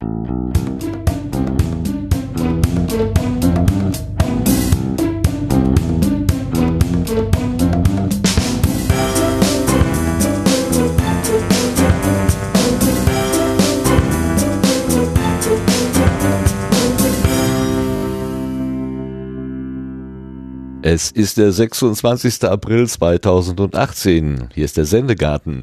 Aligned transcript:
Thank 0.00 0.28
you. 0.30 0.39
Es 20.92 21.12
ist 21.12 21.38
der 21.38 21.52
26. 21.52 22.42
April 22.42 22.88
2018. 22.88 24.48
Hier 24.52 24.64
ist 24.64 24.76
der 24.76 24.86
Sendegarten. 24.86 25.62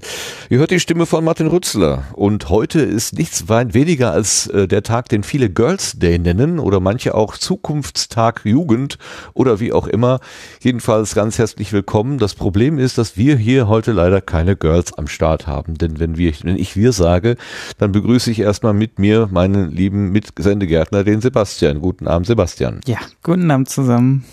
Ihr 0.49 0.59
hört 0.59 0.71
die 0.71 0.79
Stimme 0.79 1.05
von 1.05 1.25
Martin 1.25 1.47
Rützler. 1.47 2.05
Und 2.13 2.47
heute 2.47 2.79
ist 2.79 3.17
nichts 3.17 3.49
weniger 3.49 4.13
als 4.13 4.47
äh, 4.47 4.69
der 4.69 4.83
Tag, 4.83 5.09
den 5.09 5.23
viele 5.23 5.49
Girls 5.49 5.99
Day 5.99 6.17
nennen 6.17 6.59
oder 6.59 6.79
manche 6.79 7.13
auch 7.13 7.37
Zukunftstag 7.37 8.45
Jugend 8.45 8.99
oder 9.33 9.59
wie 9.59 9.73
auch 9.73 9.87
immer. 9.87 10.21
Jedenfalls 10.61 11.13
ganz 11.13 11.37
herzlich 11.37 11.73
willkommen. 11.73 12.19
Das 12.19 12.33
Problem 12.33 12.79
ist, 12.79 12.97
dass 12.97 13.17
wir 13.17 13.35
hier 13.35 13.67
heute 13.67 13.91
leider 13.91 14.21
keine 14.21 14.55
Girls 14.55 14.93
am 14.93 15.07
Start 15.07 15.45
haben. 15.45 15.77
Denn 15.77 15.99
wenn, 15.99 16.17
wir, 16.17 16.31
wenn 16.43 16.55
ich 16.55 16.77
wir 16.77 16.93
sage, 16.93 17.35
dann 17.77 17.91
begrüße 17.91 18.31
ich 18.31 18.39
erstmal 18.39 18.73
mit 18.73 18.97
mir 18.97 19.27
meinen 19.29 19.71
lieben 19.71 20.09
Mitsendegärtner, 20.13 21.03
den 21.03 21.19
Sebastian. 21.19 21.81
Guten 21.81 22.07
Abend, 22.07 22.27
Sebastian. 22.27 22.79
Ja, 22.85 22.99
guten 23.23 23.51
Abend 23.51 23.69
zusammen. 23.69 24.23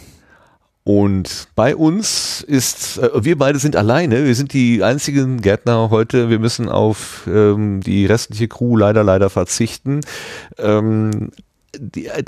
Und 0.85 1.49
bei 1.55 1.75
uns 1.75 2.43
ist, 2.43 2.99
äh, 2.99 3.25
wir 3.25 3.39
beide 3.39 3.59
sind 3.59 3.75
alleine, 3.75 4.27
wir 4.27 4.35
sind 4.35 4.53
die 4.53 4.83
einzigen 4.83 5.41
Gärtner 5.41 5.89
heute, 5.89 6.29
wir 6.29 6.39
müssen 6.39 6.69
auf 6.69 7.27
ähm, 7.27 7.81
die 7.81 8.05
restliche 8.05 8.49
Crew 8.49 8.77
leider, 8.77 9.03
leider 9.03 9.31
verzichten. 9.31 10.01
Ähm, 10.59 11.31
die, 11.79 12.07
äh, 12.07 12.23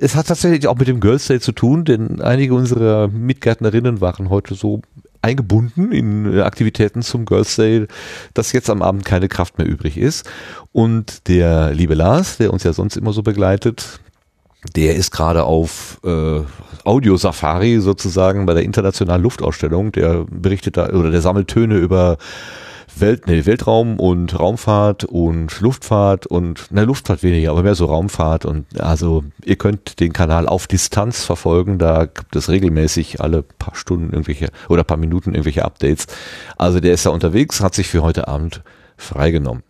es 0.00 0.16
hat 0.16 0.26
tatsächlich 0.26 0.66
auch 0.66 0.76
mit 0.76 0.88
dem 0.88 0.98
Girls 0.98 1.28
Day 1.28 1.38
zu 1.38 1.52
tun, 1.52 1.84
denn 1.84 2.20
einige 2.20 2.54
unserer 2.54 3.06
Mitgärtnerinnen 3.06 4.00
waren 4.00 4.30
heute 4.30 4.56
so 4.56 4.82
eingebunden 5.22 5.92
in 5.92 6.40
Aktivitäten 6.40 7.02
zum 7.02 7.24
Girls 7.24 7.54
Day, 7.54 7.86
dass 8.34 8.52
jetzt 8.52 8.68
am 8.68 8.82
Abend 8.82 9.04
keine 9.04 9.28
Kraft 9.28 9.58
mehr 9.58 9.66
übrig 9.66 9.96
ist. 9.96 10.28
Und 10.72 11.28
der 11.28 11.72
liebe 11.72 11.94
Lars, 11.94 12.36
der 12.38 12.52
uns 12.52 12.64
ja 12.64 12.72
sonst 12.72 12.96
immer 12.96 13.12
so 13.12 13.22
begleitet, 13.22 14.00
der 14.74 14.96
ist 14.96 15.10
gerade 15.10 15.44
auf 15.44 16.00
äh, 16.04 16.40
Audio-Safari 16.84 17.80
sozusagen 17.80 18.46
bei 18.46 18.54
der 18.54 18.62
internationalen 18.62 19.22
Luftausstellung. 19.22 19.92
Der 19.92 20.24
berichtet 20.28 20.76
da 20.76 20.88
oder 20.88 21.10
der 21.10 21.20
sammelt 21.20 21.48
Töne 21.48 21.76
über 21.76 22.18
Welt, 22.98 23.26
nee, 23.26 23.44
Weltraum 23.44 23.98
und 24.00 24.38
Raumfahrt 24.38 25.04
und 25.04 25.60
Luftfahrt 25.60 26.26
und 26.26 26.70
ne, 26.72 26.84
Luftfahrt 26.84 27.22
weniger, 27.22 27.50
aber 27.50 27.62
mehr 27.62 27.74
so 27.74 27.86
Raumfahrt 27.86 28.46
und 28.46 28.80
also 28.80 29.24
ihr 29.44 29.56
könnt 29.56 30.00
den 30.00 30.14
Kanal 30.14 30.48
auf 30.48 30.66
Distanz 30.66 31.24
verfolgen, 31.24 31.78
da 31.78 32.06
gibt 32.06 32.34
es 32.34 32.48
regelmäßig 32.48 33.20
alle 33.20 33.42
paar 33.42 33.74
Stunden 33.74 34.10
irgendwelche 34.12 34.48
oder 34.68 34.82
paar 34.82 34.96
Minuten 34.96 35.32
irgendwelche 35.32 35.64
Updates. 35.64 36.06
Also 36.56 36.80
der 36.80 36.94
ist 36.94 37.04
da 37.04 37.10
unterwegs, 37.10 37.60
hat 37.60 37.74
sich 37.74 37.88
für 37.88 38.02
heute 38.02 38.28
Abend 38.28 38.62
freigenommen. 38.96 39.62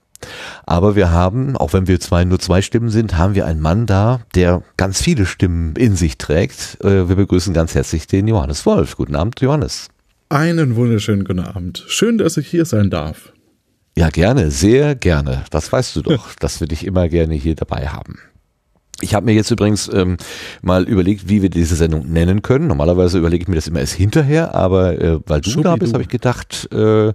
Aber 0.64 0.96
wir 0.96 1.10
haben, 1.10 1.56
auch 1.56 1.72
wenn 1.72 1.86
wir 1.86 2.00
zwei, 2.00 2.24
nur 2.24 2.38
zwei 2.38 2.62
Stimmen 2.62 2.90
sind, 2.90 3.16
haben 3.16 3.34
wir 3.34 3.46
einen 3.46 3.60
Mann 3.60 3.86
da, 3.86 4.20
der 4.34 4.62
ganz 4.76 5.00
viele 5.00 5.26
Stimmen 5.26 5.76
in 5.76 5.96
sich 5.96 6.18
trägt. 6.18 6.78
Äh, 6.82 7.08
wir 7.08 7.16
begrüßen 7.16 7.54
ganz 7.54 7.74
herzlich 7.74 8.06
den 8.06 8.28
Johannes 8.28 8.66
Wolf. 8.66 8.96
Guten 8.96 9.16
Abend, 9.16 9.40
Johannes. 9.40 9.88
Einen 10.28 10.74
wunderschönen 10.76 11.24
guten 11.24 11.40
Abend. 11.40 11.84
Schön, 11.86 12.18
dass 12.18 12.36
ich 12.36 12.48
hier 12.48 12.64
sein 12.64 12.90
darf. 12.90 13.32
Ja, 13.96 14.10
gerne, 14.10 14.50
sehr 14.50 14.94
gerne. 14.94 15.44
Das 15.50 15.72
weißt 15.72 15.96
du 15.96 16.02
doch, 16.02 16.34
dass 16.40 16.60
wir 16.60 16.66
dich 16.66 16.84
immer 16.84 17.08
gerne 17.08 17.34
hier 17.34 17.54
dabei 17.54 17.88
haben. 17.88 18.18
Ich 19.00 19.14
habe 19.14 19.26
mir 19.26 19.34
jetzt 19.34 19.50
übrigens 19.50 19.90
ähm, 19.92 20.16
mal 20.62 20.84
überlegt, 20.84 21.28
wie 21.28 21.42
wir 21.42 21.50
diese 21.50 21.76
Sendung 21.76 22.10
nennen 22.10 22.40
können. 22.40 22.66
Normalerweise 22.66 23.18
überlege 23.18 23.42
ich 23.42 23.48
mir 23.48 23.56
das 23.56 23.68
immer 23.68 23.80
erst 23.80 23.92
hinterher, 23.92 24.54
aber 24.54 25.00
äh, 25.00 25.20
weil 25.26 25.42
du 25.42 25.60
da 25.60 25.76
bist, 25.76 25.92
habe 25.92 26.02
ich 26.02 26.08
gedacht, 26.08 26.68
äh, 26.72 27.12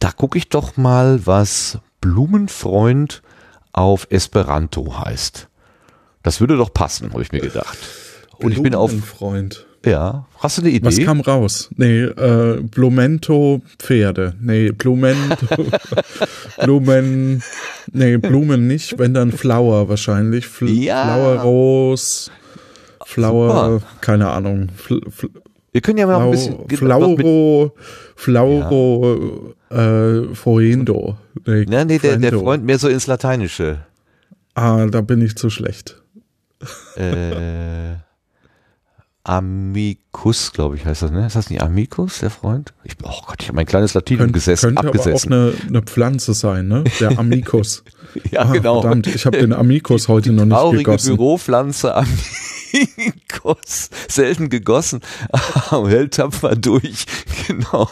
da 0.00 0.10
gucke 0.12 0.36
ich 0.36 0.48
doch 0.48 0.76
mal, 0.76 1.24
was 1.26 1.78
Blumenfreund 2.00 3.22
auf 3.72 4.06
Esperanto 4.10 4.98
heißt. 5.04 5.48
Das 6.22 6.40
würde 6.40 6.56
doch 6.56 6.72
passen, 6.72 7.12
habe 7.12 7.22
ich 7.22 7.32
mir 7.32 7.40
gedacht. 7.40 7.78
Und 8.38 8.52
ich 8.52 8.62
bin 8.62 8.74
auf 8.74 8.92
Freund. 9.04 9.66
Ja, 9.84 10.26
hast 10.38 10.58
du 10.58 10.62
eine 10.62 10.70
Idee? 10.70 10.86
Was 10.86 10.98
kam 10.98 11.20
raus? 11.20 11.70
Nee, 11.76 12.02
äh, 12.02 12.60
Blumento 12.60 13.62
Pferde. 13.78 14.34
Nee, 14.38 14.72
Blumento 14.72 15.46
Blumen 16.62 17.42
Nee, 17.92 18.18
Blumen 18.18 18.66
nicht, 18.66 18.98
wenn 18.98 19.14
dann 19.14 19.32
Flower 19.32 19.88
wahrscheinlich. 19.88 20.46
Fl 20.46 20.68
ja. 20.68 21.04
Flower 21.04 21.40
Rose. 21.40 22.30
Flower, 23.06 23.70
Super. 23.80 23.86
keine 24.02 24.30
Ahnung. 24.30 24.68
Fl 24.76 25.00
wir 25.72 25.80
können 25.80 25.98
ja 25.98 26.06
mal 26.06 26.20
ein 26.20 26.30
bisschen. 26.30 26.68
Flauro, 26.68 27.72
Flauro, 28.16 29.54
ja. 29.70 29.76
äh, 29.76 30.34
Freund. 30.34 30.90
Nee, 31.46 31.66
ja, 31.68 31.84
nee 31.84 31.98
der, 31.98 32.16
der 32.16 32.32
Freund 32.32 32.64
mehr 32.64 32.78
so 32.78 32.88
ins 32.88 33.06
Lateinische. 33.06 33.84
Ah, 34.54 34.86
da 34.86 35.00
bin 35.00 35.22
ich 35.22 35.36
zu 35.36 35.48
schlecht. 35.48 36.02
Äh, 36.96 37.96
Amicus, 39.22 40.52
glaube 40.52 40.76
ich, 40.76 40.84
heißt 40.86 41.02
das, 41.02 41.10
ne? 41.10 41.26
Ist 41.26 41.36
das 41.36 41.50
nicht 41.50 41.62
Amicus, 41.62 42.20
der 42.20 42.30
Freund? 42.30 42.72
Ich, 42.84 42.94
oh 43.02 43.20
Gott, 43.26 43.36
ich 43.40 43.48
habe 43.48 43.56
mein 43.56 43.66
kleines 43.66 43.94
Latinum 43.94 44.24
Könnt, 44.24 44.32
gesessen, 44.32 44.74
könnte 44.74 44.88
abgesessen. 44.88 45.32
aber 45.32 45.52
auch 45.52 45.54
eine, 45.60 45.68
eine 45.68 45.82
Pflanze 45.82 46.34
sein, 46.34 46.68
ne? 46.68 46.84
Der 46.98 47.18
Amicus. 47.18 47.84
ja, 48.30 48.42
ah, 48.42 48.52
genau. 48.52 48.80
Verdammt, 48.80 49.06
ich 49.06 49.26
habe 49.26 49.38
den 49.38 49.52
Amicus 49.52 50.08
heute 50.08 50.32
noch 50.32 50.44
nicht 50.44 50.54
traurige 50.54 50.84
gegossen. 50.84 51.16
Büropflanze 51.16 51.94
Amicus, 51.94 52.59
selten 54.08 54.48
gegossen, 54.48 55.00
aber 55.70 55.88
hält 55.88 56.14
tapfer 56.14 56.56
durch. 56.56 57.06
Genau. 57.46 57.88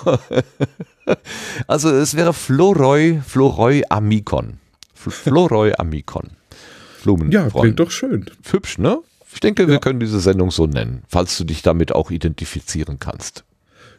Also 1.67 1.91
es 1.91 2.15
wäre 2.15 2.33
Floroi, 2.33 3.21
Floroi 3.27 3.83
Amicon. 3.89 4.59
Floroi 4.95 5.73
Amicon. 5.77 6.31
Blumen. 7.03 7.33
Ja, 7.33 7.49
klingt 7.49 7.81
doch 7.81 7.91
schön. 7.91 8.27
Hübsch, 8.51 8.79
ne? 8.79 8.99
Ich 9.33 9.41
denke, 9.41 9.63
ja. 9.63 9.69
wir 9.69 9.79
können 9.79 10.01
diese 10.01 10.21
Sendung 10.21 10.51
so 10.51 10.67
nennen, 10.67 11.03
falls 11.09 11.37
du 11.39 11.45
dich 11.45 11.63
damit 11.63 11.93
auch 11.93 12.11
identifizieren 12.11 12.99
kannst. 12.99 13.45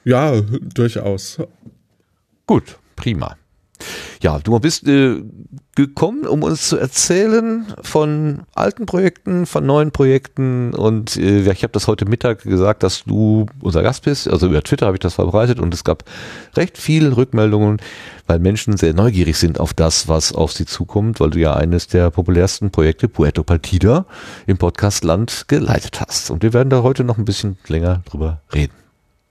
Ja, 0.06 0.40
durchaus. 0.42 1.40
Gut, 2.46 2.78
prima. 2.96 3.36
Ja, 4.22 4.40
du 4.40 4.60
bist 4.60 4.88
äh, 4.88 5.24
gekommen, 5.76 6.28
um 6.28 6.44
uns 6.44 6.68
zu 6.68 6.78
erzählen 6.78 7.66
von 7.82 8.42
alten 8.54 8.86
Projekten, 8.86 9.46
von 9.46 9.66
neuen 9.66 9.92
Projekten 9.92 10.74
und 10.74 11.16
äh, 11.16 11.50
ich 11.50 11.64
habe 11.64 11.72
das 11.72 11.88
heute 11.88 12.06
Mittag 12.06 12.44
gesagt, 12.44 12.84
dass 12.84 13.06
du 13.06 13.46
unser 13.62 13.82
Gast 13.82 14.04
bist. 14.04 14.28
Also 14.28 14.48
über 14.48 14.62
Twitter 14.62 14.88
habe 14.88 14.98
ich 14.98 15.02
das 15.02 15.14
verbreitet 15.14 15.60
und 15.60 15.74
es 15.74 15.86
gab 15.86 16.04
recht 16.56 16.78
viele 16.78 17.16
Rückmeldungen, 17.16 17.78
weil 18.28 18.40
Menschen 18.40 18.76
sehr 18.76 18.94
neugierig 18.94 19.38
sind 19.38 19.60
auf 19.60 19.74
das, 19.74 20.10
was 20.10 20.34
auf 20.34 20.52
sie 20.52 20.66
zukommt, 20.66 21.22
weil 21.22 21.30
du 21.30 21.40
ja 21.40 21.54
eines 21.54 21.88
der 21.88 22.12
populärsten 22.12 22.72
Projekte 22.72 23.08
Puerto 23.08 23.44
Partida 23.44 24.06
im 24.48 24.58
Podcastland 24.58 25.46
geleitet 25.48 26.02
hast. 26.02 26.30
Und 26.30 26.44
wir 26.44 26.54
werden 26.54 26.70
da 26.70 26.84
heute 26.84 27.06
noch 27.06 27.18
ein 27.18 27.26
bisschen 27.26 27.58
länger 27.68 28.02
drüber 28.06 28.42
reden 28.54 28.74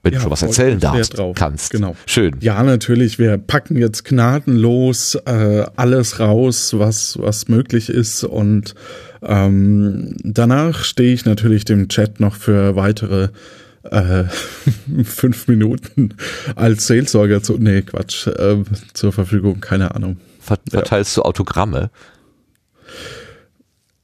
wenn 0.03 0.13
ja, 0.13 0.19
du 0.19 0.23
schon 0.23 0.31
was 0.31 0.43
erzählen 0.43 0.79
darfst, 0.79 1.17
kannst. 1.35 1.71
Genau. 1.71 1.97
Schön. 2.07 2.37
Ja, 2.41 2.63
natürlich. 2.63 3.19
Wir 3.19 3.37
packen 3.37 3.77
jetzt 3.77 4.05
gnadenlos 4.05 5.17
äh, 5.27 5.67
alles 5.77 6.21
raus, 6.21 6.75
was 6.79 7.19
was 7.21 7.49
möglich 7.49 7.89
ist 7.89 8.25
und 8.25 8.75
ähm, 9.23 10.15
danach 10.23 10.85
stehe 10.85 11.13
ich 11.13 11.25
natürlich 11.25 11.65
dem 11.65 11.89
Chat 11.89 12.21
noch 12.21 12.37
für 12.37 12.77
weitere 12.77 13.31
äh, 13.91 14.25
fünf 15.05 15.49
Minuten 15.49 16.15
als 16.55 16.87
Seelsorger 16.87 17.43
zu, 17.43 17.59
nee, 17.59 17.83
Quatsch, 17.83 18.27
äh, 18.27 18.63
zur 18.95 19.13
Verfügung, 19.13 19.61
keine 19.61 19.95
Ahnung. 19.95 20.19
Verteilst 20.41 21.17
ja. 21.17 21.23
du 21.23 21.29
Autogramme? 21.29 21.91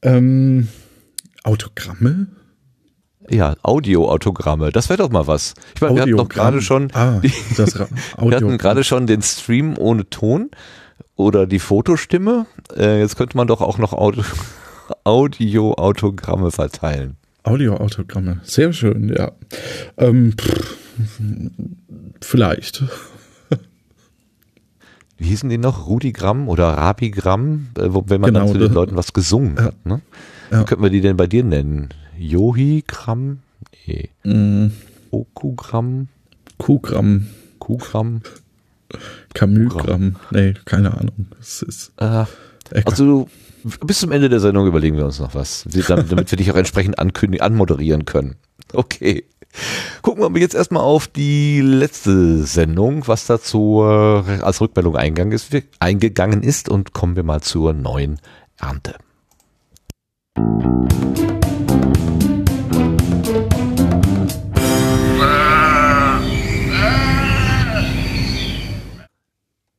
Ähm, 0.03 0.69
Autogramme? 1.43 2.27
Ja, 3.31 3.55
Audioautogramme. 3.63 4.71
Das 4.71 4.89
wäre 4.89 4.99
doch 4.99 5.11
mal 5.11 5.27
was. 5.27 5.55
Ich 5.75 5.81
meine, 5.81 5.95
wir 5.95 6.03
hatten 6.03 6.17
doch 6.17 6.29
gerade 6.29 6.61
schon, 6.61 6.91
ah, 6.93 7.21
die, 7.23 7.31
wir 7.31 8.37
hatten 8.37 8.59
gerade 8.59 8.85
schon 8.85 9.07
den 9.07 9.23
Stream 9.23 9.79
ohne 9.79 10.09
Ton 10.11 10.51
oder 11.17 11.47
die 11.47 11.59
Fotostimme. 11.59 12.47
Äh, 12.77 13.01
jetzt 13.01 13.17
könnte 13.17 13.37
man 13.37 13.47
doch 13.47 13.61
auch 13.61 13.79
noch 13.79 13.93
Audioautogramme 15.05 16.51
verteilen. 16.51 17.17
Audioautogramme, 17.45 18.41
sehr 18.43 18.73
schön, 18.73 19.15
ja. 19.15 19.33
Ähm, 19.99 20.35
pff, 20.39 20.77
vielleicht. 22.21 22.85
Wie 25.19 25.27
hießen 25.27 25.49
die 25.49 25.59
noch? 25.59 25.87
Rudigramm 25.87 26.49
oder 26.49 26.69
Rabigramm, 26.69 27.69
äh, 27.79 27.83
wenn 27.83 28.21
man 28.21 28.33
genau, 28.33 28.47
dann 28.47 28.53
zu 28.53 28.59
den 28.59 28.73
Leuten 28.73 28.97
was 28.97 29.13
gesungen 29.13 29.57
ja. 29.57 29.65
hat. 29.65 29.87
Ne? 29.87 30.01
Wie 30.51 30.57
ja. 30.57 30.65
könnten 30.65 30.83
wir 30.83 30.91
die 30.91 31.01
denn 31.01 31.17
bei 31.17 31.27
dir 31.27 31.45
nennen? 31.45 31.91
Yohi-Gramm? 32.19 33.41
Nee. 33.87 34.11
Mm. 34.25 34.71
Okugramm? 35.11 36.09
Kugramm. 36.59 37.29
Kugramm? 37.59 38.23
Camus-Gramm. 39.35 40.17
Nee, 40.31 40.55
keine 40.65 40.93
Ahnung. 40.95 41.27
Es 41.41 41.63
ist 41.63 41.93
äh, 41.99 42.25
also 42.85 43.29
bis 43.85 44.01
zum 44.01 44.13
Ende 44.13 44.29
der 44.29 44.41
Sendung 44.41 44.67
überlegen 44.67 44.97
wir 44.97 45.05
uns 45.05 45.21
noch 45.21 45.35
was, 45.35 45.65
damit 45.89 46.31
wir 46.31 46.39
dich 46.39 46.51
auch 46.51 46.57
entsprechend 46.57 46.99
ankündigen, 46.99 47.45
anmoderieren 47.45 48.05
können. 48.05 48.37
Okay. 48.73 49.25
Gucken 50.03 50.35
wir 50.35 50.41
jetzt 50.41 50.57
erstmal 50.57 50.83
auf 50.83 51.07
die 51.07 51.61
letzte 51.61 52.43
Sendung, 52.43 53.07
was 53.07 53.27
dazu 53.27 53.83
als 53.83 54.61
Rückmeldung 54.61 54.97
eingegangen 54.97 55.33
ist, 55.33 55.53
eingegangen 55.79 56.43
ist 56.43 56.69
und 56.69 56.93
kommen 56.93 57.15
wir 57.15 57.23
mal 57.23 57.41
zur 57.41 57.73
neuen 57.73 58.19
Ernte. 58.59 58.97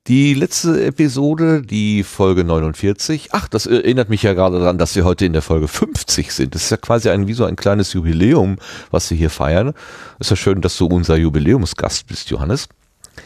Die 0.08 0.36
letzte 0.36 0.86
Episode, 0.86 1.64
die 1.64 2.04
Folge 2.04 2.44
49. 2.44 3.30
Ach, 3.32 3.48
das 3.48 3.66
erinnert 3.66 4.08
mich 4.08 4.22
ja 4.22 4.34
gerade 4.34 4.60
daran, 4.60 4.78
dass 4.78 4.96
wir 4.96 5.04
heute 5.04 5.26
in 5.26 5.34
der 5.34 5.42
Folge 5.42 5.68
50 5.68 6.32
sind. 6.32 6.54
Das 6.54 6.66
ist 6.66 6.70
ja 6.70 6.78
quasi 6.78 7.10
ein, 7.10 7.28
wie 7.28 7.34
so 7.34 7.44
ein 7.44 7.56
kleines 7.56 7.92
Jubiläum, 7.94 8.58
was 8.92 9.10
wir 9.10 9.18
hier 9.18 9.32
feiern. 9.32 9.74
Ist 10.20 10.30
ja 10.30 10.36
schön, 10.36 10.62
dass 10.62 10.78
du 10.78 10.86
unser 10.86 11.18
Jubiläumsgast 11.18 12.06
bist, 12.06 12.30
Johannes. 12.30 12.70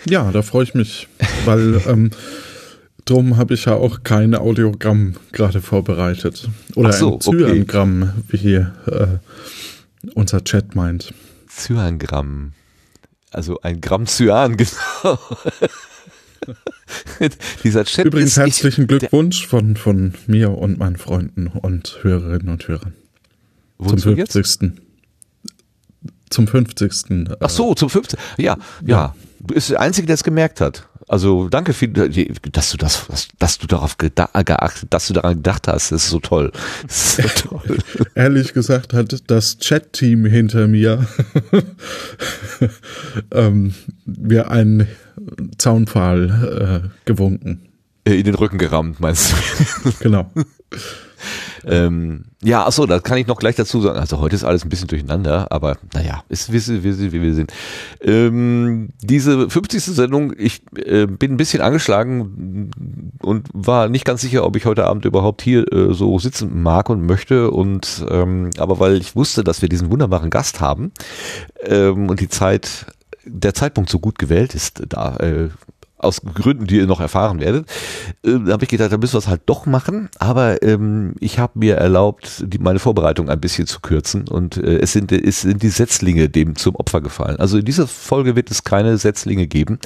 Ja, 0.05 0.31
da 0.31 0.41
freue 0.41 0.63
ich 0.63 0.73
mich, 0.73 1.09
weil 1.43 1.81
ähm, 1.87 2.11
drum 3.09 3.37
habe 3.37 3.53
ich 3.53 3.65
ja 3.65 3.75
auch 3.75 4.03
kein 4.03 4.35
Audiogramm 4.35 5.15
gerade 5.31 5.61
vorbereitet. 5.61 6.49
Oder 6.75 6.93
so, 6.93 7.15
ein 7.15 7.21
Zyangramm, 7.21 8.03
okay. 8.03 8.23
wie 8.29 8.37
hier 8.37 8.73
äh, 8.85 10.09
unser 10.13 10.43
Chat 10.43 10.75
meint. 10.75 11.13
Zyangramm. 11.47 12.53
Also 13.31 13.59
ein 13.61 13.81
Gramm 13.81 14.05
Cyan, 14.05 14.57
genau. 14.57 15.19
Dieser 17.63 17.85
Chat 17.85 18.05
Übrigens 18.05 18.37
herzlichen 18.37 18.87
Glückwunsch 18.87 19.45
von, 19.45 19.75
von 19.75 20.13
mir 20.25 20.51
und 20.51 20.79
meinen 20.79 20.95
Freunden 20.95 21.47
und 21.47 21.99
Hörerinnen 22.01 22.49
und 22.49 22.67
Hörern. 22.67 22.93
Zum 23.77 23.97
50. 23.97 24.35
Jetzt? 24.35 24.59
Zum 26.29 26.47
50. 26.47 27.27
Ach 27.39 27.49
so, 27.49 27.73
zum 27.75 27.89
50. 27.89 28.19
Ja, 28.37 28.57
ja, 28.81 28.87
ja. 28.87 29.15
Du 29.39 29.53
bist 29.53 29.69
der 29.69 29.79
Einzige, 29.79 30.07
der 30.07 30.15
es 30.15 30.23
gemerkt 30.23 30.59
hat. 30.59 30.88
Also 31.09 31.49
danke 31.49 31.73
für, 31.73 31.87
dass 31.87 32.69
du 32.69 32.77
das, 32.77 33.07
dass 33.39 33.57
du 33.57 33.65
darauf 33.65 33.97
geachtet, 33.97 34.93
dass 34.93 35.07
du 35.07 35.13
daran 35.13 35.37
gedacht 35.37 35.67
hast. 35.67 35.91
Das 35.91 36.03
ist 36.03 36.09
so 36.11 36.19
toll. 36.19 36.51
Ist 36.87 37.15
so 37.15 37.23
toll. 37.49 37.79
Ehrlich 38.13 38.53
gesagt 38.53 38.93
hat 38.93 39.23
das 39.25 39.57
Chat-Team 39.57 40.25
hinter 40.25 40.67
mir 40.67 41.07
ähm, 43.31 43.73
mir 44.05 44.51
einen 44.51 44.87
Zaunpfahl 45.57 46.83
äh, 46.85 47.05
gewunken. 47.05 47.69
In 48.03 48.23
den 48.23 48.35
Rücken 48.35 48.59
gerammt, 48.59 48.99
meinst 48.99 49.33
du? 49.33 49.91
genau. 50.01 50.31
Ähm, 51.65 52.25
ja, 52.41 52.65
achso, 52.65 52.85
da 52.85 52.99
kann 52.99 53.17
ich 53.17 53.27
noch 53.27 53.37
gleich 53.37 53.55
dazu 53.55 53.81
sagen. 53.81 53.99
Also 53.99 54.19
heute 54.19 54.35
ist 54.35 54.43
alles 54.43 54.63
ein 54.63 54.69
bisschen 54.69 54.87
durcheinander, 54.87 55.51
aber 55.51 55.77
naja, 55.93 56.23
ist 56.29 56.51
wie, 56.51 56.83
wie, 56.83 57.11
wie 57.11 57.21
wir 57.21 57.33
sind. 57.33 57.51
Ähm, 58.01 58.89
diese 59.01 59.49
50. 59.49 59.83
Sendung, 59.83 60.33
ich 60.37 60.61
äh, 60.77 61.05
bin 61.05 61.33
ein 61.33 61.37
bisschen 61.37 61.61
angeschlagen 61.61 62.71
und 63.21 63.47
war 63.53 63.89
nicht 63.89 64.05
ganz 64.05 64.21
sicher, 64.21 64.45
ob 64.45 64.55
ich 64.55 64.65
heute 64.65 64.85
Abend 64.85 65.05
überhaupt 65.05 65.41
hier 65.41 65.71
äh, 65.71 65.93
so 65.93 66.17
sitzen 66.19 66.61
mag 66.61 66.89
und 66.89 67.05
möchte. 67.05 67.51
Und 67.51 68.05
ähm, 68.09 68.51
aber 68.57 68.79
weil 68.79 68.97
ich 68.97 69.15
wusste, 69.15 69.43
dass 69.43 69.61
wir 69.61 69.69
diesen 69.69 69.91
wunderbaren 69.91 70.29
Gast 70.29 70.61
haben 70.61 70.91
ähm, 71.61 72.09
und 72.09 72.19
die 72.21 72.29
Zeit 72.29 72.85
der 73.25 73.53
Zeitpunkt 73.53 73.89
so 73.89 73.99
gut 73.99 74.17
gewählt 74.17 74.55
ist, 74.55 74.81
da 74.87 75.17
äh, 75.17 75.49
aus 75.99 76.21
Gründen, 76.21 76.65
die 76.65 76.77
ihr 76.77 76.87
noch 76.87 76.99
erfahren 76.99 77.39
werdet, 77.39 77.69
äh, 78.25 78.31
habe 78.49 78.63
ich 78.63 78.69
gedacht, 78.69 78.91
da 78.91 78.97
müssen 78.97 79.13
wir 79.13 79.19
es 79.19 79.27
halt 79.27 79.41
doch 79.45 79.65
machen. 79.65 80.09
Aber 80.17 80.61
ähm, 80.63 81.15
ich 81.19 81.39
habe 81.39 81.59
mir 81.59 81.75
erlaubt, 81.75 82.43
die, 82.45 82.59
meine 82.59 82.79
Vorbereitung 82.79 83.29
ein 83.29 83.39
bisschen 83.39 83.67
zu 83.67 83.79
kürzen 83.81 84.27
und 84.27 84.57
äh, 84.57 84.79
es, 84.79 84.93
sind, 84.93 85.11
es 85.11 85.41
sind 85.41 85.61
die 85.61 85.69
Setzlinge 85.69 86.29
dem 86.29 86.55
zum 86.55 86.75
Opfer 86.75 87.01
gefallen. 87.01 87.37
Also 87.37 87.57
in 87.57 87.65
dieser 87.65 87.87
Folge 87.87 88.35
wird 88.35 88.51
es 88.51 88.63
keine 88.63 88.97
Setzlinge 88.97 89.47
geben. 89.47 89.79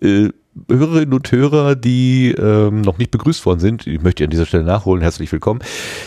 Äh, 0.00 0.30
Hörerinnen 0.68 1.12
und 1.12 1.30
Hörer, 1.30 1.76
die 1.76 2.32
ähm, 2.32 2.80
noch 2.80 2.98
nicht 2.98 3.10
begrüßt 3.10 3.44
worden 3.44 3.60
sind, 3.60 3.86
ich 3.86 4.02
möchte 4.02 4.24
an 4.24 4.30
dieser 4.30 4.46
Stelle 4.46 4.64
nachholen, 4.64 5.02
herzlich 5.02 5.30
willkommen, 5.30 5.60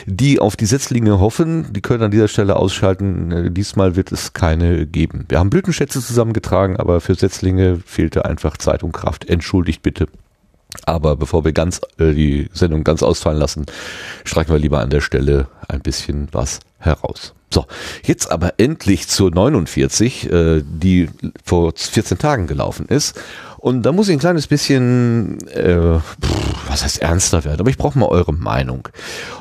die 0.06 0.40
auf 0.40 0.56
die 0.56 0.66
Setzlinge 0.66 1.20
hoffen, 1.20 1.72
die 1.72 1.82
können 1.82 2.04
an 2.04 2.12
dieser 2.12 2.28
Stelle 2.28 2.56
ausschalten. 2.56 3.32
Äh, 3.32 3.52
diesmal 3.52 3.96
wird 3.96 4.12
es 4.12 4.34
keine 4.34 4.88
geben. 4.88 5.26
Wir 5.30 5.40
haben 5.40 5.50
Blütenschätze 5.50 6.02
zusammengetragen, 6.02 6.78
aber 6.78 7.00
für 7.00 7.16
Setzlinge 7.16 7.80
fehlte 7.86 8.26
einfach 8.26 8.58
Zeit 8.58 8.84
und 8.84 8.92
Kraft. 8.92 9.30
Entschuldigt 9.30 9.84
bitte. 9.84 10.08
Aber 10.86 11.16
bevor 11.16 11.46
wir 11.46 11.52
ganz 11.52 11.82
äh, 11.98 12.14
die 12.14 12.50
Sendung 12.54 12.84
ganz 12.84 13.04
ausfallen 13.04 13.40
lassen, 13.40 13.66
streichen 14.24 14.54
wir 14.54 14.60
lieber 14.60 14.80
an 14.80 14.90
der 14.90 15.02
Stelle 15.02 15.48
ein 15.68 15.82
bisschen 15.82 16.28
was 16.32 16.60
heraus. 16.80 17.34
So, 17.52 17.66
jetzt 18.04 18.32
aber 18.32 18.54
endlich 18.58 19.08
zur 19.08 19.32
49, 19.32 20.32
äh, 20.32 20.62
die 20.64 21.10
vor 21.44 21.74
14 21.76 22.20
Tagen 22.20 22.46
gelaufen 22.46 22.86
ist. 22.88 23.20
Und 23.60 23.84
da 23.84 23.92
muss 23.92 24.08
ich 24.08 24.14
ein 24.14 24.20
kleines 24.20 24.48
bisschen, 24.48 25.40
äh, 25.50 26.00
pff, 26.00 26.70
was 26.70 26.84
heißt 26.84 27.02
ernster 27.02 27.44
werden, 27.44 27.60
aber 27.60 27.70
ich 27.70 27.78
brauche 27.78 28.00
mal 28.00 28.08
eure 28.08 28.34
Meinung. 28.34 28.88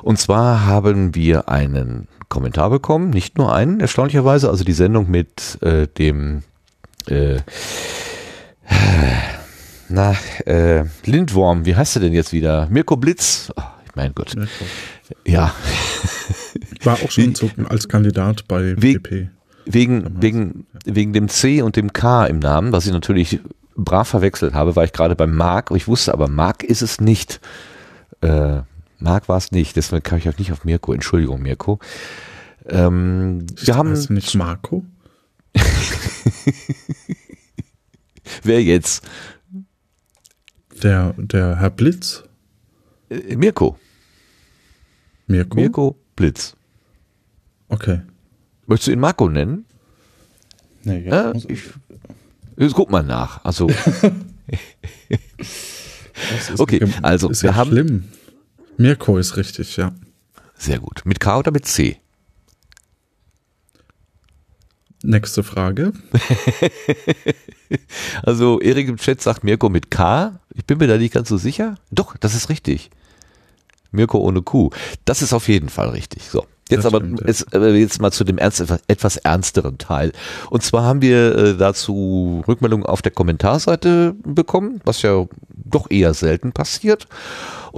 Und 0.02 0.18
zwar 0.18 0.66
haben 0.66 1.14
wir 1.14 1.48
einen 1.48 2.08
Kommentar 2.28 2.70
bekommen, 2.70 3.10
nicht 3.10 3.38
nur 3.38 3.54
einen, 3.54 3.80
erstaunlicherweise, 3.80 4.50
also 4.50 4.64
die 4.64 4.72
Sendung 4.72 5.10
mit 5.10 5.58
äh, 5.62 5.86
dem 5.86 6.42
äh, 7.06 7.38
na, 9.88 10.14
äh, 10.44 10.84
Lindworm, 11.04 11.64
wie 11.64 11.76
heißt 11.76 11.96
er 11.96 12.00
denn 12.00 12.12
jetzt 12.12 12.32
wieder? 12.32 12.68
Mirko 12.70 12.96
Blitz. 12.96 13.52
Oh, 13.56 13.62
mein 13.94 14.14
Gott. 14.14 14.34
Mirko. 14.36 14.64
Ja. 15.24 15.54
War 16.84 16.94
auch 16.94 17.10
schon 17.10 17.34
zu, 17.34 17.50
als 17.68 17.88
Kandidat 17.88 18.46
bei 18.46 18.76
WP. 18.76 19.28
Wegen, 19.64 20.22
wegen, 20.22 20.66
wegen 20.84 21.12
dem 21.12 21.28
C 21.28 21.62
und 21.62 21.76
dem 21.76 21.92
K 21.92 22.26
im 22.26 22.38
Namen, 22.38 22.72
was 22.72 22.86
ich 22.86 22.92
natürlich 22.92 23.40
brav 23.84 24.08
verwechselt 24.08 24.54
habe, 24.54 24.76
war 24.76 24.84
ich 24.84 24.92
gerade 24.92 25.16
beim 25.16 25.34
Mark. 25.34 25.70
Ich 25.74 25.88
wusste 25.88 26.12
aber, 26.12 26.28
Mark 26.28 26.62
ist 26.64 26.82
es 26.82 27.00
nicht. 27.00 27.40
Äh, 28.20 28.60
Mark 28.98 29.28
war 29.28 29.38
es 29.38 29.52
nicht. 29.52 29.76
Deswegen 29.76 30.02
kam 30.02 30.18
ich 30.18 30.28
auch 30.28 30.38
nicht 30.38 30.52
auf 30.52 30.64
Mirko. 30.64 30.92
Entschuldigung, 30.92 31.40
Mirko. 31.42 31.78
Ähm, 32.66 33.46
wir 33.56 33.76
haben 33.76 33.90
heißt 33.90 34.10
nicht 34.10 34.34
Marco? 34.34 34.84
Wer 38.42 38.62
jetzt? 38.62 39.04
Der, 40.82 41.14
der 41.16 41.56
Herr 41.56 41.70
Blitz? 41.70 42.24
Äh, 43.08 43.36
Mirko. 43.36 43.78
Mirko? 45.26 45.56
Mirko 45.56 45.96
Blitz. 46.16 46.54
Okay. 47.68 48.00
Möchtest 48.66 48.88
du 48.88 48.92
ihn 48.92 49.00
Marco 49.00 49.28
nennen? 49.28 49.64
Nee, 50.84 51.06
ja. 51.06 51.32
Äh, 51.32 51.38
ich, 51.48 51.70
Jetzt 52.58 52.74
guck 52.74 52.90
mal 52.90 53.04
nach. 53.04 53.44
Also. 53.44 53.70
okay, 56.58 56.80
also 57.02 57.30
ist 57.30 57.42
wir 57.42 57.50
ja 57.50 57.56
haben. 57.56 57.70
Schlimm. 57.70 58.04
Mirko 58.76 59.16
ist 59.18 59.36
richtig, 59.36 59.76
ja. 59.76 59.92
Sehr 60.56 60.80
gut. 60.80 61.02
Mit 61.04 61.20
K 61.20 61.38
oder 61.38 61.52
mit 61.52 61.66
C? 61.66 61.98
Nächste 65.02 65.44
Frage. 65.44 65.92
also 68.24 68.60
Erik 68.60 68.88
im 68.88 68.96
Chat 68.96 69.22
sagt 69.22 69.44
Mirko 69.44 69.68
mit 69.68 69.92
K. 69.92 70.40
Ich 70.54 70.64
bin 70.64 70.78
mir 70.78 70.88
da 70.88 70.96
nicht 70.98 71.14
ganz 71.14 71.28
so 71.28 71.36
sicher. 71.36 71.76
Doch, 71.92 72.16
das 72.16 72.34
ist 72.34 72.48
richtig. 72.48 72.90
Mirko 73.92 74.18
ohne 74.18 74.42
Q. 74.42 74.70
Das 75.04 75.22
ist 75.22 75.32
auf 75.32 75.46
jeden 75.46 75.68
Fall 75.68 75.90
richtig. 75.90 76.24
So. 76.24 76.44
Jetzt 76.70 76.86
aber 76.86 77.02
jetzt, 77.26 77.54
äh, 77.54 77.74
jetzt 77.74 78.00
mal 78.00 78.10
zu 78.10 78.24
dem 78.24 78.38
ernst, 78.38 78.64
etwas 78.86 79.16
ernsteren 79.16 79.78
Teil. 79.78 80.12
Und 80.50 80.62
zwar 80.62 80.84
haben 80.84 81.02
wir 81.02 81.36
äh, 81.36 81.56
dazu 81.56 82.42
Rückmeldungen 82.46 82.86
auf 82.86 83.02
der 83.02 83.12
Kommentarseite 83.12 84.14
bekommen, 84.24 84.80
was 84.84 85.02
ja 85.02 85.26
doch 85.48 85.90
eher 85.90 86.14
selten 86.14 86.52
passiert. 86.52 87.06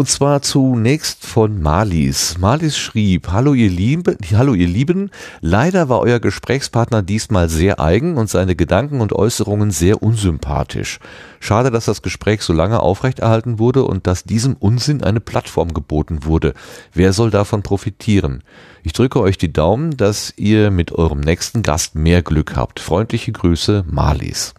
Und 0.00 0.07
zwar 0.07 0.40
zunächst 0.40 1.26
von 1.26 1.61
Malis. 1.61 2.38
Malis 2.38 2.78
schrieb, 2.78 3.28
hallo 3.33 3.52
ihr 3.52 3.69
Lieben, 3.69 4.16
hallo 4.33 4.54
ihr 4.54 4.66
Lieben, 4.66 5.11
leider 5.42 5.90
war 5.90 6.00
euer 6.00 6.21
Gesprächspartner 6.21 7.02
diesmal 7.02 7.50
sehr 7.50 7.80
eigen 7.80 8.16
und 8.16 8.30
seine 8.30 8.57
Gedanken 8.57 9.02
und 9.02 9.12
Äußerungen 9.12 9.71
sehr 9.71 10.02
unsympathisch. 10.02 11.00
Schade, 11.38 11.71
dass 11.71 11.85
das 11.85 12.00
Gespräch 12.00 12.40
so 12.40 12.54
lange 12.54 12.80
aufrechterhalten 12.80 13.59
wurde 13.59 13.85
und 13.85 14.07
dass 14.07 14.25
diesem 14.25 14.57
Unsinn 14.57 15.04
eine 15.04 15.21
Plattform 15.21 15.75
geboten 15.75 16.25
wurde. 16.25 16.54
Wer 16.95 17.12
soll 17.12 17.30
davon 17.30 17.62
profitieren? 17.62 18.42
Ich 18.83 18.95
drücke 18.95 19.21
euch 19.21 19.37
die 19.37 19.52
Daumen, 19.52 19.99
dass 19.99 20.33
ihr 20.38 20.71
mit 20.71 20.92
eurem 20.92 21.21
nächsten 21.21 21.61
Gast 21.61 21.95
mehr 21.95 22.23
Glück 22.23 22.57
habt. 22.57 22.80
Freundliche 22.80 23.33
Grüße, 23.33 23.85
Malis. 23.87 24.54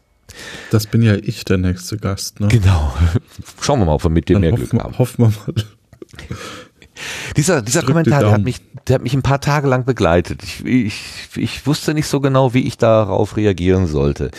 Das 0.69 0.87
bin 0.87 1.01
ja 1.01 1.15
ich, 1.15 1.45
der 1.45 1.57
nächste 1.57 1.97
Gast. 1.97 2.39
Ne? 2.39 2.47
Genau. 2.47 2.93
Schauen 3.61 3.79
wir 3.79 3.85
mal, 3.85 3.93
ob 3.93 4.03
wir 4.03 4.09
mit 4.09 4.29
dem 4.29 4.35
Dann 4.35 4.41
mehr 4.41 4.51
Glück 4.53 4.73
haben. 4.73 4.97
Hoffen 4.97 5.25
wir 5.25 5.27
mal. 5.27 5.65
Dieser, 7.35 7.61
dieser 7.61 7.81
Kommentar, 7.81 8.19
der 8.19 8.31
hat, 8.31 8.43
mich, 8.43 8.57
der 8.87 8.95
hat 8.95 9.01
mich 9.01 9.13
ein 9.13 9.21
paar 9.21 9.41
Tage 9.41 9.67
lang 9.67 9.85
begleitet. 9.85 10.43
Ich, 10.43 10.65
ich, 10.65 11.29
ich 11.35 11.65
wusste 11.65 11.93
nicht 11.93 12.07
so 12.07 12.19
genau, 12.19 12.53
wie 12.53 12.67
ich 12.67 12.77
darauf 12.77 13.37
reagieren 13.37 13.87
sollte. 13.87 14.31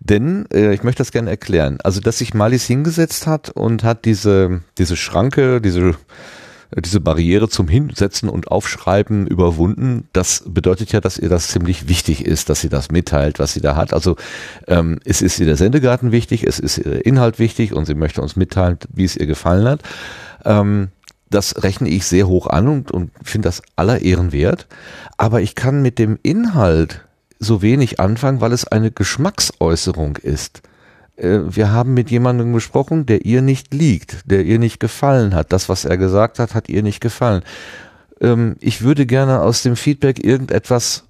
Denn, 0.00 0.46
äh, 0.52 0.74
ich 0.74 0.82
möchte 0.82 0.98
das 0.98 1.12
gerne 1.12 1.30
erklären. 1.30 1.78
Also, 1.84 2.00
dass 2.00 2.18
sich 2.18 2.34
Malis 2.34 2.64
hingesetzt 2.64 3.26
hat 3.26 3.50
und 3.50 3.84
hat 3.84 4.04
diese, 4.04 4.62
diese 4.78 4.96
Schranke, 4.96 5.60
diese 5.60 5.94
diese 6.76 7.00
Barriere 7.00 7.48
zum 7.48 7.68
Hinsetzen 7.68 8.28
und 8.28 8.48
Aufschreiben 8.48 9.26
überwunden. 9.26 10.08
Das 10.12 10.44
bedeutet 10.46 10.92
ja, 10.92 11.00
dass 11.00 11.18
ihr 11.18 11.28
das 11.28 11.48
ziemlich 11.48 11.88
wichtig 11.88 12.24
ist, 12.24 12.50
dass 12.50 12.60
sie 12.60 12.68
das 12.68 12.90
mitteilt, 12.90 13.38
was 13.38 13.54
sie 13.54 13.60
da 13.60 13.74
hat. 13.76 13.94
Also 13.94 14.16
ähm, 14.66 14.98
es 15.04 15.22
ist 15.22 15.40
ihr 15.40 15.46
der 15.46 15.56
Sendegarten 15.56 16.12
wichtig, 16.12 16.44
es 16.44 16.58
ist 16.58 16.78
ihr 16.78 17.04
Inhalt 17.06 17.38
wichtig 17.38 17.72
und 17.72 17.86
sie 17.86 17.94
möchte 17.94 18.20
uns 18.20 18.36
mitteilen, 18.36 18.78
wie 18.92 19.04
es 19.04 19.16
ihr 19.16 19.26
gefallen 19.26 19.66
hat. 19.66 19.82
Ähm, 20.44 20.88
das 21.30 21.62
rechne 21.62 21.88
ich 21.88 22.06
sehr 22.06 22.26
hoch 22.26 22.46
an 22.46 22.68
und, 22.68 22.90
und 22.90 23.10
finde 23.22 23.48
das 23.48 23.62
aller 23.76 24.00
Ehren 24.02 24.32
wert. 24.32 24.66
Aber 25.16 25.40
ich 25.40 25.54
kann 25.54 25.82
mit 25.82 25.98
dem 25.98 26.18
Inhalt 26.22 27.04
so 27.38 27.62
wenig 27.62 28.00
anfangen, 28.00 28.40
weil 28.40 28.52
es 28.52 28.66
eine 28.66 28.90
Geschmacksäußerung 28.90 30.16
ist. 30.16 30.62
Äh, 31.18 31.40
wir 31.54 31.72
haben 31.72 31.94
mit 31.94 32.10
jemandem 32.10 32.52
gesprochen, 32.52 33.06
der 33.06 33.24
ihr 33.24 33.42
nicht 33.42 33.74
liegt, 33.74 34.30
der 34.30 34.44
ihr 34.44 34.58
nicht 34.58 34.80
gefallen 34.80 35.34
hat. 35.34 35.52
Das, 35.52 35.68
was 35.68 35.84
er 35.84 35.98
gesagt 35.98 36.38
hat, 36.38 36.54
hat 36.54 36.68
ihr 36.68 36.82
nicht 36.82 37.00
gefallen. 37.00 37.42
Ähm, 38.20 38.56
ich 38.60 38.82
würde 38.82 39.06
gerne 39.06 39.42
aus 39.42 39.62
dem 39.62 39.76
Feedback 39.76 40.24
irgendetwas 40.24 41.04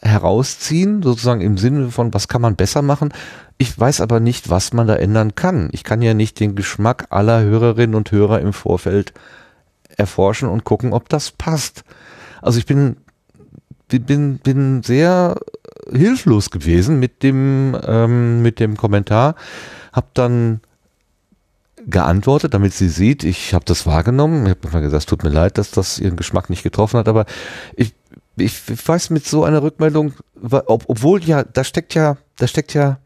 herausziehen, 0.00 1.02
sozusagen 1.02 1.40
im 1.40 1.58
Sinne 1.58 1.90
von, 1.90 2.14
was 2.14 2.28
kann 2.28 2.40
man 2.40 2.54
besser 2.54 2.82
machen. 2.82 3.12
Ich 3.58 3.78
weiß 3.78 4.00
aber 4.00 4.20
nicht, 4.20 4.48
was 4.48 4.72
man 4.72 4.86
da 4.86 4.94
ändern 4.94 5.34
kann. 5.34 5.68
Ich 5.72 5.82
kann 5.82 6.02
ja 6.02 6.14
nicht 6.14 6.38
den 6.38 6.54
Geschmack 6.54 7.06
aller 7.10 7.42
Hörerinnen 7.42 7.96
und 7.96 8.12
Hörer 8.12 8.40
im 8.40 8.52
Vorfeld 8.52 9.12
erforschen 9.96 10.48
und 10.48 10.62
gucken, 10.62 10.92
ob 10.92 11.08
das 11.08 11.32
passt. 11.32 11.82
Also 12.40 12.60
ich 12.60 12.66
bin, 12.66 12.98
bin, 13.88 14.38
bin 14.38 14.84
sehr 14.84 15.34
hilflos 15.92 16.50
gewesen 16.50 16.98
mit 16.98 17.22
dem, 17.22 17.76
ähm, 17.86 18.42
mit 18.42 18.60
dem 18.60 18.76
Kommentar, 18.76 19.34
hab 19.92 20.14
dann 20.14 20.60
geantwortet, 21.86 22.54
damit 22.54 22.74
sie 22.74 22.88
sieht, 22.88 23.24
ich 23.24 23.54
habe 23.54 23.64
das 23.64 23.86
wahrgenommen. 23.86 24.46
Ich 24.46 24.50
habe 24.50 24.68
mal 24.72 24.80
gesagt, 24.80 25.02
es 25.02 25.06
tut 25.06 25.22
mir 25.22 25.30
leid, 25.30 25.58
dass 25.58 25.70
das 25.70 25.98
ihren 25.98 26.16
Geschmack 26.16 26.50
nicht 26.50 26.62
getroffen 26.62 26.98
hat, 26.98 27.08
aber 27.08 27.24
ich, 27.76 27.94
ich 28.36 28.54
weiß 28.88 29.10
mit 29.10 29.26
so 29.26 29.44
einer 29.44 29.62
Rückmeldung, 29.62 30.12
ob, 30.42 30.84
obwohl 30.88 31.22
ja, 31.24 31.44
da 31.44 31.64
steckt 31.64 31.94
ja, 31.94 32.16
da 32.36 32.46
steckt 32.46 32.74
ja, 32.74 32.98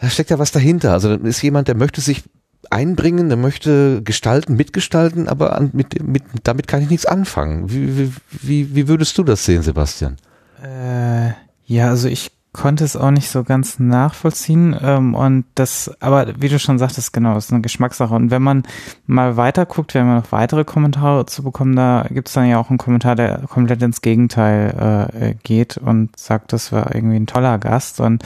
da 0.00 0.08
steckt 0.08 0.30
ja 0.30 0.38
was 0.38 0.52
dahinter. 0.52 0.92
Also 0.92 1.16
da 1.16 1.26
ist 1.26 1.42
jemand, 1.42 1.68
der 1.68 1.76
möchte 1.76 2.00
sich 2.00 2.24
einbringen, 2.70 3.28
der 3.28 3.38
möchte 3.38 4.02
gestalten, 4.02 4.54
mitgestalten, 4.54 5.28
aber 5.28 5.56
an, 5.56 5.70
mit, 5.72 6.02
mit, 6.02 6.24
damit 6.42 6.68
kann 6.68 6.82
ich 6.82 6.90
nichts 6.90 7.06
anfangen. 7.06 7.70
Wie, 7.70 8.12
wie, 8.30 8.74
wie 8.74 8.88
würdest 8.88 9.16
du 9.16 9.22
das 9.22 9.44
sehen, 9.44 9.62
Sebastian? 9.62 10.16
Äh, 10.62 11.32
ja, 11.66 11.88
also 11.88 12.08
ich 12.08 12.32
konnte 12.52 12.82
es 12.82 12.96
auch 12.96 13.10
nicht 13.10 13.28
so 13.28 13.44
ganz 13.44 13.78
nachvollziehen 13.78 14.76
ähm, 14.82 15.14
und 15.14 15.44
das, 15.54 15.90
aber 16.00 16.40
wie 16.40 16.48
du 16.48 16.58
schon 16.58 16.78
sagtest, 16.78 17.12
genau, 17.12 17.36
ist 17.36 17.52
eine 17.52 17.60
Geschmackssache 17.60 18.14
und 18.14 18.30
wenn 18.30 18.42
man 18.42 18.64
mal 19.06 19.36
weiter 19.36 19.66
guckt, 19.66 19.94
wenn 19.94 20.06
man 20.06 20.16
noch 20.16 20.32
weitere 20.32 20.64
Kommentare 20.64 21.26
zu 21.26 21.42
bekommen, 21.42 21.76
da 21.76 22.06
gibt 22.10 22.28
es 22.28 22.34
dann 22.34 22.48
ja 22.48 22.58
auch 22.58 22.70
einen 22.70 22.78
Kommentar, 22.78 23.14
der 23.14 23.42
komplett 23.48 23.82
ins 23.82 24.00
Gegenteil 24.00 25.08
äh, 25.12 25.34
geht 25.42 25.76
und 25.76 26.18
sagt, 26.18 26.52
das 26.52 26.72
war 26.72 26.94
irgendwie 26.94 27.16
ein 27.16 27.26
toller 27.26 27.58
Gast 27.58 28.00
und 28.00 28.24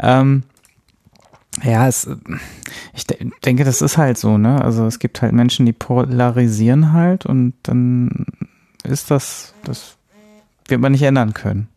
ähm, 0.00 0.44
ja, 1.62 1.86
es, 1.86 2.08
ich 2.94 3.06
de 3.06 3.30
denke, 3.44 3.64
das 3.64 3.82
ist 3.82 3.98
halt 3.98 4.18
so, 4.18 4.38
ne? 4.38 4.60
Also 4.62 4.86
es 4.86 4.98
gibt 4.98 5.22
halt 5.22 5.32
Menschen, 5.32 5.66
die 5.66 5.72
polarisieren 5.72 6.92
halt 6.92 7.26
und 7.26 7.54
dann 7.62 8.26
ist 8.82 9.10
das, 9.10 9.54
das 9.62 9.96
wird 10.66 10.80
man 10.80 10.92
nicht 10.92 11.02
ändern 11.02 11.34
können. 11.34 11.68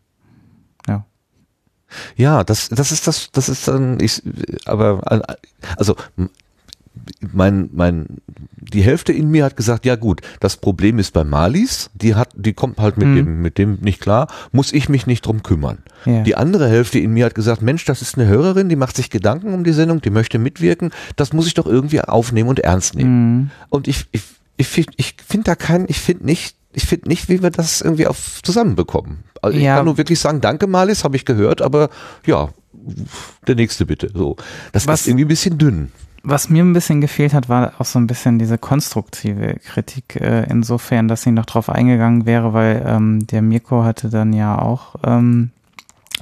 Ja. 2.16 2.44
Das, 2.44 2.68
das 2.68 2.92
ist 2.92 3.06
das, 3.06 3.30
das 3.32 3.48
ist 3.48 3.68
dann, 3.68 3.98
ich, 4.00 4.22
aber, 4.66 5.00
also, 5.76 5.96
mein, 7.32 7.70
mein, 7.72 8.06
die 8.56 8.82
Hälfte 8.82 9.12
in 9.12 9.30
mir 9.30 9.44
hat 9.44 9.56
gesagt, 9.56 9.86
ja 9.86 9.96
gut, 9.96 10.20
das 10.40 10.56
Problem 10.56 10.98
ist 10.98 11.12
bei 11.12 11.24
Malis, 11.24 11.90
die 11.94 12.14
hat, 12.14 12.30
die 12.34 12.52
kommt 12.52 12.78
halt 12.78 12.98
mit 12.98 13.08
mhm. 13.08 13.16
dem, 13.16 13.42
mit 13.42 13.58
dem 13.58 13.78
nicht 13.80 14.00
klar, 14.00 14.28
muss 14.52 14.72
ich 14.72 14.88
mich 14.88 15.06
nicht 15.06 15.24
drum 15.24 15.42
kümmern. 15.42 15.78
Ja. 16.04 16.22
Die 16.22 16.36
andere 16.36 16.68
Hälfte 16.68 16.98
in 16.98 17.12
mir 17.12 17.26
hat 17.26 17.34
gesagt, 17.34 17.62
Mensch, 17.62 17.84
das 17.84 18.02
ist 18.02 18.18
eine 18.18 18.26
Hörerin, 18.26 18.68
die 18.68 18.76
macht 18.76 18.96
sich 18.96 19.10
Gedanken 19.10 19.54
um 19.54 19.64
die 19.64 19.72
Sendung, 19.72 20.00
die 20.00 20.10
möchte 20.10 20.38
mitwirken, 20.38 20.90
das 21.16 21.32
muss 21.32 21.46
ich 21.46 21.54
doch 21.54 21.66
irgendwie 21.66 22.00
aufnehmen 22.00 22.48
und 22.48 22.60
ernst 22.60 22.94
nehmen. 22.94 23.36
Mhm. 23.36 23.50
Und 23.70 23.88
ich, 23.88 24.06
ich, 24.12 24.22
ich, 24.56 24.86
ich 24.96 25.14
finde 25.26 25.44
da 25.44 25.54
keinen, 25.54 25.86
ich 25.88 25.98
finde 25.98 26.26
nicht, 26.26 26.56
ich 26.72 26.86
finde 26.86 27.08
nicht, 27.08 27.28
wie 27.28 27.42
wir 27.42 27.50
das 27.50 27.80
irgendwie 27.80 28.06
auf 28.06 28.42
zusammenbekommen. 28.42 29.24
Also 29.42 29.58
ja. 29.58 29.72
Ich 29.72 29.76
kann 29.76 29.84
nur 29.86 29.98
wirklich 29.98 30.20
sagen, 30.20 30.40
danke 30.40 30.66
Malis, 30.66 31.04
habe 31.04 31.16
ich 31.16 31.24
gehört, 31.24 31.62
aber 31.62 31.90
ja, 32.26 32.48
der 33.46 33.54
nächste 33.54 33.86
bitte. 33.86 34.10
So, 34.14 34.36
das 34.72 34.86
Was? 34.86 35.02
ist 35.02 35.08
irgendwie 35.08 35.24
ein 35.24 35.28
bisschen 35.28 35.58
dünn 35.58 35.92
was 36.22 36.50
mir 36.50 36.64
ein 36.64 36.72
bisschen 36.72 37.00
gefehlt 37.00 37.32
hat, 37.32 37.48
war 37.48 37.72
auch 37.78 37.84
so 37.84 37.98
ein 37.98 38.06
bisschen 38.06 38.38
diese 38.38 38.58
konstruktive 38.58 39.54
Kritik, 39.64 40.16
äh, 40.16 40.44
insofern, 40.50 41.08
dass 41.08 41.22
sie 41.22 41.30
noch 41.30 41.46
drauf 41.46 41.70
eingegangen 41.70 42.26
wäre, 42.26 42.52
weil 42.52 42.84
ähm, 42.86 43.26
der 43.26 43.42
Mirko 43.42 43.84
hatte 43.84 44.10
dann 44.10 44.32
ja 44.32 44.58
auch 44.58 44.96
ähm, 45.04 45.50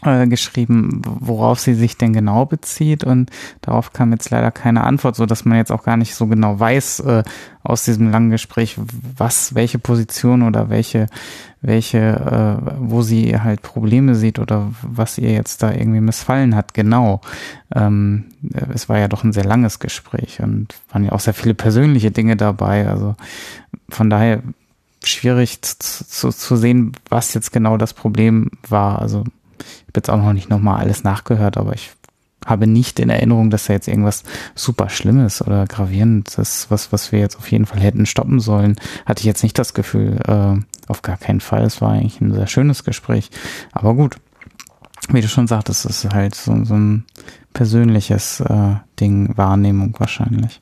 äh, 0.07 0.27
geschrieben, 0.27 1.03
worauf 1.05 1.61
sie 1.61 1.75
sich 1.75 1.97
denn 1.97 2.13
genau 2.13 2.47
bezieht 2.47 3.05
und 3.05 3.31
darauf 3.61 3.93
kam 3.93 4.13
jetzt 4.13 4.31
leider 4.31 4.51
keine 4.51 4.85
Antwort, 4.85 5.17
so 5.17 5.27
dass 5.27 5.45
man 5.45 5.59
jetzt 5.59 5.73
auch 5.73 5.83
gar 5.83 5.97
nicht 5.97 6.15
so 6.15 6.27
genau 6.27 6.59
weiß 6.59 7.01
äh, 7.01 7.23
aus 7.63 7.85
diesem 7.85 8.11
langen 8.11 8.31
Gespräch, 8.31 8.77
was, 9.17 9.55
welche 9.55 9.79
Position 9.79 10.43
oder 10.43 10.71
welche, 10.71 11.07
welche, 11.61 11.99
äh, 11.99 12.77
wo 12.79 13.03
sie 13.03 13.41
halt 13.41 13.63
Probleme 13.63 14.15
sieht 14.15 14.39
oder 14.39 14.73
was 14.83 15.19
ihr 15.19 15.33
jetzt 15.33 15.63
da 15.63 15.73
irgendwie 15.73 16.01
missfallen 16.01 16.55
hat, 16.55 16.75
genau. 16.75 17.21
Ähm, 17.75 18.27
es 18.73 18.89
war 18.89 18.99
ja 18.99 19.09
doch 19.09 19.25
ein 19.25 19.33
sehr 19.33 19.45
langes 19.45 19.81
Gespräch 19.81 20.41
und 20.41 20.75
waren 20.91 21.05
ja 21.05 21.13
auch 21.13 21.21
sehr 21.21 21.35
viele 21.35 21.55
persönliche 21.55 22.13
Dinge 22.13 22.37
dabei, 22.37 22.89
also 22.89 23.17
von 23.89 24.11
daher 24.11 24.43
schwierig 25.05 25.63
zu, 25.63 26.07
zu, 26.07 26.31
zu 26.31 26.57
sehen, 26.57 26.93
was 27.09 27.35
jetzt 27.35 27.53
genau 27.53 27.77
das 27.77 27.95
Problem 27.95 28.51
war. 28.69 29.01
Also 29.01 29.25
ich 29.59 29.83
habe 29.89 29.97
jetzt 29.97 30.11
auch 30.11 30.19
noch 30.19 30.33
nicht 30.33 30.51
nochmal 30.51 30.81
alles 30.81 31.05
nachgehört, 31.05 31.57
aber 31.57 31.75
ich 31.75 31.91
habe 32.47 32.67
nicht 32.67 33.01
in 33.01 33.11
Erinnerung, 33.11 33.51
dass 33.51 33.67
da 33.67 33.73
jetzt 33.73 33.89
irgendwas 33.89 34.23
super 34.55 34.89
Schlimmes 34.89 35.43
oder 35.43 35.67
Gravierendes, 35.67 36.67
was, 36.71 36.93
was 36.93 37.11
wir 37.11 37.19
jetzt 37.19 37.37
auf 37.37 37.51
jeden 37.51 37.67
Fall 37.67 37.81
hätten 37.81 38.07
stoppen 38.07 38.39
sollen, 38.39 38.77
hatte 39.05 39.21
ich 39.21 39.27
jetzt 39.27 39.43
nicht 39.43 39.59
das 39.59 39.75
Gefühl, 39.75 40.21
äh, 40.27 40.61
auf 40.89 41.03
gar 41.03 41.17
keinen 41.17 41.41
Fall. 41.41 41.65
Es 41.65 41.81
war 41.81 41.93
eigentlich 41.93 42.21
ein 42.21 42.33
sehr 42.33 42.47
schönes 42.47 42.85
Gespräch. 42.85 43.31
Aber 43.73 43.95
gut, 43.95 44.17
wie 45.09 45.21
du 45.21 45.29
schon 45.29 45.49
sagtest, 45.49 45.85
es 45.87 46.05
ist 46.05 46.15
halt 46.15 46.35
so, 46.35 46.65
so 46.65 46.75
ein 46.75 47.05
persönliches 47.53 48.41
äh, 48.41 48.77
Ding, 49.01 49.37
Wahrnehmung 49.37 49.95
wahrscheinlich. 49.99 50.61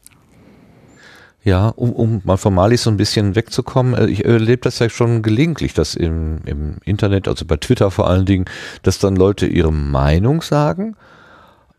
Ja, 1.44 1.68
um, 1.68 1.92
um 1.92 2.22
mal 2.24 2.38
von 2.38 2.54
Mali 2.54 2.78
so 2.78 2.88
ein 2.88 2.96
bisschen 2.96 3.34
wegzukommen, 3.34 3.94
äh, 3.94 4.06
ich 4.06 4.24
erlebe 4.24 4.62
das 4.62 4.78
ja 4.78 4.88
schon 4.88 5.20
gelegentlich, 5.20 5.74
dass 5.74 5.94
im, 5.94 6.38
im 6.46 6.78
Internet, 6.84 7.28
also 7.28 7.44
bei 7.44 7.58
Twitter 7.58 7.90
vor 7.90 8.08
allen 8.08 8.24
Dingen, 8.24 8.46
dass 8.82 8.98
dann 8.98 9.14
Leute 9.14 9.46
ihre 9.46 9.72
Meinung 9.72 10.40
sagen 10.40 10.96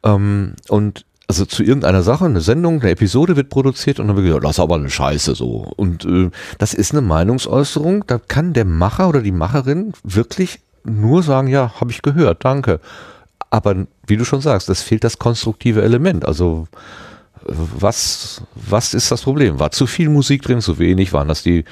ähm, 0.03 0.53
und 0.69 1.05
also 1.27 1.45
zu 1.45 1.63
irgendeiner 1.63 2.03
Sache, 2.03 2.25
eine 2.25 2.41
Sendung, 2.41 2.81
eine 2.81 2.91
Episode 2.91 3.35
wird 3.35 3.49
produziert 3.49 3.99
und 3.99 4.07
dann 4.07 4.15
wird 4.15 4.27
gesagt, 4.27 4.43
das 4.43 4.51
ist 4.51 4.59
aber 4.59 4.75
eine 4.75 4.91
Scheiße 4.91 5.33
so. 5.33 5.73
Und 5.75 6.05
äh, 6.05 6.29
das 6.59 6.75
ist 6.75 6.91
eine 6.91 7.01
Meinungsäußerung, 7.01 8.05
da 8.05 8.19
kann 8.19 8.53
der 8.53 8.65
Macher 8.65 9.09
oder 9.09 9.21
die 9.21 9.31
Macherin 9.31 9.93
wirklich 10.03 10.59
nur 10.83 11.23
sagen, 11.23 11.47
ja, 11.47 11.73
habe 11.81 11.89
ich 11.89 12.03
gehört, 12.03 12.45
danke. 12.45 12.79
Aber 13.49 13.87
wie 14.05 14.17
du 14.17 14.25
schon 14.25 14.41
sagst, 14.41 14.69
es 14.69 14.83
fehlt 14.83 15.03
das 15.03 15.17
konstruktive 15.17 15.81
Element. 15.81 16.25
Also 16.25 16.67
was, 17.45 18.41
was 18.55 18.93
ist 18.93 19.11
das 19.11 19.21
Problem? 19.21 19.59
War 19.59 19.71
zu 19.71 19.87
viel 19.87 20.09
Musik 20.09 20.41
drin, 20.41 20.61
zu 20.61 20.79
wenig? 20.79 21.13
Waren 21.13 21.27
das 21.27 21.43
die, 21.43 21.63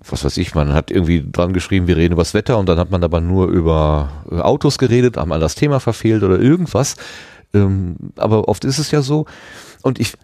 was 0.00 0.24
weiß 0.24 0.36
ich, 0.38 0.54
man 0.54 0.72
hat 0.72 0.90
irgendwie 0.90 1.24
dran 1.30 1.52
geschrieben, 1.52 1.86
wir 1.86 1.96
reden 1.96 2.12
über 2.12 2.22
das 2.22 2.34
Wetter 2.34 2.58
und 2.58 2.68
dann 2.68 2.78
hat 2.78 2.90
man 2.90 3.04
aber 3.04 3.20
nur 3.20 3.48
über 3.48 4.10
Autos 4.30 4.78
geredet, 4.78 5.16
haben 5.16 5.28
man 5.28 5.40
das 5.40 5.54
Thema 5.54 5.80
verfehlt 5.80 6.22
oder 6.22 6.38
irgendwas. 6.38 6.96
Ähm, 7.54 7.96
aber 8.16 8.48
oft 8.48 8.64
ist 8.64 8.78
es 8.78 8.90
ja 8.90 9.02
so. 9.02 9.26
Und 9.82 10.00
ich 10.00 10.14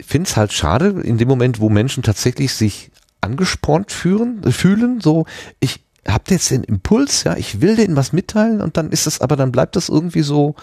finde 0.00 0.28
es 0.28 0.36
halt 0.36 0.52
schade, 0.52 1.00
in 1.02 1.18
dem 1.18 1.28
Moment, 1.28 1.60
wo 1.60 1.68
Menschen 1.68 2.02
tatsächlich 2.02 2.54
sich 2.54 2.90
angespornt 3.20 3.92
fühlen, 3.92 4.42
fühlen, 4.52 5.00
so, 5.00 5.26
ich 5.60 5.84
habe 6.06 6.24
jetzt 6.28 6.50
den 6.50 6.64
Impuls, 6.64 7.24
ja, 7.24 7.36
ich 7.36 7.60
will 7.60 7.76
denen 7.76 7.96
was 7.96 8.12
mitteilen 8.12 8.60
und 8.60 8.76
dann 8.76 8.90
ist 8.90 9.06
es, 9.06 9.20
aber 9.20 9.36
dann 9.36 9.52
bleibt 9.52 9.76
das 9.76 9.88
irgendwie 9.88 10.22
so, 10.22 10.54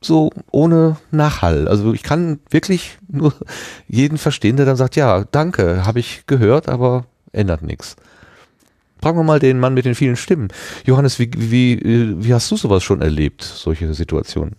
so 0.00 0.30
ohne 0.50 0.96
Nachhall. 1.10 1.68
Also 1.68 1.92
ich 1.92 2.02
kann 2.02 2.38
wirklich 2.50 2.98
nur 3.08 3.34
jeden 3.88 4.18
verstehen, 4.18 4.56
der 4.56 4.66
dann 4.66 4.76
sagt, 4.76 4.96
ja, 4.96 5.24
danke, 5.30 5.84
habe 5.84 6.00
ich 6.00 6.24
gehört, 6.26 6.68
aber 6.68 7.06
ändert 7.32 7.62
nichts. 7.62 7.96
Fragen 9.00 9.18
wir 9.18 9.24
mal 9.24 9.38
den 9.38 9.60
Mann 9.60 9.74
mit 9.74 9.84
den 9.84 9.94
vielen 9.94 10.16
Stimmen. 10.16 10.48
Johannes, 10.84 11.18
wie, 11.18 11.30
wie, 11.36 12.24
wie 12.24 12.34
hast 12.34 12.50
du 12.50 12.56
sowas 12.56 12.82
schon 12.82 13.00
erlebt, 13.00 13.42
solche 13.42 13.92
Situationen? 13.94 14.56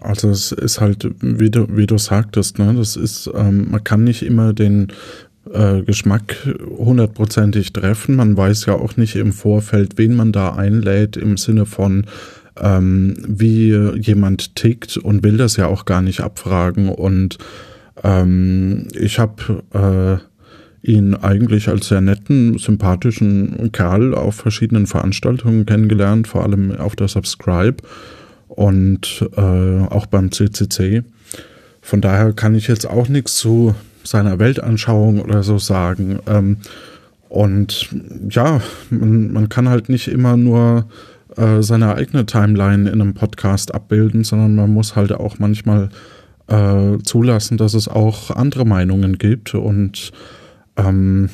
Also 0.00 0.30
es 0.30 0.52
ist 0.52 0.80
halt, 0.80 1.10
wie 1.20 1.50
du, 1.50 1.66
wie 1.76 1.86
du 1.86 1.98
sagtest, 1.98 2.58
ne, 2.58 2.74
das 2.74 2.96
ist, 2.96 3.28
ähm, 3.34 3.70
man 3.70 3.82
kann 3.82 4.04
nicht 4.04 4.22
immer 4.22 4.52
den 4.52 4.88
äh, 5.52 5.82
Geschmack 5.82 6.36
hundertprozentig 6.78 7.72
treffen. 7.72 8.16
Man 8.16 8.36
weiß 8.36 8.66
ja 8.66 8.74
auch 8.74 8.96
nicht 8.96 9.16
im 9.16 9.32
Vorfeld, 9.32 9.96
wen 9.96 10.14
man 10.14 10.32
da 10.32 10.54
einlädt, 10.54 11.16
im 11.16 11.36
Sinne 11.36 11.66
von, 11.66 12.06
ähm, 12.60 13.14
wie 13.26 13.74
jemand 13.96 14.56
tickt 14.56 14.96
und 14.96 15.22
will 15.22 15.36
das 15.36 15.56
ja 15.56 15.66
auch 15.66 15.84
gar 15.84 16.02
nicht 16.02 16.20
abfragen. 16.20 16.88
Und 16.88 17.38
Ähm, 18.02 18.88
ich 18.94 19.18
habe 19.18 19.62
äh, 19.74 20.88
ihn 20.90 21.14
eigentlich 21.14 21.68
als 21.68 21.88
sehr 21.88 22.00
netten, 22.00 22.58
sympathischen 22.58 23.70
Kerl 23.72 24.14
auf 24.14 24.36
verschiedenen 24.36 24.86
Veranstaltungen 24.86 25.66
kennengelernt, 25.66 26.26
vor 26.26 26.42
allem 26.42 26.74
auf 26.76 26.96
der 26.96 27.08
Subscribe 27.08 27.76
und 28.48 29.28
äh, 29.36 29.40
auch 29.40 30.06
beim 30.06 30.32
CCC. 30.32 31.02
Von 31.82 32.00
daher 32.00 32.32
kann 32.32 32.54
ich 32.54 32.68
jetzt 32.68 32.88
auch 32.88 33.08
nichts 33.08 33.36
zu 33.36 33.74
seiner 34.04 34.38
Weltanschauung 34.38 35.20
oder 35.20 35.42
so 35.42 35.58
sagen. 35.58 36.18
Ähm, 36.26 36.58
und 37.28 37.88
ja, 38.28 38.60
man, 38.90 39.32
man, 39.32 39.48
kann 39.48 39.68
halt 39.68 39.88
nicht 39.88 40.08
immer 40.08 40.36
nur 40.36 40.86
äh, 41.36 41.62
seine 41.62 41.94
eigene 41.94 42.26
Timeline 42.26 42.90
in 42.90 43.00
einem 43.00 43.14
Podcast 43.14 43.72
abbilden, 43.74 44.24
sondern 44.24 44.56
man 44.56 44.72
muss 44.72 44.96
halt 44.96 45.12
auch 45.12 45.38
manchmal 45.38 45.90
äh, 46.48 46.98
zulassen, 47.04 47.56
dass 47.56 47.74
es 47.74 47.86
auch 47.86 48.30
andere 48.30 48.64
Meinungen 48.64 49.18
gibt. 49.18 49.54
Und 49.54 50.10
ähm, 50.76 51.30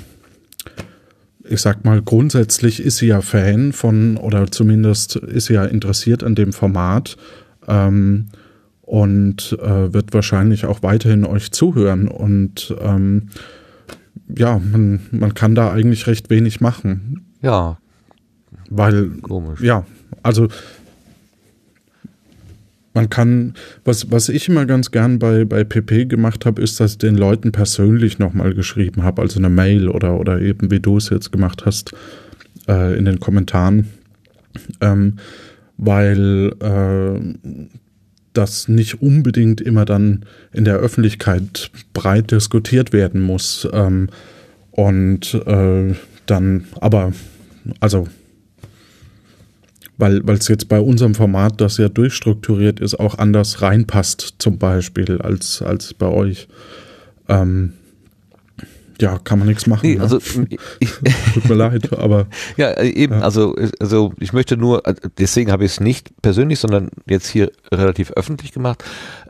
ich 1.49 1.61
sag 1.61 1.85
mal, 1.85 2.03
grundsätzlich 2.03 2.81
ist 2.81 2.99
sie 2.99 3.07
ja 3.07 3.23
Fan 3.23 3.73
von, 3.73 4.17
oder 4.17 4.51
zumindest 4.51 5.17
ist 5.17 5.47
sie 5.47 5.55
ja 5.55 5.65
interessiert 5.65 6.23
an 6.23 6.35
dem 6.35 6.53
Format. 6.53 7.17
Ähm, 7.69 8.27
und 8.87 9.59
äh, 9.61 9.93
wird 9.93 10.15
wahrscheinlich 10.15 10.65
auch 10.65 10.83
weiterhin 10.83 11.27
euch 11.27 11.51
zuhören. 11.51 12.09
Und 12.09 12.75
ähm, 12.81 13.29
ja, 14.35 14.59
man, 14.59 15.01
man 15.11 15.35
kann 15.35 15.55
da 15.55 15.73
eigentlich 15.73 16.07
recht 16.07 16.31
wenig 16.31 16.61
machen. 16.61 17.27
Ja. 17.43 17.79
Weil, 18.71 19.09
Komisch. 19.23 19.61
ja, 19.61 19.85
also 20.23 20.49
man 22.95 23.11
kann, 23.11 23.55
was, 23.85 24.11
was 24.11 24.29
ich 24.29 24.49
immer 24.49 24.65
ganz 24.67 24.91
gern 24.91 25.19
bei, 25.19 25.45
bei 25.45 25.65
PP 25.65 26.07
gemacht 26.07 26.47
habe, 26.47 26.63
ist, 26.63 26.81
dass 26.81 26.93
ich 26.93 26.99
den 26.99 27.17
Leuten 27.17 27.53
persönlich 27.53 28.19
nochmal 28.19 28.55
geschrieben 28.55 29.03
habe, 29.03 29.21
also 29.21 29.39
eine 29.39 29.51
Mail 29.51 29.89
oder, 29.89 30.19
oder 30.19 30.41
eben 30.41 30.71
wie 30.71 30.81
du 30.81 30.97
es 30.97 31.11
jetzt 31.11 31.31
gemacht 31.31 31.67
hast, 31.67 31.93
äh, 32.69 32.97
in 32.97 33.05
den 33.05 33.21
Kommentaren. 33.21 33.89
Ähm, 34.81 35.17
weil 35.77 36.55
äh, 36.61 37.69
das 38.37 38.69
nicht 38.69 39.03
unbedingt 39.03 39.61
immer 39.61 39.85
dann 39.85 40.25
in 40.53 40.65
der 40.65 40.77
Öffentlichkeit 40.77 41.71
breit 41.93 42.31
diskutiert 42.31 42.93
werden 42.93 43.21
muss. 43.21 43.69
Ähm, 43.73 44.09
und 44.71 45.35
äh, 45.47 45.95
dann, 46.27 46.65
aber, 46.81 47.13
also, 47.81 48.09
weil 49.99 50.23
es 50.29 50.49
jetzt 50.49 50.69
bei 50.69 50.79
unserem 50.79 51.15
Format, 51.15 51.61
das 51.61 51.79
ja 51.79 51.89
durchstrukturiert 51.89 52.81
ist, 52.81 53.01
auch 53.01 53.17
anders 53.19 53.63
reinpasst, 53.63 54.35
zum 54.39 54.59
Beispiel, 54.59 55.23
als, 55.23 55.63
als 55.63 55.95
bei 55.95 56.07
euch. 56.07 56.49
Ähm, 57.29 57.73
ja, 59.01 59.19
kann 59.19 59.39
man 59.39 59.49
nichts 59.49 59.67
machen. 59.67 59.87
Nee, 59.87 59.97
ne? 59.97 60.03
also 60.03 60.19
ich, 60.81 60.91
tut 61.35 61.49
mir 61.49 61.55
leid, 61.55 61.93
aber 61.99 62.27
ja 62.57 62.71
äh, 62.71 62.89
eben. 62.89 63.15
Ja. 63.15 63.21
Also 63.21 63.55
also 63.81 64.13
ich 64.19 64.33
möchte 64.33 64.57
nur, 64.57 64.87
äh, 64.87 64.95
deswegen 65.19 65.53
habe 65.53 65.65
ich 65.65 65.73
es 65.73 65.81
nicht 65.81 66.11
persönlich, 66.23 66.59
sondern 66.59 66.91
jetzt 67.07 67.29
hier 67.29 67.53
relativ 67.73 68.13
öffentlich 68.13 68.53
gemacht. 68.53 68.85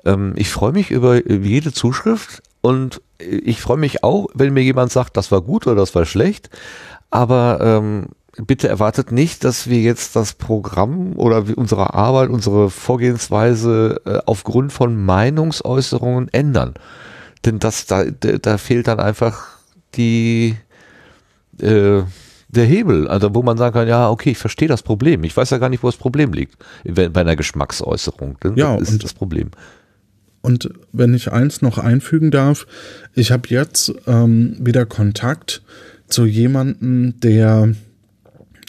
Ähm, 0.04 0.34
ich 0.36 0.50
freue 0.50 0.72
mich 0.72 0.90
über 0.90 1.28
jede 1.30 1.72
Zuschrift 1.72 2.42
und 2.60 3.00
ich 3.18 3.60
freue 3.60 3.78
mich 3.78 4.04
auch, 4.04 4.28
wenn 4.34 4.52
mir 4.52 4.62
jemand 4.62 4.92
sagt, 4.92 5.16
das 5.16 5.32
war 5.32 5.40
gut 5.40 5.66
oder 5.66 5.76
das 5.76 5.94
war 5.94 6.04
schlecht. 6.04 6.50
Aber 7.10 7.58
ähm, 7.62 8.08
bitte 8.44 8.68
erwartet 8.68 9.12
nicht, 9.12 9.44
dass 9.44 9.68
wir 9.68 9.80
jetzt 9.80 10.16
das 10.16 10.34
Programm 10.34 11.14
oder 11.16 11.44
unsere 11.56 11.94
Arbeit, 11.94 12.30
unsere 12.30 12.70
Vorgehensweise 12.70 14.00
äh, 14.04 14.18
aufgrund 14.26 14.72
von 14.72 15.02
Meinungsäußerungen 15.04 16.28
ändern. 16.32 16.74
Denn 17.44 17.58
das, 17.58 17.86
da, 17.86 18.04
da 18.04 18.58
fehlt 18.58 18.88
dann 18.88 19.00
einfach 19.00 19.55
die 19.96 20.56
äh, 21.60 22.02
der 22.48 22.64
Hebel, 22.64 23.08
also 23.08 23.34
wo 23.34 23.42
man 23.42 23.58
sagen 23.58 23.74
kann, 23.74 23.88
ja, 23.88 24.08
okay, 24.08 24.30
ich 24.30 24.38
verstehe 24.38 24.68
das 24.68 24.82
Problem. 24.82 25.24
Ich 25.24 25.36
weiß 25.36 25.50
ja 25.50 25.58
gar 25.58 25.68
nicht, 25.68 25.82
wo 25.82 25.88
das 25.88 25.96
Problem 25.96 26.32
liegt 26.32 26.56
bei 26.84 27.20
einer 27.20 27.36
Geschmacksäußerung. 27.36 28.38
Ja, 28.54 28.76
das 28.76 28.90
ist 28.90 29.04
das 29.04 29.14
Problem. 29.14 29.50
Und 30.42 30.70
wenn 30.92 31.12
ich 31.12 31.32
eins 31.32 31.60
noch 31.60 31.76
einfügen 31.78 32.30
darf, 32.30 32.66
ich 33.14 33.32
habe 33.32 33.48
jetzt 33.48 33.92
ähm, 34.06 34.56
wieder 34.60 34.86
Kontakt 34.86 35.62
zu 36.06 36.24
jemandem, 36.24 37.18
der 37.18 37.74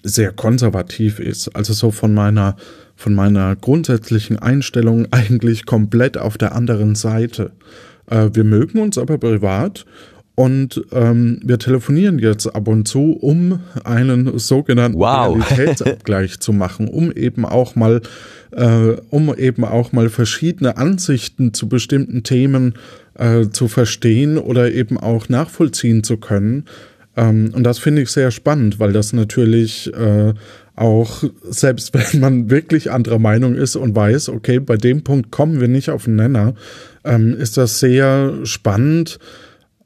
sehr 0.03 0.31
konservativ 0.31 1.19
ist, 1.19 1.55
also 1.55 1.73
so 1.73 1.91
von 1.91 2.13
meiner 2.13 2.55
von 2.95 3.13
meiner 3.13 3.55
grundsätzlichen 3.55 4.39
Einstellung 4.39 5.07
eigentlich 5.11 5.67
komplett 5.67 6.17
auf 6.17 6.39
der 6.39 6.55
anderen 6.55 6.95
Seite. 6.95 7.51
Äh, 8.07 8.31
wir 8.33 8.43
mögen 8.43 8.79
uns 8.79 8.97
aber 8.97 9.19
privat 9.19 9.85
und 10.39 10.83
ähm, 10.91 11.39
wir 11.43 11.57
telefonieren 11.57 12.19
jetzt 12.19 12.45
ab 12.45 12.67
und 12.67 12.87
zu, 12.87 13.13
um 13.13 13.59
einen 13.83 14.37
sogenannten 14.37 14.99
wow. 14.99 15.35
Realitätsabgleich 15.35 16.39
zu 16.39 16.53
machen, 16.53 16.89
um 16.89 17.11
eben 17.11 17.43
auch 17.43 17.75
mal, 17.75 18.01
äh, 18.51 18.97
um 19.09 19.33
eben 19.35 19.65
auch 19.65 19.93
mal 19.93 20.09
verschiedene 20.09 20.77
Ansichten 20.77 21.55
zu 21.55 21.67
bestimmten 21.67 22.21
Themen 22.21 22.75
äh, 23.15 23.47
zu 23.49 23.67
verstehen 23.67 24.37
oder 24.37 24.71
eben 24.71 24.99
auch 24.99 25.27
nachvollziehen 25.27 26.03
zu 26.03 26.17
können. 26.17 26.65
Ähm, 27.15 27.49
und 27.55 27.63
das 27.63 27.79
finde 27.79 28.03
ich 28.03 28.11
sehr 28.11 28.29
spannend, 28.29 28.79
weil 28.79 28.93
das 28.93 29.13
natürlich 29.13 29.91
äh, 29.95 30.35
auch, 30.75 31.23
selbst 31.49 31.93
wenn 32.13 32.21
man 32.21 32.49
wirklich 32.51 32.91
anderer 32.91 33.17
Meinung 33.17 33.55
ist 33.55 33.75
und 33.75 33.95
weiß, 33.95 34.29
okay, 34.29 34.59
bei 34.59 34.77
dem 34.77 35.03
Punkt 35.03 35.31
kommen 35.31 35.59
wir 35.59 35.67
nicht 35.67 35.89
auf 35.89 36.03
den 36.03 36.15
Nenner, 36.15 36.53
ähm, 37.03 37.35
ist 37.35 37.57
das 37.57 37.79
sehr 37.79 38.35
spannend 38.43 39.17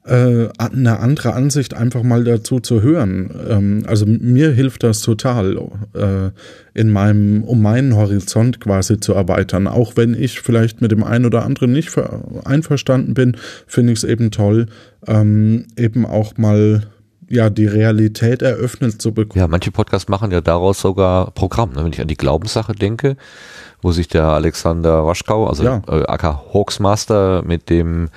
äh, 0.04 0.48
eine 0.58 0.98
andere 0.98 1.34
Ansicht 1.34 1.74
einfach 1.74 2.02
mal 2.02 2.24
dazu 2.24 2.58
zu 2.58 2.82
hören. 2.82 3.30
Ähm, 3.48 3.84
also 3.86 4.04
mir 4.06 4.50
hilft 4.50 4.82
das 4.82 5.00
total, 5.00 5.56
äh, 5.94 6.30
in 6.74 6.90
meinem, 6.90 7.44
um 7.44 7.62
meinen 7.62 7.94
Horizont 7.94 8.58
quasi 8.58 8.98
zu 8.98 9.12
erweitern. 9.12 9.68
Auch 9.68 9.96
wenn 9.96 10.14
ich 10.14 10.40
vielleicht 10.40 10.80
mit 10.80 10.90
dem 10.90 11.04
einen 11.04 11.24
oder 11.24 11.44
anderen 11.44 11.72
nicht 11.72 11.92
einverstanden 12.44 13.14
bin, 13.14 13.36
finde 13.66 13.92
ich 13.92 14.00
es 14.00 14.04
eben 14.04 14.32
toll, 14.32 14.66
ähm, 15.06 15.66
eben 15.76 16.04
auch 16.04 16.36
mal 16.36 16.82
ja, 17.32 17.48
die 17.48 17.66
Realität 17.66 18.42
eröffnet 18.42 19.00
zu 19.00 19.12
bekommen. 19.12 19.40
Ja, 19.40 19.48
manche 19.48 19.70
Podcasts 19.70 20.08
machen 20.08 20.32
ja 20.32 20.42
daraus 20.42 20.80
sogar 20.80 21.30
Programm. 21.30 21.70
Ne? 21.72 21.84
Wenn 21.84 21.92
ich 21.92 22.00
an 22.00 22.08
die 22.08 22.16
Glaubenssache 22.16 22.74
denke, 22.74 23.16
wo 23.82 23.92
sich 23.92 24.08
der 24.08 24.24
Alexander 24.24 25.04
Waschkau, 25.04 25.46
also 25.46 25.64
ja. 25.64 25.82
äh, 25.88 26.06
aka 26.06 26.42
Hawksmaster 26.54 27.42
mit 27.44 27.68
dem 27.68 28.08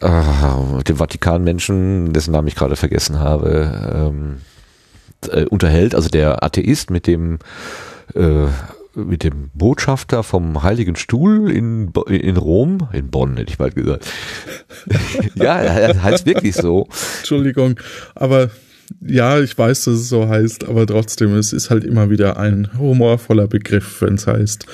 äh, 0.00 0.82
dem 0.86 0.96
Vatikanmenschen, 0.96 2.12
dessen 2.12 2.32
Namen 2.32 2.48
ich 2.48 2.56
gerade 2.56 2.76
vergessen 2.76 3.20
habe, 3.20 4.10
ähm, 4.10 4.38
äh, 5.30 5.44
unterhält, 5.44 5.94
also 5.94 6.08
der 6.08 6.42
Atheist 6.42 6.90
mit 6.90 7.06
dem 7.06 7.38
äh, 8.14 8.46
mit 8.94 9.24
dem 9.24 9.50
Botschafter 9.54 10.22
vom 10.22 10.62
Heiligen 10.62 10.96
Stuhl 10.96 11.50
in, 11.50 11.92
in 12.08 12.36
Rom, 12.36 12.88
in 12.92 13.10
Bonn 13.10 13.38
hätte 13.38 13.50
ich 13.50 13.56
bald 13.56 13.74
gesagt. 13.74 14.06
ja, 15.34 15.58
er 15.58 16.02
heißt 16.02 16.26
wirklich 16.26 16.54
so. 16.54 16.88
Entschuldigung, 17.20 17.80
aber 18.14 18.50
ja, 19.00 19.40
ich 19.40 19.56
weiß, 19.56 19.84
dass 19.84 19.94
es 19.94 20.08
so 20.08 20.28
heißt, 20.28 20.64
aber 20.64 20.86
trotzdem, 20.86 21.34
es 21.36 21.52
ist 21.52 21.70
halt 21.70 21.84
immer 21.84 22.10
wieder 22.10 22.36
ein 22.36 22.68
humorvoller 22.78 23.46
Begriff, 23.46 24.02
wenn 24.02 24.14
es 24.14 24.26
heißt, 24.26 24.66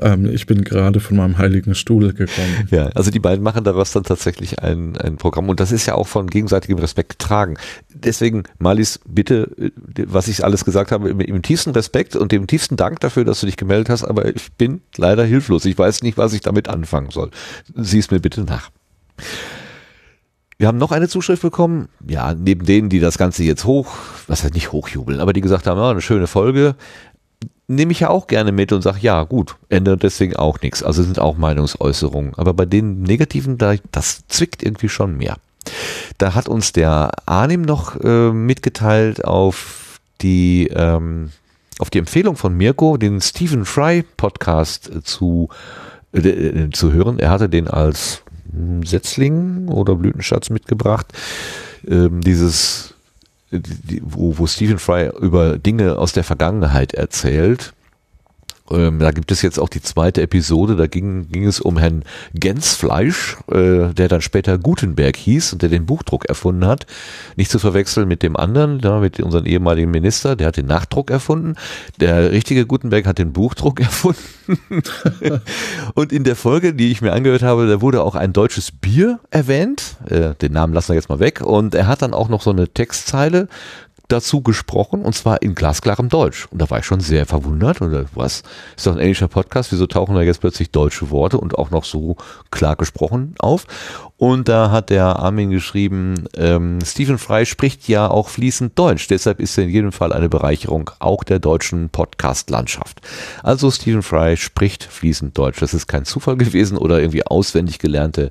ähm, 0.00 0.26
ich 0.26 0.46
bin 0.46 0.64
gerade 0.64 1.00
von 1.00 1.16
meinem 1.16 1.38
heiligen 1.38 1.74
Stuhl 1.74 2.12
gekommen. 2.12 2.68
Ja, 2.70 2.86
also 2.94 3.10
die 3.10 3.20
beiden 3.20 3.42
machen 3.42 3.64
daraus 3.64 3.92
dann 3.92 4.04
tatsächlich 4.04 4.60
ein, 4.60 4.96
ein 4.96 5.16
Programm 5.16 5.48
und 5.48 5.60
das 5.60 5.72
ist 5.72 5.86
ja 5.86 5.94
auch 5.94 6.08
von 6.08 6.28
gegenseitigem 6.28 6.78
Respekt 6.78 7.10
getragen. 7.10 7.56
Deswegen, 7.92 8.44
Malis, 8.58 9.00
bitte, 9.06 9.50
äh, 9.58 9.70
was 10.06 10.28
ich 10.28 10.44
alles 10.44 10.64
gesagt 10.64 10.92
habe, 10.92 11.10
im, 11.10 11.20
im 11.20 11.42
tiefsten 11.42 11.70
Respekt 11.70 12.16
und 12.16 12.32
dem 12.32 12.46
tiefsten 12.46 12.76
Dank 12.76 13.00
dafür, 13.00 13.24
dass 13.24 13.40
du 13.40 13.46
dich 13.46 13.56
gemeldet 13.56 13.90
hast, 13.90 14.04
aber 14.04 14.34
ich 14.34 14.52
bin 14.52 14.80
leider 14.96 15.24
hilflos. 15.24 15.64
Ich 15.64 15.78
weiß 15.78 16.02
nicht, 16.02 16.18
was 16.18 16.32
ich 16.32 16.40
damit 16.40 16.68
anfangen 16.68 17.10
soll. 17.10 17.30
Sieh 17.74 17.98
es 17.98 18.10
mir 18.10 18.20
bitte 18.20 18.42
nach. 18.42 18.70
Wir 20.58 20.68
haben 20.68 20.78
noch 20.78 20.92
eine 20.92 21.08
Zuschrift 21.08 21.42
bekommen, 21.42 21.88
ja, 22.06 22.34
neben 22.34 22.64
denen, 22.64 22.88
die 22.88 23.00
das 23.00 23.18
Ganze 23.18 23.42
jetzt 23.42 23.64
hoch, 23.64 23.96
was 24.28 24.44
heißt 24.44 24.54
nicht 24.54 24.72
hochjubeln, 24.72 25.20
aber 25.20 25.32
die 25.32 25.40
gesagt 25.40 25.66
haben, 25.66 25.80
ja, 25.80 25.90
eine 25.90 26.00
schöne 26.00 26.26
Folge, 26.26 26.76
nehme 27.66 27.92
ich 27.92 28.00
ja 28.00 28.10
auch 28.10 28.26
gerne 28.26 28.52
mit 28.52 28.72
und 28.72 28.82
sage, 28.82 28.98
ja, 29.00 29.22
gut, 29.24 29.56
ändert 29.68 30.02
deswegen 30.02 30.36
auch 30.36 30.60
nichts. 30.60 30.82
Also 30.82 31.02
sind 31.02 31.18
auch 31.18 31.36
Meinungsäußerungen. 31.36 32.34
Aber 32.36 32.54
bei 32.54 32.66
den 32.66 33.02
negativen, 33.02 33.58
da, 33.58 33.74
das 33.90 34.26
zwickt 34.28 34.62
irgendwie 34.62 34.88
schon 34.88 35.16
mehr. 35.16 35.36
Da 36.18 36.34
hat 36.34 36.48
uns 36.48 36.72
der 36.72 37.12
Arnim 37.26 37.62
noch 37.62 37.98
äh, 38.00 38.32
mitgeteilt 38.32 39.24
auf 39.24 39.98
die, 40.20 40.68
ähm, 40.68 41.30
auf 41.78 41.90
die 41.90 41.98
Empfehlung 41.98 42.36
von 42.36 42.54
Mirko, 42.56 42.96
den 42.96 43.20
Stephen 43.20 43.64
Fry 43.64 44.04
Podcast 44.16 44.90
äh, 44.90 45.02
zu, 45.02 45.48
äh, 46.12 46.18
äh, 46.18 46.70
zu 46.70 46.92
hören. 46.92 47.18
Er 47.18 47.30
hatte 47.30 47.48
den 47.48 47.68
als 47.68 48.22
Setzling 48.84 49.68
oder 49.68 49.94
Blütenschatz 49.94 50.50
mitgebracht. 50.50 51.06
Ähm, 51.86 52.20
dieses, 52.20 52.94
die, 53.50 54.00
wo, 54.04 54.38
wo 54.38 54.46
Stephen 54.46 54.78
Fry 54.78 55.10
über 55.20 55.58
Dinge 55.58 55.98
aus 55.98 56.12
der 56.12 56.24
Vergangenheit 56.24 56.94
erzählt. 56.94 57.72
Ähm, 58.70 58.98
da 58.98 59.10
gibt 59.10 59.30
es 59.30 59.42
jetzt 59.42 59.58
auch 59.58 59.68
die 59.68 59.82
zweite 59.82 60.22
Episode, 60.22 60.74
da 60.74 60.86
ging, 60.86 61.28
ging 61.28 61.44
es 61.46 61.60
um 61.60 61.76
Herrn 61.76 62.02
Gensfleisch, 62.32 63.36
äh, 63.50 63.92
der 63.92 64.08
dann 64.08 64.22
später 64.22 64.56
Gutenberg 64.56 65.16
hieß 65.16 65.52
und 65.52 65.60
der 65.60 65.68
den 65.68 65.84
Buchdruck 65.84 66.24
erfunden 66.24 66.66
hat. 66.66 66.86
Nicht 67.36 67.50
zu 67.50 67.58
verwechseln 67.58 68.08
mit 68.08 68.22
dem 68.22 68.36
anderen, 68.36 68.78
da, 68.80 69.00
mit 69.00 69.20
unserem 69.20 69.44
ehemaligen 69.44 69.90
Minister, 69.90 70.34
der 70.34 70.46
hat 70.46 70.56
den 70.56 70.64
Nachdruck 70.64 71.10
erfunden. 71.10 71.56
Der 72.00 72.32
richtige 72.32 72.64
Gutenberg 72.64 73.06
hat 73.06 73.18
den 73.18 73.34
Buchdruck 73.34 73.80
erfunden. 73.80 74.22
und 75.94 76.10
in 76.10 76.24
der 76.24 76.36
Folge, 76.36 76.72
die 76.72 76.90
ich 76.90 77.02
mir 77.02 77.12
angehört 77.12 77.42
habe, 77.42 77.66
da 77.66 77.82
wurde 77.82 78.02
auch 78.02 78.14
ein 78.14 78.32
deutsches 78.32 78.72
Bier 78.72 79.20
erwähnt. 79.30 79.96
Äh, 80.08 80.34
den 80.36 80.52
Namen 80.52 80.72
lassen 80.72 80.88
wir 80.88 80.94
jetzt 80.94 81.10
mal 81.10 81.20
weg. 81.20 81.42
Und 81.42 81.74
er 81.74 81.86
hat 81.86 82.00
dann 82.00 82.14
auch 82.14 82.30
noch 82.30 82.40
so 82.40 82.50
eine 82.50 82.68
Textzeile 82.68 83.48
dazu 84.08 84.42
gesprochen 84.42 85.02
und 85.02 85.14
zwar 85.14 85.40
in 85.42 85.54
glasklarem 85.54 86.08
Deutsch. 86.08 86.46
Und 86.50 86.60
da 86.60 86.68
war 86.68 86.78
ich 86.78 86.84
schon 86.84 87.00
sehr 87.00 87.26
verwundert. 87.26 87.80
Und 87.80 88.06
was 88.14 88.42
ist 88.76 88.86
doch 88.86 88.92
ein 88.92 88.98
englischer 88.98 89.28
Podcast? 89.28 89.72
Wieso 89.72 89.86
tauchen 89.86 90.14
da 90.14 90.22
jetzt 90.22 90.40
plötzlich 90.40 90.70
deutsche 90.70 91.10
Worte 91.10 91.38
und 91.38 91.56
auch 91.56 91.70
noch 91.70 91.84
so 91.84 92.16
klar 92.50 92.76
gesprochen 92.76 93.34
auf? 93.38 93.66
Und 94.16 94.48
da 94.48 94.70
hat 94.70 94.90
der 94.90 95.18
Armin 95.18 95.50
geschrieben, 95.50 96.26
ähm, 96.36 96.78
Stephen 96.84 97.18
Fry 97.18 97.46
spricht 97.46 97.88
ja 97.88 98.08
auch 98.08 98.28
fließend 98.28 98.78
Deutsch. 98.78 99.08
Deshalb 99.08 99.40
ist 99.40 99.56
er 99.58 99.64
in 99.64 99.70
jedem 99.70 99.92
Fall 99.92 100.12
eine 100.12 100.28
Bereicherung 100.28 100.90
auch 100.98 101.24
der 101.24 101.38
deutschen 101.38 101.88
Podcast-Landschaft. 101.88 103.00
Also 103.42 103.70
Stephen 103.70 104.02
Fry 104.02 104.36
spricht 104.36 104.84
fließend 104.84 105.36
Deutsch. 105.36 105.60
Das 105.60 105.74
ist 105.74 105.88
kein 105.88 106.04
Zufall 106.04 106.36
gewesen 106.36 106.78
oder 106.78 107.00
irgendwie 107.00 107.26
auswendig 107.26 107.78
gelernte 107.78 108.30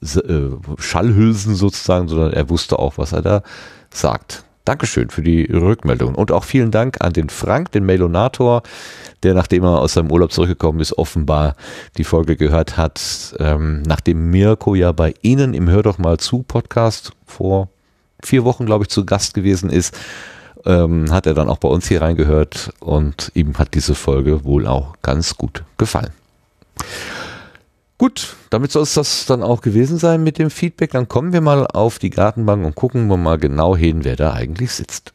äh, 0.00 0.50
Schallhülsen 0.78 1.56
sozusagen, 1.56 2.08
sondern 2.08 2.32
er 2.32 2.48
wusste 2.48 2.78
auch, 2.78 2.98
was 2.98 3.12
er 3.12 3.22
da 3.22 3.42
sagt. 3.90 4.44
Dankeschön 4.68 5.08
für 5.08 5.22
die 5.22 5.44
Rückmeldung. 5.44 6.14
Und 6.14 6.30
auch 6.30 6.44
vielen 6.44 6.70
Dank 6.70 6.98
an 7.00 7.14
den 7.14 7.30
Frank, 7.30 7.72
den 7.72 7.86
Melonator, 7.86 8.62
der 9.22 9.32
nachdem 9.32 9.64
er 9.64 9.80
aus 9.80 9.94
seinem 9.94 10.12
Urlaub 10.12 10.30
zurückgekommen 10.30 10.80
ist, 10.80 10.98
offenbar 10.98 11.56
die 11.96 12.04
Folge 12.04 12.36
gehört 12.36 12.76
hat. 12.76 13.34
Ähm, 13.38 13.80
nachdem 13.86 14.30
Mirko 14.30 14.74
ja 14.74 14.92
bei 14.92 15.14
Ihnen 15.22 15.54
im 15.54 15.70
Hör 15.70 15.82
doch 15.82 15.96
mal 15.96 16.18
zu 16.18 16.42
Podcast 16.42 17.12
vor 17.24 17.70
vier 18.22 18.44
Wochen, 18.44 18.66
glaube 18.66 18.84
ich, 18.84 18.90
zu 18.90 19.06
Gast 19.06 19.32
gewesen 19.32 19.70
ist, 19.70 19.96
ähm, 20.66 21.10
hat 21.10 21.26
er 21.26 21.32
dann 21.32 21.48
auch 21.48 21.56
bei 21.56 21.68
uns 21.68 21.88
hier 21.88 22.02
reingehört 22.02 22.70
und 22.78 23.32
ihm 23.32 23.56
hat 23.56 23.72
diese 23.72 23.94
Folge 23.94 24.44
wohl 24.44 24.66
auch 24.66 24.96
ganz 25.00 25.38
gut 25.38 25.64
gefallen. 25.78 26.10
Gut, 27.98 28.36
damit 28.50 28.70
soll 28.70 28.84
es 28.84 28.94
das 28.94 29.26
dann 29.26 29.42
auch 29.42 29.60
gewesen 29.60 29.98
sein 29.98 30.22
mit 30.22 30.38
dem 30.38 30.50
Feedback. 30.50 30.92
Dann 30.92 31.08
kommen 31.08 31.32
wir 31.32 31.40
mal 31.40 31.66
auf 31.66 31.98
die 31.98 32.10
Gartenbank 32.10 32.64
und 32.64 32.76
gucken 32.76 33.08
wir 33.08 33.16
mal 33.16 33.38
genau 33.38 33.76
hin, 33.76 34.04
wer 34.04 34.14
da 34.14 34.34
eigentlich 34.34 34.70
sitzt. 34.70 35.12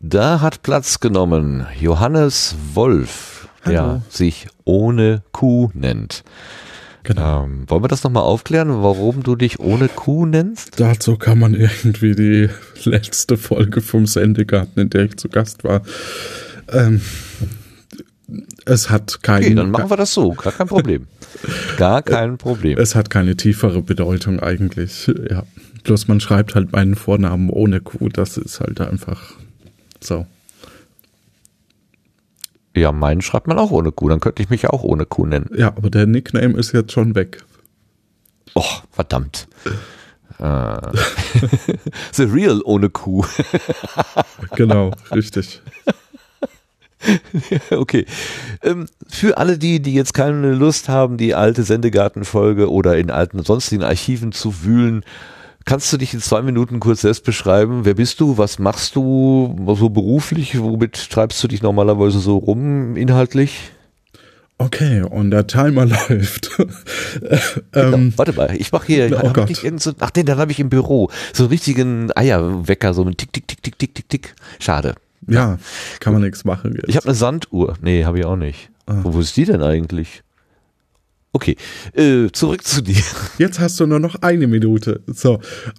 Da 0.00 0.42
hat 0.42 0.62
Platz 0.62 1.00
genommen 1.00 1.66
Johannes 1.80 2.54
Wolf, 2.74 3.48
Hallo. 3.64 3.72
der 3.72 4.02
sich 4.10 4.46
ohne 4.64 5.22
Kuh 5.32 5.70
nennt. 5.72 6.22
Genau. 7.02 7.44
Ähm, 7.44 7.64
wollen 7.68 7.82
wir 7.82 7.88
das 7.88 8.04
nochmal 8.04 8.24
aufklären, 8.24 8.82
warum 8.82 9.22
du 9.22 9.36
dich 9.36 9.60
ohne 9.60 9.88
Kuh 9.88 10.26
nennst? 10.26 10.78
Dazu 10.80 11.16
kann 11.16 11.38
man 11.38 11.54
irgendwie 11.54 12.14
die 12.14 12.50
letzte 12.84 13.36
Folge 13.36 13.80
vom 13.80 14.06
Sendegarten, 14.06 14.80
in 14.80 14.90
der 14.90 15.04
ich 15.04 15.16
zu 15.16 15.28
Gast 15.28 15.64
war. 15.64 15.82
Ähm, 16.70 17.00
es 18.66 18.90
hat 18.90 19.22
keinen. 19.22 19.44
Okay, 19.44 19.54
dann 19.54 19.70
machen 19.70 19.90
wir 19.90 19.96
das 19.96 20.12
so, 20.12 20.32
gar 20.32 20.52
kein 20.52 20.66
Problem. 20.66 21.06
Gar 21.76 22.02
kein 22.02 22.38
Problem. 22.38 22.78
Es 22.78 22.94
hat 22.94 23.10
keine 23.10 23.36
tiefere 23.36 23.82
Bedeutung 23.82 24.40
eigentlich. 24.40 25.10
Ja. 25.30 25.44
Bloß 25.84 26.08
man 26.08 26.20
schreibt 26.20 26.54
halt 26.54 26.72
meinen 26.72 26.94
Vornamen 26.94 27.50
ohne 27.50 27.80
Kuh, 27.80 28.08
das 28.08 28.36
ist 28.38 28.60
halt 28.60 28.80
einfach 28.80 29.34
so. 30.00 30.26
Ja, 32.76 32.92
meinen 32.92 33.22
schreibt 33.22 33.46
man 33.46 33.58
auch 33.58 33.70
ohne 33.70 33.92
Q, 33.92 34.08
dann 34.08 34.20
könnte 34.20 34.42
ich 34.42 34.50
mich 34.50 34.68
auch 34.68 34.82
ohne 34.82 35.06
Q 35.06 35.26
nennen. 35.26 35.50
Ja, 35.56 35.68
aber 35.68 35.90
der 35.90 36.06
Nickname 36.06 36.56
ist 36.56 36.72
jetzt 36.72 36.92
schon 36.92 37.14
weg. 37.14 37.44
Och, 38.54 38.82
verdammt. 38.92 39.48
Äh. 40.38 40.76
The 42.12 42.24
Real 42.24 42.60
ohne 42.64 42.90
Q. 42.90 43.24
genau, 44.56 44.92
richtig. 45.12 45.60
okay. 47.70 48.06
Ähm, 48.62 48.86
für 49.08 49.38
alle 49.38 49.58
die, 49.58 49.80
die 49.80 49.94
jetzt 49.94 50.14
keine 50.14 50.54
Lust 50.54 50.88
haben, 50.88 51.16
die 51.16 51.34
alte 51.34 51.62
Sendegartenfolge 51.62 52.70
oder 52.70 52.96
in 52.98 53.10
alten 53.10 53.42
sonstigen 53.42 53.82
Archiven 53.82 54.32
zu 54.32 54.64
wühlen, 54.64 55.04
Kannst 55.68 55.92
du 55.92 55.98
dich 55.98 56.14
in 56.14 56.20
zwei 56.20 56.40
Minuten 56.40 56.80
kurz 56.80 57.02
selbst 57.02 57.24
beschreiben? 57.24 57.84
Wer 57.84 57.92
bist 57.92 58.20
du? 58.20 58.38
Was 58.38 58.58
machst 58.58 58.96
du 58.96 59.54
so 59.76 59.90
beruflich? 59.90 60.58
Womit 60.58 61.10
treibst 61.10 61.44
du 61.44 61.48
dich 61.48 61.60
normalerweise 61.60 62.20
so 62.20 62.38
rum 62.38 62.96
inhaltlich? 62.96 63.72
Okay, 64.56 65.02
und 65.02 65.30
der 65.30 65.46
Timer 65.46 65.84
läuft. 66.08 66.56
genau, 66.56 67.96
ähm, 67.96 68.14
warte 68.16 68.32
mal, 68.32 68.56
ich 68.56 68.72
mache 68.72 68.86
hier, 68.86 69.20
oh 69.22 69.30
Gott. 69.30 69.50
Ich 69.50 69.70
so, 69.76 69.92
ach 70.00 70.08
den, 70.08 70.24
dann 70.24 70.38
habe 70.38 70.52
ich 70.52 70.58
im 70.58 70.70
Büro 70.70 71.10
so 71.34 71.42
einen 71.42 71.50
richtigen 71.50 72.16
Eierwecker, 72.16 72.94
so 72.94 73.04
ein 73.04 73.14
Tick, 73.18 73.34
Tick, 73.34 73.46
Tick, 73.46 73.62
Tick, 73.62 73.78
Tick, 73.78 73.94
Tick, 73.94 74.08
Tick. 74.08 74.34
Schade. 74.58 74.94
Ja, 75.26 75.58
kann 76.00 76.14
man 76.14 76.22
nichts 76.22 76.46
machen. 76.46 76.76
Jetzt. 76.76 76.88
Ich 76.88 76.96
habe 76.96 77.08
eine 77.08 77.14
Sanduhr. 77.14 77.74
Nee, 77.82 78.06
habe 78.06 78.20
ich 78.20 78.24
auch 78.24 78.36
nicht. 78.36 78.70
Ah. 78.86 79.00
Wo 79.02 79.20
ist 79.20 79.36
die 79.36 79.44
denn 79.44 79.62
eigentlich? 79.62 80.22
Okay, 81.38 81.54
äh, 81.92 82.32
zurück 82.32 82.64
zu 82.64 82.82
dir. 82.82 83.00
Jetzt 83.38 83.60
hast 83.60 83.78
du 83.78 83.86
nur 83.86 84.00
noch 84.00 84.16
eine 84.22 84.48
Minute. 84.48 85.02
So, 85.06 85.38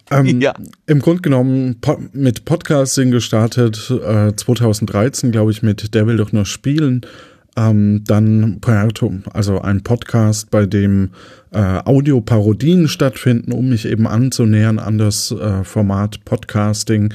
ähm, 0.09 0.39
ja. 0.39 0.53
im 0.87 0.99
Grunde 0.99 1.21
genommen 1.21 1.81
po 1.81 1.99
mit 2.13 2.45
Podcasting 2.45 3.11
gestartet, 3.11 3.91
äh, 3.91 4.33
2013, 4.33 5.33
glaube 5.33 5.51
ich, 5.51 5.61
mit 5.61 5.93
Der 5.93 6.07
will 6.07 6.15
doch 6.15 6.31
nur 6.31 6.45
spielen. 6.45 7.01
Ähm, 7.57 8.05
dann 8.07 8.59
Puerto, 8.61 9.13
also 9.33 9.59
ein 9.59 9.83
Podcast, 9.83 10.49
bei 10.49 10.65
dem 10.65 11.09
äh, 11.51 11.59
Audioparodien 11.83 12.87
stattfinden, 12.87 13.51
um 13.51 13.67
mich 13.67 13.85
eben 13.85 14.07
anzunähern 14.07 14.79
an 14.79 14.97
das 14.97 15.31
äh, 15.31 15.65
Format 15.65 16.23
Podcasting. 16.23 17.13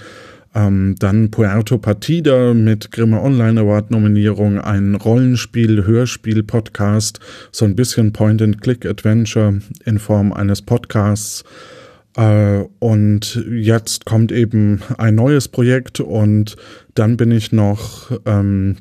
Ähm, 0.54 0.94
dann 0.98 1.30
Puerto 1.30 1.78
Partida 1.78 2.54
mit 2.54 2.92
Grimme 2.92 3.20
Online 3.20 3.60
Award 3.60 3.90
Nominierung, 3.90 4.60
ein 4.60 4.94
Rollenspiel, 4.94 5.84
Hörspiel, 5.84 6.42
Podcast, 6.42 7.18
so 7.50 7.64
ein 7.64 7.74
bisschen 7.74 8.12
Point-and-Click-Adventure 8.12 9.60
in 9.84 9.98
Form 9.98 10.32
eines 10.32 10.62
Podcasts. 10.62 11.44
Äh, 12.16 12.64
und 12.78 13.44
jetzt 13.50 14.04
kommt 14.04 14.30
eben 14.30 14.80
ein 14.98 15.16
neues 15.16 15.48
Projekt 15.48 16.00
und 16.00 16.56
dann 16.94 17.16
bin 17.16 17.32
ich 17.32 17.50
noch 17.50 18.12
ähm, 18.24 18.76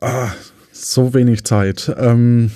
ah, 0.00 0.32
so 0.72 1.14
wenig 1.14 1.44
Zeit. 1.44 1.94
Ähm, 1.96 2.50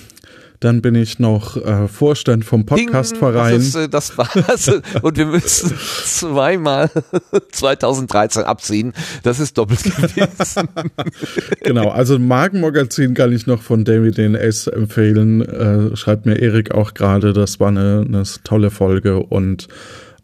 dann 0.60 0.82
bin 0.82 0.94
ich 0.94 1.18
noch 1.18 1.56
äh, 1.56 1.88
Vorstand 1.88 2.44
vom 2.44 2.66
Podcastverein. 2.66 3.56
Das, 3.56 3.74
äh, 3.74 3.88
das 3.88 4.16
war's. 4.18 4.68
Und 5.02 5.16
wir 5.16 5.26
müssen 5.26 5.72
zweimal 5.76 6.90
2013 7.52 8.44
abziehen. 8.44 8.92
Das 9.22 9.40
ist 9.40 9.58
doppelt 9.58 9.82
gewesen. 9.84 10.68
genau, 11.62 11.88
also 11.90 12.18
Magenmagazin 12.18 13.14
kann 13.14 13.32
ich 13.32 13.46
noch 13.46 13.62
von 13.62 13.84
David 13.84 14.18
DNS 14.18 14.68
empfehlen. 14.68 15.42
Äh, 15.42 15.96
schreibt 15.96 16.26
mir 16.26 16.36
Erik 16.36 16.72
auch 16.72 16.94
gerade, 16.94 17.32
das 17.32 17.60
war 17.60 17.68
eine, 17.68 18.04
eine 18.06 18.22
tolle 18.44 18.70
Folge 18.70 19.18
und 19.18 19.68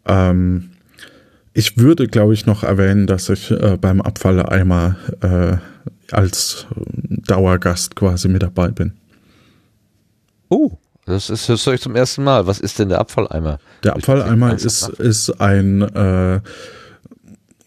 ähm, 0.05 0.69
ich 1.53 1.77
würde, 1.77 2.07
glaube 2.07 2.33
ich, 2.33 2.45
noch 2.47 2.63
erwähnen, 2.63 3.05
dass 3.05 3.29
ich 3.29 3.51
äh, 3.51 3.77
beim 3.79 4.01
Abfalleimer 4.01 4.95
äh, 5.21 5.57
als 6.11 6.65
Dauergast 7.27 7.95
quasi 7.95 8.27
mit 8.27 8.41
dabei 8.41 8.69
bin. 8.69 8.93
Oh, 10.53 10.77
das 11.05 11.31
ist 11.31 11.49
das 11.49 11.65
höre 11.65 11.73
ich 11.73 11.81
zum 11.81 11.95
ersten 11.95 12.23
Mal. 12.23 12.45
Was 12.45 12.59
ist 12.59 12.77
denn 12.77 12.89
der 12.89 12.99
Abfalleimer? 12.99 13.57
Der 13.83 13.95
Abfalleimer 13.95 14.53
ist, 14.53 14.87
ist 14.87 15.41
ein 15.41 15.81
äh, 15.81 16.41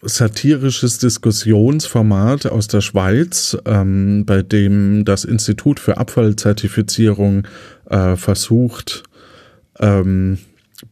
satirisches 0.01 0.97
Diskussionsformat 0.99 2.45
aus 2.45 2.69
der 2.69 2.79
Schweiz, 2.79 3.57
ähm, 3.65 4.25
bei 4.25 4.41
dem 4.41 5.03
das 5.03 5.25
Institut 5.25 5.81
für 5.81 5.97
Abfallzertifizierung 5.97 7.45
äh, 7.89 8.15
versucht, 8.15 9.03
ähm, 9.79 10.37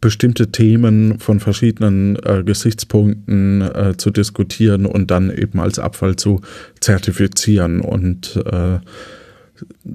bestimmte 0.01 0.51
Themen 0.51 1.19
von 1.19 1.39
verschiedenen 1.39 2.17
äh, 2.17 2.43
Gesichtspunkten 2.43 3.61
äh, 3.61 3.93
zu 3.95 4.11
diskutieren 4.11 4.85
und 4.85 5.11
dann 5.11 5.31
eben 5.31 5.61
als 5.61 5.79
Abfall 5.79 6.17
zu 6.17 6.41
zertifizieren. 6.81 7.79
Und 7.79 8.35
äh, 8.45 8.79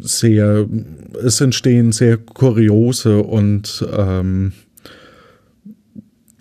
sehr, 0.01 0.67
es 1.23 1.41
entstehen 1.41 1.93
sehr 1.93 2.17
kuriose 2.17 3.23
und 3.23 3.87
ähm, 3.93 4.53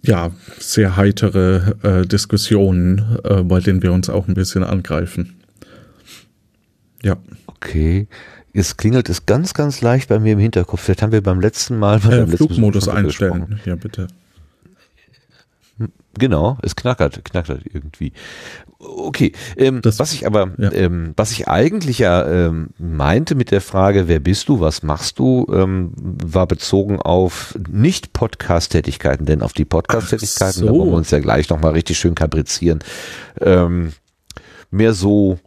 ja, 0.01 0.31
sehr 0.57 0.95
heitere 0.95 1.75
äh, 1.83 2.07
Diskussionen, 2.07 3.17
äh, 3.23 3.43
bei 3.43 3.59
denen 3.59 3.83
wir 3.83 3.91
uns 3.91 4.09
auch 4.09 4.27
ein 4.27 4.33
bisschen 4.33 4.63
angreifen. 4.63 5.35
Ja. 7.03 7.17
Okay. 7.47 8.07
Jetzt 8.53 8.77
klingelt 8.77 9.09
es 9.09 9.25
ganz, 9.25 9.53
ganz 9.53 9.81
leicht 9.81 10.09
bei 10.09 10.19
mir 10.19 10.33
im 10.33 10.39
Hinterkopf. 10.39 10.81
Vielleicht 10.81 11.01
haben 11.01 11.11
wir 11.11 11.21
beim 11.21 11.39
letzten 11.39 11.77
Mal 11.77 11.97
äh, 11.97 12.25
Flugmodus 12.27 12.87
einstellen. 12.87 13.59
Ja, 13.65 13.75
bitte. 13.75 14.07
Genau, 16.19 16.57
es 16.61 16.75
knackert, 16.75 17.23
knackert 17.25 17.61
irgendwie. 17.73 18.13
Okay, 18.77 19.33
ähm, 19.57 19.81
was 19.83 20.13
ich 20.13 20.25
aber, 20.25 20.51
ja. 20.57 20.71
ähm, 20.71 21.13
was 21.17 21.31
ich 21.31 21.47
eigentlich 21.47 21.99
ja 21.99 22.25
ähm, 22.27 22.69
meinte 22.77 23.35
mit 23.35 23.51
der 23.51 23.61
Frage, 23.61 24.07
wer 24.07 24.19
bist 24.19 24.47
du, 24.47 24.59
was 24.59 24.83
machst 24.83 25.19
du, 25.19 25.47
ähm, 25.51 25.91
war 25.97 26.47
bezogen 26.47 27.01
auf 27.01 27.57
nicht 27.69 28.13
Podcast-Tätigkeiten, 28.13 29.25
denn 29.25 29.41
auf 29.41 29.53
die 29.53 29.65
Podcast-Tätigkeiten, 29.65 30.59
so. 30.59 30.65
da 30.65 30.71
wollen 30.71 30.91
wir 30.91 30.97
uns 30.97 31.11
ja 31.11 31.19
gleich 31.19 31.49
nochmal 31.49 31.71
richtig 31.71 31.97
schön 31.97 32.15
kaprizieren. 32.15 32.79
Ähm, 33.41 33.93
mehr 34.71 34.93
so, 34.93 35.39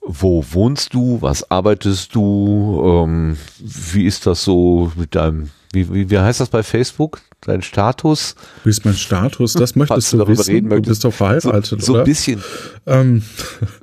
wo 0.00 0.44
wohnst 0.50 0.94
du, 0.94 1.20
was 1.20 1.50
arbeitest 1.50 2.14
du, 2.14 2.82
ähm, 2.84 3.36
wie 3.58 4.06
ist 4.06 4.26
das 4.26 4.44
so 4.44 4.92
mit 4.96 5.14
deinem, 5.14 5.50
wie, 5.72 5.92
wie, 5.92 6.10
wie 6.10 6.18
heißt 6.18 6.40
das 6.40 6.50
bei 6.50 6.62
Facebook? 6.62 7.20
Dein 7.46 7.62
Status? 7.62 8.34
Wie 8.64 8.70
ist 8.70 8.84
mein 8.84 8.94
Status? 8.94 9.52
Das 9.52 9.76
möchtest 9.76 10.12
du, 10.12 10.18
du 10.18 10.28
wissen? 10.28 10.50
Reden 10.50 10.68
möchtest. 10.68 10.86
Du 10.86 10.90
bist 10.90 11.04
doch 11.04 11.14
verheiratet, 11.14 11.82
so, 11.82 11.92
so 11.92 11.98
ein 11.98 12.04
bisschen. 12.04 12.42
Ähm, 12.86 13.22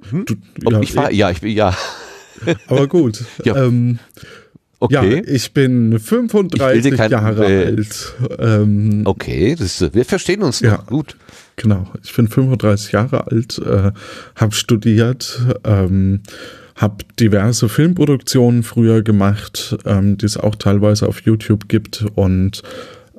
hm? 0.09 0.25
du, 0.25 0.35
ja, 0.69 0.79
ich 0.81 0.95
war, 0.95 1.11
ja, 1.11 1.29
ich 1.29 1.41
bin, 1.41 1.55
ja. 1.55 1.75
Aber 2.67 2.87
gut. 2.87 3.23
ja. 3.45 3.55
Ähm, 3.55 3.99
Okay. 4.83 5.17
Ja, 5.17 5.31
ich 5.31 5.53
bin 5.53 5.99
35 5.99 6.85
ich 6.85 6.97
kein, 6.97 7.11
Jahre 7.11 7.45
äh, 7.45 7.65
alt. 7.67 8.15
Ähm, 8.39 9.03
okay, 9.05 9.55
das, 9.55 9.93
wir 9.93 10.05
verstehen 10.05 10.41
uns 10.41 10.59
ja, 10.59 10.77
gut. 10.77 11.17
Genau, 11.55 11.85
ich 12.03 12.15
bin 12.15 12.27
35 12.27 12.91
Jahre 12.91 13.27
alt, 13.27 13.59
äh, 13.59 13.91
habe 14.35 14.55
studiert, 14.55 15.39
ähm, 15.65 16.21
habe 16.75 17.05
diverse 17.19 17.69
Filmproduktionen 17.69 18.63
früher 18.63 19.03
gemacht, 19.03 19.77
ähm, 19.85 20.17
die 20.17 20.25
es 20.25 20.37
auch 20.37 20.55
teilweise 20.55 21.07
auf 21.07 21.21
YouTube 21.21 21.67
gibt 21.67 22.03
und 22.15 22.63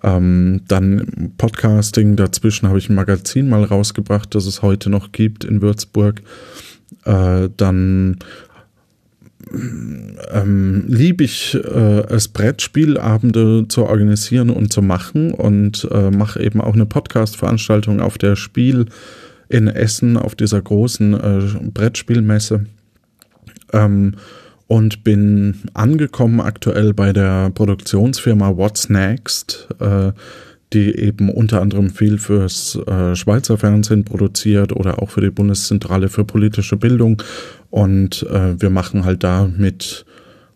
ähm, 0.02 0.62
dann 0.66 1.32
Podcasting, 1.38 2.16
dazwischen 2.16 2.68
habe 2.68 2.78
ich 2.78 2.88
ein 2.88 2.94
Magazin 2.94 3.48
mal 3.48 3.64
rausgebracht, 3.64 4.34
das 4.34 4.46
es 4.46 4.62
heute 4.62 4.90
noch 4.90 5.12
gibt 5.12 5.44
in 5.44 5.62
Würzburg. 5.62 6.22
Äh, 7.04 7.48
dann 7.56 8.18
ähm, 10.32 10.84
liebe 10.88 11.24
ich 11.24 11.54
äh, 11.54 12.06
es, 12.08 12.28
Brettspielabende 12.28 13.66
zu 13.68 13.84
organisieren 13.84 14.50
und 14.50 14.72
zu 14.72 14.82
machen 14.82 15.32
und 15.32 15.86
äh, 15.90 16.10
mache 16.10 16.42
eben 16.42 16.60
auch 16.60 16.74
eine 16.74 16.86
Podcast-Veranstaltung 16.86 18.00
auf 18.00 18.18
der 18.18 18.36
Spiel 18.36 18.86
in 19.48 19.68
Essen 19.68 20.16
auf 20.16 20.34
dieser 20.34 20.62
großen 20.62 21.14
äh, 21.14 21.70
Brettspielmesse. 21.70 22.66
Ähm, 23.72 24.14
und 24.66 25.04
bin 25.04 25.60
angekommen 25.74 26.40
aktuell 26.40 26.94
bei 26.94 27.12
der 27.12 27.50
Produktionsfirma 27.50 28.56
What's 28.56 28.88
Next, 28.88 29.68
äh, 29.80 30.12
die 30.72 30.96
eben 30.96 31.28
unter 31.28 31.60
anderem 31.60 31.90
viel 31.90 32.18
fürs 32.18 32.76
äh, 32.86 33.14
Schweizer 33.14 33.58
Fernsehen 33.58 34.04
produziert 34.04 34.74
oder 34.74 35.02
auch 35.02 35.10
für 35.10 35.20
die 35.20 35.30
Bundeszentrale 35.30 36.08
für 36.08 36.24
politische 36.24 36.76
Bildung. 36.76 37.22
Und 37.70 38.26
äh, 38.30 38.60
wir 38.60 38.70
machen 38.70 39.04
halt 39.04 39.22
da 39.22 39.50
mit 39.54 40.06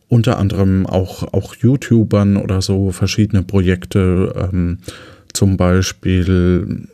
unter 0.08 0.38
anderem 0.38 0.86
auch, 0.86 1.34
auch 1.34 1.54
YouTubern 1.56 2.36
oder 2.36 2.62
so 2.62 2.92
verschiedene 2.92 3.42
Projekte. 3.42 4.50
Ähm, 4.52 4.78
zum 5.32 5.56
Beispiel 5.56 6.88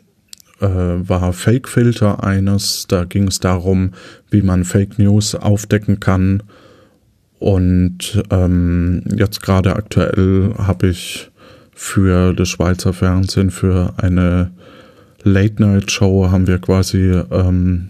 war 0.59 1.33
Fake 1.33 1.67
Filter 1.67 2.23
eines. 2.23 2.85
Da 2.87 3.03
ging 3.03 3.27
es 3.27 3.41
darum, 3.41 3.91
wie 4.29 4.41
man 4.41 4.63
Fake 4.63 4.97
News 4.97 5.35
aufdecken 5.35 5.99
kann 5.99 6.41
und 7.43 8.23
ähm, 8.29 9.03
jetzt 9.17 9.41
gerade 9.41 9.75
aktuell 9.75 10.53
habe 10.57 10.87
ich 10.87 11.29
für 11.73 12.33
das 12.33 12.47
Schweizer 12.47 12.93
Fernsehen, 12.93 13.51
für 13.51 13.93
eine 13.97 14.53
Late-Night-Show 15.23 16.31
haben 16.31 16.47
wir 16.47 16.59
quasi, 16.59 17.01
ähm, 17.31 17.89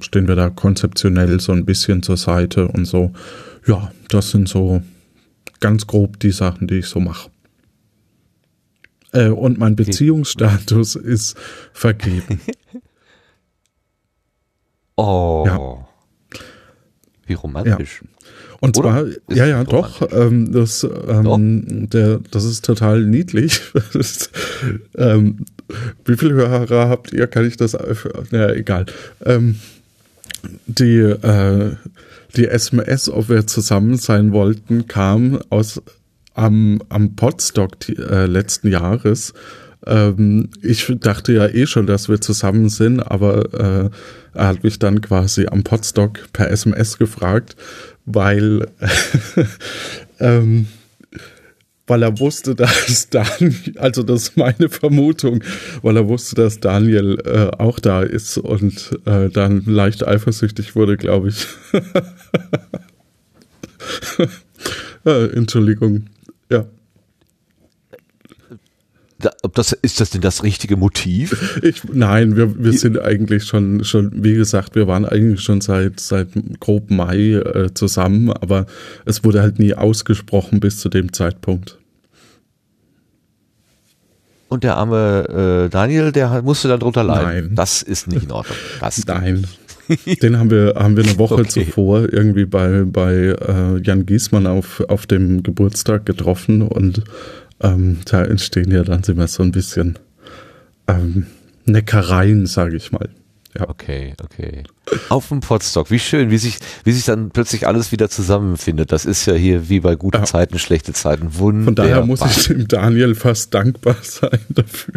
stehen 0.00 0.28
wir 0.28 0.36
da 0.36 0.50
konzeptionell 0.50 1.40
so 1.40 1.50
ein 1.50 1.64
bisschen 1.64 2.04
zur 2.04 2.16
Seite 2.16 2.68
und 2.68 2.84
so. 2.84 3.12
Ja, 3.66 3.90
das 4.08 4.30
sind 4.30 4.48
so 4.48 4.82
ganz 5.58 5.88
grob 5.88 6.20
die 6.20 6.30
Sachen, 6.30 6.68
die 6.68 6.78
ich 6.78 6.86
so 6.86 7.00
mache. 7.00 7.28
Äh, 9.10 9.30
und 9.30 9.58
mein 9.58 9.74
Beziehungsstatus 9.74 10.94
ist 10.94 11.36
vergeben. 11.72 12.40
oh. 14.96 15.42
Ja. 15.44 15.88
Wie 17.26 17.34
romantisch. 17.34 18.02
Ja. 18.04 18.11
Und 18.62 18.78
Oder? 18.78 18.90
zwar, 18.90 19.06
ist 19.06 19.20
ja, 19.28 19.44
ja, 19.44 19.64
doch, 19.64 20.06
ähm, 20.12 20.52
das, 20.52 20.84
ähm, 20.84 21.24
doch. 21.24 21.88
Der, 21.90 22.20
das 22.30 22.44
ist 22.44 22.64
total 22.64 23.02
niedlich. 23.02 23.60
ähm, 24.96 25.38
wie 26.04 26.16
viele 26.16 26.34
Hörer 26.34 26.88
habt 26.88 27.12
ihr? 27.12 27.26
Kann 27.26 27.44
ich 27.44 27.56
das? 27.56 27.76
Ja, 28.30 28.50
egal. 28.52 28.86
Ähm, 29.24 29.56
die, 30.66 30.98
äh, 30.98 31.72
die 32.36 32.46
SMS, 32.46 33.08
ob 33.08 33.28
wir 33.28 33.48
zusammen 33.48 33.96
sein 33.96 34.30
wollten, 34.30 34.86
kam 34.86 35.40
aus 35.50 35.82
am, 36.34 36.80
am 36.88 37.16
Podstock 37.16 37.88
äh, 37.88 38.26
letzten 38.26 38.68
Jahres. 38.68 39.34
Ähm, 39.84 40.50
ich 40.62 40.86
dachte 41.00 41.32
ja 41.32 41.48
eh 41.48 41.66
schon, 41.66 41.88
dass 41.88 42.08
wir 42.08 42.20
zusammen 42.20 42.68
sind, 42.68 43.00
aber 43.00 43.54
äh, 43.54 43.90
er 44.34 44.46
hat 44.46 44.62
mich 44.62 44.78
dann 44.78 45.00
quasi 45.00 45.46
am 45.46 45.62
Podstock 45.62 46.32
per 46.32 46.50
SMS 46.50 46.98
gefragt, 46.98 47.56
weil, 48.04 48.68
ähm, 50.20 50.66
weil 51.86 52.02
er 52.02 52.18
wusste, 52.18 52.54
dass 52.54 53.08
Daniel, 53.10 53.54
also 53.76 54.02
das 54.02 54.22
ist 54.22 54.36
meine 54.36 54.68
Vermutung, 54.68 55.42
weil 55.82 55.96
er 55.96 56.08
wusste, 56.08 56.36
dass 56.36 56.60
Daniel 56.60 57.18
äh, 57.24 57.50
auch 57.58 57.78
da 57.78 58.02
ist 58.02 58.38
und 58.38 58.98
äh, 59.06 59.28
dann 59.28 59.64
leicht 59.64 60.06
eifersüchtig 60.06 60.76
wurde, 60.76 60.96
glaube 60.96 61.28
ich. 61.28 61.46
äh, 65.04 65.36
Entschuldigung. 65.36 66.06
Ja 66.50 66.66
ob 69.42 69.54
das, 69.54 69.72
ist 69.72 70.00
das 70.00 70.10
denn 70.10 70.20
das 70.20 70.42
richtige 70.42 70.76
Motiv? 70.76 71.60
Ich, 71.62 71.82
nein, 71.92 72.36
wir, 72.36 72.62
wir 72.62 72.72
sind 72.72 72.98
eigentlich 72.98 73.44
schon, 73.44 73.84
schon, 73.84 74.10
wie 74.24 74.34
gesagt, 74.34 74.74
wir 74.74 74.86
waren 74.86 75.04
eigentlich 75.04 75.40
schon 75.40 75.60
seit, 75.60 76.00
seit 76.00 76.28
grob 76.60 76.90
Mai 76.90 77.32
äh, 77.32 77.74
zusammen, 77.74 78.32
aber 78.32 78.66
es 79.04 79.24
wurde 79.24 79.42
halt 79.42 79.58
nie 79.58 79.74
ausgesprochen 79.74 80.60
bis 80.60 80.78
zu 80.78 80.88
dem 80.88 81.12
Zeitpunkt. 81.12 81.78
Und 84.48 84.64
der 84.64 84.76
arme 84.76 85.64
äh, 85.64 85.70
Daniel, 85.70 86.12
der 86.12 86.42
musste 86.42 86.68
dann 86.68 86.80
drunter 86.80 87.02
leiden. 87.02 87.46
Nein. 87.46 87.54
Das 87.54 87.80
ist 87.80 88.06
nicht 88.08 88.24
in 88.24 88.32
Ordnung. 88.32 88.56
Das 88.80 89.02
nein. 89.06 89.46
Den 90.22 90.38
haben 90.38 90.50
wir, 90.50 90.74
haben 90.76 90.96
wir 90.96 91.04
eine 91.04 91.18
Woche 91.18 91.36
okay. 91.36 91.48
zuvor 91.48 92.12
irgendwie 92.12 92.44
bei, 92.44 92.84
bei 92.84 93.14
äh, 93.14 93.80
Jan 93.82 94.06
Giesmann 94.06 94.46
auf, 94.46 94.82
auf 94.88 95.06
dem 95.06 95.42
Geburtstag 95.42 96.06
getroffen 96.06 96.62
und 96.62 97.02
ähm, 97.62 97.98
da 98.04 98.24
entstehen 98.24 98.70
ja 98.70 98.82
dann 98.82 99.02
immer 99.02 99.28
so 99.28 99.42
ein 99.42 99.52
bisschen 99.52 99.98
ähm, 100.88 101.26
Neckereien, 101.64 102.46
sage 102.46 102.76
ich 102.76 102.92
mal. 102.92 103.08
Ja. 103.58 103.68
Okay, 103.68 104.14
okay. 104.22 104.62
Auf 105.10 105.28
dem 105.28 105.40
Potstock, 105.40 105.90
wie 105.90 105.98
schön, 105.98 106.30
wie 106.30 106.38
sich, 106.38 106.58
wie 106.84 106.92
sich 106.92 107.04
dann 107.04 107.30
plötzlich 107.30 107.66
alles 107.66 107.92
wieder 107.92 108.08
zusammenfindet. 108.08 108.92
Das 108.92 109.04
ist 109.04 109.26
ja 109.26 109.34
hier 109.34 109.68
wie 109.68 109.80
bei 109.80 109.94
guten 109.94 110.18
ja. 110.18 110.24
Zeiten, 110.24 110.58
schlechte 110.58 110.94
Zeiten. 110.94 111.36
Wunderbar. 111.38 111.64
Von 111.64 111.74
daher 111.74 112.06
muss 112.06 112.20
ich 112.22 112.48
dem 112.48 112.66
Daniel 112.66 113.14
fast 113.14 113.52
dankbar 113.52 113.96
sein 114.02 114.40
dafür. 114.48 114.94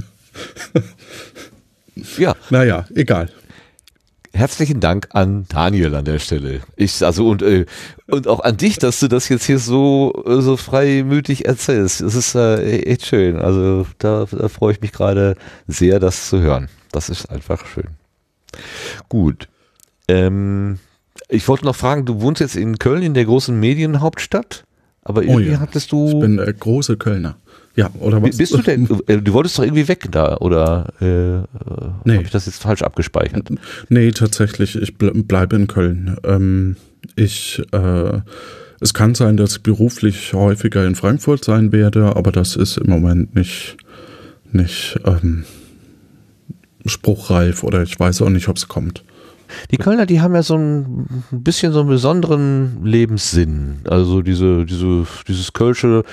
ja. 2.18 2.36
Naja, 2.50 2.88
egal 2.96 3.30
herzlichen 4.36 4.80
Dank 4.80 5.08
an 5.12 5.46
Daniel 5.48 5.96
an 5.96 6.06
der 6.06 6.20
Stelle. 6.20 6.60
Ich, 6.76 7.04
also 7.04 7.30
und, 7.30 7.42
äh, 7.42 7.66
und 8.08 8.28
auch 8.28 8.42
an 8.42 8.58
dich, 8.58 8.78
dass 8.78 9.00
du 9.00 9.08
das 9.08 9.30
jetzt 9.30 9.46
hier 9.46 9.60
so, 9.60 10.24
so 10.26 10.58
freimütig 10.58 11.46
erzählst. 11.46 12.02
Das 12.02 12.16
ist 12.16 12.36
äh, 12.36 12.82
echt 12.82 13.06
schön. 13.06 13.38
Also 13.38 13.88
da, 13.98 14.26
da 14.30 14.48
freue 14.50 14.74
ich 14.74 14.82
mich 14.82 14.92
gerade 14.92 15.36
sehr, 15.68 16.00
das 16.00 16.30
zu 16.30 16.42
hören. 16.42 16.68
Das 16.92 17.10
ist 17.10 17.28
einfach 17.28 17.66
schön. 17.66 17.88
Gut. 19.10 19.48
Ähm, 20.08 20.80
ich 21.30 21.48
wollte 21.48 21.66
noch 21.66 21.76
fragen, 21.76 22.06
du 22.06 22.22
wohnst 22.22 22.42
jetzt 22.42 22.56
in 22.56 22.78
Köln, 22.78 23.02
in 23.02 23.14
der 23.14 23.26
großen 23.26 23.58
Medienhauptstadt, 23.60 24.66
aber 25.02 25.24
irgendwie 25.24 25.50
oh 25.50 25.54
ja. 25.54 25.60
hattest 25.60 25.92
du. 25.92 26.08
Ich 26.08 26.20
bin 26.20 26.40
äh, 26.40 26.54
große 26.54 26.98
Kölner. 26.98 27.38
Ja, 27.76 27.90
oder 28.00 28.22
was? 28.22 28.38
Bist 28.38 28.54
du 28.54 28.62
denn, 28.62 28.88
äh, 29.08 29.18
du 29.18 29.34
wolltest 29.34 29.58
doch 29.58 29.64
irgendwie 29.64 29.88
weg 29.88 30.08
da, 30.12 30.38
oder 30.38 30.94
äh, 31.02 31.40
nee. 32.06 32.16
habe 32.16 32.24
ich 32.24 32.32
das 32.32 32.46
jetzt 32.46 32.62
falsch 32.62 32.82
abgespeichert? 32.82 33.50
Nee, 33.90 34.12
tatsächlich, 34.12 34.76
ich 34.82 34.98
bleibe 34.98 35.56
in 35.58 35.68
Köln. 35.68 36.18
Ähm, 36.24 36.78
ich, 37.16 37.62
äh, 37.72 38.20
es 38.80 38.94
kann 38.94 39.14
sein, 39.16 39.36
dass 39.36 39.58
ich 39.58 39.64
beruflich 39.64 40.34
häufiger 40.34 40.86
in 40.86 40.96
Frankfurt 40.96 41.44
sein 41.44 41.72
werde, 41.72 42.16
aber 42.16 42.32
das 42.32 42.56
ist 42.56 42.78
im 42.78 42.90
Moment 42.90 43.36
nicht, 43.36 43.78
nicht 44.52 44.98
ähm, 45.06 45.44
spruchreif 46.86 47.64
oder 47.64 47.84
ich 47.84 48.00
weiß 48.00 48.22
auch 48.22 48.30
nicht, 48.30 48.48
ob 48.48 48.56
es 48.56 48.68
kommt. 48.70 49.04
Die 49.72 49.78
Kölner, 49.78 50.06
die 50.06 50.22
haben 50.22 50.34
ja 50.34 50.44
so 50.44 50.58
ein 50.58 51.08
bisschen 51.32 51.72
so 51.72 51.82
einen 51.82 51.90
besonderen 51.90 52.84
Lebenssinn. 52.84 53.80
Also 53.86 54.22
diese, 54.22 54.66
diese, 54.66 55.06
dieses 55.28 55.54
Kölsche, 55.54 56.04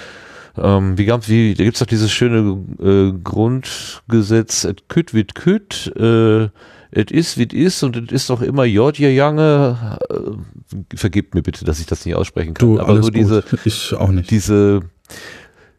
ähm, 0.56 0.98
wie, 0.98 1.06
wie, 1.06 1.54
da 1.54 1.64
gibt's 1.64 1.80
doch 1.80 1.86
dieses 1.86 2.12
schöne 2.12 2.58
äh, 2.80 3.12
Grundgesetz, 3.22 4.64
et 4.64 4.88
küt 4.88 5.14
wit 5.14 5.34
küt, 5.34 5.92
äh, 5.96 6.48
es 6.94 7.10
ist, 7.10 7.38
wie 7.38 7.46
es 7.46 7.54
ist 7.54 7.82
und 7.82 7.96
es 7.96 8.12
ist 8.12 8.30
doch 8.30 8.42
immer 8.42 8.64
J, 8.64 8.96
Jange. 8.98 9.98
Äh, 10.10 10.96
vergebt 10.96 11.34
mir 11.34 11.42
bitte, 11.42 11.64
dass 11.64 11.80
ich 11.80 11.86
das 11.86 12.04
nicht 12.04 12.14
aussprechen 12.14 12.52
kann. 12.54 12.68
Du, 12.68 12.80
aber 12.80 13.02
so 13.02 13.10
diese, 13.10 13.42
ich 13.64 13.94
auch 13.94 14.10
nicht. 14.10 14.30
Diese, 14.30 14.82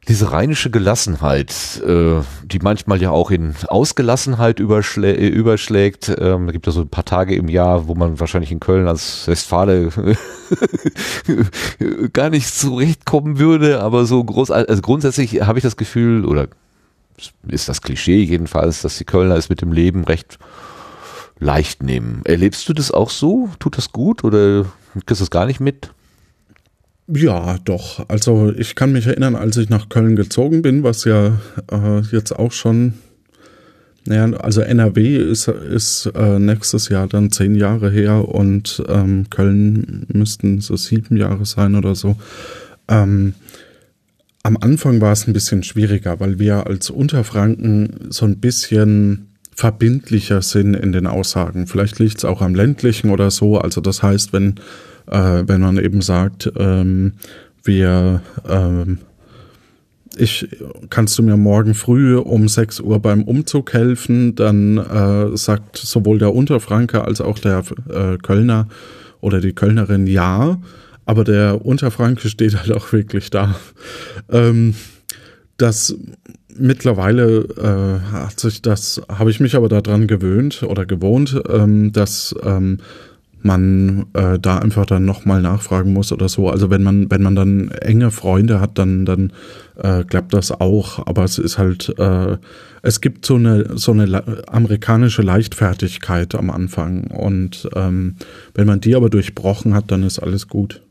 diese 0.07 0.31
rheinische 0.31 0.69
Gelassenheit, 0.69 1.81
äh, 1.85 2.21
die 2.43 2.59
manchmal 2.59 3.01
ja 3.01 3.11
auch 3.11 3.31
in 3.31 3.55
Ausgelassenheit 3.67 4.59
überschlä 4.59 5.13
äh, 5.13 5.27
überschlägt. 5.27 6.09
Ähm, 6.09 6.45
da 6.45 6.51
gibt 6.51 6.67
es 6.67 6.75
so 6.75 6.81
ein 6.81 6.89
paar 6.89 7.05
Tage 7.05 7.35
im 7.35 7.47
Jahr, 7.47 7.87
wo 7.87 7.95
man 7.95 8.19
wahrscheinlich 8.19 8.51
in 8.51 8.59
Köln 8.59 8.87
als 8.87 9.27
Westfale 9.27 9.89
gar 12.13 12.29
nicht 12.29 12.53
zurechtkommen 12.53 13.39
würde, 13.39 13.81
aber 13.81 14.05
so 14.05 14.23
groß, 14.23 14.51
also 14.51 14.81
grundsätzlich 14.81 15.41
habe 15.41 15.59
ich 15.59 15.63
das 15.63 15.77
Gefühl, 15.77 16.25
oder 16.25 16.47
ist 17.47 17.69
das 17.69 17.81
Klischee 17.81 18.23
jedenfalls, 18.23 18.81
dass 18.81 18.97
die 18.97 19.05
Kölner 19.05 19.35
es 19.35 19.49
mit 19.49 19.61
dem 19.61 19.71
Leben 19.71 20.03
recht 20.03 20.39
leicht 21.39 21.83
nehmen. 21.83 22.21
Erlebst 22.25 22.67
du 22.67 22.73
das 22.73 22.91
auch 22.91 23.09
so? 23.09 23.49
Tut 23.59 23.77
das 23.77 23.91
gut 23.91 24.23
oder 24.23 24.65
kriegst 25.05 25.21
du 25.21 25.25
es 25.25 25.29
gar 25.29 25.45
nicht 25.45 25.59
mit? 25.59 25.91
Ja, 27.15 27.57
doch. 27.63 28.07
Also 28.09 28.51
ich 28.57 28.75
kann 28.75 28.91
mich 28.91 29.05
erinnern, 29.05 29.35
als 29.35 29.57
ich 29.57 29.69
nach 29.69 29.89
Köln 29.89 30.15
gezogen 30.15 30.61
bin, 30.61 30.83
was 30.83 31.05
ja 31.05 31.39
äh, 31.71 32.01
jetzt 32.11 32.31
auch 32.31 32.51
schon, 32.51 32.93
naja, 34.05 34.35
also 34.37 34.61
NRW 34.61 35.17
ist, 35.17 35.47
ist 35.47 36.11
äh, 36.15 36.39
nächstes 36.39 36.89
Jahr 36.89 37.07
dann 37.07 37.31
zehn 37.31 37.55
Jahre 37.55 37.91
her 37.91 38.27
und 38.27 38.83
ähm, 38.87 39.29
Köln 39.29 40.07
müssten 40.11 40.61
so 40.61 40.75
sieben 40.75 41.15
Jahre 41.17 41.45
sein 41.45 41.75
oder 41.75 41.93
so. 41.93 42.15
Ähm, 42.87 43.35
am 44.41 44.57
Anfang 44.57 44.99
war 44.99 45.13
es 45.13 45.27
ein 45.27 45.33
bisschen 45.33 45.63
schwieriger, 45.63 46.19
weil 46.19 46.39
wir 46.39 46.67
als 46.67 46.89
Unterfranken 46.89 48.07
so 48.09 48.25
ein 48.25 48.39
bisschen 48.39 49.27
verbindlicher 49.55 50.41
sind 50.41 50.73
in 50.73 50.91
den 50.91 51.05
Aussagen. 51.05 51.67
Vielleicht 51.67 51.99
liegt 51.99 52.17
es 52.17 52.25
auch 52.25 52.41
am 52.41 52.55
ländlichen 52.55 53.11
oder 53.11 53.29
so. 53.29 53.57
Also 53.59 53.81
das 53.81 54.01
heißt, 54.01 54.33
wenn 54.33 54.55
äh, 55.07 55.43
wenn 55.45 55.61
man 55.61 55.77
eben 55.77 56.01
sagt, 56.01 56.51
ähm, 56.57 57.13
wir, 57.63 58.21
ähm, 58.47 58.99
ich, 60.15 60.47
kannst 60.89 61.17
du 61.17 61.23
mir 61.23 61.37
morgen 61.37 61.73
früh 61.73 62.17
um 62.17 62.47
6 62.47 62.81
Uhr 62.81 62.99
beim 62.99 63.23
Umzug 63.23 63.73
helfen, 63.73 64.35
dann 64.35 64.77
äh, 64.77 65.35
sagt 65.37 65.77
sowohl 65.77 66.19
der 66.19 66.33
Unterfranke 66.33 67.03
als 67.03 67.21
auch 67.21 67.39
der 67.39 67.63
äh, 67.89 68.17
Kölner 68.17 68.67
oder 69.21 69.39
die 69.41 69.53
Kölnerin 69.53 70.05
ja, 70.05 70.59
aber 71.05 71.23
der 71.23 71.65
Unterfranke 71.65 72.29
steht 72.29 72.57
halt 72.57 72.71
auch 72.71 72.91
wirklich 72.93 73.29
da. 73.29 73.55
Ähm, 74.29 74.75
das 75.57 75.95
mittlerweile 76.57 77.47
äh, 77.57 78.11
hat 78.11 78.39
sich 78.39 78.61
das, 78.61 79.01
habe 79.09 79.31
ich 79.31 79.39
mich 79.39 79.55
aber 79.55 79.69
daran 79.69 80.07
gewöhnt 80.07 80.63
oder 80.63 80.85
gewohnt, 80.85 81.41
ähm, 81.49 81.91
dass 81.91 82.35
ähm, 82.43 82.79
man 83.43 84.05
äh, 84.13 84.39
da 84.39 84.57
einfach 84.57 84.85
dann 84.85 85.05
nochmal 85.05 85.41
nachfragen 85.41 85.93
muss 85.93 86.11
oder 86.11 86.29
so. 86.29 86.49
Also 86.49 86.69
wenn 86.69 86.83
man, 86.83 87.11
wenn 87.11 87.21
man 87.21 87.35
dann 87.35 87.71
enge 87.71 88.11
Freunde 88.11 88.59
hat, 88.59 88.77
dann, 88.77 89.05
dann 89.05 89.33
äh, 89.75 90.03
klappt 90.03 90.33
das 90.33 90.51
auch. 90.51 91.05
Aber 91.05 91.23
es 91.23 91.37
ist 91.37 91.57
halt, 91.57 91.93
äh, 91.97 92.37
es 92.81 93.01
gibt 93.01 93.25
so 93.25 93.35
eine, 93.35 93.77
so 93.77 93.91
eine 93.91 94.47
amerikanische 94.47 95.21
Leichtfertigkeit 95.21 96.35
am 96.35 96.49
Anfang. 96.49 97.07
Und 97.11 97.69
ähm, 97.75 98.15
wenn 98.53 98.67
man 98.67 98.81
die 98.81 98.95
aber 98.95 99.09
durchbrochen 99.09 99.73
hat, 99.73 99.91
dann 99.91 100.03
ist 100.03 100.19
alles 100.19 100.47
gut. 100.47 100.81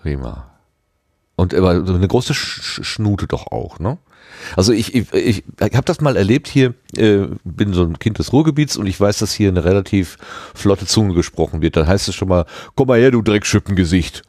Prima. 0.00 0.50
Und 1.36 1.54
aber 1.54 1.86
so 1.86 1.94
eine 1.94 2.08
große 2.08 2.34
Sch 2.34 2.84
Schnute 2.84 3.26
doch 3.26 3.46
auch, 3.46 3.78
ne? 3.78 3.98
Also 4.56 4.72
ich, 4.72 4.94
ich, 4.94 5.12
ich, 5.12 5.44
habe 5.60 5.84
das 5.84 6.00
mal 6.00 6.16
erlebt 6.16 6.48
hier, 6.48 6.74
äh, 6.96 7.26
bin 7.44 7.72
so 7.72 7.84
ein 7.84 7.98
Kind 7.98 8.18
des 8.18 8.32
Ruhrgebiets 8.32 8.76
und 8.76 8.86
ich 8.86 9.00
weiß, 9.00 9.18
dass 9.18 9.32
hier 9.32 9.48
eine 9.48 9.64
relativ 9.64 10.16
flotte 10.54 10.86
Zunge 10.86 11.14
gesprochen 11.14 11.62
wird. 11.62 11.76
Dann 11.76 11.86
heißt 11.86 12.08
es 12.08 12.14
schon 12.14 12.28
mal, 12.28 12.46
komm 12.74 12.88
mal 12.88 12.98
her, 12.98 13.10
du 13.10 13.22
Dreckschippengesicht. 13.22 14.22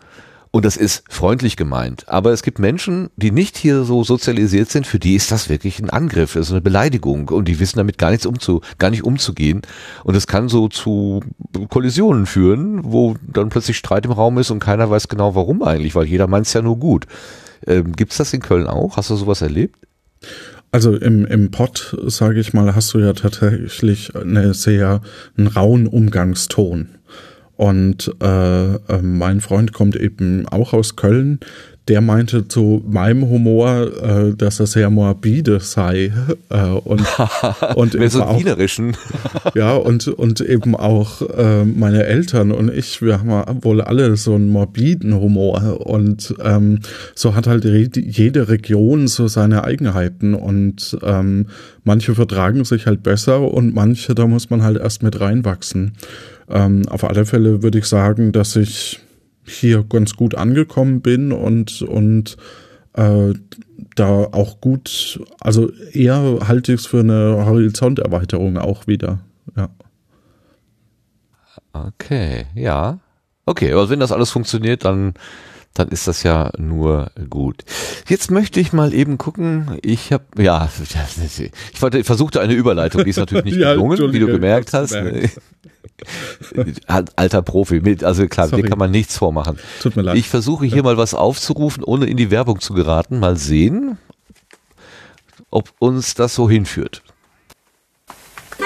Und 0.54 0.66
das 0.66 0.76
ist 0.76 1.06
freundlich 1.10 1.56
gemeint. 1.56 2.10
Aber 2.10 2.34
es 2.34 2.44
gibt 2.44 2.60
Menschen, 2.60 3.10
die 3.16 3.32
nicht 3.32 3.56
hier 3.56 3.84
so 3.86 4.04
sozialisiert 4.04 4.70
sind, 4.70 4.86
für 4.86 5.00
die 5.00 5.16
ist 5.16 5.32
das 5.32 5.48
wirklich 5.48 5.80
ein 5.80 5.90
Angriff, 5.90 6.34
das 6.34 6.48
ist 6.48 6.52
eine 6.52 6.60
Beleidigung 6.60 7.30
und 7.30 7.48
die 7.48 7.60
wissen 7.62 7.78
damit 7.78 7.98
gar 7.98 8.12
nichts 8.12 8.26
umzu, 8.26 8.60
gar 8.78 8.90
nicht 8.90 9.06
umzugehen. 9.06 9.62
Und 10.04 10.16
es 10.16 10.28
kann 10.28 10.50
so 10.50 10.68
zu 10.68 11.22
Kollisionen 11.70 12.26
führen, 12.26 12.82
wo 12.84 13.16
dann 13.26 13.48
plötzlich 13.48 13.78
Streit 13.78 14.06
im 14.06 14.12
Raum 14.12 14.38
ist 14.40 14.52
und 14.52 14.60
keiner 14.60 14.90
weiß 14.90 15.08
genau 15.08 15.36
warum 15.36 15.64
eigentlich, 15.64 15.96
weil 15.96 16.06
jeder 16.06 16.28
meint 16.28 16.48
es 16.48 16.54
ja 16.54 16.62
nur 16.62 16.78
gut. 16.78 17.08
Ähm, 17.66 17.94
Gibt 17.94 18.12
es 18.12 18.18
das 18.18 18.34
in 18.34 18.42
Köln 18.42 18.68
auch? 18.68 18.98
Hast 18.98 19.10
du 19.10 19.16
sowas 19.16 19.42
erlebt? 19.42 19.78
Also 20.72 20.96
im, 20.96 21.26
im 21.26 21.52
Pott, 21.52 21.98
sage 22.08 22.40
ich 22.40 22.54
mal, 22.54 22.74
hast 22.76 22.94
du 22.94 23.00
ja 23.00 23.14
tatsächlich 23.14 24.16
eine 24.16 24.54
sehr 24.54 25.02
einen 25.38 25.48
rauen 25.48 25.88
Umgangston. 25.88 26.90
Und 27.58 28.12
äh, 28.22 28.74
äh, 28.76 29.02
mein 29.02 29.42
Freund 29.42 29.74
kommt 29.74 29.96
eben 29.96 30.48
auch 30.48 30.74
aus 30.74 30.96
Köln 30.96 31.40
der 31.92 32.00
meinte 32.00 32.48
zu 32.48 32.82
meinem 32.88 33.28
Humor, 33.28 33.92
äh, 34.02 34.34
dass 34.34 34.62
er 34.62 34.68
sehr 34.68 34.90
morbide 34.90 35.60
sei 35.60 36.14
äh, 36.48 36.62
und 36.68 37.06
und 37.76 37.96
Mehr 37.96 38.10
so 38.10 38.24
auch, 38.24 38.42
ja 39.56 39.76
und 39.76 40.08
und 40.08 40.40
eben 40.40 40.78
auch 40.78 41.22
äh, 41.38 41.66
meine 41.66 42.06
Eltern 42.06 42.54
und 42.54 42.72
ich, 42.74 43.02
wir 43.02 43.20
haben 43.20 43.62
wohl 43.66 43.82
alle 43.82 44.16
so 44.16 44.36
einen 44.36 44.48
morbiden 44.48 45.14
Humor 45.20 45.86
und 45.86 46.34
ähm, 46.42 46.80
so 47.14 47.36
hat 47.36 47.46
halt 47.46 47.66
jede 47.66 48.48
Region 48.48 49.10
so 49.10 49.28
seine 49.28 49.66
Eigenheiten 49.66 50.34
und 50.34 50.98
ähm, 51.04 51.48
manche 51.84 52.16
vertragen 52.16 52.64
sich 52.64 52.86
halt 52.86 53.04
besser 53.04 53.42
und 53.42 53.76
manche 53.76 54.16
da 54.16 54.28
muss 54.28 54.50
man 54.50 54.64
halt 54.64 54.78
erst 54.78 55.04
mit 55.04 55.20
reinwachsen. 55.20 55.92
Ähm, 56.50 56.88
auf 56.88 57.04
alle 57.04 57.26
Fälle 57.26 57.64
würde 57.64 57.80
ich 57.80 57.86
sagen, 57.86 58.32
dass 58.32 58.56
ich 58.56 59.02
hier 59.46 59.84
ganz 59.84 60.14
gut 60.16 60.36
angekommen 60.36 61.02
bin 61.02 61.32
und, 61.32 61.82
und 61.82 62.38
äh, 62.94 63.34
da 63.96 64.10
auch 64.32 64.62
gut, 64.62 65.20
also 65.40 65.72
eher 65.92 66.40
halte 66.48 66.74
ich 66.74 66.82
es 66.82 66.86
für 66.86 67.00
eine 67.00 67.46
Horizonterweiterung 67.46 68.58
auch 68.58 68.88
wieder, 68.88 69.20
ja. 69.56 69.70
Okay, 71.74 72.46
ja. 72.54 73.00
Okay, 73.46 73.72
aber 73.74 73.90
wenn 73.90 74.00
das 74.00 74.12
alles 74.12 74.30
funktioniert, 74.30 74.86
dann, 74.86 75.14
dann 75.74 75.90
ist 75.90 76.08
das 76.08 76.24
ja 76.24 76.52
nur 76.58 77.12
gut. 77.30 77.64
Jetzt 78.08 78.30
möchte 78.30 78.60
ich 78.60 78.74
mal 78.74 78.94
eben 78.94 79.18
gucken. 79.18 79.78
Ich 79.82 80.12
habe, 80.12 80.26
ja, 80.38 80.70
ich 81.94 82.06
versuchte 82.06 82.42
eine 82.42 82.54
Überleitung, 82.54 83.04
die 83.04 83.10
ist 83.10 83.18
natürlich 83.18 83.46
nicht 83.46 83.58
gelungen, 83.58 84.14
wie 84.14 84.20
du 84.20 84.28
gemerkt 84.28 84.74
hast. 84.74 84.96
Alter 86.88 87.42
Profi, 87.42 87.82
also 88.04 88.28
klar, 88.28 88.48
Sorry. 88.48 88.62
dir 88.64 88.70
kann 88.70 88.80
man 88.80 88.92
nichts 88.92 89.18
vormachen. 89.18 89.58
Tut 89.82 89.96
mir 89.96 90.02
leid. 90.02 90.18
Ich 90.18 90.30
versuche 90.30 90.66
hier 90.66 90.78
ja. 90.78 90.84
mal 90.84 90.98
was 90.98 91.14
aufzurufen, 91.14 91.84
ohne 91.84 92.06
in 92.06 92.18
die 92.18 92.32
Werbung 92.32 92.60
zu 92.60 92.74
geraten. 92.74 93.20
Mal 93.20 93.38
sehen, 93.38 93.98
ob 95.50 95.72
uns 95.80 96.16
das 96.16 96.36
so 96.36 96.50
hinführt. 96.50 97.04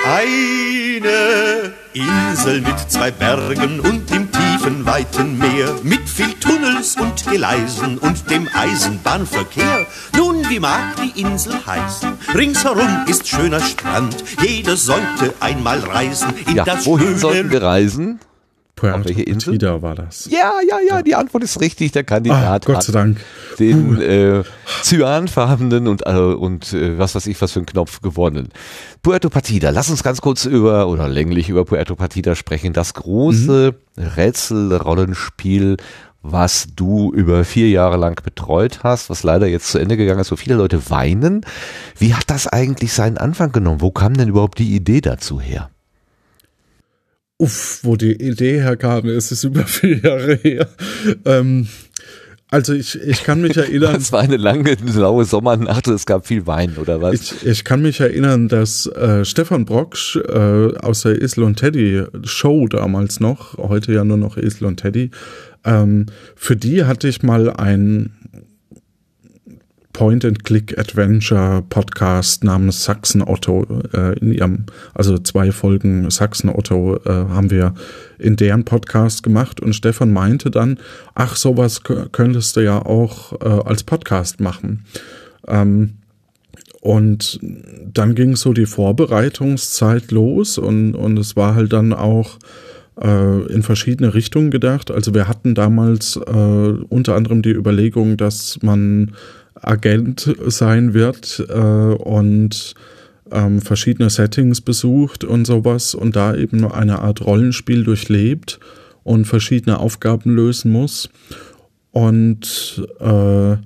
Eine 0.08 1.74
Insel 1.94 2.62
mit 2.62 2.80
zwei 2.92 3.10
Bergen 3.10 3.80
und 3.80 4.12
im 4.12 4.32
tiefen, 4.32 4.86
weiten 4.86 5.40
Meer, 5.40 5.80
mit 5.82 6.08
viel 6.08 6.32
Tunnels 6.34 6.96
und 6.96 7.26
Gleisen 7.26 7.98
und 7.98 8.30
dem 8.30 8.48
Eisenbahnverkehr. 8.54 9.88
Nun, 10.16 10.48
wie 10.48 10.60
mag 10.60 10.96
die 10.98 11.20
Insel 11.20 11.56
heißen? 11.66 12.20
Ringsherum 12.36 13.06
ist 13.08 13.28
schöner 13.28 13.62
Strand, 13.62 14.24
jeder 14.44 14.78
sollte 14.78 15.34
einmal 15.40 15.80
reisen 15.80 16.36
in 16.46 16.58
ja, 16.58 16.66
das 16.66 16.86
wohin 16.86 17.18
sollten 17.18 17.50
wir 17.50 17.64
reisen? 17.64 18.20
Puerto 18.76 19.06
welche 19.06 19.24
Insel? 19.24 19.54
Partida 19.54 19.82
war 19.82 19.96
das. 19.96 20.28
Ja, 20.30 20.54
ja, 20.68 20.78
ja, 20.88 21.02
die 21.02 21.16
Antwort 21.16 21.44
ist 21.44 21.62
richtig. 21.62 21.94
Der 21.94 22.04
Kandidat 22.04 22.64
Ach, 22.64 22.74
Gott 22.74 22.84
sei 22.84 22.92
Dank. 22.92 23.18
den 23.58 24.02
äh, 24.02 24.44
cyanfarbenen 24.84 25.88
und, 25.88 26.06
äh, 26.06 26.12
und 26.12 26.74
äh, 26.74 26.98
was 26.98 27.16
weiß 27.16 27.28
ich, 27.28 27.42
was 27.42 27.54
für 27.54 27.60
ein 27.60 27.66
Knopf 27.66 28.02
gewonnen. 28.02 28.50
Puerto 29.02 29.30
Partida. 29.30 29.70
Lass 29.70 29.90
uns 29.90 30.04
ganz 30.04 30.20
kurz 30.20 30.46
über, 30.46 30.88
oder 30.88 31.08
länglich 31.08 31.48
über 31.48 31.64
Puerto 31.64 31.96
Partida 31.96 32.36
sprechen. 32.36 32.74
Das 32.74 32.94
große 32.94 33.76
mhm. 33.96 34.04
Rätselrollenspiel, 34.04 35.78
was 36.22 36.68
du 36.76 37.14
über 37.14 37.46
vier 37.46 37.70
Jahre 37.70 37.98
lang 37.98 38.22
betreut 38.24 38.80
hast, 38.84 39.10
was 39.10 39.24
leider 39.24 39.48
jetzt 39.48 39.70
zu 39.70 39.78
Ende 39.78 39.96
gegangen 39.96 40.20
ist, 40.20 40.32
wo 40.32 40.36
viele 40.36 40.56
Leute 40.56 40.90
weinen. 40.90 41.46
Wie 41.98 42.14
hat 42.14 42.30
das 42.30 42.48
eigentlich 42.48 42.92
seinen 42.92 43.18
Anfang 43.18 43.52
genommen? 43.52 43.80
Wo 43.80 43.92
kam 43.92 44.16
denn 44.16 44.28
überhaupt 44.28 44.60
die 44.60 44.76
Idee 44.76 45.00
dazu 45.02 45.40
her? 45.40 45.70
Uff, 47.38 47.80
wo 47.84 47.96
die 47.96 48.14
Idee 48.14 48.62
herkam, 48.62 49.08
ist 49.08 49.32
es 49.32 49.44
über 49.44 49.64
vier 49.66 49.98
Jahre 49.98 50.36
her. 50.36 50.70
Ähm, 51.26 51.68
Also 52.50 52.74
ich, 52.74 52.96
ich 53.02 53.24
kann 53.24 53.42
mich 53.42 53.58
erinnern. 53.58 53.96
Es 53.96 54.12
war 54.14 54.22
eine 54.22 54.38
lange, 54.38 54.78
laue 54.96 55.26
Sommernacht 55.26 55.88
und 55.88 55.96
es 55.96 56.06
gab 56.06 56.26
viel 56.28 56.48
Wein, 56.48 56.78
oder 56.78 57.02
was? 57.02 57.14
Ich, 57.16 57.46
ich 57.46 57.64
kann 57.66 57.82
mich 57.82 58.00
erinnern, 58.00 58.48
dass 58.48 58.86
äh, 58.86 59.26
Stefan 59.26 59.66
Brocksch 59.66 60.16
äh, 60.16 60.78
aus 60.78 61.02
der 61.02 61.22
Isel 61.22 61.44
und 61.44 61.58
Teddy 61.58 62.04
Show 62.24 62.68
damals 62.68 63.20
noch, 63.20 63.58
heute 63.58 63.92
ja 63.94 64.06
nur 64.06 64.18
noch 64.18 64.38
Isel 64.38 64.68
und 64.68 64.78
Teddy, 64.78 65.12
ähm, 65.66 66.06
für 66.36 66.56
die 66.56 66.86
hatte 66.86 67.08
ich 67.10 67.24
mal 67.24 67.50
ein 67.50 68.12
Point-and-Click-Adventure-Podcast 69.96 72.44
namens 72.44 72.84
Sachsen 72.84 73.22
Otto 73.22 73.66
äh, 73.94 74.20
in 74.20 74.34
ihrem, 74.34 74.66
also 74.94 75.18
zwei 75.18 75.54
Folgen 75.54 76.12
Sachsen 76.12 76.50
Otto 76.50 76.98
äh, 77.06 77.10
haben 77.10 77.50
wir 77.50 77.74
in 78.20 78.36
deren 78.36 78.66
Podcast 78.66 79.24
gemacht 79.24 79.62
und 79.62 79.74
Stefan 79.74 80.12
meinte 80.12 80.52
dann, 80.52 80.80
ach, 81.14 81.38
sowas 81.38 81.82
könntest 82.12 82.58
du 82.58 82.60
ja 82.60 82.86
auch 82.86 83.40
äh, 83.42 83.46
als 83.46 83.86
Podcast 83.86 84.42
machen. 84.42 84.84
Ähm, 85.48 85.94
und 86.82 87.40
dann 87.94 88.16
ging 88.16 88.36
so 88.36 88.52
die 88.52 88.66
Vorbereitungszeit 88.66 90.12
los 90.12 90.58
und, 90.58 90.94
und 90.94 91.18
es 91.18 91.38
war 91.38 91.56
halt 91.56 91.72
dann 91.72 91.94
auch 91.94 92.38
äh, 93.02 93.46
in 93.46 93.64
verschiedene 93.64 94.14
Richtungen 94.14 94.52
gedacht. 94.52 94.92
Also 94.92 95.14
wir 95.14 95.30
hatten 95.30 95.56
damals 95.56 96.18
äh, 96.18 96.74
unter 96.90 97.16
anderem 97.16 97.42
die 97.42 97.54
Überlegung, 97.54 98.18
dass 98.18 98.60
man 98.62 99.14
Agent 99.56 100.36
sein 100.48 100.94
wird 100.94 101.46
äh, 101.50 101.54
und 101.54 102.76
ähm, 103.32 103.62
verschiedene 103.62 104.10
Settings 104.10 104.62
besucht 104.62 105.24
und 105.24 105.46
sowas 105.46 105.96
und 105.96 106.16
da 106.16 106.36
eben 106.36 106.70
eine 106.70 107.00
Art 107.00 107.26
Rollenspiel 107.26 107.84
durchlebt 107.84 108.60
und 109.04 109.26
verschiedene 109.26 109.80
Aufgaben 109.80 110.36
lösen 110.36 110.72
muss. 110.72 111.10
Und 111.92 112.84
äh, 113.00 113.58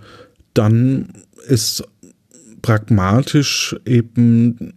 dann 0.54 1.10
ist 1.48 1.84
pragmatisch 2.62 3.76
eben, 3.86 4.74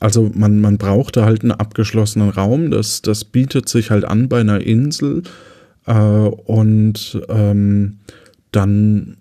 also 0.00 0.30
man, 0.34 0.60
man 0.60 0.78
brauchte 0.78 1.24
halt 1.24 1.42
einen 1.42 1.52
abgeschlossenen 1.52 2.30
Raum, 2.30 2.70
das, 2.70 3.02
das 3.02 3.24
bietet 3.24 3.68
sich 3.68 3.90
halt 3.90 4.04
an 4.04 4.28
bei 4.28 4.40
einer 4.40 4.60
Insel 4.60 5.22
äh, 5.86 5.92
und 5.92 7.20
ähm, 7.28 7.98
dann 8.50 9.16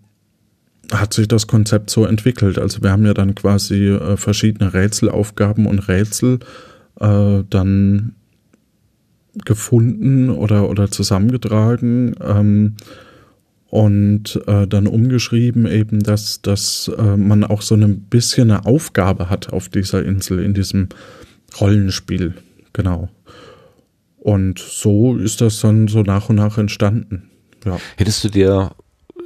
hat 0.91 1.13
sich 1.13 1.27
das 1.27 1.47
Konzept 1.47 1.89
so 1.89 2.05
entwickelt. 2.05 2.57
Also 2.57 2.81
wir 2.81 2.91
haben 2.91 3.05
ja 3.05 3.13
dann 3.13 3.35
quasi 3.35 3.87
äh, 3.87 4.17
verschiedene 4.17 4.73
Rätselaufgaben 4.73 5.65
und 5.65 5.87
Rätsel 5.87 6.39
äh, 6.99 7.43
dann 7.49 8.15
gefunden 9.45 10.29
oder, 10.29 10.69
oder 10.69 10.89
zusammengetragen 10.89 12.15
ähm, 12.23 12.75
und 13.69 14.41
äh, 14.47 14.65
dann 14.65 14.87
umgeschrieben 14.87 15.67
eben, 15.67 16.01
dass, 16.01 16.41
dass 16.41 16.89
äh, 16.97 17.17
man 17.17 17.43
auch 17.43 17.61
so 17.61 17.75
ein 17.75 18.01
bisschen 18.01 18.49
eine 18.49 18.65
Aufgabe 18.65 19.29
hat 19.29 19.51
auf 19.51 19.69
dieser 19.69 20.03
Insel, 20.03 20.39
in 20.39 20.53
diesem 20.53 20.89
Rollenspiel. 21.59 22.33
Genau. 22.73 23.09
Und 24.17 24.59
so 24.59 25.17
ist 25.17 25.41
das 25.41 25.61
dann 25.61 25.87
so 25.87 26.01
nach 26.01 26.29
und 26.29 26.37
nach 26.37 26.57
entstanden. 26.57 27.29
Ja. 27.65 27.77
Hättest 27.97 28.23
du 28.23 28.29
dir 28.29 28.71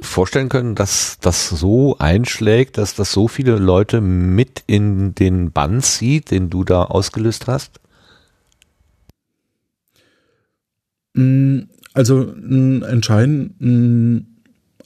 vorstellen 0.02 0.48
können, 0.48 0.74
dass 0.74 1.18
das 1.20 1.48
so 1.48 1.96
einschlägt, 1.98 2.78
dass 2.78 2.94
das 2.94 3.12
so 3.12 3.28
viele 3.28 3.56
Leute 3.56 4.00
mit 4.00 4.62
in 4.66 5.14
den 5.14 5.52
Bann 5.52 5.80
zieht, 5.80 6.30
den 6.30 6.50
du 6.50 6.64
da 6.64 6.84
ausgelöst 6.84 7.46
hast? 7.46 7.80
Mm, 11.14 11.60
also 11.94 12.32
einen 12.32 12.82
entscheidenden 12.82 14.32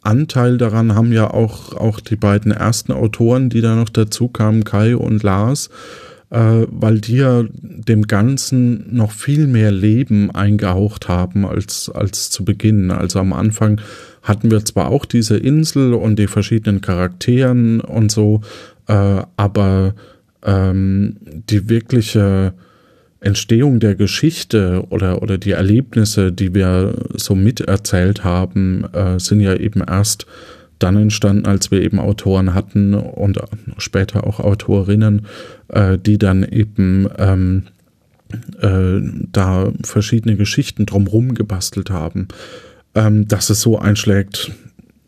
Anteil 0.03 0.57
daran 0.57 0.95
haben 0.95 1.13
ja 1.13 1.31
auch, 1.31 1.75
auch 1.75 2.01
die 2.01 2.17
beiden 2.17 2.53
ersten 2.53 2.93
Autoren, 2.93 3.51
die 3.51 3.61
da 3.61 3.75
noch 3.75 3.89
dazu 3.89 4.29
kamen, 4.29 4.65
Kai 4.65 4.97
und 4.97 5.23
Lars, 5.23 5.69
äh, 6.31 6.67
weil 6.69 7.01
die 7.01 7.17
ja 7.17 7.45
dem 7.51 8.07
Ganzen 8.07 8.95
noch 8.95 9.11
viel 9.11 9.47
mehr 9.47 9.73
Leben 9.73 10.31
eingehaucht 10.31 11.09
haben 11.09 11.45
als, 11.45 11.91
als 11.91 12.31
zu 12.31 12.45
Beginn. 12.45 12.91
Also 12.91 13.19
am 13.19 13.33
Anfang 13.33 13.81
hatten 14.27 14.51
wir 14.51 14.65
zwar 14.65 14.89
auch 14.89 15.05
diese 15.05 15.37
Insel 15.37 15.95
und 15.95 16.19
die 16.19 16.27
verschiedenen 16.27 16.81
Charakteren 16.81 17.81
und 17.81 18.11
so, 18.11 18.41
äh, 18.89 19.23
aber 19.37 19.95
ähm, 20.45 21.17
die 21.49 21.69
wirkliche 21.69 22.53
Entstehung 23.21 23.79
der 23.81 23.95
Geschichte 23.95 24.85
oder, 24.91 25.23
oder 25.23 25.39
die 25.39 25.53
Erlebnisse, 25.53 26.33
die 26.33 26.55
wir 26.55 26.95
so 27.15 27.35
miterzählt 27.35 28.25
haben, 28.25 28.85
äh, 28.93 29.19
sind 29.19 29.41
ja 29.41 29.55
eben 29.55 29.81
erst 29.81 30.27
dann 30.81 30.97
entstanden, 30.97 31.47
als 31.47 31.71
wir 31.71 31.81
eben 31.81 31.99
Autoren 31.99 32.53
hatten 32.53 32.95
und 32.95 33.39
später 33.79 34.27
auch 34.27 34.41
Autorinnen, 34.41 35.27
äh, 35.69 35.99
die 35.99 36.19
dann 36.19 36.43
eben 36.43 37.09
ähm, 37.17 37.63
äh, 38.61 39.01
da 39.33 39.73
verschiedene 39.85 40.37
Geschichten 40.37 40.85
drumherum 40.85 41.35
gebastelt 41.35 41.91
haben. 41.91 42.29
Ähm, 42.97 43.29
dass 43.29 43.51
es 43.51 43.61
so 43.61 43.79
einschlägt, 43.79 44.51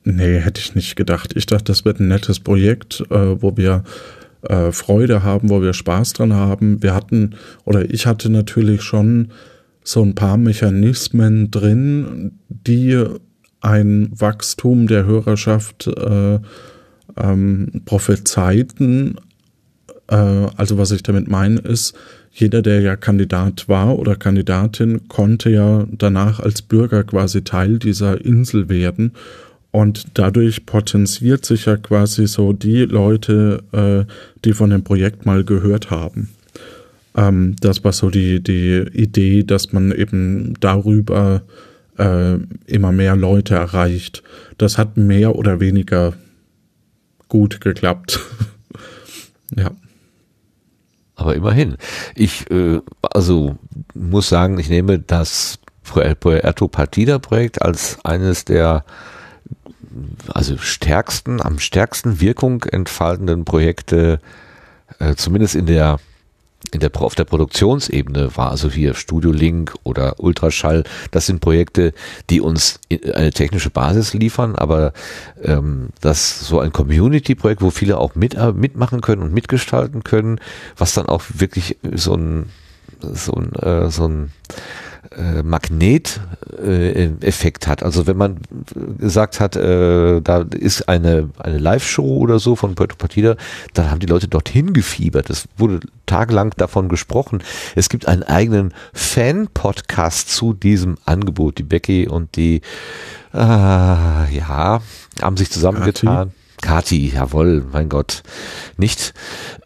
nee, 0.04 0.38
hätte 0.38 0.60
ich 0.60 0.74
nicht 0.74 0.94
gedacht. 0.94 1.32
Ich 1.36 1.46
dachte, 1.46 1.64
das 1.64 1.86
wird 1.86 2.00
ein 2.00 2.08
nettes 2.08 2.38
Projekt, 2.38 3.02
äh, 3.10 3.42
wo 3.42 3.56
wir 3.56 3.82
äh, 4.42 4.72
Freude 4.72 5.22
haben, 5.22 5.48
wo 5.48 5.62
wir 5.62 5.72
Spaß 5.72 6.12
dran 6.12 6.34
haben. 6.34 6.82
Wir 6.82 6.94
hatten, 6.94 7.34
oder 7.64 7.90
ich 7.90 8.06
hatte 8.06 8.28
natürlich 8.28 8.82
schon 8.82 9.32
so 9.82 10.02
ein 10.02 10.14
paar 10.14 10.36
Mechanismen 10.36 11.50
drin, 11.50 12.32
die 12.50 13.02
ein 13.62 14.10
Wachstum 14.12 14.86
der 14.86 15.06
Hörerschaft 15.06 15.86
äh, 15.86 16.40
ähm, 17.16 17.82
prophezeiten. 17.86 19.18
Äh, 20.08 20.14
also 20.14 20.76
was 20.76 20.90
ich 20.90 21.02
damit 21.02 21.28
meine 21.28 21.60
ist, 21.60 21.94
jeder, 22.40 22.62
der 22.62 22.80
ja 22.80 22.96
Kandidat 22.96 23.68
war 23.68 23.98
oder 23.98 24.14
Kandidatin, 24.14 25.08
konnte 25.08 25.50
ja 25.50 25.86
danach 25.90 26.38
als 26.40 26.62
Bürger 26.62 27.02
quasi 27.02 27.42
Teil 27.42 27.78
dieser 27.78 28.24
Insel 28.24 28.68
werden. 28.68 29.12
Und 29.70 30.06
dadurch 30.14 30.64
potenziert 30.64 31.44
sich 31.44 31.66
ja 31.66 31.76
quasi 31.76 32.26
so 32.26 32.52
die 32.52 32.84
Leute, 32.84 33.62
äh, 33.72 34.10
die 34.44 34.52
von 34.52 34.70
dem 34.70 34.82
Projekt 34.82 35.26
mal 35.26 35.44
gehört 35.44 35.90
haben. 35.90 36.30
Ähm, 37.16 37.56
das 37.60 37.84
war 37.84 37.92
so 37.92 38.08
die, 38.08 38.42
die 38.42 38.84
Idee, 38.92 39.42
dass 39.42 39.72
man 39.72 39.92
eben 39.92 40.54
darüber 40.60 41.42
äh, 41.98 42.36
immer 42.66 42.92
mehr 42.92 43.16
Leute 43.16 43.56
erreicht. 43.56 44.22
Das 44.56 44.78
hat 44.78 44.96
mehr 44.96 45.34
oder 45.34 45.60
weniger 45.60 46.14
gut 47.28 47.60
geklappt. 47.60 48.20
ja. 49.56 49.72
Aber 51.18 51.34
immerhin. 51.34 51.76
Ich 52.14 52.48
äh, 52.50 52.80
also 53.02 53.58
muss 53.92 54.28
sagen, 54.28 54.58
ich 54.58 54.70
nehme 54.70 55.00
das 55.00 55.58
Puerto 55.82 56.68
Partida 56.68 57.18
Projekt 57.18 57.60
als 57.60 57.98
eines 58.04 58.44
der 58.44 58.84
also 60.32 60.56
stärksten, 60.58 61.42
am 61.42 61.58
stärksten 61.58 62.20
Wirkung 62.20 62.62
entfaltenden 62.62 63.44
Projekte, 63.44 64.20
äh, 65.00 65.16
zumindest 65.16 65.56
in 65.56 65.66
der 65.66 65.98
in 66.72 66.80
der, 66.80 66.90
auf 66.94 67.14
der 67.14 67.24
Produktionsebene 67.24 68.36
war, 68.36 68.50
also 68.50 68.70
hier 68.70 68.94
Studio 68.94 69.30
Link 69.30 69.74
oder 69.84 70.18
Ultraschall, 70.18 70.84
das 71.10 71.26
sind 71.26 71.40
Projekte, 71.40 71.92
die 72.30 72.40
uns 72.40 72.80
eine 72.90 73.30
technische 73.30 73.70
Basis 73.70 74.14
liefern, 74.14 74.54
aber 74.54 74.92
ähm, 75.42 75.88
das 76.00 76.40
so 76.40 76.60
ein 76.60 76.72
Community-Projekt, 76.72 77.62
wo 77.62 77.70
viele 77.70 77.98
auch 77.98 78.14
mit, 78.14 78.34
äh, 78.34 78.52
mitmachen 78.52 79.00
können 79.00 79.22
und 79.22 79.32
mitgestalten 79.32 80.04
können, 80.04 80.40
was 80.76 80.94
dann 80.94 81.06
auch 81.06 81.22
wirklich 81.34 81.76
so 81.94 82.14
ein 82.14 82.46
so 83.00 83.32
ein, 83.32 83.52
äh, 83.54 83.90
so 83.90 84.08
ein 84.08 84.32
äh, 85.16 85.42
Magneteffekt 85.42 87.66
hat. 87.66 87.82
Also 87.82 88.06
wenn 88.06 88.16
man 88.16 88.40
gesagt 88.98 89.40
hat, 89.40 89.56
äh, 89.56 90.20
da 90.20 90.44
ist 90.50 90.88
eine, 90.88 91.30
eine 91.38 91.58
Live-Show 91.58 92.18
oder 92.18 92.38
so 92.38 92.56
von 92.56 92.74
Puerto 92.74 92.96
Partida, 92.96 93.36
dann 93.74 93.90
haben 93.90 94.00
die 94.00 94.06
Leute 94.06 94.28
dorthin 94.28 94.72
gefiebert. 94.72 95.30
Es 95.30 95.48
wurde 95.56 95.80
tagelang 96.06 96.52
davon 96.56 96.88
gesprochen. 96.88 97.42
Es 97.74 97.88
gibt 97.88 98.08
einen 98.08 98.22
eigenen 98.22 98.74
Fan-Podcast 98.92 100.30
zu 100.30 100.52
diesem 100.52 100.96
Angebot. 101.04 101.58
Die 101.58 101.62
Becky 101.62 102.08
und 102.08 102.36
die, 102.36 102.62
äh, 103.32 103.38
ja, 103.38 104.80
haben 105.20 105.36
sich 105.36 105.50
zusammengetan. 105.50 106.32
Kati, 106.60 107.12
jawohl, 107.14 107.64
mein 107.72 107.88
Gott, 107.88 108.22
nicht, 108.76 109.14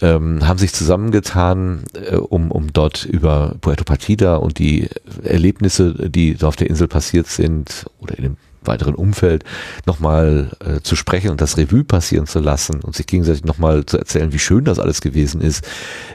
ähm, 0.00 0.46
haben 0.46 0.58
sich 0.58 0.72
zusammengetan, 0.72 1.84
äh, 1.94 2.16
um, 2.16 2.50
um 2.50 2.72
dort 2.72 3.04
über 3.04 3.56
Puerto 3.60 3.84
Partida 3.84 4.36
und 4.36 4.58
die 4.58 4.88
Erlebnisse, 5.22 6.08
die 6.10 6.36
auf 6.42 6.56
der 6.56 6.70
Insel 6.70 6.88
passiert 6.88 7.26
sind 7.26 7.86
oder 7.98 8.16
in 8.16 8.24
dem 8.24 8.36
weiteren 8.64 8.94
Umfeld 8.94 9.44
nochmal 9.86 10.50
äh, 10.64 10.80
zu 10.80 10.96
sprechen 10.96 11.30
und 11.30 11.40
das 11.40 11.56
Revue 11.56 11.84
passieren 11.84 12.26
zu 12.26 12.38
lassen 12.38 12.80
und 12.80 12.94
sich 12.94 13.06
gegenseitig 13.06 13.44
nochmal 13.44 13.84
zu 13.86 13.98
erzählen, 13.98 14.32
wie 14.32 14.38
schön 14.38 14.64
das 14.64 14.78
alles 14.78 15.00
gewesen 15.00 15.40
ist. 15.40 15.66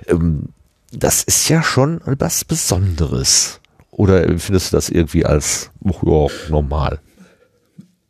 Ähm, 0.08 0.50
das 0.92 1.24
ist 1.24 1.50
ja 1.50 1.64
schon 1.64 2.00
was 2.06 2.46
Besonderes. 2.46 3.60
Oder 3.92 4.24
findest 4.40 4.72
du 4.72 4.78
das 4.78 4.90
irgendwie 4.90 5.26
als 5.26 5.72
oh, 5.82 6.30
ja, 6.30 6.50
normal? 6.50 7.00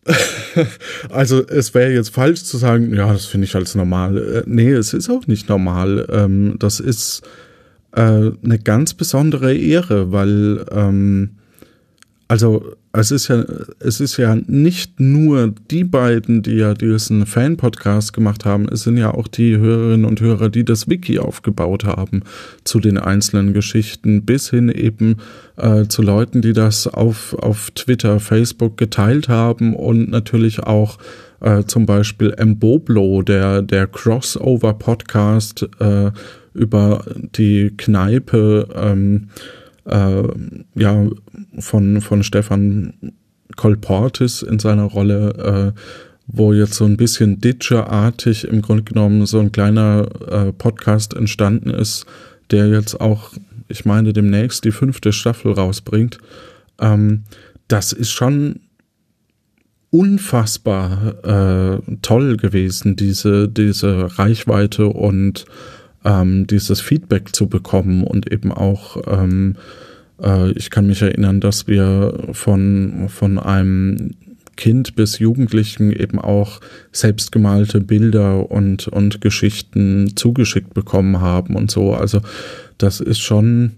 also 1.09 1.45
es 1.47 1.73
wäre 1.73 1.91
jetzt 1.91 2.09
falsch 2.09 2.43
zu 2.43 2.57
sagen, 2.57 2.93
ja, 2.93 3.11
das 3.11 3.25
finde 3.25 3.45
ich 3.45 3.55
als 3.55 3.75
normal. 3.75 4.17
Äh, 4.17 4.43
nee, 4.45 4.71
es 4.71 4.93
ist 4.93 5.09
auch 5.09 5.27
nicht 5.27 5.49
normal. 5.49 6.07
Ähm, 6.11 6.55
das 6.59 6.79
ist 6.79 7.21
äh, 7.93 8.01
eine 8.01 8.59
ganz 8.63 8.93
besondere 8.93 9.55
Ehre, 9.55 10.11
weil 10.11 10.65
ähm, 10.71 11.31
also 12.27 12.75
es 12.99 13.11
ist 13.11 13.27
ja, 13.27 13.43
es 13.79 13.99
ist 13.99 14.17
ja 14.17 14.35
nicht 14.47 14.99
nur 14.99 15.53
die 15.71 15.83
beiden, 15.83 16.41
die 16.41 16.55
ja 16.55 16.73
diesen 16.73 17.25
Fan-Podcast 17.25 18.13
gemacht 18.13 18.45
haben, 18.45 18.67
es 18.69 18.83
sind 18.83 18.97
ja 18.97 19.13
auch 19.13 19.27
die 19.27 19.57
Hörerinnen 19.57 20.05
und 20.05 20.21
Hörer, 20.21 20.49
die 20.49 20.65
das 20.65 20.87
Wiki 20.89 21.19
aufgebaut 21.19 21.85
haben 21.85 22.23
zu 22.63 22.79
den 22.79 22.97
einzelnen 22.97 23.53
Geschichten, 23.53 24.23
bis 24.25 24.49
hin 24.49 24.69
eben 24.69 25.17
äh, 25.57 25.85
zu 25.85 26.01
Leuten, 26.01 26.41
die 26.41 26.53
das 26.53 26.87
auf, 26.87 27.33
auf 27.33 27.71
Twitter, 27.71 28.19
Facebook 28.19 28.77
geteilt 28.77 29.27
haben 29.29 29.75
und 29.75 30.09
natürlich 30.09 30.61
auch 30.61 30.97
äh, 31.39 31.63
zum 31.63 31.85
Beispiel 31.85 32.35
Mboblo, 32.43 33.21
der, 33.21 33.61
der 33.61 33.87
Crossover-Podcast 33.87 35.69
äh, 35.79 36.11
über 36.53 37.03
die 37.35 37.73
Kneipe, 37.77 38.67
ähm, 38.75 39.29
äh, 39.85 40.23
ja, 40.75 41.07
von, 41.59 42.01
von 42.01 42.23
Stefan 42.23 42.93
Kolportis 43.55 44.41
in 44.41 44.59
seiner 44.59 44.83
Rolle, 44.83 45.73
äh, 45.75 45.79
wo 46.27 46.53
jetzt 46.53 46.75
so 46.75 46.85
ein 46.85 46.97
bisschen 46.97 47.39
Ditcher-artig 47.39 48.45
im 48.45 48.61
Grunde 48.61 48.83
genommen 48.83 49.25
so 49.25 49.39
ein 49.39 49.51
kleiner 49.51 50.07
äh, 50.29 50.51
Podcast 50.51 51.13
entstanden 51.13 51.69
ist, 51.69 52.05
der 52.51 52.67
jetzt 52.67 52.99
auch, 52.99 53.31
ich 53.69 53.85
meine, 53.85 54.13
demnächst 54.13 54.65
die 54.65 54.71
fünfte 54.71 55.13
Staffel 55.13 55.53
rausbringt. 55.53 56.17
Ähm, 56.79 57.23
das 57.67 57.93
ist 57.93 58.11
schon 58.11 58.59
unfassbar 59.89 61.23
äh, 61.23 61.97
toll 62.01 62.37
gewesen, 62.37 62.97
diese, 62.97 63.47
diese 63.47 64.19
Reichweite 64.19 64.87
und 64.87 65.45
ähm, 66.03 66.45
dieses 66.45 66.81
Feedback 66.81 67.33
zu 67.33 67.47
bekommen 67.47 68.03
und 68.03 68.31
eben 68.31 68.51
auch, 68.51 68.97
ähm, 69.07 69.55
äh, 70.21 70.51
ich 70.51 70.69
kann 70.69 70.87
mich 70.87 71.01
erinnern, 71.01 71.39
dass 71.39 71.67
wir 71.67 72.29
von, 72.31 73.07
von 73.09 73.39
einem 73.39 74.15
Kind 74.57 74.95
bis 74.95 75.19
Jugendlichen 75.19 75.91
eben 75.91 76.19
auch 76.19 76.59
selbstgemalte 76.91 77.79
Bilder 77.79 78.51
und, 78.51 78.87
und 78.87 79.21
Geschichten 79.21 80.17
zugeschickt 80.17 80.73
bekommen 80.73 81.21
haben 81.21 81.55
und 81.55 81.71
so. 81.71 81.93
Also 81.93 82.21
das 82.77 82.99
ist 82.99 83.19
schon, 83.19 83.73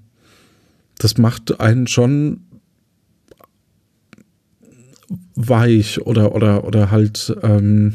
das 0.97 1.17
macht 1.17 1.59
einen 1.59 1.85
schon 1.85 2.41
weich 5.35 6.01
oder, 6.01 6.33
oder, 6.33 6.63
oder 6.63 6.91
halt, 6.91 7.35
ähm, 7.43 7.93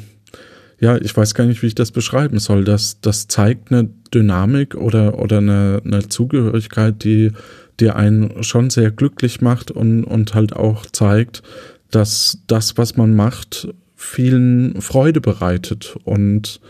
ja, 0.79 0.97
ich 0.97 1.17
weiß 1.17 1.35
gar 1.35 1.47
nicht, 1.47 1.63
wie 1.63 1.69
ich 1.69 1.75
das 1.75 1.91
beschreiben 1.91 2.39
soll. 2.39 2.65
Das, 2.65 3.01
das 3.01 3.29
zeigt 3.29 3.73
eine 3.73 3.89
Dynamik 4.13 4.75
oder, 4.75 5.19
oder 5.19 5.39
eine, 5.39 5.81
eine 5.85 6.09
Zugehörigkeit, 6.09 7.03
die, 7.05 7.33
die 7.81 7.91
einen 7.91 8.43
schon 8.43 8.71
sehr 8.71 8.91
glücklich 8.91 9.41
macht 9.41 9.71
und, 9.71 10.05
und 10.05 10.35
halt 10.35 10.55
auch 10.55 10.87
zeigt, 10.87 11.43
dass 11.91 12.39
das, 12.47 12.77
was 12.77 12.97
man 12.97 13.15
macht, 13.15 13.69
vielen 13.97 14.81
Freude 14.81 15.21
bereitet. 15.21 15.97
Und 16.05 16.61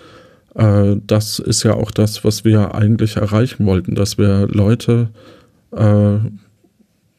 äh, 0.55 0.97
das 1.07 1.39
ist 1.39 1.63
ja 1.63 1.75
auch 1.75 1.91
das, 1.91 2.25
was 2.25 2.45
wir 2.45 2.75
eigentlich 2.75 3.17
erreichen 3.17 3.67
wollten, 3.67 3.95
dass 3.95 4.19
wir 4.19 4.49
Leute 4.49 5.11
äh, 5.73 6.19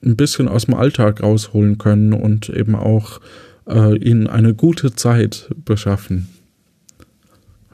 ein 0.06 0.16
bisschen 0.16 0.48
aus 0.48 0.66
dem 0.66 0.76
Alltag 0.76 1.22
rausholen 1.24 1.78
können 1.78 2.14
und 2.14 2.50
eben 2.50 2.76
auch 2.76 3.20
äh, 3.68 3.98
ihnen 3.98 4.28
eine 4.28 4.54
gute 4.54 4.96
Zeit 4.96 5.50
beschaffen. 5.66 6.30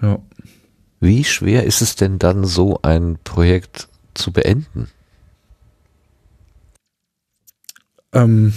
Ja. 0.02 0.20
Wie 1.00 1.24
schwer 1.24 1.66
ist 1.66 1.82
es 1.82 1.96
denn 1.96 2.20
dann, 2.20 2.46
so 2.46 2.80
ein 2.84 3.18
Projekt 3.24 3.88
zu 4.14 4.32
beenden? 4.32 4.88
Ähm, 8.14 8.54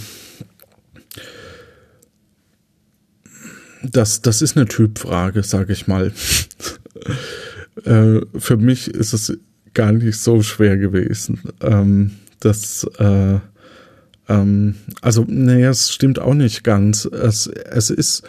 das, 3.83 4.21
das 4.21 4.41
ist 4.41 4.57
eine 4.57 4.65
Typfrage, 4.65 5.43
sage 5.43 5.73
ich 5.73 5.87
mal. 5.87 6.11
äh, 7.85 8.21
für 8.37 8.57
mich 8.57 8.87
ist 8.87 9.13
es 9.13 9.37
gar 9.73 9.91
nicht 9.91 10.17
so 10.17 10.41
schwer 10.41 10.77
gewesen. 10.77 11.41
Ähm, 11.61 12.11
das, 12.39 12.85
äh, 12.97 13.39
ähm, 14.27 14.75
also, 15.01 15.25
nee, 15.27 15.63
es 15.63 15.91
stimmt 15.91 16.19
auch 16.19 16.33
nicht 16.33 16.63
ganz. 16.63 17.05
Es, 17.05 17.47
es 17.47 17.89
ist 17.89 18.23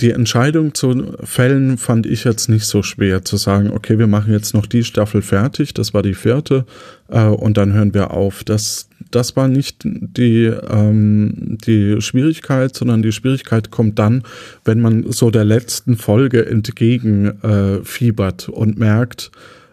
die 0.00 0.10
Entscheidung 0.10 0.74
zu 0.74 1.16
fällen 1.24 1.78
fand 1.78 2.04
ich 2.04 2.24
jetzt 2.24 2.48
nicht 2.48 2.66
so 2.66 2.82
schwer 2.82 3.24
zu 3.24 3.38
sagen, 3.38 3.70
okay, 3.70 3.98
wir 3.98 4.06
machen 4.06 4.32
jetzt 4.32 4.52
noch 4.52 4.66
die 4.66 4.84
Staffel 4.84 5.22
fertig, 5.22 5.72
das 5.72 5.94
war 5.94 6.02
die 6.02 6.14
vierte, 6.14 6.66
äh, 7.08 7.24
und 7.24 7.56
dann 7.56 7.72
hören 7.72 7.94
wir 7.94 8.10
auf. 8.10 8.44
Das, 8.44 8.90
das 9.10 9.36
war 9.36 9.48
nicht 9.48 9.82
die, 9.84 10.44
ähm, 10.44 11.56
die 11.66 12.00
Schwierigkeit, 12.02 12.74
sondern 12.74 13.02
die 13.02 13.12
Schwierigkeit 13.12 13.70
kommt 13.70 13.98
dann, 13.98 14.22
wenn 14.64 14.80
man 14.80 15.10
so 15.12 15.30
der 15.30 15.44
letzten 15.44 15.96
Folge 15.96 16.44
entgegen 16.44 17.42
äh, 17.42 17.82
fiebert 17.82 18.50
und 18.50 18.78
merkt, 18.78 19.30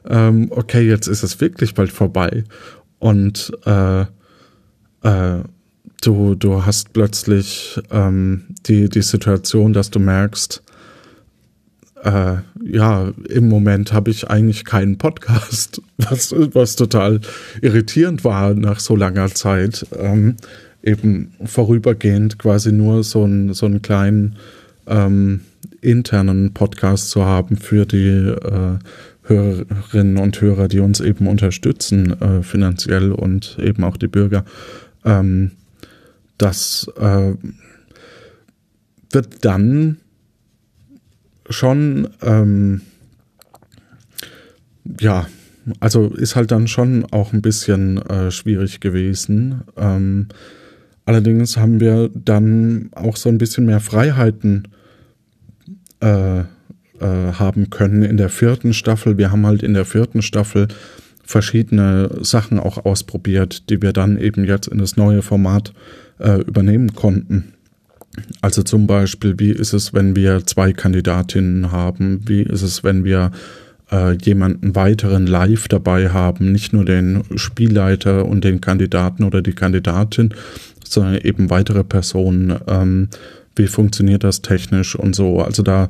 ähm, 0.08 0.48
okay, 0.52 0.88
jetzt 0.88 1.08
ist 1.08 1.24
es 1.24 1.42
wirklich 1.42 1.74
bald 1.74 1.92
vorbei. 1.92 2.46
Und 3.00 3.52
äh, 3.66 4.06
äh, 5.04 5.44
du, 6.06 6.36
du 6.36 6.66
hast 6.66 6.94
plötzlich 6.94 7.80
ähm, 7.92 8.44
die, 8.66 8.90
die 8.90 9.02
Situation, 9.02 9.74
dass 9.74 9.90
du 9.90 10.00
merkst, 10.00 10.64
äh, 12.04 12.36
ja, 12.64 13.14
im 13.30 13.48
Moment 13.48 13.94
habe 13.94 14.12
ich 14.12 14.30
eigentlich 14.30 14.66
keinen 14.66 14.98
Podcast, 14.98 15.82
was, 15.98 16.34
was 16.34 16.76
total 16.76 17.22
irritierend 17.62 18.24
war 18.24 18.54
nach 18.54 18.80
so 18.80 18.96
langer 18.96 19.30
Zeit. 19.34 19.86
Ähm, 19.98 20.36
eben 20.84 21.32
vorübergehend 21.46 22.38
quasi 22.38 22.74
nur 22.74 23.04
so, 23.04 23.24
ein, 23.24 23.54
so 23.54 23.66
einen 23.66 23.82
kleinen 23.82 24.36
ähm, 24.86 25.42
internen 25.82 26.54
Podcast 26.54 27.10
zu 27.10 27.24
haben 27.24 27.56
für 27.56 27.86
die 27.86 28.08
äh, 28.08 28.80
Hörerinnen 29.24 30.18
und 30.18 30.42
Hörer, 30.42 30.68
die 30.68 30.80
uns 30.80 31.00
eben 31.00 31.28
unterstützen, 31.28 32.20
äh, 32.22 32.44
finanziell 32.44 33.14
und 33.14 33.58
eben 33.62 33.86
auch 33.86 33.96
die 33.96 34.08
Bürger. 34.08 34.44
Ähm, 35.06 35.52
das 36.44 36.92
äh, 37.00 37.34
wird 39.12 39.46
dann 39.46 39.98
schon, 41.50 42.10
ähm, 42.22 42.82
ja, 45.00 45.28
also 45.80 46.10
ist 46.10 46.36
halt 46.36 46.52
dann 46.52 46.68
schon 46.68 47.06
auch 47.12 47.32
ein 47.32 47.42
bisschen 47.42 47.98
äh, 48.10 48.32
schwierig 48.32 48.82
gewesen. 48.82 49.62
Ähm, 49.78 50.28
allerdings 51.06 51.56
haben 51.56 51.80
wir 51.80 52.10
dann 52.14 52.90
auch 52.92 53.16
so 53.16 53.30
ein 53.30 53.38
bisschen 53.38 53.66
mehr 53.66 53.80
Freiheiten 53.80 54.68
äh, 56.02 56.40
äh, 56.40 56.46
haben 57.00 57.70
können 57.70 58.04
in 58.04 58.18
der 58.18 58.30
vierten 58.30 58.74
Staffel. 58.74 59.18
Wir 59.18 59.32
haben 59.32 59.46
halt 59.46 59.64
in 59.64 59.74
der 59.74 59.86
vierten 59.86 60.22
Staffel 60.22 60.68
verschiedene 61.24 62.10
Sachen 62.22 62.60
auch 62.60 62.86
ausprobiert, 62.86 63.70
die 63.70 63.82
wir 63.82 63.94
dann 63.94 64.18
eben 64.18 64.46
jetzt 64.46 64.68
in 64.68 64.78
das 64.78 64.98
neue 64.98 65.22
Format 65.22 65.74
äh, 66.20 66.42
übernehmen 66.42 66.94
konnten. 66.94 67.54
Also 68.42 68.62
zum 68.62 68.86
Beispiel, 68.86 69.36
wie 69.40 69.52
ist 69.52 69.74
es, 69.74 69.94
wenn 69.94 70.16
wir 70.16 70.46
zwei 70.46 70.74
Kandidatinnen 70.74 71.72
haben? 71.72 72.22
Wie 72.28 72.42
ist 72.42 72.62
es, 72.62 72.84
wenn 72.84 73.04
wir 73.04 73.32
äh, 73.92 74.16
jemanden 74.18 74.76
weiteren 74.76 75.26
live 75.26 75.68
dabei 75.68 76.10
haben? 76.10 76.52
Nicht 76.52 76.74
nur 76.74 76.86
den 76.86 77.24
Spielleiter 77.36 78.26
und 78.26 78.44
den 78.44 78.62
Kandidaten 78.62 79.24
oder 79.24 79.42
die 79.42 79.54
Kandidatin, 79.54 80.34
sondern 80.88 81.16
eben 81.16 81.50
weitere 81.50 81.84
Personen. 81.84 82.56
Ähm, 82.68 83.10
wie 83.56 83.68
funktioniert 83.68 84.24
das 84.24 84.42
technisch 84.42 84.96
und 84.96 85.16
so? 85.16 85.42
Also 85.42 85.64
da, 85.64 85.90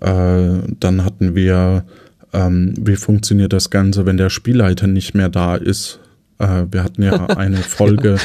äh, 0.00 0.58
dann 0.80 1.04
hatten 1.04 1.34
wir 1.34 1.84
ähm, 2.32 2.74
wie 2.78 2.96
funktioniert 2.96 3.52
das 3.52 3.70
Ganze, 3.70 4.06
wenn 4.06 4.16
der 4.16 4.30
Spielleiter 4.30 4.86
nicht 4.86 5.14
mehr 5.14 5.28
da 5.28 5.56
ist? 5.56 6.00
Äh, 6.38 6.66
wir 6.70 6.82
hatten 6.82 7.02
ja 7.02 7.26
eine 7.26 7.58
Folge, 7.58 8.18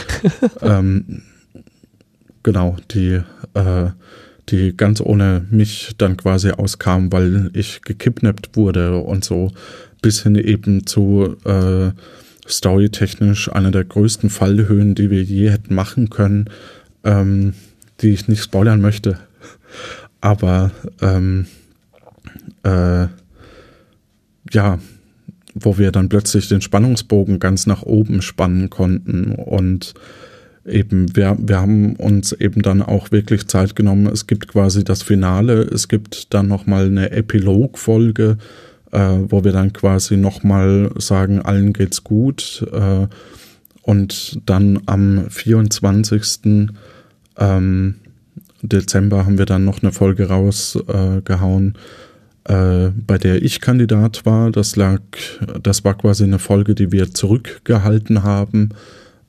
ähm, 0.61 1.23
genau, 2.43 2.77
die, 2.91 3.21
äh, 3.53 3.89
die 4.49 4.75
ganz 4.75 5.01
ohne 5.01 5.45
mich 5.49 5.95
dann 5.97 6.17
quasi 6.17 6.51
auskam, 6.51 7.11
weil 7.11 7.49
ich 7.53 7.81
gekidnappt 7.81 8.55
wurde 8.55 8.97
und 8.97 9.25
so, 9.25 9.51
bis 10.01 10.23
hin 10.23 10.35
eben 10.35 10.87
zu 10.87 11.35
äh, 11.43 11.91
storytechnisch 12.47 13.51
einer 13.51 13.71
der 13.71 13.83
größten 13.83 14.29
Fallhöhen, 14.29 14.95
die 14.95 15.09
wir 15.09 15.21
je 15.21 15.49
hätten 15.49 15.75
machen 15.75 16.09
können, 16.09 16.49
ähm, 17.03 17.53
die 18.01 18.11
ich 18.11 18.27
nicht 18.27 18.41
spoilern 18.41 18.79
möchte. 18.79 19.19
Aber 20.21 20.71
ähm, 21.01 21.47
äh, 22.63 23.07
ja, 24.51 24.79
wo 25.53 25.77
wir 25.77 25.91
dann 25.91 26.09
plötzlich 26.09 26.47
den 26.47 26.61
Spannungsbogen 26.61 27.39
ganz 27.39 27.65
nach 27.65 27.83
oben 27.83 28.21
spannen 28.21 28.69
konnten 28.69 29.31
und 29.33 29.93
eben, 30.65 31.15
wir, 31.15 31.37
wir 31.39 31.59
haben 31.59 31.95
uns 31.95 32.33
eben 32.33 32.61
dann 32.61 32.81
auch 32.81 33.11
wirklich 33.11 33.47
Zeit 33.47 33.75
genommen. 33.75 34.07
Es 34.07 34.27
gibt 34.27 34.47
quasi 34.47 34.83
das 34.83 35.01
Finale, 35.01 35.61
es 35.61 35.87
gibt 35.87 36.33
dann 36.33 36.47
nochmal 36.47 36.85
eine 36.85 37.11
Epilogfolge, 37.11 38.37
äh, 38.91 39.17
wo 39.29 39.43
wir 39.43 39.51
dann 39.51 39.73
quasi 39.73 40.17
nochmal 40.17 40.91
sagen, 40.97 41.41
allen 41.41 41.73
geht's 41.73 42.03
gut. 42.03 42.65
Äh, 42.71 43.07
und 43.81 44.41
dann 44.45 44.81
am 44.85 45.29
24. 45.29 46.69
Ähm, 47.37 47.95
Dezember 48.61 49.25
haben 49.25 49.37
wir 49.37 49.45
dann 49.45 49.63
noch 49.63 49.81
eine 49.81 49.93
Folge 49.93 50.27
rausgehauen, 50.27 51.75
äh, 51.75 52.06
bei 52.47 53.17
der 53.17 53.41
ich 53.43 53.59
Kandidat 53.59 54.25
war. 54.25 54.51
Das 54.51 54.75
lag, 54.75 55.01
das 55.61 55.83
war 55.83 55.95
quasi 55.95 56.23
eine 56.23 56.39
Folge, 56.39 56.75
die 56.75 56.91
wir 56.91 57.13
zurückgehalten 57.13 58.23
haben, 58.23 58.69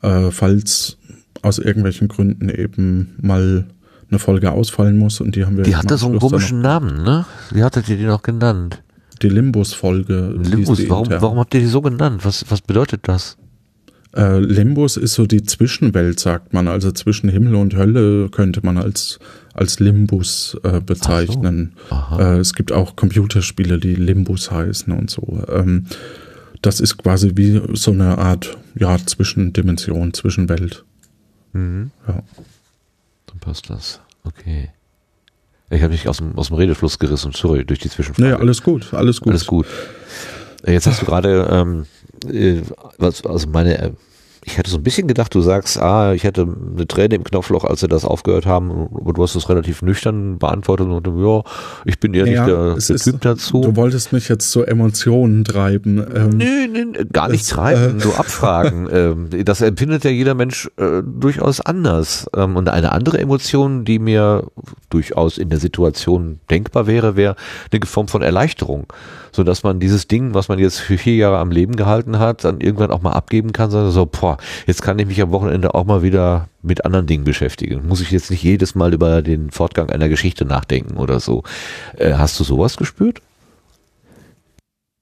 äh, 0.02 0.30
falls 0.30 0.98
aus 1.42 1.58
irgendwelchen 1.58 2.08
Gründen 2.08 2.48
eben 2.48 3.14
mal 3.20 3.66
eine 4.10 4.18
Folge 4.18 4.52
ausfallen 4.52 4.96
muss 4.98 5.20
und 5.20 5.36
die 5.36 5.44
haben 5.44 5.56
wir. 5.56 5.64
Die 5.64 5.76
hatte 5.76 5.98
so 5.98 6.06
einen 6.06 6.18
komischen 6.18 6.60
Namen, 6.60 7.02
ne? 7.02 7.26
Wie 7.50 7.62
hattet 7.62 7.88
ihr 7.88 7.96
die 7.96 8.04
noch 8.04 8.22
genannt? 8.22 8.82
Die 9.20 9.28
Limbus-Folge. 9.28 10.34
Limbus, 10.40 10.88
warum, 10.88 11.08
warum 11.10 11.38
habt 11.38 11.54
ihr 11.54 11.60
die 11.60 11.66
so 11.66 11.82
genannt? 11.82 12.24
Was, 12.24 12.44
was 12.48 12.60
bedeutet 12.60 13.00
das? 13.02 13.36
Äh, 14.16 14.38
Limbus 14.38 14.96
ist 14.96 15.14
so 15.14 15.26
die 15.26 15.42
Zwischenwelt, 15.42 16.20
sagt 16.20 16.54
man. 16.54 16.68
Also 16.68 16.92
zwischen 16.92 17.28
Himmel 17.28 17.56
und 17.56 17.76
Hölle 17.76 18.28
könnte 18.30 18.60
man 18.62 18.78
als, 18.78 19.18
als 19.58 19.80
Limbus 19.80 20.56
äh, 20.62 20.80
bezeichnen. 20.80 21.74
So. 21.90 22.18
Äh, 22.18 22.38
es 22.38 22.54
gibt 22.54 22.70
auch 22.70 22.94
Computerspiele, 22.94 23.78
die 23.78 23.96
Limbus 23.96 24.50
heißen 24.50 24.92
und 24.92 25.10
so. 25.10 25.44
Ähm, 25.48 25.86
das 26.62 26.80
ist 26.80 26.96
quasi 26.96 27.32
wie 27.34 27.60
so 27.74 27.90
eine 27.90 28.18
Art 28.18 28.56
ja, 28.76 28.96
Zwischendimension, 28.98 30.14
Zwischenwelt. 30.14 30.84
Mhm. 31.52 31.90
Ja. 32.06 32.22
Dann 33.26 33.38
passt 33.40 33.68
das. 33.68 34.00
Okay. 34.22 34.70
Ich 35.70 35.82
habe 35.82 35.92
mich 35.92 36.08
aus 36.08 36.18
dem, 36.18 36.38
aus 36.38 36.48
dem 36.48 36.56
Redefluss 36.56 36.98
gerissen, 36.98 37.32
sorry, 37.34 37.64
durch 37.64 37.80
die 37.80 37.90
Zwischenfrage. 37.90 38.28
Nee, 38.28 38.34
alles 38.34 38.62
gut, 38.62 38.94
alles 38.94 39.20
gut. 39.20 39.32
Alles 39.32 39.46
gut. 39.46 39.66
Jetzt 40.66 40.86
hast 40.86 41.02
du 41.02 41.06
gerade, 41.06 41.48
ähm, 41.50 41.86
äh, 42.32 42.62
was, 42.96 43.24
also 43.26 43.48
meine 43.48 43.96
ich 44.48 44.56
hätte 44.56 44.70
so 44.70 44.78
ein 44.78 44.82
bisschen 44.82 45.06
gedacht, 45.06 45.34
du 45.34 45.42
sagst, 45.42 45.78
ah, 45.78 46.14
ich 46.14 46.24
hätte 46.24 46.42
eine 46.42 46.86
Träne 46.88 47.16
im 47.16 47.24
Knopfloch, 47.24 47.64
als 47.64 47.80
sie 47.80 47.88
das 47.88 48.06
aufgehört 48.06 48.46
haben, 48.46 48.88
aber 48.94 49.12
du 49.12 49.22
hast 49.22 49.34
es 49.34 49.50
relativ 49.50 49.82
nüchtern 49.82 50.38
beantwortet 50.38 50.88
und 50.88 51.06
ja, 51.06 51.42
ich 51.84 52.00
bin 52.00 52.14
eher 52.14 52.26
ja, 52.26 52.46
nicht 52.46 52.48
der, 52.48 52.64
der 52.68 52.76
ist, 52.76 53.04
Typ 53.04 53.20
dazu. 53.20 53.60
Du 53.60 53.76
wolltest 53.76 54.14
mich 54.14 54.30
jetzt 54.30 54.50
zu 54.50 54.64
Emotionen 54.64 55.44
treiben. 55.44 55.98
Ähm, 55.98 56.30
nee, 56.30 56.66
nee, 56.66 57.04
gar 57.12 57.28
nicht 57.28 57.42
es, 57.42 57.48
treiben, 57.48 57.98
äh, 57.98 58.00
so 58.00 58.14
abfragen. 58.14 58.88
ähm, 58.92 59.28
das 59.44 59.60
empfindet 59.60 60.04
ja 60.04 60.10
jeder 60.10 60.34
Mensch 60.34 60.70
äh, 60.78 61.02
durchaus 61.04 61.60
anders. 61.60 62.26
Ähm, 62.34 62.56
und 62.56 62.70
eine 62.70 62.92
andere 62.92 63.18
Emotion, 63.18 63.84
die 63.84 63.98
mir 63.98 64.44
durchaus 64.88 65.36
in 65.36 65.50
der 65.50 65.58
Situation 65.58 66.40
denkbar 66.48 66.86
wäre, 66.86 67.16
wäre 67.16 67.36
eine 67.70 67.84
Form 67.84 68.08
von 68.08 68.22
Erleichterung 68.22 68.86
so 69.32 69.44
dass 69.44 69.62
man 69.62 69.80
dieses 69.80 70.08
Ding, 70.08 70.34
was 70.34 70.48
man 70.48 70.58
jetzt 70.58 70.80
für 70.80 70.98
vier 70.98 71.14
Jahre 71.14 71.38
am 71.38 71.50
Leben 71.50 71.76
gehalten 71.76 72.18
hat, 72.18 72.44
dann 72.44 72.60
irgendwann 72.60 72.90
auch 72.90 73.02
mal 73.02 73.12
abgeben 73.12 73.52
kann, 73.52 73.70
sondern 73.70 73.92
so, 73.92 74.06
boah, 74.06 74.37
jetzt 74.66 74.82
kann 74.82 74.98
ich 74.98 75.06
mich 75.06 75.20
am 75.20 75.30
Wochenende 75.30 75.74
auch 75.74 75.84
mal 75.84 76.02
wieder 76.02 76.48
mit 76.62 76.84
anderen 76.84 77.06
Dingen 77.06 77.24
beschäftigen. 77.24 77.86
Muss 77.86 78.00
ich 78.00 78.10
jetzt 78.10 78.30
nicht 78.30 78.42
jedes 78.42 78.74
Mal 78.74 78.94
über 78.94 79.22
den 79.22 79.50
Fortgang 79.50 79.90
einer 79.90 80.08
Geschichte 80.08 80.44
nachdenken 80.44 80.96
oder 80.96 81.20
so. 81.20 81.42
Äh, 81.96 82.14
hast 82.14 82.38
du 82.40 82.44
sowas 82.44 82.76
gespürt? 82.76 83.20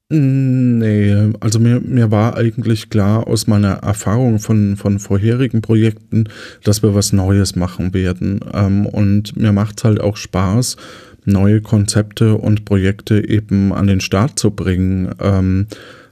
Nee, 0.09 1.33
also 1.41 1.59
mir, 1.59 1.81
mir 1.81 2.13
war 2.13 2.37
eigentlich 2.37 2.91
klar 2.91 3.27
aus 3.27 3.49
meiner 3.49 3.79
Erfahrung 3.79 4.39
von, 4.39 4.77
von 4.77 5.01
vorherigen 5.01 5.63
Projekten, 5.63 6.29
dass 6.63 6.85
wir 6.85 6.95
was 6.95 7.13
Neues 7.13 7.57
machen 7.57 7.93
werden. 7.93 8.39
Ähm, 8.55 8.87
und 8.87 9.37
mir 9.37 9.51
macht's 9.51 9.83
halt 9.83 10.01
auch 10.01 10.17
Spaß, 10.17 10.77
neue 11.25 11.61
Konzepte 11.61 12.37
und 12.37 12.65
Projekte 12.65 13.29
eben 13.29 13.73
an 13.73 13.89
den 13.89 14.01
Start 14.01 14.39
zu 14.39 14.53
bringen. 14.53 15.13
Ähm, 15.21 15.67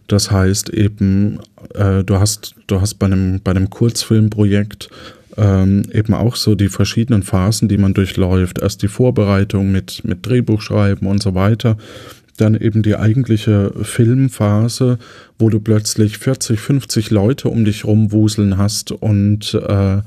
das 0.07 0.31
heißt 0.31 0.71
eben, 0.71 1.41
äh, 1.75 2.05
du 2.05 2.19
hast, 2.19 2.55
du 2.67 2.81
hast 2.81 2.95
bei 2.95 3.07
einem, 3.07 3.41
bei 3.43 3.53
einem 3.53 3.71
Kurzfilmprojekt 3.71 4.91
ähm, 5.37 5.83
eben 5.93 6.15
auch 6.15 6.37
so 6.37 6.55
die 6.55 6.69
verschiedenen 6.69 7.23
Phasen, 7.23 7.69
die 7.69 7.79
man 7.79 7.95
durchläuft. 7.95 8.61
Erst 8.61 8.83
die 8.83 8.89
Vorbereitung 8.89 9.73
mit, 9.73 10.03
mit 10.05 10.27
Drehbuchschreiben 10.27 11.07
und 11.09 11.23
so 11.23 11.35
weiter. 11.35 11.77
Dann 12.37 12.55
eben 12.55 12.83
die 12.83 12.97
eigentliche 12.97 13.73
Filmphase, 13.83 14.99
wo 15.39 15.49
du 15.51 15.61
plötzlich 15.61 16.19
40, 16.19 16.59
50 16.59 17.11
Leute 17.11 17.49
um 17.49 17.65
dich 17.65 17.85
rumwuseln 17.85 18.59
hast 18.59 18.91
und, 18.91 19.55
äh, 19.55 19.99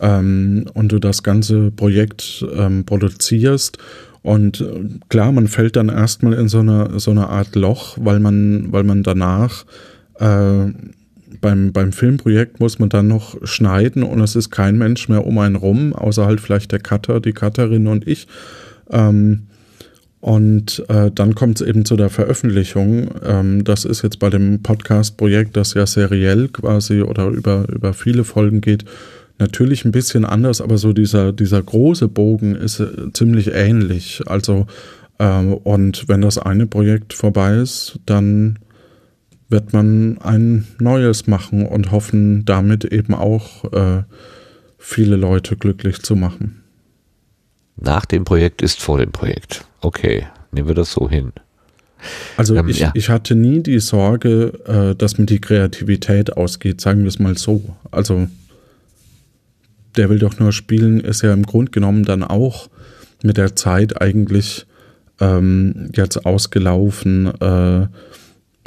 ähm, 0.00 0.66
und 0.74 0.92
du 0.92 0.98
das 0.98 1.22
ganze 1.22 1.70
Projekt 1.70 2.44
ähm, 2.54 2.84
produzierst 2.84 3.78
und 4.22 4.60
äh, 4.60 4.84
klar, 5.08 5.32
man 5.32 5.48
fällt 5.48 5.76
dann 5.76 5.88
erstmal 5.88 6.34
in 6.34 6.48
so 6.48 6.60
eine, 6.60 7.00
so 7.00 7.10
eine 7.10 7.28
Art 7.28 7.54
Loch, 7.56 7.98
weil 8.00 8.20
man, 8.20 8.72
weil 8.72 8.84
man 8.84 9.02
danach 9.02 9.64
äh, 10.18 10.66
beim, 11.40 11.72
beim 11.72 11.92
Filmprojekt 11.92 12.60
muss 12.60 12.78
man 12.78 12.88
dann 12.88 13.08
noch 13.08 13.36
schneiden 13.46 14.02
und 14.02 14.20
es 14.20 14.36
ist 14.36 14.50
kein 14.50 14.78
Mensch 14.78 15.08
mehr 15.08 15.26
um 15.26 15.38
einen 15.38 15.56
rum, 15.56 15.92
außer 15.92 16.26
halt 16.26 16.40
vielleicht 16.40 16.72
der 16.72 16.78
Cutter, 16.78 17.20
die 17.20 17.32
Cutterin 17.32 17.86
und 17.88 18.06
ich. 18.06 18.28
Ähm, 18.90 19.42
und 20.20 20.84
äh, 20.88 21.10
dann 21.12 21.34
kommt 21.34 21.60
es 21.60 21.66
eben 21.66 21.84
zu 21.84 21.96
der 21.96 22.08
Veröffentlichung. 22.08 23.10
Ähm, 23.24 23.64
das 23.64 23.84
ist 23.84 24.02
jetzt 24.02 24.20
bei 24.20 24.30
dem 24.30 24.62
Podcast-Projekt, 24.62 25.56
das 25.56 25.74
ja 25.74 25.84
seriell 25.84 26.46
quasi 26.46 27.02
oder 27.02 27.26
über, 27.26 27.66
über 27.68 27.92
viele 27.92 28.22
Folgen 28.22 28.60
geht, 28.60 28.84
Natürlich 29.42 29.84
ein 29.84 29.90
bisschen 29.90 30.24
anders, 30.24 30.60
aber 30.60 30.78
so 30.78 30.92
dieser, 30.92 31.32
dieser 31.32 31.60
große 31.60 32.06
Bogen 32.06 32.54
ist 32.54 32.78
äh, 32.78 33.12
ziemlich 33.12 33.52
ähnlich. 33.52 34.22
Also, 34.26 34.68
äh, 35.18 35.40
und 35.40 36.08
wenn 36.08 36.20
das 36.20 36.38
eine 36.38 36.68
Projekt 36.68 37.12
vorbei 37.12 37.56
ist, 37.56 37.98
dann 38.06 38.60
wird 39.48 39.72
man 39.72 40.18
ein 40.18 40.68
neues 40.78 41.26
machen 41.26 41.66
und 41.66 41.90
hoffen, 41.90 42.44
damit 42.44 42.84
eben 42.84 43.14
auch 43.14 43.64
äh, 43.72 44.04
viele 44.78 45.16
Leute 45.16 45.56
glücklich 45.56 46.02
zu 46.02 46.14
machen. 46.14 46.62
Nach 47.76 48.06
dem 48.06 48.22
Projekt 48.22 48.62
ist 48.62 48.80
vor 48.80 48.98
dem 48.98 49.10
Projekt. 49.10 49.64
Okay, 49.80 50.28
nehmen 50.52 50.68
wir 50.68 50.76
das 50.76 50.92
so 50.92 51.10
hin. 51.10 51.32
Also 52.36 52.54
ähm, 52.54 52.68
ich, 52.68 52.78
ja. 52.78 52.92
ich 52.94 53.08
hatte 53.08 53.34
nie 53.34 53.60
die 53.60 53.80
Sorge, 53.80 54.52
äh, 54.66 54.94
dass 54.94 55.18
mir 55.18 55.26
die 55.26 55.40
Kreativität 55.40 56.36
ausgeht, 56.36 56.80
sagen 56.80 57.00
wir 57.00 57.08
es 57.08 57.18
mal 57.18 57.36
so. 57.36 57.74
Also 57.90 58.28
der 59.96 60.10
will 60.10 60.18
doch 60.18 60.38
nur 60.38 60.52
spielen, 60.52 61.00
ist 61.00 61.22
ja 61.22 61.32
im 61.32 61.44
Grunde 61.44 61.70
genommen 61.70 62.04
dann 62.04 62.22
auch 62.22 62.68
mit 63.22 63.36
der 63.36 63.54
Zeit 63.56 64.00
eigentlich 64.00 64.66
ähm, 65.20 65.90
jetzt 65.94 66.24
ausgelaufen. 66.26 67.32
Äh, 67.40 67.86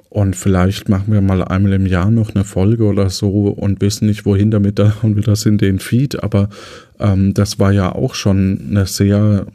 und 0.10 0.36
vielleicht 0.38 0.88
machen 0.88 1.12
wir 1.12 1.20
mal 1.20 1.44
einmal 1.44 1.74
im 1.74 1.86
Jahr 1.86 2.10
noch 2.10 2.34
eine 2.34 2.46
Folge 2.46 2.86
oder 2.86 3.10
so 3.10 3.48
und 3.50 3.82
wissen 3.82 4.06
nicht, 4.08 4.26
wohin 4.26 4.50
damit, 4.50 4.80
da 4.80 4.94
und 5.02 5.18
wieder 5.18 5.34
in 5.46 5.58
den 5.58 5.80
Feed. 5.80 6.24
Aber 6.24 6.50
ähm, 7.00 7.34
das 7.34 7.60
war 7.60 7.74
ja 7.74 7.94
auch 7.94 8.16
schon 8.16 8.68
eine 8.70 8.86
sehr 8.86 9.46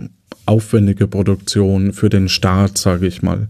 aufwendige 0.44 1.06
Produktion 1.06 1.92
für 1.94 2.10
den 2.10 2.28
Start, 2.28 2.76
sage 2.76 3.06
ich 3.06 3.22
mal. 3.22 3.48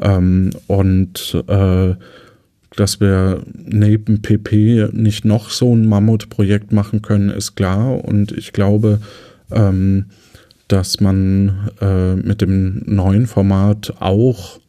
Ähm, 0.00 0.50
und 0.66 1.40
äh, 1.46 1.94
dass 2.76 3.00
wir 3.00 3.42
neben 3.54 4.22
PP 4.22 4.90
nicht 4.92 5.24
noch 5.24 5.50
so 5.50 5.74
ein 5.74 5.88
Mammutprojekt 5.88 6.72
machen 6.72 7.02
können, 7.02 7.30
ist 7.30 7.56
klar. 7.56 8.04
Und 8.04 8.32
ich 8.32 8.52
glaube, 8.52 9.00
ähm, 9.50 10.06
dass 10.68 11.00
man 11.00 11.70
äh, 11.80 12.14
mit 12.14 12.40
dem 12.40 12.82
neuen 12.86 13.26
Format 13.26 13.94
auch 13.98 14.60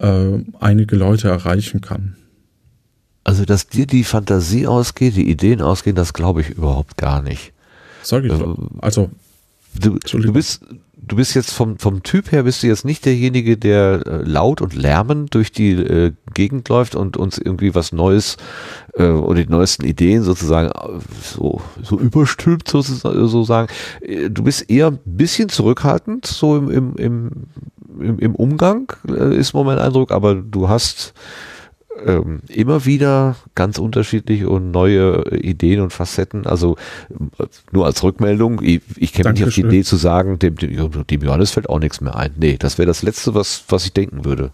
äh, 0.00 0.38
einige 0.58 0.96
Leute 0.96 1.28
erreichen 1.28 1.80
kann. 1.80 2.16
Also, 3.22 3.44
dass 3.44 3.68
dir 3.68 3.86
die 3.86 4.04
Fantasie 4.04 4.66
ausgeht, 4.66 5.16
die 5.16 5.28
Ideen 5.28 5.60
ausgehen, 5.60 5.96
das 5.96 6.12
glaube 6.12 6.40
ich 6.40 6.50
überhaupt 6.50 6.96
gar 6.96 7.22
nicht. 7.22 7.52
Sag 8.02 8.24
ich 8.24 8.30
doch. 8.30 8.58
Ähm, 8.58 8.70
also, 8.80 9.10
du, 9.80 9.98
du 9.98 10.32
bist, 10.32 10.64
du 11.06 11.16
bist 11.16 11.34
jetzt 11.34 11.52
vom, 11.52 11.78
vom 11.78 12.02
Typ 12.02 12.32
her 12.32 12.42
bist 12.42 12.62
du 12.62 12.66
jetzt 12.66 12.84
nicht 12.84 13.04
derjenige, 13.04 13.56
der 13.56 14.02
äh, 14.06 14.22
laut 14.22 14.60
und 14.60 14.74
lärmend 14.74 15.34
durch 15.34 15.52
die 15.52 15.72
äh, 15.72 16.12
Gegend 16.34 16.68
läuft 16.68 16.94
und 16.94 17.16
uns 17.16 17.38
irgendwie 17.38 17.74
was 17.74 17.92
Neues 17.92 18.36
äh, 18.94 19.04
oder 19.04 19.44
die 19.44 19.50
neuesten 19.50 19.84
Ideen 19.84 20.22
sozusagen 20.22 20.68
äh, 20.68 21.00
so, 21.22 21.60
so 21.82 21.98
überstülpt 21.98 22.68
sozusagen. 22.68 23.68
Äh, 24.00 24.30
du 24.30 24.42
bist 24.42 24.68
eher 24.68 24.88
ein 24.88 24.98
bisschen 25.04 25.48
zurückhaltend, 25.48 26.26
so 26.26 26.56
im, 26.56 26.96
im, 26.96 27.30
im, 27.98 28.18
im 28.18 28.34
Umgang, 28.34 28.92
ist 29.04 29.54
mein 29.54 29.78
Eindruck, 29.78 30.12
aber 30.12 30.34
du 30.34 30.68
hast 30.68 31.14
ähm, 32.04 32.40
immer 32.48 32.84
wieder 32.84 33.36
ganz 33.54 33.78
unterschiedliche 33.78 34.48
und 34.48 34.70
neue 34.70 35.24
Ideen 35.30 35.80
und 35.80 35.92
Facetten. 35.92 36.46
Also 36.46 36.76
nur 37.72 37.86
als 37.86 38.02
Rückmeldung, 38.02 38.60
ich, 38.62 38.82
ich 38.96 39.12
käme 39.12 39.32
nicht 39.32 39.44
auf 39.44 39.54
die 39.54 39.62
Idee 39.62 39.84
zu 39.84 39.96
sagen, 39.96 40.38
dem, 40.38 40.56
dem, 40.56 41.06
dem 41.06 41.22
Johannes 41.22 41.52
fällt 41.52 41.68
auch 41.68 41.78
nichts 41.78 42.00
mehr 42.00 42.16
ein. 42.16 42.32
Nee, 42.36 42.56
das 42.58 42.78
wäre 42.78 42.86
das 42.86 43.02
Letzte, 43.02 43.34
was, 43.34 43.64
was 43.68 43.84
ich 43.84 43.92
denken 43.92 44.24
würde. 44.24 44.50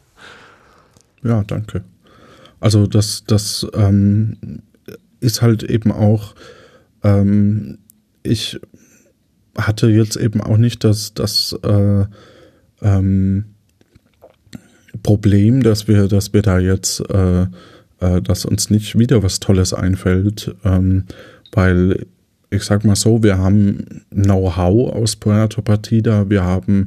Ja, 1.22 1.42
danke. 1.44 1.84
Also 2.60 2.86
das, 2.86 3.24
das 3.26 3.66
ähm, 3.74 4.62
ist 5.20 5.42
halt 5.42 5.62
eben 5.62 5.92
auch 5.92 6.34
ähm, 7.02 7.78
ich 8.22 8.60
hatte 9.56 9.88
jetzt 9.88 10.16
eben 10.16 10.40
auch 10.40 10.56
nicht 10.56 10.84
das, 10.84 11.14
das 11.14 11.58
äh, 11.62 12.04
ähm, 12.80 13.51
Problem, 15.02 15.62
dass 15.62 15.88
wir, 15.88 16.08
dass 16.08 16.32
wir 16.32 16.42
da 16.42 16.58
jetzt, 16.58 17.00
äh, 17.10 17.42
äh, 18.00 18.22
dass 18.22 18.44
uns 18.44 18.70
nicht 18.70 18.98
wieder 18.98 19.22
was 19.22 19.40
Tolles 19.40 19.74
einfällt, 19.74 20.54
ähm, 20.64 21.04
weil 21.52 22.06
ich 22.50 22.64
sag 22.64 22.84
mal 22.84 22.96
so, 22.96 23.22
wir 23.22 23.38
haben 23.38 24.02
Know-how 24.10 24.92
aus 24.92 25.16
Puerto 25.16 25.62
Partida, 25.62 26.28
wir 26.28 26.44
haben 26.44 26.86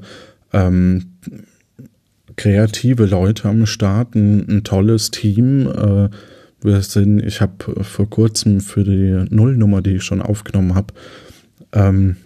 ähm, 0.53 1.05
kreative 2.36 3.05
Leute 3.05 3.49
am 3.49 3.66
Start, 3.66 4.16
ein, 4.16 4.47
ein 4.47 4.63
tolles 4.63 5.11
Team. 5.11 5.68
Äh, 5.68 6.09
wir 6.61 6.82
sind, 6.82 7.20
ich 7.20 7.41
habe 7.41 7.84
vor 7.84 8.09
kurzem 8.09 8.59
für 8.59 8.84
die 8.84 9.26
Nullnummer, 9.34 9.82
die 9.82 9.95
ich 9.95 10.03
schon 10.03 10.22
aufgenommen 10.22 10.76
habe, 10.76 10.93
ähm, 11.74 12.18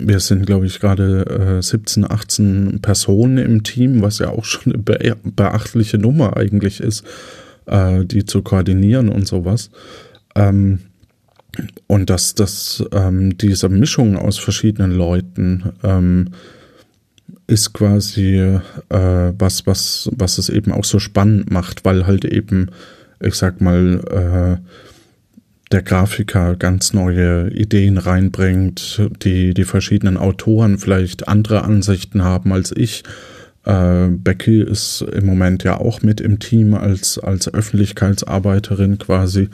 wir 0.00 0.20
sind, 0.20 0.46
glaube 0.46 0.66
ich, 0.66 0.80
gerade 0.80 1.58
äh, 1.58 1.62
17, 1.62 2.10
18 2.10 2.80
Personen 2.80 3.38
im 3.38 3.62
Team, 3.62 4.02
was 4.02 4.18
ja 4.18 4.28
auch 4.30 4.44
schon 4.44 4.72
eine 4.72 4.82
be 4.82 5.16
beachtliche 5.22 5.98
Nummer 5.98 6.36
eigentlich 6.36 6.80
ist, 6.80 7.04
äh, 7.66 8.04
die 8.04 8.24
zu 8.24 8.42
koordinieren 8.42 9.08
und 9.08 9.26
sowas. 9.26 9.70
Ähm, 10.34 10.80
und 11.86 12.10
dass 12.10 12.34
das 12.34 12.84
ähm, 12.92 13.36
diese 13.36 13.68
Mischung 13.68 14.16
aus 14.16 14.38
verschiedenen 14.38 14.92
Leuten 14.92 15.72
ähm, 15.82 16.28
ist 17.46 17.72
quasi 17.72 18.36
äh, 18.36 18.60
was, 18.88 19.66
was, 19.66 20.08
was 20.12 20.38
es 20.38 20.48
eben 20.48 20.72
auch 20.72 20.84
so 20.84 20.98
spannend 20.98 21.50
macht, 21.50 21.84
weil 21.84 22.06
halt 22.06 22.24
eben, 22.24 22.70
ich 23.20 23.34
sag 23.34 23.60
mal, 23.60 24.60
äh, 24.60 24.70
der 25.72 25.82
Grafiker 25.82 26.56
ganz 26.56 26.92
neue 26.92 27.50
Ideen 27.50 27.98
reinbringt, 27.98 29.00
die 29.22 29.54
die 29.54 29.64
verschiedenen 29.64 30.16
Autoren 30.16 30.78
vielleicht 30.78 31.28
andere 31.28 31.62
Ansichten 31.62 32.24
haben 32.24 32.52
als 32.52 32.72
ich. 32.76 33.04
Äh, 33.64 34.08
Becky 34.08 34.62
ist 34.62 35.02
im 35.02 35.26
Moment 35.26 35.62
ja 35.64 35.78
auch 35.78 36.02
mit 36.02 36.20
im 36.20 36.38
Team 36.38 36.74
als, 36.74 37.18
als 37.18 37.52
Öffentlichkeitsarbeiterin 37.52 38.98
quasi, 38.98 39.48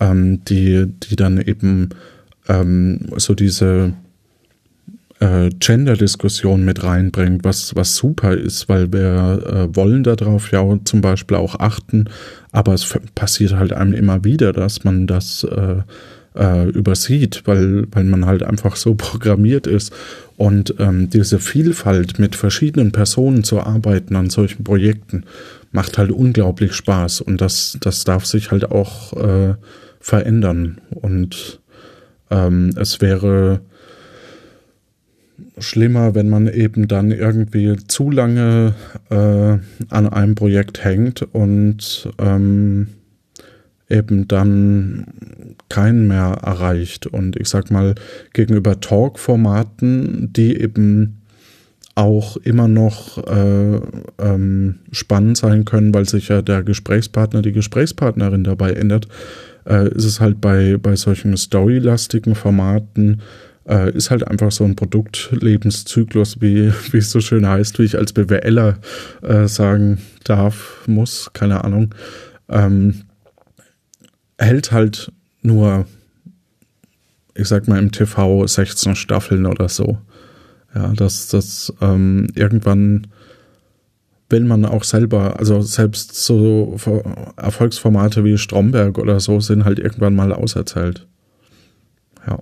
ähm, 0.00 0.44
die, 0.46 0.86
die 0.86 1.16
dann 1.16 1.40
eben 1.40 1.90
ähm, 2.48 3.00
so 3.16 3.34
diese 3.34 3.92
äh, 5.22 5.50
Gender-Diskussion 5.50 6.64
mit 6.64 6.82
reinbringt, 6.82 7.44
was, 7.44 7.76
was 7.76 7.94
super 7.94 8.34
ist, 8.34 8.68
weil 8.68 8.92
wir 8.92 9.68
äh, 9.70 9.76
wollen 9.76 10.02
darauf 10.02 10.50
ja 10.50 10.64
zum 10.84 11.00
Beispiel 11.00 11.36
auch 11.36 11.60
achten, 11.60 12.06
aber 12.50 12.74
es 12.74 12.98
passiert 13.14 13.52
halt 13.54 13.72
einem 13.72 13.94
immer 13.94 14.24
wieder, 14.24 14.52
dass 14.52 14.82
man 14.82 15.06
das 15.06 15.44
äh, 15.44 15.82
äh, 16.34 16.68
übersieht, 16.70 17.42
weil, 17.44 17.86
weil 17.92 18.02
man 18.04 18.26
halt 18.26 18.42
einfach 18.42 18.74
so 18.74 18.94
programmiert 18.96 19.68
ist. 19.68 19.92
Und 20.36 20.74
ähm, 20.80 21.08
diese 21.08 21.38
Vielfalt 21.38 22.18
mit 22.18 22.34
verschiedenen 22.34 22.90
Personen 22.90 23.44
zu 23.44 23.60
arbeiten 23.60 24.16
an 24.16 24.28
solchen 24.28 24.64
Projekten 24.64 25.24
macht 25.70 25.98
halt 25.98 26.10
unglaublich 26.10 26.72
Spaß 26.74 27.20
und 27.20 27.40
das, 27.40 27.78
das 27.80 28.02
darf 28.04 28.26
sich 28.26 28.50
halt 28.50 28.70
auch 28.72 29.12
äh, 29.12 29.54
verändern. 30.00 30.80
Und 30.90 31.60
ähm, 32.30 32.74
es 32.76 33.00
wäre 33.00 33.60
schlimmer, 35.62 36.14
wenn 36.14 36.28
man 36.28 36.48
eben 36.48 36.88
dann 36.88 37.10
irgendwie 37.10 37.76
zu 37.88 38.10
lange 38.10 38.74
äh, 39.10 39.14
an 39.14 40.08
einem 40.08 40.34
Projekt 40.34 40.84
hängt 40.84 41.22
und 41.22 42.10
ähm, 42.18 42.88
eben 43.88 44.26
dann 44.26 45.06
keinen 45.68 46.08
mehr 46.08 46.38
erreicht. 46.42 47.06
Und 47.06 47.36
ich 47.36 47.48
sag 47.48 47.70
mal, 47.70 47.94
gegenüber 48.32 48.80
Talk-Formaten, 48.80 50.32
die 50.32 50.56
eben 50.58 51.18
auch 51.94 52.38
immer 52.38 52.68
noch 52.68 53.18
äh, 53.26 53.80
ähm, 54.18 54.76
spannend 54.92 55.36
sein 55.36 55.66
können, 55.66 55.92
weil 55.92 56.08
sich 56.08 56.28
ja 56.28 56.40
der 56.40 56.62
Gesprächspartner, 56.62 57.42
die 57.42 57.52
Gesprächspartnerin 57.52 58.44
dabei 58.44 58.72
ändert, 58.72 59.08
äh, 59.66 59.88
ist 59.94 60.04
es 60.04 60.20
halt 60.20 60.40
bei, 60.40 60.78
bei 60.80 60.96
solchen 60.96 61.36
storylastigen 61.36 62.34
Formaten 62.34 63.20
äh, 63.68 63.92
ist 63.92 64.10
halt 64.10 64.26
einfach 64.26 64.50
so 64.52 64.64
ein 64.64 64.76
Produktlebenszyklus, 64.76 66.40
wie, 66.40 66.72
wie 66.92 66.98
es 66.98 67.10
so 67.10 67.20
schön 67.20 67.46
heißt, 67.46 67.78
wie 67.78 67.84
ich 67.84 67.98
als 67.98 68.12
BWLer 68.12 68.78
äh, 69.22 69.46
sagen 69.46 69.98
darf, 70.24 70.82
muss, 70.86 71.30
keine 71.32 71.64
Ahnung, 71.64 71.94
ähm, 72.48 73.02
hält 74.38 74.72
halt 74.72 75.12
nur, 75.42 75.86
ich 77.34 77.48
sag 77.48 77.68
mal, 77.68 77.78
im 77.78 77.92
TV 77.92 78.46
16 78.46 78.96
Staffeln 78.96 79.46
oder 79.46 79.68
so. 79.68 79.98
Ja, 80.74 80.88
dass 80.94 81.28
das 81.28 81.72
ähm, 81.82 82.28
irgendwann 82.34 83.08
will 84.32 84.44
man 84.44 84.64
auch 84.64 84.82
selber, 84.82 85.38
also 85.38 85.60
selbst 85.60 86.14
so 86.14 86.76
Erfolgsformate 87.36 88.24
wie 88.24 88.38
Stromberg 88.38 88.98
oder 88.98 89.20
so 89.20 89.38
sind 89.40 89.66
halt 89.66 89.78
irgendwann 89.78 90.16
mal 90.16 90.32
auserzählt. 90.32 91.06
Ja. 92.26 92.38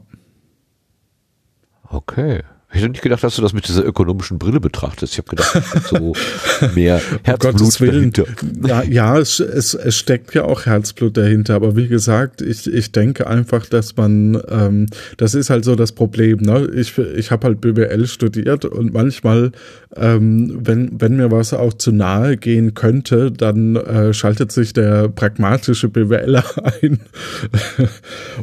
Okay. 1.91 2.43
Ich 2.73 2.83
hätte 2.83 2.91
nicht 2.91 3.03
gedacht, 3.03 3.25
dass 3.25 3.35
du 3.35 3.43
das 3.43 3.53
mit 3.53 3.67
dieser 3.67 3.85
ökonomischen 3.85 4.39
Brille 4.39 4.61
betrachtest. 4.61 5.15
Ich 5.15 5.19
habe 5.19 5.31
gedacht, 5.31 5.61
so 5.89 6.13
mehr 6.77 7.01
Herzblut 7.25 7.81
dahinter. 7.81 8.25
Ja, 8.65 8.85
ja 8.85 9.19
es, 9.19 9.41
es, 9.41 9.75
es 9.75 9.97
steckt 9.97 10.35
ja 10.35 10.45
auch 10.45 10.67
Herzblut 10.67 11.17
dahinter. 11.17 11.57
Aber 11.57 11.75
wie 11.75 11.89
gesagt, 11.89 12.43
ich, 12.43 12.73
ich 12.73 12.93
denke 12.93 13.27
einfach, 13.27 13.67
dass 13.67 13.97
man, 13.97 14.41
ähm, 14.49 14.87
das 15.17 15.35
ist 15.35 15.51
halt 15.51 15.65
so 15.65 15.75
das 15.75 15.91
Problem. 15.91 16.39
Ne? 16.39 16.71
Ich, 16.77 16.97
ich 16.97 17.33
habe 17.33 17.49
halt 17.49 17.61
BWL 17.61 18.07
studiert 18.07 18.65
und 18.65 18.93
manchmal, 18.93 19.51
ähm, 19.97 20.61
wenn, 20.63 20.93
wenn 21.01 21.17
mir 21.17 21.33
was 21.33 21.53
auch 21.53 21.73
zu 21.73 21.91
nahe 21.91 22.37
gehen 22.37 22.75
könnte, 22.75 23.33
dann 23.33 23.75
äh, 23.75 24.15
schaltet 24.15 24.53
sich 24.53 24.73
der 24.73 25.09
pragmatische 25.09 25.89
BWLer 25.89 26.45
ein. 26.83 27.01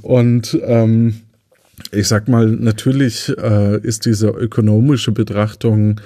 und 0.02 0.60
ähm, 0.64 1.22
ich 1.91 2.07
sag 2.07 2.28
mal, 2.28 2.47
natürlich 2.47 3.34
äh, 3.38 3.80
ist 3.82 4.05
diese 4.05 4.30
ökonomische 4.30 5.11
Betrachtung 5.11 6.01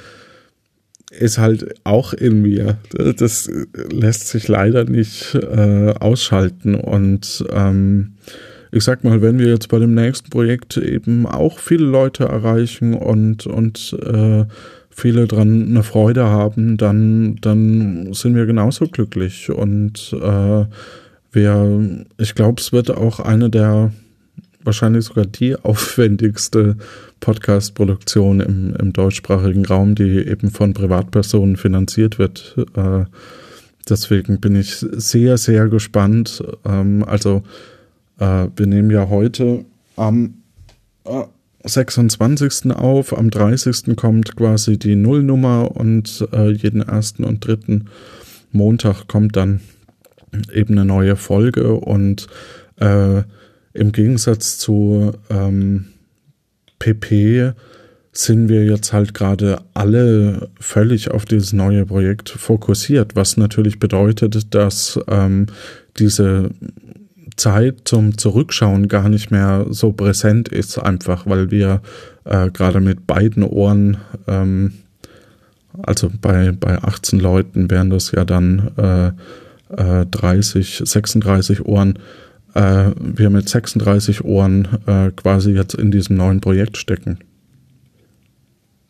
ist 1.11 1.38
halt 1.38 1.76
auch 1.84 2.13
in 2.13 2.41
mir. 2.41 2.78
Das 3.17 3.49
lässt 3.91 4.30
sich 4.30 4.47
leider 4.47 4.86
nicht 4.86 5.36
äh, 5.36 5.93
ausschalten. 5.99 6.76
Und 6.76 7.45
ähm, 7.51 8.13
ich 8.72 8.84
sag 8.84 9.03
mal, 9.03 9.22
wenn 9.22 9.38
wir 9.38 9.47
jetzt 9.47 9.67
bei 9.67 9.80
dem 9.80 9.93
nächsten 9.93 10.30
Projekt 10.30 10.78
eben 10.78 11.26
auch 11.26 11.59
viele 11.59 11.86
Leute 11.86 12.26
erreichen 12.26 12.93
und, 12.93 13.45
und 13.45 13.97
äh, 14.01 14.45
viele 14.89 15.28
dran 15.28 15.67
eine 15.69 15.84
Freude 15.84 16.26
haben, 16.26 16.78
dann, 16.78 17.36
dann 17.41 18.13
sind 18.13 18.36
wir 18.36 18.45
genauso 18.45 18.86
glücklich. 18.86 19.49
Und 19.49 20.15
äh, 20.22 20.65
wir, 21.34 22.05
ich 22.17 22.36
glaube, 22.36 22.61
es 22.61 22.72
wird 22.72 22.89
auch 22.89 23.19
eine 23.19 23.49
der 23.49 23.91
wahrscheinlich 24.64 25.05
sogar 25.05 25.26
die 25.26 25.55
aufwendigste 25.64 26.78
Podcast-Produktion 27.20 28.39
im, 28.39 28.76
im 28.76 28.93
deutschsprachigen 28.93 29.66
Raum, 29.66 29.95
die 29.95 30.20
eben 30.20 30.51
von 30.51 30.74
Privatpersonen 30.74 31.57
finanziert 31.57 32.20
wird. 32.20 32.55
Äh, 32.76 33.05
deswegen 33.88 34.39
bin 34.39 34.55
ich 34.55 34.76
sehr, 34.76 35.38
sehr 35.38 35.68
gespannt. 35.68 36.43
Ähm, 36.66 37.03
also 37.05 37.43
äh, 38.20 38.47
wir 38.55 38.68
nehmen 38.68 38.91
ja 38.91 39.09
heute 39.09 39.66
am 39.95 40.36
äh, 41.05 41.24
26. 41.64 42.72
auf, 42.72 43.16
am 43.18 43.30
30. 43.30 43.95
kommt 43.95 44.36
quasi 44.36 44.78
die 44.78 44.95
Nullnummer 44.95 45.76
und 45.76 46.28
äh, 46.34 46.49
jeden 46.49 46.82
ersten 46.82 47.24
und 47.24 47.45
dritten 47.45 47.86
Montag 48.51 49.07
kommt 49.07 49.36
dann 49.36 49.62
eben 50.53 50.74
eine 50.74 50.86
neue 50.86 51.16
Folge 51.16 51.74
und 51.74 52.28
äh, 52.78 53.24
im 53.74 53.91
Gegensatz 53.91 54.57
zu 54.57 55.13
ähm, 55.30 55.86
PP 56.80 57.53
sind 58.13 58.49
wir 58.49 58.65
jetzt 58.65 58.91
halt 58.91 59.13
gerade 59.13 59.59
alle 59.74 60.49
völlig 60.59 61.11
auf 61.11 61.26
dieses 61.26 61.53
neue 61.53 61.86
Projekt 61.86 62.30
fokussiert, 62.30 63.15
was 63.15 63.38
natürlich 63.38 63.80
bedeutet, 63.80 64.53
dass 64.53 64.99
ähm, 65.07 65.45
diese 65.97 66.49
Zeit 67.38 67.82
zum 67.86 68.17
Zurückschauen 68.17 68.89
gar 68.89 69.07
nicht 69.07 69.32
mehr 69.32 69.65
so 69.69 69.93
präsent 69.93 70.49
ist, 70.49 70.78
einfach 70.78 71.26
weil 71.26 71.51
wir 71.51 71.82
äh, 72.26 72.49
gerade 72.49 72.82
mit 72.82 73.07
beiden 73.07 73.43
Ohren, 73.43 73.97
ähm, 74.28 74.74
also 75.82 76.11
bei, 76.22 76.51
bei 76.51 76.78
18 76.78 77.19
Leuten 77.19 77.72
wären 77.72 77.89
das 77.89 78.11
ja 78.11 78.26
dann 78.26 78.72
äh, 78.78 80.01
äh, 80.01 80.05
30, 80.05 80.82
36 80.84 81.65
Ohren, 81.65 81.97
äh, 82.54 82.91
wir 82.97 83.30
mit 83.30 83.49
36 83.49 84.24
Ohren 84.24 84.68
äh, 84.86 85.12
quasi 85.12 85.52
jetzt 85.52 85.76
in 85.76 85.91
diesem 85.91 86.18
neuen 86.18 86.41
Projekt 86.41 86.78
stecken. 86.78 87.20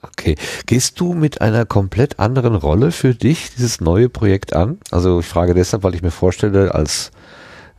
Okay. 0.02 0.36
Gehst 0.66 1.00
du 1.00 1.14
mit 1.14 1.42
einer 1.42 1.66
komplett 1.66 2.20
anderen 2.20 2.56
Rolle 2.56 2.92
für 2.92 3.14
dich 3.14 3.52
dieses 3.56 3.82
neue 3.82 4.10
Projekt 4.10 4.54
an? 4.54 4.80
Also 4.90 5.20
ich 5.20 5.28
frage 5.28 5.54
deshalb, 5.54 5.84
weil 5.84 5.94
ich 5.94 6.02
mir 6.02 6.12
vorstelle, 6.12 6.74
als 6.74 7.12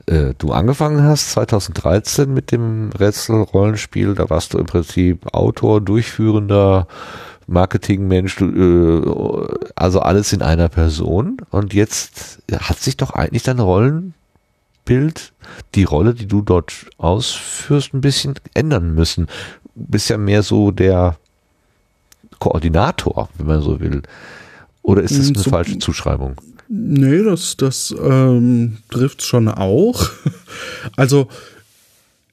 äh, 0.06 0.34
du 0.38 0.52
angefangen 0.52 1.02
hast, 1.02 1.32
2013 1.32 2.32
mit 2.32 2.52
dem 2.52 2.90
Rätsel-Rollenspiel, 2.90 4.14
da 4.14 4.30
warst 4.30 4.54
du 4.54 4.58
im 4.58 4.66
Prinzip 4.66 5.34
Autor, 5.34 5.80
Durchführender, 5.80 6.86
Marketingmensch, 7.46 8.40
äh, 8.40 9.00
also 9.74 10.00
alles 10.00 10.32
in 10.32 10.42
einer 10.42 10.68
Person. 10.68 11.38
Und 11.50 11.74
jetzt 11.74 12.42
hat 12.52 12.78
sich 12.78 12.96
doch 12.96 13.10
eigentlich 13.10 13.42
dein 13.42 13.58
Rollenbild, 14.88 15.32
die 15.74 15.84
Rolle, 15.84 16.14
die 16.14 16.26
du 16.26 16.42
dort 16.42 16.72
ausführst, 16.98 17.94
ein 17.94 18.00
bisschen 18.00 18.34
ändern 18.54 18.94
müssen. 18.94 19.26
Du 19.74 19.86
bist 19.88 20.10
ja 20.10 20.18
mehr 20.18 20.42
so 20.42 20.70
der 20.70 21.16
Koordinator, 22.38 23.28
wenn 23.38 23.46
man 23.46 23.62
so 23.62 23.80
will. 23.80 24.02
Oder 24.82 25.02
ist 25.02 25.16
das 25.16 25.28
hm, 25.28 25.34
eine 25.34 25.44
so, 25.44 25.50
falsche 25.50 25.78
Zuschreibung? 25.78 26.40
Nee, 26.68 27.22
das, 27.22 27.56
das 27.56 27.94
ähm, 28.02 28.78
trifft 28.90 29.22
schon 29.22 29.48
auch. 29.48 30.08
Also 30.96 31.28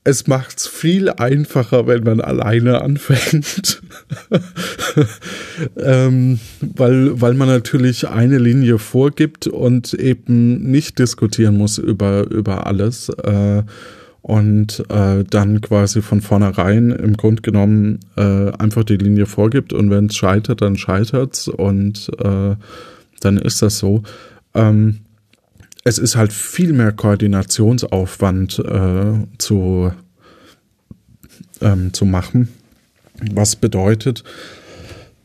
es 0.04 0.28
macht 0.28 0.60
es 0.60 0.68
viel 0.68 1.10
einfacher, 1.10 1.86
wenn 1.86 2.04
man 2.04 2.22
alleine 2.22 2.82
anfängt. 2.82 3.82
ähm, 5.78 6.39
weil, 6.62 7.22
weil 7.22 7.34
man 7.34 7.50
natürlich 7.50 8.08
eine 8.08 8.38
Linie 8.38 8.80
vorgibt 8.80 9.47
und 9.47 9.93
eben 9.93 10.72
nicht 10.72 11.00
diskutieren 11.00 11.58
muss 11.58 11.78
über, 11.78 12.30
über 12.30 12.66
alles. 12.66 13.10
Äh, 13.10 13.64
und 14.22 14.84
äh, 14.89 15.24
dann 15.24 15.62
quasi 15.62 16.02
von 16.02 16.22
vornherein 16.22 16.91
im 16.91 17.16
Grunde 17.16 17.41
genommen 17.41 18.00
äh, 18.18 18.52
einfach 18.52 18.84
die 18.84 18.97
Linie 18.97 19.26
vorgibt 19.26 19.74
und 19.74 19.89
wenn 19.89 20.08
es 20.08 20.18
scheitert, 20.18 20.62
dann 20.62 20.78
scheitert's 20.78 21.47
und 21.47 22.12
äh, 22.20 22.56
dann 23.22 23.38
ist 23.38 23.62
das 23.62 23.80
so. 23.80 24.04
Ähm, 24.54 25.00
es 25.90 25.98
ist 25.98 26.16
halt 26.16 26.32
viel 26.32 26.72
mehr 26.72 26.92
Koordinationsaufwand 26.92 28.60
äh, 28.60 29.14
zu, 29.40 29.92
ähm, 31.62 31.94
zu 31.94 32.06
machen, 32.06 32.50
was 33.34 33.56
bedeutet, 33.56 34.24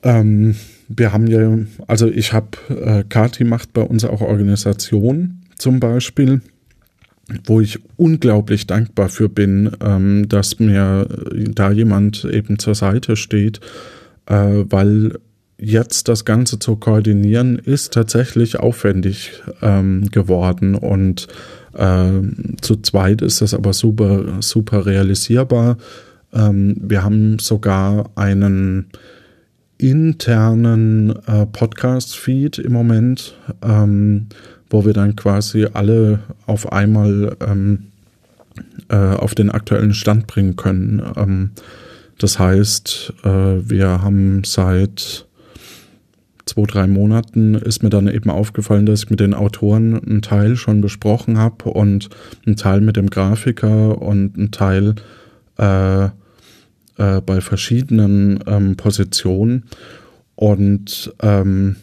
ähm, 0.02 0.56
wir 0.88 1.12
haben 1.12 1.26
ja, 1.26 1.58
also 1.86 2.08
ich 2.08 2.32
habe, 2.32 2.56
äh, 2.68 3.04
Kati 3.08 3.44
macht 3.44 3.72
bei 3.72 3.82
uns 3.82 4.04
auch 4.04 4.20
Organisation 4.20 5.42
zum 5.56 5.80
Beispiel 5.80 6.40
wo 7.46 7.62
ich 7.62 7.78
unglaublich 7.96 8.66
dankbar 8.66 9.08
für 9.08 9.30
bin, 9.30 9.70
ähm, 9.82 10.28
dass 10.28 10.58
mir 10.58 11.08
da 11.32 11.70
jemand 11.70 12.24
eben 12.24 12.58
zur 12.58 12.74
Seite 12.74 13.16
steht, 13.16 13.60
äh, 14.26 14.34
weil 14.34 15.18
jetzt 15.64 16.08
das 16.08 16.24
Ganze 16.24 16.58
zu 16.58 16.76
koordinieren 16.76 17.58
ist 17.58 17.92
tatsächlich 17.92 18.58
aufwendig 18.58 19.42
ähm, 19.62 20.10
geworden 20.10 20.74
und 20.74 21.28
äh, 21.74 22.10
zu 22.60 22.76
zweit 22.82 23.22
ist 23.22 23.40
das 23.40 23.54
aber 23.54 23.72
super, 23.72 24.40
super 24.40 24.86
realisierbar. 24.86 25.78
Ähm, 26.32 26.76
wir 26.80 27.02
haben 27.02 27.38
sogar 27.38 28.10
einen 28.14 28.86
internen 29.78 31.10
äh, 31.26 31.46
Podcast-Feed 31.46 32.58
im 32.58 32.72
Moment. 32.72 33.36
Ähm, 33.62 34.28
wo 34.74 34.84
wir 34.84 34.92
dann 34.92 35.14
quasi 35.14 35.68
alle 35.72 36.18
auf 36.46 36.72
einmal 36.72 37.36
ähm, 37.40 37.84
äh, 38.88 38.96
auf 38.96 39.36
den 39.36 39.50
aktuellen 39.50 39.94
Stand 39.94 40.26
bringen 40.26 40.56
können. 40.56 41.00
Ähm, 41.16 41.50
das 42.18 42.40
heißt, 42.40 43.12
äh, 43.22 43.28
wir 43.28 44.02
haben 44.02 44.42
seit 44.44 45.23
zwei, 46.46 46.62
drei 46.62 46.86
Monaten 46.86 47.54
ist 47.54 47.82
mir 47.82 47.90
dann 47.90 48.08
eben 48.08 48.30
aufgefallen, 48.30 48.86
dass 48.86 49.04
ich 49.04 49.10
mit 49.10 49.20
den 49.20 49.34
Autoren 49.34 49.98
einen 49.98 50.22
Teil 50.22 50.56
schon 50.56 50.80
besprochen 50.80 51.38
habe 51.38 51.70
und 51.70 52.08
einen 52.46 52.56
Teil 52.56 52.80
mit 52.80 52.96
dem 52.96 53.10
Grafiker 53.10 54.00
und 54.00 54.36
einen 54.36 54.50
Teil 54.50 54.94
äh, 55.58 56.04
äh, 56.04 57.20
bei 57.24 57.40
verschiedenen 57.40 58.40
ähm, 58.46 58.76
Positionen. 58.76 59.64
Und 60.36 61.12
ähm, 61.22 61.76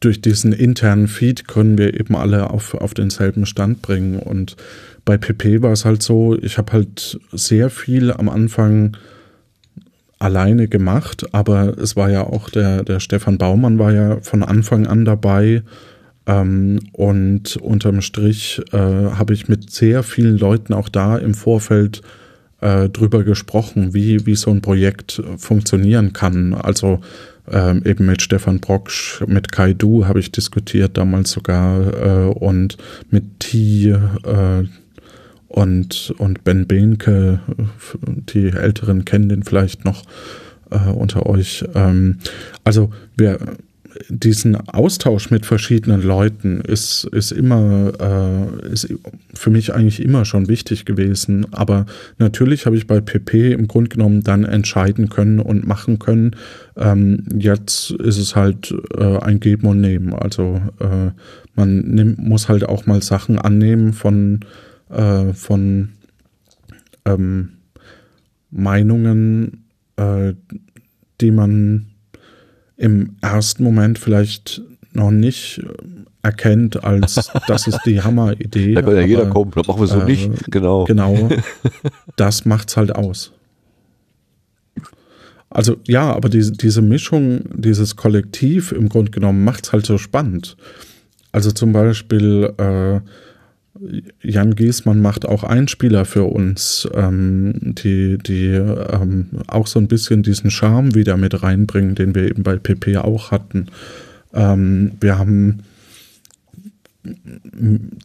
durch 0.00 0.20
diesen 0.20 0.52
internen 0.52 1.08
Feed 1.08 1.48
können 1.48 1.76
wir 1.76 1.98
eben 1.98 2.14
alle 2.14 2.50
auf, 2.50 2.74
auf 2.74 2.94
denselben 2.94 3.46
Stand 3.46 3.82
bringen. 3.82 4.18
Und 4.18 4.56
bei 5.04 5.16
PP 5.16 5.62
war 5.62 5.72
es 5.72 5.84
halt 5.84 6.02
so, 6.02 6.36
ich 6.40 6.58
habe 6.58 6.72
halt 6.72 7.18
sehr 7.32 7.70
viel 7.70 8.12
am 8.12 8.28
Anfang 8.28 8.96
alleine 10.18 10.68
gemacht, 10.68 11.26
aber 11.32 11.78
es 11.78 11.96
war 11.96 12.10
ja 12.10 12.22
auch 12.22 12.50
der, 12.50 12.82
der 12.82 13.00
Stefan 13.00 13.38
Baumann 13.38 13.78
war 13.78 13.92
ja 13.92 14.20
von 14.20 14.42
Anfang 14.42 14.86
an 14.86 15.04
dabei. 15.04 15.62
Ähm, 16.26 16.80
und 16.92 17.56
unterm 17.56 18.02
Strich 18.02 18.60
äh, 18.72 18.76
habe 18.76 19.32
ich 19.32 19.48
mit 19.48 19.70
sehr 19.70 20.02
vielen 20.02 20.38
Leuten 20.38 20.74
auch 20.74 20.88
da 20.88 21.16
im 21.16 21.34
Vorfeld 21.34 22.02
äh, 22.60 22.88
drüber 22.88 23.24
gesprochen, 23.24 23.94
wie, 23.94 24.26
wie 24.26 24.34
so 24.34 24.50
ein 24.50 24.60
Projekt 24.60 25.22
funktionieren 25.36 26.12
kann. 26.12 26.54
Also 26.54 27.00
ähm, 27.50 27.82
eben 27.84 28.06
mit 28.06 28.20
Stefan 28.20 28.60
Brocksch, 28.60 29.22
mit 29.26 29.52
Kai 29.52 29.72
Du 29.72 30.06
habe 30.06 30.20
ich 30.20 30.32
diskutiert 30.32 30.98
damals 30.98 31.30
sogar 31.30 32.26
äh, 32.26 32.30
und 32.30 32.76
mit 33.10 33.40
T 33.40 33.90
äh, 33.90 34.64
und, 35.58 36.14
und 36.18 36.44
Ben 36.44 36.68
Behnke, 36.68 37.40
die 38.06 38.50
Älteren 38.50 39.04
kennen 39.04 39.28
den 39.28 39.42
vielleicht 39.42 39.84
noch 39.84 40.04
äh, 40.70 40.88
unter 40.90 41.26
euch. 41.26 41.64
Ähm, 41.74 42.18
also 42.62 42.90
wir 43.16 43.38
diesen 44.08 44.54
Austausch 44.54 45.32
mit 45.32 45.46
verschiedenen 45.46 46.00
Leuten 46.00 46.60
ist, 46.60 47.08
ist 47.10 47.32
immer, 47.32 47.92
äh, 47.98 48.72
ist 48.72 48.94
für 49.34 49.50
mich 49.50 49.74
eigentlich 49.74 50.00
immer 50.00 50.24
schon 50.24 50.46
wichtig 50.46 50.84
gewesen. 50.84 51.46
Aber 51.50 51.86
natürlich 52.18 52.66
habe 52.66 52.76
ich 52.76 52.86
bei 52.86 53.00
PP 53.00 53.52
im 53.52 53.66
Grunde 53.66 53.88
genommen 53.88 54.22
dann 54.22 54.44
entscheiden 54.44 55.08
können 55.08 55.40
und 55.40 55.66
machen 55.66 55.98
können. 55.98 56.36
Ähm, 56.76 57.24
jetzt 57.36 57.90
ist 57.90 58.18
es 58.18 58.36
halt 58.36 58.72
äh, 58.96 59.18
ein 59.18 59.40
Geben 59.40 59.66
und 59.66 59.80
Nehmen. 59.80 60.12
Also 60.12 60.60
äh, 60.78 61.10
man 61.56 61.80
nimmt, 61.80 62.18
muss 62.18 62.48
halt 62.48 62.68
auch 62.68 62.86
mal 62.86 63.02
Sachen 63.02 63.40
annehmen 63.40 63.92
von, 63.92 64.40
äh, 64.90 65.32
von 65.32 65.90
ähm, 67.04 67.58
Meinungen, 68.50 69.64
äh, 69.96 70.34
die 71.20 71.30
man 71.30 71.86
im 72.76 73.16
ersten 73.20 73.64
Moment 73.64 73.98
vielleicht 73.98 74.62
noch 74.92 75.10
nicht 75.10 75.62
erkennt, 76.22 76.84
als 76.84 77.30
das 77.46 77.66
ist 77.66 77.80
die 77.84 78.02
Hammeridee. 78.02 78.74
Da 78.74 78.82
kann 78.82 78.96
ja 78.96 79.02
jeder 79.02 79.26
kommen, 79.26 79.50
das 79.54 79.66
machen 79.66 79.80
wir 79.80 79.86
so 79.86 80.00
äh, 80.00 80.04
nicht. 80.04 80.50
Genau. 80.50 80.84
Genau. 80.84 81.28
Das 82.16 82.44
macht's 82.44 82.76
halt 82.76 82.96
aus. 82.96 83.32
Also 85.50 85.76
ja, 85.86 86.12
aber 86.12 86.28
diese, 86.28 86.52
diese 86.52 86.82
Mischung, 86.82 87.44
dieses 87.54 87.94
Kollektiv 87.94 88.72
im 88.72 88.88
Grunde 88.88 89.12
genommen 89.12 89.44
macht's 89.44 89.72
halt 89.72 89.86
so 89.86 89.98
spannend. 89.98 90.56
Also 91.32 91.52
zum 91.52 91.72
Beispiel 91.72 92.52
äh, 92.58 93.00
Jan 94.22 94.54
Giesmann 94.54 95.00
macht 95.00 95.26
auch 95.26 95.44
Einspieler 95.44 96.04
für 96.04 96.24
uns, 96.24 96.88
ähm, 96.94 97.54
die, 97.62 98.18
die 98.18 98.46
ähm, 98.46 99.28
auch 99.46 99.66
so 99.66 99.78
ein 99.78 99.88
bisschen 99.88 100.22
diesen 100.22 100.50
Charme 100.50 100.94
wieder 100.94 101.16
mit 101.16 101.42
reinbringen, 101.42 101.94
den 101.94 102.14
wir 102.14 102.28
eben 102.28 102.42
bei 102.42 102.56
PP 102.56 102.98
auch 102.98 103.30
hatten. 103.30 103.66
Ähm, 104.34 104.92
wir 105.00 105.18
haben 105.18 105.62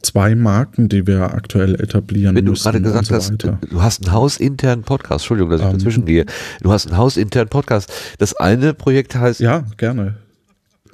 zwei 0.02 0.36
Marken, 0.36 0.90
die 0.90 1.08
wir 1.08 1.34
aktuell 1.34 1.76
etablieren 1.76 2.36
Wenn 2.36 2.46
du 2.46 2.54
gerade 2.54 2.82
gesagt 2.82 3.08
so 3.08 3.16
hast, 3.16 3.44
du 3.44 3.82
hast 3.82 4.04
einen 4.04 4.14
hausinternen 4.14 4.84
Podcast, 4.84 5.24
Entschuldigung, 5.24 5.52
dass 5.52 5.62
ich 5.62 5.68
um, 5.68 5.74
dazwischen 5.74 6.06
gehe. 6.06 6.26
Du 6.62 6.72
hast 6.72 6.88
einen 6.88 6.98
hausinternen 6.98 7.50
Podcast. 7.50 7.92
Das 8.20 8.36
eine 8.36 8.74
Projekt 8.74 9.16
heißt. 9.16 9.40
Ja, 9.40 9.66
gerne. 9.78 10.16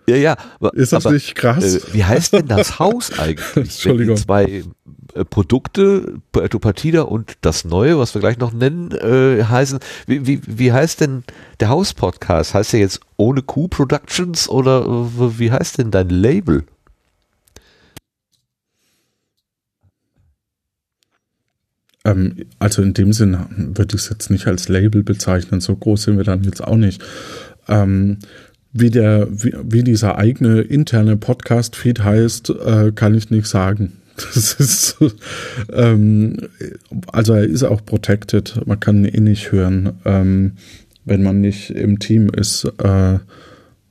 Ja, 0.10 0.16
ja. 0.16 0.38
Aber, 0.60 0.74
ist 0.74 0.94
das 0.94 1.06
aber, 1.06 1.14
nicht 1.14 1.36
krass? 1.36 1.76
Äh, 1.76 1.94
wie 1.94 2.04
heißt 2.04 2.34
denn 2.34 2.48
das 2.48 2.80
Haus 2.80 3.18
eigentlich? 3.20 3.46
Entschuldigung. 3.56 4.16
die 4.16 4.22
zwei 4.22 4.64
äh, 5.14 5.26
Produkte, 5.26 6.20
Puerto 6.32 6.60
Partida 6.60 7.04
und 7.04 7.38
das 7.42 7.66
Neue, 7.66 8.00
was 8.00 8.14
wir 8.16 8.22
gleich 8.22 8.40
noch 8.40 8.54
nennen, 8.54 8.92
äh, 8.92 9.44
heißen. 9.44 9.80
Wie, 10.08 10.26
wie, 10.26 10.42
wie 10.46 10.72
heißt 10.72 11.02
denn 11.02 11.24
der 11.60 11.70
Hauspodcast? 11.70 12.54
Heißt 12.54 12.74
der 12.74 12.80
jetzt 12.80 13.02
ohne 13.18 13.42
Q 13.42 13.68
Productions 13.68 14.50
oder 14.50 14.86
äh, 14.86 15.40
wie 15.40 15.52
heißt 15.52 15.78
denn 15.78 15.92
dein 15.92 16.10
Label? 16.10 16.64
Ähm, 22.06 22.46
also 22.58 22.82
in 22.82 22.94
dem 22.94 23.14
Sinne 23.14 23.48
würde 23.50 23.96
ich 23.96 24.04
es 24.04 24.10
jetzt 24.10 24.32
nicht 24.32 24.48
als 24.48 24.70
Label 24.70 25.04
bezeichnen. 25.04 25.62
So 25.62 25.76
groß 25.76 26.04
sind 26.04 26.18
wir 26.18 26.24
dann 26.24 26.44
jetzt 26.44 26.64
auch 26.64 26.78
nicht. 26.78 27.04
Ähm, 27.68 28.18
wie, 28.72 28.90
der, 28.90 29.28
wie, 29.32 29.54
wie 29.64 29.84
dieser 29.84 30.18
eigene 30.18 30.62
interne 30.62 31.18
Podcast-Feed 31.18 32.04
heißt, 32.04 32.50
äh, 32.50 32.92
kann 32.94 33.16
ich 33.16 33.30
nicht 33.30 33.48
sagen. 33.48 33.94
Das 34.34 34.52
ist, 34.56 34.98
ähm, 35.72 36.36
also 37.08 37.34
er 37.36 37.46
ist 37.46 37.64
auch 37.64 37.86
protected. 37.86 38.60
Man 38.66 38.78
kann 38.78 39.06
ihn 39.06 39.16
eh 39.16 39.20
nicht 39.22 39.54
hören, 39.54 39.94
ähm, 40.04 40.58
wenn 41.06 41.24
man 41.24 41.40
nicht 41.40 41.70
im 41.70 42.00
Team 42.00 42.30
ist. 42.30 42.66
Äh, 42.84 43.20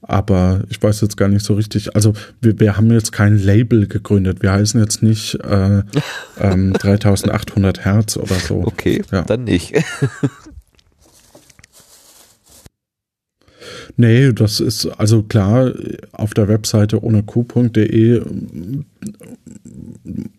aber 0.03 0.63
ich 0.69 0.83
weiß 0.83 1.01
jetzt 1.03 1.17
gar 1.17 1.29
nicht 1.29 1.45
so 1.45 1.55
richtig. 1.55 1.95
Also 1.95 2.15
wir, 2.41 2.59
wir 2.61 2.77
haben 2.77 2.91
jetzt 2.91 3.13
kein 3.13 3.39
Label 3.39 3.87
gegründet. 3.87 4.43
Wir 4.43 4.53
heißen 4.53 4.81
jetzt 4.81 5.03
nicht 5.03 5.35
äh, 5.45 5.83
ähm, 6.41 6.73
3800 6.79 7.85
Hertz 7.85 8.17
oder 8.17 8.35
so. 8.35 8.63
Okay, 8.67 9.03
ja. 9.13 9.23
dann 9.23 9.45
nicht. 9.45 9.75
Nee, 14.01 14.33
das 14.33 14.61
ist 14.61 14.87
also 14.87 15.25
klar, 15.25 15.73
auf 16.13 16.33
der 16.33 16.47
Webseite 16.47 17.03
ohne 17.03 17.25
q.de 17.25 18.23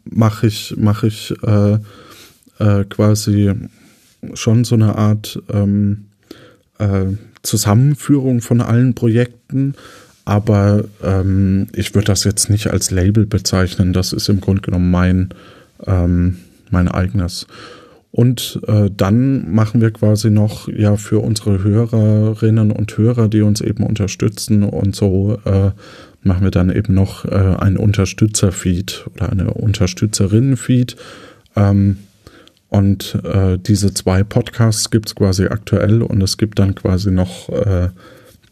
mache 0.05 0.47
ich, 0.47 0.76
mach 0.78 1.03
ich 1.03 1.34
äh, 1.43 1.74
äh, 2.60 2.86
quasi 2.86 3.51
schon 4.34 4.64
so 4.64 4.76
eine 4.76 4.95
Art 4.95 5.43
ähm, 5.51 6.05
äh, 6.78 7.07
Zusammenführung 7.43 8.39
von 8.39 8.62
allen 8.62 8.95
Projekten, 8.95 9.76
aber 10.24 10.86
ähm, 11.03 11.68
ich 11.74 11.93
würde 11.93 12.05
das 12.05 12.24
jetzt 12.24 12.49
nicht 12.49 12.68
als 12.68 12.91
Label 12.91 13.26
bezeichnen. 13.26 13.91
Das 13.91 14.14
ist 14.14 14.30
im 14.30 14.39
Grunde 14.39 14.62
genommen 14.62 14.89
mein, 14.89 15.30
ähm, 15.86 16.38
mein 16.72 16.88
eigenes. 16.88 17.45
Und 18.12 18.60
äh, 18.68 18.89
dann 18.95 19.53
machen 19.53 19.82
wir 19.82 19.91
quasi 19.91 20.32
noch 20.32 20.68
ja 20.68 20.95
für 20.97 21.20
unsere 21.20 21.64
Hörerinnen 21.64 22.72
und 22.72 22.97
Hörer, 22.97 23.28
die 23.28 23.41
uns 23.41 23.62
eben 23.62 23.84
unterstützen 23.84 24.64
und 24.64 24.95
so 24.95 25.39
äh, 25.45 25.72
machen 26.24 26.43
wir 26.43 26.51
dann 26.51 26.70
eben 26.70 26.93
noch 26.93 27.26
äh, 27.26 27.55
ein 27.60 27.78
Unterstützerfeed 27.78 29.05
oder 29.14 29.30
eine 29.30 29.53
Unterstützerinnenfeed. 29.53 30.95
Ähm, 31.55 31.97
und 32.70 33.16
äh, 33.24 33.57
diese 33.57 33.93
zwei 33.93 34.24
Podcasts 34.24 34.89
gibt's 34.91 35.16
quasi 35.16 35.45
aktuell 35.45 36.01
und 36.01 36.22
es 36.22 36.38
gibt 36.38 36.60
dann 36.60 36.76
quasi 36.76 37.12
noch 37.12 37.49
äh, 37.49 37.89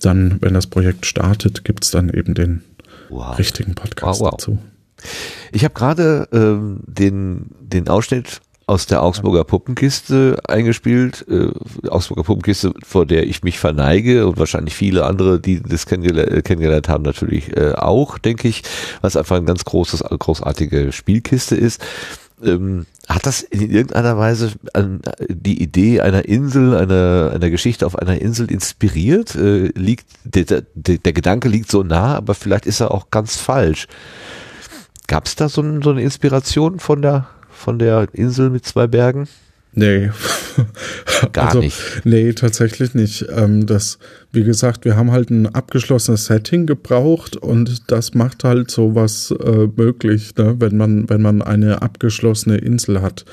dann, 0.01 0.37
wenn 0.41 0.53
das 0.53 0.67
Projekt 0.67 1.05
startet, 1.05 1.63
gibt's 1.63 1.91
dann 1.91 2.09
eben 2.09 2.33
den 2.33 2.63
wow. 3.09 3.37
richtigen 3.37 3.75
Podcast 3.75 4.21
wow, 4.21 4.31
wow. 4.31 4.31
dazu. 4.31 4.59
Ich 5.51 5.63
habe 5.63 5.73
gerade 5.73 6.27
ähm, 6.31 6.81
den, 6.87 7.51
den 7.61 7.87
Ausschnitt 7.87 8.41
aus 8.67 8.85
der 8.85 9.01
Augsburger 9.01 9.45
Puppenkiste 9.45 10.37
eingespielt. 10.47 11.25
Äh, 11.29 11.51
Augsburger 11.87 12.23
Puppenkiste, 12.23 12.73
vor 12.85 13.05
der 13.05 13.25
ich 13.25 13.41
mich 13.41 13.59
verneige 13.59 14.27
und 14.27 14.37
wahrscheinlich 14.37 14.75
viele 14.75 15.05
andere, 15.05 15.39
die 15.39 15.61
das 15.63 15.85
kennengelernt, 15.85 16.31
äh, 16.31 16.41
kennengelernt 16.41 16.89
haben, 16.89 17.03
natürlich 17.03 17.55
äh, 17.55 17.73
auch, 17.73 18.17
denke 18.17 18.49
ich, 18.49 18.63
was 19.01 19.15
einfach 19.15 19.37
ein 19.37 19.45
ganz 19.45 19.63
großes, 19.63 20.03
großartige 20.03 20.91
Spielkiste 20.91 21.55
ist. 21.55 21.81
Ähm, 22.43 22.85
hat 23.07 23.25
das 23.25 23.41
in 23.41 23.71
irgendeiner 23.71 24.17
Weise 24.17 24.51
an 24.73 24.99
die 25.29 25.63
Idee 25.63 26.01
einer 26.01 26.25
Insel, 26.25 26.75
einer, 26.75 27.31
einer 27.33 27.49
Geschichte 27.49 27.85
auf 27.85 27.97
einer 27.97 28.19
Insel 28.19 28.51
inspiriert? 28.51 29.33
Äh, 29.35 29.67
liegt, 29.75 30.07
der, 30.25 30.63
der, 30.73 30.97
der 30.97 31.13
Gedanke 31.13 31.47
liegt 31.47 31.71
so 31.71 31.83
nah, 31.83 32.15
aber 32.15 32.35
vielleicht 32.35 32.65
ist 32.65 32.81
er 32.81 32.91
auch 32.91 33.11
ganz 33.11 33.37
falsch. 33.37 33.87
Gab 35.07 35.25
es 35.25 35.37
da 35.37 35.47
so, 35.47 35.63
so 35.81 35.91
eine 35.91 36.01
Inspiration 36.01 36.79
von 36.79 37.01
der 37.01 37.29
von 37.57 37.79
der 37.79 38.07
Insel 38.13 38.49
mit 38.49 38.65
zwei 38.65 38.87
Bergen? 38.87 39.27
Nee. 39.73 40.09
Gar 41.33 41.47
also, 41.47 41.59
nicht. 41.59 41.77
Nee, 42.03 42.33
tatsächlich 42.33 42.95
nicht. 42.95 43.27
Ähm, 43.29 43.67
das, 43.67 43.99
wie 44.31 44.43
gesagt, 44.43 44.85
wir 44.85 44.95
haben 44.95 45.11
halt 45.11 45.29
ein 45.29 45.53
abgeschlossenes 45.53 46.25
Setting 46.25 46.65
gebraucht 46.65 47.35
und 47.35 47.91
das 47.91 48.15
macht 48.15 48.43
halt 48.43 48.71
sowas 48.71 49.31
äh, 49.31 49.67
möglich, 49.75 50.35
ne? 50.35 50.55
wenn 50.59 50.77
man, 50.77 51.09
wenn 51.09 51.21
man 51.21 51.43
eine 51.43 51.83
abgeschlossene 51.83 52.57
Insel 52.57 53.01
hat. 53.01 53.25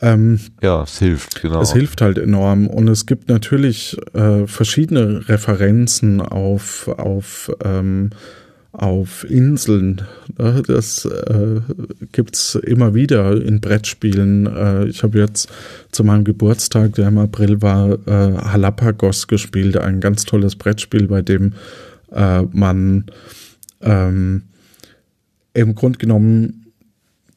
Ähm, 0.00 0.38
ja, 0.62 0.82
es 0.82 0.98
hilft, 0.98 1.42
genau. 1.42 1.60
Es 1.60 1.72
hilft 1.72 2.02
halt 2.02 2.18
enorm. 2.18 2.66
Und 2.66 2.88
es 2.88 3.06
gibt 3.06 3.28
natürlich 3.28 3.96
äh, 4.12 4.46
verschiedene 4.46 5.28
Referenzen 5.28 6.20
auf, 6.20 6.88
auf 6.88 7.50
ähm, 7.64 8.10
auf 8.72 9.28
Inseln. 9.28 10.02
Ne? 10.38 10.62
Das 10.66 11.04
äh, 11.04 11.60
gibt's 12.12 12.54
immer 12.54 12.94
wieder 12.94 13.40
in 13.40 13.60
Brettspielen. 13.60 14.46
Äh, 14.46 14.86
ich 14.86 15.02
habe 15.02 15.18
jetzt 15.18 15.48
zu 15.90 16.04
meinem 16.04 16.24
Geburtstag, 16.24 16.94
der 16.94 17.08
im 17.08 17.18
April 17.18 17.62
war, 17.62 17.92
äh, 18.06 18.36
Halapagos 18.36 19.26
gespielt, 19.26 19.76
ein 19.78 20.00
ganz 20.00 20.24
tolles 20.24 20.56
Brettspiel, 20.56 21.08
bei 21.08 21.22
dem 21.22 21.54
äh, 22.12 22.42
man 22.42 23.06
ähm, 23.80 24.42
im 25.54 25.74
Grunde 25.74 25.98
genommen 25.98 26.66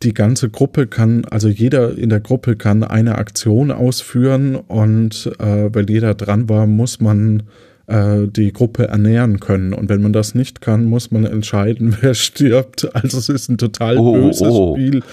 die 0.03 0.13
ganze 0.13 0.49
Gruppe 0.49 0.87
kann, 0.87 1.25
also 1.25 1.47
jeder 1.47 1.95
in 1.97 2.09
der 2.09 2.19
Gruppe 2.19 2.55
kann 2.55 2.83
eine 2.83 3.17
Aktion 3.17 3.71
ausführen 3.71 4.55
und 4.55 5.31
äh, 5.39 5.73
weil 5.73 5.89
jeder 5.89 6.15
dran 6.15 6.49
war, 6.49 6.65
muss 6.65 6.99
man 6.99 7.43
äh, 7.87 8.27
die 8.27 8.53
Gruppe 8.53 8.87
ernähren 8.87 9.39
können. 9.39 9.73
Und 9.73 9.89
wenn 9.89 10.01
man 10.01 10.13
das 10.13 10.35
nicht 10.35 10.61
kann, 10.61 10.85
muss 10.85 11.11
man 11.11 11.25
entscheiden, 11.25 11.97
wer 12.01 12.13
stirbt. 12.13 12.93
Also 12.95 13.17
es 13.17 13.29
ist 13.29 13.49
ein 13.49 13.57
total 13.57 13.97
oh, 13.97 14.13
böses 14.13 14.41
oh. 14.41 14.75
Spiel. 14.75 15.03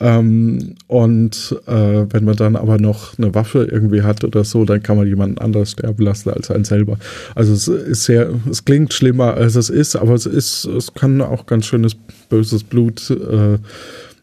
Ähm, 0.00 0.74
und 0.88 1.56
äh, 1.66 2.06
wenn 2.10 2.24
man 2.24 2.36
dann 2.36 2.56
aber 2.56 2.78
noch 2.78 3.16
eine 3.16 3.34
Waffe 3.34 3.68
irgendwie 3.70 4.02
hat 4.02 4.24
oder 4.24 4.44
so, 4.44 4.64
dann 4.64 4.82
kann 4.82 4.96
man 4.96 5.06
jemanden 5.06 5.38
anders 5.38 5.72
sterben 5.72 6.04
lassen 6.04 6.30
als 6.30 6.50
einen 6.50 6.64
selber. 6.64 6.98
Also 7.34 7.52
es 7.52 7.68
ist 7.68 8.04
sehr, 8.04 8.30
es 8.50 8.64
klingt 8.64 8.92
schlimmer 8.92 9.34
als 9.34 9.54
es 9.54 9.70
ist, 9.70 9.94
aber 9.94 10.14
es 10.14 10.26
ist, 10.26 10.64
es 10.64 10.94
kann 10.94 11.20
auch 11.20 11.46
ganz 11.46 11.66
schönes 11.66 11.94
böses 12.28 12.64
Blut 12.64 13.08
äh, 13.10 13.58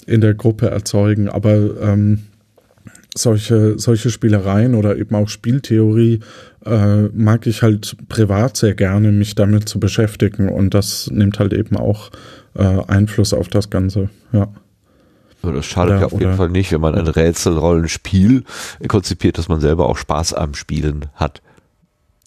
in 0.06 0.22
der 0.22 0.34
Gruppe 0.34 0.70
erzeugen. 0.70 1.30
Aber 1.30 1.56
ähm, 1.82 2.24
solche, 3.16 3.78
solche 3.78 4.09
Spielereien 4.09 4.76
oder 4.76 4.97
eben 4.97 5.16
auch 5.16 5.28
Spieltheorie 5.28 6.22
äh, 6.66 7.01
mag 7.14 7.45
ich 7.47 7.62
halt 7.62 7.97
privat 8.07 8.57
sehr 8.57 8.74
gerne, 8.74 9.12
mich 9.12 9.36
damit 9.36 9.68
zu 9.68 9.80
beschäftigen 9.80 10.49
und 10.49 10.74
das 10.74 11.09
nimmt 11.12 11.39
halt 11.39 11.53
eben 11.53 11.76
auch 11.76 12.12
äh, 12.55 12.64
Einfluss 12.88 13.34
auf 13.34 13.47
das 13.47 13.70
Ganze, 13.70 14.09
ja. 14.32 14.47
Das 15.43 15.66
schadet 15.66 16.01
ja 16.01 16.05
auf 16.05 16.20
jeden 16.20 16.36
Fall 16.36 16.49
nicht, 16.49 16.72
wenn 16.72 16.82
man 16.82 16.93
ein 16.93 17.07
Rätselrollenspiel 17.07 18.43
konzipiert, 18.88 19.39
dass 19.39 19.49
man 19.49 19.59
selber 19.59 19.89
auch 19.89 19.97
Spaß 19.97 20.36
am 20.36 20.53
Spielen 20.53 21.07
hat. 21.16 21.41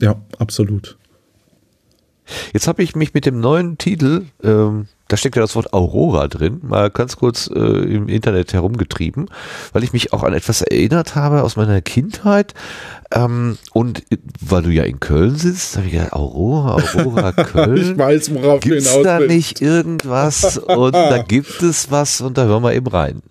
Ja, 0.01 0.17
absolut. 0.39 0.99
Jetzt 2.53 2.67
habe 2.67 2.83
ich 2.83 2.97
mich 2.97 3.15
mit 3.15 3.25
dem 3.25 3.39
neuen 3.39 3.79
Titel 3.79 4.25
ähm, 4.43 4.89
da 5.15 5.19
steckt 5.19 5.37
ja 5.37 5.43
das 5.43 5.55
Wort 5.55 5.73
Aurora 5.73 6.27
drin, 6.27 6.59
mal 6.65 6.91
ganz 6.91 7.15
kurz 7.17 7.47
äh, 7.47 7.61
im 7.61 8.09
Internet 8.09 8.53
herumgetrieben, 8.53 9.31
weil 9.73 9.85
ich 9.85 9.93
mich 9.93 10.13
auch 10.13 10.25
an 10.25 10.35
etwas 10.35 10.61
erinnert 10.61 11.15
habe 11.15 11.45
aus 11.45 11.55
meiner 11.55 11.81
Kindheit. 11.83 12.53
Ähm, 13.13 13.57
und 13.73 14.03
weil 14.41 14.63
du 14.63 14.71
ja 14.71 14.83
in 14.83 14.99
Köln 14.99 15.37
sitzt, 15.37 15.77
habe 15.77 15.87
ich 15.87 15.93
gedacht, 15.93 16.15
Aurora, 16.15 16.83
Aurora, 16.83 17.31
Köln. 17.45 17.93
ich 17.93 17.97
weiß, 17.97 18.35
worauf 18.35 18.61
Gibt's 18.61 18.87
du 18.87 18.91
hinaus 18.91 19.05
da 19.05 19.21
nicht 19.21 19.61
irgendwas 19.61 20.59
und 20.59 20.95
da 20.95 21.19
gibt 21.29 21.63
es 21.63 21.93
was 21.93 22.21
und 22.21 22.37
da 22.37 22.47
hören 22.47 22.65
wir 22.65 22.75
eben 22.75 22.89
rein. 22.89 23.23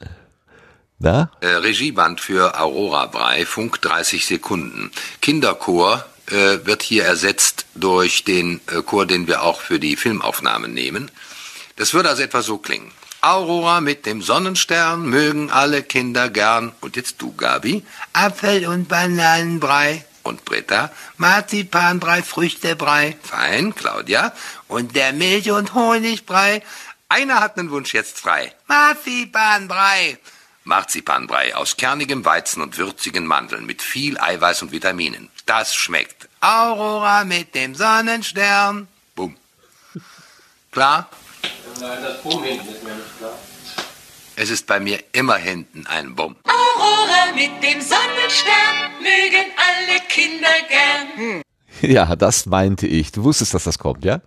Na? 0.99 1.31
Äh, 1.41 1.47
Regieband 1.47 2.21
für 2.21 2.57
Aurora 2.57 3.07
Brei, 3.07 3.45
Funk 3.45 3.81
30 3.81 4.25
Sekunden. 4.25 4.89
Kinderchor 5.21 6.05
äh, 6.27 6.65
wird 6.65 6.81
hier 6.81 7.03
ersetzt 7.03 7.65
durch 7.75 8.23
den 8.23 8.61
äh, 8.67 8.81
Chor, 8.83 9.05
den 9.05 9.27
wir 9.27 9.43
auch 9.43 9.59
für 9.59 9.79
die 9.79 9.97
Filmaufnahmen 9.97 10.73
nehmen. 10.73 11.11
Das 11.75 11.93
würde 11.93 12.09
also 12.09 12.23
etwa 12.23 12.41
so 12.41 12.57
klingen. 12.57 12.91
Aurora 13.21 13.79
mit 13.79 14.05
dem 14.05 14.21
Sonnenstern 14.21 15.05
mögen 15.05 15.49
alle 15.49 15.81
Kinder 15.81 16.29
gern. 16.29 16.73
Und 16.81 16.95
jetzt 16.97 17.21
du, 17.21 17.33
Gabi. 17.33 17.83
Apfel- 18.11 18.67
und 18.67 18.89
Bananenbrei. 18.89 20.05
Und 20.23 20.45
Britta, 20.45 20.91
Marzipanbrei, 21.17 22.21
Früchtebrei. 22.21 23.17
Fein, 23.23 23.75
Claudia. 23.75 24.33
Und 24.67 24.95
der 24.95 25.13
Milch- 25.13 25.51
und 25.51 25.73
Honigbrei. 25.73 26.63
Einer 27.09 27.39
hat 27.39 27.57
einen 27.57 27.71
Wunsch 27.71 27.93
jetzt 27.93 28.19
frei. 28.19 28.53
Marzipanbrei. 28.67 30.17
Marzipanbrei 30.65 31.55
aus 31.55 31.77
kernigem 31.77 32.23
Weizen 32.25 32.61
und 32.61 32.77
würzigen 32.77 33.25
Mandeln 33.25 33.65
mit 33.65 33.81
viel 33.81 34.17
Eiweiß 34.17 34.61
und 34.63 34.71
Vitaminen. 34.71 35.29
Das 35.45 35.75
schmeckt. 35.75 36.29
Aurora 36.39 37.23
mit 37.25 37.53
dem 37.55 37.75
Sonnenstern. 37.75 38.87
Bumm. 39.15 39.35
Klar? 40.71 41.09
Nein, 41.81 41.97
das 42.03 42.21
Bumm 42.21 42.43
hinten 42.43 42.67
ist 42.67 42.83
mir 42.83 42.95
nicht 42.95 43.17
klar. 43.17 43.37
Es 44.35 44.49
ist 44.49 44.65
bei 44.65 44.79
mir 44.79 44.97
immer 45.13 45.35
hinten 45.35 45.85
ein 45.87 46.15
Bumm. 46.15 46.35
Aurora 46.43 47.33
mit 47.35 47.63
dem 47.63 47.81
Sonnenstern 47.81 48.91
mögen 48.99 49.51
alle 49.57 49.99
Kinder 50.09 50.47
gern. 50.69 51.33
Hm. 51.33 51.41
Ja, 51.81 52.15
das 52.15 52.45
meinte 52.45 52.87
ich. 52.87 53.11
Du 53.11 53.23
wusstest, 53.23 53.53
dass 53.53 53.65
das 53.65 53.77
kommt, 53.77 54.05
ja? 54.05 54.21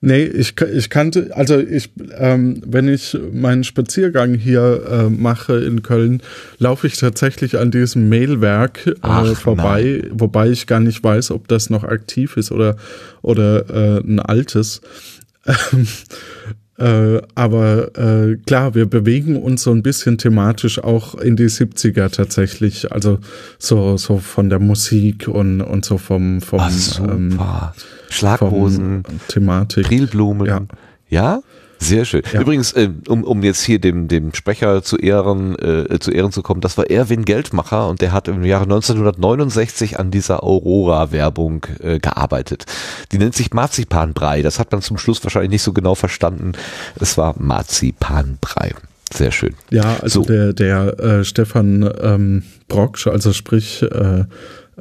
Nee, 0.00 0.24
ich, 0.24 0.60
ich 0.60 0.90
kannte, 0.90 1.30
also 1.34 1.58
ich, 1.58 1.90
ähm, 2.18 2.60
wenn 2.66 2.88
ich 2.88 3.16
meinen 3.32 3.64
Spaziergang 3.64 4.34
hier 4.34 4.82
äh, 4.86 5.08
mache 5.08 5.56
in 5.64 5.82
Köln, 5.82 6.22
laufe 6.58 6.86
ich 6.86 6.98
tatsächlich 6.98 7.58
an 7.58 7.70
diesem 7.70 8.10
Mailwerk 8.10 8.86
äh, 8.86 8.94
Ach, 9.00 9.34
vorbei, 9.34 10.02
nein. 10.02 10.10
wobei 10.12 10.50
ich 10.50 10.66
gar 10.66 10.80
nicht 10.80 11.02
weiß, 11.02 11.30
ob 11.30 11.48
das 11.48 11.70
noch 11.70 11.84
aktiv 11.84 12.36
ist 12.36 12.52
oder, 12.52 12.76
oder 13.22 13.70
äh, 13.70 14.00
ein 14.00 14.20
altes. 14.20 14.82
Ähm, 15.46 15.86
äh, 16.76 17.22
aber 17.36 17.96
äh, 17.96 18.36
klar, 18.46 18.74
wir 18.74 18.86
bewegen 18.86 19.40
uns 19.40 19.62
so 19.62 19.70
ein 19.70 19.82
bisschen 19.82 20.18
thematisch 20.18 20.82
auch 20.82 21.14
in 21.14 21.36
die 21.36 21.48
70er 21.48 22.10
tatsächlich. 22.10 22.90
Also 22.90 23.18
so, 23.58 23.96
so 23.96 24.18
von 24.18 24.50
der 24.50 24.58
Musik 24.58 25.28
und, 25.28 25.60
und 25.60 25.84
so 25.84 25.98
vom, 25.98 26.40
vom 26.40 26.60
Ach, 26.60 26.70
super. 26.70 27.12
Ähm, 27.12 27.38
Schlaghosen, 28.10 29.04
Thematik. 29.28 29.86
Prilblumen. 29.86 30.46
Ja. 30.46 30.62
ja? 31.08 31.42
Sehr 31.84 32.04
schön. 32.06 32.22
Ja. 32.32 32.40
Übrigens, 32.40 32.72
äh, 32.72 32.88
um, 33.08 33.24
um 33.24 33.42
jetzt 33.42 33.62
hier 33.62 33.78
dem, 33.78 34.08
dem 34.08 34.32
Sprecher 34.34 34.82
zu 34.82 34.96
Ehren, 34.96 35.54
äh, 35.58 35.98
zu 35.98 36.10
Ehren 36.10 36.32
zu 36.32 36.42
kommen, 36.42 36.60
das 36.62 36.78
war 36.78 36.88
Erwin 36.90 37.24
Geldmacher 37.24 37.88
und 37.88 38.00
der 38.00 38.12
hat 38.12 38.26
im 38.28 38.42
Jahre 38.44 38.64
1969 38.64 39.98
an 39.98 40.10
dieser 40.10 40.42
Aurora-Werbung 40.42 41.66
äh, 41.80 41.98
gearbeitet. 41.98 42.64
Die 43.12 43.18
nennt 43.18 43.34
sich 43.34 43.52
Marzipanbrei. 43.52 44.40
Das 44.42 44.58
hat 44.58 44.72
man 44.72 44.80
zum 44.80 44.96
Schluss 44.96 45.22
wahrscheinlich 45.24 45.50
nicht 45.50 45.62
so 45.62 45.72
genau 45.74 45.94
verstanden. 45.94 46.52
Es 46.98 47.18
war 47.18 47.34
Marzipanbrei. 47.38 48.72
Sehr 49.12 49.30
schön. 49.30 49.54
Ja, 49.70 49.98
also 50.00 50.22
So. 50.22 50.28
der, 50.28 50.52
der 50.54 50.98
äh, 50.98 51.24
Stefan 51.24 51.88
ähm, 52.00 52.42
Brocksch, 52.68 53.06
also 53.06 53.32
sprich 53.32 53.82
äh, 53.82 54.24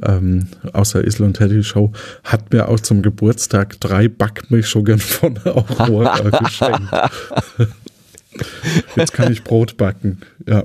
ähm, 0.02 0.48
aus 0.74 0.92
der 0.92 1.06
Isel 1.06 1.26
und 1.26 1.38
Teddy 1.38 1.64
Show, 1.64 1.92
hat 2.24 2.52
mir 2.52 2.70
auch 2.70 2.80
zum 2.80 3.02
Geburtstag 3.02 3.80
drei 3.80 4.08
Backmischungen 4.08 5.00
von 5.00 5.38
Aurora 5.46 6.30
geschenkt. 6.30 6.92
Jetzt 8.96 9.14
kann 9.14 9.32
ich 9.32 9.44
Brot 9.44 9.78
backen. 9.78 10.22
Ja. 10.48 10.64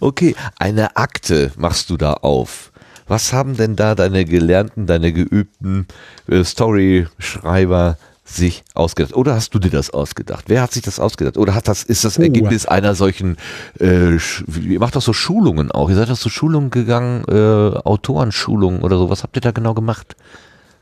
Okay, 0.00 0.34
eine 0.58 0.96
Akte 0.96 1.52
machst 1.56 1.90
du 1.90 1.96
da 1.96 2.14
auf. 2.14 2.72
Was 3.06 3.32
haben 3.32 3.56
denn 3.56 3.76
da 3.76 3.94
deine 3.94 4.24
gelernten, 4.24 4.86
deine 4.86 5.12
geübten 5.12 5.86
äh, 6.28 6.44
Story-Schreiber 6.44 7.98
sich 8.32 8.64
ausgedacht? 8.74 9.14
Oder 9.14 9.34
hast 9.34 9.54
du 9.54 9.58
dir 9.58 9.70
das 9.70 9.90
ausgedacht? 9.90 10.44
Wer 10.48 10.62
hat 10.62 10.72
sich 10.72 10.82
das 10.82 10.98
ausgedacht? 10.98 11.36
Oder 11.36 11.54
hat 11.54 11.68
das, 11.68 11.82
ist 11.82 12.04
das 12.04 12.18
Uh. 12.18 12.22
Ergebnis 12.22 12.66
einer 12.66 12.94
solchen, 12.94 13.36
äh, 13.80 14.14
ihr 14.14 14.80
macht 14.80 14.96
doch 14.96 15.02
so 15.02 15.12
Schulungen 15.12 15.70
auch. 15.70 15.90
Ihr 15.90 15.96
seid 15.96 16.08
doch 16.08 16.18
zu 16.18 16.30
Schulungen 16.30 16.70
gegangen, 16.70 17.24
äh, 17.28 17.34
Autorenschulungen 17.34 18.82
oder 18.82 18.98
so. 18.98 19.10
Was 19.10 19.22
habt 19.22 19.36
ihr 19.36 19.40
da 19.40 19.50
genau 19.50 19.74
gemacht? 19.74 20.16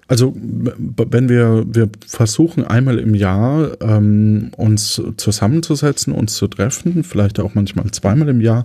Also 0.08 0.34
wenn 0.34 1.28
wir, 1.28 1.64
wir 1.68 1.88
versuchen 2.04 2.64
einmal 2.66 2.98
im 2.98 3.14
Jahr 3.14 3.80
ähm, 3.80 4.50
uns 4.56 5.00
zusammenzusetzen, 5.16 6.12
uns 6.12 6.34
zu 6.34 6.48
treffen, 6.48 7.04
vielleicht 7.04 7.38
auch 7.38 7.54
manchmal 7.54 7.88
zweimal 7.92 8.28
im 8.28 8.40
Jahr, 8.40 8.64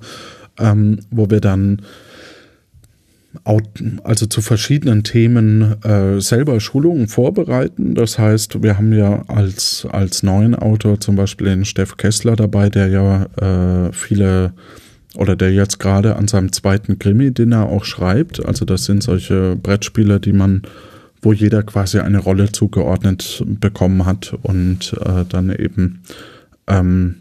ähm, 0.58 1.02
wo 1.12 1.30
wir 1.30 1.42
dann 1.42 1.84
also 4.04 4.26
zu 4.26 4.42
verschiedenen 4.42 5.04
Themen 5.04 5.82
äh, 5.84 6.20
selber 6.22 6.60
Schulungen 6.60 7.08
vorbereiten. 7.08 7.96
Das 7.96 8.20
heißt, 8.20 8.62
wir 8.64 8.78
haben 8.78 8.94
ja 8.94 9.24
als, 9.28 9.88
als 9.92 10.24
neuen 10.24 10.56
Autor 10.56 11.00
zum 11.00 11.16
Beispiel 11.16 11.48
den 11.48 11.66
Steff 11.66 11.98
Kessler 11.98 12.36
dabei, 12.36 12.70
der 12.70 12.88
ja 12.88 13.88
äh, 13.88 13.92
viele 13.94 14.54
oder 15.18 15.36
der 15.36 15.54
jetzt 15.54 15.80
gerade 15.80 16.16
an 16.16 16.28
seinem 16.28 16.52
zweiten 16.52 17.00
Krimi-Dinner 17.00 17.68
auch 17.68 17.86
schreibt. 17.86 18.46
Also 18.46 18.66
das 18.66 18.86
sind 18.86 19.04
solche 19.04 19.56
Brettspiele, 19.56 20.20
die 20.20 20.34
man, 20.34 20.64
wo 21.22 21.34
jeder 21.34 21.64
quasi 21.64 22.00
eine 22.00 22.20
Rolle 22.20 22.52
zugeordnet 22.52 23.44
bekommen 23.46 24.06
hat 24.06 24.38
und 24.44 24.94
äh, 25.06 25.26
dann 25.28 25.56
eben 25.56 26.02
ähm, 26.68 27.16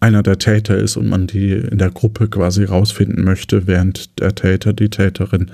einer 0.00 0.22
der 0.22 0.38
Täter 0.38 0.76
ist 0.76 0.96
und 0.96 1.08
man 1.08 1.26
die 1.26 1.52
in 1.52 1.78
der 1.78 1.90
Gruppe 1.90 2.28
quasi 2.28 2.64
rausfinden 2.64 3.24
möchte, 3.24 3.66
während 3.66 4.18
der 4.20 4.34
Täter, 4.34 4.72
die 4.72 4.88
Täterin 4.88 5.50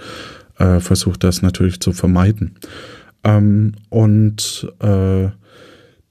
äh, 0.58 0.80
versucht 0.80 1.24
das 1.24 1.42
natürlich 1.42 1.80
zu 1.80 1.92
vermeiden. 1.92 2.52
Ähm, 3.22 3.72
und 3.90 4.68
äh, 4.80 5.28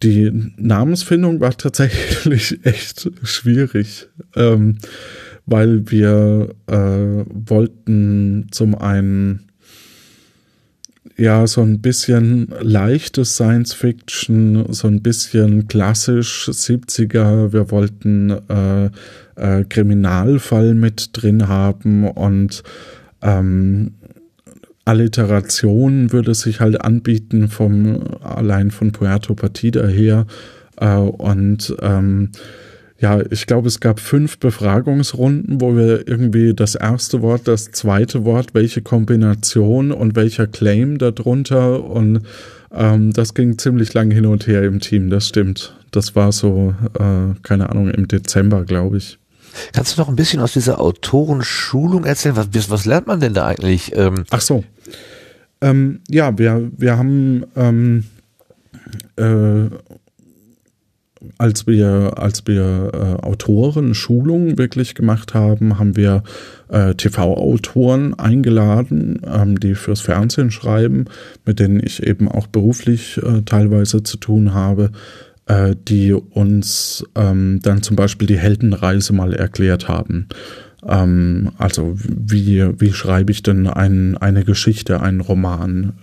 die 0.04 0.52
Namensfindung 0.58 1.40
war 1.40 1.56
tatsächlich 1.56 2.60
echt 2.66 3.10
schwierig, 3.24 4.08
ähm, 4.36 4.78
weil 5.46 5.90
wir 5.90 6.56
äh, 6.68 7.26
wollten 7.30 8.48
zum 8.52 8.76
einen 8.76 9.48
ja 11.18 11.46
so 11.48 11.62
ein 11.62 11.82
bisschen 11.82 12.48
leichtes 12.62 13.36
Science 13.36 13.74
Fiction, 13.74 14.72
so 14.74 14.88
ein 14.88 15.02
bisschen 15.02 15.68
klassisch 15.68 16.50
70er. 16.50 17.54
Wir 17.54 17.72
wollten 17.72 18.32
äh, 18.50 18.90
äh, 19.36 19.64
Kriminalfall 19.66 20.74
mit 20.74 21.10
drin 21.14 21.48
haben 21.48 22.08
und 22.08 22.64
ähm, 23.22 23.94
Alliteration 24.86 26.12
würde 26.12 26.36
sich 26.36 26.60
halt 26.60 26.82
anbieten 26.82 27.48
vom 27.48 28.02
allein 28.22 28.70
von 28.72 28.92
Puerto 28.92 29.34
Partida 29.34 29.88
her 29.88 30.26
äh, 30.78 30.96
und 30.96 31.76
ähm, 31.82 32.32
ja, 33.04 33.20
ich 33.32 33.48
glaube, 33.48 33.68
es 33.68 33.82
gab 33.82 34.00
fünf 34.00 34.38
Befragungsrunden, 34.38 35.60
wo 35.60 35.76
wir 35.76 36.08
irgendwie 36.08 36.54
das 36.54 36.76
erste 36.76 37.22
Wort, 37.22 37.50
das 37.50 37.70
zweite 37.72 38.24
Wort, 38.24 38.54
welche 38.54 38.82
Kombination 38.82 39.92
und 39.92 40.16
welcher 40.16 40.48
Claim 40.48 41.00
darunter 41.00 41.84
und 41.84 42.22
ähm, 42.74 43.12
das 43.12 43.34
ging 43.34 43.58
ziemlich 43.58 43.94
lang 43.94 44.10
hin 44.10 44.26
und 44.26 44.48
her 44.48 44.64
im 44.64 44.80
Team, 44.80 45.10
das 45.10 45.28
stimmt. 45.28 45.76
Das 45.92 46.16
war 46.16 46.32
so, 46.32 46.76
äh, 46.98 47.38
keine 47.44 47.70
Ahnung, 47.72 47.90
im 47.90 48.08
Dezember, 48.08 48.64
glaube 48.64 48.96
ich. 48.96 49.20
Kannst 49.74 49.98
du 49.98 50.02
noch 50.02 50.08
ein 50.08 50.16
bisschen 50.16 50.40
aus 50.40 50.54
dieser 50.54 50.80
Autorenschulung 50.80 52.06
erzählen? 52.06 52.38
Was, 52.38 52.70
was 52.70 52.86
lernt 52.86 53.08
man 53.08 53.20
denn 53.20 53.34
da 53.34 53.48
eigentlich? 53.48 53.92
Ähm, 53.98 54.24
Ach 54.30 54.40
so. 54.40 54.64
Ähm, 55.60 56.00
ja, 56.10 56.38
wir, 56.38 56.72
wir 56.78 56.98
haben, 56.98 57.44
ähm, 57.58 58.06
äh, 59.18 59.66
als 61.38 61.68
wir, 61.68 62.14
als 62.18 62.46
wir 62.48 62.92
äh, 62.94 63.24
Autoren-Schulungen 63.24 64.58
wirklich 64.58 64.96
gemacht 64.96 65.34
haben, 65.34 65.80
haben 65.80 65.96
wir 65.96 66.24
äh, 66.70 66.94
TV-Autoren 66.96 68.14
eingeladen, 68.14 69.22
ähm, 69.26 69.60
die 69.60 69.76
fürs 69.76 70.02
Fernsehen 70.02 70.52
schreiben, 70.52 71.06
mit 71.46 71.60
denen 71.60 71.82
ich 71.84 72.04
eben 72.04 72.28
auch 72.28 72.48
beruflich 72.48 73.18
äh, 73.18 73.42
teilweise 73.44 74.04
zu 74.04 74.18
tun 74.18 74.54
habe, 74.54 74.92
äh, 75.48 75.76
die 75.88 76.14
uns 76.14 77.04
ähm, 77.16 77.60
dann 77.62 77.82
zum 77.82 77.96
Beispiel 77.96 78.28
die 78.28 78.38
Heldenreise 78.38 79.14
mal 79.14 79.34
erklärt 79.34 79.88
haben. 79.88 80.28
Ähm, 80.88 81.52
also 81.58 81.96
wie, 81.98 82.64
wie 82.80 82.94
schreibe 82.94 83.32
ich 83.32 83.44
denn 83.44 83.68
ein, 83.68 84.18
eine 84.18 84.44
Geschichte, 84.44 85.02
einen 85.02 85.22
Roman? 85.22 85.94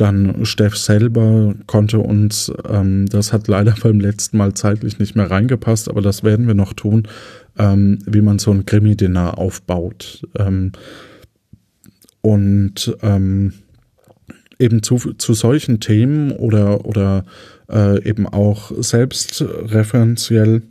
Dann 0.00 0.46
Steff 0.46 0.78
selber 0.78 1.54
konnte 1.66 1.98
uns, 1.98 2.50
ähm, 2.66 3.04
das 3.04 3.34
hat 3.34 3.48
leider 3.48 3.74
beim 3.82 4.00
letzten 4.00 4.38
Mal 4.38 4.54
zeitlich 4.54 4.98
nicht 4.98 5.14
mehr 5.14 5.30
reingepasst, 5.30 5.90
aber 5.90 6.00
das 6.00 6.24
werden 6.24 6.46
wir 6.46 6.54
noch 6.54 6.72
tun, 6.72 7.06
ähm, 7.58 7.98
wie 8.06 8.22
man 8.22 8.38
so 8.38 8.50
ein 8.50 8.64
Krimi-Dinner 8.64 9.36
aufbaut. 9.36 10.26
Ähm, 10.38 10.72
und 12.22 12.96
ähm, 13.02 13.52
eben 14.58 14.82
zu, 14.82 14.96
zu 14.96 15.34
solchen 15.34 15.80
Themen 15.80 16.32
oder, 16.32 16.86
oder 16.86 17.26
äh, 17.70 18.02
eben 18.02 18.26
auch 18.26 18.72
selbstreferenziell, 18.78 20.62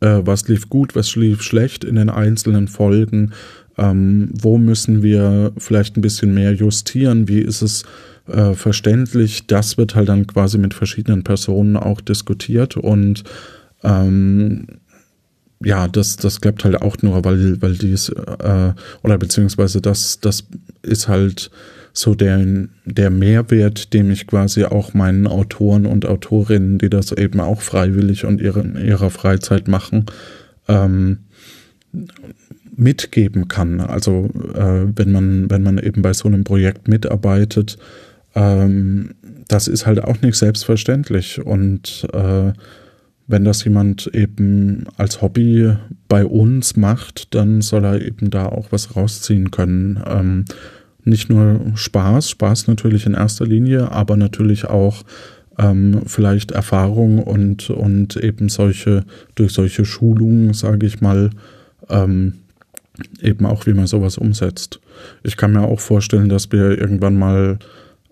äh, 0.00 0.20
was 0.24 0.48
lief 0.48 0.70
gut, 0.70 0.96
was 0.96 1.14
lief 1.14 1.42
schlecht 1.42 1.84
in 1.84 1.96
den 1.96 2.08
einzelnen 2.08 2.68
Folgen, 2.68 3.32
ähm, 3.78 4.30
wo 4.32 4.58
müssen 4.58 5.02
wir 5.02 5.52
vielleicht 5.58 5.96
ein 5.96 6.02
bisschen 6.02 6.34
mehr 6.34 6.52
justieren, 6.52 7.28
wie 7.28 7.40
ist 7.40 7.62
es 7.62 7.84
äh, 8.28 8.54
verständlich, 8.54 9.46
das 9.46 9.76
wird 9.76 9.94
halt 9.94 10.08
dann 10.08 10.26
quasi 10.26 10.58
mit 10.58 10.74
verschiedenen 10.74 11.24
Personen 11.24 11.76
auch 11.76 12.00
diskutiert 12.00 12.76
und 12.76 13.24
ähm, 13.82 14.66
ja, 15.62 15.88
das, 15.88 16.16
das 16.16 16.40
klappt 16.40 16.64
halt 16.64 16.80
auch 16.82 16.96
nur, 17.02 17.24
weil, 17.24 17.60
weil 17.62 17.74
dies, 17.74 18.08
äh, 18.10 18.72
oder 19.02 19.18
beziehungsweise 19.18 19.80
das, 19.80 20.20
das 20.20 20.44
ist 20.82 21.08
halt 21.08 21.50
so 21.92 22.14
der, 22.14 22.44
der 22.84 23.10
Mehrwert, 23.10 23.94
den 23.94 24.10
ich 24.10 24.26
quasi 24.26 24.64
auch 24.64 24.94
meinen 24.94 25.26
Autoren 25.26 25.86
und 25.86 26.06
Autorinnen, 26.06 26.78
die 26.78 26.90
das 26.90 27.12
eben 27.12 27.40
auch 27.40 27.62
freiwillig 27.62 28.24
und 28.24 28.40
ihre, 28.40 28.60
in 28.60 28.76
ihrer 28.76 29.10
Freizeit 29.10 29.68
machen, 29.68 30.06
ähm, 30.68 31.18
mitgeben 32.76 33.48
kann. 33.48 33.80
Also 33.80 34.28
äh, 34.54 34.86
wenn 34.96 35.12
man, 35.12 35.50
wenn 35.50 35.62
man 35.62 35.78
eben 35.78 36.02
bei 36.02 36.12
so 36.12 36.28
einem 36.28 36.44
Projekt 36.44 36.88
mitarbeitet, 36.88 37.78
ähm, 38.34 39.10
das 39.48 39.68
ist 39.68 39.86
halt 39.86 40.02
auch 40.02 40.20
nicht 40.22 40.36
selbstverständlich. 40.36 41.40
Und 41.44 42.06
äh, 42.12 42.52
wenn 43.26 43.44
das 43.44 43.64
jemand 43.64 44.10
eben 44.12 44.84
als 44.96 45.22
Hobby 45.22 45.72
bei 46.08 46.24
uns 46.24 46.76
macht, 46.76 47.34
dann 47.34 47.62
soll 47.62 47.84
er 47.84 48.02
eben 48.02 48.30
da 48.30 48.46
auch 48.46 48.66
was 48.70 48.96
rausziehen 48.96 49.50
können. 49.50 50.02
Ähm, 50.06 50.44
nicht 51.04 51.28
nur 51.28 51.60
Spaß, 51.74 52.30
Spaß 52.30 52.66
natürlich 52.66 53.06
in 53.06 53.14
erster 53.14 53.46
Linie, 53.46 53.90
aber 53.92 54.16
natürlich 54.16 54.66
auch 54.66 55.02
ähm, 55.58 56.02
vielleicht 56.06 56.50
Erfahrung 56.50 57.22
und, 57.22 57.70
und 57.70 58.16
eben 58.16 58.48
solche, 58.48 59.04
durch 59.34 59.52
solche 59.52 59.84
Schulungen, 59.84 60.52
sage 60.54 60.86
ich 60.86 61.00
mal, 61.00 61.30
ähm, 61.88 62.34
eben 63.20 63.46
auch, 63.46 63.66
wie 63.66 63.74
man 63.74 63.86
sowas 63.86 64.18
umsetzt. 64.18 64.80
Ich 65.22 65.36
kann 65.36 65.52
mir 65.52 65.62
auch 65.62 65.80
vorstellen, 65.80 66.28
dass 66.28 66.52
wir 66.52 66.78
irgendwann 66.78 67.18
mal 67.18 67.58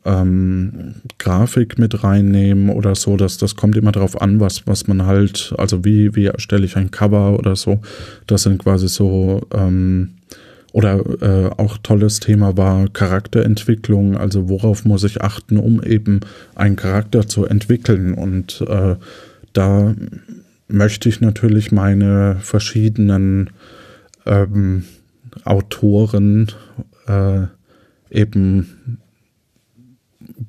ähm, 0.05 0.97
Grafik 1.19 1.79
mit 1.79 2.03
reinnehmen 2.03 2.71
oder 2.71 2.95
so, 2.95 3.17
dass 3.17 3.39
das 3.39 3.55
kommt 3.55 3.77
immer 3.77 3.93
darauf 3.93 4.21
an, 4.21 4.41
was, 4.41 4.67
was 4.67 4.89
man 4.89 5.07
halt, 5.07 5.55
also 5.59 5.85
wie, 5.85 6.17
wie 6.17 6.27
erstelle 6.27 6.65
ich 6.65 6.77
ein 6.77 6.91
Cover 6.91 7.39
oder 7.39 7.55
so. 7.55 7.81
Das 8.27 8.43
sind 8.43 8.59
quasi 8.59 8.89
so 8.89 9.47
ähm, 9.55 10.15
oder 10.73 11.05
äh, 11.21 11.51
auch 11.59 11.79
tolles 11.79 12.19
Thema 12.19 12.57
war 12.57 12.89
Charakterentwicklung, 12.89 14.17
also 14.17 14.49
worauf 14.49 14.85
muss 14.85 15.05
ich 15.05 15.21
achten, 15.21 15.59
um 15.59 15.83
eben 15.83 16.21
einen 16.55 16.77
Charakter 16.77 17.29
zu 17.29 17.45
entwickeln. 17.45 18.15
Und 18.15 18.65
äh, 18.67 18.97
da 19.53 19.95
möchte 20.69 21.09
ich 21.11 21.21
natürlich 21.21 21.73
meine 21.73 22.39
verschiedenen 22.41 23.51
ähm, 24.27 24.85
Autoren 25.45 26.51
äh, 27.07 27.47
eben 28.11 28.99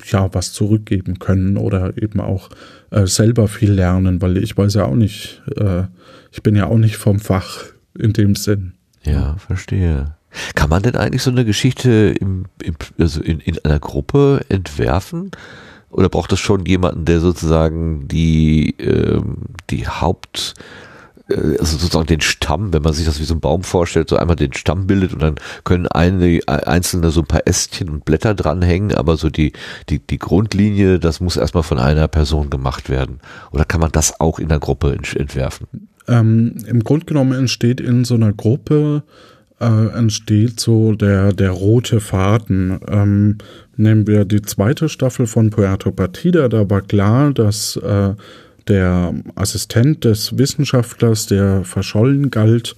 ja 0.06 0.34
was 0.34 0.54
zurückgeben 0.54 1.20
können 1.20 1.58
oder 1.58 1.98
eben 2.02 2.20
auch 2.20 2.50
äh, 2.92 3.06
selber 3.08 3.48
viel 3.48 3.72
lernen, 3.72 4.22
weil 4.22 4.38
ich 4.38 4.58
weiß 4.58 4.74
ja 4.76 4.86
auch 4.86 4.96
nicht, 4.96 5.42
äh, 5.56 5.84
ich 6.32 6.44
bin 6.44 6.56
ja 6.56 6.68
auch 6.68 6.78
nicht 6.78 6.98
vom 6.98 7.20
Fach 7.20 7.64
in 7.98 8.14
dem 8.14 8.36
Sinn. 8.36 8.74
Ja, 9.04 9.36
verstehe. 9.38 10.16
Kann 10.56 10.70
man 10.70 10.82
denn 10.82 10.96
eigentlich 10.96 11.22
so 11.22 11.32
eine 11.32 11.46
Geschichte 11.46 12.16
im, 12.20 12.46
im, 12.62 12.76
also 12.98 13.22
in, 13.22 13.40
in 13.40 13.60
einer 13.64 13.80
Gruppe 13.80 14.42
entwerfen? 14.50 15.32
Oder 15.90 16.10
braucht 16.10 16.32
es 16.32 16.40
schon 16.40 16.66
jemanden, 16.66 17.06
der 17.06 17.20
sozusagen 17.20 18.08
die, 18.08 18.76
ähm, 18.80 19.38
die 19.70 19.88
Haupt, 19.88 20.56
also 21.30 21.78
sozusagen 21.78 22.08
den 22.08 22.22
Stamm, 22.22 22.74
wenn 22.74 22.82
man 22.82 22.94
sich 22.94 23.06
das 23.06 23.20
wie 23.20 23.24
so 23.24 23.34
ein 23.34 23.40
Baum 23.40 23.64
vorstellt, 23.64 24.10
so 24.10 24.18
einmal 24.18 24.36
den 24.36 24.54
Stamm 24.54 24.88
bildet 24.88 25.14
und 25.14 25.22
dann 25.22 25.36
können 25.64 25.88
eine, 25.88 26.42
einzelne 26.48 27.12
so 27.12 27.22
ein 27.22 27.28
paar 27.28 27.48
Ästchen 27.48 27.90
und 27.90 28.06
Blätter 28.06 28.34
dranhängen, 28.34 28.94
aber 28.94 29.16
so 29.16 29.30
die, 29.30 29.54
die, 29.90 30.00
die 30.00 30.20
Grundlinie, 30.20 31.00
das 31.00 31.22
muss 31.22 31.38
erstmal 31.38 31.64
von 31.64 31.80
einer 31.80 32.08
Person 32.10 32.50
gemacht 32.50 32.90
werden. 32.90 33.20
Oder 33.52 33.64
kann 33.64 33.80
man 33.80 33.92
das 33.92 34.20
auch 34.20 34.40
in 34.40 34.50
der 34.50 34.60
Gruppe 34.60 34.98
entwerfen? 35.16 35.68
Ähm, 36.08 36.56
Im 36.68 36.84
Grunde 36.84 37.06
genommen 37.06 37.32
entsteht 37.32 37.80
in 37.80 38.04
so 38.04 38.16
einer 38.16 38.34
Gruppe 38.34 39.04
äh, 39.62 39.98
entsteht 39.98 40.60
so 40.60 40.94
der, 40.94 41.32
der 41.32 41.52
rote 41.52 42.02
Faden. 42.02 42.80
Ähm, 42.88 43.38
nehmen 43.78 44.08
wir 44.08 44.26
die 44.26 44.42
zweite 44.42 44.90
Staffel 44.90 45.26
von 45.26 45.52
Puerto 45.52 45.92
Partida, 45.92 46.50
da 46.50 46.70
war 46.70 46.82
klar, 46.82 47.34
dass 47.34 47.78
äh, 47.78 48.14
der 48.68 49.14
Assistent 49.36 50.06
des 50.06 50.38
Wissenschaftlers, 50.38 51.28
der 51.28 51.64
verschollen 51.64 52.32
galt, 52.32 52.76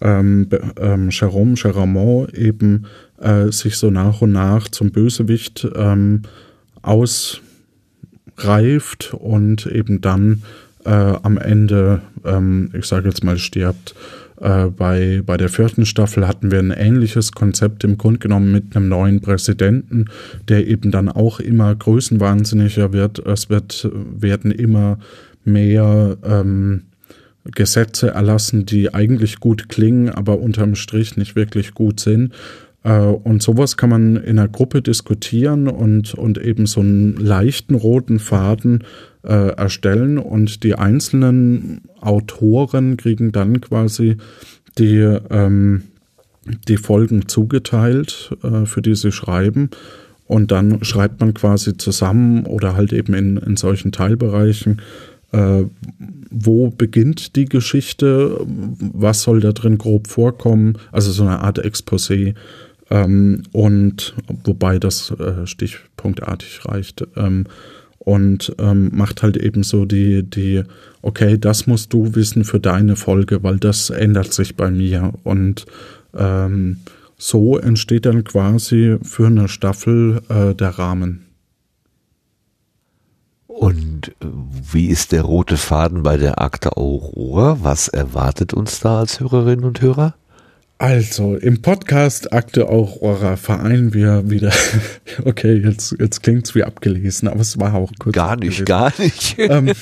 ähm, 0.00 0.48
ähm, 0.78 1.10
Jérôme 1.10 1.56
Charamont 1.56 2.32
eben 2.34 2.86
äh, 3.20 3.52
sich 3.52 3.76
so 3.76 3.90
nach 3.90 4.20
und 4.20 4.32
nach 4.32 4.66
zum 4.68 4.90
Bösewicht 4.90 5.68
ähm, 5.76 6.22
ausreift 6.82 9.14
und 9.14 9.66
eben 9.66 10.00
dann 10.00 10.42
äh, 10.84 10.90
am 10.90 11.38
Ende, 11.38 12.02
ähm, 12.24 12.70
ich 12.72 12.86
sage 12.86 13.08
jetzt 13.08 13.22
mal, 13.22 13.38
stirbt. 13.38 13.94
Äh, 14.42 14.66
bei, 14.66 15.22
bei 15.24 15.36
der 15.36 15.48
vierten 15.48 15.86
Staffel 15.86 16.26
hatten 16.26 16.50
wir 16.50 16.58
ein 16.58 16.72
ähnliches 16.72 17.30
Konzept 17.30 17.84
im 17.84 17.96
Grunde 17.96 18.18
genommen 18.18 18.50
mit 18.50 18.74
einem 18.74 18.88
neuen 18.88 19.20
Präsidenten, 19.20 20.06
der 20.48 20.66
eben 20.66 20.90
dann 20.90 21.08
auch 21.08 21.38
immer 21.38 21.72
größenwahnsinniger 21.72 22.92
wird. 22.92 23.20
Es 23.20 23.50
wird, 23.50 23.88
werden 23.94 24.50
immer 24.50 24.98
mehr 25.44 26.16
ähm, 26.24 26.82
Gesetze 27.44 28.08
erlassen, 28.08 28.66
die 28.66 28.92
eigentlich 28.92 29.38
gut 29.38 29.68
klingen, 29.68 30.10
aber 30.10 30.40
unterm 30.40 30.74
Strich 30.74 31.16
nicht 31.16 31.36
wirklich 31.36 31.72
gut 31.72 32.00
sind. 32.00 32.34
Äh, 32.84 32.98
und 32.98 33.42
sowas 33.42 33.76
kann 33.76 33.90
man 33.90 34.16
in 34.16 34.38
einer 34.38 34.48
Gruppe 34.48 34.82
diskutieren 34.82 35.68
und, 35.68 36.14
und 36.14 36.38
eben 36.38 36.66
so 36.66 36.80
einen 36.80 37.16
leichten 37.16 37.74
roten 37.74 38.18
Faden 38.18 38.84
äh, 39.24 39.54
erstellen 39.54 40.18
und 40.18 40.64
die 40.64 40.74
einzelnen 40.74 41.82
Autoren 42.00 42.96
kriegen 42.96 43.32
dann 43.32 43.60
quasi 43.60 44.16
die, 44.78 44.98
ähm, 45.30 45.82
die 46.68 46.76
Folgen 46.76 47.28
zugeteilt, 47.28 48.36
äh, 48.42 48.66
für 48.66 48.82
die 48.82 48.94
sie 48.94 49.12
schreiben. 49.12 49.70
Und 50.26 50.50
dann 50.50 50.82
schreibt 50.82 51.20
man 51.20 51.34
quasi 51.34 51.76
zusammen 51.76 52.46
oder 52.46 52.74
halt 52.74 52.92
eben 52.92 53.12
in, 53.12 53.36
in 53.36 53.56
solchen 53.56 53.92
Teilbereichen, 53.92 54.80
äh, 55.32 55.64
wo 56.30 56.70
beginnt 56.70 57.36
die 57.36 57.44
Geschichte, 57.44 58.40
was 58.46 59.22
soll 59.22 59.40
da 59.40 59.52
drin 59.52 59.76
grob 59.76 60.06
vorkommen, 60.06 60.78
also 60.90 61.12
so 61.12 61.24
eine 61.24 61.40
Art 61.40 61.62
Exposé. 61.62 62.34
Ähm, 62.92 63.44
und 63.52 64.14
wobei 64.44 64.78
das 64.78 65.10
äh, 65.12 65.46
stichpunktartig 65.46 66.66
reicht. 66.66 67.06
Ähm, 67.16 67.46
und 67.98 68.54
ähm, 68.58 68.90
macht 68.92 69.22
halt 69.22 69.36
eben 69.36 69.62
so 69.62 69.84
die, 69.86 70.24
die, 70.24 70.62
okay, 71.00 71.38
das 71.38 71.66
musst 71.66 71.92
du 71.92 72.14
wissen 72.14 72.44
für 72.44 72.60
deine 72.60 72.96
Folge, 72.96 73.42
weil 73.42 73.58
das 73.58 73.90
ändert 73.90 74.32
sich 74.34 74.56
bei 74.56 74.70
mir. 74.70 75.12
Und 75.22 75.64
ähm, 76.14 76.78
so 77.16 77.56
entsteht 77.56 78.04
dann 78.04 78.24
quasi 78.24 78.98
für 79.02 79.28
eine 79.28 79.48
Staffel 79.48 80.20
äh, 80.28 80.54
der 80.54 80.70
Rahmen. 80.70 81.26
Und 83.46 84.08
äh, 84.20 84.26
wie 84.72 84.88
ist 84.88 85.12
der 85.12 85.22
rote 85.22 85.56
Faden 85.56 86.02
bei 86.02 86.18
der 86.18 86.42
Akte 86.42 86.76
Aurora? 86.76 87.58
Was 87.62 87.88
erwartet 87.88 88.52
uns 88.52 88.80
da 88.80 88.98
als 88.98 89.20
Hörerinnen 89.20 89.64
und 89.64 89.80
Hörer? 89.80 90.14
Also, 90.78 91.36
im 91.36 91.62
Podcast 91.62 92.32
Akte 92.32 92.68
Aurora 92.68 93.36
vereinen 93.36 93.94
wir 93.94 94.28
wieder. 94.28 94.52
Okay, 95.24 95.54
jetzt, 95.54 95.94
jetzt 96.00 96.22
klingt's 96.22 96.54
wie 96.54 96.64
abgelesen, 96.64 97.28
aber 97.28 97.40
es 97.40 97.60
war 97.60 97.74
auch 97.74 97.92
kurz. 97.98 98.14
Gar 98.14 98.36
nicht, 98.36 98.64
gar 98.64 98.92
nicht. 98.98 99.36
Ähm, 99.38 99.72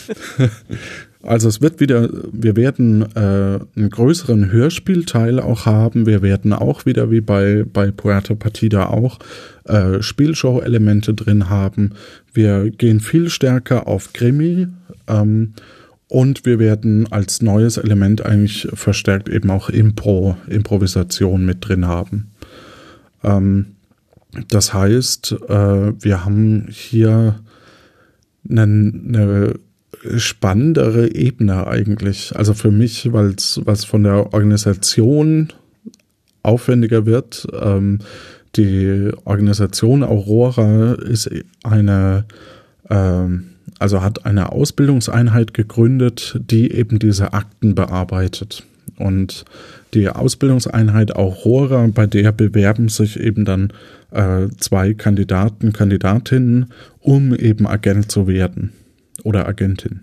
also 1.22 1.48
es 1.48 1.60
wird 1.60 1.80
wieder, 1.80 2.08
wir 2.32 2.56
werden 2.56 3.02
äh, 3.14 3.60
einen 3.76 3.90
größeren 3.90 4.50
Hörspielteil 4.50 5.38
auch 5.38 5.66
haben. 5.66 6.06
Wir 6.06 6.22
werden 6.22 6.52
auch 6.52 6.86
wieder 6.86 7.10
wie 7.10 7.20
bei, 7.20 7.64
bei 7.70 7.90
Puerto 7.90 8.34
Partida 8.34 8.86
auch 8.86 9.18
äh, 9.64 10.02
Spielshow-Elemente 10.02 11.12
drin 11.12 11.50
haben. 11.50 11.90
Wir 12.32 12.70
gehen 12.70 13.00
viel 13.00 13.28
stärker 13.28 13.86
auf 13.86 14.14
Krimi. 14.14 14.68
Ähm, 15.08 15.54
und 16.10 16.44
wir 16.44 16.58
werden 16.58 17.10
als 17.12 17.40
neues 17.40 17.76
Element 17.76 18.26
eigentlich 18.26 18.66
verstärkt 18.74 19.28
eben 19.28 19.48
auch 19.48 19.70
Impro, 19.70 20.36
Improvisation 20.48 21.46
mit 21.46 21.58
drin 21.68 21.86
haben. 21.86 22.32
Ähm, 23.22 23.76
das 24.48 24.74
heißt, 24.74 25.36
äh, 25.48 25.92
wir 26.02 26.24
haben 26.24 26.66
hier 26.68 27.38
eine, 28.48 28.62
eine 28.62 29.54
spannendere 30.16 31.14
Ebene 31.14 31.68
eigentlich. 31.68 32.34
Also 32.34 32.54
für 32.54 32.72
mich, 32.72 33.12
weil 33.12 33.34
es 33.36 33.60
was 33.64 33.84
von 33.84 34.02
der 34.02 34.32
Organisation 34.34 35.52
aufwendiger 36.42 37.06
wird. 37.06 37.46
Ähm, 37.52 38.00
die 38.56 39.12
Organisation 39.24 40.02
Aurora 40.02 40.94
ist 40.94 41.30
eine 41.62 42.24
ähm, 42.88 43.50
also 43.80 44.02
hat 44.02 44.26
eine 44.26 44.52
Ausbildungseinheit 44.52 45.54
gegründet, 45.54 46.38
die 46.38 46.70
eben 46.70 46.98
diese 46.98 47.32
Akten 47.32 47.74
bearbeitet. 47.74 48.62
Und 48.98 49.46
die 49.94 50.08
Ausbildungseinheit 50.08 51.16
Aurora, 51.16 51.88
bei 51.92 52.06
der 52.06 52.32
bewerben 52.32 52.88
sich 52.88 53.18
eben 53.18 53.44
dann 53.44 53.72
äh, 54.10 54.48
zwei 54.58 54.92
Kandidaten, 54.92 55.72
Kandidatinnen, 55.72 56.66
um 57.00 57.34
eben 57.34 57.66
Agent 57.66 58.12
zu 58.12 58.26
werden 58.26 58.72
oder 59.24 59.48
Agentin. 59.48 60.00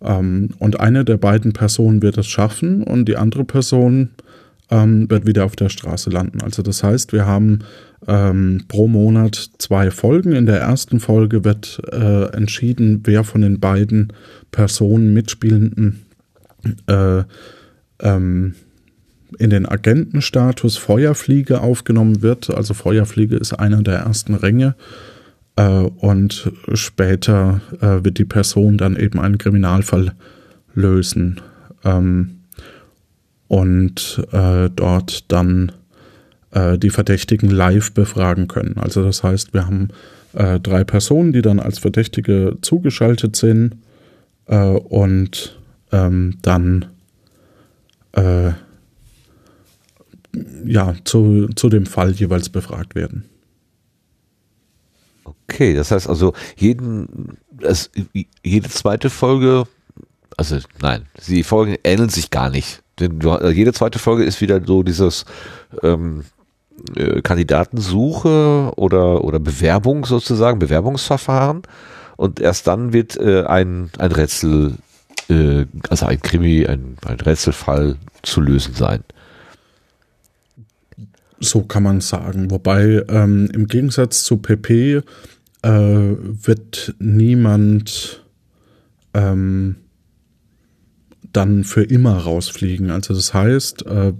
Ähm, 0.00 0.50
und 0.58 0.80
eine 0.80 1.04
der 1.04 1.18
beiden 1.18 1.52
Personen 1.52 2.00
wird 2.00 2.16
es 2.16 2.26
schaffen 2.26 2.82
und 2.82 3.06
die 3.06 3.16
andere 3.16 3.44
Person 3.44 4.10
ähm, 4.70 5.08
wird 5.10 5.26
wieder 5.26 5.44
auf 5.44 5.56
der 5.56 5.68
Straße 5.68 6.10
landen. 6.10 6.40
Also 6.42 6.62
das 6.62 6.82
heißt, 6.82 7.12
wir 7.12 7.26
haben 7.26 7.60
ähm, 8.06 8.64
pro 8.68 8.88
Monat 8.88 9.50
zwei 9.58 9.90
Folgen. 9.90 10.32
In 10.32 10.46
der 10.46 10.60
ersten 10.60 11.00
Folge 11.00 11.44
wird 11.44 11.80
äh, 11.92 12.32
entschieden, 12.32 13.02
wer 13.04 13.24
von 13.24 13.42
den 13.42 13.60
beiden 13.60 14.12
Personen 14.50 15.14
Mitspielenden 15.14 16.06
äh, 16.88 17.22
ähm, 18.00 18.54
in 19.38 19.50
den 19.50 19.66
Agentenstatus 19.66 20.76
Feuerfliege 20.76 21.60
aufgenommen 21.60 22.22
wird. 22.22 22.50
Also 22.50 22.74
Feuerfliege 22.74 23.36
ist 23.36 23.52
einer 23.52 23.82
der 23.82 23.98
ersten 23.98 24.34
Ränge. 24.34 24.74
Äh, 25.56 25.68
und 25.68 26.50
später 26.74 27.60
äh, 27.80 28.04
wird 28.04 28.18
die 28.18 28.24
Person 28.24 28.78
dann 28.78 28.96
eben 28.96 29.18
einen 29.18 29.38
Kriminalfall 29.38 30.12
lösen. 30.74 31.40
Ähm, 31.84 32.35
und 33.48 34.26
äh, 34.32 34.68
dort 34.74 35.30
dann 35.32 35.72
äh, 36.50 36.78
die 36.78 36.90
Verdächtigen 36.90 37.50
live 37.50 37.92
befragen 37.92 38.48
können. 38.48 38.76
Also 38.78 39.02
das 39.02 39.22
heißt, 39.22 39.54
wir 39.54 39.66
haben 39.66 39.88
äh, 40.32 40.58
drei 40.60 40.84
Personen, 40.84 41.32
die 41.32 41.42
dann 41.42 41.60
als 41.60 41.78
Verdächtige 41.78 42.58
zugeschaltet 42.62 43.36
sind 43.36 43.76
äh, 44.46 44.66
und 44.66 45.58
ähm, 45.92 46.38
dann 46.42 46.86
äh, 48.12 48.52
ja, 50.64 50.94
zu, 51.04 51.48
zu 51.54 51.68
dem 51.68 51.86
Fall 51.86 52.12
jeweils 52.12 52.48
befragt 52.48 52.94
werden. 52.94 53.24
Okay, 55.24 55.74
das 55.74 55.90
heißt 55.90 56.08
also, 56.08 56.34
jeden, 56.56 57.38
es, 57.60 57.90
jede 58.42 58.68
zweite 58.68 59.10
Folge, 59.10 59.66
also 60.36 60.58
nein, 60.82 61.06
die 61.26 61.42
Folgen 61.42 61.76
ähneln 61.84 62.08
sich 62.08 62.30
gar 62.30 62.50
nicht 62.50 62.82
jede 62.98 63.72
zweite 63.72 63.98
Folge 63.98 64.24
ist 64.24 64.40
wieder 64.40 64.60
so 64.64 64.82
dieses 64.82 65.24
ähm, 65.82 66.24
äh, 66.94 67.22
Kandidatensuche 67.22 68.72
oder, 68.76 69.24
oder 69.24 69.38
Bewerbung 69.38 70.04
sozusagen, 70.04 70.58
Bewerbungsverfahren. 70.58 71.62
Und 72.16 72.40
erst 72.40 72.66
dann 72.66 72.92
wird 72.92 73.16
äh, 73.16 73.44
ein, 73.44 73.90
ein 73.98 74.12
Rätsel, 74.12 74.74
äh, 75.28 75.66
also 75.88 76.06
ein 76.06 76.20
Krimi, 76.20 76.66
ein, 76.66 76.96
ein 77.06 77.20
Rätselfall 77.20 77.96
zu 78.22 78.40
lösen 78.40 78.74
sein. 78.74 79.04
So 81.40 81.62
kann 81.62 81.82
man 81.82 82.00
sagen. 82.00 82.50
Wobei 82.50 83.04
ähm, 83.08 83.50
im 83.52 83.66
Gegensatz 83.66 84.24
zu 84.24 84.38
PP 84.38 85.02
äh, 85.62 85.70
wird 85.70 86.94
niemand 86.98 88.24
ähm, 89.12 89.76
dann 91.36 91.64
für 91.64 91.82
immer 91.82 92.16
rausfliegen. 92.16 92.90
Also 92.90 93.14
das 93.14 93.34
heißt, 93.34 93.86
äh, 93.86 94.12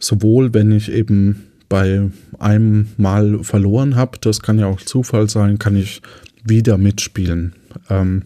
sowohl 0.00 0.52
wenn 0.52 0.72
ich 0.72 0.90
eben 0.90 1.44
bei 1.68 2.10
einem 2.38 2.88
Mal 2.96 3.42
verloren 3.42 3.96
habe, 3.96 4.18
das 4.20 4.40
kann 4.40 4.58
ja 4.58 4.66
auch 4.66 4.80
Zufall 4.80 5.30
sein, 5.30 5.58
kann 5.58 5.76
ich 5.76 6.02
wieder 6.44 6.76
mitspielen. 6.76 7.54
Ähm, 7.88 8.24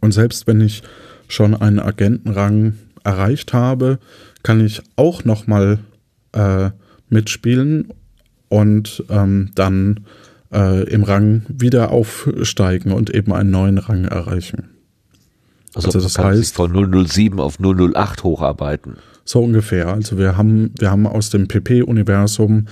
und 0.00 0.12
selbst 0.12 0.46
wenn 0.46 0.60
ich 0.60 0.82
schon 1.28 1.54
einen 1.54 1.80
Agentenrang 1.80 2.74
erreicht 3.04 3.52
habe, 3.52 3.98
kann 4.42 4.64
ich 4.64 4.82
auch 4.96 5.24
noch 5.24 5.46
mal 5.46 5.78
äh, 6.32 6.70
mitspielen 7.08 7.88
und 8.48 9.04
ähm, 9.08 9.50
dann 9.54 10.00
äh, 10.52 10.84
im 10.84 11.02
Rang 11.02 11.42
wieder 11.48 11.90
aufsteigen 11.90 12.92
und 12.92 13.10
eben 13.10 13.32
einen 13.32 13.50
neuen 13.50 13.78
Rang 13.78 14.04
erreichen. 14.04 14.71
Also, 15.74 15.88
also 15.88 16.00
das 16.00 16.18
heißt 16.18 16.54
von 16.54 17.06
007 17.06 17.40
auf 17.40 17.58
008 17.58 18.24
hocharbeiten. 18.24 18.96
So 19.24 19.40
ungefähr. 19.42 19.88
Also 19.88 20.18
wir 20.18 20.36
haben 20.36 20.72
wir 20.78 20.90
haben 20.90 21.06
aus 21.06 21.30
dem 21.30 21.48
PP-Universum 21.48 22.66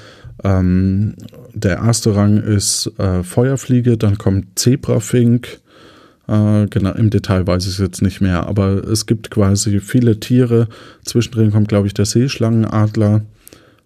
ähm, 0.44 1.14
der 1.52 1.78
erste 1.78 2.14
Rang 2.14 2.38
ist 2.38 2.90
äh, 2.98 3.22
Feuerfliege, 3.22 3.96
dann 3.96 4.18
kommt 4.18 4.58
Zebrafink. 4.58 5.60
Äh, 6.28 6.66
genau, 6.66 6.92
im 6.92 7.10
Detail 7.10 7.46
weiß 7.46 7.64
ich 7.64 7.72
es 7.72 7.78
jetzt 7.78 8.02
nicht 8.02 8.20
mehr, 8.20 8.46
aber 8.46 8.84
es 8.84 9.06
gibt 9.06 9.30
quasi 9.30 9.80
viele 9.80 10.20
Tiere. 10.20 10.68
Zwischendrin 11.04 11.50
kommt, 11.50 11.68
glaube 11.68 11.86
ich, 11.86 11.94
der 11.94 12.06
Seeschlangenadler. 12.06 13.22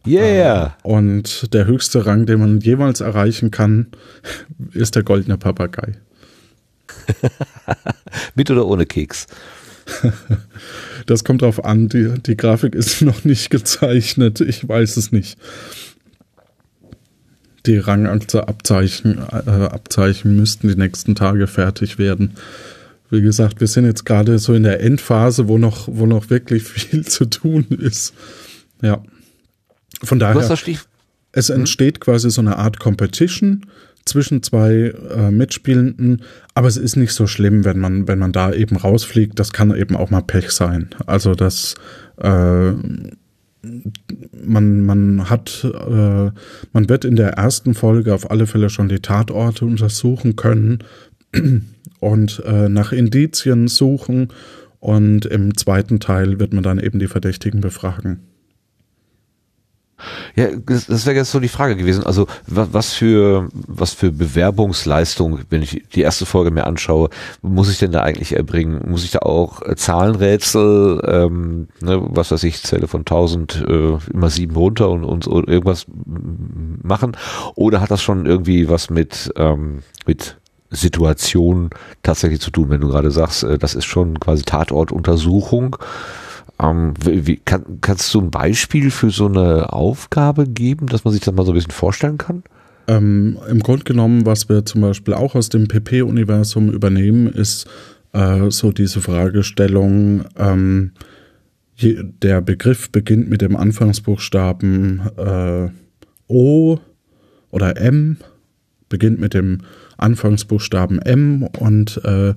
Yeah! 0.06 0.76
Äh, 0.84 0.88
und 0.88 1.54
der 1.54 1.66
höchste 1.66 2.06
Rang, 2.06 2.26
den 2.26 2.40
man 2.40 2.60
jemals 2.60 3.00
erreichen 3.00 3.50
kann, 3.50 3.86
ist 4.72 4.94
der 4.94 5.02
goldene 5.02 5.38
Papagei. 5.38 5.94
Mit 8.34 8.50
oder 8.50 8.66
ohne 8.66 8.86
Keks? 8.86 9.26
Das 11.06 11.24
kommt 11.24 11.42
drauf 11.42 11.64
an. 11.64 11.88
Die, 11.88 12.14
die 12.22 12.36
Grafik 12.36 12.74
ist 12.74 13.02
noch 13.02 13.24
nicht 13.24 13.50
gezeichnet. 13.50 14.40
Ich 14.40 14.66
weiß 14.66 14.96
es 14.96 15.12
nicht. 15.12 15.38
Die 17.66 17.78
Rangabzeichen 17.78 19.18
äh, 19.18 19.50
Abzeichen 19.50 20.36
müssten 20.36 20.68
die 20.68 20.76
nächsten 20.76 21.14
Tage 21.14 21.46
fertig 21.46 21.98
werden. 21.98 22.36
Wie 23.10 23.22
gesagt, 23.22 23.60
wir 23.60 23.68
sind 23.68 23.86
jetzt 23.86 24.04
gerade 24.04 24.38
so 24.38 24.54
in 24.54 24.64
der 24.64 24.80
Endphase, 24.80 25.48
wo 25.48 25.56
noch, 25.56 25.88
wo 25.90 26.06
noch 26.06 26.30
wirklich 26.30 26.62
viel 26.62 27.06
zu 27.06 27.26
tun 27.26 27.66
ist. 27.70 28.12
Ja. 28.82 29.02
Von 30.02 30.18
daher, 30.18 30.50
es 31.32 31.48
hm? 31.48 31.56
entsteht 31.56 32.00
quasi 32.00 32.30
so 32.30 32.40
eine 32.40 32.58
Art 32.58 32.80
Competition 32.80 33.66
zwischen 34.04 34.42
zwei 34.42 34.92
äh, 35.16 35.30
Mitspielenden, 35.30 36.22
aber 36.54 36.68
es 36.68 36.76
ist 36.76 36.96
nicht 36.96 37.12
so 37.12 37.26
schlimm, 37.26 37.64
wenn 37.64 37.78
man, 37.78 38.06
wenn 38.06 38.18
man 38.18 38.32
da 38.32 38.52
eben 38.52 38.76
rausfliegt. 38.76 39.38
Das 39.38 39.52
kann 39.52 39.74
eben 39.74 39.96
auch 39.96 40.10
mal 40.10 40.22
Pech 40.22 40.50
sein. 40.50 40.90
Also 41.06 41.34
das 41.34 41.74
äh, 42.18 42.72
man, 44.44 44.84
man 44.84 45.30
hat, 45.30 45.64
äh, 45.64 46.30
man 46.72 46.88
wird 46.88 47.04
in 47.04 47.16
der 47.16 47.30
ersten 47.30 47.74
Folge 47.74 48.14
auf 48.14 48.30
alle 48.30 48.46
Fälle 48.46 48.70
schon 48.70 48.88
die 48.88 49.00
Tatorte 49.00 49.64
untersuchen 49.64 50.36
können 50.36 50.78
und 52.00 52.42
äh, 52.44 52.68
nach 52.68 52.92
Indizien 52.92 53.68
suchen 53.68 54.28
und 54.80 55.26
im 55.26 55.56
zweiten 55.56 56.00
Teil 56.00 56.38
wird 56.38 56.52
man 56.52 56.62
dann 56.62 56.78
eben 56.78 56.98
die 56.98 57.08
Verdächtigen 57.08 57.60
befragen. 57.60 58.20
Ja, 60.34 60.48
das, 60.56 61.06
wäre 61.06 61.16
jetzt 61.16 61.30
so 61.30 61.40
die 61.40 61.48
Frage 61.48 61.76
gewesen. 61.76 62.04
Also 62.04 62.26
was, 62.46 62.92
für 62.92 63.48
was 63.52 63.92
für 63.92 64.10
Bewerbungsleistung, 64.10 65.40
wenn 65.50 65.62
ich 65.62 65.84
die 65.94 66.00
erste 66.00 66.26
Folge 66.26 66.50
mir 66.50 66.66
anschaue, 66.66 67.10
muss 67.42 67.70
ich 67.70 67.78
denn 67.78 67.92
da 67.92 68.02
eigentlich 68.02 68.34
erbringen? 68.34 68.82
Muss 68.90 69.04
ich 69.04 69.12
da 69.12 69.20
auch 69.20 69.62
äh, 69.62 69.76
Zahlenrätsel, 69.76 71.00
ähm, 71.06 71.68
ne, 71.80 72.02
was 72.10 72.30
weiß 72.30 72.42
ich, 72.44 72.62
Zähle 72.62 72.88
von 72.88 73.02
1000 73.02 73.64
äh, 73.66 73.98
immer 74.12 74.30
sieben 74.30 74.56
runter 74.56 74.90
und, 74.90 75.04
und, 75.04 75.26
und 75.26 75.48
irgendwas 75.48 75.86
machen? 76.82 77.16
Oder 77.54 77.80
hat 77.80 77.90
das 77.90 78.02
schon 78.02 78.26
irgendwie 78.26 78.68
was 78.68 78.90
mit 78.90 79.04
mit 79.14 79.26
mit 80.06 80.36
Situation 80.70 81.70
tatsächlich 82.02 82.40
zu 82.40 82.50
tun, 82.50 82.70
wenn 82.70 82.80
du 82.80 82.88
gerade 82.88 83.10
sagst, 83.10 83.44
äh, 83.44 83.58
das 83.58 83.74
ist 83.74 83.84
schon 83.84 84.18
quasi 84.20 84.42
Tatortuntersuchung. 84.42 85.76
Ähm, 86.60 86.94
wie, 87.00 87.36
kann, 87.36 87.80
kannst 87.80 88.14
du 88.14 88.20
ein 88.20 88.30
Beispiel 88.30 88.90
für 88.90 89.10
so 89.10 89.26
eine 89.26 89.72
Aufgabe 89.72 90.46
geben, 90.46 90.86
dass 90.86 91.04
man 91.04 91.12
sich 91.12 91.22
das 91.22 91.34
mal 91.34 91.44
so 91.44 91.52
ein 91.52 91.56
bisschen 91.56 91.72
vorstellen 91.72 92.18
kann? 92.18 92.44
Ähm, 92.86 93.38
Im 93.48 93.60
Grunde 93.60 93.84
genommen, 93.84 94.26
was 94.26 94.48
wir 94.48 94.64
zum 94.64 94.82
Beispiel 94.82 95.14
auch 95.14 95.34
aus 95.34 95.48
dem 95.48 95.68
PP-Universum 95.68 96.70
übernehmen, 96.70 97.26
ist 97.28 97.66
äh, 98.12 98.50
so 98.50 98.72
diese 98.72 99.00
Fragestellung, 99.00 100.24
ähm, 100.36 100.92
je, 101.74 102.02
der 102.22 102.40
Begriff 102.40 102.90
beginnt 102.90 103.28
mit 103.28 103.40
dem 103.40 103.56
Anfangsbuchstaben 103.56 105.02
äh, 105.16 105.68
O 106.28 106.78
oder 107.50 107.76
M, 107.76 108.18
beginnt 108.88 109.18
mit 109.18 109.34
dem 109.34 109.62
Anfangsbuchstaben 109.96 110.98
M 111.00 111.48
und 111.58 112.00
äh, 112.04 112.34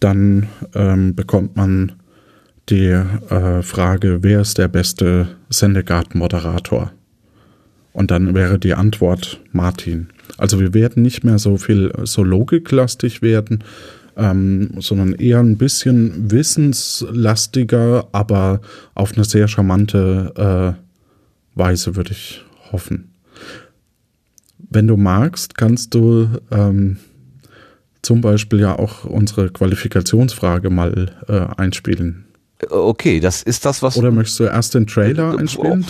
dann 0.00 0.48
ähm, 0.74 1.14
bekommt 1.14 1.56
man 1.56 1.92
die 2.68 2.86
äh, 2.86 3.62
Frage, 3.62 4.22
wer 4.22 4.40
ist 4.40 4.58
der 4.58 4.68
beste 4.68 5.28
Sendegarten-Moderator? 5.50 6.92
Und 7.92 8.10
dann 8.10 8.34
wäre 8.34 8.58
die 8.58 8.74
Antwort 8.74 9.40
Martin. 9.52 10.08
Also 10.36 10.60
wir 10.60 10.74
werden 10.74 11.02
nicht 11.02 11.24
mehr 11.24 11.38
so 11.38 11.56
viel 11.56 11.92
so 12.04 12.22
logiklastig 12.22 13.22
werden, 13.22 13.64
ähm, 14.16 14.70
sondern 14.78 15.14
eher 15.14 15.40
ein 15.40 15.56
bisschen 15.56 16.30
wissenslastiger, 16.30 18.08
aber 18.12 18.60
auf 18.94 19.14
eine 19.14 19.24
sehr 19.24 19.48
charmante 19.48 20.76
äh, 20.76 21.58
Weise, 21.58 21.96
würde 21.96 22.12
ich 22.12 22.44
hoffen. 22.70 23.14
Wenn 24.70 24.86
du 24.86 24.96
magst, 24.96 25.56
kannst 25.56 25.94
du 25.94 26.28
ähm, 26.50 26.98
zum 28.02 28.20
Beispiel 28.20 28.60
ja 28.60 28.78
auch 28.78 29.04
unsere 29.04 29.50
Qualifikationsfrage 29.50 30.70
mal 30.70 31.10
äh, 31.26 31.60
einspielen. 31.60 32.27
Okay, 32.70 33.20
das 33.20 33.42
ist 33.44 33.64
das, 33.64 33.82
was. 33.82 33.96
Oder 33.96 34.10
möchtest 34.10 34.40
du 34.40 34.44
erst 34.44 34.74
den 34.74 34.86
Trailer 34.86 35.38
einspielen? 35.38 35.86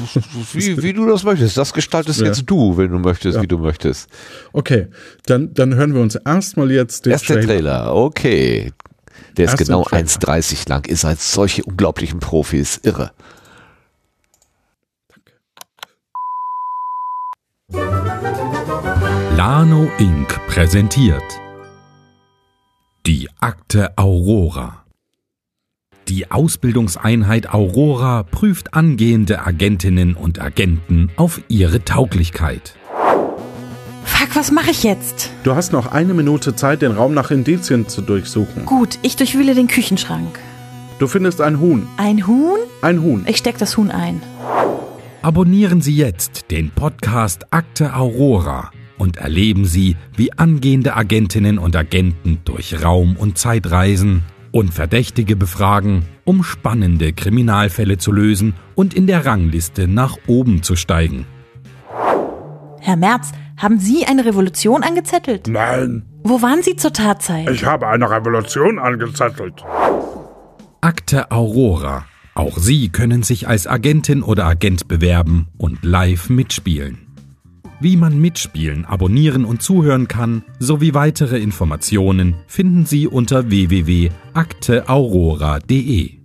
Wie, 0.52 0.76
wie 0.82 0.92
du 0.92 1.06
das 1.06 1.24
möchtest. 1.24 1.56
Das 1.56 1.72
gestaltest 1.72 2.20
ja. 2.20 2.26
jetzt 2.26 2.42
du, 2.44 2.76
wenn 2.76 2.90
du 2.90 2.98
möchtest, 2.98 3.36
ja. 3.36 3.42
wie 3.42 3.46
du 3.46 3.56
möchtest. 3.56 4.08
Okay, 4.52 4.88
dann, 5.24 5.54
dann 5.54 5.74
hören 5.74 5.94
wir 5.94 6.02
uns 6.02 6.16
erstmal 6.16 6.70
jetzt 6.70 7.06
den 7.06 7.12
erst 7.12 7.26
Trailer. 7.26 7.40
Erst 7.40 7.48
der 7.48 7.56
Trailer, 7.56 7.94
okay. 7.94 8.72
Der 9.38 9.46
ist 9.46 9.52
erst 9.52 9.64
genau 9.64 9.84
1,30 9.84 10.68
lang. 10.68 10.86
Ihr 10.86 10.96
seid 10.96 11.20
solche 11.20 11.64
unglaublichen 11.64 12.20
Profis. 12.20 12.80
Irre. 12.82 13.12
Danke. 15.08 15.32
Lano 19.36 19.90
Inc. 19.98 20.38
präsentiert 20.48 21.22
die 23.06 23.26
Akte 23.40 23.96
Aurora. 23.96 24.84
Die 26.08 26.30
Ausbildungseinheit 26.30 27.52
Aurora 27.52 28.22
prüft 28.22 28.72
angehende 28.72 29.44
Agentinnen 29.44 30.14
und 30.14 30.40
Agenten 30.40 31.10
auf 31.16 31.42
ihre 31.48 31.84
Tauglichkeit. 31.84 32.76
Fuck, 34.04 34.34
was 34.34 34.50
mache 34.50 34.70
ich 34.70 34.84
jetzt? 34.84 35.30
Du 35.44 35.54
hast 35.54 35.70
noch 35.70 35.92
eine 35.92 36.14
Minute 36.14 36.56
Zeit, 36.56 36.80
den 36.80 36.92
Raum 36.92 37.12
nach 37.12 37.30
Indizien 37.30 37.88
zu 37.88 38.00
durchsuchen. 38.00 38.64
Gut, 38.64 38.98
ich 39.02 39.16
durchwühle 39.16 39.54
den 39.54 39.68
Küchenschrank. 39.68 40.38
Du 40.98 41.08
findest 41.08 41.42
ein 41.42 41.60
Huhn. 41.60 41.86
Ein 41.98 42.26
Huhn? 42.26 42.58
Ein 42.80 43.02
Huhn. 43.02 43.24
Ich 43.28 43.36
steck 43.36 43.58
das 43.58 43.76
Huhn 43.76 43.90
ein. 43.90 44.22
Abonnieren 45.20 45.82
Sie 45.82 45.94
jetzt 45.94 46.50
den 46.50 46.70
Podcast 46.70 47.52
Akte 47.52 47.94
Aurora 47.94 48.70
und 48.96 49.18
erleben 49.18 49.66
Sie, 49.66 49.96
wie 50.16 50.32
angehende 50.32 50.96
Agentinnen 50.96 51.58
und 51.58 51.76
Agenten 51.76 52.38
durch 52.46 52.82
Raum 52.82 53.14
und 53.18 53.36
Zeit 53.36 53.70
reisen 53.70 54.22
und 54.52 54.72
Verdächtige 54.72 55.36
befragen, 55.36 56.04
um 56.24 56.42
spannende 56.42 57.12
Kriminalfälle 57.12 57.98
zu 57.98 58.12
lösen 58.12 58.54
und 58.74 58.94
in 58.94 59.06
der 59.06 59.26
Rangliste 59.26 59.88
nach 59.88 60.16
oben 60.26 60.62
zu 60.62 60.76
steigen. 60.76 61.26
Herr 62.80 62.96
Merz, 62.96 63.32
haben 63.56 63.78
Sie 63.80 64.06
eine 64.06 64.24
Revolution 64.24 64.82
angezettelt? 64.82 65.48
Nein. 65.48 66.04
Wo 66.22 66.42
waren 66.42 66.62
Sie 66.62 66.76
zur 66.76 66.92
Tatzeit? 66.92 67.50
Ich 67.50 67.64
habe 67.64 67.88
eine 67.88 68.08
Revolution 68.08 68.78
angezettelt. 68.78 69.64
Akte 70.80 71.30
Aurora 71.30 72.04
Auch 72.34 72.56
Sie 72.56 72.88
können 72.90 73.24
sich 73.24 73.48
als 73.48 73.66
Agentin 73.66 74.22
oder 74.22 74.46
Agent 74.46 74.86
bewerben 74.86 75.48
und 75.58 75.84
live 75.84 76.30
mitspielen. 76.30 77.07
Wie 77.80 77.96
man 77.96 78.20
mitspielen, 78.20 78.84
abonnieren 78.84 79.44
und 79.44 79.62
zuhören 79.62 80.08
kann, 80.08 80.42
sowie 80.58 80.94
weitere 80.94 81.38
Informationen 81.38 82.34
finden 82.46 82.86
Sie 82.86 83.06
unter 83.06 83.50
www.akteaurora.de. 83.50 86.18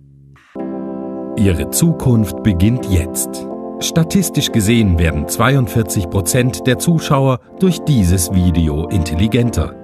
Ihre 1.36 1.70
Zukunft 1.70 2.42
beginnt 2.42 2.90
jetzt. 2.90 3.46
Statistisch 3.80 4.52
gesehen 4.52 4.98
werden 4.98 5.28
42 5.28 6.10
Prozent 6.10 6.66
der 6.66 6.78
Zuschauer 6.78 7.40
durch 7.60 7.78
dieses 7.80 8.32
Video 8.32 8.88
intelligenter. 8.88 9.74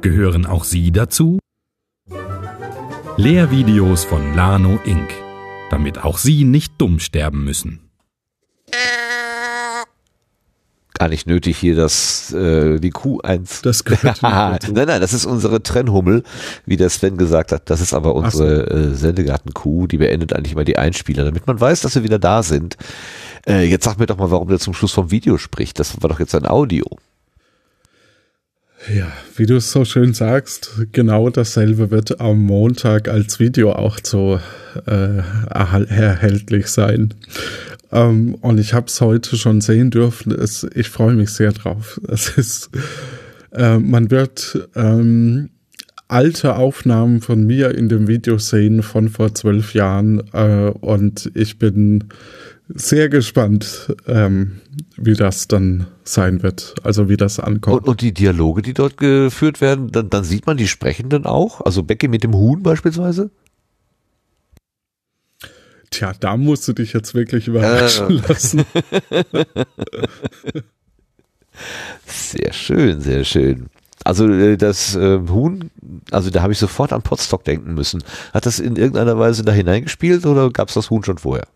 Gehören 0.00 0.46
auch 0.46 0.62
Sie 0.64 0.90
dazu? 0.92 1.38
Lehrvideos 3.16 4.04
von 4.04 4.34
Lano 4.34 4.78
Inc 4.84 5.10
damit 5.70 6.04
auch 6.04 6.18
Sie 6.18 6.44
nicht 6.44 6.74
dumm 6.78 6.98
sterben 6.98 7.44
müssen. 7.44 7.80
Gar 10.98 11.08
nicht 11.08 11.28
nötig 11.28 11.56
hier 11.58 11.76
das 11.76 12.32
äh, 12.32 12.80
die 12.80 12.92
Q1. 12.92 13.62
Das 13.62 13.84
gehört 13.84 14.20
nein, 14.22 14.58
nein, 14.72 15.00
das 15.00 15.12
ist 15.12 15.26
unsere 15.26 15.62
Trennhummel, 15.62 16.24
wie 16.66 16.76
der 16.76 16.90
Sven 16.90 17.16
gesagt 17.16 17.52
hat. 17.52 17.70
Das 17.70 17.80
ist 17.80 17.94
aber 17.94 18.14
unsere 18.16 18.68
so. 18.68 18.76
äh, 18.76 18.94
Sendegarten-Q, 18.94 19.86
die 19.86 19.98
beendet 19.98 20.32
eigentlich 20.32 20.54
immer 20.54 20.64
die 20.64 20.76
Einspieler, 20.76 21.24
damit 21.24 21.46
man 21.46 21.60
weiß, 21.60 21.82
dass 21.82 21.94
wir 21.94 22.02
wieder 22.02 22.18
da 22.18 22.42
sind. 22.42 22.76
Äh, 23.46 23.64
jetzt 23.64 23.84
sag 23.84 23.98
mir 23.98 24.06
doch 24.06 24.18
mal, 24.18 24.30
warum 24.30 24.48
der 24.48 24.58
zum 24.58 24.74
Schluss 24.74 24.92
vom 24.92 25.10
Video 25.12 25.38
spricht. 25.38 25.78
Das 25.78 26.02
war 26.02 26.10
doch 26.10 26.18
jetzt 26.18 26.34
ein 26.34 26.46
Audio. 26.46 26.84
Ja, 28.92 29.12
wie 29.36 29.46
du 29.46 29.56
es 29.56 29.70
so 29.70 29.84
schön 29.84 30.14
sagst, 30.14 30.86
genau 30.92 31.30
dasselbe 31.30 31.90
wird 31.90 32.20
am 32.20 32.38
Montag 32.38 33.08
als 33.08 33.38
Video 33.38 33.72
auch 33.72 33.98
so 34.02 34.40
äh, 34.86 35.18
erhältlich 35.50 36.68
sein. 36.68 37.14
Ähm, 37.92 38.34
und 38.36 38.58
ich 38.58 38.74
habe 38.74 38.86
es 38.86 39.00
heute 39.00 39.36
schon 39.36 39.60
sehen 39.60 39.90
dürfen. 39.90 40.32
Es, 40.32 40.66
ich 40.74 40.90
freue 40.90 41.14
mich 41.14 41.30
sehr 41.30 41.52
drauf. 41.52 42.00
Es 42.08 42.30
ist, 42.36 42.70
äh, 43.52 43.78
man 43.78 44.10
wird 44.10 44.68
ähm, 44.74 45.50
alte 46.08 46.56
Aufnahmen 46.56 47.20
von 47.20 47.46
mir 47.46 47.74
in 47.76 47.88
dem 47.88 48.08
Video 48.08 48.38
sehen 48.38 48.82
von 48.82 49.08
vor 49.08 49.34
zwölf 49.34 49.74
Jahren 49.74 50.22
äh, 50.32 50.72
und 50.80 51.30
ich 51.34 51.58
bin 51.58 52.04
sehr 52.68 53.08
gespannt, 53.08 53.94
ähm, 54.06 54.60
wie 54.96 55.14
das 55.14 55.48
dann 55.48 55.86
sein 56.04 56.42
wird, 56.42 56.74
also 56.82 57.08
wie 57.08 57.16
das 57.16 57.40
ankommt. 57.40 57.82
Und, 57.82 57.88
und 57.88 58.00
die 58.02 58.12
Dialoge, 58.12 58.62
die 58.62 58.74
dort 58.74 58.96
geführt 58.98 59.60
werden, 59.60 59.90
dann, 59.90 60.10
dann 60.10 60.24
sieht 60.24 60.46
man 60.46 60.56
die 60.56 60.68
Sprechenden 60.68 61.24
auch? 61.24 61.62
Also 61.62 61.82
Becky 61.82 62.08
mit 62.08 62.24
dem 62.24 62.34
Huhn 62.34 62.62
beispielsweise? 62.62 63.30
Tja, 65.98 66.12
da 66.20 66.36
musst 66.36 66.68
du 66.68 66.74
dich 66.74 66.92
jetzt 66.92 67.12
wirklich 67.14 67.48
überraschen 67.48 68.22
lassen. 68.28 68.64
sehr 72.06 72.52
schön, 72.52 73.00
sehr 73.00 73.24
schön. 73.24 73.66
Also 74.04 74.28
äh, 74.28 74.56
das 74.56 74.94
äh, 74.94 75.18
Huhn, 75.28 75.72
also 76.12 76.30
da 76.30 76.42
habe 76.42 76.52
ich 76.52 76.60
sofort 76.60 76.92
an 76.92 77.02
Potstock 77.02 77.42
denken 77.42 77.74
müssen. 77.74 78.04
Hat 78.32 78.46
das 78.46 78.60
in 78.60 78.76
irgendeiner 78.76 79.18
Weise 79.18 79.42
da 79.42 79.50
hineingespielt 79.50 80.24
oder 80.24 80.50
gab 80.50 80.68
es 80.68 80.74
das 80.74 80.88
Huhn 80.88 81.02
schon 81.02 81.18
vorher? 81.18 81.48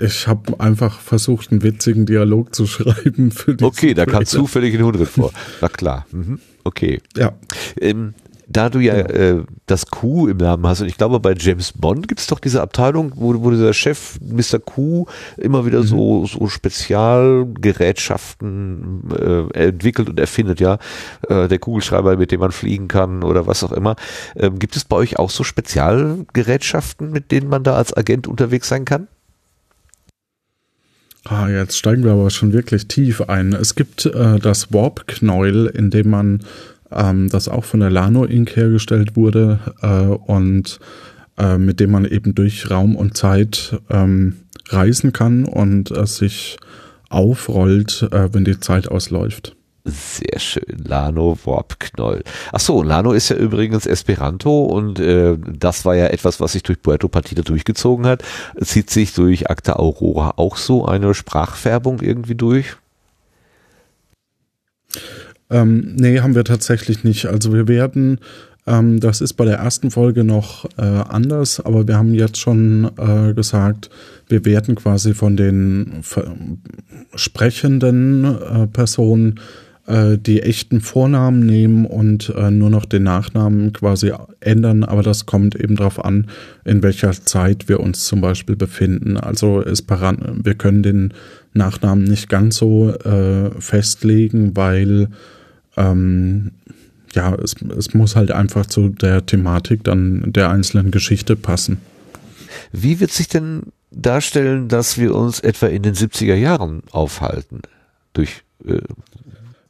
Ich 0.00 0.26
habe 0.26 0.58
einfach 0.58 1.00
versucht, 1.00 1.50
einen 1.50 1.62
witzigen 1.62 2.06
Dialog 2.06 2.54
zu 2.54 2.66
schreiben. 2.66 3.30
Für 3.30 3.58
okay, 3.60 3.92
da 3.92 4.06
kam 4.06 4.24
zufällig 4.24 4.74
ein 4.74 4.84
Hund 4.84 4.96
drin 4.96 5.04
vor. 5.04 5.32
Na 5.60 5.68
klar. 5.68 6.06
Mhm. 6.12 6.40
Okay. 6.64 7.02
Ja. 7.14 7.34
Ähm, 7.78 8.14
da 8.50 8.68
du 8.68 8.80
ja 8.80 8.94
äh, 8.94 9.44
das 9.66 9.86
Q 9.86 10.26
im 10.26 10.38
Namen 10.38 10.66
hast, 10.66 10.80
und 10.80 10.88
ich 10.88 10.96
glaube, 10.96 11.20
bei 11.20 11.34
James 11.38 11.72
Bond 11.72 12.08
gibt 12.08 12.20
es 12.20 12.26
doch 12.26 12.40
diese 12.40 12.60
Abteilung, 12.60 13.12
wo, 13.14 13.40
wo 13.42 13.50
dieser 13.50 13.72
Chef 13.72 14.18
Mr. 14.20 14.58
Q 14.58 15.06
immer 15.36 15.64
wieder 15.64 15.78
mhm. 15.80 15.86
so, 15.86 16.26
so 16.26 16.48
Spezialgerätschaften 16.48 19.04
äh, 19.16 19.44
entwickelt 19.66 20.08
und 20.08 20.18
erfindet, 20.18 20.58
ja. 20.58 20.78
Äh, 21.28 21.46
der 21.46 21.60
Kugelschreiber, 21.60 22.16
mit 22.16 22.32
dem 22.32 22.40
man 22.40 22.50
fliegen 22.50 22.88
kann 22.88 23.22
oder 23.22 23.46
was 23.46 23.62
auch 23.62 23.70
immer. 23.72 23.94
Ähm, 24.34 24.58
gibt 24.58 24.74
es 24.74 24.84
bei 24.84 24.96
euch 24.96 25.16
auch 25.18 25.30
so 25.30 25.44
Spezialgerätschaften, 25.44 27.12
mit 27.12 27.30
denen 27.30 27.48
man 27.48 27.62
da 27.62 27.76
als 27.76 27.96
Agent 27.96 28.26
unterwegs 28.26 28.68
sein 28.68 28.84
kann? 28.84 29.06
Ah, 31.24 31.48
jetzt 31.48 31.76
steigen 31.76 32.02
wir 32.02 32.12
aber 32.12 32.30
schon 32.30 32.52
wirklich 32.52 32.88
tief 32.88 33.20
ein. 33.20 33.52
Es 33.52 33.76
gibt 33.76 34.06
äh, 34.06 34.38
das 34.38 34.72
Warp-Knäuel, 34.72 35.66
in 35.66 35.90
dem 35.90 36.08
man 36.10 36.42
ähm, 36.92 37.28
das 37.28 37.48
auch 37.48 37.64
von 37.64 37.80
der 37.80 37.90
Lano 37.90 38.24
Inc. 38.24 38.56
hergestellt 38.56 39.16
wurde 39.16 39.58
äh, 39.82 40.30
und 40.30 40.78
äh, 41.38 41.58
mit 41.58 41.80
dem 41.80 41.90
man 41.90 42.04
eben 42.04 42.34
durch 42.34 42.70
Raum 42.70 42.96
und 42.96 43.16
Zeit 43.16 43.80
ähm, 43.90 44.36
reisen 44.68 45.12
kann 45.12 45.44
und 45.44 45.90
äh, 45.90 46.06
sich 46.06 46.58
aufrollt, 47.08 48.08
äh, 48.12 48.32
wenn 48.32 48.44
die 48.44 48.60
Zeit 48.60 48.88
ausläuft. 48.88 49.56
Sehr 49.84 50.38
schön, 50.38 50.84
Lano 50.84 51.38
Warp 51.44 51.80
Knoll. 51.80 52.22
Ach 52.52 52.60
so, 52.60 52.82
Lano 52.82 53.12
ist 53.12 53.30
ja 53.30 53.36
übrigens 53.36 53.86
Esperanto 53.86 54.64
und 54.64 55.00
äh, 55.00 55.38
das 55.38 55.86
war 55.86 55.96
ja 55.96 56.08
etwas, 56.08 56.38
was 56.38 56.52
sich 56.52 56.62
durch 56.62 56.82
Puerto 56.82 57.08
Partida 57.08 57.42
durchgezogen 57.42 58.06
hat. 58.06 58.22
Zieht 58.60 58.90
sich 58.90 59.14
durch 59.14 59.48
Acta 59.48 59.76
Aurora 59.76 60.34
auch 60.36 60.58
so 60.58 60.84
eine 60.84 61.14
Sprachfärbung 61.14 62.00
irgendwie 62.00 62.34
durch? 62.34 62.76
Ähm, 65.50 65.96
nee, 65.96 66.20
haben 66.20 66.34
wir 66.34 66.44
tatsächlich 66.44 67.04
nicht. 67.04 67.26
Also 67.26 67.52
wir 67.52 67.66
werden, 67.68 68.18
ähm, 68.66 69.00
das 69.00 69.20
ist 69.20 69.34
bei 69.34 69.44
der 69.44 69.58
ersten 69.58 69.90
Folge 69.90 70.24
noch 70.24 70.64
äh, 70.76 70.82
anders, 70.82 71.60
aber 71.60 71.88
wir 71.88 71.96
haben 71.96 72.14
jetzt 72.14 72.38
schon 72.38 72.90
äh, 72.96 73.34
gesagt, 73.34 73.90
wir 74.28 74.44
werden 74.44 74.76
quasi 74.76 75.14
von 75.14 75.36
den 75.36 76.02
sprechenden 77.14 78.24
äh, 78.24 78.66
Personen 78.68 79.40
äh, 79.90 80.18
die 80.18 80.42
echten 80.42 80.80
Vornamen 80.80 81.44
nehmen 81.44 81.84
und 81.84 82.32
äh, 82.36 82.50
nur 82.50 82.70
noch 82.70 82.84
den 82.84 83.02
Nachnamen 83.02 83.72
quasi 83.72 84.12
ändern, 84.38 84.84
aber 84.84 85.02
das 85.02 85.26
kommt 85.26 85.56
eben 85.56 85.74
darauf 85.74 86.04
an, 86.04 86.28
in 86.64 86.82
welcher 86.84 87.12
Zeit 87.12 87.68
wir 87.68 87.80
uns 87.80 88.04
zum 88.04 88.20
Beispiel 88.20 88.54
befinden. 88.54 89.16
Also 89.16 89.60
ist 89.60 89.90
wir 89.90 90.54
können 90.54 90.82
den 90.84 91.14
Nachnamen 91.54 92.04
nicht 92.04 92.28
ganz 92.28 92.56
so 92.56 92.90
äh, 92.90 93.50
festlegen, 93.58 94.56
weil 94.56 95.08
ähm, 95.80 96.52
ja, 97.14 97.34
es, 97.34 97.56
es 97.76 97.94
muss 97.94 98.16
halt 98.16 98.30
einfach 98.30 98.66
zu 98.66 98.88
der 98.90 99.26
Thematik 99.26 99.84
dann 99.84 100.32
der 100.32 100.50
einzelnen 100.50 100.90
Geschichte 100.90 101.36
passen. 101.36 101.78
Wie 102.72 103.00
wird 103.00 103.10
sich 103.10 103.28
denn 103.28 103.62
darstellen, 103.90 104.68
dass 104.68 104.98
wir 104.98 105.14
uns 105.14 105.40
etwa 105.40 105.66
in 105.66 105.82
den 105.82 105.94
70er 105.94 106.34
Jahren 106.34 106.82
aufhalten? 106.92 107.62
Durch 108.12 108.42
äh 108.66 108.78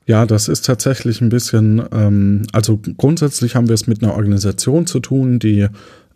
ja, 0.06 0.26
das 0.26 0.48
ist 0.48 0.66
tatsächlich 0.66 1.20
ein 1.20 1.28
bisschen, 1.28 1.84
ähm, 1.92 2.42
also 2.52 2.80
grundsätzlich 2.96 3.54
haben 3.54 3.68
wir 3.68 3.74
es 3.74 3.86
mit 3.86 4.02
einer 4.02 4.14
Organisation 4.14 4.88
zu 4.88 4.98
tun, 4.98 5.38
die 5.38 5.68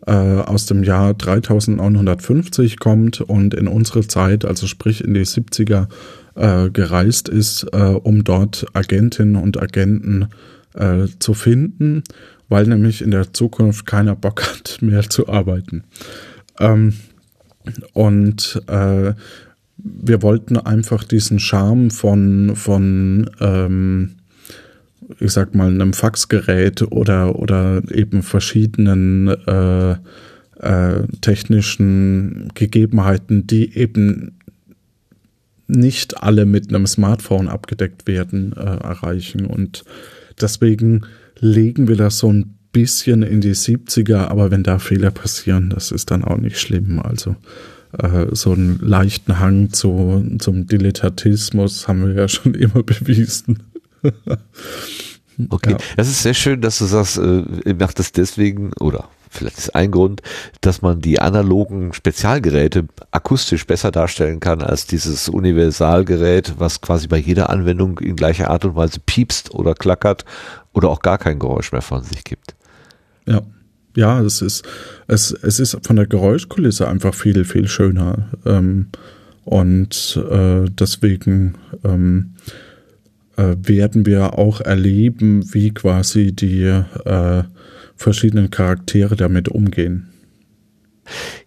äh, 0.05 0.11
aus 0.11 0.65
dem 0.65 0.83
Jahr 0.83 1.13
3950 1.13 2.77
kommt 2.79 3.21
und 3.21 3.53
in 3.53 3.69
unsere 3.69 4.05
Zeit, 4.05 4.43
also 4.43 4.67
sprich 4.67 5.01
in 5.01 5.13
die 5.13 5.25
70er, 5.25 5.87
äh, 6.35 6.69
gereist 6.69 7.29
ist, 7.29 7.65
äh, 7.71 7.77
um 7.77 8.23
dort 8.23 8.65
Agentinnen 8.73 9.35
und 9.35 9.61
Agenten 9.61 10.27
äh, 10.73 11.07
zu 11.19 11.33
finden, 11.33 12.03
weil 12.49 12.67
nämlich 12.67 13.01
in 13.01 13.11
der 13.11 13.33
Zukunft 13.33 13.85
keiner 13.85 14.15
Bock 14.15 14.43
hat, 14.43 14.77
mehr 14.81 15.09
zu 15.09 15.27
arbeiten. 15.27 15.83
Ähm, 16.59 16.93
und 17.93 18.61
äh, 18.67 19.13
wir 19.77 20.21
wollten 20.21 20.57
einfach 20.57 21.03
diesen 21.03 21.39
Charme 21.39 21.89
von, 21.91 22.55
von 22.55 23.29
ähm, 23.39 24.15
ich 25.19 25.31
sag 25.31 25.55
mal, 25.55 25.69
einem 25.69 25.93
Faxgerät 25.93 26.81
oder, 26.91 27.37
oder 27.37 27.81
eben 27.91 28.23
verschiedenen 28.23 29.27
äh, 29.27 29.91
äh, 30.59 31.07
technischen 31.21 32.49
Gegebenheiten, 32.53 33.45
die 33.45 33.77
eben 33.77 34.39
nicht 35.67 36.21
alle 36.21 36.45
mit 36.45 36.69
einem 36.69 36.87
Smartphone 36.87 37.47
abgedeckt 37.47 38.07
werden, 38.07 38.53
äh, 38.53 38.59
erreichen. 38.59 39.45
Und 39.45 39.83
deswegen 40.39 41.01
legen 41.39 41.87
wir 41.87 41.95
das 41.95 42.19
so 42.19 42.31
ein 42.31 42.55
bisschen 42.71 43.23
in 43.23 43.41
die 43.41 43.55
70er, 43.55 44.27
aber 44.27 44.51
wenn 44.51 44.63
da 44.63 44.79
Fehler 44.79 45.11
passieren, 45.11 45.69
das 45.69 45.91
ist 45.91 46.11
dann 46.11 46.23
auch 46.23 46.37
nicht 46.37 46.59
schlimm. 46.59 46.99
Also 46.99 47.35
äh, 47.97 48.27
so 48.33 48.51
einen 48.51 48.79
leichten 48.79 49.39
Hang 49.39 49.71
zu, 49.71 50.23
zum 50.39 50.67
Dilettantismus 50.67 51.87
haben 51.87 52.05
wir 52.05 52.13
ja 52.13 52.27
schon 52.27 52.53
immer 52.55 52.83
bewiesen. 52.83 53.63
okay, 55.49 55.71
ja. 55.71 55.77
das 55.97 56.09
ist 56.09 56.21
sehr 56.21 56.33
schön, 56.33 56.61
dass 56.61 56.79
du 56.79 56.85
sagst, 56.85 57.17
äh, 57.17 57.43
ihr 57.65 57.75
macht 57.75 57.97
das 57.99 58.11
deswegen, 58.11 58.71
oder 58.79 59.09
vielleicht 59.35 59.57
ist 59.57 59.75
ein 59.75 59.91
Grund, 59.91 60.21
dass 60.61 60.81
man 60.81 61.01
die 61.01 61.19
analogen 61.19 61.93
Spezialgeräte 61.93 62.85
akustisch 63.11 63.65
besser 63.67 63.91
darstellen 63.91 64.39
kann 64.39 64.61
als 64.61 64.87
dieses 64.87 65.29
Universalgerät, 65.29 66.55
was 66.57 66.81
quasi 66.81 67.07
bei 67.07 67.17
jeder 67.17 67.49
Anwendung 67.49 67.99
in 67.99 68.15
gleicher 68.15 68.49
Art 68.49 68.65
und 68.65 68.75
Weise 68.75 68.99
piepst 69.05 69.53
oder 69.53 69.73
klackert 69.73 70.25
oder 70.73 70.89
auch 70.89 70.99
gar 70.99 71.17
kein 71.17 71.39
Geräusch 71.39 71.71
mehr 71.71 71.81
von 71.81 72.03
sich 72.03 72.23
gibt. 72.23 72.55
Ja. 73.25 73.41
ja, 73.95 74.21
es 74.21 74.41
ist, 74.41 74.65
es, 75.07 75.31
es 75.31 75.59
ist 75.59 75.77
von 75.85 75.95
der 75.95 76.07
Geräuschkulisse 76.07 76.87
einfach 76.87 77.13
viel, 77.13 77.45
viel 77.45 77.67
schöner. 77.67 78.29
Ähm, 78.45 78.87
und 79.45 80.19
äh, 80.29 80.65
deswegen 80.69 81.55
ähm, 81.83 82.33
äh, 83.37 83.55
werden 83.61 84.05
wir 84.05 84.37
auch 84.39 84.61
erleben, 84.61 85.53
wie 85.53 85.73
quasi 85.73 86.33
die 86.33 86.63
äh, 86.63 87.43
verschiedenen 87.95 88.51
Charaktere 88.51 89.15
damit 89.15 89.49
umgehen. 89.49 90.09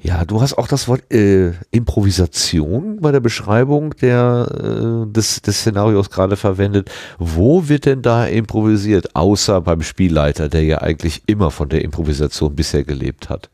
Ja, 0.01 0.25
du 0.25 0.41
hast 0.41 0.55
auch 0.55 0.69
das 0.69 0.87
Wort 0.87 1.13
äh, 1.13 1.53
Improvisation 1.73 3.01
bei 3.01 3.11
der 3.11 3.21
Beschreibung 3.21 3.95
der, 3.97 4.47
äh, 4.53 5.13
des, 5.13 5.43
des 5.43 5.61
Szenarios 5.61 6.11
gerade 6.11 6.37
verwendet. 6.37 6.91
Wo 7.19 7.69
wird 7.69 7.87
denn 7.87 8.03
da 8.03 8.25
improvisiert, 8.25 9.17
außer 9.17 9.61
beim 9.61 9.83
Spielleiter, 9.83 10.49
der 10.49 10.63
ja 10.63 10.79
eigentlich 10.79 11.23
immer 11.27 11.51
von 11.51 11.69
der 11.69 11.83
Improvisation 11.83 12.55
bisher 12.55 12.85
gelebt 12.85 13.29
hat? 13.29 13.51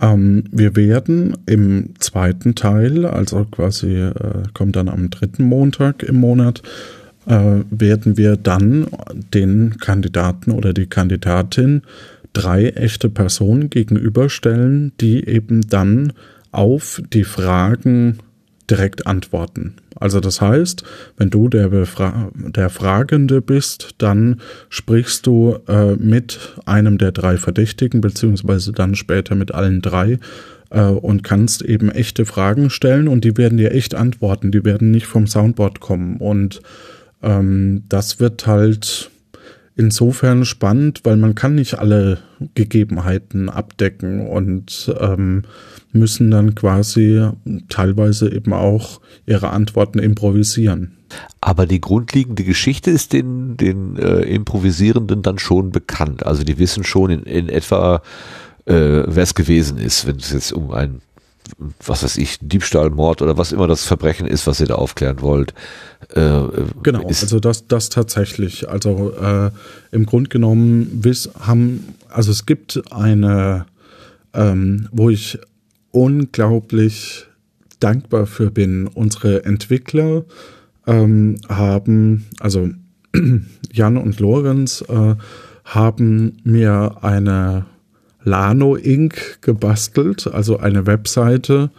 Ähm, 0.00 0.44
wir 0.50 0.76
werden 0.76 1.38
im 1.46 1.94
zweiten 1.98 2.54
Teil, 2.54 3.06
also 3.06 3.46
quasi 3.50 3.96
äh, 3.96 4.42
kommt 4.52 4.76
dann 4.76 4.88
am 4.88 5.08
dritten 5.08 5.44
Montag 5.44 6.02
im 6.02 6.16
Monat, 6.16 6.62
werden 7.26 8.16
wir 8.16 8.36
dann 8.36 8.86
den 9.32 9.78
Kandidaten 9.78 10.50
oder 10.50 10.72
die 10.74 10.86
Kandidatin 10.86 11.82
drei 12.34 12.68
echte 12.68 13.08
Personen 13.08 13.70
gegenüberstellen, 13.70 14.92
die 15.00 15.26
eben 15.26 15.62
dann 15.68 16.12
auf 16.52 17.00
die 17.12 17.24
Fragen 17.24 18.18
direkt 18.70 19.06
antworten. 19.06 19.74
Also 19.96 20.20
das 20.20 20.40
heißt, 20.40 20.84
wenn 21.16 21.30
du 21.30 21.48
der, 21.48 21.68
Befra 21.68 22.30
der 22.34 22.70
Fragende 22.70 23.40
bist, 23.40 23.94
dann 23.98 24.40
sprichst 24.68 25.26
du 25.26 25.58
äh, 25.68 25.94
mit 25.96 26.54
einem 26.66 26.98
der 26.98 27.12
drei 27.12 27.36
Verdächtigen, 27.36 28.00
beziehungsweise 28.00 28.72
dann 28.72 28.94
später 28.94 29.34
mit 29.34 29.52
allen 29.52 29.82
drei 29.82 30.18
äh, 30.70 30.82
und 30.82 31.22
kannst 31.22 31.62
eben 31.62 31.90
echte 31.90 32.24
Fragen 32.24 32.70
stellen 32.70 33.06
und 33.06 33.24
die 33.24 33.36
werden 33.36 33.58
dir 33.58 33.72
echt 33.72 33.94
antworten. 33.94 34.50
Die 34.50 34.64
werden 34.64 34.90
nicht 34.90 35.06
vom 35.06 35.26
Soundboard 35.26 35.80
kommen. 35.80 36.16
Und 36.16 36.60
ähm, 37.24 37.84
das 37.88 38.20
wird 38.20 38.46
halt 38.46 39.10
insofern 39.76 40.44
spannend, 40.44 41.00
weil 41.04 41.16
man 41.16 41.34
kann 41.34 41.56
nicht 41.56 41.78
alle 41.78 42.18
Gegebenheiten 42.54 43.48
abdecken 43.50 44.26
und 44.28 44.94
ähm, 45.00 45.42
müssen 45.92 46.30
dann 46.30 46.54
quasi 46.54 47.28
teilweise 47.68 48.32
eben 48.32 48.52
auch 48.52 49.00
ihre 49.26 49.50
Antworten 49.50 49.98
improvisieren. 49.98 50.96
Aber 51.40 51.66
die 51.66 51.80
grundlegende 51.80 52.44
Geschichte 52.44 52.90
ist 52.90 53.12
den, 53.12 53.56
den 53.56 53.96
äh, 53.96 54.22
Improvisierenden 54.22 55.22
dann 55.22 55.38
schon 55.38 55.70
bekannt. 55.70 56.24
Also 56.26 56.44
die 56.44 56.58
wissen 56.58 56.84
schon 56.84 57.10
in, 57.10 57.22
in 57.22 57.48
etwa, 57.48 58.02
äh, 58.66 59.02
wer 59.06 59.22
es 59.22 59.34
gewesen 59.34 59.78
ist, 59.78 60.06
wenn 60.06 60.16
es 60.16 60.32
jetzt 60.32 60.52
um 60.52 60.70
ein 60.70 61.00
was 61.84 62.02
weiß 62.02 62.16
ich, 62.16 62.38
Diebstahl, 62.40 62.90
Mord 62.90 63.22
oder 63.22 63.36
was 63.36 63.52
immer 63.52 63.66
das 63.66 63.84
Verbrechen 63.84 64.26
ist, 64.26 64.46
was 64.46 64.60
ihr 64.60 64.66
da 64.66 64.74
aufklären 64.76 65.20
wollt. 65.20 65.54
Äh, 66.10 66.40
genau, 66.82 67.06
also 67.06 67.40
das, 67.40 67.66
das 67.66 67.88
tatsächlich. 67.88 68.68
Also 68.68 69.12
äh, 69.12 69.50
im 69.90 70.06
Grunde 70.06 70.30
genommen 70.30 71.02
haben, 71.40 71.94
also 72.08 72.30
es 72.30 72.46
gibt 72.46 72.82
eine, 72.92 73.66
ähm, 74.32 74.88
wo 74.92 75.10
ich 75.10 75.38
unglaublich 75.90 77.26
dankbar 77.80 78.26
für 78.26 78.50
bin. 78.50 78.86
Unsere 78.88 79.44
Entwickler 79.44 80.24
ähm, 80.86 81.36
haben, 81.48 82.26
also 82.40 82.70
Jan 83.72 83.96
und 83.96 84.18
Lorenz 84.20 84.84
äh, 84.88 85.14
haben 85.64 86.38
mir 86.44 86.96
eine 87.02 87.66
Lano 88.24 88.74
Inc. 88.76 89.38
gebastelt, 89.42 90.26
also 90.32 90.58
eine 90.58 90.86
Webseite 90.86 91.70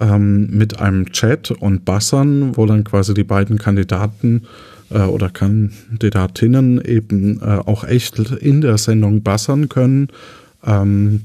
ähm, 0.00 0.48
mit 0.50 0.80
einem 0.80 1.12
Chat 1.12 1.50
und 1.50 1.84
Bassern, 1.84 2.56
wo 2.56 2.66
dann 2.66 2.84
quasi 2.84 3.14
die 3.14 3.24
beiden 3.24 3.58
Kandidaten 3.58 4.42
äh, 4.90 5.00
oder 5.00 5.28
Kandidatinnen 5.28 6.80
eben 6.80 7.40
äh, 7.40 7.44
auch 7.44 7.84
echt 7.84 8.18
in 8.18 8.60
der 8.60 8.78
Sendung 8.78 9.22
bassern 9.22 9.68
können. 9.68 10.08
Ähm, 10.64 11.22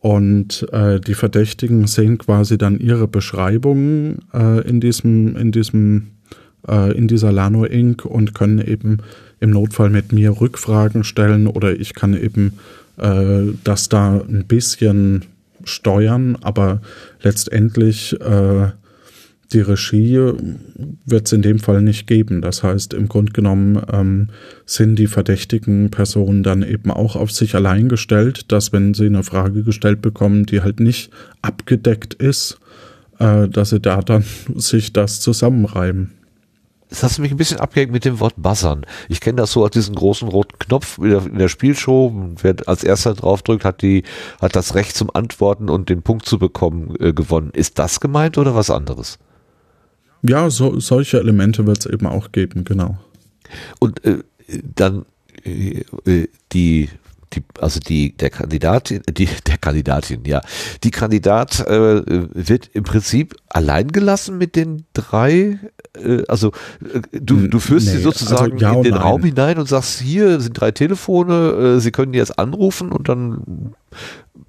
und 0.00 0.66
äh, 0.70 1.00
die 1.00 1.14
Verdächtigen 1.14 1.86
sehen 1.86 2.18
quasi 2.18 2.58
dann 2.58 2.78
ihre 2.78 3.08
Beschreibungen 3.08 4.18
äh, 4.34 4.60
in 4.68 4.80
diesem, 4.80 5.34
in 5.36 5.50
diesem, 5.50 6.08
äh, 6.68 6.94
in 6.96 7.08
dieser 7.08 7.32
Lano 7.32 7.64
Inc. 7.64 8.04
und 8.04 8.34
können 8.34 8.58
eben 8.58 8.98
im 9.40 9.50
Notfall 9.50 9.88
mit 9.88 10.12
mir 10.12 10.40
Rückfragen 10.40 11.04
stellen 11.04 11.46
oder 11.46 11.78
ich 11.78 11.94
kann 11.94 12.14
eben 12.14 12.54
äh, 12.98 13.52
das 13.64 13.88
da 13.88 14.20
ein 14.20 14.44
bisschen 14.46 15.24
steuern, 15.64 16.36
aber 16.42 16.80
letztendlich 17.22 18.20
äh, 18.20 18.68
die 19.52 19.60
Regie 19.60 20.32
wird 21.06 21.26
es 21.26 21.32
in 21.32 21.42
dem 21.42 21.58
Fall 21.58 21.80
nicht 21.82 22.06
geben. 22.06 22.40
Das 22.40 22.62
heißt, 22.62 22.92
im 22.94 23.08
Grunde 23.08 23.32
genommen 23.32 23.80
ähm, 23.92 24.28
sind 24.66 24.96
die 24.96 25.06
verdächtigen 25.06 25.90
Personen 25.90 26.42
dann 26.42 26.62
eben 26.62 26.90
auch 26.90 27.14
auf 27.14 27.30
sich 27.30 27.54
allein 27.54 27.88
gestellt, 27.88 28.50
dass 28.50 28.72
wenn 28.72 28.94
sie 28.94 29.06
eine 29.06 29.22
Frage 29.22 29.62
gestellt 29.62 30.02
bekommen, 30.02 30.46
die 30.46 30.62
halt 30.62 30.80
nicht 30.80 31.10
abgedeckt 31.42 32.14
ist, 32.14 32.58
äh, 33.18 33.48
dass 33.48 33.70
sie 33.70 33.80
da 33.80 34.00
dann 34.00 34.24
sich 34.56 34.92
das 34.92 35.20
zusammenreiben. 35.20 36.10
Das 36.90 37.02
hast 37.02 37.18
du 37.18 37.22
mich 37.22 37.30
ein 37.30 37.36
bisschen 37.36 37.58
abgehängt 37.58 37.92
mit 37.92 38.04
dem 38.04 38.20
Wort 38.20 38.34
Buzzern. 38.36 38.86
Ich 39.08 39.20
kenne 39.20 39.36
das 39.36 39.52
so 39.52 39.64
als 39.64 39.72
diesen 39.72 39.94
großen 39.94 40.28
roten 40.28 40.58
Knopf 40.58 40.98
in 40.98 41.38
der, 41.38 41.48
Spielshow. 41.48 42.12
Wer 42.40 42.56
als 42.66 42.84
erster 42.84 43.14
draufdrückt, 43.14 43.64
hat 43.64 43.82
die, 43.82 44.04
hat 44.40 44.54
das 44.54 44.74
Recht 44.74 44.96
zum 44.96 45.10
Antworten 45.12 45.68
und 45.68 45.88
den 45.88 46.02
Punkt 46.02 46.26
zu 46.26 46.38
bekommen 46.38 46.94
äh, 47.00 47.12
gewonnen. 47.12 47.50
Ist 47.52 47.78
das 47.78 48.00
gemeint 48.00 48.38
oder 48.38 48.54
was 48.54 48.70
anderes? 48.70 49.18
Ja, 50.22 50.48
so, 50.50 50.78
solche 50.78 51.18
Elemente 51.18 51.66
wird 51.66 51.80
es 51.80 51.86
eben 51.86 52.06
auch 52.06 52.32
geben, 52.32 52.64
genau. 52.64 52.98
Und 53.80 54.04
äh, 54.04 54.22
dann 54.74 55.04
äh, 55.44 55.84
äh 56.04 56.28
die 56.52 56.88
die, 57.34 57.42
also 57.60 57.80
die, 57.80 58.16
der 58.16 58.30
Kandidatin, 58.30 59.02
die, 59.10 59.28
der 59.46 59.58
Kandidatin, 59.58 60.24
ja, 60.24 60.40
die 60.82 60.90
Kandidat 60.90 61.60
äh, 61.60 62.02
wird 62.32 62.70
im 62.72 62.84
Prinzip 62.84 63.34
allein 63.48 63.88
gelassen 63.88 64.38
mit 64.38 64.56
den 64.56 64.84
drei, 64.92 65.58
äh, 65.96 66.22
also 66.28 66.52
äh, 66.82 67.00
du, 67.20 67.48
du 67.48 67.58
führst 67.58 67.86
nee, 67.86 67.94
sie 67.94 68.02
sozusagen 68.02 68.54
also 68.54 68.64
ja 68.64 68.72
in 68.72 68.82
den 68.82 68.94
nein. 68.94 69.02
Raum 69.02 69.22
hinein 69.22 69.58
und 69.58 69.68
sagst, 69.68 70.00
hier 70.00 70.40
sind 70.40 70.58
drei 70.58 70.70
Telefone, 70.70 71.76
äh, 71.76 71.80
sie 71.80 71.90
können 71.90 72.14
jetzt 72.14 72.38
anrufen 72.38 72.92
und 72.92 73.08
dann 73.08 73.74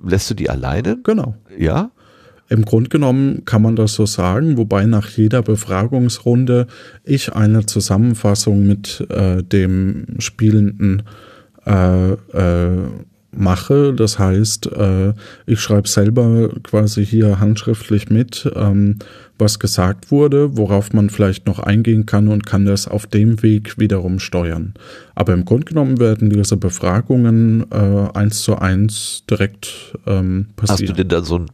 lässt 0.04 0.30
du 0.30 0.34
die 0.34 0.50
alleine? 0.50 0.98
Genau. 1.04 1.36
Ja? 1.58 1.92
Im 2.48 2.64
Grunde 2.64 2.90
genommen 2.90 3.44
kann 3.46 3.64
man 3.64 3.76
das 3.76 3.96
so 3.96 4.06
sagen, 4.06 4.58
wobei 4.58 4.86
nach 4.86 5.10
jeder 5.10 5.42
Befragungsrunde 5.42 6.68
ich 7.04 7.34
eine 7.34 7.66
Zusammenfassung 7.66 8.68
mit 8.68 9.06
äh, 9.10 9.42
dem 9.42 10.06
Spielenden 10.20 11.04
äh, 11.66 12.12
äh, 12.12 12.88
mache. 13.38 13.94
Das 13.94 14.18
heißt, 14.20 14.68
äh, 14.68 15.14
ich 15.46 15.60
schreibe 15.60 15.88
selber 15.88 16.50
quasi 16.64 17.06
hier 17.06 17.40
handschriftlich 17.40 18.10
mit, 18.10 18.50
ähm, 18.56 19.00
was 19.38 19.60
gesagt 19.60 20.12
wurde, 20.12 20.58
worauf 20.58 20.94
man 20.94 21.10
vielleicht 21.10 21.46
noch 21.46 21.60
eingehen 21.60 22.06
kann 22.06 22.30
und 22.30 22.46
kann 22.46 22.66
das 22.66 22.88
auf 22.88 23.06
dem 23.08 23.44
Weg 23.44 23.78
wiederum 23.78 24.20
steuern. 24.20 24.74
Aber 25.14 25.34
im 25.34 25.46
Grunde 25.46 25.66
genommen 25.66 26.00
werden 26.00 26.30
diese 26.30 26.58
Befragungen 26.58 27.66
äh, 27.72 28.10
eins 28.18 28.44
zu 28.44 28.58
eins 28.58 29.24
direkt 29.30 29.98
ähm, 30.06 30.48
passieren. 30.56 30.90
Hast 30.90 30.90
du 30.90 30.94
denn 30.94 31.10
da 31.10 31.22
so 31.22 31.40
ein 31.40 31.48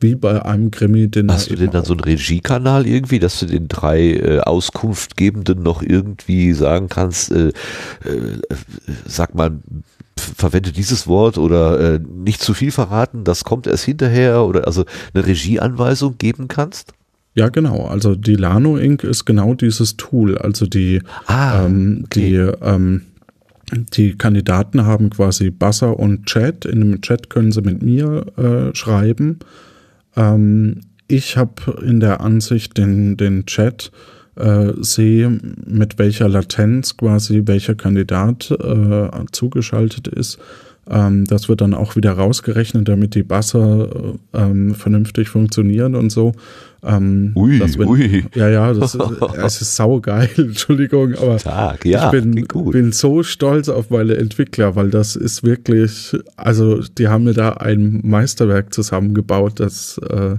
wie 0.00 0.14
bei 0.14 0.44
einem 0.44 0.70
Krimi. 0.70 1.08
Den 1.08 1.30
Hast 1.30 1.50
du 1.50 1.56
denn 1.56 1.70
dann 1.70 1.84
so 1.84 1.94
einen 1.94 2.00
Regiekanal 2.00 2.86
irgendwie, 2.86 3.18
dass 3.18 3.40
du 3.40 3.46
den 3.46 3.68
drei 3.68 4.12
äh, 4.12 4.40
Auskunftgebenden 4.40 5.62
noch 5.62 5.82
irgendwie 5.82 6.52
sagen 6.52 6.88
kannst, 6.88 7.30
äh, 7.30 7.48
äh, 7.48 7.52
sag 9.06 9.34
mal, 9.34 9.52
verwende 10.18 10.72
dieses 10.72 11.06
Wort 11.06 11.38
oder 11.38 11.94
äh, 11.94 12.00
nicht 12.00 12.40
zu 12.40 12.54
viel 12.54 12.72
verraten, 12.72 13.24
das 13.24 13.44
kommt 13.44 13.66
erst 13.66 13.84
hinterher 13.84 14.44
oder 14.44 14.66
also 14.66 14.84
eine 15.14 15.26
Regieanweisung 15.26 16.16
geben 16.18 16.48
kannst? 16.48 16.92
Ja, 17.34 17.50
genau. 17.50 17.86
Also 17.86 18.14
die 18.14 18.34
Lano 18.34 18.78
Inc. 18.78 19.04
ist 19.04 19.26
genau 19.26 19.54
dieses 19.54 19.98
Tool. 19.98 20.38
Also 20.38 20.66
die, 20.66 21.02
ah, 21.26 21.66
ähm, 21.66 22.04
okay. 22.06 22.30
die, 22.30 22.34
ähm, 22.64 23.02
die 23.92 24.16
Kandidaten 24.16 24.86
haben 24.86 25.10
quasi 25.10 25.50
Buzzer 25.50 25.98
und 25.98 26.24
Chat. 26.24 26.64
In 26.64 26.80
dem 26.80 27.00
Chat 27.02 27.28
können 27.28 27.52
sie 27.52 27.60
mit 27.60 27.82
mir 27.82 28.24
äh, 28.38 28.74
schreiben 28.74 29.40
ähm, 30.16 30.80
ich 31.08 31.36
habe 31.36 31.82
in 31.84 32.00
der 32.00 32.20
Ansicht 32.20 32.76
den, 32.78 33.16
den 33.16 33.46
Chat 33.46 33.92
äh, 34.36 34.72
sehe, 34.80 35.38
mit 35.64 35.98
welcher 35.98 36.28
Latenz 36.28 36.96
quasi 36.96 37.42
welcher 37.46 37.74
Kandidat 37.74 38.50
äh, 38.50 39.08
zugeschaltet 39.32 40.08
ist. 40.08 40.38
Ähm, 40.88 41.24
das 41.24 41.48
wird 41.48 41.60
dann 41.60 41.74
auch 41.74 41.96
wieder 41.96 42.12
rausgerechnet, 42.12 42.88
damit 42.88 43.14
die 43.14 43.22
Buzzer 43.22 43.88
äh, 44.34 44.38
ähm, 44.38 44.74
vernünftig 44.74 45.28
funktionieren 45.28 45.94
und 45.94 46.10
so. 46.10 46.32
Ähm, 46.86 47.32
Ui, 47.34 47.58
wenn, 47.60 47.88
ui. 47.88 48.24
Ja, 48.34 48.48
ja, 48.48 48.72
das 48.72 48.94
ist, 48.94 49.02
es 49.44 49.60
ist 49.60 49.76
saugeil, 49.76 50.30
Entschuldigung, 50.36 51.14
aber 51.14 51.36
Tag, 51.38 51.84
ja, 51.84 52.06
ich 52.06 52.10
bin, 52.12 52.46
bin 52.70 52.92
so 52.92 53.24
stolz 53.24 53.68
auf 53.68 53.90
meine 53.90 54.16
Entwickler, 54.16 54.76
weil 54.76 54.90
das 54.90 55.16
ist 55.16 55.42
wirklich, 55.42 56.16
also 56.36 56.80
die 56.82 57.08
haben 57.08 57.24
mir 57.24 57.34
da 57.34 57.54
ein 57.54 58.02
Meisterwerk 58.04 58.72
zusammengebaut, 58.72 59.58
das 59.58 59.98
äh, 59.98 60.36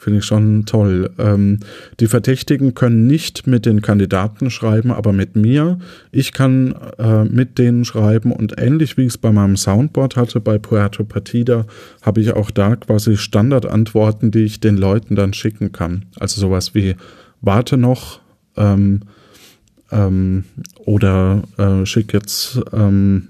finde 0.00 0.20
ich 0.20 0.24
schon 0.24 0.64
toll. 0.64 1.10
Ähm, 1.18 1.60
die 2.00 2.06
Verdächtigen 2.06 2.74
können 2.74 3.06
nicht 3.06 3.46
mit 3.46 3.66
den 3.66 3.82
Kandidaten 3.82 4.50
schreiben, 4.50 4.90
aber 4.90 5.12
mit 5.12 5.36
mir. 5.36 5.78
Ich 6.10 6.32
kann 6.32 6.74
äh, 6.98 7.24
mit 7.24 7.58
denen 7.58 7.84
schreiben 7.84 8.32
und 8.32 8.54
ähnlich 8.58 8.96
wie 8.96 9.02
ich 9.02 9.08
es 9.08 9.18
bei 9.18 9.30
meinem 9.30 9.58
Soundboard 9.58 10.16
hatte, 10.16 10.40
bei 10.40 10.58
Puerto 10.58 11.04
Partida, 11.04 11.66
habe 12.00 12.22
ich 12.22 12.32
auch 12.32 12.50
da 12.50 12.76
quasi 12.76 13.18
Standardantworten, 13.18 14.30
die 14.30 14.44
ich 14.44 14.58
den 14.58 14.78
Leuten 14.78 15.16
dann 15.16 15.34
schicken 15.34 15.70
kann. 15.70 16.06
Also 16.18 16.40
sowas 16.40 16.74
wie 16.74 16.96
warte 17.42 17.76
noch 17.76 18.20
ähm, 18.56 19.02
ähm, 19.92 20.44
oder 20.78 21.42
äh, 21.58 21.84
schick 21.84 22.14
jetzt, 22.14 22.58
ähm, 22.72 23.28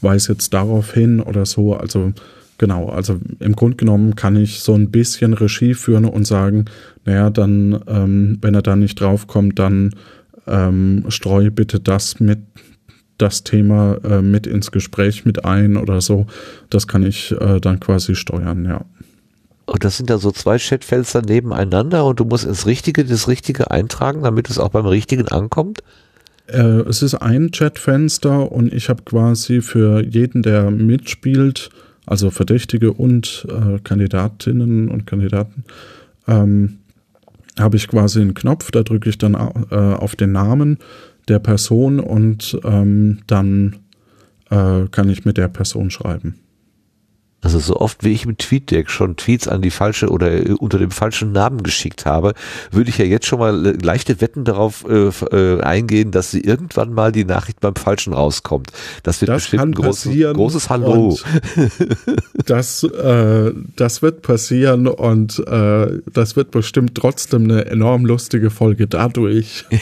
weis 0.00 0.26
jetzt 0.26 0.52
darauf 0.52 0.92
hin 0.92 1.20
oder 1.20 1.46
so. 1.46 1.74
Also 1.74 2.12
genau, 2.58 2.88
also 2.88 3.18
im 3.40 3.56
Grunde 3.56 3.76
genommen 3.76 4.16
kann 4.16 4.36
ich 4.36 4.60
so 4.60 4.74
ein 4.74 4.90
bisschen 4.90 5.32
Regie 5.34 5.74
führen 5.74 6.04
und 6.04 6.26
sagen, 6.26 6.66
naja, 7.04 7.30
dann, 7.30 7.80
ähm, 7.86 8.38
wenn 8.42 8.54
er 8.54 8.62
da 8.62 8.76
nicht 8.76 9.00
draufkommt, 9.00 9.58
dann 9.58 9.94
ähm, 10.46 11.04
streu 11.08 11.50
bitte 11.50 11.80
das 11.80 12.20
mit 12.20 12.40
das 13.18 13.42
Thema 13.42 13.98
äh, 14.04 14.22
mit 14.22 14.46
ins 14.46 14.70
Gespräch 14.70 15.24
mit 15.24 15.44
ein 15.44 15.76
oder 15.76 16.00
so. 16.00 16.26
Das 16.70 16.86
kann 16.86 17.04
ich 17.04 17.32
äh, 17.32 17.60
dann 17.60 17.80
quasi 17.80 18.14
steuern, 18.14 18.64
ja. 18.64 18.84
Und 19.66 19.84
das 19.84 19.98
sind 19.98 20.08
da 20.08 20.16
so 20.18 20.30
zwei 20.30 20.56
Chatfenster 20.56 21.20
nebeneinander 21.20 22.06
und 22.06 22.20
du 22.20 22.24
musst 22.24 22.46
ins 22.46 22.64
Richtige 22.64 23.04
das 23.04 23.28
Richtige 23.28 23.70
eintragen, 23.70 24.22
damit 24.22 24.48
es 24.48 24.58
auch 24.58 24.70
beim 24.70 24.86
Richtigen 24.86 25.28
ankommt? 25.28 25.80
Äh, 26.46 26.62
es 26.88 27.02
ist 27.02 27.16
ein 27.16 27.50
Chatfenster 27.50 28.50
und 28.50 28.72
ich 28.72 28.88
habe 28.88 29.02
quasi 29.02 29.60
für 29.60 30.02
jeden, 30.02 30.42
der 30.42 30.70
mitspielt, 30.70 31.68
also 32.08 32.30
Verdächtige 32.30 32.92
und 32.92 33.46
äh, 33.48 33.78
Kandidatinnen 33.80 34.88
und 34.88 35.06
Kandidaten, 35.06 35.64
ähm, 36.26 36.78
habe 37.58 37.76
ich 37.76 37.88
quasi 37.88 38.20
einen 38.20 38.34
Knopf, 38.34 38.70
da 38.70 38.82
drücke 38.82 39.10
ich 39.10 39.18
dann 39.18 39.34
äh, 39.34 39.74
auf 39.74 40.16
den 40.16 40.32
Namen 40.32 40.78
der 41.26 41.38
Person 41.38 42.00
und 42.00 42.58
ähm, 42.64 43.18
dann 43.26 43.76
äh, 44.50 44.84
kann 44.90 45.08
ich 45.10 45.24
mit 45.24 45.36
der 45.36 45.48
Person 45.48 45.90
schreiben. 45.90 46.36
Also 47.40 47.60
so 47.60 47.76
oft 47.76 48.02
wie 48.02 48.12
ich 48.12 48.26
mit 48.26 48.40
TweetDeck 48.40 48.90
schon 48.90 49.16
Tweets 49.16 49.46
an 49.46 49.62
die 49.62 49.70
falsche 49.70 50.08
oder 50.08 50.32
äh, 50.32 50.52
unter 50.58 50.78
dem 50.78 50.90
falschen 50.90 51.30
Namen 51.30 51.62
geschickt 51.62 52.04
habe, 52.04 52.34
würde 52.72 52.90
ich 52.90 52.98
ja 52.98 53.04
jetzt 53.04 53.26
schon 53.26 53.38
mal 53.38 53.64
äh, 53.64 53.72
leichte 53.80 54.20
Wetten 54.20 54.44
darauf 54.44 54.84
äh, 54.88 55.08
äh, 55.08 55.60
eingehen, 55.60 56.10
dass 56.10 56.32
sie 56.32 56.40
irgendwann 56.40 56.92
mal 56.92 57.12
die 57.12 57.24
Nachricht 57.24 57.60
beim 57.60 57.76
Falschen 57.76 58.12
rauskommt. 58.12 58.72
Das 59.04 59.20
wird 59.20 59.28
Das 59.28 59.42
bestimmt 59.42 59.62
ein 59.62 59.72
großes, 59.72 60.04
passieren 60.04 60.36
großes 60.36 60.68
Hallo. 60.68 61.16
Das, 62.44 62.82
äh, 62.82 63.52
das 63.76 64.02
wird 64.02 64.22
passieren 64.22 64.86
und 64.86 65.38
äh, 65.46 66.00
das 66.12 66.34
wird 66.36 66.50
bestimmt 66.50 66.94
trotzdem 66.94 67.44
eine 67.44 67.66
enorm 67.66 68.06
lustige 68.06 68.50
Folge 68.50 68.86
dadurch. 68.86 69.64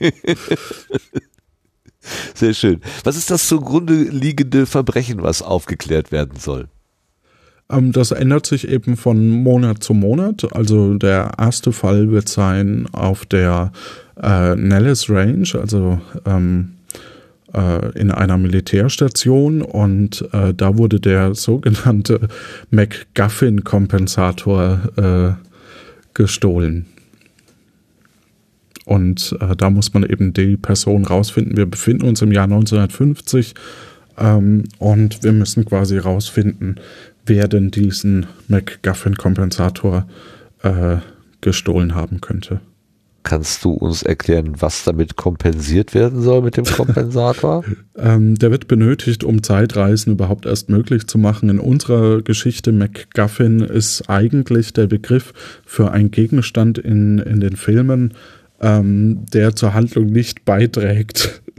Sehr 2.34 2.54
schön. 2.54 2.80
Was 3.04 3.16
ist 3.16 3.30
das 3.30 3.46
zugrunde 3.46 3.94
liegende 3.94 4.66
Verbrechen, 4.66 5.22
was 5.22 5.42
aufgeklärt 5.42 6.12
werden 6.12 6.38
soll? 6.38 6.68
Ähm, 7.70 7.92
das 7.92 8.10
ändert 8.10 8.46
sich 8.46 8.68
eben 8.68 8.96
von 8.96 9.28
Monat 9.28 9.82
zu 9.82 9.94
Monat. 9.94 10.54
Also 10.54 10.94
der 10.94 11.32
erste 11.38 11.72
Fall 11.72 12.10
wird 12.10 12.28
sein 12.28 12.86
auf 12.92 13.24
der 13.26 13.72
äh, 14.22 14.54
Nellis 14.56 15.08
Range, 15.08 15.48
also 15.54 16.00
ähm, 16.26 16.72
äh, 17.54 17.98
in 17.98 18.10
einer 18.10 18.36
Militärstation 18.38 19.62
und 19.62 20.28
äh, 20.32 20.52
da 20.54 20.78
wurde 20.78 21.00
der 21.00 21.34
sogenannte 21.34 22.28
MacGuffin-Kompensator 22.70 24.80
äh, 24.96 25.32
gestohlen. 26.14 26.86
Und 28.90 29.36
äh, 29.38 29.54
da 29.54 29.70
muss 29.70 29.94
man 29.94 30.02
eben 30.02 30.32
die 30.32 30.56
Person 30.56 31.04
rausfinden. 31.04 31.56
Wir 31.56 31.66
befinden 31.66 32.08
uns 32.08 32.22
im 32.22 32.32
Jahr 32.32 32.46
1950 32.46 33.54
ähm, 34.18 34.64
und 34.78 35.22
wir 35.22 35.30
müssen 35.30 35.64
quasi 35.64 35.96
rausfinden, 35.96 36.80
wer 37.24 37.46
denn 37.46 37.70
diesen 37.70 38.26
MacGuffin-Kompensator 38.48 40.08
äh, 40.64 40.96
gestohlen 41.40 41.94
haben 41.94 42.20
könnte. 42.20 42.62
Kannst 43.22 43.64
du 43.64 43.70
uns 43.70 44.02
erklären, 44.02 44.54
was 44.58 44.82
damit 44.82 45.14
kompensiert 45.14 45.94
werden 45.94 46.20
soll 46.20 46.42
mit 46.42 46.56
dem 46.56 46.64
Kompensator? 46.64 47.64
Ähm, 47.96 48.36
der 48.36 48.50
wird 48.50 48.66
benötigt, 48.66 49.24
um 49.24 49.42
Zeitreisen 49.42 50.14
überhaupt 50.14 50.46
erst 50.46 50.70
möglich 50.70 51.06
zu 51.06 51.18
machen. 51.18 51.50
In 51.50 51.58
unserer 51.58 52.22
Geschichte 52.22 52.72
MacGuffin 52.72 53.60
ist 53.60 54.08
eigentlich 54.08 54.72
der 54.72 54.86
Begriff 54.86 55.34
für 55.66 55.90
einen 55.90 56.10
Gegenstand 56.10 56.78
in, 56.78 57.18
in 57.18 57.40
den 57.40 57.56
Filmen, 57.56 58.14
ähm, 58.60 59.24
der 59.32 59.56
zur 59.56 59.74
Handlung 59.74 60.06
nicht 60.06 60.44
beiträgt. 60.44 61.42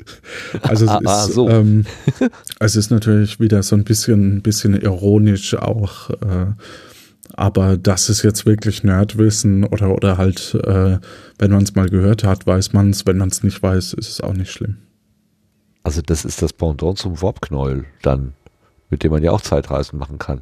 Also 0.63 0.85
es, 0.85 0.91
Ah, 0.91 0.99
ah, 1.05 1.25
ist, 1.25 1.33
so. 1.35 1.47
ähm, 1.47 1.85
es 2.59 2.75
ist 2.75 2.89
natürlich 2.89 3.39
wieder 3.39 3.61
so 3.61 3.75
ein 3.75 3.83
bisschen, 3.83 4.41
bisschen 4.41 4.73
ironisch 4.73 5.53
auch, 5.55 6.09
äh, 6.09 6.47
aber 7.33 7.77
das 7.77 8.09
ist 8.09 8.23
jetzt 8.23 8.47
wirklich 8.47 8.83
Nerdwissen 8.83 9.63
oder, 9.63 9.93
oder 9.93 10.17
halt, 10.17 10.55
äh, 10.65 10.97
wenn 11.37 11.51
man 11.51 11.63
es 11.63 11.75
mal 11.75 11.87
gehört 11.87 12.23
hat, 12.23 12.47
weiß 12.47 12.73
man 12.73 12.89
es, 12.89 13.05
wenn 13.05 13.17
man 13.17 13.29
es 13.29 13.43
nicht 13.43 13.61
weiß, 13.61 13.93
ist 13.93 14.09
es 14.09 14.21
auch 14.21 14.33
nicht 14.33 14.51
schlimm. 14.51 14.77
Also 15.83 16.01
das 16.01 16.25
ist 16.25 16.41
das 16.41 16.51
Pendant 16.51 16.97
zum 16.97 17.21
Warpknäuel 17.21 17.85
dann, 18.01 18.33
mit 18.89 19.03
dem 19.03 19.11
man 19.11 19.23
ja 19.23 19.31
auch 19.31 19.41
Zeitreisen 19.41 19.99
machen 19.99 20.17
kann. 20.17 20.41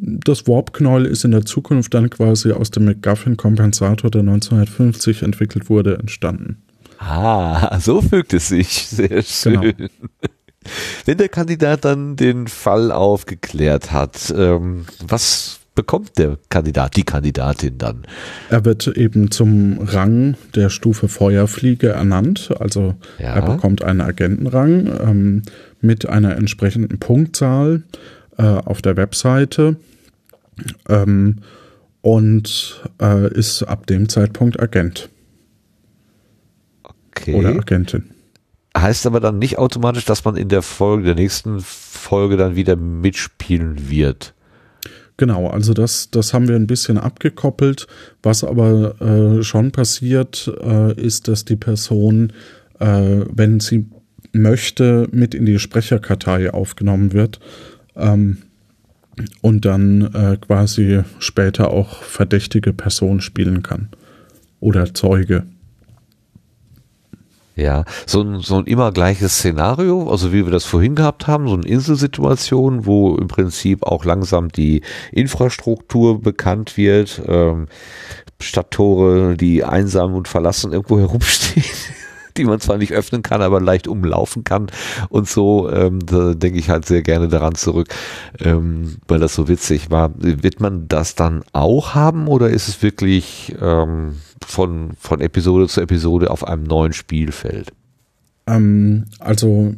Das 0.00 0.46
Warp-Knäuel 0.46 1.06
ist 1.06 1.24
in 1.24 1.30
der 1.32 1.44
Zukunft 1.44 1.94
dann 1.94 2.10
quasi 2.10 2.52
aus 2.52 2.70
dem 2.70 2.84
McGuffin-Kompensator, 2.84 4.10
der 4.10 4.20
1950 4.20 5.22
entwickelt 5.22 5.68
wurde, 5.68 5.98
entstanden. 5.98 6.62
Ah, 6.98 7.78
so 7.80 8.00
fügt 8.02 8.34
es 8.34 8.48
sich. 8.48 8.86
Sehr 8.88 9.22
schön. 9.22 9.60
Genau. 9.60 9.88
Wenn 11.06 11.18
der 11.18 11.28
Kandidat 11.28 11.84
dann 11.84 12.16
den 12.16 12.46
Fall 12.48 12.92
aufgeklärt 12.92 13.90
hat, 13.92 14.32
ähm, 14.36 14.84
was 15.06 15.60
bekommt 15.74 16.18
der 16.18 16.38
Kandidat, 16.50 16.96
die 16.96 17.04
Kandidatin 17.04 17.78
dann? 17.78 18.02
Er 18.50 18.64
wird 18.64 18.88
eben 18.88 19.30
zum 19.30 19.78
Rang 19.80 20.36
der 20.56 20.70
Stufe 20.70 21.06
Feuerfliege 21.08 21.90
ernannt. 21.90 22.50
Also 22.58 22.96
Ja. 23.18 23.36
er 23.36 23.42
bekommt 23.42 23.82
einen 23.82 24.00
Agentenrang 24.00 24.86
ähm, 25.00 25.42
mit 25.80 26.08
einer 26.08 26.36
entsprechenden 26.36 26.98
Punktzahl 26.98 27.84
äh, 28.38 28.42
auf 28.42 28.82
der 28.82 28.96
Webseite 28.96 29.76
ähm, 30.88 31.36
und 32.00 32.82
äh, 33.00 33.32
ist 33.34 33.62
ab 33.64 33.86
dem 33.86 34.08
Zeitpunkt 34.08 34.60
Agent 34.60 35.10
Okay. 37.20 37.34
oder 37.34 37.50
Agentin. 37.50 38.04
Heißt 38.76 39.06
aber 39.06 39.20
dann 39.20 39.38
nicht 39.38 39.58
automatisch, 39.58 40.04
dass 40.04 40.24
man 40.24 40.36
in 40.36 40.48
der 40.48 40.62
Folge, 40.62 41.04
der 41.04 41.14
nächsten 41.14 41.60
Folge 41.60 42.36
dann 42.36 42.54
wieder 42.54 42.76
mitspielen 42.76 43.90
wird. 43.90 44.34
Genau, 45.16 45.48
also 45.48 45.74
das, 45.74 46.10
das 46.12 46.32
haben 46.32 46.46
wir 46.46 46.54
ein 46.54 46.68
bisschen 46.68 46.96
abgekoppelt. 46.96 47.88
Was 48.22 48.44
aber 48.44 49.00
äh, 49.00 49.42
schon 49.42 49.72
passiert, 49.72 50.52
äh, 50.62 50.92
ist, 50.94 51.26
dass 51.26 51.44
die 51.44 51.56
Person, 51.56 52.32
äh, 52.78 53.24
wenn 53.32 53.58
sie 53.58 53.86
möchte, 54.32 55.08
mit 55.10 55.34
in 55.34 55.44
die 55.44 55.58
Sprecherkartei 55.58 56.52
aufgenommen 56.52 57.12
wird 57.12 57.40
ähm, 57.98 58.38
und 59.42 59.64
dann 59.64 60.02
äh, 60.14 60.36
quasi 60.36 61.02
später 61.18 61.70
auch 61.70 62.02
verdächtige 62.02 62.72
Person 62.72 63.20
spielen 63.20 63.62
kann 63.62 63.88
oder 64.60 64.94
Zeuge. 64.94 65.44
Ja, 67.58 67.84
so 68.06 68.22
ein, 68.22 68.38
so 68.38 68.58
ein 68.58 68.66
immer 68.66 68.92
gleiches 68.92 69.38
Szenario, 69.38 70.08
also 70.08 70.32
wie 70.32 70.44
wir 70.44 70.52
das 70.52 70.64
vorhin 70.64 70.94
gehabt 70.94 71.26
haben, 71.26 71.48
so 71.48 71.54
eine 71.54 71.66
Inselsituation, 71.66 72.86
wo 72.86 73.16
im 73.16 73.26
Prinzip 73.26 73.82
auch 73.82 74.04
langsam 74.04 74.48
die 74.50 74.82
Infrastruktur 75.10 76.22
bekannt 76.22 76.76
wird, 76.76 77.20
ähm, 77.26 77.66
Stadttore, 78.40 79.36
die 79.36 79.64
einsam 79.64 80.14
und 80.14 80.28
verlassen 80.28 80.72
irgendwo 80.72 80.98
herumstehen, 81.00 81.64
die 82.38 82.44
man 82.44 82.60
zwar 82.60 82.78
nicht 82.78 82.92
öffnen 82.92 83.22
kann, 83.22 83.42
aber 83.42 83.60
leicht 83.60 83.88
umlaufen 83.88 84.44
kann 84.44 84.68
und 85.08 85.28
so, 85.28 85.70
ähm, 85.70 86.00
da 86.06 86.34
denke 86.34 86.58
ich 86.58 86.70
halt 86.70 86.86
sehr 86.86 87.02
gerne 87.02 87.28
daran 87.28 87.54
zurück, 87.54 87.88
ähm, 88.40 88.96
weil 89.06 89.20
das 89.20 89.34
so 89.34 89.48
witzig 89.48 89.90
war. 89.90 90.12
Wird 90.16 90.60
man 90.60 90.88
das 90.88 91.14
dann 91.14 91.42
auch 91.52 91.94
haben 91.94 92.28
oder 92.28 92.48
ist 92.48 92.68
es 92.68 92.82
wirklich 92.82 93.54
ähm, 93.60 94.14
von, 94.46 94.92
von 94.98 95.20
Episode 95.20 95.66
zu 95.68 95.80
Episode 95.80 96.30
auf 96.30 96.46
einem 96.46 96.64
neuen 96.64 96.92
Spielfeld? 96.92 97.72
Ähm, 98.46 99.04
also 99.18 99.74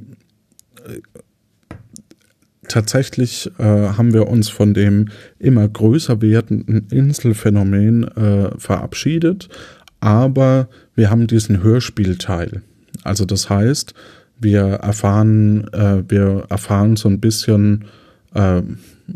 äh, 0.86 1.00
tatsächlich 2.68 3.50
äh, 3.58 3.64
haben 3.64 4.12
wir 4.12 4.28
uns 4.28 4.48
von 4.48 4.74
dem 4.74 5.08
immer 5.38 5.68
größer 5.68 6.22
werdenden 6.22 6.86
Inselphänomen 6.90 8.04
äh, 8.04 8.50
verabschiedet, 8.58 9.48
aber 10.00 10.68
wir 11.00 11.08
haben 11.08 11.26
diesen 11.26 11.62
Hörspielteil. 11.62 12.60
Also 13.04 13.24
das 13.24 13.48
heißt, 13.48 13.94
wir 14.38 14.60
erfahren, 14.60 15.66
äh, 15.72 16.02
wir 16.06 16.44
erfahren 16.50 16.96
so 16.96 17.08
ein 17.08 17.20
bisschen 17.20 17.86
äh, 18.34 18.60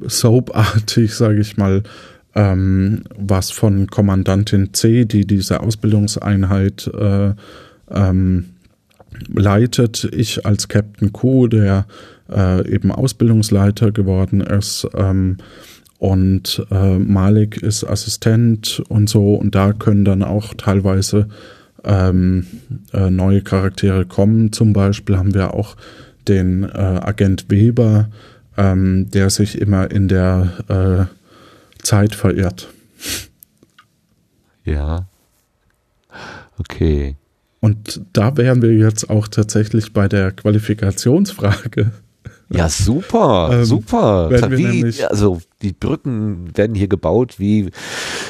soapartig, 0.06 1.14
sage 1.14 1.40
ich 1.40 1.58
mal, 1.58 1.82
ähm, 2.34 3.04
was 3.18 3.50
von 3.50 3.86
Kommandantin 3.88 4.72
C, 4.72 5.04
die 5.04 5.26
diese 5.26 5.60
Ausbildungseinheit 5.60 6.86
äh, 6.86 7.34
ähm, 7.90 8.46
leitet. 9.28 10.08
Ich 10.10 10.46
als 10.46 10.68
Captain 10.68 11.12
Q, 11.12 11.48
der 11.48 11.84
äh, 12.34 12.66
eben 12.66 12.92
Ausbildungsleiter 12.92 13.92
geworden 13.92 14.40
ist. 14.40 14.88
Ähm, 14.94 15.36
und 15.98 16.66
äh, 16.70 16.98
Malik 16.98 17.58
ist 17.58 17.84
Assistent 17.84 18.82
und 18.88 19.10
so. 19.10 19.34
Und 19.34 19.54
da 19.54 19.74
können 19.74 20.06
dann 20.06 20.22
auch 20.22 20.54
teilweise 20.54 21.28
ähm, 21.84 22.46
äh, 22.92 23.10
neue 23.10 23.42
Charaktere 23.42 24.06
kommen. 24.06 24.52
Zum 24.52 24.72
Beispiel 24.72 25.16
haben 25.16 25.34
wir 25.34 25.54
auch 25.54 25.76
den 26.28 26.64
äh, 26.64 26.68
Agent 26.68 27.46
Weber, 27.50 28.10
ähm, 28.56 29.10
der 29.10 29.30
sich 29.30 29.60
immer 29.60 29.90
in 29.90 30.08
der 30.08 31.08
äh, 31.80 31.82
Zeit 31.82 32.14
verirrt. 32.14 32.68
Ja. 34.64 35.06
Okay. 36.58 37.16
Und 37.60 38.02
da 38.12 38.36
wären 38.36 38.62
wir 38.62 38.74
jetzt 38.74 39.08
auch 39.08 39.28
tatsächlich 39.28 39.92
bei 39.92 40.08
der 40.08 40.32
Qualifikationsfrage. 40.32 41.92
Ja, 42.50 42.68
super, 42.68 43.50
Ähm, 43.52 43.64
super. 43.64 44.30
Wie, 44.50 45.02
also 45.04 45.40
die 45.62 45.72
Brücken 45.72 46.56
werden 46.56 46.74
hier 46.74 46.88
gebaut 46.88 47.38
wie 47.38 47.70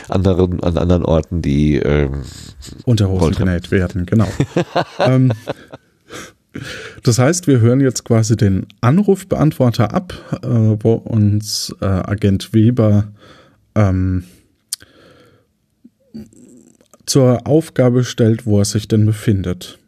anderen, 0.09 0.63
an 0.63 0.79
anderen 0.79 1.05
Orten, 1.05 1.43
die 1.43 1.77
ähm, 1.77 2.23
Unterhosen 2.85 3.35
genäht 3.35 3.71
werden, 3.71 4.07
genau. 4.07 4.29
ähm, 4.99 5.33
das 7.03 7.19
heißt, 7.19 7.47
wir 7.49 7.61
hören 7.61 7.81
jetzt 7.81 8.05
quasi 8.05 8.37
den 8.37 8.67
Anrufbeantworter 8.81 9.93
ab, 9.93 10.15
äh, 10.43 10.49
wo 10.49 10.93
uns 10.93 11.75
äh, 11.81 11.85
Agent 11.85 12.55
Weber 12.55 13.09
ähm, 13.75 14.25
zur 17.07 17.47
Aufgabe 17.47 18.05
stellt, 18.05 18.47
wo 18.47 18.61
er 18.61 18.65
sich 18.65 18.89
denn 18.89 19.05
befindet. 19.05 19.79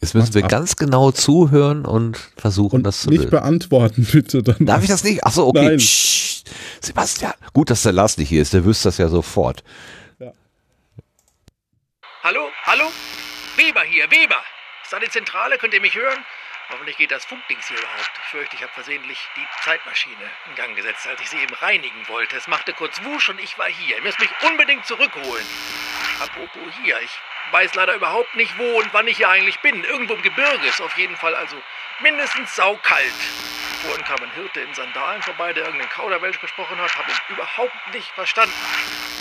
Jetzt 0.00 0.14
müssen 0.14 0.34
wir 0.34 0.44
ab. 0.44 0.50
ganz 0.50 0.76
genau 0.76 1.10
zuhören 1.12 1.84
und 1.84 2.16
versuchen, 2.36 2.76
Und 2.76 2.82
das 2.84 3.00
zu 3.02 3.10
nicht 3.10 3.18
lösen. 3.18 3.30
beantworten, 3.30 4.04
bitte. 4.12 4.42
Dann 4.42 4.64
Darf 4.66 4.82
ich 4.82 4.88
das 4.88 5.04
nicht? 5.04 5.24
Ach 5.24 5.32
so, 5.32 5.46
okay. 5.48 5.64
Nein. 5.64 5.76
Psst. 5.78 6.50
Sebastian, 6.80 7.32
gut, 7.52 7.70
dass 7.70 7.82
der 7.82 7.92
Lars 7.92 8.16
nicht 8.18 8.28
hier 8.28 8.42
ist, 8.42 8.52
der 8.52 8.64
wüsste 8.64 8.88
das 8.88 8.98
ja 8.98 9.08
sofort. 9.08 9.64
Hallo? 12.22 12.50
Hallo? 12.64 12.84
Weber 13.56 13.82
hier, 13.82 14.10
Weber! 14.10 14.42
Ist 14.82 14.92
da 14.92 14.98
die 14.98 15.08
Zentrale? 15.08 15.58
Könnt 15.58 15.74
ihr 15.74 15.80
mich 15.80 15.94
hören? 15.94 16.18
Hoffentlich 16.70 16.96
geht 16.96 17.12
das 17.12 17.24
Funkdings 17.24 17.68
hier 17.68 17.78
überhaupt. 17.78 18.10
Ich 18.24 18.30
fürchte, 18.30 18.56
ich 18.56 18.62
habe 18.62 18.72
versehentlich 18.74 19.18
die 19.36 19.46
Zeitmaschine 19.62 20.26
in 20.50 20.56
Gang 20.56 20.74
gesetzt, 20.76 21.06
als 21.06 21.20
ich 21.20 21.30
sie 21.30 21.36
eben 21.38 21.54
reinigen 21.54 22.02
wollte. 22.08 22.36
Es 22.36 22.48
machte 22.48 22.72
kurz 22.72 22.98
Wusch 23.04 23.28
und 23.28 23.38
ich 23.40 23.56
war 23.58 23.66
hier. 23.68 23.96
Ihr 23.96 24.02
müsst 24.02 24.18
mich 24.18 24.30
unbedingt 24.50 24.84
zurückholen. 24.84 25.46
Apropos 26.20 26.74
hier, 26.82 26.96
ich 27.04 27.14
weiß 27.52 27.74
leider 27.74 27.94
überhaupt 27.94 28.34
nicht, 28.34 28.56
wo 28.58 28.78
und 28.78 28.92
wann 28.92 29.06
ich 29.08 29.18
hier 29.18 29.28
eigentlich 29.28 29.60
bin. 29.60 29.84
Irgendwo 29.84 30.14
im 30.14 30.22
Gebirge 30.22 30.66
ist 30.66 30.80
auf 30.80 30.96
jeden 30.96 31.16
Fall 31.16 31.34
also 31.34 31.56
mindestens 32.00 32.54
saukalt. 32.54 33.12
Vorhin 33.82 34.04
kam 34.04 34.22
ein 34.22 34.32
Hirte 34.32 34.60
in 34.60 34.74
Sandalen 34.74 35.22
vorbei, 35.22 35.52
der 35.52 35.64
irgendeinen 35.64 35.90
Kauderwelsch 35.90 36.40
gesprochen 36.40 36.80
hat. 36.80 36.96
Habe 36.96 37.10
ihn 37.10 37.34
überhaupt 37.34 37.94
nicht 37.94 38.10
verstanden. 38.12 38.54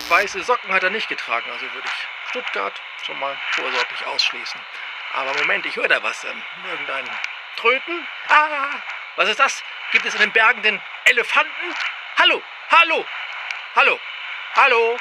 Weiße 0.09 0.43
Socken 0.43 0.73
hat 0.73 0.83
er 0.83 0.89
nicht 0.89 1.09
getragen, 1.09 1.49
also 1.51 1.65
würde 1.73 1.87
ich 1.87 2.29
Stuttgart 2.29 2.81
schon 3.03 3.19
mal 3.19 3.37
vorsorglich 3.51 4.05
ausschließen. 4.05 4.59
Aber 5.13 5.33
Moment, 5.39 5.65
ich 5.65 5.75
höre 5.75 5.87
da 5.87 6.01
was. 6.03 6.23
Ähm, 6.23 6.41
irgendein 6.69 7.09
Tröten? 7.55 8.07
Ah, 8.27 8.81
was 9.15 9.29
ist 9.29 9.39
das? 9.39 9.63
Gibt 9.91 10.05
es 10.05 10.13
in 10.13 10.19
den 10.19 10.31
Bergen 10.31 10.61
den 10.61 10.81
Elefanten? 11.05 11.75
Hallo, 12.17 12.41
hallo, 12.69 13.05
hallo, 13.75 13.99
hallo. 14.55 14.97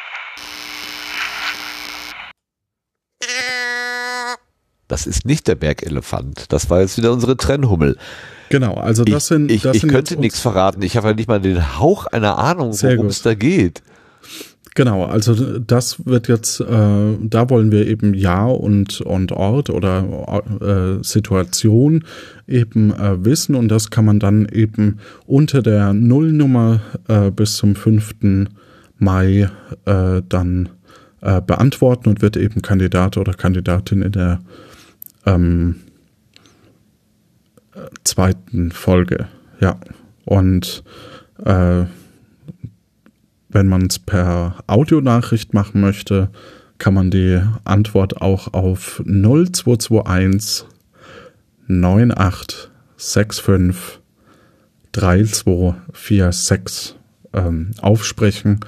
Das 4.89 5.07
ist 5.07 5.25
nicht 5.25 5.49
der 5.49 5.55
Bergelefant. 5.55 6.47
Das 6.53 6.71
war 6.71 6.81
jetzt 6.81 6.97
wieder 6.99 7.13
unsere 7.13 7.37
Trennhummel. 7.37 7.97
Genau, 8.51 8.75
also 8.75 9.05
das 9.05 9.25
ich 9.25 9.29
sind. 9.29 9.51
ich, 9.51 9.63
das 9.63 9.77
ich 9.77 9.81
sind 9.81 9.91
könnte 9.91 10.17
nichts 10.19 10.41
verraten. 10.41 10.83
Ich 10.83 10.97
habe 10.97 11.09
ja 11.09 11.15
nicht 11.15 11.29
mal 11.29 11.41
den 11.41 11.79
Hauch 11.79 12.07
einer 12.07 12.39
Ahnung, 12.39 12.73
worum 12.73 13.07
es 13.07 13.23
da 13.23 13.35
geht. 13.35 13.83
Genau, 14.77 15.05
also 15.05 15.59
das 15.61 16.05
wird 16.05 16.27
jetzt, 16.27 16.61
äh, 16.61 16.65
da 16.67 17.49
wollen 17.49 17.71
wir 17.71 17.87
eben 17.87 18.13
Jahr 18.13 18.61
und, 18.61 19.01
und 19.01 19.31
Ort 19.31 19.71
oder 19.71 20.43
äh, 20.61 21.05
Situation 21.05 22.05
eben 22.49 22.93
äh, 22.93 23.25
wissen 23.25 23.55
und 23.55 23.69
das 23.69 23.91
kann 23.91 24.05
man 24.05 24.19
dann 24.19 24.47
eben 24.47 24.99
unter 25.27 25.63
der 25.63 25.93
Nullnummer 25.93 26.81
äh, 27.07 27.31
bis 27.31 27.57
zum 27.57 27.77
5. 27.77 28.49
Mai 28.99 29.49
äh, 29.85 30.23
dann 30.29 30.71
äh, 31.25 31.41
beantworten 31.41 32.11
und 32.11 32.23
wird 32.23 32.37
eben 32.37 32.63
Kandidat 32.63 33.17
oder 33.17 33.33
Kandidatin 33.33 34.03
in 34.03 34.13
der 34.13 34.39
ähm, 35.25 35.81
äh, 37.75 37.81
zweiten 38.05 38.71
Folge. 38.71 39.27
Ja, 39.59 39.81
und 40.27 40.85
äh, 41.45 41.85
wenn 43.49 43.67
man 43.69 43.87
es 43.87 43.99
per 43.99 44.63
Audionachricht 44.67 45.55
machen 45.55 45.81
möchte, 45.81 46.29
kann 46.77 46.93
man 46.93 47.11
die 47.11 47.41
Antwort 47.65 48.21
auch 48.21 48.53
auf 48.53 49.03
0221 49.07 50.67
9865 51.69 54.01
3246 54.93 56.97
ähm, 57.33 57.71
aufsprechen 57.81 58.61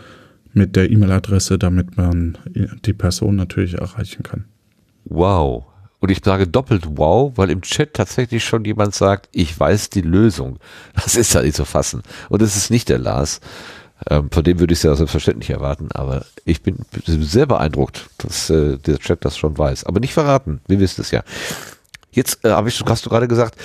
mit 0.57 0.75
der 0.75 0.91
E-Mail-Adresse, 0.91 1.59
damit 1.59 1.97
man 1.97 2.39
die 2.85 2.95
Person 2.95 3.37
natürlich 3.37 3.75
erreichen 3.75 4.23
kann. 4.23 4.47
Wow. 5.05 5.67
Und 6.01 6.11
ich 6.11 6.21
sage 6.25 6.47
doppelt 6.47 6.85
wow, 6.97 7.33
weil 7.37 7.51
im 7.51 7.63
Chat 7.63 7.95
tatsächlich 7.95 8.45
schon 8.45 8.65
jemand 8.65 8.95
sagt, 8.95 9.29
ich 9.33 9.59
weiß 9.59 9.91
die 9.91 10.03
Lösung. 10.03 10.59
Das 10.95 11.15
ist 11.15 11.35
ja 11.35 11.43
nicht 11.43 11.57
zu 11.57 11.65
fassen. 11.65 12.03
Und 12.29 12.43
es 12.43 12.57
ist 12.57 12.71
nicht 12.71 12.89
der 12.89 12.99
Lars. 12.99 13.41
Ähm, 14.11 14.31
von 14.31 14.45
dem 14.45 14.59
würde 14.59 14.73
ich 14.73 14.81
es 14.81 14.83
ja 14.83 14.95
selbstverständlich 14.95 15.51
erwarten, 15.51 15.89
aber 15.93 16.27
ich 16.45 16.63
bin 16.63 16.77
sehr 17.07 17.47
beeindruckt, 17.47 18.11
dass 18.19 18.51
äh, 18.51 18.77
der 18.79 18.99
Chat 18.99 19.25
das 19.25 19.39
schon 19.39 19.57
weiß. 19.57 19.85
Aber 19.85 20.01
nicht 20.01 20.13
verraten, 20.13 20.61
wir 20.69 20.81
wissen 20.81 21.01
es 21.01 21.11
ja. 21.11 21.23
Jetzt 22.11 22.45
äh, 22.45 22.63
ich, 22.67 22.83
hast 22.85 23.07
du 23.07 23.11
gerade 23.11 23.27
gesagt, 23.27 23.57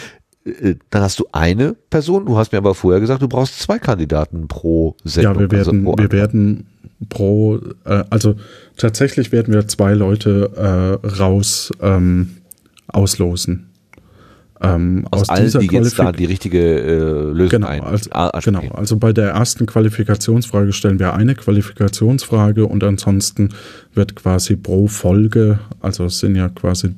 äh, 0.46 0.76
dann 0.90 1.02
hast 1.04 1.20
du 1.20 1.26
eine 1.34 1.76
Person, 1.90 2.26
du 2.26 2.38
hast 2.38 2.54
mir 2.54 2.60
aber 2.60 2.76
vorher 2.76 3.02
gesagt, 3.02 3.22
du 3.22 3.28
brauchst 3.28 3.60
zwei 3.60 3.78
Kandidaten 3.78 4.48
pro 4.48 4.96
Sendung. 5.04 5.34
Ja, 5.34 5.40
wir 5.42 5.52
werden, 5.52 5.88
also 5.88 5.98
wir 5.98 6.12
werden 6.12 6.68
pro, 7.10 7.60
äh, 7.86 8.03
also 8.10 8.36
tatsächlich 8.78 9.32
werden 9.32 9.53
wir 9.53 9.68
zwei 9.68 9.94
Leute 9.94 10.52
äh, 11.03 11.07
raus 11.07 11.72
ähm, 11.82 12.38
auslosen. 12.88 13.68
Ähm, 14.64 15.07
aus, 15.10 15.30
allen, 15.30 15.49
die 15.60 15.65
jetzt 15.68 15.98
da 15.98 16.11
die 16.11 16.26
richtige 16.26 16.60
äh, 16.60 17.32
Lösung 17.32 17.49
Genau, 17.49 17.68
ein, 17.68 17.82
also, 17.82 18.10
genau, 18.44 18.61
also 18.76 18.95
bei 18.98 19.11
der 19.11 19.32
ersten 19.32 19.65
Qualifikationsfrage 19.65 20.72
stellen 20.72 20.99
wir 20.99 21.15
eine 21.15 21.34
Qualifikationsfrage 21.34 22.68
und 22.68 22.84
ansonsten 22.84 23.49
wird 23.95 24.15
quasi 24.15 24.56
pro 24.57 24.88
Folge, 24.88 25.60
also 25.80 26.06
es 26.06 26.19
sind 26.19 26.36
ja 26.36 26.49
quasi 26.49 26.94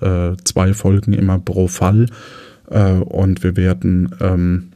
äh, 0.00 0.32
zwei 0.44 0.74
Folgen 0.74 1.14
immer 1.14 1.38
pro 1.38 1.68
Fall 1.68 2.06
äh, 2.68 2.92
und 2.92 3.42
wir 3.42 3.56
werden 3.56 4.14
ähm, 4.20 4.72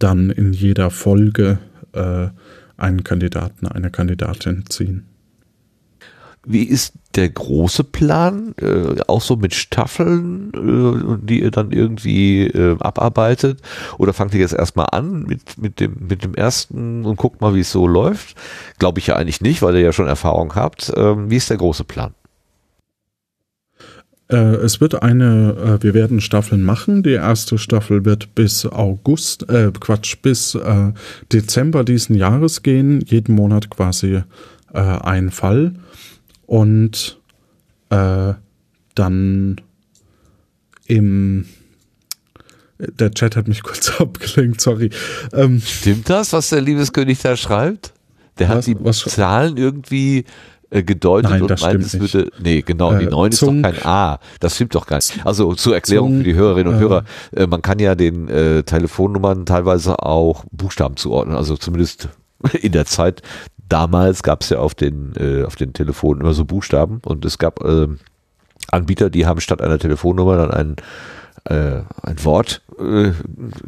dann 0.00 0.30
in 0.30 0.52
jeder 0.52 0.90
Folge 0.90 1.58
äh, 1.92 2.26
einen 2.80 3.04
Kandidaten, 3.04 3.66
eine 3.66 3.90
Kandidatin 3.90 4.64
ziehen. 4.68 5.06
Wie 6.46 6.64
ist 6.64 6.94
der 7.16 7.28
große 7.28 7.84
Plan? 7.84 8.54
Äh, 8.60 9.02
auch 9.08 9.20
so 9.20 9.36
mit 9.36 9.54
Staffeln, 9.54 10.52
äh, 10.54 11.26
die 11.26 11.42
ihr 11.42 11.50
dann 11.50 11.70
irgendwie 11.70 12.46
äh, 12.46 12.78
abarbeitet? 12.80 13.60
Oder 13.98 14.14
fangt 14.14 14.32
ihr 14.32 14.40
jetzt 14.40 14.54
erstmal 14.54 14.86
an 14.92 15.24
mit, 15.24 15.58
mit, 15.58 15.80
dem, 15.80 15.96
mit 16.08 16.24
dem 16.24 16.34
ersten 16.34 17.04
und 17.04 17.16
guckt 17.16 17.42
mal, 17.42 17.54
wie 17.54 17.60
es 17.60 17.70
so 17.70 17.86
läuft? 17.86 18.36
Glaube 18.78 19.00
ich 19.00 19.08
ja 19.08 19.16
eigentlich 19.16 19.42
nicht, 19.42 19.60
weil 19.60 19.74
ihr 19.74 19.82
ja 19.82 19.92
schon 19.92 20.06
Erfahrung 20.06 20.54
habt. 20.54 20.90
Ähm, 20.96 21.30
wie 21.30 21.36
ist 21.36 21.50
der 21.50 21.58
große 21.58 21.84
Plan? 21.84 22.14
Äh, 24.30 24.36
es 24.56 24.80
wird 24.80 25.02
eine, 25.02 25.78
äh, 25.80 25.82
wir 25.82 25.94
werden 25.94 26.20
Staffeln 26.20 26.62
machen. 26.62 27.02
Die 27.02 27.10
erste 27.12 27.58
Staffel 27.58 28.04
wird 28.04 28.34
bis 28.34 28.64
August, 28.66 29.48
äh, 29.48 29.72
Quatsch, 29.78 30.16
bis 30.22 30.54
äh, 30.54 30.92
Dezember 31.32 31.84
diesen 31.84 32.14
Jahres 32.14 32.62
gehen. 32.62 33.00
Jeden 33.06 33.34
Monat 33.34 33.70
quasi 33.70 34.22
äh, 34.72 34.78
ein 34.78 35.30
Fall. 35.30 35.74
Und 36.46 37.18
äh, 37.90 38.34
dann 38.94 39.60
im 40.86 41.46
Der 42.78 43.10
Chat 43.12 43.36
hat 43.36 43.48
mich 43.48 43.62
kurz 43.64 44.00
abgelenkt, 44.00 44.60
sorry. 44.60 44.90
Ähm, 45.32 45.60
Stimmt 45.64 46.08
das, 46.08 46.32
was 46.32 46.50
der 46.50 46.60
Liebeskönig 46.60 47.20
da 47.20 47.36
schreibt? 47.36 47.92
Der 48.38 48.48
hat 48.48 48.58
Was- 48.58 48.64
die 48.66 48.76
was- 48.80 48.98
Zahlen 49.04 49.56
irgendwie 49.56 50.24
äh, 50.70 50.82
gedeutet 50.82 51.30
Nein, 51.30 51.42
und 51.42 51.50
das 51.50 51.60
meint, 51.62 51.82
es 51.82 51.98
würde. 51.98 52.30
Nee, 52.42 52.62
genau, 52.62 52.94
die 52.94 53.04
Äh, 53.06 53.10
9 53.10 53.32
ist 53.32 53.42
doch 53.42 53.48
kein 53.48 53.84
A. 53.84 54.18
Das 54.38 54.54
stimmt 54.54 54.74
doch 54.74 54.86
gar 54.86 54.96
nicht. 54.96 55.24
Also 55.26 55.54
zur 55.54 55.74
Erklärung 55.74 56.10
Zunk- 56.10 56.18
für 56.18 56.24
die 56.24 56.34
Hörerinnen 56.34 56.72
und 56.72 56.78
äh, 56.78 56.82
Hörer, 56.82 57.04
äh, 57.34 57.46
man 57.46 57.62
kann 57.62 57.78
ja 57.78 57.94
den 57.94 58.28
äh, 58.28 58.62
Telefonnummern 58.62 59.46
teilweise 59.46 60.00
auch 60.04 60.44
Buchstaben 60.52 60.96
zuordnen, 60.96 61.36
also 61.36 61.56
zumindest 61.56 62.08
in 62.60 62.72
der 62.72 62.86
Zeit. 62.86 63.22
Damals 63.68 64.22
gab 64.22 64.42
es 64.42 64.50
ja 64.50 64.58
auf 64.58 64.74
den, 64.74 65.12
äh, 65.16 65.44
auf 65.44 65.56
den 65.56 65.72
Telefonen 65.72 66.22
immer 66.22 66.34
so 66.34 66.44
Buchstaben 66.44 67.00
und 67.04 67.24
es 67.24 67.38
gab 67.38 67.64
ähm, 67.64 67.98
Anbieter, 68.70 69.10
die 69.10 69.26
haben 69.26 69.40
statt 69.40 69.60
einer 69.62 69.78
Telefonnummer 69.78 70.36
dann 70.36 70.50
ein, 70.50 70.76
äh, 71.44 71.82
ein 72.02 72.24
Wort 72.24 72.62
äh, 72.78 73.12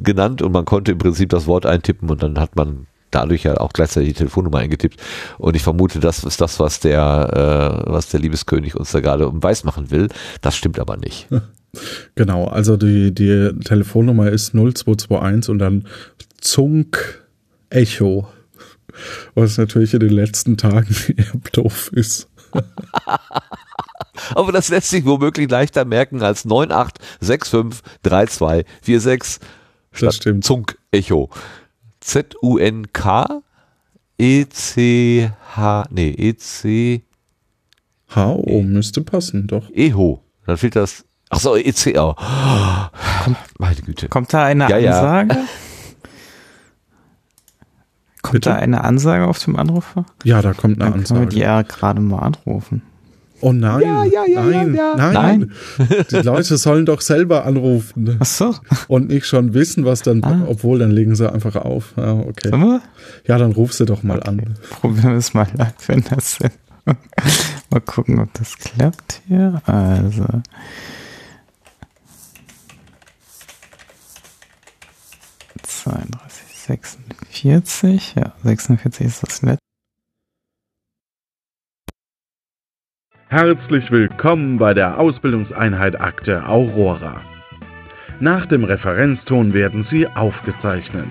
genannt 0.01 0.43
und 0.43 0.53
man 0.53 0.65
konnte 0.65 0.93
im 0.93 0.99
Prinzip 0.99 1.31
das 1.31 1.47
Wort 1.47 1.67
eintippen 1.67 2.11
und 2.11 2.23
dann 2.23 2.39
hat 2.39 2.57
man 2.57 2.87
dadurch 3.15 3.45
ja 3.45 3.57
auch 3.59 3.73
gleichzeitig 3.73 4.11
die 4.11 4.19
Telefonnummer 4.19 4.59
eingetippt. 4.59 5.01
Und 5.39 5.57
ich 5.57 5.63
vermute, 5.63 6.01
das 6.01 6.25
ist 6.25 6.41
das, 6.41 6.59
was 6.59 6.81
der, 6.81 7.85
äh, 7.87 7.91
was 7.91 8.09
der 8.09 8.21
Liebeskönig 8.21 8.75
uns 8.75 8.93
da 8.93 9.01
gerade 9.01 9.29
um 9.29 9.43
weiß 9.43 9.65
machen 9.65 9.91
will. 9.91 10.09
Das 10.41 10.57
stimmt 10.57 10.79
aber 10.79 10.97
nicht. 10.97 11.29
genau, 12.15 12.47
also 12.47 12.77
die, 12.77 13.15
die 13.15 13.51
Telefonnummer 13.65 14.31
ist 14.31 14.55
0221 14.55 15.51
und 15.51 15.59
dann 15.59 15.87
Zunk 16.41 17.23
Echo. 17.71 18.29
Was 19.35 19.57
natürlich 19.57 19.95
in 19.95 20.01
den 20.01 20.11
letzten 20.11 20.59
Tagen 20.59 20.95
eher 21.17 21.33
doof 21.53 21.91
ist. 21.95 22.29
Aber 24.35 24.53
das 24.53 24.69
lässt 24.69 24.91
sich 24.91 25.07
womöglich 25.07 25.51
leichter 25.51 25.85
merken 25.85 26.23
als 26.23 26.47
98653246 26.47 29.41
statt 29.93 30.15
stimmt. 30.15 30.45
Zunk 30.45 30.79
Echo. 30.91 31.29
Z-U-N-K 32.03 33.43
E-C-H, 34.19 35.85
nee, 35.91 36.11
E-C 36.11 37.03
HO 38.15 38.63
müsste 38.63 39.01
passen, 39.01 39.47
doch. 39.47 39.71
Eho. 39.71 40.23
Dann 40.47 40.57
fehlt 40.59 40.77
das. 40.77 41.05
Ach 41.31 41.41
so, 41.41 41.57
ECO. 41.57 42.15
Meine 43.59 43.77
Güte. 43.77 44.09
Kommt 44.09 44.35
da 44.35 44.45
eine 44.45 44.69
Ja, 44.69 44.77
ja. 44.77 44.91
Ansage? 45.01 45.41
Kommt 48.21 48.33
Bitte? 48.35 48.51
da 48.51 48.57
eine 48.57 48.85
Ansage 48.85 49.27
auf 49.27 49.39
dem 49.39 49.57
Anrufer? 49.57 50.05
Ja, 50.25 50.43
da 50.43 50.53
kommt 50.53 50.81
eine 50.81 50.91
Dann 50.93 51.05
können 51.05 51.21
wir 51.21 51.27
die 51.27 51.45
Ansage. 51.45 51.45
ja 51.45 51.63
gerade 51.63 52.01
mal 52.01 52.19
anrufen. 52.21 52.83
Oh 53.45 53.53
nein, 53.53 53.83
Ja, 53.83 54.05
ja, 54.05 54.25
ja, 54.27 54.43
nein, 54.43 54.75
ja, 54.75 54.83
ja. 54.97 54.97
nein, 55.13 55.51
Nein. 55.79 55.99
Die 56.11 56.17
Leute 56.17 56.57
sollen 56.57 56.87
doch 56.87 57.01
selber 57.01 57.45
anrufen 57.45 58.17
Ach 58.21 58.25
so, 58.25 58.55
und 58.89 59.09
nicht 59.09 59.27
schon 59.27 59.53
wissen, 59.53 59.85
was 59.85 60.03
dann, 60.03 60.23
Ah. 60.25 60.45
obwohl 60.47 60.79
dann 60.79 60.91
legen 60.93 61.15
sie 61.17 61.31
einfach 61.31 61.57
auf. 61.57 61.93
Ja, 61.97 62.13
okay. 62.15 62.51
sollen 62.51 62.63
wir? 62.63 62.81
Ja, 63.27 63.39
dann 63.39 63.53
ruf 63.53 63.73
sie 63.73 63.85
doch 63.85 64.03
mal 64.05 64.23
an. 64.23 64.55
Probieren 64.81 65.11
wir 65.11 65.19
es 65.19 65.35
mal 65.35 65.49
live 65.57 65.89
in 65.89 66.03
der 66.05 66.21
Sendung. 66.21 66.59
mal 67.71 67.81
gucken, 67.81 68.19
ob 68.21 68.33
das 68.35 68.57
klappt 68.59 69.21
hier. 69.27 69.61
Also. 69.67 70.25
zweiunddreißig, 75.63 76.57
46, 76.59 78.15
ja, 78.17 78.33
46 78.45 79.07
ist 79.07 79.23
das 79.23 79.43
letzte. 79.43 79.59
Herzlich 83.33 83.91
willkommen 83.91 84.59
bei 84.59 84.75
der 84.75 85.01
Ausbildungseinheit 85.01 85.99
Akte 85.99 86.47
Aurora. 86.47 87.23
Nach 88.21 88.45
dem 88.45 88.63
Referenzton 88.63 89.55
werden 89.55 89.87
Sie 89.91 90.07
aufgezeichnet. 90.07 91.09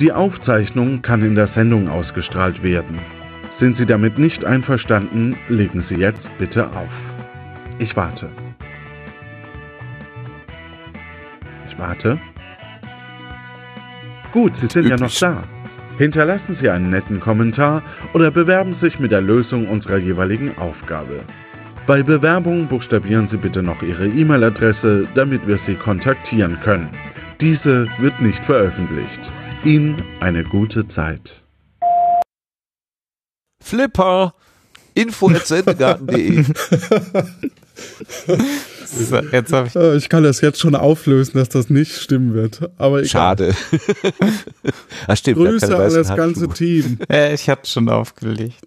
Die 0.00 0.10
Aufzeichnung 0.10 1.02
kann 1.02 1.22
in 1.22 1.36
der 1.36 1.46
Sendung 1.54 1.88
ausgestrahlt 1.88 2.64
werden. 2.64 2.98
Sind 3.60 3.78
Sie 3.78 3.86
damit 3.86 4.18
nicht 4.18 4.44
einverstanden, 4.44 5.36
legen 5.48 5.84
Sie 5.88 5.94
jetzt 5.94 6.26
bitte 6.36 6.66
auf. 6.66 6.90
Ich 7.78 7.94
warte. 7.94 8.28
Ich 11.70 11.78
warte. 11.78 12.18
Gut, 14.32 14.52
Sie 14.60 14.66
sind 14.66 14.88
ja 14.88 14.96
noch 14.96 15.14
da. 15.20 15.44
Hinterlassen 15.96 16.56
Sie 16.60 16.68
einen 16.68 16.90
netten 16.90 17.20
Kommentar 17.20 17.84
oder 18.14 18.32
bewerben 18.32 18.74
sich 18.80 18.98
mit 18.98 19.12
der 19.12 19.20
Lösung 19.20 19.68
unserer 19.68 19.98
jeweiligen 19.98 20.58
Aufgabe. 20.58 21.20
Bei 21.86 22.02
Bewerbung 22.02 22.68
buchstabieren 22.68 23.28
Sie 23.30 23.36
bitte 23.36 23.62
noch 23.62 23.82
Ihre 23.82 24.06
E-Mail-Adresse, 24.06 25.08
damit 25.16 25.44
wir 25.48 25.58
Sie 25.66 25.74
kontaktieren 25.74 26.58
können. 26.62 26.90
Diese 27.40 27.86
wird 27.98 28.20
nicht 28.20 28.38
veröffentlicht. 28.46 29.18
Ihnen 29.64 30.00
eine 30.20 30.44
gute 30.44 30.86
Zeit. 30.94 31.20
Flipper. 33.62 34.34
Info.sendegarten.de 34.94 36.44
So, 38.84 39.16
jetzt 39.32 39.52
habe 39.52 39.68
ich. 39.68 39.74
Äh, 39.74 39.96
Ich 39.96 40.08
kann 40.10 40.22
das 40.22 40.40
jetzt 40.42 40.60
schon 40.60 40.74
auflösen, 40.74 41.38
dass 41.38 41.48
das 41.48 41.70
nicht 41.70 41.96
stimmen 41.96 42.34
wird. 42.34 42.70
Aber 42.76 42.98
egal. 42.98 43.08
Schade. 43.08 43.54
ah, 45.06 45.16
stimmt. 45.16 45.38
Grüße 45.38 45.74
an 45.76 45.92
das 45.94 46.14
ganze. 46.14 46.48
Team. 46.50 46.98
Ich 47.32 47.48
hatte 47.48 47.68
schon 47.68 47.88
aufgelegt. 47.88 48.60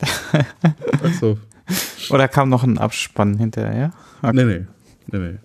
Achso. 1.03 1.37
Oder 2.09 2.27
kam 2.27 2.49
noch 2.49 2.63
ein 2.63 2.77
Abspann 2.77 3.37
hinterher? 3.37 3.93
Okay. 4.21 4.35
Nee, 4.35 4.43
nee. 4.43 4.65
nee, 5.11 5.19
nee. 5.19 5.39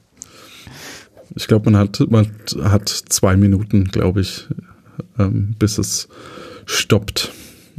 Ich 1.37 1.47
glaube, 1.47 1.71
man 1.71 1.81
hat, 1.81 2.01
man 2.11 2.29
hat 2.63 2.89
zwei 2.89 3.37
Minuten, 3.37 3.85
glaube 3.85 4.21
ich, 4.21 4.49
ähm, 5.19 5.55
bis 5.59 5.79
es 5.79 6.09
stoppt. 6.67 7.33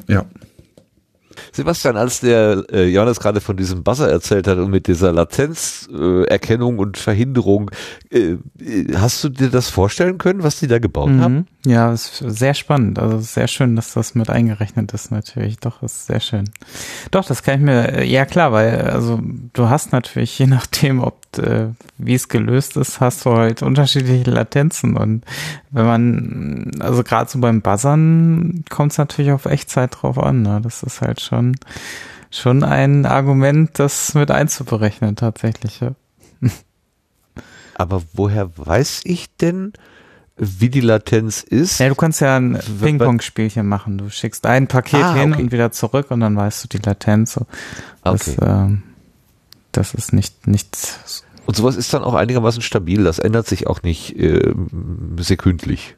Ja. 0.08 0.26
Sebastian, 1.52 1.98
als 1.98 2.20
der 2.20 2.64
äh, 2.72 2.86
Johannes 2.86 3.20
gerade 3.20 3.42
von 3.42 3.58
diesem 3.58 3.84
Buzzer 3.84 4.10
erzählt 4.10 4.48
hat 4.48 4.58
und 4.58 4.70
mit 4.70 4.88
dieser 4.88 5.12
Latenzerkennung 5.12 6.78
äh, 6.78 6.82
und 6.82 6.98
Verhinderung, 6.98 7.72
äh, 8.10 8.38
äh, 8.60 8.96
hast 8.96 9.24
du 9.24 9.30
dir 9.30 9.50
das 9.50 9.70
vorstellen 9.70 10.18
können, 10.18 10.44
was 10.44 10.60
die 10.60 10.68
da 10.68 10.80
gebaut 10.80 11.10
haben? 11.20 11.48
Mhm. 11.66 11.72
Ja, 11.72 11.94
ist 11.94 12.24
sehr 12.26 12.54
spannend. 12.54 12.98
Also 12.98 13.20
sehr 13.20 13.48
schön, 13.48 13.76
dass 13.76 13.94
das 13.94 14.16
mit 14.16 14.30
eingerechnet 14.30 14.94
ist 14.94 15.12
natürlich. 15.12 15.58
Doch, 15.60 15.84
ist 15.84 16.08
sehr 16.08 16.20
schön. 16.20 16.50
Doch, 17.12 17.26
das 17.26 17.44
kann 17.44 17.56
ich 17.56 17.62
mir, 17.62 18.04
ja 18.04 18.26
klar, 18.26 18.52
weil 18.52 18.82
also 18.82 19.20
du 19.54 19.70
hast 19.70 19.92
natürlich, 19.92 20.38
je 20.40 20.48
nachdem, 20.48 21.02
ob 21.02 21.22
äh, 21.38 21.68
wie 21.98 22.16
es 22.16 22.28
gelöst 22.28 22.78
ist, 22.78 23.00
hast 23.00 23.26
du 23.26 23.32
halt 23.32 23.62
unterschiedliche 23.62 24.30
Latenzen. 24.30 24.98
Und 24.98 25.24
wenn 25.70 25.86
man, 25.86 26.72
also 26.80 27.04
gerade 27.04 27.30
so 27.30 27.40
beim 27.40 27.62
Buzzern 27.62 28.66
kommt 28.70 28.92
es 28.92 28.98
natürlich 28.98 29.32
auf 29.32 29.46
Echtzeit 29.46 29.98
drauf 30.02 30.18
an. 30.18 30.42
Ne? 30.42 30.60
Das 30.64 30.84
ist 30.84 31.02
halt 31.02 31.21
schon, 31.24 31.56
schon 32.30 32.64
ein 32.64 33.06
Argument, 33.06 33.78
das 33.80 34.14
mit 34.14 34.32
einzuberechnen 34.32 35.16
tatsächlich. 35.16 35.80
Ja. 35.80 35.92
Aber 37.76 38.04
woher 38.14 38.50
weiß 38.58 39.02
ich 39.06 39.36
denn, 39.38 39.74
wie 40.38 40.70
die 40.70 40.82
Latenz 40.82 41.42
ist? 41.44 41.80
Ja, 41.80 41.90
du 41.90 41.96
kannst 41.96 42.22
ja 42.22 42.36
ein 42.38 42.60
Ping-Pong-Spielchen 42.82 43.68
machen. 43.68 43.98
Du 43.98 44.10
schickst 44.10 44.46
ein 44.46 44.68
Paket 44.68 45.04
Ah, 45.04 45.14
hin 45.16 45.34
okay. 45.34 45.42
und 45.44 45.52
wieder 45.52 45.72
zurück 45.72 46.10
und 46.10 46.20
dann 46.22 46.36
weißt 46.36 46.64
du 46.64 46.68
die 46.68 46.84
Latenz. 46.84 47.34
So. 47.34 47.46
Das, 48.04 48.28
Okay. 48.30 48.38
ähm, 48.42 48.84
das 49.72 49.94
ist 49.94 50.14
nicht, 50.14 50.48
nicht 50.48 50.76
Und 51.52 51.58
sowas 51.58 51.76
ist 51.76 51.94
dann 51.94 52.06
auch 52.06 52.14
einigermaßen 52.14 52.62
stabil. 52.62 53.04
Das 53.04 53.20
ändert 53.20 53.46
sich 53.46 53.68
auch 53.68 53.84
nicht 53.84 54.18
ähm, 54.18 55.18
sekündlich. 55.20 55.98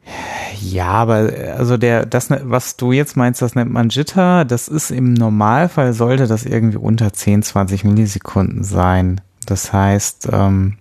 Ja, 0.59 0.87
aber 0.87 1.37
äh, 1.37 1.51
also 1.51 1.77
der, 1.77 2.07
das, 2.07 2.31
ne- 2.31 2.41
was 2.45 2.75
du 2.75 2.91
jetzt 2.91 3.15
meinst, 3.15 3.39
das 3.43 3.53
nennt 3.53 3.69
man 3.71 3.89
Jitter. 3.89 4.45
Das 4.45 4.67
ist 4.67 4.89
im 4.89 5.13
Normalfall 5.13 5.93
sollte 5.93 6.25
das 6.25 6.43
irgendwie 6.45 6.77
unter 6.77 7.13
10, 7.13 7.43
20 7.43 7.83
Millisekunden 7.83 8.63
sein. 8.63 9.21
Das 9.45 9.71
heißt, 9.71 10.27
ähm, 10.31 10.77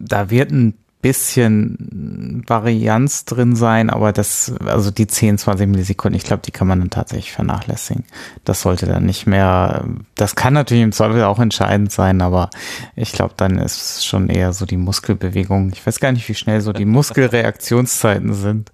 da 0.00 0.30
wird 0.30 0.50
ein 0.50 0.74
bisschen 1.00 2.42
Varianz 2.46 3.24
drin 3.24 3.54
sein, 3.54 3.88
aber 3.88 4.12
das, 4.12 4.52
also 4.64 4.90
die 4.90 5.06
10, 5.06 5.38
20 5.38 5.68
Millisekunden, 5.68 6.16
ich 6.16 6.24
glaube, 6.24 6.42
die 6.44 6.50
kann 6.50 6.66
man 6.66 6.80
dann 6.80 6.90
tatsächlich 6.90 7.30
vernachlässigen. 7.30 8.04
Das 8.44 8.62
sollte 8.62 8.86
dann 8.86 9.06
nicht 9.06 9.26
mehr, 9.26 9.84
das 10.16 10.34
kann 10.34 10.54
natürlich 10.54 10.82
im 10.82 10.92
Zweifel 10.92 11.22
auch 11.22 11.38
entscheidend 11.38 11.92
sein, 11.92 12.20
aber 12.20 12.50
ich 12.96 13.12
glaube, 13.12 13.34
dann 13.36 13.58
ist 13.58 13.98
es 13.98 14.04
schon 14.04 14.28
eher 14.28 14.52
so 14.52 14.66
die 14.66 14.76
Muskelbewegung. 14.76 15.70
Ich 15.72 15.86
weiß 15.86 16.00
gar 16.00 16.10
nicht, 16.10 16.28
wie 16.28 16.34
schnell 16.34 16.60
so 16.60 16.72
die 16.72 16.84
Muskelreaktionszeiten 16.84 18.34
sind. 18.34 18.72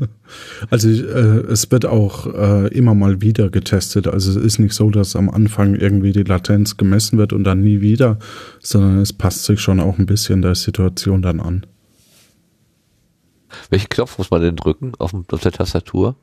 Also 0.70 0.88
äh, 0.88 1.46
es 1.50 1.70
wird 1.70 1.86
auch 1.86 2.26
äh, 2.26 2.68
immer 2.68 2.94
mal 2.94 3.20
wieder 3.20 3.50
getestet. 3.50 4.06
Also 4.08 4.38
es 4.38 4.44
ist 4.44 4.58
nicht 4.58 4.74
so, 4.74 4.90
dass 4.90 5.16
am 5.16 5.28
Anfang 5.28 5.74
irgendwie 5.74 6.12
die 6.12 6.22
Latenz 6.22 6.76
gemessen 6.76 7.18
wird 7.18 7.32
und 7.32 7.44
dann 7.44 7.62
nie 7.62 7.80
wieder, 7.80 8.18
sondern 8.60 8.98
es 8.98 9.12
passt 9.12 9.44
sich 9.44 9.60
schon 9.60 9.80
auch 9.80 9.98
ein 9.98 10.06
bisschen 10.06 10.42
der 10.42 10.54
Situation 10.54 11.22
dann 11.22 11.40
an. 11.40 11.66
Welchen 13.70 13.88
Knopf 13.88 14.18
muss 14.18 14.30
man 14.30 14.42
denn 14.42 14.56
drücken 14.56 14.92
auf, 14.98 15.12
auf 15.14 15.40
der 15.40 15.52
Tastatur? 15.52 16.16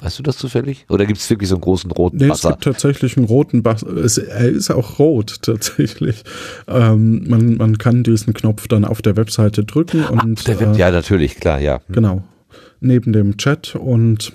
Weißt 0.00 0.18
du 0.18 0.22
das 0.22 0.38
zufällig? 0.38 0.86
Oder 0.88 1.06
gibt 1.06 1.18
es 1.18 1.28
wirklich 1.28 1.48
so 1.48 1.56
einen 1.56 1.62
großen 1.62 1.90
roten 1.90 2.18
nee, 2.18 2.28
Buzzer? 2.28 2.50
Es 2.50 2.54
gibt 2.54 2.64
tatsächlich 2.64 3.16
einen 3.16 3.26
roten 3.26 3.64
Buzzer. 3.64 3.88
Es, 3.96 4.16
er 4.16 4.48
ist 4.48 4.70
auch 4.70 5.00
rot 5.00 5.38
tatsächlich. 5.42 6.22
Ähm, 6.68 7.28
man, 7.28 7.56
man 7.56 7.78
kann 7.78 8.04
diesen 8.04 8.32
Knopf 8.32 8.68
dann 8.68 8.84
auf 8.84 9.02
der 9.02 9.16
Webseite 9.16 9.64
drücken 9.64 10.04
und 10.04 10.46
Der 10.46 10.60
wird, 10.60 10.76
äh, 10.76 10.78
ja, 10.78 10.90
natürlich, 10.90 11.36
klar, 11.36 11.60
ja. 11.60 11.80
genau 11.88 12.22
neben 12.80 13.12
dem 13.12 13.36
Chat 13.36 13.74
und 13.74 14.32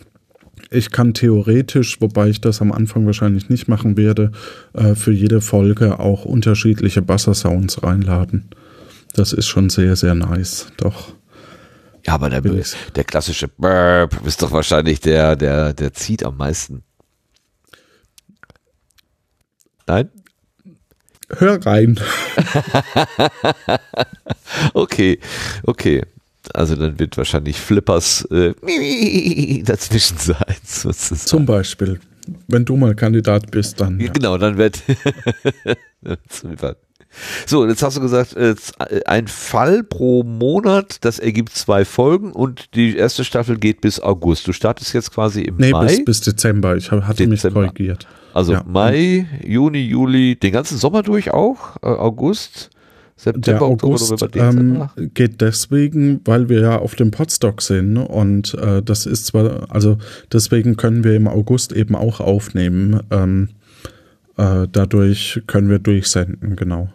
ich 0.69 0.91
kann 0.91 1.13
theoretisch, 1.13 2.01
wobei 2.01 2.29
ich 2.29 2.41
das 2.41 2.61
am 2.61 2.71
Anfang 2.71 3.05
wahrscheinlich 3.05 3.49
nicht 3.49 3.67
machen 3.67 3.97
werde, 3.97 4.31
äh, 4.73 4.95
für 4.95 5.11
jede 5.11 5.41
Folge 5.41 5.99
auch 5.99 6.25
unterschiedliche 6.25 7.01
Buzzer 7.01 7.33
Sounds 7.33 7.83
reinladen. 7.83 8.49
Das 9.13 9.33
ist 9.33 9.47
schon 9.47 9.69
sehr, 9.69 9.95
sehr 9.95 10.15
nice, 10.15 10.67
doch. 10.77 11.13
Ja, 12.05 12.13
aber 12.15 12.29
der, 12.29 12.41
der 12.41 13.03
klassische 13.03 13.47
Burp 13.47 14.25
ist 14.25 14.41
doch 14.41 14.51
wahrscheinlich 14.51 14.99
der, 14.99 15.35
der, 15.35 15.73
der 15.73 15.93
zieht 15.93 16.25
am 16.25 16.37
meisten. 16.37 16.83
Nein? 19.87 20.09
Hör 21.29 21.65
rein. 21.65 21.99
Okay, 24.73 25.19
okay. 25.63 26.03
Also 26.53 26.75
dann 26.75 26.99
wird 26.99 27.17
wahrscheinlich 27.17 27.59
Flippers 27.59 28.25
äh, 28.31 28.53
dazwischen 29.63 30.17
sein. 30.17 30.55
sozusagen. 30.63 31.21
Zum 31.21 31.45
Beispiel, 31.45 31.99
wenn 32.47 32.65
du 32.65 32.75
mal 32.75 32.95
Kandidat 32.95 33.51
bist, 33.51 33.79
dann. 33.81 33.99
Ja. 33.99 34.11
Genau, 34.11 34.37
dann 34.37 34.57
wird 34.57 34.81
So, 37.45 37.67
jetzt 37.67 37.83
hast 37.83 37.97
du 37.97 38.01
gesagt, 38.01 38.35
äh, 38.35 38.55
ein 39.05 39.27
Fall 39.27 39.83
pro 39.83 40.23
Monat, 40.23 40.97
das 41.05 41.19
ergibt 41.19 41.53
zwei 41.53 41.85
Folgen 41.85 42.31
und 42.31 42.73
die 42.75 42.97
erste 42.97 43.23
Staffel 43.23 43.57
geht 43.59 43.81
bis 43.81 43.99
August. 43.99 44.47
Du 44.47 44.51
startest 44.53 44.93
jetzt 44.93 45.11
quasi 45.13 45.41
im 45.43 45.57
Nee, 45.57 45.71
Mai. 45.71 45.85
bis, 45.85 46.05
bis 46.05 46.21
Dezember. 46.21 46.75
Ich 46.75 46.89
hatte 46.91 47.27
mich 47.27 47.41
Dezember. 47.41 47.65
korrigiert. 47.67 48.07
also 48.33 48.53
ja. 48.53 48.63
Mai, 48.65 49.27
Juni, 49.45 49.81
Juli, 49.81 50.35
den 50.35 50.53
ganzen 50.53 50.77
Sommer 50.79 51.03
durch 51.03 51.31
auch, 51.31 51.75
äh, 51.83 51.87
August, 53.27 53.35
Der 53.35 53.57
September, 53.57 53.69
Oktober, 53.69 53.95
August 53.95 54.21
November, 54.21 54.93
ähm, 54.97 55.11
geht 55.13 55.41
deswegen, 55.41 56.21
weil 56.25 56.49
wir 56.49 56.61
ja 56.61 56.77
auf 56.77 56.95
dem 56.95 57.11
Podstock 57.11 57.61
sind 57.61 57.97
und 57.97 58.53
äh, 58.55 58.81
das 58.81 59.05
ist 59.05 59.27
zwar, 59.27 59.71
also 59.71 59.97
deswegen 60.31 60.77
können 60.77 61.03
wir 61.03 61.15
im 61.15 61.27
August 61.27 61.71
eben 61.71 61.95
auch 61.95 62.19
aufnehmen. 62.19 62.99
Ähm, 63.11 63.49
äh, 64.37 64.67
dadurch 64.71 65.41
können 65.47 65.69
wir 65.69 65.79
durchsenden, 65.79 66.55
genau. 66.55 66.89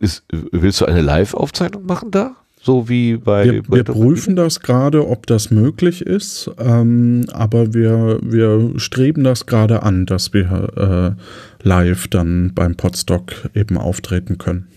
Ist, 0.00 0.24
willst 0.50 0.80
du 0.80 0.86
eine 0.86 1.00
Live-Aufzeichnung 1.00 1.86
machen 1.86 2.10
da? 2.10 2.36
So 2.60 2.88
wie 2.88 3.16
bei 3.16 3.44
Wir, 3.44 3.68
wir 3.68 3.84
prüfen 3.84 4.36
das 4.36 4.60
gerade, 4.60 5.08
ob 5.08 5.26
das 5.26 5.50
möglich 5.50 6.02
ist, 6.02 6.48
ähm, 6.58 7.24
aber 7.32 7.74
wir, 7.74 8.20
wir 8.22 8.78
streben 8.78 9.24
das 9.24 9.46
gerade 9.46 9.82
an, 9.82 10.06
dass 10.06 10.32
wir 10.32 11.16
äh, 11.16 11.66
live 11.66 12.06
dann 12.06 12.52
beim 12.54 12.76
Podstock 12.76 13.32
eben 13.54 13.78
auftreten 13.78 14.38
können. 14.38 14.68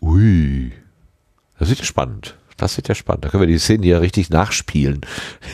Ui, 0.00 0.72
das 1.58 1.68
wird 1.68 1.78
ja 1.80 1.84
spannend. 1.84 2.36
Das 2.56 2.76
wird 2.76 2.88
ja 2.88 2.94
spannend. 2.94 3.24
Da 3.24 3.28
können 3.28 3.42
wir 3.42 3.46
die 3.46 3.58
Szene 3.58 3.86
ja 3.86 3.98
richtig 3.98 4.30
nachspielen. 4.30 5.00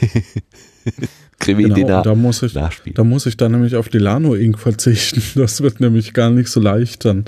Krimi 1.38 1.64
Genau, 1.64 2.02
da 2.02 2.14
muss 2.14 2.42
ich, 2.42 2.54
nachspielen. 2.54 2.94
da 2.94 3.04
muss 3.04 3.26
ich 3.26 3.36
dann 3.36 3.52
nämlich 3.52 3.76
auf 3.76 3.88
die 3.88 3.98
Lano 3.98 4.34
Ink 4.34 4.58
verzichten. 4.58 5.22
Das 5.40 5.60
wird 5.60 5.80
nämlich 5.80 6.14
gar 6.14 6.30
nicht 6.30 6.48
so 6.48 6.60
leicht 6.60 7.04
dann. 7.04 7.24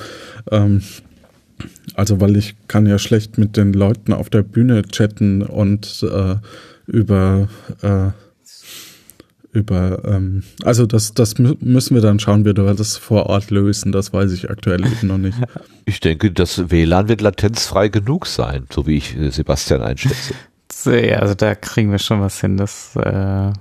Ähm, 0.50 0.82
also 1.94 2.20
weil 2.20 2.36
ich 2.36 2.56
kann 2.68 2.86
ja 2.86 2.98
schlecht 2.98 3.38
mit 3.38 3.56
den 3.56 3.72
Leuten 3.72 4.12
auf 4.12 4.30
der 4.30 4.42
Bühne 4.42 4.82
chatten 4.82 5.42
und 5.42 6.04
äh, 6.10 6.36
über 6.86 7.48
äh, 7.82 8.10
über 9.52 10.04
ähm, 10.04 10.42
also 10.62 10.84
das 10.86 11.14
das 11.14 11.36
mü- 11.36 11.56
müssen 11.60 11.94
wir 11.94 12.02
dann 12.02 12.18
schauen, 12.20 12.44
wie 12.44 12.54
wir 12.56 12.74
das 12.74 12.96
vor 12.96 13.26
Ort 13.26 13.50
lösen. 13.50 13.92
Das 13.92 14.12
weiß 14.12 14.32
ich 14.32 14.50
aktuell 14.50 14.84
eben 14.86 15.06
noch 15.08 15.18
nicht. 15.18 15.38
Ich 15.86 16.00
denke, 16.00 16.30
das 16.30 16.70
WLAN 16.70 17.08
wird 17.08 17.22
latenzfrei 17.22 17.88
genug 17.88 18.26
sein, 18.26 18.66
so 18.70 18.86
wie 18.86 18.98
ich 18.98 19.16
äh, 19.16 19.30
Sebastian 19.30 19.82
einschätze. 19.82 20.34
Ja, 20.84 21.18
also 21.20 21.34
da 21.34 21.54
kriegen 21.56 21.90
wir 21.90 21.98
schon 21.98 22.20
was 22.20 22.40
hin. 22.40 22.56
Das 22.56 22.94
äh, 22.94 23.52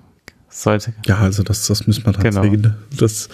sollte. 0.49 0.93
Ja, 1.05 1.17
also 1.19 1.41
das, 1.41 1.65
das 1.65 1.87
müssen 1.87 2.05
wir 2.05 2.11
dann 2.11 2.21
Genau. 2.21 2.41
sehen. 2.43 2.75
Das, 2.99 3.29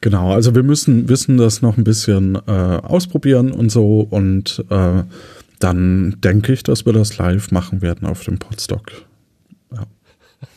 genau, 0.00 0.32
also 0.32 0.54
wir 0.56 0.62
müssen, 0.64 1.08
wissen 1.08 1.36
das 1.36 1.62
noch 1.62 1.76
ein 1.76 1.84
bisschen 1.84 2.34
äh, 2.46 2.50
ausprobieren 2.50 3.52
und 3.52 3.70
so 3.70 4.00
und 4.00 4.64
äh, 4.70 5.02
dann 5.60 6.16
denke 6.20 6.52
ich, 6.54 6.62
dass 6.64 6.84
wir 6.84 6.92
das 6.94 7.16
live 7.18 7.52
machen 7.52 7.80
werden 7.82 8.08
auf 8.08 8.24
dem 8.24 8.38
Podstock. 8.38 8.86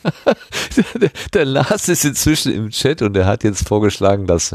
der, 1.00 1.10
der 1.32 1.44
Lars 1.44 1.88
ist 1.88 2.04
inzwischen 2.04 2.52
im 2.52 2.70
Chat 2.70 3.02
und 3.02 3.16
er 3.16 3.26
hat 3.26 3.44
jetzt 3.44 3.66
vorgeschlagen, 3.66 4.26
das, 4.26 4.52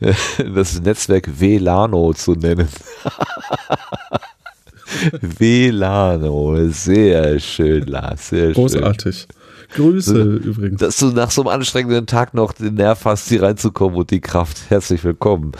äh, 0.00 0.14
das 0.54 0.80
Netzwerk 0.80 1.40
WLANO 1.40 2.14
zu 2.14 2.32
nennen. 2.32 2.68
WLANO, 5.20 6.68
sehr 6.68 7.40
schön, 7.40 7.86
Lars, 7.86 8.28
sehr 8.28 8.46
schön. 8.46 8.54
Großartig. 8.54 9.26
Grüße 9.74 10.22
übrigens. 10.22 10.80
Dass 10.80 10.98
du 10.98 11.06
nach 11.06 11.30
so 11.30 11.42
einem 11.42 11.48
anstrengenden 11.48 12.06
Tag 12.06 12.32
noch 12.32 12.52
den 12.52 12.74
Nerv 12.74 13.04
hast, 13.04 13.28
hier 13.28 13.42
reinzukommen 13.42 13.98
und 13.98 14.10
die 14.10 14.20
Kraft. 14.20 14.58
Herzlich 14.68 15.02
willkommen 15.02 15.52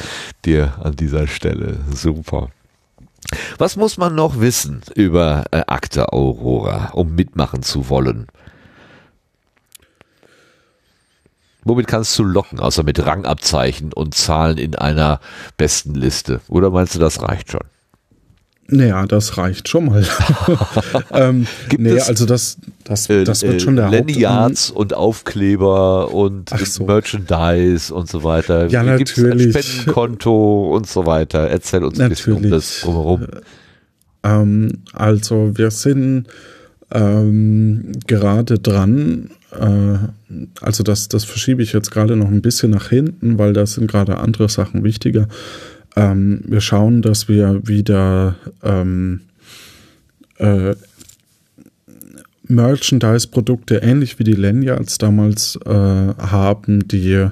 dir 0.44 0.74
an 0.80 0.94
dieser 0.94 1.26
Stelle. 1.26 1.78
Super. 1.92 2.50
Was 3.58 3.76
muss 3.76 3.96
man 3.96 4.14
noch 4.14 4.38
wissen 4.38 4.82
über 4.94 5.44
äh, 5.50 5.62
Akte 5.66 6.12
Aurora, 6.12 6.90
um 6.92 7.14
mitmachen 7.14 7.62
zu 7.62 7.88
wollen? 7.88 8.26
Womit 11.64 11.86
kannst 11.86 12.18
du 12.18 12.24
locken, 12.24 12.60
außer 12.60 12.82
mit 12.82 13.04
Rangabzeichen 13.04 13.92
und 13.92 14.14
Zahlen 14.14 14.58
in 14.58 14.74
einer 14.74 15.20
besten 15.56 15.94
Liste? 15.94 16.40
Oder 16.48 16.70
meinst 16.70 16.94
du, 16.94 16.98
das 16.98 17.22
reicht 17.22 17.52
schon? 17.52 17.62
Naja, 18.66 19.06
das 19.06 19.36
reicht 19.36 19.68
schon 19.68 19.86
mal. 19.86 20.06
ähm, 21.12 21.46
Gibt 21.68 21.82
nee, 21.82 21.90
es, 21.90 22.08
also 22.08 22.24
das, 22.24 22.56
das, 22.84 23.10
Äh, 23.10 23.24
das 23.24 23.42
wird 23.42 23.56
äh, 23.56 23.60
schon 23.60 23.76
der 23.76 23.86
Haupt... 23.86 23.94
Lanyards 23.94 24.70
und 24.70 24.94
Aufkleber 24.94 26.12
und 26.14 26.48
so. 26.48 26.84
Merchandise 26.84 27.92
und 27.92 28.08
so 28.08 28.24
weiter. 28.24 28.66
Ja, 28.68 28.96
Gibt's 28.96 29.18
ein 29.18 29.28
natürlich. 29.28 29.54
Spendenkonto 29.54 30.74
und 30.74 30.86
so 30.86 31.04
weiter. 31.04 31.48
Erzähl 31.48 31.84
uns 31.84 32.00
ein 32.00 32.08
bisschen 32.08 32.34
um 32.34 32.42
Natürlich. 32.42 32.64
das 32.64 32.80
drumherum. 32.80 33.26
Ähm, 34.22 34.82
also 34.94 35.50
wir 35.54 35.70
sind 35.70 36.28
ähm, 36.90 37.92
gerade 38.06 38.58
dran, 38.58 39.30
äh, 39.52 39.98
also 40.60 40.82
das, 40.82 41.08
das 41.08 41.24
verschiebe 41.24 41.62
ich 41.62 41.72
jetzt 41.72 41.90
gerade 41.90 42.16
noch 42.16 42.28
ein 42.28 42.42
bisschen 42.42 42.70
nach 42.70 42.88
hinten, 42.88 43.38
weil 43.38 43.52
da 43.52 43.66
sind 43.66 43.90
gerade 43.90 44.18
andere 44.18 44.48
Sachen 44.48 44.84
wichtiger. 44.84 45.28
Ähm, 45.96 46.40
wir 46.46 46.60
schauen, 46.60 47.02
dass 47.02 47.28
wir 47.28 47.66
wieder 47.66 48.36
ähm, 48.62 49.20
äh, 50.38 50.74
Merchandise-Produkte 52.46 53.76
ähnlich 53.76 54.18
wie 54.18 54.24
die 54.24 54.32
Lanyards 54.32 54.98
damals 54.98 55.58
äh, 55.64 55.70
haben, 55.70 56.86
die 56.88 57.28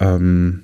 ähm, 0.00 0.62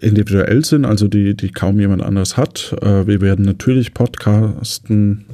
individuell 0.00 0.64
sind, 0.64 0.84
also 0.84 1.08
die, 1.08 1.34
die 1.34 1.50
kaum 1.50 1.80
jemand 1.80 2.02
anders 2.02 2.36
hat. 2.36 2.76
Äh, 2.82 3.06
wir 3.06 3.20
werden 3.20 3.44
natürlich 3.44 3.94
Podcasten, 3.94 5.24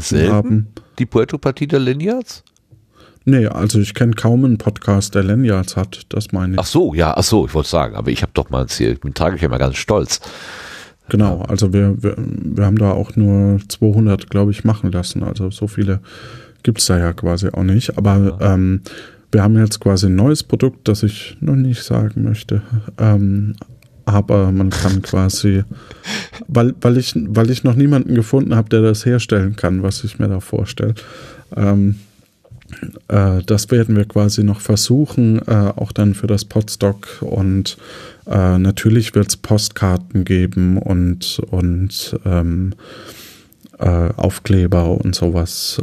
Selten? 0.00 0.32
haben. 0.32 0.66
Die 0.98 1.06
Puerto 1.06 1.38
Partida 1.38 1.78
Lanyards? 1.78 2.42
Nee, 3.24 3.46
also 3.46 3.80
ich 3.80 3.94
kenne 3.94 4.12
kaum 4.12 4.44
einen 4.44 4.56
Podcast, 4.56 5.16
der 5.16 5.24
Lanyards 5.24 5.76
hat, 5.76 6.06
das 6.10 6.30
meine 6.30 6.54
ich. 6.54 6.60
Ach 6.60 6.66
so, 6.66 6.94
ja, 6.94 7.12
ach 7.16 7.24
so, 7.24 7.44
ich 7.46 7.54
wollte 7.54 7.68
sagen, 7.68 7.96
aber 7.96 8.10
ich 8.10 8.22
habe 8.22 8.30
doch 8.34 8.50
mal 8.50 8.62
ein 8.62 8.68
Ziel. 8.68 8.98
Ich 9.04 9.42
ja 9.42 9.48
mal 9.48 9.58
ganz 9.58 9.76
stolz. 9.76 10.20
Genau, 11.08 11.42
also 11.42 11.72
wir, 11.72 12.00
wir, 12.02 12.14
wir 12.18 12.64
haben 12.64 12.78
da 12.78 12.92
auch 12.92 13.16
nur 13.16 13.60
200, 13.68 14.30
glaube 14.30 14.52
ich, 14.52 14.64
machen 14.64 14.92
lassen. 14.92 15.24
Also 15.24 15.50
so 15.50 15.66
viele 15.66 16.00
gibt's 16.62 16.86
da 16.86 16.98
ja 16.98 17.12
quasi 17.12 17.48
auch 17.48 17.62
nicht. 17.64 17.98
Aber 17.98 18.38
ähm, 18.40 18.82
wir 19.32 19.42
haben 19.42 19.58
jetzt 19.58 19.80
quasi 19.80 20.06
ein 20.06 20.16
neues 20.16 20.42
Produkt, 20.42 20.88
das 20.88 21.02
ich 21.02 21.36
noch 21.40 21.56
nicht 21.56 21.82
sagen 21.82 22.22
möchte. 22.22 22.62
Ähm, 22.98 23.56
aber 24.06 24.52
man 24.52 24.70
kann 24.70 25.02
quasi, 25.02 25.64
weil, 26.46 26.74
weil, 26.80 26.96
ich, 26.96 27.12
weil 27.16 27.50
ich 27.50 27.64
noch 27.64 27.74
niemanden 27.74 28.14
gefunden 28.14 28.54
habe, 28.54 28.68
der 28.68 28.80
das 28.80 29.04
herstellen 29.04 29.56
kann, 29.56 29.82
was 29.82 30.04
ich 30.04 30.18
mir 30.18 30.28
da 30.28 30.40
vorstelle. 30.40 30.94
Ähm, 31.54 31.96
äh, 33.08 33.42
das 33.44 33.70
werden 33.70 33.96
wir 33.96 34.04
quasi 34.04 34.44
noch 34.44 34.60
versuchen, 34.60 35.40
äh, 35.46 35.72
auch 35.74 35.92
dann 35.92 36.14
für 36.14 36.28
das 36.28 36.44
Podstock. 36.44 37.20
Und 37.20 37.76
äh, 38.26 38.58
natürlich 38.58 39.14
wird 39.14 39.28
es 39.28 39.36
Postkarten 39.36 40.24
geben 40.24 40.78
und, 40.78 41.40
und 41.50 42.16
ähm, 42.24 42.74
äh, 43.78 44.10
Aufkleber 44.16 44.88
und 45.00 45.14
sowas. 45.14 45.80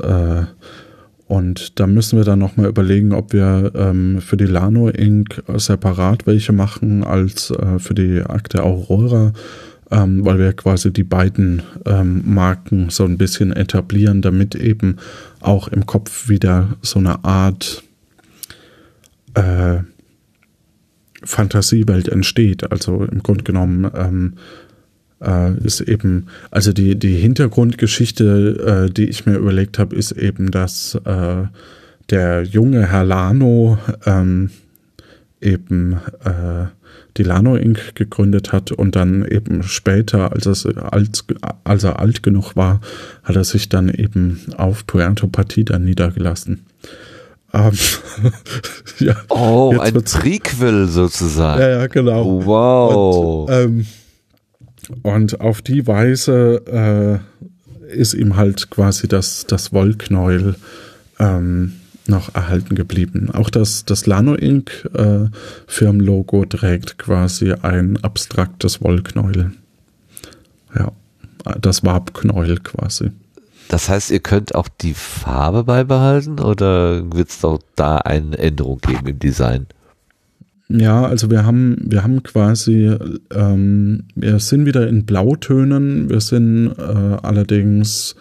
Und 1.27 1.79
da 1.79 1.87
müssen 1.87 2.17
wir 2.17 2.25
dann 2.25 2.39
nochmal 2.39 2.67
überlegen, 2.67 3.13
ob 3.13 3.33
wir 3.33 3.71
ähm, 3.75 4.21
für 4.21 4.37
die 4.37 4.45
Lano 4.45 4.89
Inc. 4.89 5.41
separat 5.55 6.27
welche 6.27 6.51
machen 6.51 7.03
als 7.03 7.49
äh, 7.51 7.79
für 7.79 7.93
die 7.93 8.21
Akte 8.21 8.63
Aurora, 8.63 9.33
ähm, 9.89 10.25
weil 10.25 10.37
wir 10.37 10.53
quasi 10.53 10.91
die 10.91 11.03
beiden 11.03 11.61
ähm, 11.85 12.23
Marken 12.25 12.89
so 12.89 13.05
ein 13.05 13.17
bisschen 13.17 13.53
etablieren, 13.53 14.21
damit 14.21 14.55
eben 14.55 14.97
auch 15.39 15.69
im 15.69 15.85
Kopf 15.85 16.27
wieder 16.27 16.77
so 16.81 16.99
eine 16.99 17.23
Art 17.23 17.83
äh, 19.33 19.79
Fantasiewelt 21.23 22.09
entsteht. 22.09 22.69
Also 22.69 23.05
im 23.05 23.23
Grunde 23.23 23.43
genommen 23.43 23.89
ähm, 23.95 24.33
äh, 25.25 25.57
ist 25.65 25.81
eben, 25.81 26.27
also 26.51 26.73
die, 26.73 26.97
die 26.97 27.15
Hintergrundgeschichte, 27.15 28.87
äh, 28.87 28.91
die 28.91 29.05
ich 29.05 29.25
mir 29.25 29.37
überlegt 29.37 29.79
habe, 29.79 29.95
ist 29.95 30.11
eben, 30.11 30.51
dass 30.51 30.95
äh, 31.05 31.43
der 32.09 32.43
junge 32.43 32.87
Herr 32.87 33.05
Lano 33.05 33.77
ähm, 34.05 34.49
eben 35.41 35.99
äh, 36.23 36.65
die 37.17 37.23
Lano 37.23 37.55
Inc. 37.55 37.95
gegründet 37.95 38.51
hat 38.51 38.71
und 38.71 38.95
dann 38.95 39.23
eben 39.25 39.63
später, 39.63 40.31
als, 40.31 40.45
es 40.45 40.65
alt, 40.65 41.23
als 41.63 41.83
er 41.83 41.99
alt 41.99 42.23
genug 42.23 42.55
war, 42.55 42.81
hat 43.23 43.35
er 43.35 43.43
sich 43.43 43.69
dann 43.69 43.89
eben 43.89 44.41
auf 44.57 44.87
Puerto 44.87 45.27
Partida 45.27 45.77
niedergelassen. 45.79 46.65
Ähm, 47.53 47.71
ja, 48.99 49.15
oh, 49.29 49.77
ein 49.79 49.93
Prequel 49.93 50.87
sozusagen. 50.87 51.61
Ja, 51.61 51.69
ja, 51.69 51.87
genau. 51.87 52.45
Wow. 52.45 53.49
Und, 53.49 53.55
ähm, 53.55 53.85
und 55.01 55.41
auf 55.41 55.61
die 55.61 55.87
Weise 55.87 57.21
äh, 57.91 57.93
ist 57.93 58.13
ihm 58.13 58.35
halt 58.35 58.69
quasi 58.69 59.07
das, 59.07 59.45
das 59.45 59.73
Wollknäuel 59.73 60.55
ähm, 61.19 61.73
noch 62.07 62.35
erhalten 62.35 62.75
geblieben. 62.75 63.29
Auch 63.31 63.49
das, 63.49 63.85
das 63.85 64.05
Lano 64.05 64.35
Inc. 64.35 64.89
Äh, 64.93 65.29
Firmenlogo 65.67 66.45
trägt 66.45 66.97
quasi 66.97 67.53
ein 67.53 67.97
abstraktes 68.03 68.81
Wollknäuel. 68.81 69.51
Ja, 70.77 70.91
das 71.59 71.83
Wabknäuel 71.83 72.59
quasi. 72.59 73.11
Das 73.69 73.89
heißt, 73.89 74.11
ihr 74.11 74.19
könnt 74.19 74.55
auch 74.55 74.67
die 74.67 74.93
Farbe 74.93 75.63
beibehalten 75.63 76.39
oder 76.39 77.11
wird 77.13 77.29
es 77.29 77.43
auch 77.43 77.59
da 77.75 77.97
eine 77.97 78.37
Änderung 78.37 78.79
geben 78.79 79.07
im 79.07 79.19
Design? 79.19 79.67
Ja, 80.75 81.05
also 81.05 81.29
wir 81.29 81.45
haben, 81.45 81.77
wir 81.85 82.01
haben 82.01 82.23
quasi, 82.23 82.97
ähm, 83.31 84.05
wir 84.15 84.39
sind 84.39 84.65
wieder 84.65 84.87
in 84.87 85.05
Blautönen, 85.05 86.09
wir 86.09 86.19
sind 86.19 86.71
äh, 86.79 86.81
allerdings 87.21 88.15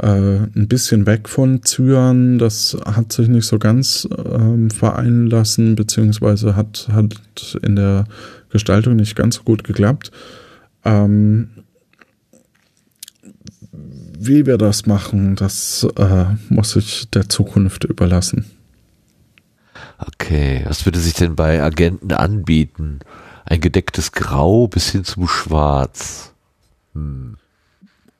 äh, 0.00 0.06
ein 0.06 0.66
bisschen 0.66 1.04
weg 1.04 1.28
von 1.28 1.62
Zyan. 1.62 2.38
Das 2.38 2.74
hat 2.86 3.12
sich 3.12 3.28
nicht 3.28 3.44
so 3.44 3.58
ganz 3.58 4.08
ähm, 4.16 4.70
vereinen 4.70 5.26
lassen, 5.26 5.74
beziehungsweise 5.74 6.56
hat, 6.56 6.88
hat 6.90 7.58
in 7.62 7.76
der 7.76 8.06
Gestaltung 8.48 8.96
nicht 8.96 9.14
ganz 9.14 9.36
so 9.36 9.42
gut 9.42 9.62
geklappt. 9.62 10.10
Ähm, 10.86 11.48
wie 14.18 14.46
wir 14.46 14.56
das 14.56 14.86
machen, 14.86 15.36
das 15.36 15.86
äh, 15.96 16.24
muss 16.48 16.76
ich 16.76 17.10
der 17.10 17.28
Zukunft 17.28 17.84
überlassen. 17.84 18.46
Okay, 20.06 20.62
was 20.66 20.84
würde 20.84 20.98
sich 20.98 21.14
denn 21.14 21.36
bei 21.36 21.62
Agenten 21.62 22.12
anbieten? 22.12 23.00
Ein 23.44 23.60
gedecktes 23.60 24.12
Grau 24.12 24.66
bis 24.66 24.90
hin 24.90 25.04
zum 25.04 25.28
Schwarz. 25.28 26.32
Hm. 26.94 27.36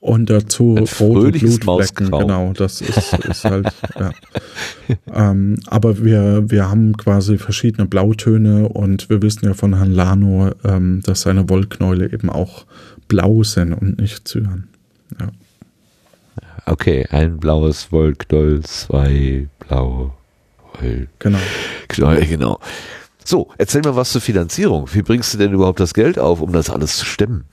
Und 0.04 0.28
dazu 0.28 0.76
rote 1.00 1.38
Blutflecken, 1.38 2.10
genau, 2.10 2.52
das 2.52 2.82
ist, 2.82 3.14
ist 3.24 3.44
halt, 3.44 3.72
ja. 3.98 4.10
ähm, 5.10 5.58
aber 5.66 6.04
wir, 6.04 6.50
wir 6.50 6.68
haben 6.68 6.94
quasi 6.98 7.38
verschiedene 7.38 7.88
Blautöne 7.88 8.68
und 8.68 9.08
wir 9.08 9.22
wissen 9.22 9.46
ja 9.46 9.54
von 9.54 9.76
Herrn 9.76 9.92
Lano, 9.92 10.50
ähm, 10.62 11.00
dass 11.06 11.22
seine 11.22 11.48
Wollknäule 11.48 12.12
eben 12.12 12.28
auch 12.28 12.66
blau 13.08 13.44
sind 13.44 13.72
und 13.72 13.98
nicht 13.98 14.28
Zyan. 14.28 14.68
Ja. 15.18 15.28
Okay, 16.66 17.06
ein 17.10 17.38
blaues 17.38 17.90
Wollknäuel, 17.90 18.62
zwei 18.62 19.48
blaue 19.60 20.12
Woll. 20.80 21.08
Genau. 21.18 21.38
Knäuel, 21.88 22.26
genau. 22.28 22.58
So, 23.24 23.48
erzähl 23.56 23.80
mir 23.82 23.96
was 23.96 24.12
zur 24.12 24.20
Finanzierung. 24.20 24.88
Wie 24.92 25.02
bringst 25.02 25.32
du 25.32 25.38
denn 25.38 25.52
überhaupt 25.52 25.80
das 25.80 25.94
Geld 25.94 26.18
auf, 26.18 26.40
um 26.40 26.52
das 26.52 26.68
alles 26.68 26.96
zu 26.96 27.06
stemmen? 27.06 27.44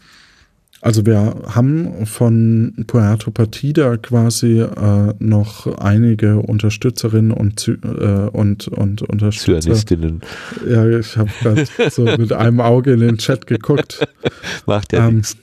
Also 0.82 1.06
wir 1.06 1.44
haben 1.46 2.08
von 2.08 2.74
Puerto 2.88 3.30
Partida 3.30 3.98
quasi 3.98 4.62
äh, 4.62 5.14
noch 5.20 5.68
einige 5.78 6.40
Unterstützerinnen 6.40 7.32
und 7.32 7.68
äh, 7.68 8.30
und 8.32 8.68
und 8.68 9.04
Unterstützer. 9.04 9.62
Zyanistinnen. 9.62 10.22
Ja, 10.68 10.90
ich 10.90 11.16
habe 11.18 11.30
gerade 11.40 11.68
so 11.92 12.04
mit 12.18 12.34
einem 12.34 12.62
Auge 12.62 12.94
in 12.94 13.02
den 13.02 13.18
Chat 13.20 13.46
geguckt. 13.46 14.08
Macht 14.66 14.92
ja 14.92 15.08
ähm, 15.08 15.18
nichts. 15.18 15.38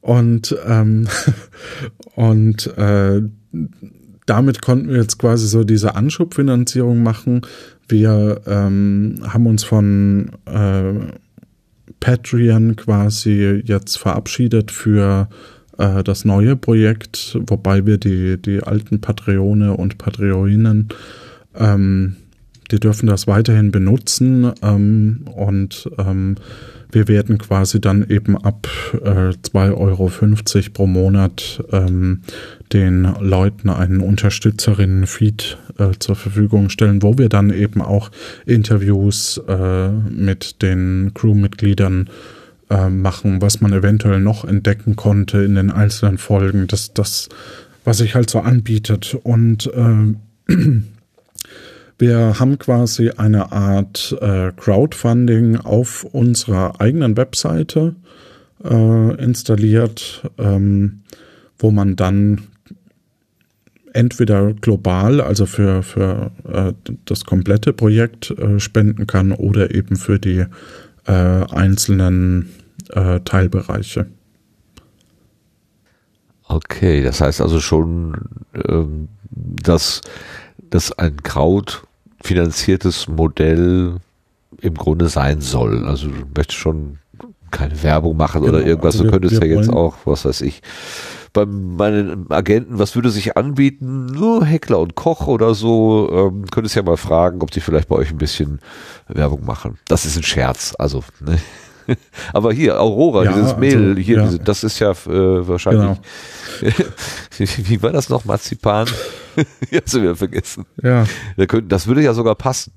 Und 0.00 0.56
ähm, 0.66 1.08
und 2.14 2.66
äh, 2.78 3.20
damit 4.26 4.60
konnten 4.60 4.90
wir 4.90 5.00
jetzt 5.00 5.18
quasi 5.18 5.46
so 5.46 5.64
diese 5.64 5.94
Anschubfinanzierung 5.94 7.02
machen. 7.02 7.42
Wir 7.88 8.42
ähm, 8.46 9.20
haben 9.22 9.46
uns 9.46 9.64
von 9.64 10.32
äh, 10.46 10.92
Patreon 12.00 12.76
quasi 12.76 13.62
jetzt 13.64 13.98
verabschiedet 13.98 14.70
für 14.72 15.28
äh, 15.78 16.02
das 16.02 16.24
neue 16.24 16.56
Projekt, 16.56 17.38
wobei 17.46 17.86
wir 17.86 17.98
die, 17.98 18.36
die 18.40 18.62
alten 18.62 19.00
Patreone 19.00 19.74
und 19.74 19.98
Patreoninnen, 19.98 20.88
ähm, 21.54 22.16
die 22.70 22.80
dürfen 22.80 23.06
das 23.06 23.28
weiterhin 23.28 23.70
benutzen 23.70 24.52
ähm, 24.62 25.24
und 25.34 25.88
ähm, 25.98 26.36
wir 26.96 27.08
werden 27.08 27.36
quasi 27.36 27.78
dann 27.78 28.08
eben 28.08 28.38
ab 28.38 28.68
äh, 28.94 29.34
2,50 29.34 29.76
Euro 29.76 30.10
pro 30.72 30.86
Monat 30.86 31.62
ähm, 31.70 32.22
den 32.72 33.14
Leuten 33.20 33.68
einen 33.68 34.00
Unterstützerinnen-Feed 34.00 35.58
äh, 35.76 35.90
zur 35.98 36.16
Verfügung 36.16 36.70
stellen, 36.70 37.02
wo 37.02 37.18
wir 37.18 37.28
dann 37.28 37.50
eben 37.50 37.82
auch 37.82 38.10
Interviews 38.46 39.38
äh, 39.46 39.90
mit 39.90 40.62
den 40.62 41.12
Crewmitgliedern 41.12 42.08
äh, 42.70 42.88
machen, 42.88 43.42
was 43.42 43.60
man 43.60 43.74
eventuell 43.74 44.20
noch 44.20 44.46
entdecken 44.46 44.96
konnte 44.96 45.42
in 45.42 45.54
den 45.54 45.70
einzelnen 45.70 46.16
Folgen, 46.16 46.66
das, 46.66 46.94
das 46.94 47.28
was 47.84 47.98
sich 47.98 48.14
halt 48.14 48.30
so 48.30 48.40
anbietet. 48.40 49.18
Und 49.22 49.66
äh, 49.66 50.14
wir 51.98 52.38
haben 52.38 52.58
quasi 52.58 53.10
eine 53.10 53.52
Art 53.52 54.16
äh, 54.20 54.52
Crowdfunding 54.56 55.56
auf 55.56 56.04
unserer 56.04 56.80
eigenen 56.80 57.16
Webseite 57.16 57.94
äh, 58.64 59.22
installiert, 59.22 60.30
ähm, 60.38 61.02
wo 61.58 61.70
man 61.70 61.96
dann 61.96 62.42
entweder 63.92 64.52
global, 64.52 65.22
also 65.22 65.46
für, 65.46 65.82
für 65.82 66.30
äh, 66.44 66.72
das 67.06 67.24
komplette 67.24 67.72
Projekt 67.72 68.30
äh, 68.30 68.60
spenden 68.60 69.06
kann 69.06 69.32
oder 69.32 69.74
eben 69.74 69.96
für 69.96 70.18
die 70.18 70.44
äh, 71.06 71.12
einzelnen 71.12 72.50
äh, 72.90 73.20
Teilbereiche. 73.20 74.06
Okay, 76.48 77.02
das 77.02 77.20
heißt 77.20 77.40
also 77.40 77.58
schon, 77.58 78.16
ähm, 78.68 79.08
dass, 79.32 80.00
dass 80.70 80.92
ein 80.92 81.22
Kraut-finanziertes 81.22 83.08
Modell 83.08 83.96
im 84.60 84.74
Grunde 84.74 85.08
sein 85.08 85.40
soll. 85.40 85.86
Also 85.86 86.08
du 86.08 86.24
möchtest 86.34 86.58
schon 86.58 86.98
keine 87.50 87.82
Werbung 87.82 88.16
machen 88.16 88.42
genau, 88.42 88.54
oder 88.54 88.66
irgendwas. 88.66 88.94
Also 88.94 89.04
wir, 89.04 89.10
du 89.10 89.18
könntest 89.18 89.42
ja 89.42 89.48
jetzt 89.48 89.70
auch, 89.70 89.94
was 90.04 90.24
weiß 90.24 90.40
ich, 90.42 90.62
bei 91.32 91.44
meinen 91.44 92.30
Agenten, 92.30 92.78
was 92.78 92.94
würde 92.94 93.10
sich 93.10 93.36
anbieten? 93.36 94.06
Nur 94.06 94.44
Heckler 94.44 94.78
und 94.78 94.94
Koch 94.94 95.26
oder 95.26 95.54
so. 95.54 96.08
Ähm, 96.10 96.46
könntest 96.50 96.76
ja 96.76 96.82
mal 96.82 96.96
fragen, 96.96 97.42
ob 97.42 97.50
die 97.50 97.60
vielleicht 97.60 97.88
bei 97.88 97.96
euch 97.96 98.10
ein 98.10 98.18
bisschen 98.18 98.60
Werbung 99.06 99.44
machen. 99.44 99.78
Das 99.88 100.06
ist 100.06 100.16
ein 100.16 100.22
Scherz, 100.22 100.74
also. 100.78 101.04
Ne? 101.20 101.38
Aber 102.32 102.52
hier, 102.52 102.80
Aurora, 102.80 103.24
ja, 103.24 103.32
dieses 103.32 103.56
Mehl, 103.56 103.90
also, 103.90 104.00
hier, 104.00 104.16
ja. 104.16 104.24
diese, 104.24 104.38
das 104.38 104.64
ist 104.64 104.78
ja 104.78 104.90
äh, 104.90 105.48
wahrscheinlich. 105.48 105.98
Genau. 106.60 106.74
Wie 107.38 107.82
war 107.82 107.92
das 107.92 108.08
noch? 108.08 108.24
Marzipan? 108.24 108.88
Jetzt 109.70 109.90
sind 109.90 110.02
wir 110.02 110.16
vergessen. 110.16 110.64
Ja. 110.82 111.04
Das 111.68 111.86
würde 111.86 112.02
ja 112.02 112.14
sogar 112.14 112.34
passen. 112.34 112.72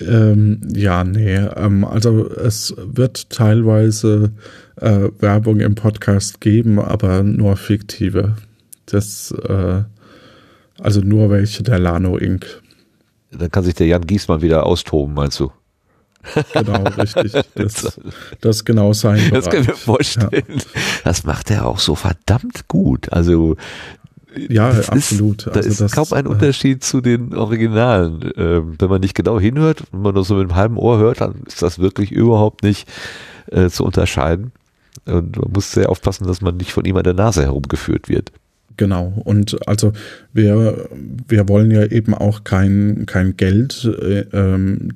Ähm, 0.00 0.60
ja, 0.74 1.04
nee. 1.04 1.36
Ähm, 1.36 1.84
also 1.84 2.28
es 2.28 2.74
wird 2.76 3.30
teilweise 3.30 4.32
äh, 4.76 5.08
Werbung 5.18 5.60
im 5.60 5.74
Podcast 5.74 6.40
geben, 6.40 6.80
aber 6.80 7.22
nur 7.22 7.56
fiktive. 7.56 8.36
Das, 8.86 9.30
äh, 9.30 9.82
also 10.80 11.00
nur 11.00 11.30
welche 11.30 11.62
der 11.62 11.78
Lano 11.78 12.16
Inc. 12.16 12.62
Dann 13.30 13.50
kann 13.50 13.64
sich 13.64 13.74
der 13.74 13.86
Jan 13.86 14.06
Giesmann 14.06 14.42
wieder 14.42 14.66
austoben, 14.66 15.14
meinst 15.14 15.40
du? 15.40 15.50
Genau, 16.52 16.84
richtig. 16.98 17.32
Das, 17.54 18.00
das 18.40 18.64
genau 18.64 18.92
sein 18.92 19.16
Bereich. 19.16 19.30
Das 19.30 19.50
kann 19.50 19.62
ich 19.62 19.68
mir 19.68 19.74
vorstellen. 19.74 20.44
Ja. 20.48 20.64
Das 21.04 21.24
macht 21.24 21.50
er 21.50 21.66
auch 21.66 21.78
so 21.78 21.94
verdammt 21.94 22.68
gut. 22.68 23.12
Also 23.12 23.56
ja, 24.36 24.72
das 24.72 24.88
absolut. 24.90 25.38
Ist, 25.38 25.46
da 25.46 25.52
also 25.52 25.68
ist 25.68 25.80
das, 25.80 25.92
kaum 25.92 26.06
ein 26.12 26.26
äh, 26.26 26.28
Unterschied 26.28 26.82
zu 26.82 27.00
den 27.00 27.34
Originalen. 27.34 28.32
Ähm, 28.36 28.74
wenn 28.78 28.88
man 28.88 29.00
nicht 29.00 29.14
genau 29.14 29.38
hinhört, 29.38 29.84
wenn 29.92 30.02
man 30.02 30.14
nur 30.14 30.24
so 30.24 30.34
mit 30.34 30.44
einem 30.44 30.56
halben 30.56 30.76
Ohr 30.76 30.98
hört, 30.98 31.20
dann 31.20 31.42
ist 31.46 31.62
das 31.62 31.78
wirklich 31.78 32.10
überhaupt 32.10 32.62
nicht 32.62 32.88
äh, 33.50 33.68
zu 33.68 33.84
unterscheiden. 33.84 34.52
Und 35.06 35.36
man 35.36 35.52
muss 35.52 35.72
sehr 35.72 35.90
aufpassen, 35.90 36.26
dass 36.26 36.40
man 36.40 36.56
nicht 36.56 36.72
von 36.72 36.84
ihm 36.84 36.96
an 36.96 37.04
der 37.04 37.14
Nase 37.14 37.42
herumgeführt 37.42 38.08
wird. 38.08 38.32
Genau. 38.76 39.12
Und 39.24 39.56
also 39.68 39.92
wir, 40.32 40.88
wir 41.28 41.48
wollen 41.48 41.70
ja 41.70 41.84
eben 41.86 42.14
auch 42.14 42.44
kein, 42.44 43.04
kein 43.06 43.36
Geld 43.36 43.84
äh, 43.84 44.26
ähm, 44.32 44.90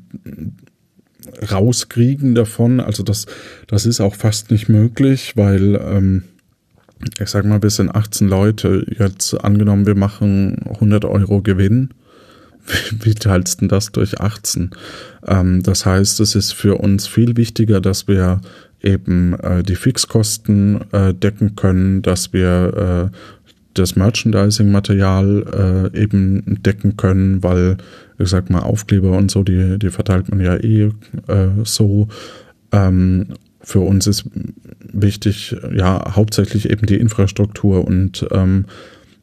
rauskriegen 1.51 2.35
davon. 2.35 2.81
Also 2.81 3.03
das, 3.03 3.27
das 3.67 3.87
ist 3.87 4.01
auch 4.01 4.15
fast 4.15 4.51
nicht 4.51 4.69
möglich, 4.69 5.33
weil 5.37 5.77
ähm, 5.77 6.25
ich 7.21 7.29
sag 7.29 7.45
mal, 7.45 7.63
wir 7.63 7.71
sind 7.71 7.95
18 7.95 8.29
Leute. 8.29 8.85
Jetzt 8.99 9.35
angenommen, 9.35 9.87
wir 9.87 9.95
machen 9.95 10.57
100 10.69 11.05
Euro 11.05 11.43
Gewinn. 11.43 11.91
Wie 13.01 13.15
teilst 13.15 13.61
du 13.61 13.67
das 13.69 13.93
durch 13.93 14.21
18? 14.21 14.71
Ähm, 15.27 15.63
das 15.63 15.87
heißt, 15.87 16.21
es 16.21 16.35
ist 16.35 16.53
für 16.53 16.77
uns 16.77 17.07
viel 17.07 17.37
wichtiger, 17.37 17.81
dass 17.81 18.09
wir 18.09 18.41
eben 18.83 19.35
äh, 19.41 19.63
die 19.63 19.77
Fixkosten 19.77 20.81
äh, 20.93 21.15
decken 21.15 21.57
können, 21.57 22.03
dass 22.03 22.33
wir 22.33 23.11
äh, 23.13 23.17
das 23.79 23.97
Merchandising-Material 23.97 25.91
äh, 25.95 26.03
eben 26.03 26.63
decken 26.63 26.97
können, 26.97 27.43
weil, 27.43 27.77
ich 28.19 28.29
sag 28.29 28.51
mal, 28.51 28.61
Aufkleber 28.61 29.17
und 29.17 29.31
so, 29.31 29.43
die, 29.43 29.79
die 29.79 29.91
verteilt 29.91 30.31
man 30.31 30.41
ja 30.41 30.57
eh 30.57 30.91
äh, 31.27 31.49
so. 31.65 32.09
Ähm, 32.73 33.29
für 33.61 33.81
uns 33.81 34.07
ist 34.07 34.25
wichtig, 34.93 35.55
ja, 35.75 36.15
hauptsächlich 36.17 36.71
eben 36.71 36.87
die 36.87 36.97
Infrastruktur 36.97 37.87
und 37.87 38.27
ähm, 38.31 38.65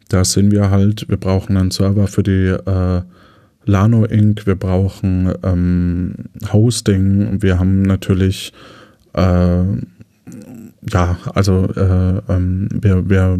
da 0.09 0.23
sind 0.23 0.51
wir 0.51 0.69
halt, 0.69 1.09
wir 1.09 1.17
brauchen 1.17 1.57
einen 1.57 1.71
Server 1.71 2.07
für 2.07 2.21
die 2.23 2.47
äh, 2.47 3.01
Lano 3.65 4.05
Inc., 4.05 4.45
wir 4.45 4.55
brauchen 4.55 5.33
ähm, 5.41 6.13
Hosting, 6.53 7.41
wir 7.41 7.57
haben 7.57 7.81
natürlich 7.81 8.53
äh, 9.13 9.63
ja, 10.91 11.17
also 11.33 11.67
äh, 11.75 12.21
ähm, 12.29 12.69
wir, 12.71 13.09
wir 13.09 13.37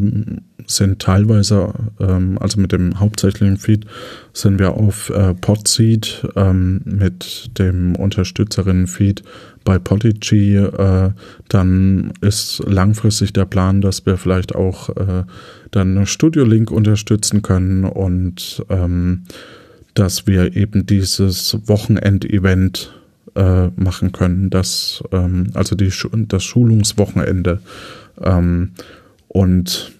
sind 0.68 1.02
teilweise, 1.02 1.74
ähm, 2.00 2.38
also 2.40 2.60
mit 2.60 2.72
dem 2.72 3.00
hauptsächlichen 3.00 3.58
Feed, 3.58 3.86
sind 4.34 4.60
wir 4.60 4.72
auf 4.74 5.10
äh, 5.10 5.34
Podseed 5.34 6.28
ähm, 6.36 6.82
mit 6.86 7.58
dem 7.58 7.96
Unterstützerinnen-Feed 7.96 9.24
bei 9.64 9.80
Podigy. 9.80 10.58
Äh, 10.58 11.12
dann 11.50 12.14
ist 12.22 12.64
langfristig 12.66 13.34
der 13.34 13.46
Plan, 13.46 13.82
dass 13.82 14.06
wir 14.06 14.18
vielleicht 14.18 14.56
auch 14.56 14.90
äh, 14.90 15.24
dann 15.72 16.06
Studio 16.06 16.46
Link 16.46 16.72
unterstützen 16.72 17.42
können 17.42 17.84
und 17.84 18.64
ähm, 18.70 19.24
dass 19.94 20.28
wir 20.28 20.56
eben 20.56 20.86
dieses 20.86 21.58
Wochenendevent 21.68 22.94
äh, 23.36 23.68
machen 23.76 24.12
können, 24.12 24.50
das 24.50 25.04
ähm, 25.12 25.48
also 25.54 25.76
die 25.76 25.92
das 26.28 26.44
Schulungswochenende 26.44 27.62
ähm, 28.22 28.72
und 29.28 29.92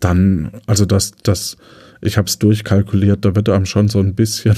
dann, 0.00 0.52
also 0.66 0.84
das, 0.84 1.12
das, 1.22 1.56
ich 2.00 2.16
habe 2.16 2.28
es 2.28 2.38
durchkalkuliert, 2.38 3.24
da 3.24 3.34
wird 3.34 3.48
einem 3.48 3.66
schon 3.66 3.88
so 3.88 4.00
ein 4.00 4.14
bisschen 4.14 4.56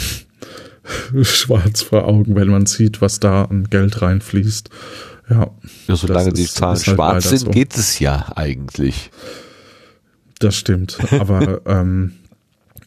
schwarz 1.22 1.82
vor 1.82 2.06
Augen, 2.06 2.36
wenn 2.36 2.48
man 2.48 2.66
sieht, 2.66 3.00
was 3.00 3.20
da 3.20 3.44
an 3.44 3.64
Geld 3.70 4.02
reinfließt. 4.02 4.70
Ja, 5.30 5.50
ja 5.88 5.96
solange 5.96 6.32
die 6.32 6.46
Zahlen 6.46 6.76
halt 6.76 6.84
schwarz 6.84 7.28
sind, 7.28 7.38
so. 7.38 7.50
geht 7.50 7.76
es 7.76 7.98
ja 7.98 8.32
eigentlich. 8.36 9.10
Das 10.38 10.56
stimmt, 10.56 10.98
aber 11.12 11.62
ähm, 11.66 12.12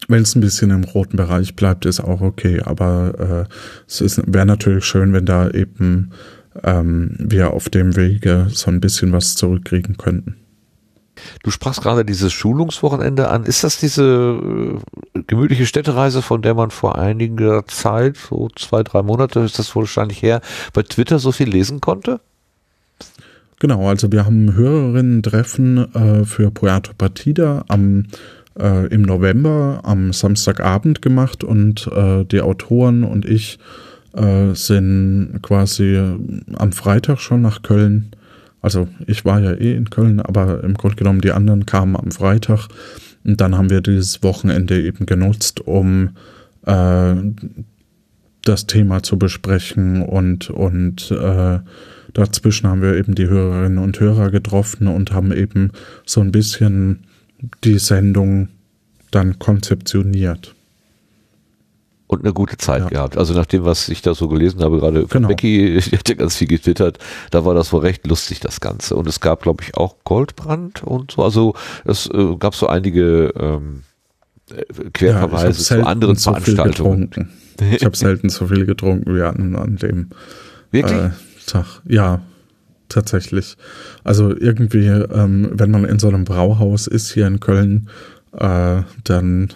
wenn 0.08 0.22
es 0.22 0.36
ein 0.36 0.42
bisschen 0.42 0.70
im 0.72 0.84
roten 0.84 1.18
Bereich 1.18 1.56
bleibt, 1.56 1.86
ist 1.86 2.00
auch 2.00 2.22
okay. 2.22 2.62
Aber 2.62 3.48
äh, 3.50 3.54
es 3.88 4.22
wäre 4.26 4.46
natürlich 4.46 4.86
schön, 4.86 5.14
wenn 5.14 5.26
da 5.26 5.50
eben 5.50 6.12
ähm, 6.64 7.16
wir 7.20 7.52
auf 7.52 7.70
dem 7.70 7.96
Wege 7.96 8.48
so 8.52 8.72
ein 8.72 8.80
bisschen 8.80 9.12
was 9.12 9.36
zurückkriegen 9.36 9.98
könnten. 9.98 10.38
Du 11.44 11.52
sprachst 11.52 11.82
gerade 11.82 12.06
dieses 12.06 12.34
Schulungswochenende 12.34 13.30
an. 13.30 13.44
Ist 13.46 13.64
das 13.64 13.80
diese 13.80 14.04
äh, 15.16 15.22
gemütliche 15.28 15.66
Städtereise, 15.66 16.22
von 16.22 16.42
der 16.42 16.54
man 16.54 16.72
vor 16.72 16.98
einiger 16.98 17.66
Zeit, 17.68 18.18
so 18.18 18.50
zwei, 18.56 18.84
drei 18.84 19.02
Monate 19.04 19.40
ist 19.42 19.60
das 19.60 19.76
wahrscheinlich 19.76 20.22
her, 20.22 20.42
bei 20.74 20.84
Twitter 20.84 21.20
so 21.20 21.32
viel 21.32 21.50
lesen 21.50 21.82
konnte? 21.82 22.20
Genau, 23.60 23.88
also 23.88 24.12
wir 24.12 24.26
haben 24.26 24.54
Hörerinnen-Treffen 24.54 25.94
äh, 25.96 26.26
für 26.26 26.52
Puerto 26.52 26.92
Partida 26.96 27.66
am 27.68 28.06
äh, 28.60 28.88
im 28.88 29.02
November 29.02 29.82
am 29.84 30.14
Samstagabend 30.14 31.02
gemacht 31.02 31.44
und 31.44 31.88
äh, 31.88 32.24
die 32.26 32.42
Autoren 32.42 33.04
und 33.04 33.26
ich 33.26 33.60
äh, 34.14 34.54
sind 34.54 35.40
quasi 35.42 35.98
am 36.56 36.72
Freitag 36.72 37.20
schon 37.20 37.42
nach 37.42 37.62
Köln 37.62 38.12
also 38.68 38.90
ich 39.06 39.24
war 39.24 39.40
ja 39.40 39.54
eh 39.54 39.78
in 39.78 39.90
Köln, 39.90 40.20
aber 40.20 40.62
im 40.62 40.74
Grunde 40.74 40.98
genommen 40.98 41.22
die 41.22 41.32
anderen 41.32 41.66
kamen 41.66 41.96
am 41.96 42.12
Freitag. 42.12 42.68
Und 43.24 43.40
dann 43.40 43.58
haben 43.58 43.70
wir 43.70 43.80
dieses 43.80 44.24
Wochenende 44.24 44.82
eben 44.82 45.06
genutzt, 45.06 45.62
um 45.62 46.10
äh, 46.66 47.16
das 48.44 48.68
Thema 48.68 49.04
zu 49.04 49.18
besprechen 49.18 50.02
und, 50.02 50.50
und 50.50 51.12
äh, 51.12 51.60
dazwischen 52.14 52.68
haben 52.68 52.82
wir 52.82 52.96
eben 52.96 53.16
die 53.16 53.30
Hörerinnen 53.30 53.78
und 53.78 54.02
Hörer 54.02 54.32
getroffen 54.32 54.90
und 54.90 55.14
haben 55.14 55.32
eben 55.32 55.72
so 56.06 56.20
ein 56.20 56.34
bisschen 56.34 57.06
die 57.64 57.80
Sendung 57.80 58.50
dann 59.12 59.40
konzeptioniert 59.40 60.57
und 62.08 62.24
eine 62.24 62.34
gute 62.34 62.58
Zeit 62.58 62.84
ja. 62.84 62.90
gehabt. 62.90 63.18
Also 63.18 63.34
nach 63.34 63.46
dem, 63.46 63.66
was 63.66 63.90
ich 63.90 64.02
da 64.02 64.16
so 64.16 64.28
gelesen 64.28 64.62
habe, 64.62 64.80
gerade 64.80 65.06
genau. 65.06 65.28
Becky, 65.28 65.80
die 65.92 65.98
hat 65.98 66.10
ja 66.10 66.16
ganz 66.16 66.38
viel 66.38 66.48
getwittert, 66.48 66.98
da 67.32 67.46
war 67.46 67.54
das 67.54 67.72
wohl 67.74 67.82
recht 67.82 68.08
lustig, 68.08 68.40
das 68.40 68.62
Ganze. 68.62 68.96
Und 68.96 69.08
es 69.08 69.20
gab, 69.20 69.44
glaube 69.44 69.64
ich, 69.64 69.76
auch 69.76 69.96
Goldbrand 70.04 70.84
und 70.84 71.12
so. 71.12 71.24
Also 71.24 71.54
es 71.86 72.10
äh, 72.10 72.36
gab 72.38 72.56
so 72.56 72.68
einige 72.68 73.34
ähm, 73.38 73.84
äh, 74.50 74.90
Querverweise 74.94 75.76
ja, 75.76 75.82
zu 75.82 75.88
anderen 75.88 76.16
so 76.16 76.32
Veranstaltungen. 76.32 77.30
ich 77.72 77.84
habe 77.84 77.96
selten 77.96 78.30
so 78.30 78.48
viel 78.48 78.66
getrunken 78.66 79.16
wie 79.16 79.22
an, 79.22 79.56
an 79.56 79.76
dem 79.76 80.10
Wirklich? 80.72 80.98
Äh, 80.98 81.10
Tag. 81.46 81.82
Ja, 81.86 82.22
tatsächlich. 82.90 83.56
Also 84.04 84.36
irgendwie, 84.36 84.88
ähm, 84.88 85.50
wenn 85.54 85.72
man 85.72 85.86
in 85.86 86.00
so 86.00 86.08
einem 86.08 86.26
Brauhaus 86.26 86.88
ist 86.88 87.12
hier 87.12 87.28
in 87.28 87.40
Köln, 87.40 87.90
äh, 88.34 88.82
dann 89.04 89.50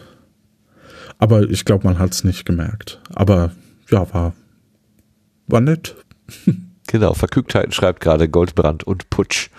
aber 1.22 1.44
ich 1.50 1.66
glaube, 1.66 1.88
man 1.88 2.00
hat 2.00 2.14
es 2.14 2.24
nicht 2.24 2.46
gemerkt. 2.46 3.00
Aber 3.14 3.52
ja, 3.90 4.12
war, 4.14 4.34
war 5.48 5.62
nett. 5.62 5.96
Genau, 6.88 7.14
Verkügtheiten 7.14 7.72
schreibt 7.72 8.02
gerade 8.02 8.28
Goldbrand 8.28 8.84
und 8.84 9.10
Putsch. 9.10 9.50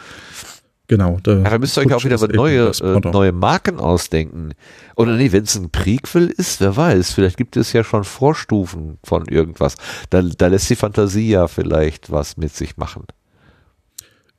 Genau. 0.87 1.19
Da, 1.23 1.39
ja, 1.39 1.59
müsst 1.59 1.79
ihr 1.79 1.87
euch 1.87 1.95
auch 1.95 2.05
wieder 2.05 2.19
neue, 2.29 2.69
äh, 2.69 3.01
neue 3.11 3.33
Marken 3.33 3.81
ausdenken. 3.81 4.53
Oder 4.97 5.17
nee, 5.17 5.33
wenn 5.33 5.45
es 5.45 5.57
ein 5.57 5.71
Prequel 5.71 6.29
ist, 6.29 6.61
wer 6.61 6.77
weiß, 6.77 7.13
vielleicht 7.13 7.39
gibt 7.39 7.57
es 7.57 7.73
ja 7.73 7.85
schon 7.85 8.05
Vorstufen 8.05 8.99
von 9.03 9.25
irgendwas. 9.29 9.77
Da, 10.11 10.21
da 10.21 10.49
lässt 10.49 10.69
die 10.69 10.77
Fantasie 10.77 11.31
ja 11.31 11.49
vielleicht 11.49 12.11
was 12.11 12.37
mit 12.37 12.55
sich 12.55 12.77
machen. 12.77 13.05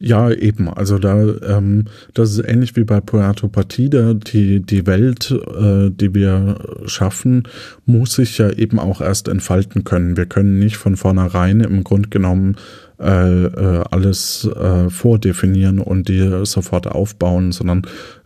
Ja, 0.06 0.32
eben. 0.32 0.68
Also 0.68 0.98
da, 0.98 1.16
ähm, 1.48 1.86
das 2.14 2.32
ist 2.32 2.46
ähnlich 2.46 2.76
wie 2.76 2.84
bei 2.84 3.00
Puerto 3.00 3.48
Partida. 3.48 4.14
Die, 4.14 4.60
die 4.60 4.86
Welt, 4.86 5.32
äh, 5.32 5.92
die 5.92 6.14
wir 6.14 6.58
schaffen, 6.88 7.44
muss 7.86 8.16
sich 8.16 8.38
ja 8.38 8.50
eben 8.50 8.80
auch 8.80 9.00
erst 9.00 9.30
entfalten 9.30 9.86
können. 9.86 10.18
Wir 10.18 10.26
können 10.26 10.60
nicht 10.60 10.76
von 10.76 10.98
vornherein 10.98 11.62
im 11.62 11.86
Grunde 11.86 12.10
genommen 12.10 12.58
äh, 13.04 13.46
äh, 13.46 13.84
alles 13.92 14.46
äh, 14.46 14.90
vordefinieren 14.90 15.80
und 15.80 16.08
die 16.08 16.46
sofort 16.46 16.88
aufbauen, 16.88 17.52
sondern 17.52 17.84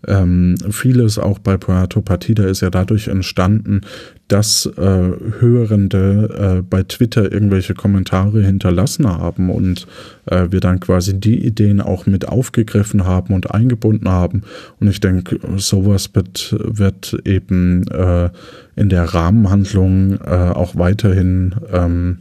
ähm, 0.08 0.56
vieles 0.70 1.18
auch 1.18 1.40
bei 1.40 1.58
Puerto 1.58 2.02
Partida 2.02 2.46
ist 2.46 2.62
ja 2.62 2.70
dadurch 2.70 3.08
entstanden, 3.08 3.82
dass 4.28 4.66
äh, 4.66 5.12
Hörende 5.40 6.60
äh, 6.60 6.62
bei 6.62 6.84
Twitter 6.84 7.32
irgendwelche 7.32 7.74
Kommentare 7.74 8.44
hinterlassen 8.44 9.08
haben 9.08 9.50
und 9.50 9.88
äh, 10.26 10.48
wir 10.52 10.60
dann 10.60 10.80
quasi 10.80 11.20
die 11.20 11.46
Ideen 11.46 11.82
auch 11.82 12.06
mit 12.06 12.28
aufgegriffen 12.28 13.06
haben 13.06 13.34
und 13.34 13.52
eingebunden 13.52 14.10
haben. 14.10 14.44
Und 14.80 14.90
ich 14.90 15.00
denke, 15.00 15.40
sowas 15.58 16.12
wird, 16.14 16.56
wird 16.60 17.18
eben 17.26 17.88
äh, 17.88 18.30
in 18.76 18.90
der 18.90 19.06
Rahmenhandlung 19.06 20.20
äh, 20.22 20.52
auch 20.54 20.76
weiterhin 20.76 21.56
ähm, 21.72 22.20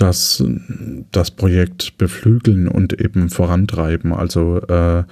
das, 0.00 0.42
das 1.12 1.30
Projekt 1.30 1.98
beflügeln 1.98 2.68
und 2.68 2.98
eben 3.00 3.28
vorantreiben. 3.28 4.12
Also 4.12 4.60
äh, 4.62 5.04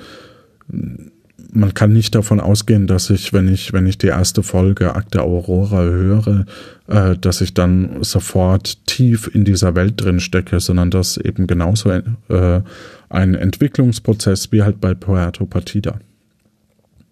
man 1.52 1.74
kann 1.74 1.92
nicht 1.92 2.14
davon 2.14 2.40
ausgehen, 2.40 2.86
dass 2.86 3.10
ich, 3.10 3.32
wenn 3.32 3.48
ich, 3.48 3.72
wenn 3.72 3.86
ich 3.86 3.98
die 3.98 4.06
erste 4.06 4.42
Folge 4.42 4.94
Akte 4.94 5.22
Aurora 5.22 5.82
höre, 5.82 6.46
äh, 6.86 7.16
dass 7.16 7.40
ich 7.40 7.52
dann 7.52 8.02
sofort 8.02 8.86
tief 8.86 9.30
in 9.32 9.44
dieser 9.44 9.74
Welt 9.74 9.94
drin 9.96 10.20
stecke, 10.20 10.60
sondern 10.60 10.90
dass 10.90 11.18
eben 11.18 11.46
genauso 11.46 11.90
äh, 11.90 12.62
ein 13.10 13.34
Entwicklungsprozess 13.34 14.52
wie 14.52 14.62
halt 14.62 14.80
bei 14.80 14.94
Puerto 14.94 15.44
Partida. 15.44 15.98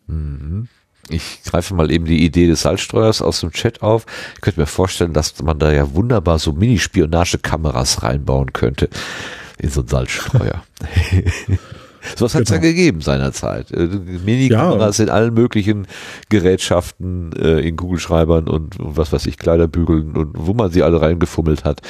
Mhm. 0.06 0.68
Ich 1.08 1.42
greife 1.44 1.74
mal 1.74 1.90
eben 1.90 2.04
die 2.04 2.24
Idee 2.24 2.46
des 2.48 2.62
Salzstreuers 2.62 3.22
aus 3.22 3.40
dem 3.40 3.52
Chat 3.52 3.82
auf. 3.82 4.06
Ich 4.34 4.40
könnte 4.40 4.60
mir 4.60 4.66
vorstellen, 4.66 5.12
dass 5.12 5.40
man 5.42 5.58
da 5.58 5.72
ja 5.72 5.94
wunderbar 5.94 6.38
so 6.38 6.52
Mini-Spionagekameras 6.52 8.02
reinbauen 8.02 8.52
könnte 8.52 8.88
in 9.58 9.70
so 9.70 9.80
einen 9.80 9.88
Salzstreuer. 9.88 10.62
Sowas 12.14 12.34
hat 12.34 12.42
es 12.42 12.50
genau. 12.50 12.62
ja 12.62 12.68
gegeben 12.70 13.00
seinerzeit. 13.00 13.72
Äh, 13.72 13.88
Minikameras 14.24 14.98
ja. 14.98 15.04
in 15.04 15.10
allen 15.10 15.34
möglichen 15.34 15.86
Gerätschaften, 16.28 17.32
äh, 17.32 17.60
in 17.60 17.76
Kugelschreibern 17.76 18.48
und, 18.48 18.78
und 18.78 18.96
was 18.96 19.12
weiß 19.12 19.26
ich, 19.26 19.38
Kleiderbügeln 19.38 20.16
und 20.16 20.34
wo 20.36 20.54
man 20.54 20.70
sie 20.70 20.82
alle 20.82 21.00
reingefummelt 21.00 21.64
hat, 21.64 21.82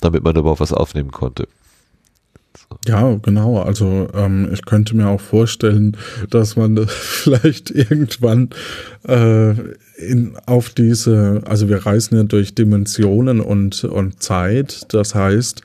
damit 0.00 0.24
man 0.24 0.34
überhaupt 0.36 0.60
was 0.60 0.72
aufnehmen 0.72 1.12
konnte. 1.12 1.46
Ja, 2.86 3.18
genau. 3.22 3.58
Also 3.60 4.08
ähm, 4.14 4.48
ich 4.52 4.64
könnte 4.64 4.96
mir 4.96 5.08
auch 5.08 5.20
vorstellen, 5.20 5.96
dass 6.30 6.56
man 6.56 6.86
vielleicht 6.88 7.70
irgendwann 7.70 8.50
äh, 9.06 9.50
in, 9.98 10.36
auf 10.46 10.70
diese, 10.70 11.42
also 11.44 11.68
wir 11.68 11.84
reisen 11.84 12.16
ja 12.16 12.22
durch 12.22 12.54
Dimensionen 12.54 13.40
und, 13.40 13.84
und 13.84 14.22
Zeit. 14.22 14.86
Das 14.94 15.14
heißt, 15.14 15.62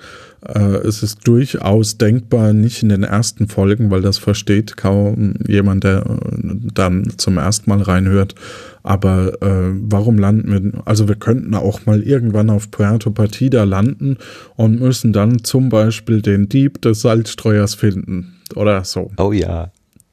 es 0.54 1.02
ist 1.02 1.28
durchaus 1.28 1.98
denkbar, 1.98 2.54
nicht 2.54 2.84
in 2.84 2.90
den 2.90 3.04
ersten 3.04 3.48
Folgen, 3.48 3.90
weil 3.90 4.02
das 4.02 4.18
versteht 4.18 4.78
kaum 4.78 5.34
jemand, 5.48 5.84
der 5.84 6.06
äh, 6.06 6.56
dann 6.74 7.14
zum 7.18 7.38
ersten 7.38 7.70
Mal 7.70 7.82
reinhört. 7.82 8.36
Aber 8.84 9.42
äh, 9.42 9.74
warum 9.74 10.20
landen 10.20 10.52
wir? 10.52 10.82
Also 10.86 11.08
wir 11.08 11.16
könnten 11.16 11.56
auch 11.56 11.86
mal 11.88 12.02
irgendwann 12.04 12.52
auf 12.52 12.70
Puerto 12.70 13.10
Partida 13.10 13.64
landen 13.64 14.18
und 14.56 14.80
müssen 14.80 15.14
dann 15.14 15.44
zum 15.44 15.70
Beispiel 15.70 16.22
den 16.22 16.48
Dieb 16.48 16.82
des 16.84 17.02
Salzstreuers 17.02 17.74
finden 17.74 18.36
oder 18.56 18.84
so. 18.84 19.12
Oh 19.18 19.32
ja. 19.32 19.72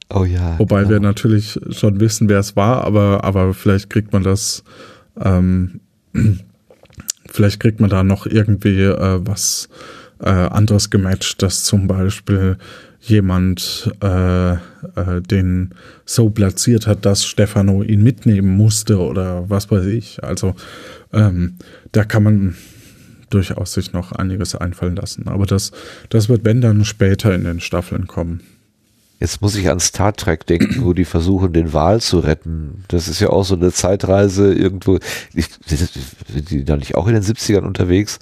Oh 0.09 0.25
ja. 0.25 0.57
Wobei 0.59 0.79
genau. 0.79 0.89
wir 0.89 0.99
natürlich 0.99 1.59
schon 1.69 1.99
wissen, 1.99 2.29
wer 2.29 2.39
es 2.39 2.55
war, 2.55 2.83
aber, 2.83 3.23
aber 3.23 3.53
vielleicht 3.53 3.89
kriegt 3.89 4.13
man 4.13 4.23
das, 4.23 4.63
ähm, 5.19 5.79
vielleicht 7.29 7.59
kriegt 7.59 7.79
man 7.79 7.89
da 7.89 8.03
noch 8.03 8.25
irgendwie 8.25 8.81
äh, 8.81 9.19
was 9.23 9.69
äh, 10.23 10.29
anderes 10.29 10.89
gematcht, 10.89 11.41
dass 11.41 11.63
zum 11.63 11.87
Beispiel 11.87 12.57
jemand 13.01 13.91
äh, 14.01 14.53
äh, 14.53 14.57
den 15.29 15.71
so 16.05 16.29
platziert 16.29 16.87
hat, 16.87 17.05
dass 17.05 17.25
Stefano 17.25 17.83
ihn 17.83 18.01
mitnehmen 18.01 18.55
musste 18.55 18.99
oder 18.99 19.49
was 19.49 19.69
weiß 19.69 19.85
ich. 19.85 20.23
Also 20.23 20.55
ähm, 21.11 21.55
da 21.91 22.05
kann 22.05 22.23
man 22.23 22.55
durchaus 23.29 23.73
sich 23.73 23.93
noch 23.93 24.11
einiges 24.13 24.55
einfallen 24.55 24.95
lassen. 24.95 25.27
Aber 25.27 25.45
das, 25.45 25.71
das 26.09 26.29
wird, 26.29 26.45
wenn 26.45 26.61
dann 26.61 26.85
später 26.85 27.33
in 27.33 27.43
den 27.43 27.59
Staffeln 27.59 28.07
kommen. 28.07 28.41
Jetzt 29.19 29.41
muss 29.41 29.55
ich 29.55 29.69
an 29.69 29.79
Star 29.79 30.13
Trek 30.13 30.45
denken, 30.45 30.83
wo 30.83 30.93
die 30.93 31.05
versuchen, 31.05 31.53
den 31.53 31.73
Wal 31.73 32.01
zu 32.01 32.19
retten. 32.19 32.83
Das 32.89 33.07
ist 33.07 33.19
ja 33.19 33.29
auch 33.29 33.43
so 33.43 33.55
eine 33.55 33.71
Zeitreise 33.71 34.53
irgendwo. 34.53 34.99
Sind 35.33 36.49
die 36.49 36.65
da 36.65 36.75
nicht 36.75 36.95
auch 36.95 37.07
in 37.07 37.13
den 37.13 37.23
70ern 37.23 37.61
unterwegs? 37.61 38.19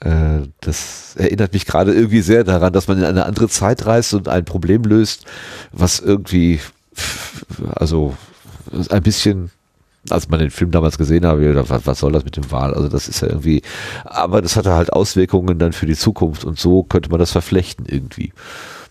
Äh, 0.00 0.48
das 0.60 1.16
erinnert 1.16 1.52
mich 1.52 1.66
gerade 1.66 1.92
irgendwie 1.92 2.20
sehr 2.20 2.44
daran, 2.44 2.72
dass 2.72 2.88
man 2.88 2.98
in 2.98 3.04
eine 3.04 3.26
andere 3.26 3.48
Zeit 3.48 3.86
reist 3.86 4.14
und 4.14 4.28
ein 4.28 4.44
Problem 4.44 4.82
löst, 4.82 5.24
was 5.72 6.00
irgendwie, 6.00 6.60
also 7.74 8.14
ein 8.90 9.02
bisschen, 9.02 9.50
als 10.10 10.28
man 10.28 10.40
den 10.40 10.50
Film 10.50 10.70
damals 10.70 10.98
gesehen 10.98 11.24
habe, 11.24 11.64
was, 11.68 11.98
soll 11.98 12.12
das 12.12 12.24
mit 12.24 12.36
dem 12.36 12.50
Wahl? 12.50 12.74
Also 12.74 12.88
das 12.88 13.08
ist 13.08 13.22
ja 13.22 13.28
irgendwie, 13.28 13.62
aber 14.04 14.42
das 14.42 14.56
hatte 14.56 14.72
halt 14.72 14.92
Auswirkungen 14.92 15.58
dann 15.58 15.72
für 15.72 15.86
die 15.86 15.96
Zukunft 15.96 16.44
und 16.44 16.58
so 16.58 16.82
könnte 16.82 17.10
man 17.10 17.18
das 17.18 17.32
verflechten 17.32 17.86
irgendwie. 17.86 18.32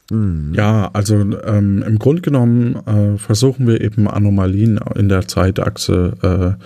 Hm. 0.09 0.53
Ja, 0.55 0.89
also 0.93 1.15
ähm, 1.15 1.83
im 1.85 1.99
Grunde 1.99 2.21
genommen 2.21 2.75
äh, 2.87 3.17
versuchen 3.17 3.67
wir 3.67 3.81
eben 3.81 4.07
Anomalien 4.07 4.79
in 4.95 5.09
der 5.09 5.27
Zeitachse 5.27 6.57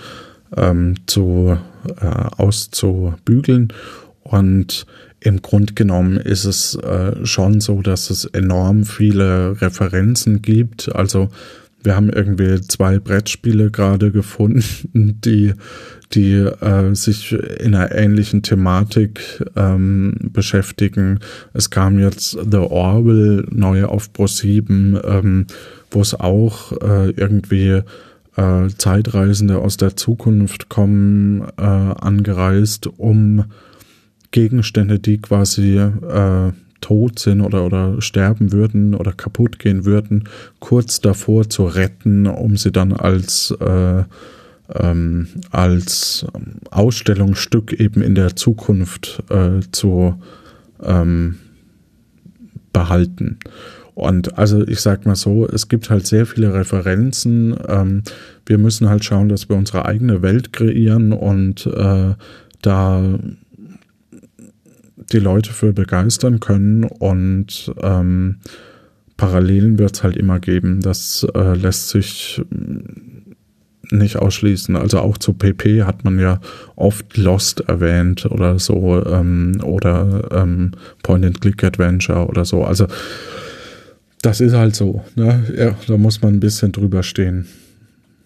äh, 0.55 0.61
ähm, 0.61 0.95
zu, 1.07 1.57
äh, 1.99 2.05
auszubügeln 2.37 3.73
und 4.23 4.85
im 5.19 5.41
Grunde 5.41 5.73
genommen 5.73 6.17
ist 6.17 6.45
es 6.45 6.75
äh, 6.75 7.25
schon 7.25 7.61
so, 7.61 7.81
dass 7.81 8.09
es 8.09 8.25
enorm 8.25 8.85
viele 8.85 9.61
Referenzen 9.61 10.41
gibt. 10.41 10.93
Also 10.95 11.29
wir 11.83 11.95
haben 11.95 12.09
irgendwie 12.09 12.61
zwei 12.61 12.99
Brettspiele 12.99 13.71
gerade 13.71 14.11
gefunden, 14.11 14.63
die, 15.25 15.53
die 16.13 16.33
äh, 16.33 16.93
sich 16.93 17.33
in 17.33 17.75
einer 17.75 17.91
ähnlichen 17.91 18.43
Thematik 18.43 19.43
ähm, 19.55 20.15
beschäftigen. 20.21 21.19
Es 21.53 21.69
kam 21.69 21.99
jetzt 21.99 22.31
The 22.31 22.57
Orwell 22.57 23.45
neu 23.51 23.85
auf 23.85 24.13
Pro 24.13 24.27
7, 24.27 24.99
ähm, 25.03 25.47
wo 25.89 26.01
es 26.01 26.13
auch 26.13 26.71
äh, 26.81 27.11
irgendwie 27.11 27.81
äh, 28.37 28.67
Zeitreisende 28.77 29.59
aus 29.59 29.77
der 29.77 29.95
Zukunft 29.95 30.69
kommen, 30.69 31.41
äh, 31.57 31.61
angereist, 31.61 32.87
um 32.97 33.45
Gegenstände, 34.31 34.99
die 34.99 35.19
quasi 35.19 35.77
äh, 35.77 36.51
tot 36.81 37.19
sind 37.19 37.41
oder, 37.41 37.65
oder 37.65 38.01
sterben 38.01 38.51
würden 38.51 38.95
oder 38.95 39.13
kaputt 39.13 39.59
gehen 39.59 39.85
würden, 39.85 40.25
kurz 40.59 40.99
davor 40.99 41.49
zu 41.49 41.65
retten, 41.65 42.27
um 42.27 42.57
sie 42.57 42.71
dann 42.71 42.93
als, 42.93 43.51
äh, 43.59 44.03
ähm, 44.73 45.27
als 45.51 46.25
Ausstellungsstück 46.71 47.73
eben 47.73 48.01
in 48.01 48.15
der 48.15 48.35
Zukunft 48.35 49.23
äh, 49.29 49.59
zu 49.71 50.15
ähm, 50.81 51.37
behalten. 52.73 53.37
Und 53.93 54.37
also 54.37 54.65
ich 54.67 54.79
sag 54.79 55.05
mal 55.05 55.15
so, 55.15 55.45
es 55.47 55.67
gibt 55.67 55.89
halt 55.89 56.07
sehr 56.07 56.25
viele 56.25 56.53
Referenzen. 56.53 57.55
Ähm, 57.67 58.03
wir 58.45 58.57
müssen 58.57 58.89
halt 58.89 59.03
schauen, 59.03 59.29
dass 59.29 59.49
wir 59.49 59.55
unsere 59.55 59.85
eigene 59.85 60.21
Welt 60.21 60.53
kreieren 60.53 61.13
und 61.13 61.67
äh, 61.67 62.15
da 62.61 63.19
die 65.13 65.19
Leute 65.19 65.51
für 65.53 65.73
begeistern 65.73 66.39
können 66.39 66.83
und 66.83 67.73
ähm, 67.81 68.37
Parallelen 69.17 69.77
wird 69.77 69.95
es 69.95 70.03
halt 70.03 70.17
immer 70.17 70.39
geben. 70.39 70.81
Das 70.81 71.27
äh, 71.35 71.53
lässt 71.53 71.89
sich 71.89 72.41
mm, 72.49 73.95
nicht 73.95 74.17
ausschließen. 74.17 74.75
Also 74.75 74.99
auch 74.99 75.17
zu 75.17 75.33
PP 75.33 75.83
hat 75.83 76.03
man 76.03 76.17
ja 76.17 76.39
oft 76.75 77.17
Lost 77.17 77.61
erwähnt 77.61 78.25
oder 78.25 78.57
so 78.57 79.03
ähm, 79.05 79.61
oder 79.63 80.29
ähm, 80.31 80.71
Point-and-Click-Adventure 81.03 82.27
oder 82.27 82.45
so. 82.45 82.63
Also 82.63 82.87
das 84.21 84.41
ist 84.41 84.53
halt 84.53 84.75
so. 84.75 85.03
Ne? 85.15 85.43
Ja, 85.55 85.75
da 85.87 85.97
muss 85.97 86.21
man 86.21 86.35
ein 86.35 86.39
bisschen 86.39 86.71
drüber 86.71 87.03
stehen. 87.03 87.45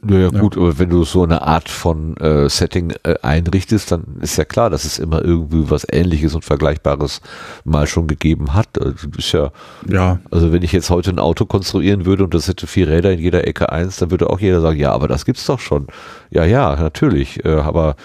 Naja, 0.08 0.30
ja. 0.32 0.40
gut, 0.40 0.56
aber 0.56 0.78
wenn 0.78 0.90
du 0.90 1.04
so 1.04 1.24
eine 1.24 1.42
Art 1.42 1.68
von 1.68 2.16
äh, 2.18 2.48
Setting 2.48 2.94
äh, 3.04 3.16
einrichtest, 3.24 3.92
dann 3.92 4.04
ist 4.22 4.38
ja 4.38 4.46
klar, 4.46 4.70
dass 4.70 4.86
es 4.86 5.00
immer 5.00 5.24
irgendwie 5.24 5.70
was 5.70 5.86
Ähnliches 5.92 6.36
und 6.36 6.46
Vergleichbares 6.46 7.22
mal 7.64 7.88
schon 7.88 8.06
gegeben 8.06 8.54
hat. 8.54 8.68
Also, 8.80 9.08
ist 9.18 9.32
ja, 9.32 9.52
ja. 9.90 10.20
Also 10.30 10.54
wenn 10.54 10.62
ich 10.62 10.72
jetzt 10.72 10.92
heute 10.92 11.10
ein 11.10 11.20
Auto 11.20 11.46
konstruieren 11.46 12.06
würde 12.06 12.24
und 12.24 12.34
das 12.36 12.48
hätte 12.48 12.68
vier 12.68 12.88
Räder 12.88 13.14
in 13.14 13.20
jeder 13.20 13.48
Ecke 13.48 13.72
eins, 13.72 13.98
dann 13.98 14.12
würde 14.12 14.30
auch 14.30 14.40
jeder 14.40 14.62
sagen, 14.62 14.78
ja, 14.78 14.92
aber 14.92 15.08
das 15.08 15.26
gibt's 15.26 15.46
doch 15.48 15.60
schon. 15.60 15.88
Ja, 16.30 16.46
ja, 16.46 16.76
natürlich. 16.76 17.44
Äh, 17.44 17.56
aber 17.56 17.96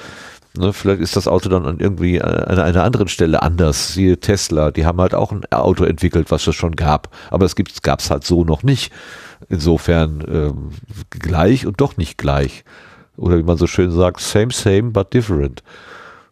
Ne, 0.59 0.73
vielleicht 0.73 1.01
ist 1.01 1.15
das 1.15 1.29
Auto 1.29 1.49
dann 1.49 1.65
an 1.65 1.79
irgendwie 1.79 2.21
an 2.21 2.59
einer 2.59 2.83
anderen 2.83 3.07
Stelle 3.07 3.41
anders. 3.41 3.95
Siehe 3.95 4.19
Tesla, 4.19 4.73
die 4.73 4.85
haben 4.85 5.01
halt 5.01 5.15
auch 5.15 5.31
ein 5.31 5.45
Auto 5.53 5.85
entwickelt, 5.85 6.33
was 6.33 6.45
es 6.49 6.57
schon 6.57 6.75
gab. 6.75 7.09
Aber 7.31 7.47
es 7.47 7.55
gab 7.83 8.01
es 8.01 8.11
halt 8.11 8.25
so 8.25 8.43
noch 8.43 8.65
nicht. 8.65 8.93
Insofern 9.51 10.25
ähm, 10.29 10.71
gleich 11.11 11.67
und 11.67 11.81
doch 11.81 11.97
nicht 11.97 12.17
gleich. 12.17 12.65
Oder 13.17 13.37
wie 13.37 13.43
man 13.43 13.59
so 13.59 13.67
schön 13.67 13.91
sagt, 13.91 14.21
same, 14.21 14.53
same, 14.53 14.93
but 14.93 15.13
different. 15.13 15.63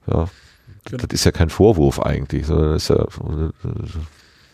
Ja, 0.06 0.28
genau. 0.84 1.04
das 1.04 1.12
ist 1.12 1.24
ja 1.24 1.32
kein 1.32 1.50
Vorwurf 1.50 2.00
eigentlich, 2.00 2.46
sondern 2.46 2.76
ist 2.76 2.88
ja, 2.88 3.04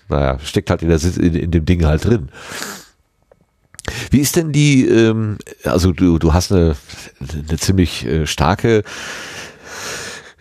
naja, 0.08 0.38
steckt 0.40 0.70
halt 0.70 0.82
in, 0.82 0.88
der, 0.88 1.02
in, 1.02 1.34
in 1.34 1.50
dem 1.50 1.64
Ding 1.66 1.84
halt 1.84 2.04
drin. 2.04 2.30
Wie 4.10 4.20
ist 4.20 4.36
denn 4.36 4.50
die, 4.50 4.86
ähm, 4.88 5.36
also 5.64 5.92
du, 5.92 6.18
du 6.18 6.32
hast 6.32 6.50
eine, 6.50 6.74
eine 7.20 7.58
ziemlich 7.58 8.06
äh, 8.06 8.26
starke 8.26 8.82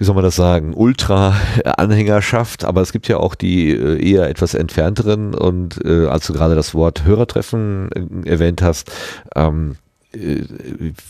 wie 0.04 0.06
soll 0.06 0.16
man 0.16 0.26
das 0.26 0.36
sagen, 0.36 0.74
Ultra-Anhängerschaft, 0.74 2.66
aber 2.66 2.82
es 2.82 2.92
gibt 2.92 3.08
ja 3.08 3.16
auch 3.20 3.36
die 3.36 3.70
äh, 3.70 4.06
eher 4.06 4.30
etwas 4.30 4.54
entfernteren 4.54 5.34
und 5.34 5.80
äh, 5.86 6.08
als 6.08 6.28
du 6.28 6.34
gerade 6.34 6.56
das 6.56 6.76
Wort 6.76 7.06
Hörertreffen 7.06 7.90
äh, 8.26 8.30
erwähnt 8.30 8.62
hast, 8.62 8.92
ähm, 9.34 9.78
äh, 10.12 10.42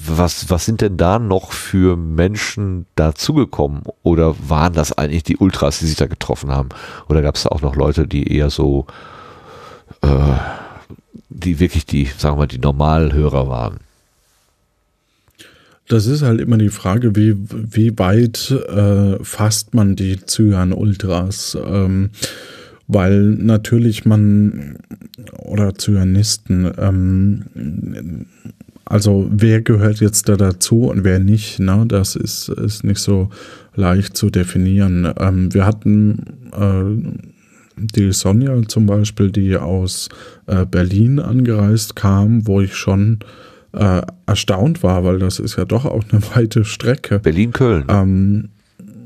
was, 0.06 0.52
was 0.52 0.66
sind 0.66 0.82
denn 0.82 0.96
da 0.96 1.18
noch 1.18 1.54
für 1.54 1.98
Menschen 1.98 2.86
dazugekommen? 2.94 3.82
Oder 4.04 4.36
waren 4.48 4.74
das 4.74 4.96
eigentlich 4.96 5.24
die 5.24 5.38
Ultras, 5.38 5.80
die 5.80 5.88
sich 5.88 5.98
da 5.98 6.06
getroffen 6.06 6.52
haben? 6.52 6.70
Oder 7.10 7.24
gab 7.24 7.34
es 7.34 7.44
da 7.44 7.50
auch 7.50 7.62
noch 7.62 7.76
Leute, 7.76 8.08
die 8.08 8.32
eher 8.32 8.52
so, 8.52 8.86
äh, 10.04 10.36
die 11.30 11.58
wirklich 11.60 11.88
die, 11.88 12.06
sagen 12.06 12.36
wir 12.36 12.42
mal, 12.42 12.48
die 12.48 12.60
Normalhörer 12.60 13.50
waren? 13.50 13.80
Das 15.88 16.08
ist 16.08 16.22
halt 16.22 16.40
immer 16.40 16.58
die 16.58 16.70
Frage, 16.70 17.16
wie, 17.16 17.36
wie 17.38 17.98
weit 18.00 18.52
äh, 18.52 19.24
fasst 19.24 19.74
man 19.74 19.96
die 19.96 20.18
Cyan-Ultras? 20.18 21.58
Ähm, 21.66 22.12
weil 22.88 23.22
natürlich 23.22 24.06
man 24.06 24.78
oder 25.40 25.76
Zyanisten, 25.76 26.72
ähm, 26.78 28.26
also 28.86 29.28
wer 29.32 29.62
gehört 29.62 30.02
jetzt 30.02 30.28
da 30.30 30.36
dazu 30.36 30.84
und 30.84 31.04
wer 31.04 31.20
nicht, 31.20 31.60
ne? 31.60 31.86
das 31.88 32.16
ist, 32.16 32.50
ist 32.50 32.84
nicht 32.84 33.00
so 33.00 33.30
leicht 33.76 34.18
zu 34.18 34.30
definieren. 34.30 35.12
Ähm, 35.18 35.54
wir 35.54 35.66
hatten 35.66 36.26
äh, 36.52 37.22
die 37.78 38.12
Sonja 38.12 38.62
zum 38.68 38.86
Beispiel, 38.86 39.32
die 39.32 39.58
aus 39.58 40.10
äh, 40.48 40.66
Berlin 40.66 41.20
angereist 41.20 41.96
kam, 41.96 42.46
wo 42.48 42.62
ich 42.62 42.76
schon 42.76 43.20
äh, 43.74 44.02
erstaunt 44.26 44.84
war, 44.84 45.04
weil 45.04 45.20
das 45.20 45.40
ist 45.40 45.58
ja 45.58 45.66
doch 45.66 45.86
auch 45.86 46.04
eine 46.12 46.22
weite 46.36 46.66
Strecke. 46.66 47.20
Berlin-Köln. 47.20 47.86
Ähm, 47.90 48.50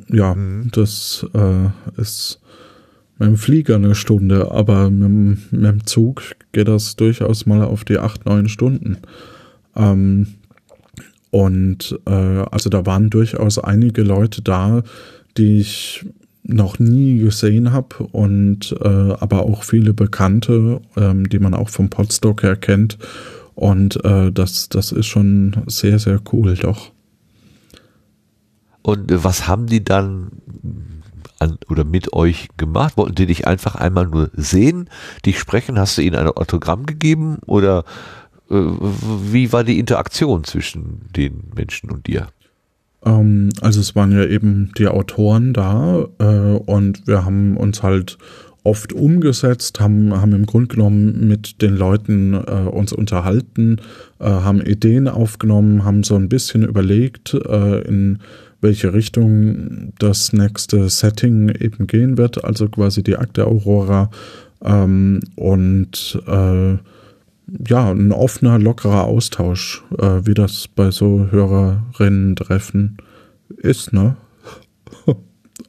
ja, 0.10 0.36
mhm. 0.36 0.70
das 0.72 1.26
äh, 1.34 2.00
ist 2.00 2.40
mit 3.18 3.30
dem 3.30 3.38
Flieger 3.38 3.76
eine 3.76 3.96
Stunde, 3.96 4.52
aber 4.52 4.90
mit, 4.90 5.04
dem, 5.04 5.38
mit 5.52 5.72
dem 5.72 5.86
Zug 5.86 6.22
geht 6.52 6.68
das 6.68 6.96
durchaus 6.96 7.46
mal 7.46 7.64
auf 7.64 7.84
die 7.84 7.98
acht, 7.98 8.26
neun 8.26 8.48
Stunden. 8.48 8.98
Ähm, 9.76 10.28
und 11.32 12.00
äh, 12.06 12.12
also 12.12 12.70
da 12.70 12.86
waren 12.86 13.10
durchaus 13.10 13.60
einige 13.60 14.04
Leute 14.04 14.42
da, 14.42 14.84
die 15.38 15.60
ich 15.60 16.06
noch 16.44 16.80
nie 16.80 17.20
gesehen 17.20 17.74
habe 17.74 18.04
und 18.12 18.76
äh, 18.82 18.88
aber 18.88 19.44
auch 19.44 19.64
viele 19.64 19.94
Bekannte, 19.94 20.80
ähm, 20.96 21.28
die 21.28 21.40
man 21.40 21.54
auch 21.54 21.70
vom 21.70 21.90
Podstock 21.90 22.44
her 22.44 22.56
kennt. 22.56 22.98
Und 23.58 24.06
äh, 24.06 24.32
das, 24.32 24.70
das 24.70 24.92
ist 24.92 25.08
schon 25.08 25.64
sehr, 25.66 25.98
sehr 25.98 26.20
cool, 26.32 26.54
doch. 26.54 26.92
Und 28.84 29.12
äh, 29.12 29.24
was 29.24 29.48
haben 29.48 29.66
die 29.66 29.84
dann 29.84 30.30
an, 31.40 31.58
oder 31.68 31.84
mit 31.84 32.14
euch 32.14 32.50
gemacht? 32.58 32.98
Wollten 32.98 33.16
die 33.16 33.26
dich 33.26 33.48
einfach 33.48 33.74
einmal 33.74 34.06
nur 34.06 34.30
sehen, 34.36 34.92
dich 35.26 35.40
sprechen? 35.40 35.80
Hast 35.80 35.98
du 35.98 36.04
ihnen 36.04 36.18
ein 36.18 36.28
Autogramm 36.28 36.86
gegeben 36.86 37.40
oder 37.48 37.84
äh, 38.52 38.54
wie 38.54 39.52
war 39.52 39.64
die 39.64 39.80
Interaktion 39.80 40.44
zwischen 40.44 41.10
den 41.16 41.50
Menschen 41.56 41.90
und 41.90 42.06
dir? 42.06 42.28
Ähm, 43.04 43.50
also 43.62 43.80
es 43.80 43.96
waren 43.96 44.12
ja 44.12 44.24
eben 44.24 44.72
die 44.78 44.88
Autoren 44.88 45.54
da 45.54 46.06
äh, 46.20 46.60
und 46.60 47.08
wir 47.08 47.26
haben 47.26 47.58
uns 47.58 47.82
halt 47.82 48.20
oft 48.68 48.92
umgesetzt, 48.92 49.80
haben, 49.80 50.14
haben 50.14 50.34
im 50.34 50.46
Grunde 50.46 50.68
genommen 50.68 51.28
mit 51.28 51.62
den 51.62 51.76
Leuten 51.76 52.34
äh, 52.34 52.70
uns 52.70 52.92
unterhalten, 52.92 53.78
äh, 54.20 54.26
haben 54.26 54.62
Ideen 54.62 55.08
aufgenommen, 55.08 55.86
haben 55.86 56.04
so 56.04 56.16
ein 56.16 56.28
bisschen 56.28 56.64
überlegt, 56.64 57.34
äh, 57.34 57.82
in 57.88 58.20
welche 58.60 58.94
Richtung 58.94 59.94
das 60.00 60.34
nächste 60.34 60.90
Setting 60.90 61.48
eben 61.48 61.88
gehen 61.88 62.18
wird, 62.18 62.44
also 62.44 62.68
quasi 62.68 63.04
die 63.04 63.16
Akte 63.16 63.48
Aurora 63.48 64.10
ähm, 64.66 65.22
und 65.36 66.22
äh, 66.28 66.74
ja, 67.70 67.92
ein 67.92 68.12
offener, 68.12 68.60
lockerer 68.60 69.06
Austausch, 69.06 69.82
äh, 69.98 70.26
wie 70.26 70.34
das 70.34 70.68
bei 70.68 70.92
so 70.92 71.28
Hörerinnen-Treffen 71.32 72.98
ist, 73.60 73.94
ne? 73.94 74.18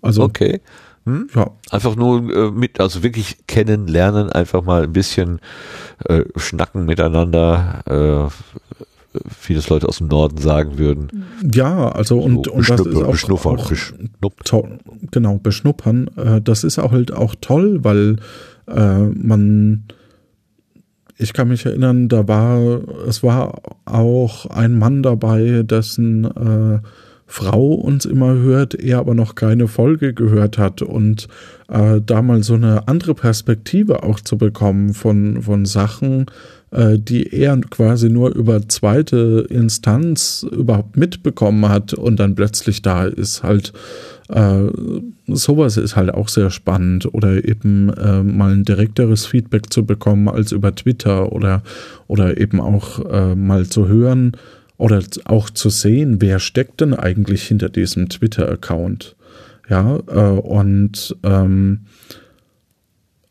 also. 0.02 0.24
Okay. 0.24 0.60
Hm? 1.08 1.28
Ja. 1.34 1.50
Einfach 1.70 1.96
nur 1.96 2.18
äh, 2.30 2.50
mit, 2.50 2.80
also 2.80 3.02
wirklich 3.02 3.38
kennenlernen, 3.46 4.30
einfach 4.30 4.62
mal 4.62 4.82
ein 4.82 4.92
bisschen 4.92 5.40
äh, 6.04 6.24
schnacken 6.36 6.84
miteinander, 6.84 7.80
äh, 7.86 9.18
wie 9.46 9.54
das 9.54 9.70
Leute 9.70 9.88
aus 9.88 9.98
dem 9.98 10.08
Norden 10.08 10.36
sagen 10.36 10.76
würden. 10.76 11.24
Ja, 11.50 11.88
also 11.88 12.18
und, 12.18 12.44
so 12.44 12.52
und 12.52 12.68
das 12.68 12.80
ist 12.80 12.94
auch, 12.94 13.10
beschnuppern, 13.10 13.58
auch 13.58 14.30
toll, 14.44 14.78
genau, 15.10 15.38
beschnuppern. 15.38 16.10
Äh, 16.16 16.42
das 16.42 16.62
ist 16.62 16.78
auch 16.78 16.92
halt 16.92 17.12
auch 17.12 17.34
toll, 17.40 17.82
weil 17.82 18.16
äh, 18.66 19.06
man 19.06 19.84
ich 21.20 21.32
kann 21.32 21.48
mich 21.48 21.66
erinnern, 21.66 22.08
da 22.08 22.28
war, 22.28 22.60
es 23.08 23.24
war 23.24 23.60
auch 23.86 24.46
ein 24.46 24.78
Mann 24.78 25.02
dabei, 25.02 25.64
dessen 25.64 26.24
äh, 26.24 26.78
Frau 27.30 27.74
uns 27.74 28.06
immer 28.06 28.34
hört, 28.34 28.74
er 28.74 28.98
aber 28.98 29.14
noch 29.14 29.34
keine 29.34 29.68
Folge 29.68 30.14
gehört 30.14 30.56
hat. 30.56 30.80
Und 30.80 31.28
äh, 31.68 32.00
da 32.04 32.22
mal 32.22 32.42
so 32.42 32.54
eine 32.54 32.88
andere 32.88 33.14
Perspektive 33.14 34.02
auch 34.02 34.18
zu 34.18 34.38
bekommen 34.38 34.94
von, 34.94 35.42
von 35.42 35.66
Sachen, 35.66 36.24
äh, 36.70 36.98
die 36.98 37.30
er 37.34 37.60
quasi 37.60 38.08
nur 38.08 38.34
über 38.34 38.66
zweite 38.66 39.46
Instanz 39.50 40.46
überhaupt 40.50 40.96
mitbekommen 40.96 41.68
hat 41.68 41.92
und 41.92 42.18
dann 42.18 42.34
plötzlich 42.34 42.80
da 42.80 43.04
ist 43.04 43.42
halt 43.42 43.74
äh, 44.28 44.64
sowas 45.26 45.76
ist 45.76 45.96
halt 45.96 46.12
auch 46.12 46.28
sehr 46.28 46.50
spannend. 46.50 47.12
Oder 47.12 47.46
eben 47.46 47.90
äh, 47.90 48.22
mal 48.22 48.52
ein 48.52 48.64
direkteres 48.64 49.26
Feedback 49.26 49.72
zu 49.72 49.84
bekommen 49.84 50.28
als 50.28 50.52
über 50.52 50.74
Twitter 50.74 51.32
oder, 51.32 51.62
oder 52.06 52.38
eben 52.38 52.60
auch 52.60 53.04
äh, 53.04 53.34
mal 53.34 53.66
zu 53.66 53.86
hören 53.86 54.32
oder 54.78 55.02
auch 55.24 55.50
zu 55.50 55.68
sehen, 55.68 56.20
wer 56.20 56.38
steckt 56.38 56.80
denn 56.80 56.94
eigentlich 56.94 57.42
hinter 57.42 57.68
diesem 57.68 58.08
Twitter-Account. 58.08 59.16
Ja, 59.68 59.98
äh, 60.06 60.40
und 60.40 61.14
ähm, 61.24 61.80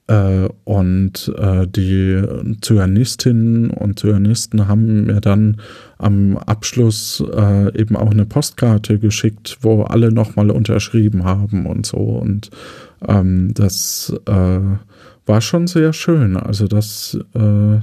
äh, 0.07 0.47
und 0.63 1.33
äh, 1.37 1.67
die 1.67 2.21
Zyanistinnen 2.61 3.69
und 3.71 3.99
Zyanisten 3.99 4.67
haben 4.67 5.05
mir 5.05 5.19
dann 5.19 5.57
am 5.97 6.37
Abschluss 6.37 7.23
äh, 7.33 7.77
eben 7.77 7.95
auch 7.95 8.11
eine 8.11 8.25
Postkarte 8.25 8.99
geschickt, 8.99 9.57
wo 9.61 9.83
alle 9.83 10.11
nochmal 10.11 10.49
unterschrieben 10.49 11.25
haben 11.25 11.65
und 11.65 11.85
so. 11.85 11.97
Und 11.97 12.49
ähm, 13.05 13.53
das 13.53 14.13
äh, 14.27 14.59
war 15.25 15.41
schon 15.41 15.67
sehr 15.67 15.91
schön. 15.91 16.37
Also 16.37 16.67
das, 16.67 17.17
äh, 17.33 17.79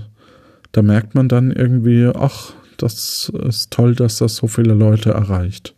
da 0.73 0.83
merkt 0.83 1.15
man 1.15 1.29
dann 1.29 1.51
irgendwie, 1.51 2.11
ach, 2.15 2.55
das 2.79 3.31
ist 3.49 3.71
toll, 3.71 3.95
dass 3.95 4.19
das 4.19 4.37
so 4.37 4.47
viele 4.47 4.75
Leute 4.75 5.11
erreicht. 5.11 5.75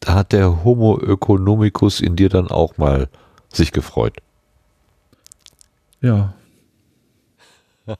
Da 0.00 0.14
hat 0.14 0.32
der 0.32 0.64
Homo 0.64 1.00
economicus 1.00 2.00
in 2.00 2.16
dir 2.16 2.28
dann 2.28 2.48
auch 2.48 2.78
mal 2.78 3.08
sich 3.52 3.72
gefreut. 3.72 4.16
Ja. 6.00 6.34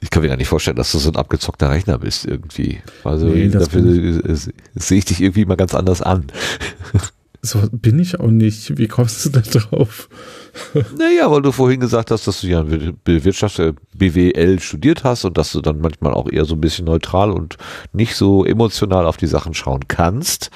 Ich 0.00 0.10
kann 0.10 0.22
mir 0.22 0.28
gar 0.28 0.36
nicht 0.36 0.46
vorstellen, 0.46 0.76
dass 0.76 0.92
du 0.92 0.98
so 0.98 1.10
ein 1.10 1.16
abgezockter 1.16 1.70
Rechner 1.70 1.98
bist 1.98 2.26
irgendwie. 2.26 2.80
Also 3.02 3.26
nee, 3.26 3.48
dafür 3.48 3.82
sehe 3.82 4.98
ich 4.98 5.04
dich 5.04 5.20
irgendwie 5.20 5.46
mal 5.46 5.56
ganz 5.56 5.74
anders 5.74 6.00
an. 6.00 6.26
So 7.46 7.60
bin 7.70 7.98
ich 7.98 8.18
auch 8.18 8.30
nicht. 8.30 8.76
Wie 8.76 8.88
kommst 8.88 9.24
du 9.24 9.30
da 9.30 9.40
drauf? 9.40 10.08
Naja, 10.98 11.30
weil 11.30 11.42
du 11.42 11.52
vorhin 11.52 11.80
gesagt 11.80 12.10
hast, 12.10 12.26
dass 12.26 12.40
du 12.40 12.48
ja 12.48 12.64
Wirtschaft, 12.68 13.60
BWL 13.96 14.58
studiert 14.58 15.04
hast 15.04 15.24
und 15.24 15.38
dass 15.38 15.52
du 15.52 15.60
dann 15.60 15.80
manchmal 15.80 16.12
auch 16.12 16.30
eher 16.30 16.44
so 16.44 16.54
ein 16.54 16.60
bisschen 16.60 16.86
neutral 16.86 17.30
und 17.30 17.56
nicht 17.92 18.16
so 18.16 18.44
emotional 18.44 19.06
auf 19.06 19.16
die 19.16 19.26
Sachen 19.26 19.54
schauen 19.54 19.86
kannst. 19.86 20.50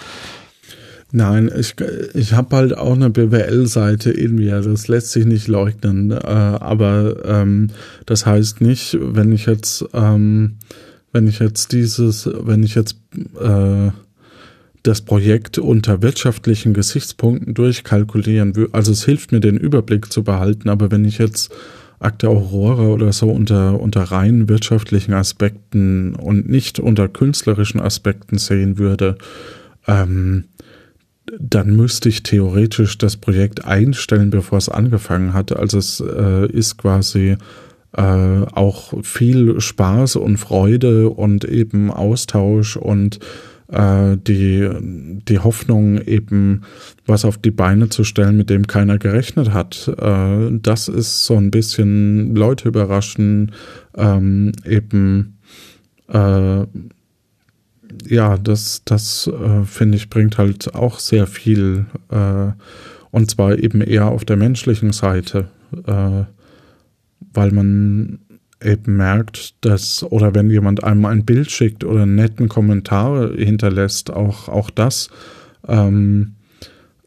Nein, 1.12 1.50
ich, 1.56 1.74
ich 2.14 2.34
habe 2.34 2.56
halt 2.56 2.76
auch 2.76 2.94
eine 2.94 3.10
BWL-Seite 3.10 4.10
in 4.10 4.36
mir, 4.36 4.60
das 4.60 4.88
lässt 4.88 5.10
sich 5.10 5.26
nicht 5.26 5.48
leugnen. 5.48 6.12
Äh, 6.12 6.16
aber 6.16 7.16
ähm, 7.24 7.68
das 8.06 8.26
heißt 8.26 8.60
nicht, 8.60 8.96
wenn 9.00 9.32
ich 9.32 9.46
jetzt, 9.46 9.84
ähm, 9.92 10.58
wenn 11.12 11.26
ich 11.26 11.40
jetzt 11.40 11.72
dieses, 11.72 12.30
wenn 12.32 12.62
ich 12.62 12.74
jetzt 12.74 12.96
äh, 13.40 13.90
das 14.82 15.02
Projekt 15.02 15.58
unter 15.58 16.02
wirtschaftlichen 16.02 16.72
Gesichtspunkten 16.74 17.54
durchkalkulieren 17.54 18.56
würde, 18.56 18.74
also 18.74 18.92
es 18.92 19.04
hilft 19.04 19.32
mir, 19.32 19.40
den 19.40 19.56
Überblick 19.56 20.12
zu 20.12 20.22
behalten, 20.22 20.68
aber 20.68 20.90
wenn 20.90 21.04
ich 21.04 21.18
jetzt 21.18 21.52
Akte 21.98 22.28
Aurora 22.28 22.86
oder 22.86 23.12
so 23.12 23.28
unter, 23.30 23.78
unter 23.78 24.04
rein 24.04 24.48
wirtschaftlichen 24.48 25.12
Aspekten 25.12 26.14
und 26.14 26.48
nicht 26.48 26.80
unter 26.80 27.08
künstlerischen 27.08 27.78
Aspekten 27.78 28.38
sehen 28.38 28.78
würde, 28.78 29.18
ähm, 29.86 30.44
dann 31.38 31.76
müsste 31.76 32.08
ich 32.08 32.22
theoretisch 32.22 32.96
das 32.96 33.18
Projekt 33.18 33.66
einstellen, 33.66 34.30
bevor 34.30 34.58
es 34.58 34.70
angefangen 34.70 35.34
hat. 35.34 35.54
Also 35.54 35.78
es 35.78 36.00
äh, 36.00 36.50
ist 36.50 36.78
quasi 36.78 37.36
äh, 37.96 38.02
auch 38.02 38.94
viel 39.02 39.60
Spaß 39.60 40.16
und 40.16 40.38
Freude 40.38 41.10
und 41.10 41.44
eben 41.44 41.90
Austausch 41.90 42.76
und 42.76 43.20
äh, 43.70 44.16
die, 44.16 44.68
die 45.28 45.38
Hoffnung, 45.38 46.00
eben 46.02 46.62
was 47.06 47.24
auf 47.24 47.38
die 47.38 47.50
Beine 47.50 47.88
zu 47.88 48.04
stellen, 48.04 48.36
mit 48.36 48.50
dem 48.50 48.66
keiner 48.66 48.98
gerechnet 48.98 49.52
hat. 49.52 49.88
Äh, 49.98 50.58
das 50.60 50.88
ist 50.88 51.24
so 51.24 51.36
ein 51.36 51.50
bisschen 51.50 52.34
Leute 52.34 52.68
überraschen, 52.68 53.52
ähm, 53.96 54.52
eben 54.64 55.38
äh, 56.08 56.66
ja, 58.08 58.38
das, 58.38 58.82
das 58.84 59.26
äh, 59.26 59.64
finde 59.64 59.96
ich, 59.96 60.10
bringt 60.10 60.38
halt 60.38 60.74
auch 60.74 60.98
sehr 60.98 61.26
viel. 61.26 61.86
Äh, 62.10 62.52
und 63.10 63.30
zwar 63.30 63.58
eben 63.58 63.80
eher 63.80 64.06
auf 64.06 64.24
der 64.24 64.36
menschlichen 64.36 64.92
Seite, 64.92 65.48
äh, 65.86 66.24
weil 67.32 67.50
man 67.50 68.20
eben 68.62 68.96
merkt, 68.96 69.54
dass, 69.64 70.02
oder 70.02 70.34
wenn 70.34 70.50
jemand 70.50 70.84
einem 70.84 71.04
ein 71.04 71.24
Bild 71.24 71.50
schickt 71.50 71.84
oder 71.84 72.02
einen 72.02 72.14
netten 72.14 72.48
Kommentar 72.48 73.32
hinterlässt, 73.34 74.12
auch, 74.12 74.48
auch 74.48 74.70
das 74.70 75.10
ähm, 75.66 76.34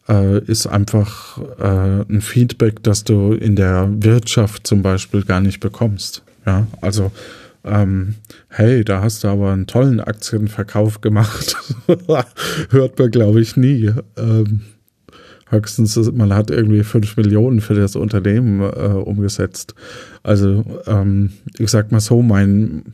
äh, 0.10 0.40
ist 0.46 0.68
einfach 0.68 1.40
äh, 1.60 2.04
ein 2.12 2.22
Feedback, 2.22 2.84
das 2.84 3.04
du 3.04 3.34
in 3.34 3.56
der 3.56 3.88
Wirtschaft 3.90 4.68
zum 4.68 4.82
Beispiel 4.82 5.24
gar 5.24 5.42
nicht 5.42 5.60
bekommst. 5.60 6.24
Ja, 6.46 6.68
also 6.82 7.12
ähm, 7.64 8.16
hey, 8.50 8.84
da 8.84 9.02
hast 9.02 9.24
du 9.24 9.30
aber 9.30 9.52
einen 9.52 9.68
tollen 9.68 10.02
Aktienverkauf 10.02 11.02
gemacht. 11.02 11.56
Hört 12.70 13.00
man, 13.00 13.12
glaube 13.12 13.40
ich, 13.42 13.56
nie. 13.56 13.92
Ähm, 14.18 14.62
Höchstens, 15.54 16.12
man 16.12 16.34
hat 16.34 16.52
irgendwie 16.52 16.84
fünf 16.84 17.16
Millionen 17.18 17.62
für 17.62 17.76
das 17.76 17.96
Unternehmen 17.96 18.62
äh, 18.62 18.94
umgesetzt. 18.94 19.76
Also 20.24 20.66
ähm, 20.88 21.32
ich 21.58 21.70
sag 21.70 21.92
mal 21.92 22.00
so, 22.00 22.22
mein 22.22 22.94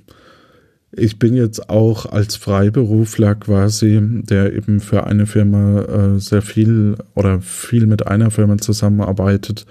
ich 0.92 1.20
bin 1.20 1.36
jetzt 1.36 1.70
auch 1.70 2.08
als 2.08 2.36
Freiberufler 2.36 3.36
quasi, 3.36 4.00
der 4.02 4.54
eben 4.54 4.80
für 4.80 5.06
eine 5.06 5.28
Firma 5.28 5.82
äh, 5.82 6.20
sehr 6.20 6.42
viel 6.42 6.98
oder 7.14 7.42
viel 7.42 7.86
mit 7.86 8.08
einer 8.08 8.32
Firma 8.32 8.58
zusammenarbeitet, 8.58 9.66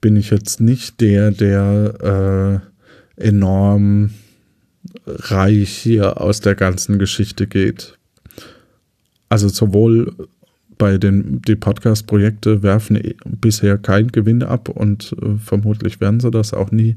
bin 0.00 0.16
ich 0.16 0.30
jetzt 0.30 0.60
nicht 0.60 1.00
der, 1.00 1.32
der 1.32 2.62
äh, 3.18 3.26
enorm 3.26 4.10
reich 5.06 5.70
hier 5.70 6.20
aus 6.20 6.40
der 6.40 6.54
ganzen 6.54 6.98
Geschichte 6.98 7.46
geht. 7.46 7.98
Also 9.28 9.48
sowohl 9.48 10.14
bei 10.82 10.98
den 10.98 11.40
die 11.42 11.54
Podcast-Projekte 11.54 12.64
werfen 12.64 13.00
bisher 13.24 13.78
keinen 13.78 14.10
Gewinn 14.10 14.42
ab 14.42 14.68
und 14.68 15.14
äh, 15.22 15.36
vermutlich 15.38 16.00
werden 16.00 16.18
sie 16.18 16.32
das 16.32 16.52
auch 16.52 16.72
nie. 16.72 16.96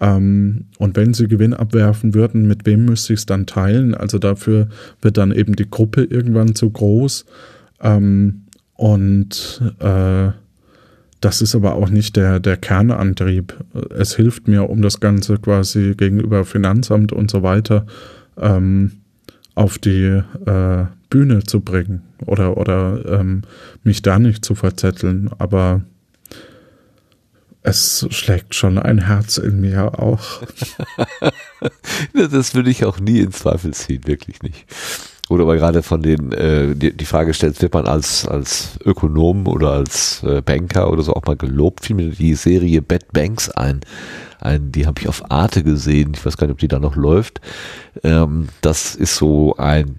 Ähm, 0.00 0.64
und 0.78 0.96
wenn 0.96 1.12
sie 1.12 1.28
Gewinn 1.28 1.52
abwerfen 1.52 2.14
würden, 2.14 2.48
mit 2.48 2.64
wem 2.64 2.86
müsste 2.86 3.12
ich 3.12 3.18
es 3.18 3.26
dann 3.26 3.44
teilen? 3.44 3.94
Also 3.94 4.18
dafür 4.18 4.68
wird 5.02 5.18
dann 5.18 5.32
eben 5.32 5.54
die 5.54 5.68
Gruppe 5.68 6.02
irgendwann 6.04 6.54
zu 6.54 6.70
groß. 6.70 7.26
Ähm, 7.82 8.44
und 8.76 9.60
äh, 9.80 10.30
das 11.20 11.42
ist 11.42 11.54
aber 11.54 11.74
auch 11.74 11.90
nicht 11.90 12.16
der, 12.16 12.40
der 12.40 12.56
Kernantrieb. 12.56 13.52
Es 13.90 14.16
hilft 14.16 14.48
mir, 14.48 14.70
um 14.70 14.80
das 14.80 14.98
Ganze 14.98 15.36
quasi 15.36 15.92
gegenüber 15.94 16.46
Finanzamt 16.46 17.12
und 17.12 17.30
so 17.30 17.42
weiter 17.42 17.84
ähm, 18.38 18.92
auf 19.54 19.76
die 19.76 20.22
äh, 20.46 20.86
Bühne 21.10 21.42
zu 21.42 21.60
bringen 21.60 22.02
oder, 22.24 22.56
oder 22.56 23.20
ähm, 23.20 23.42
mich 23.82 24.00
da 24.02 24.18
nicht 24.18 24.44
zu 24.44 24.54
verzetteln. 24.54 25.30
Aber 25.38 25.82
es 27.62 28.06
schlägt 28.10 28.54
schon 28.54 28.78
ein 28.78 29.06
Herz 29.06 29.36
in 29.36 29.60
mir 29.60 29.98
auch. 29.98 30.42
das 32.14 32.54
würde 32.54 32.70
ich 32.70 32.84
auch 32.84 33.00
nie 33.00 33.20
in 33.20 33.32
Zweifel 33.32 33.74
ziehen, 33.74 34.06
wirklich 34.06 34.42
nicht. 34.42 34.66
Oder 35.28 35.44
aber 35.44 35.56
gerade 35.56 35.82
von 35.82 36.02
den, 36.02 36.32
äh, 36.32 36.74
die, 36.74 36.96
die 36.96 37.04
Frage 37.04 37.34
stellt, 37.34 37.60
wird 37.62 37.74
man 37.74 37.86
als, 37.86 38.26
als 38.26 38.78
Ökonom 38.84 39.46
oder 39.46 39.72
als 39.72 40.24
äh, 40.24 40.42
Banker 40.42 40.90
oder 40.90 41.02
so 41.02 41.14
auch 41.14 41.24
mal 41.24 41.36
gelobt? 41.36 41.84
Fiel 41.84 41.94
mir 41.96 42.10
die 42.10 42.34
Serie 42.34 42.82
Bad 42.82 43.12
Banks 43.12 43.48
ein. 43.48 43.80
ein 44.40 44.72
die 44.72 44.86
habe 44.86 45.00
ich 45.00 45.08
auf 45.08 45.30
Arte 45.30 45.62
gesehen. 45.62 46.12
Ich 46.14 46.26
weiß 46.26 46.36
gar 46.36 46.48
nicht, 46.48 46.54
ob 46.54 46.58
die 46.58 46.66
da 46.66 46.80
noch 46.80 46.96
läuft. 46.96 47.40
Ähm, 48.02 48.48
das 48.60 48.96
ist 48.96 49.14
so 49.14 49.54
ein 49.56 49.98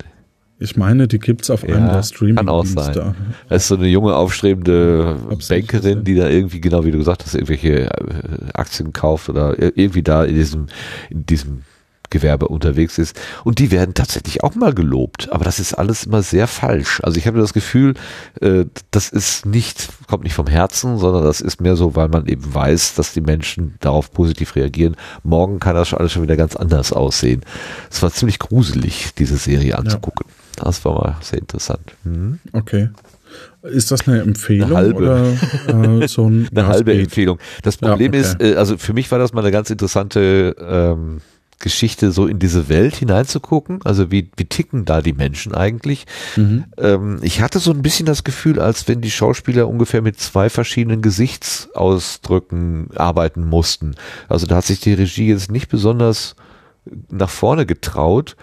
ich 0.62 0.78
meine, 0.78 1.08
die 1.08 1.18
gibt 1.18 1.42
es 1.42 1.50
auf 1.50 1.68
ja, 1.68 1.76
einem 1.76 1.88
der 1.88 2.04
streaming 2.04 2.36
Kann 2.36 2.50
auch 2.50 2.66
sein. 2.66 2.94
Da. 2.94 3.16
Das 3.50 3.64
ist 3.64 3.68
so 3.70 3.76
eine 3.76 3.88
junge, 3.88 4.16
aufstrebende 4.16 5.18
Bankerin, 5.50 6.04
die 6.04 6.16
da 6.16 6.30
irgendwie, 6.30 6.62
genau 6.62 6.86
wie 6.86 6.92
du 6.92 7.00
gesagt 7.00 7.24
hast, 7.26 7.34
irgendwelche 7.34 7.86
äh, 7.86 7.90
Aktien 8.54 8.94
kauft 8.94 9.28
oder 9.28 9.56
irgendwie 9.58 10.04
da 10.04 10.24
in 10.24 10.36
diesem, 10.36 10.68
in 11.10 11.26
diesem 11.26 11.64
Gewerbe 12.12 12.48
unterwegs 12.50 13.00
ist. 13.00 13.20
Und 13.44 13.58
die 13.58 13.72
werden 13.72 13.96
tatsächlich 13.96 14.44
auch 14.44 14.54
mal 14.54 14.76
gelobt. 14.76 15.32
Aber 15.32 15.46
das 15.46 15.60
ist 15.60 15.74
alles 15.74 16.04
immer 16.04 16.22
sehr 16.22 16.46
falsch. 16.46 17.00
Also 17.02 17.18
ich 17.18 17.26
habe 17.26 17.40
das 17.40 17.54
Gefühl, 17.54 17.96
äh, 18.40 18.66
das 18.92 19.10
ist 19.10 19.48
nicht, 19.48 19.90
kommt 20.08 20.26
nicht 20.26 20.36
vom 20.36 20.48
Herzen, 20.48 21.00
sondern 21.00 21.24
das 21.24 21.42
ist 21.42 21.60
mehr 21.60 21.76
so, 21.76 21.96
weil 21.96 22.10
man 22.10 22.28
eben 22.28 22.54
weiß, 22.54 22.94
dass 22.94 23.14
die 23.14 23.22
Menschen 23.22 23.76
darauf 23.80 24.12
positiv 24.12 24.56
reagieren. 24.56 24.96
Morgen 25.24 25.60
kann 25.60 25.76
das 25.76 25.94
alles 25.96 26.12
schon 26.12 26.22
wieder 26.22 26.38
ganz 26.38 26.56
anders 26.56 26.94
aussehen. 26.94 27.42
Es 27.90 28.04
war 28.04 28.12
ziemlich 28.12 28.38
gruselig, 28.38 29.16
diese 29.18 29.38
Serie 29.38 29.78
anzugucken. 29.78 30.28
Ja. 30.28 30.41
Das 30.56 30.84
war 30.86 30.94
mal 30.94 31.18
sehr 31.22 31.40
interessant. 31.40 31.94
Mhm. 32.04 32.40
Okay. 32.54 32.90
Ist 33.64 33.92
das 33.92 34.08
eine 34.08 34.22
Empfehlung 34.22 34.70
eine 34.70 34.78
halbe. 34.78 34.98
oder 34.98 35.26
äh, 36.04 36.08
so 36.08 36.28
ein 36.28 36.50
eine 36.56 36.68
halbe 36.68 36.94
Empfehlung? 36.94 37.40
Das 37.64 37.78
Problem 37.78 38.14
ja, 38.14 38.20
okay. 38.20 38.30
ist, 38.30 38.42
äh, 38.42 38.56
also 38.56 38.78
für 38.78 38.94
mich 38.94 39.12
war 39.12 39.20
das 39.20 39.34
mal 39.34 39.42
eine 39.42 39.52
ganz 39.52 39.70
interessante 39.70 40.56
ähm, 40.60 41.22
Geschichte, 41.62 42.12
so 42.12 42.28
in 42.28 42.40
diese 42.40 42.68
Welt 42.68 42.96
hineinzugucken. 42.96 43.80
Also 43.84 44.12
wie, 44.12 44.30
wie 44.36 44.46
ticken 44.46 44.84
da 44.84 45.02
die 45.02 45.14
Menschen 45.14 45.54
eigentlich? 45.56 46.06
Mhm. 46.36 46.66
Ähm, 46.78 47.20
ich 47.22 47.42
hatte 47.42 47.60
so 47.60 47.72
ein 47.72 47.82
bisschen 47.82 48.06
das 48.06 48.24
Gefühl, 48.24 48.60
als 48.60 48.88
wenn 48.88 49.00
die 49.00 49.12
Schauspieler 49.12 49.68
ungefähr 49.68 50.02
mit 50.02 50.20
zwei 50.20 50.50
verschiedenen 50.50 51.02
Gesichtsausdrücken 51.02 52.90
arbeiten 52.96 53.46
mussten. 53.46 53.96
Also 54.28 54.48
da 54.48 54.58
hat 54.58 54.66
sich 54.66 54.82
die 54.82 54.94
Regie 54.94 55.30
jetzt 55.30 55.52
nicht 55.52 55.70
besonders 55.70 56.36
nach 57.10 57.30
vorne 57.30 57.66
getraut 57.66 58.36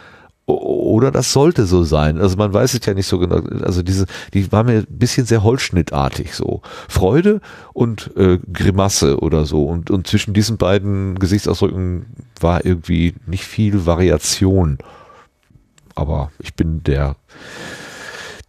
oder 0.48 1.10
das 1.10 1.32
sollte 1.32 1.66
so 1.66 1.84
sein. 1.84 2.18
Also 2.18 2.36
man 2.36 2.52
weiß 2.54 2.72
es 2.72 2.86
ja 2.86 2.94
nicht 2.94 3.06
so 3.06 3.18
genau. 3.18 3.36
Also 3.62 3.82
diese, 3.82 4.06
die 4.32 4.50
war 4.50 4.64
mir 4.64 4.78
ein 4.78 4.86
bisschen 4.88 5.26
sehr 5.26 5.42
holzschnittartig 5.42 6.34
so. 6.34 6.62
Freude 6.88 7.40
und 7.74 8.10
äh, 8.16 8.38
Grimasse 8.52 9.18
oder 9.20 9.44
so. 9.44 9.64
Und, 9.64 9.90
und 9.90 10.06
zwischen 10.06 10.32
diesen 10.32 10.56
beiden 10.56 11.18
Gesichtsausdrücken 11.18 12.06
war 12.40 12.64
irgendwie 12.64 13.14
nicht 13.26 13.44
viel 13.44 13.84
Variation. 13.84 14.78
Aber 15.94 16.30
ich 16.38 16.54
bin 16.54 16.82
der 16.82 17.16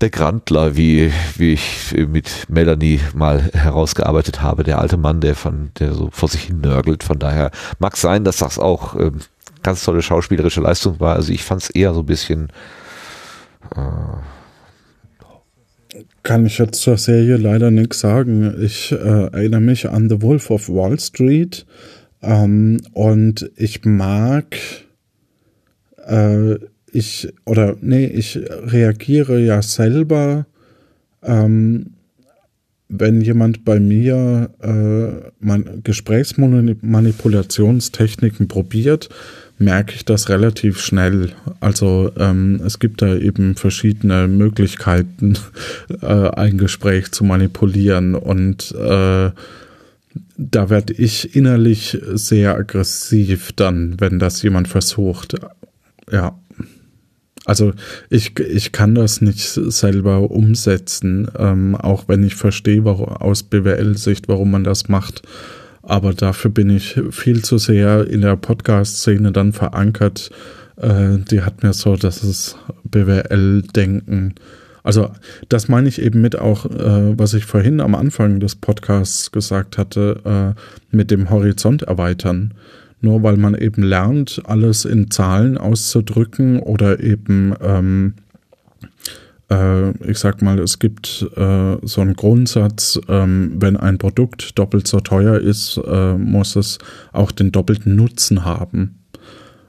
der 0.02 0.10
Grandler, 0.10 0.78
wie, 0.78 1.12
wie 1.36 1.52
ich 1.52 1.94
mit 2.08 2.46
Melanie 2.48 3.02
mal 3.14 3.42
herausgearbeitet 3.52 4.42
habe, 4.42 4.64
der 4.64 4.80
alte 4.80 4.96
Mann, 4.96 5.20
der 5.20 5.36
von, 5.36 5.72
der 5.78 5.94
so 5.94 6.10
vor 6.14 6.30
sich 6.30 6.44
hin 6.44 6.62
nörgelt. 6.62 7.04
Von 7.04 7.20
daher 7.20 7.52
mag 7.80 7.98
sein, 7.98 8.24
dass 8.24 8.38
das 8.38 8.60
auch 8.60 8.96
ähm, 8.96 9.20
ganz 9.64 9.84
tolle 9.84 10.02
schauspielerische 10.02 10.62
Leistung 10.62 11.00
war. 11.00 11.16
Also 11.16 11.32
ich 11.32 11.44
fand 11.44 11.64
es 11.64 11.70
eher 11.70 11.94
so 11.94 12.02
ein 12.02 12.06
bisschen. 12.06 12.52
Äh 13.76 13.80
Kann 16.24 16.46
ich 16.46 16.58
jetzt 16.58 16.82
zur 16.82 16.98
Serie 16.98 17.38
leider 17.38 17.72
nichts 17.72 18.00
sagen. 18.00 18.56
Ich 18.62 18.92
äh, 18.92 18.96
erinnere 18.96 19.62
mich 19.62 19.90
an 19.90 20.10
The 20.10 20.22
Wolf 20.22 20.50
of 20.50 20.70
Wall 20.70 21.00
Street 21.00 21.66
ähm, 22.22 22.78
und 22.94 23.52
ich 23.56 23.86
mag. 23.86 24.58
Äh, 26.06 26.56
ich 26.92 27.32
oder 27.46 27.76
nee, 27.82 28.06
ich 28.06 28.38
reagiere 28.38 29.40
ja 29.40 29.62
selber 29.62 30.48
ähm, 31.22 31.94
wenn 32.90 33.22
jemand 33.22 33.64
bei 33.64 33.80
mir 33.80 34.50
äh, 34.62 35.30
man, 35.40 35.82
Gesprächsmanipulationstechniken 35.84 38.48
probiert, 38.48 39.10
merke 39.60 39.94
ich 39.94 40.06
das 40.06 40.30
relativ 40.30 40.80
schnell. 40.80 41.34
Also 41.60 42.12
ähm, 42.18 42.62
es 42.66 42.80
gibt 42.80 43.02
da 43.02 43.16
eben 43.16 43.56
verschiedene 43.56 44.28
Möglichkeiten, 44.28 45.38
äh, 46.02 46.06
ein 46.06 46.58
Gespräch 46.58 47.12
zu 47.12 47.24
manipulieren 47.24 48.16
und 48.16 48.72
äh, 48.72 49.32
da 50.38 50.70
werde 50.70 50.94
ich 50.94 51.36
innerlich 51.36 51.98
sehr 52.14 52.56
aggressiv 52.56 53.52
dann, 53.54 54.00
wenn 54.00 54.18
das 54.20 54.42
jemand 54.42 54.68
versucht. 54.68 55.36
Ja. 56.12 56.40
Also 57.46 57.74
ich, 58.10 58.40
ich 58.40 58.72
kann 58.72 58.96
das 58.96 59.22
nicht 59.22 59.42
selber 59.42 60.32
umsetzen, 60.32 61.30
ähm, 61.38 61.76
auch 61.76 62.08
wenn 62.08 62.24
ich 62.24 62.36
verstehe 62.36 62.86
warum, 62.86 63.10
aus 63.10 63.44
BWL-Sicht, 63.44 64.28
warum 64.28 64.52
man 64.52 64.64
das 64.64 64.88
macht. 64.88 65.24
Aber 65.90 66.14
dafür 66.14 66.52
bin 66.52 66.70
ich 66.70 67.02
viel 67.10 67.44
zu 67.44 67.58
sehr 67.58 68.08
in 68.08 68.22
der 68.22 68.36
Podcast-Szene 68.36 69.32
dann 69.32 69.54
verankert. 69.54 70.30
Äh, 70.78 71.18
die 71.32 71.42
hat 71.42 71.64
mir 71.64 71.74
so 71.74 71.96
das 71.96 72.56
BWL-Denken. 72.84 74.36
Also 74.84 75.10
das 75.50 75.68
meine 75.68 75.90
ich 75.90 76.00
eben 76.00 76.22
mit 76.22 76.38
auch, 76.38 76.68
äh, 76.68 77.18
was 77.18 77.34
ich 77.34 77.46
vorhin 77.46 77.82
am 77.82 77.96
Anfang 77.96 78.40
des 78.40 78.56
Podcasts 78.56 79.32
gesagt 79.32 79.80
hatte, 79.80 80.56
äh, 80.56 80.96
mit 80.96 81.10
dem 81.10 81.32
Horizont 81.32 81.82
erweitern. 81.82 82.54
Nur 83.02 83.24
weil 83.24 83.38
man 83.38 83.56
eben 83.56 83.82
lernt, 83.82 84.44
alles 84.46 84.86
in 84.86 85.10
Zahlen 85.10 85.58
auszudrücken 85.58 86.60
oder 86.60 87.00
eben 87.00 87.56
ähm, 87.62 88.14
äh, 89.50 89.92
ich 90.10 90.20
sag 90.20 90.42
mal, 90.42 90.60
es 90.60 90.80
gibt 90.80 91.26
äh, 91.36 91.78
so 91.82 92.02
einen 92.02 92.16
Grundsatz, 92.16 93.00
ähm, 93.08 93.54
wenn 93.58 93.78
ein 93.78 93.98
Produkt 93.98 94.58
doppelt 94.58 94.88
so 94.88 95.00
teuer 95.00 95.40
ist, 95.40 95.80
äh, 95.86 96.14
muss 96.14 96.56
es 96.56 96.78
auch 97.12 97.32
den 97.32 97.52
doppelten 97.52 97.96
Nutzen 97.96 98.46
haben. 98.46 99.00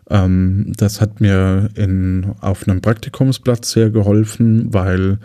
Ähm, 0.08 0.72
das 0.76 1.00
hat 1.00 1.20
mir 1.20 1.70
in, 1.74 2.34
auf 2.40 2.68
einem 2.68 2.80
Praktikumsplatz 2.80 3.70
sehr 3.70 3.90
geholfen, 3.90 4.72
weil 4.74 5.18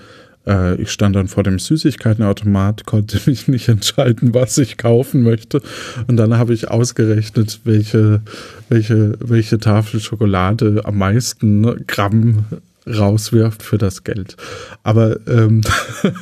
äh, 0.47 0.75
ich 0.75 0.91
stand 0.91 1.15
dann 1.15 1.27
vor 1.27 1.43
dem 1.43 1.59
Süßigkeitenautomat, 1.59 2.85
konnte 2.85 3.19
mich 3.29 3.47
nicht 3.47 3.67
entscheiden, 3.67 4.33
was 4.33 4.57
ich 4.57 4.77
kaufen 4.77 5.23
möchte. 5.23 5.61
Und 6.07 6.17
dann 6.17 6.37
habe 6.37 6.53
ich 6.53 6.69
ausgerechnet, 6.69 7.61
welche, 7.63 8.21
welche, 8.69 9.17
welche 9.19 9.59
Tafel 9.59 9.99
Schokolade 9.99 10.81
am 10.85 10.97
meisten 10.97 11.85
Gramm 11.87 12.45
rauswirft 12.87 13.63
für 13.63 13.77
das 13.77 14.03
Geld. 14.03 14.37
Aber 14.83 15.17
ähm, 15.27 15.61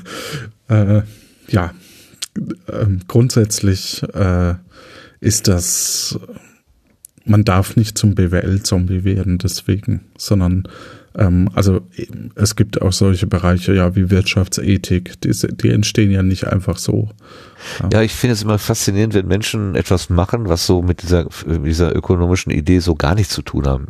äh, 0.69 1.02
ja, 1.49 1.73
äh, 2.68 2.85
grundsätzlich 3.07 4.03
äh, 4.14 4.56
ist 5.19 5.48
das, 5.48 6.19
man 7.26 7.45
darf 7.45 7.76
nicht 7.76 7.98
zum 7.98 8.15
BWL-Zombie 8.15 9.03
werden 9.03 9.38
deswegen, 9.38 10.02
sondern 10.18 10.68
ähm, 11.15 11.49
also 11.53 11.81
es 12.35 12.56
gibt 12.56 12.81
auch 12.81 12.91
solche 12.91 13.27
Bereiche, 13.27 13.73
ja, 13.73 13.95
wie 13.95 14.10
Wirtschaftsethik, 14.10 15.22
die, 15.22 15.31
die 15.31 15.69
entstehen 15.69 16.11
ja 16.11 16.23
nicht 16.23 16.48
einfach 16.48 16.77
so. 16.77 17.10
Ja. 17.81 17.90
ja, 17.94 18.02
ich 18.02 18.14
finde 18.14 18.34
es 18.34 18.44
immer 18.44 18.57
faszinierend, 18.57 19.14
wenn 19.14 19.27
Menschen 19.27 19.76
etwas 19.76 20.10
machen, 20.10 20.49
was 20.49 20.65
so 20.65 20.81
mit 20.81 21.03
dieser, 21.03 21.27
dieser 21.45 21.95
ökonomischen 21.95 22.52
Idee 22.52 22.80
so 22.80 22.95
gar 22.95 23.15
nichts 23.15 23.34
zu 23.34 23.41
tun 23.41 23.68
haben. 23.68 23.88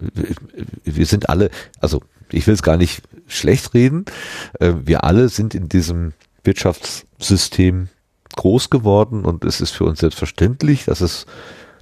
Wir 0.83 1.05
sind 1.05 1.29
alle, 1.29 1.49
also 1.79 2.01
ich 2.33 2.47
will 2.47 2.53
es 2.53 2.63
gar 2.63 2.77
nicht 2.77 3.03
schlecht 3.27 3.73
reden, 3.73 4.05
äh, 4.59 4.73
wir 4.83 5.03
alle 5.03 5.29
sind 5.29 5.55
in 5.55 5.69
diesem 5.69 6.13
Wirtschaftssystem 6.43 7.89
groß 8.35 8.69
geworden 8.69 9.25
und 9.25 9.45
es 9.45 9.61
ist 9.61 9.71
für 9.71 9.85
uns 9.85 9.99
selbstverständlich, 9.99 10.85
dass 10.85 11.01
es 11.01 11.25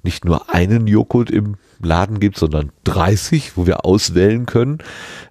nicht 0.04 0.26
nur 0.26 0.54
einen 0.54 0.88
Joghurt 0.88 1.30
im 1.30 1.58
Laden 1.84 2.20
gibt, 2.20 2.38
sondern 2.38 2.72
30, 2.84 3.58
wo 3.58 3.66
wir 3.66 3.86
auswählen 3.86 4.46
können. 4.46 4.80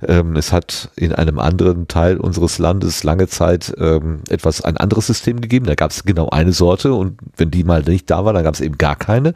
Ähm, 0.06 0.36
es 0.36 0.52
hat 0.52 0.90
in 0.96 1.12
einem 1.12 1.38
anderen 1.38 1.88
Teil 1.88 2.16
unseres 2.18 2.58
Landes 2.58 3.04
lange 3.04 3.28
Zeit 3.28 3.72
ähm, 3.78 4.20
etwas 4.28 4.62
ein 4.62 4.76
anderes 4.76 5.06
System 5.06 5.40
gegeben. 5.40 5.66
Da 5.66 5.74
gab 5.74 5.90
es 5.90 6.04
genau 6.04 6.28
eine 6.30 6.52
Sorte 6.52 6.94
und 6.94 7.18
wenn 7.36 7.50
die 7.50 7.64
mal 7.64 7.82
nicht 7.82 8.10
da 8.10 8.24
war, 8.24 8.32
dann 8.32 8.44
gab 8.44 8.54
es 8.54 8.60
eben 8.60 8.78
gar 8.78 8.96
keine. 8.96 9.34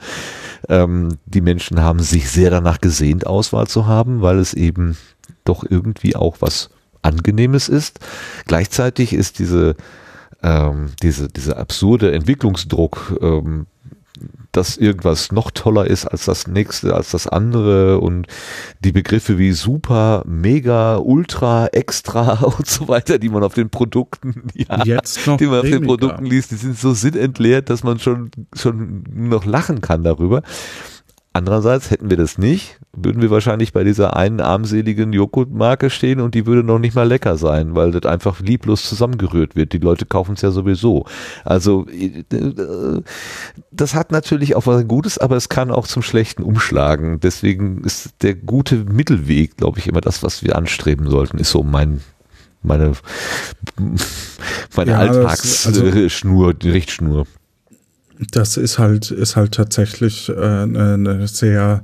Ähm, 0.69 1.19
die 1.27 1.41
Menschen 1.41 1.81
haben 1.81 2.01
sich 2.01 2.31
sehr 2.31 2.51
danach 2.51 2.81
gesehnt, 2.81 3.27
Auswahl 3.27 3.67
zu 3.67 3.87
haben, 3.87 4.23
weil 4.23 4.39
es 4.39 4.55
eben 4.55 4.97
doch 5.45 5.65
irgendwie 5.69 6.17
auch 6.17 6.37
was 6.41 6.71
Angenehmes 7.03 7.69
ist. 7.69 8.01
Gleichzeitig 8.47 9.13
ist 9.13 9.39
diese 9.39 9.77
ähm, 10.43 10.91
diese, 11.03 11.29
diese 11.29 11.57
absurde 11.57 12.13
Entwicklungsdruck 12.13 13.19
ähm, 13.21 13.67
dass 14.53 14.77
irgendwas 14.77 15.33
noch 15.33 15.51
toller 15.51 15.87
ist 15.87 16.07
als 16.07 16.27
das 16.27 16.47
nächste, 16.47 16.95
als 16.95 17.11
das 17.11 17.27
andere 17.27 17.99
und 17.99 18.27
die 18.81 18.93
Begriffe 18.93 19.39
wie 19.39 19.53
super, 19.53 20.23
mega, 20.27 20.97
ultra, 20.99 21.67
extra 21.69 22.45
und 22.59 22.67
so 22.67 22.89
weiter, 22.89 23.19
die 23.19 23.29
man 23.29 23.43
auf 23.43 23.55
den 23.55 23.71
Produkten, 23.71 24.49
ja, 24.55 24.85
Jetzt 24.85 25.27
noch 25.27 25.37
die 25.37 25.47
man 25.47 25.61
auf 25.61 25.67
den 25.67 25.83
Produkten 25.83 26.25
liest, 26.25 26.53
die 26.53 26.57
sind 26.57 26.79
so 26.79 26.95
sinnentleert, 26.95 27.71
dass 27.71 27.83
man 27.83 27.99
schon, 27.99 28.31
schon 28.55 29.05
noch 29.13 29.45
lachen 29.45 29.81
kann 29.81 30.05
darüber. 30.05 30.43
Andererseits 31.37 31.91
hätten 31.91 32.11
wir 32.11 32.17
das 32.17 32.39
nicht, 32.39 32.79
würden 32.93 33.21
wir 33.21 33.29
wahrscheinlich 33.29 33.73
bei 33.73 33.83
dieser 33.83 34.17
einen 34.17 34.41
armseligen 34.41 35.13
Joghurtmarke 35.13 35.91
stehen 35.91 36.21
und 36.21 36.37
die 36.37 36.47
würde 36.47 36.63
noch 36.63 36.79
nicht 36.79 36.95
mal 36.95 37.09
lecker 37.09 37.37
sein, 37.37 37.75
weil 37.75 37.91
das 37.91 38.05
einfach 38.09 38.39
lieblos 38.39 38.89
zusammengerührt 38.89 39.57
wird. 39.57 39.73
Die 39.73 39.79
Leute 39.79 40.07
kaufen 40.07 40.35
es 40.35 40.43
ja 40.43 40.53
sowieso. 40.53 41.07
Also 41.45 41.89
äh, 41.89 42.23
das 43.73 43.97
hat 43.97 44.13
natürlich 44.13 44.55
auch 44.55 44.69
was 44.69 44.87
Gutes, 44.87 45.19
aber 45.19 45.35
es 45.35 45.49
kann 45.49 45.73
auch 45.73 45.89
zum 45.89 46.03
Schlechten 46.03 46.45
umschlagen. 46.45 47.19
Deswegen 47.19 47.83
ist 47.83 48.23
der 48.23 48.37
gute 48.37 48.77
Mittelweg, 48.85 49.57
glaube 49.57 49.81
ich, 49.81 49.89
immer 49.89 50.01
das, 50.01 50.23
was 50.23 50.45
wir 50.45 50.55
anstreben 50.55 51.11
sollten, 51.11 51.39
ist 51.39 51.51
so 51.51 51.65
mein 51.65 52.01
meine 52.63 52.93
meine 54.77 54.91
Ja, 54.93 54.99
Alltagsschnur, 54.99 56.47
also- 56.47 56.53
die 56.53 56.71
Richtschnur. 56.71 57.27
Das 58.31 58.57
ist 58.57 58.79
halt, 58.79 59.11
ist 59.11 59.37
halt 59.37 59.53
tatsächlich 59.53 60.29
äh, 60.29 60.33
eine, 60.35 61.27
sehr, 61.27 61.83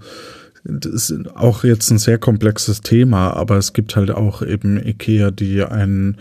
das 0.65 1.11
ist 1.11 1.35
auch 1.35 1.65
jetzt 1.65 1.90
ein 1.90 1.98
sehr 1.98 2.19
komplexes 2.19 2.81
Thema, 2.82 3.32
aber 3.32 3.57
es 3.57 3.73
gibt 3.73 3.97
halt 3.97 4.11
auch 4.11 4.43
eben 4.43 4.77
Ikea, 4.78 5.31
die 5.31 5.62
einen 5.62 6.19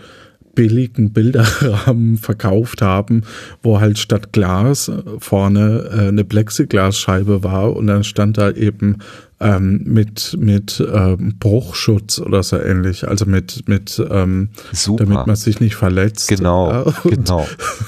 billigen 0.54 1.12
Bilderrahmen 1.12 2.16
verkauft 2.18 2.82
haben, 2.82 3.22
wo 3.62 3.80
halt 3.80 3.98
statt 3.98 4.32
Glas 4.32 4.90
vorne 5.18 5.90
äh, 5.92 6.08
eine 6.08 6.24
Plexiglasscheibe 6.24 7.42
war 7.42 7.74
und 7.76 7.86
dann 7.86 8.04
stand 8.04 8.38
da 8.38 8.50
eben 8.50 8.98
ähm, 9.40 9.82
mit 9.84 10.36
mit 10.38 10.84
ähm, 10.92 11.36
Bruchschutz 11.38 12.18
oder 12.18 12.42
so 12.42 12.58
ähnlich, 12.58 13.08
also 13.08 13.24
mit 13.24 13.68
mit 13.68 14.02
ähm, 14.10 14.50
Super. 14.72 15.04
damit 15.04 15.26
man 15.26 15.36
sich 15.36 15.60
nicht 15.60 15.76
verletzt. 15.76 16.28
Genau, 16.28 16.70
Ja, 16.70 16.94
genau. 17.04 17.46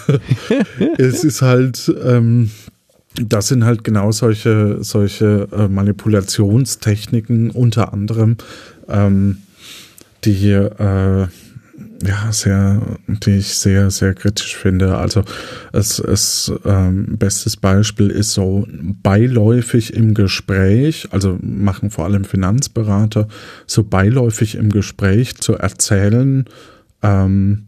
es 0.98 1.24
ist 1.24 1.42
halt, 1.42 1.94
ähm, 2.02 2.50
das 3.14 3.48
sind 3.48 3.64
halt 3.64 3.84
genau 3.84 4.12
solche, 4.12 4.78
solche 4.82 5.48
äh, 5.52 5.68
Manipulationstechniken 5.68 7.50
unter 7.50 7.92
anderem, 7.92 8.36
ähm, 8.88 9.38
die 10.24 10.50
äh, 10.50 11.26
ja 12.06 12.32
sehr, 12.32 12.80
die 13.06 13.36
ich 13.38 13.54
sehr, 13.54 13.90
sehr 13.90 14.14
kritisch 14.14 14.56
finde. 14.56 14.96
Also 14.96 15.22
es, 15.72 15.98
es 15.98 16.52
ähm, 16.64 17.18
bestes 17.18 17.56
Beispiel 17.56 18.10
ist 18.10 18.32
so 18.32 18.66
beiläufig 19.02 19.94
im 19.94 20.14
Gespräch, 20.14 21.08
also 21.10 21.38
machen 21.40 21.90
vor 21.90 22.04
allem 22.04 22.24
Finanzberater, 22.24 23.28
so 23.66 23.84
beiläufig 23.84 24.56
im 24.56 24.70
Gespräch 24.70 25.36
zu 25.36 25.54
erzählen, 25.54 26.44
ähm, 27.02 27.66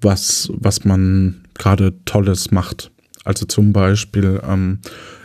was, 0.00 0.50
was 0.54 0.84
man 0.84 1.42
gerade 1.54 1.92
Tolles 2.04 2.50
macht. 2.50 2.90
Also 3.24 3.46
zum 3.46 3.72
Beispiel, 3.72 4.40
ähm, 4.48 4.78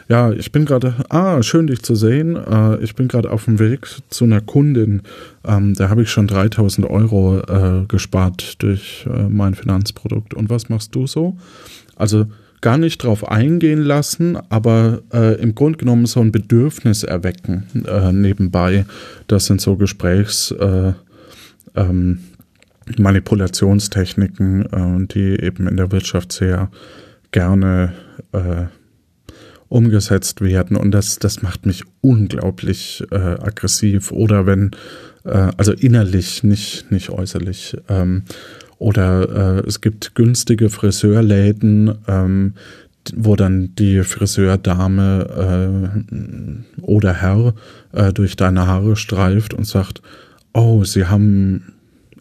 ja, 0.09 0.31
ich 0.31 0.51
bin 0.51 0.65
gerade, 0.65 0.95
ah, 1.09 1.41
schön 1.43 1.67
dich 1.67 1.81
zu 1.81 1.95
sehen. 1.95 2.35
Äh, 2.35 2.83
ich 2.83 2.95
bin 2.95 3.07
gerade 3.07 3.31
auf 3.31 3.45
dem 3.45 3.59
Weg 3.59 3.87
zu 4.09 4.25
einer 4.25 4.41
Kundin. 4.41 5.01
Ähm, 5.45 5.73
da 5.75 5.89
habe 5.89 6.03
ich 6.03 6.09
schon 6.09 6.27
3000 6.27 6.89
Euro 6.89 7.39
äh, 7.39 7.85
gespart 7.87 8.61
durch 8.61 9.05
äh, 9.07 9.29
mein 9.29 9.55
Finanzprodukt. 9.55 10.33
Und 10.33 10.49
was 10.49 10.69
machst 10.69 10.95
du 10.95 11.07
so? 11.07 11.37
Also 11.95 12.25
gar 12.61 12.77
nicht 12.77 13.03
drauf 13.03 13.29
eingehen 13.29 13.81
lassen, 13.81 14.37
aber 14.49 15.01
äh, 15.13 15.41
im 15.41 15.55
Grunde 15.55 15.79
genommen 15.79 16.05
so 16.05 16.21
ein 16.21 16.31
Bedürfnis 16.31 17.03
erwecken 17.03 17.65
äh, 17.85 18.11
nebenbei. 18.11 18.85
Das 19.27 19.45
sind 19.45 19.61
so 19.61 19.75
Gesprächs, 19.75 20.51
äh, 20.51 20.93
ähm, 21.75 22.19
Manipulationstechniken, 22.97 25.07
die 25.09 25.41
eben 25.41 25.69
in 25.69 25.77
der 25.77 25.93
Wirtschaft 25.93 26.33
sehr 26.33 26.69
gerne 27.31 27.93
äh, 28.33 28.65
umgesetzt 29.69 30.41
werden. 30.41 30.77
Und 30.77 30.91
das, 30.91 31.19
das 31.19 31.41
macht 31.41 31.65
mich 31.65 31.83
unglaublich 32.01 33.03
äh, 33.11 33.15
aggressiv. 33.15 34.11
Oder 34.11 34.45
wenn, 34.45 34.71
äh, 35.25 35.51
also 35.57 35.73
innerlich, 35.73 36.43
nicht, 36.43 36.91
nicht 36.91 37.09
äußerlich. 37.09 37.77
Ähm, 37.89 38.23
oder 38.77 39.63
äh, 39.63 39.67
es 39.67 39.81
gibt 39.81 40.15
günstige 40.15 40.69
Friseurläden, 40.69 41.95
ähm, 42.07 42.53
wo 43.15 43.35
dann 43.35 43.75
die 43.75 44.03
Friseurdame 44.03 46.05
äh, 46.09 46.81
oder 46.81 47.13
Herr 47.13 47.53
äh, 47.91 48.13
durch 48.13 48.35
deine 48.35 48.67
Haare 48.67 48.95
streift 48.95 49.53
und 49.53 49.65
sagt, 49.65 50.01
oh, 50.53 50.83
sie 50.83 51.05
haben 51.05 51.73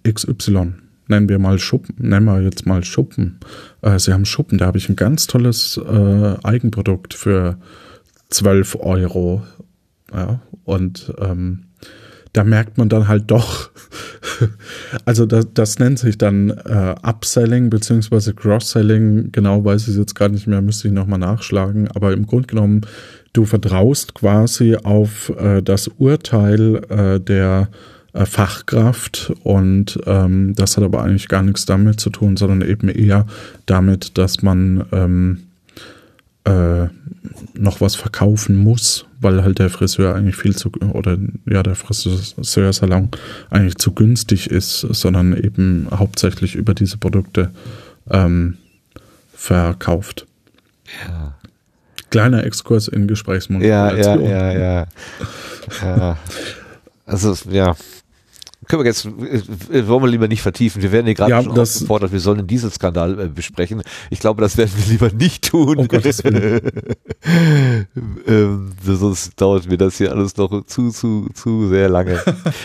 XY, 0.09 0.73
nennen 1.13 1.29
wir 1.29 1.39
mal 1.39 1.59
Schuppen, 1.59 1.95
nennen 1.99 2.27
wir 2.27 2.41
jetzt 2.41 2.67
mal 2.67 2.83
Schuppen. 2.85 3.39
Äh, 3.83 3.99
sie 3.99 4.13
haben 4.13 4.25
Schuppen, 4.25 4.59
da 4.59 4.67
habe 4.67 4.79
ich 4.79 4.89
ein 4.89 4.97
ganz 4.97 5.27
tolles 5.27 5.77
äh, 5.77 6.35
Eigenprodukt 6.43 7.15
für 7.15 7.59
12 8.31 8.79
Euro. 8.81 9.43
Ja, 10.13 10.41
und 10.65 11.13
ähm, 11.19 11.65
da 12.33 12.45
merkt 12.45 12.79
man 12.79 12.89
dann 12.89 13.09
halt 13.09 13.31
doch, 13.31 13.71
also 15.05 15.27
das, 15.27 15.49
das 15.53 15.79
nennt 15.79 15.99
sich 15.99 16.17
dann 16.17 16.51
äh, 16.51 16.95
Upselling 17.03 17.69
beziehungsweise 17.69 18.35
Cross-Selling, 18.35 19.33
genau 19.33 19.65
weiß 19.65 19.83
ich 19.83 19.89
es 19.89 19.97
jetzt 19.97 20.15
gar 20.15 20.31
nicht 20.31 20.47
mehr, 20.47 20.63
müsste 20.63 20.89
ich 20.89 20.95
nochmal 20.95 21.19
nachschlagen, 21.19 21.89
aber 21.89 22.13
im 22.13 22.27
Grunde 22.27 22.49
genommen, 22.49 22.83
du 23.35 23.45
vertraust 23.45 24.15
quasi 24.15 24.77
auf 24.77 25.31
äh, 25.39 25.63
das 25.63 25.89
Urteil 25.89 26.83
äh, 26.89 27.21
der 27.21 27.69
Fachkraft 28.15 29.33
und 29.43 29.99
ähm, 30.07 30.55
das 30.55 30.77
hat 30.77 30.85
aber 30.85 31.03
eigentlich 31.03 31.29
gar 31.29 31.43
nichts 31.43 31.65
damit 31.65 31.99
zu 31.99 32.11
tun, 32.11 32.37
sondern 32.37 32.61
eben 32.61 32.89
eher 32.89 33.27
damit, 33.65 34.19
dass 34.19 34.43
man 34.43 34.85
ähm, 34.93 35.45
äh, 36.45 36.89
noch 37.55 37.81
was 37.81 37.95
verkaufen 37.95 38.57
muss, 38.57 39.07
weil 39.21 39.43
halt 39.43 39.59
der 39.59 39.71
Friseur 39.71 40.15
eigentlich 40.15 40.37
viel 40.37 40.55
zu 40.55 40.71
oder 40.93 41.17
ja 41.49 41.63
der 41.63 41.75
Friseursalon 41.75 43.09
eigentlich 43.49 43.77
zu 43.77 43.93
günstig 43.93 44.51
ist, 44.51 44.81
sondern 44.81 45.35
eben 45.35 45.89
hauptsächlich 45.91 46.55
über 46.55 46.75
diese 46.75 46.99
Produkte 46.99 47.51
ähm, 48.11 48.59
verkauft. 49.33 50.27
Ja. 51.09 51.35
Kleiner 52.11 52.45
Exkurs 52.45 52.89
in 52.89 53.03
Ja, 53.03 53.07
Gesprächsmanipulation. 53.07 54.25
ja, 54.25 54.53
ja, 54.53 54.59
ja. 54.59 54.87
ja. 55.83 56.19
Also, 57.05 57.37
ja. 57.51 57.75
Können 58.73 58.85
wir 58.85 58.91
jetzt, 58.91 59.05
äh, 59.05 59.87
wollen 59.87 60.03
wir 60.03 60.09
lieber 60.09 60.29
nicht 60.29 60.41
vertiefen. 60.41 60.81
Wir 60.81 60.93
werden 60.93 61.05
hier 61.05 61.15
gerade 61.15 61.31
Ja, 61.33 61.43
schon 61.43 61.55
das- 61.55 61.75
aufgefordert, 61.75 62.11
wir 62.11 62.21
sollen 62.21 62.39
den 62.39 62.47
Dieselskandal 62.47 63.21
äh, 63.21 63.29
besprechen. 63.29 63.83
Ich 64.09 64.19
glaube, 64.19 64.41
das 64.41 64.57
werden 64.57 64.73
wir 64.75 64.87
lieber 64.91 65.11
nicht 65.13 65.51
tun. 65.51 65.87
Gottes 65.89 66.25
Willen. 66.25 66.63
ähm, 68.27 68.73
sonst 68.83 69.39
dauert 69.39 69.69
mir 69.69 69.77
das 69.77 69.99
hier 69.99 70.11
alles 70.11 70.39
noch 70.39 70.65
zu, 70.65 70.89
zu, 70.89 71.29
zu 71.35 71.69
sehr 71.69 71.91
lange. 71.91 72.19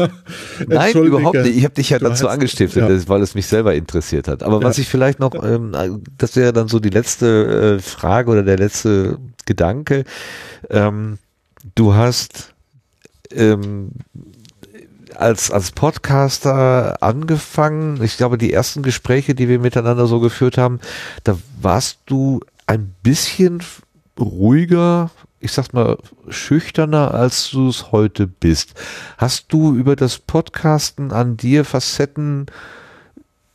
Nein, 0.67 0.95
überhaupt 0.95 1.35
nicht. 1.39 1.57
Ich 1.57 1.65
habe 1.65 1.73
dich 1.73 1.89
ja 1.89 1.99
dazu 1.99 2.29
angestiftet, 2.29 2.89
ja. 2.89 3.09
weil 3.09 3.21
es 3.21 3.35
mich 3.35 3.47
selber 3.47 3.75
interessiert 3.75 4.29
hat. 4.29 4.43
Aber 4.43 4.63
was 4.63 4.77
Ja. 4.77 4.83
ich 4.83 4.87
vielleicht 4.87 5.19
noch, 5.19 5.33
ähm, 5.43 5.73
das 6.17 6.37
wäre 6.37 6.53
dann 6.53 6.69
so 6.69 6.79
die 6.79 6.89
letzte 6.89 7.79
äh, 7.79 7.79
Frage 7.81 8.31
oder 8.31 8.43
der 8.43 8.57
letzte 8.57 9.17
Gedanke. 9.45 10.05
Ähm, 10.69 11.17
du 11.75 11.95
hast 11.95 12.53
ähm, 13.31 13.89
als, 15.17 15.51
als 15.51 15.71
Podcaster 15.71 17.01
angefangen. 17.01 18.01
Ich 18.03 18.17
glaube, 18.17 18.37
die 18.37 18.53
ersten 18.53 18.83
Gespräche, 18.83 19.35
die 19.35 19.49
wir 19.49 19.59
miteinander 19.59 20.07
so 20.07 20.19
geführt 20.19 20.57
haben, 20.57 20.79
da 21.23 21.37
warst 21.61 21.99
du 22.05 22.41
ein 22.67 22.93
bisschen 23.01 23.63
ruhiger, 24.19 25.09
ich 25.39 25.51
sag 25.51 25.73
mal, 25.73 25.97
schüchterner, 26.29 27.13
als 27.13 27.49
du 27.49 27.69
es 27.69 27.91
heute 27.91 28.27
bist. 28.27 28.73
Hast 29.17 29.51
du 29.51 29.75
über 29.75 29.95
das 29.95 30.19
Podcasten 30.19 31.11
an 31.11 31.37
dir 31.37 31.65
Facetten 31.65 32.47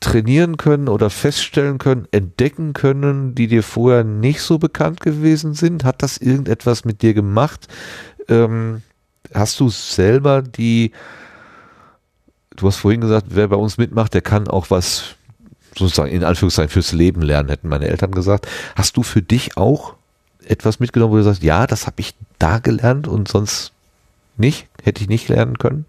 trainieren 0.00 0.56
können 0.56 0.88
oder 0.88 1.10
feststellen 1.10 1.78
können, 1.78 2.08
entdecken 2.10 2.72
können, 2.72 3.36
die 3.36 3.46
dir 3.46 3.62
vorher 3.62 4.02
nicht 4.02 4.40
so 4.42 4.58
bekannt 4.58 5.00
gewesen 5.00 5.54
sind? 5.54 5.84
Hat 5.84 6.02
das 6.02 6.18
irgendetwas 6.18 6.84
mit 6.84 7.02
dir 7.02 7.14
gemacht? 7.14 7.68
Ähm, 8.28 8.82
hast 9.32 9.60
du 9.60 9.68
selber 9.68 10.42
die, 10.42 10.90
du 12.56 12.66
hast 12.66 12.76
vorhin 12.76 13.00
gesagt, 13.00 13.28
wer 13.30 13.48
bei 13.48 13.56
uns 13.56 13.78
mitmacht, 13.78 14.14
der 14.14 14.22
kann 14.22 14.48
auch 14.48 14.70
was 14.70 15.16
sozusagen 15.76 16.10
in 16.10 16.24
Anführungszeichen 16.24 16.70
fürs 16.70 16.92
Leben 16.92 17.22
lernen, 17.22 17.48
hätten 17.48 17.68
meine 17.68 17.88
Eltern 17.88 18.12
gesagt. 18.12 18.46
Hast 18.76 18.96
du 18.96 19.02
für 19.02 19.22
dich 19.22 19.56
auch 19.56 19.94
etwas 20.44 20.80
mitgenommen, 20.80 21.12
wo 21.12 21.16
du 21.16 21.22
sagst, 21.22 21.42
ja, 21.42 21.66
das 21.66 21.86
habe 21.86 21.96
ich 22.00 22.14
da 22.38 22.58
gelernt 22.58 23.08
und 23.08 23.28
sonst 23.28 23.72
nicht, 24.36 24.66
hätte 24.82 25.02
ich 25.02 25.08
nicht 25.08 25.28
lernen 25.28 25.58
können? 25.58 25.86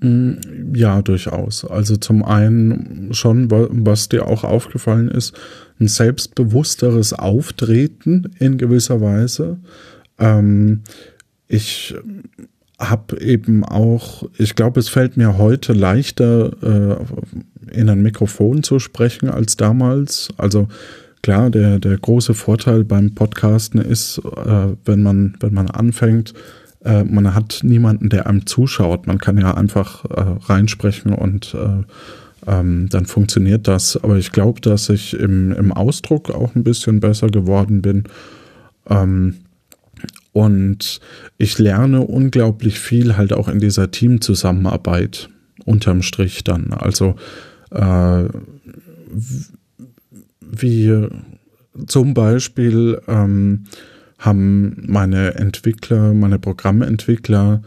Mm, 0.00 0.74
ja, 0.74 1.02
durchaus. 1.02 1.64
Also 1.64 1.96
zum 1.96 2.24
einen 2.24 3.12
schon, 3.12 3.50
was 3.50 4.08
dir 4.08 4.26
auch 4.26 4.44
aufgefallen 4.44 5.08
ist, 5.08 5.34
ein 5.80 5.88
selbstbewussteres 5.88 7.12
Auftreten 7.12 8.32
in 8.38 8.58
gewisser 8.58 9.00
Weise. 9.00 9.58
Ähm, 10.18 10.82
ich 11.46 11.94
habe 12.78 13.20
eben 13.20 13.64
auch, 13.64 14.24
ich 14.38 14.54
glaube, 14.54 14.78
es 14.80 14.88
fällt 14.88 15.16
mir 15.16 15.36
heute 15.36 15.72
leichter, 15.72 16.52
äh, 16.62 17.76
in 17.76 17.88
ein 17.88 18.02
Mikrofon 18.02 18.62
zu 18.62 18.78
sprechen 18.78 19.28
als 19.28 19.56
damals. 19.56 20.28
Also 20.38 20.68
klar, 21.22 21.50
der, 21.50 21.78
der 21.80 21.98
große 21.98 22.34
Vorteil 22.34 22.84
beim 22.84 23.14
Podcasten 23.14 23.80
ist, 23.80 24.18
äh, 24.18 24.76
wenn 24.84 25.02
man, 25.02 25.36
wenn 25.40 25.52
man 25.52 25.68
anfängt, 25.68 26.34
äh, 26.84 27.04
man 27.04 27.34
hat 27.34 27.60
niemanden, 27.62 28.08
der 28.08 28.26
einem 28.26 28.46
zuschaut. 28.46 29.06
Man 29.06 29.18
kann 29.18 29.38
ja 29.38 29.54
einfach 29.54 30.04
äh, 30.04 30.36
reinsprechen 30.46 31.12
und 31.12 31.54
äh, 31.54 31.82
ähm, 32.46 32.88
dann 32.90 33.06
funktioniert 33.06 33.66
das. 33.66 33.96
Aber 34.02 34.16
ich 34.16 34.30
glaube, 34.32 34.60
dass 34.60 34.88
ich 34.88 35.14
im, 35.14 35.52
im 35.52 35.72
Ausdruck 35.72 36.30
auch 36.30 36.54
ein 36.54 36.64
bisschen 36.64 37.00
besser 37.00 37.28
geworden 37.28 37.82
bin. 37.82 38.04
Ähm, 38.88 39.34
und 40.38 41.00
ich 41.36 41.58
lerne 41.58 42.02
unglaublich 42.02 42.78
viel 42.78 43.16
halt 43.16 43.32
auch 43.32 43.48
in 43.48 43.58
dieser 43.58 43.90
Teamzusammenarbeit 43.90 45.30
unterm 45.64 46.02
Strich 46.02 46.44
dann. 46.44 46.72
Also 46.72 47.16
äh, 47.72 48.24
wie 50.40 51.08
zum 51.88 52.14
Beispiel 52.14 53.00
ähm, 53.08 53.64
haben 54.20 54.84
meine 54.86 55.34
Entwickler, 55.34 56.14
meine 56.14 56.38
Programmentwickler, 56.38 57.62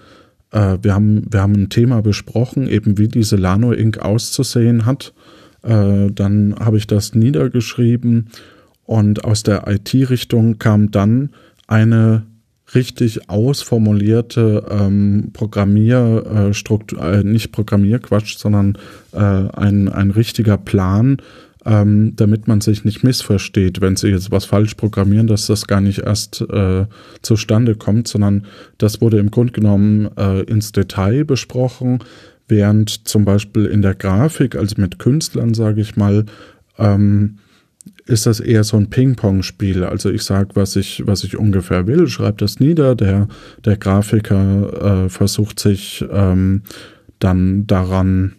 äh, 0.51 0.77
wir, 0.81 0.93
haben, 0.93 1.25
wir 1.29 1.41
haben 1.41 1.63
ein 1.63 1.69
Thema 1.69 2.01
besprochen, 2.01 2.69
eben 2.69 2.97
wie 2.97 3.09
diese 3.09 3.35
Lano 3.35 3.73
Inc. 3.73 3.97
auszusehen 3.99 4.85
hat. 4.85 5.13
Äh, 5.61 6.09
dann 6.09 6.55
habe 6.57 6.77
ich 6.77 6.87
das 6.87 7.15
niedergeschrieben 7.15 8.29
und 8.85 9.25
aus 9.25 9.43
der 9.43 9.67
IT-Richtung 9.67 10.57
kam 10.57 10.89
dann 10.91 11.31
eine 11.67 12.23
richtig 12.73 13.29
ausformulierte 13.29 14.65
ähm, 14.69 15.31
Programmierstruktur, 15.33 17.03
äh, 17.03 17.23
nicht 17.23 17.51
Programmierquatsch, 17.51 18.37
sondern 18.37 18.77
äh, 19.13 19.17
ein, 19.17 19.89
ein 19.89 20.11
richtiger 20.11 20.57
Plan, 20.57 21.17
ähm, 21.65 22.13
damit 22.15 22.47
man 22.47 22.61
sich 22.61 22.85
nicht 22.85 23.03
missversteht, 23.03 23.81
wenn 23.81 23.95
sie 23.95 24.07
jetzt 24.09 24.31
was 24.31 24.45
falsch 24.45 24.75
programmieren, 24.75 25.27
dass 25.27 25.47
das 25.47 25.67
gar 25.67 25.81
nicht 25.81 25.99
erst 25.99 26.41
äh, 26.41 26.85
zustande 27.21 27.75
kommt, 27.75 28.07
sondern 28.07 28.45
das 28.77 29.01
wurde 29.01 29.19
im 29.19 29.31
Grunde 29.31 29.53
genommen 29.53 30.09
äh, 30.17 30.41
ins 30.43 30.71
Detail 30.71 31.23
besprochen, 31.25 31.99
während 32.47 33.07
zum 33.07 33.25
Beispiel 33.25 33.65
in 33.65 33.81
der 33.81 33.95
Grafik, 33.95 34.55
also 34.55 34.75
mit 34.81 34.97
Künstlern, 34.97 35.53
sage 35.53 35.81
ich 35.81 35.95
mal, 35.95 36.25
ähm, 36.77 37.37
ist 38.11 38.25
das 38.25 38.39
eher 38.39 38.63
so 38.63 38.77
ein 38.77 38.89
Ping-Pong-Spiel. 38.89 39.83
Also 39.83 40.11
ich 40.11 40.23
sage, 40.23 40.49
was 40.55 40.75
ich, 40.75 41.03
was 41.07 41.23
ich 41.23 41.37
ungefähr 41.37 41.87
will, 41.87 42.07
schreibe 42.07 42.37
das 42.37 42.59
nieder. 42.59 42.95
Der, 42.95 43.27
der 43.63 43.77
Grafiker 43.77 45.05
äh, 45.05 45.09
versucht 45.09 45.59
sich 45.59 46.05
ähm, 46.11 46.63
dann 47.19 47.65
daran, 47.67 48.33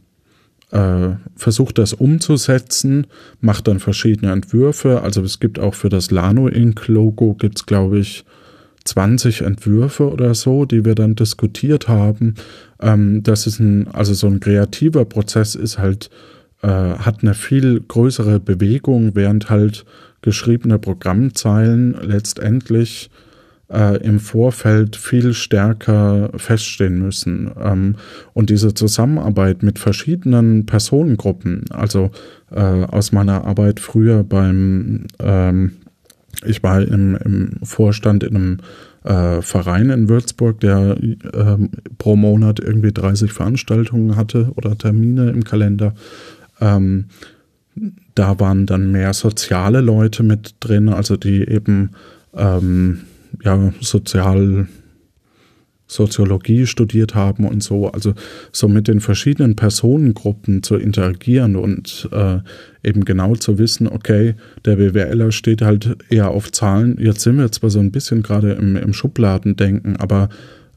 äh, 0.70 1.10
versucht 1.36 1.78
das 1.78 1.94
umzusetzen, 1.94 3.06
macht 3.40 3.66
dann 3.66 3.80
verschiedene 3.80 4.32
Entwürfe. 4.32 5.02
Also 5.02 5.22
es 5.22 5.40
gibt 5.40 5.58
auch 5.58 5.74
für 5.74 5.88
das 5.88 6.10
Lano 6.10 6.48
Inc. 6.48 6.86
Logo 6.88 7.34
gibt 7.34 7.58
es, 7.58 7.66
glaube 7.66 7.98
ich, 7.98 8.24
20 8.84 9.42
Entwürfe 9.42 10.10
oder 10.10 10.34
so, 10.34 10.64
die 10.64 10.84
wir 10.84 10.94
dann 10.94 11.14
diskutiert 11.14 11.88
haben. 11.88 12.34
Ähm, 12.80 13.22
das 13.22 13.46
ist 13.46 13.58
ein, 13.58 13.88
also 13.88 14.12
so 14.12 14.26
ein 14.26 14.40
kreativer 14.40 15.04
Prozess 15.04 15.54
ist 15.54 15.78
halt 15.78 16.10
äh, 16.62 16.68
hat 16.68 17.22
eine 17.22 17.34
viel 17.34 17.80
größere 17.80 18.40
Bewegung, 18.40 19.14
während 19.14 19.50
halt 19.50 19.84
geschriebene 20.22 20.78
Programmzeilen 20.78 21.96
letztendlich 22.00 23.10
äh, 23.72 23.96
im 24.02 24.20
Vorfeld 24.20 24.96
viel 24.96 25.34
stärker 25.34 26.30
feststehen 26.36 27.00
müssen. 27.00 27.50
Ähm, 27.60 27.96
und 28.32 28.50
diese 28.50 28.74
Zusammenarbeit 28.74 29.62
mit 29.62 29.78
verschiedenen 29.78 30.66
Personengruppen, 30.66 31.64
also 31.70 32.10
äh, 32.50 32.60
aus 32.60 33.12
meiner 33.12 33.44
Arbeit 33.44 33.80
früher 33.80 34.22
beim, 34.22 35.06
ähm, 35.18 35.72
ich 36.44 36.62
war 36.62 36.82
im, 36.82 37.16
im 37.16 37.50
Vorstand 37.62 38.24
in 38.24 38.36
einem 38.36 38.58
äh, 39.04 39.42
Verein 39.42 39.90
in 39.90 40.08
Würzburg, 40.08 40.60
der 40.60 40.96
äh, 41.00 41.56
pro 41.98 42.16
Monat 42.16 42.60
irgendwie 42.60 42.92
30 42.92 43.32
Veranstaltungen 43.32 44.16
hatte 44.16 44.52
oder 44.56 44.76
Termine 44.76 45.30
im 45.30 45.44
Kalender. 45.44 45.94
Ähm, 46.62 47.06
da 48.14 48.38
waren 48.38 48.66
dann 48.66 48.92
mehr 48.92 49.12
soziale 49.14 49.80
Leute 49.80 50.22
mit 50.22 50.56
drin, 50.60 50.88
also 50.88 51.16
die 51.16 51.48
eben 51.48 51.90
ähm, 52.34 53.00
ja, 53.42 53.72
Sozial, 53.80 54.68
Soziologie 55.86 56.66
studiert 56.66 57.14
haben 57.14 57.46
und 57.46 57.62
so, 57.62 57.88
also 57.88 58.14
so 58.50 58.68
mit 58.68 58.88
den 58.88 59.00
verschiedenen 59.00 59.56
Personengruppen 59.56 60.62
zu 60.62 60.76
interagieren 60.76 61.56
und 61.56 62.08
äh, 62.12 62.38
eben 62.82 63.04
genau 63.04 63.36
zu 63.36 63.58
wissen, 63.58 63.88
okay, 63.88 64.34
der 64.64 64.76
BWLer 64.76 65.32
steht 65.32 65.62
halt 65.62 65.96
eher 66.10 66.30
auf 66.30 66.52
Zahlen. 66.52 66.96
Jetzt 67.00 67.22
sind 67.22 67.38
wir 67.38 67.50
zwar 67.52 67.70
so 67.70 67.80
ein 67.80 67.92
bisschen 67.92 68.22
gerade 68.22 68.52
im, 68.52 68.76
im 68.76 68.92
Schubladendenken, 68.92 69.96
aber 69.96 70.28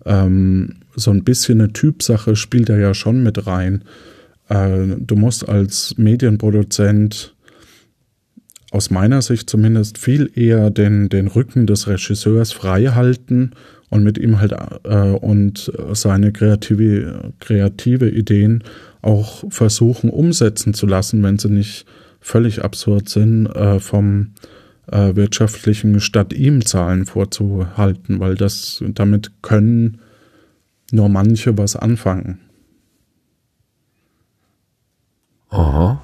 ähm, 0.05 0.75
so 0.95 1.11
ein 1.11 1.23
bisschen 1.23 1.59
eine 1.59 1.73
Typsache 1.73 2.35
spielt 2.35 2.69
er 2.69 2.79
ja 2.79 2.93
schon 2.93 3.23
mit 3.23 3.47
rein. 3.47 3.83
Äh, 4.49 4.95
du 4.97 5.15
musst 5.15 5.47
als 5.47 5.97
Medienproduzent 5.97 7.35
aus 8.71 8.89
meiner 8.89 9.21
Sicht 9.21 9.49
zumindest 9.49 9.97
viel 9.97 10.29
eher 10.35 10.69
den, 10.69 11.09
den 11.09 11.27
Rücken 11.27 11.65
des 11.65 11.87
Regisseurs 11.87 12.51
frei 12.51 12.87
halten 12.87 13.51
und 13.89 14.03
mit 14.03 14.17
ihm 14.17 14.39
halt 14.39 14.53
äh, 14.83 15.11
und 15.11 15.71
seine 15.93 16.31
kreative, 16.31 17.33
kreative 17.39 18.09
Ideen 18.09 18.63
auch 19.01 19.43
versuchen 19.49 20.09
umsetzen 20.09 20.73
zu 20.73 20.87
lassen, 20.87 21.23
wenn 21.23 21.37
sie 21.37 21.49
nicht 21.49 21.85
völlig 22.19 22.63
absurd 22.63 23.07
sind, 23.07 23.45
äh, 23.45 23.79
vom 23.79 24.31
äh, 24.91 25.15
wirtschaftlichen 25.15 25.99
statt 25.99 26.33
ihm 26.33 26.65
Zahlen 26.65 27.05
vorzuhalten, 27.05 28.19
weil 28.19 28.35
das 28.35 28.83
damit 28.87 29.31
können 29.41 29.99
nur 30.91 31.07
manche 31.07 31.57
was 31.57 31.75
anfangen. 31.75 32.39
Aha. 35.55 36.01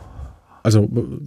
Also, 0.63 0.87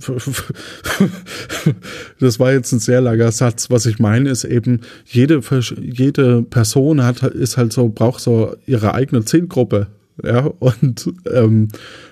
das 2.21 2.39
war 2.39 2.53
jetzt 2.53 2.73
ein 2.73 2.79
sehr 2.79 3.01
langer 3.01 3.33
Satz. 3.33 3.69
Was 3.69 3.87
ich 3.87 3.99
meine, 3.99 4.31
ist 4.31 4.45
eben, 4.45 4.83
jede, 5.05 5.41
jede 5.81 6.43
Person 6.43 7.03
hat, 7.03 7.23
ist 7.23 7.57
halt 7.57 7.73
so, 7.73 7.89
braucht 7.89 8.21
so 8.21 8.55
ihre 8.67 8.95
eigene 8.95 9.25
Zielgruppe. 9.25 9.89
Ja, 10.23 10.49
und 10.61 11.13
ähm, 11.33 11.69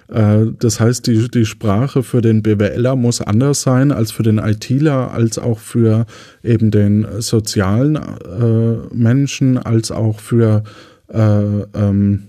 äh, 0.09 0.47
das 0.59 0.81
heißt, 0.81 1.07
die, 1.07 1.29
die 1.29 1.47
Sprache 1.47 2.03
für 2.03 2.21
den 2.21 2.43
BWLer 2.43 2.97
muss 2.97 3.21
anders 3.21 3.63
sein 3.63 3.93
als 3.93 4.11
für 4.11 4.25
den 4.25 4.39
ITler, 4.39 5.13
als 5.13 5.39
auch 5.39 5.61
für 5.61 6.07
eben 6.43 6.73
den 6.73 7.07
sozialen 7.21 7.95
äh, 7.95 8.93
Menschen, 8.93 9.57
als 9.57 9.93
auch 9.93 10.19
für 10.19 10.65
äh, 11.13 11.19
ähm, 11.21 12.25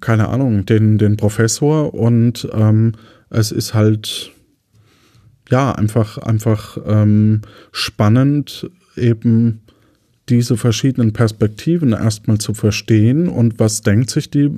keine 0.00 0.28
Ahnung, 0.28 0.66
den, 0.66 0.98
den 0.98 1.16
Professor 1.16 1.94
und 1.94 2.48
ähm, 2.52 2.92
es 3.30 3.52
ist 3.52 3.74
halt 3.74 4.32
ja 5.50 5.72
einfach, 5.72 6.18
einfach 6.18 6.78
ähm, 6.86 7.42
spannend, 7.72 8.70
eben 8.96 9.60
diese 10.28 10.56
verschiedenen 10.56 11.12
Perspektiven 11.12 11.92
erstmal 11.92 12.38
zu 12.38 12.54
verstehen 12.54 13.28
und 13.28 13.58
was 13.58 13.82
denkt 13.82 14.10
sich 14.10 14.30
die 14.30 14.50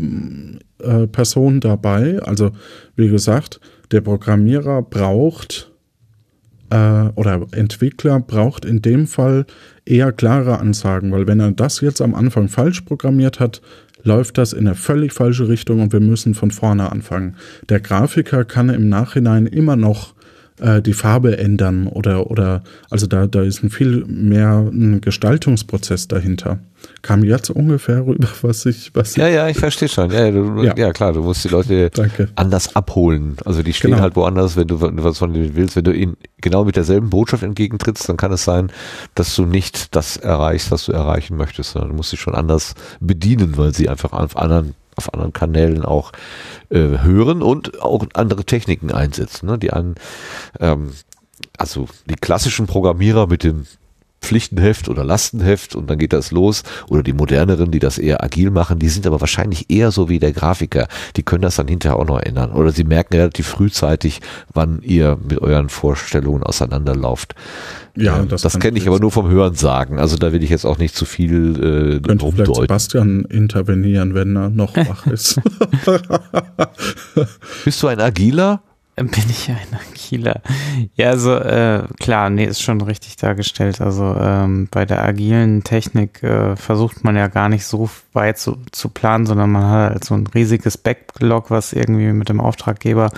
äh, 0.78 1.06
Person 1.08 1.60
dabei. 1.60 2.20
Also 2.22 2.52
wie 2.94 3.08
gesagt, 3.08 3.60
der 3.90 4.00
Programmierer 4.00 4.82
braucht 4.82 5.72
äh, 6.70 7.08
oder 7.14 7.46
Entwickler 7.52 8.20
braucht 8.20 8.64
in 8.64 8.82
dem 8.82 9.06
Fall 9.06 9.46
eher 9.84 10.12
klare 10.12 10.58
Ansagen, 10.58 11.12
weil 11.12 11.26
wenn 11.26 11.40
er 11.40 11.52
das 11.52 11.80
jetzt 11.80 12.00
am 12.00 12.14
Anfang 12.14 12.48
falsch 12.48 12.82
programmiert 12.82 13.40
hat, 13.40 13.60
läuft 14.06 14.38
das 14.38 14.52
in 14.52 14.66
eine 14.66 14.74
völlig 14.74 15.12
falsche 15.12 15.48
Richtung 15.48 15.82
und 15.82 15.92
wir 15.92 16.00
müssen 16.00 16.34
von 16.34 16.50
vorne 16.50 16.90
anfangen. 16.90 17.36
Der 17.68 17.80
Grafiker 17.80 18.44
kann 18.44 18.70
im 18.70 18.88
Nachhinein 18.88 19.46
immer 19.46 19.76
noch 19.76 20.15
äh, 20.60 20.80
die 20.82 20.92
Farbe 20.92 21.38
ändern 21.38 21.86
oder, 21.86 22.30
oder 22.30 22.62
also 22.90 23.06
da, 23.06 23.26
da 23.26 23.42
ist 23.42 23.62
ein 23.62 23.70
viel 23.70 24.04
mehr 24.06 24.58
ein 24.58 25.00
Gestaltungsprozess 25.00 26.08
dahinter. 26.08 26.58
Kam 27.02 27.24
jetzt 27.24 27.50
ungefähr 27.50 28.06
rüber, 28.06 28.28
was 28.42 28.64
ich, 28.66 28.90
was 28.94 29.16
Ja, 29.16 29.28
ja, 29.28 29.48
ich 29.48 29.58
verstehe 29.58 29.88
schon. 29.88 30.10
Ja, 30.10 30.30
du, 30.30 30.62
ja. 30.62 30.74
ja, 30.76 30.92
klar, 30.92 31.12
du 31.12 31.22
musst 31.22 31.44
die 31.44 31.48
Leute 31.48 31.90
Danke. 31.90 32.28
anders 32.36 32.76
abholen. 32.76 33.36
Also 33.44 33.62
die 33.62 33.72
stehen 33.72 33.90
Genau. 33.90 34.02
halt 34.02 34.16
woanders, 34.16 34.56
wenn 34.56 34.68
du 34.68 34.80
was 34.80 35.18
von 35.18 35.32
denen 35.32 35.56
willst. 35.56 35.76
Wenn 35.76 35.84
du 35.84 35.92
ihnen 35.92 36.16
genau 36.40 36.64
mit 36.64 36.76
derselben 36.76 37.10
Botschaft 37.10 37.42
entgegentrittst, 37.42 38.08
dann 38.08 38.16
kann 38.16 38.32
es 38.32 38.44
sein, 38.44 38.70
dass 39.14 39.34
du 39.34 39.44
nicht 39.46 39.94
das 39.96 40.16
erreichst, 40.16 40.70
was 40.70 40.86
du 40.86 40.92
erreichen 40.92 41.36
möchtest, 41.36 41.72
sondern 41.72 41.90
du 41.90 41.96
musst 41.96 42.10
sie 42.10 42.16
schon 42.16 42.34
anders 42.34 42.74
bedienen, 43.00 43.56
weil 43.56 43.74
sie 43.74 43.88
einfach 43.88 44.12
auf 44.12 44.36
anderen 44.36 44.74
auf 44.96 45.12
anderen 45.12 45.32
Kanälen 45.32 45.84
auch 45.84 46.12
äh, 46.70 46.78
hören 46.78 47.42
und 47.42 47.82
auch 47.82 48.04
andere 48.14 48.44
Techniken 48.44 48.90
einsetzen. 48.90 49.46
Ne? 49.46 49.58
Die 49.58 49.72
einen, 49.72 49.94
ähm, 50.58 50.92
also 51.58 51.88
die 52.06 52.16
klassischen 52.16 52.66
Programmierer 52.66 53.26
mit 53.26 53.44
dem 53.44 53.66
Pflichtenheft 54.20 54.88
oder 54.88 55.04
Lastenheft 55.04 55.74
und 55.76 55.88
dann 55.88 55.98
geht 55.98 56.12
das 56.12 56.30
los. 56.30 56.62
Oder 56.88 57.02
die 57.02 57.12
moderneren, 57.12 57.70
die 57.70 57.78
das 57.78 57.98
eher 57.98 58.24
agil 58.24 58.50
machen, 58.50 58.78
die 58.78 58.88
sind 58.88 59.06
aber 59.06 59.20
wahrscheinlich 59.20 59.70
eher 59.70 59.90
so 59.90 60.08
wie 60.08 60.18
der 60.18 60.32
Grafiker. 60.32 60.88
Die 61.16 61.22
können 61.22 61.42
das 61.42 61.56
dann 61.56 61.68
hinterher 61.68 61.96
auch 61.96 62.06
noch 62.06 62.20
ändern. 62.20 62.52
Oder 62.52 62.72
sie 62.72 62.84
merken 62.84 63.14
relativ 63.14 63.46
frühzeitig, 63.46 64.20
wann 64.52 64.80
ihr 64.82 65.18
mit 65.28 65.40
euren 65.40 65.68
Vorstellungen 65.68 66.42
auseinanderlauft. 66.42 67.34
Ja, 67.96 68.18
Ähm, 68.18 68.28
das 68.28 68.42
das 68.42 68.58
kenne 68.58 68.78
ich 68.78 68.86
aber 68.88 68.98
nur 69.00 69.10
vom 69.10 69.28
Hören 69.28 69.54
sagen. 69.54 69.98
Also 69.98 70.16
da 70.16 70.32
will 70.32 70.42
ich 70.42 70.50
jetzt 70.50 70.66
auch 70.66 70.78
nicht 70.78 70.94
zu 70.94 71.04
viel 71.04 71.54
äh, 71.54 72.00
könnte 72.00 72.02
vielleicht 72.02 72.22
rumdeuten. 72.22 72.62
Sebastian 72.62 73.24
intervenieren, 73.24 74.14
wenn 74.14 74.36
er 74.36 74.50
noch 74.50 74.76
wach 74.76 75.06
ist. 75.06 75.40
Bist 77.64 77.82
du 77.82 77.86
ein 77.86 78.00
Agiler? 78.00 78.62
Bin 79.02 79.10
ich 79.28 79.50
ein 79.50 79.78
Agiler? 79.92 80.40
Ja, 80.94 81.10
also 81.10 81.34
äh, 81.34 81.82
klar, 82.00 82.30
nee, 82.30 82.46
ist 82.46 82.62
schon 82.62 82.80
richtig 82.80 83.16
dargestellt. 83.16 83.82
Also 83.82 84.16
ähm, 84.18 84.68
bei 84.70 84.86
der 84.86 85.04
agilen 85.04 85.62
Technik 85.64 86.22
äh, 86.22 86.56
versucht 86.56 87.04
man 87.04 87.14
ja 87.14 87.26
gar 87.28 87.50
nicht 87.50 87.66
so 87.66 87.90
weit 88.14 88.38
zu, 88.38 88.56
zu 88.72 88.88
planen, 88.88 89.26
sondern 89.26 89.52
man 89.52 89.64
hat 89.64 89.90
halt 89.90 90.04
so 90.04 90.14
ein 90.14 90.26
riesiges 90.26 90.78
Backlog, 90.78 91.50
was 91.50 91.74
irgendwie 91.74 92.10
mit 92.14 92.30
dem 92.30 92.40
Auftraggeber 92.40 93.10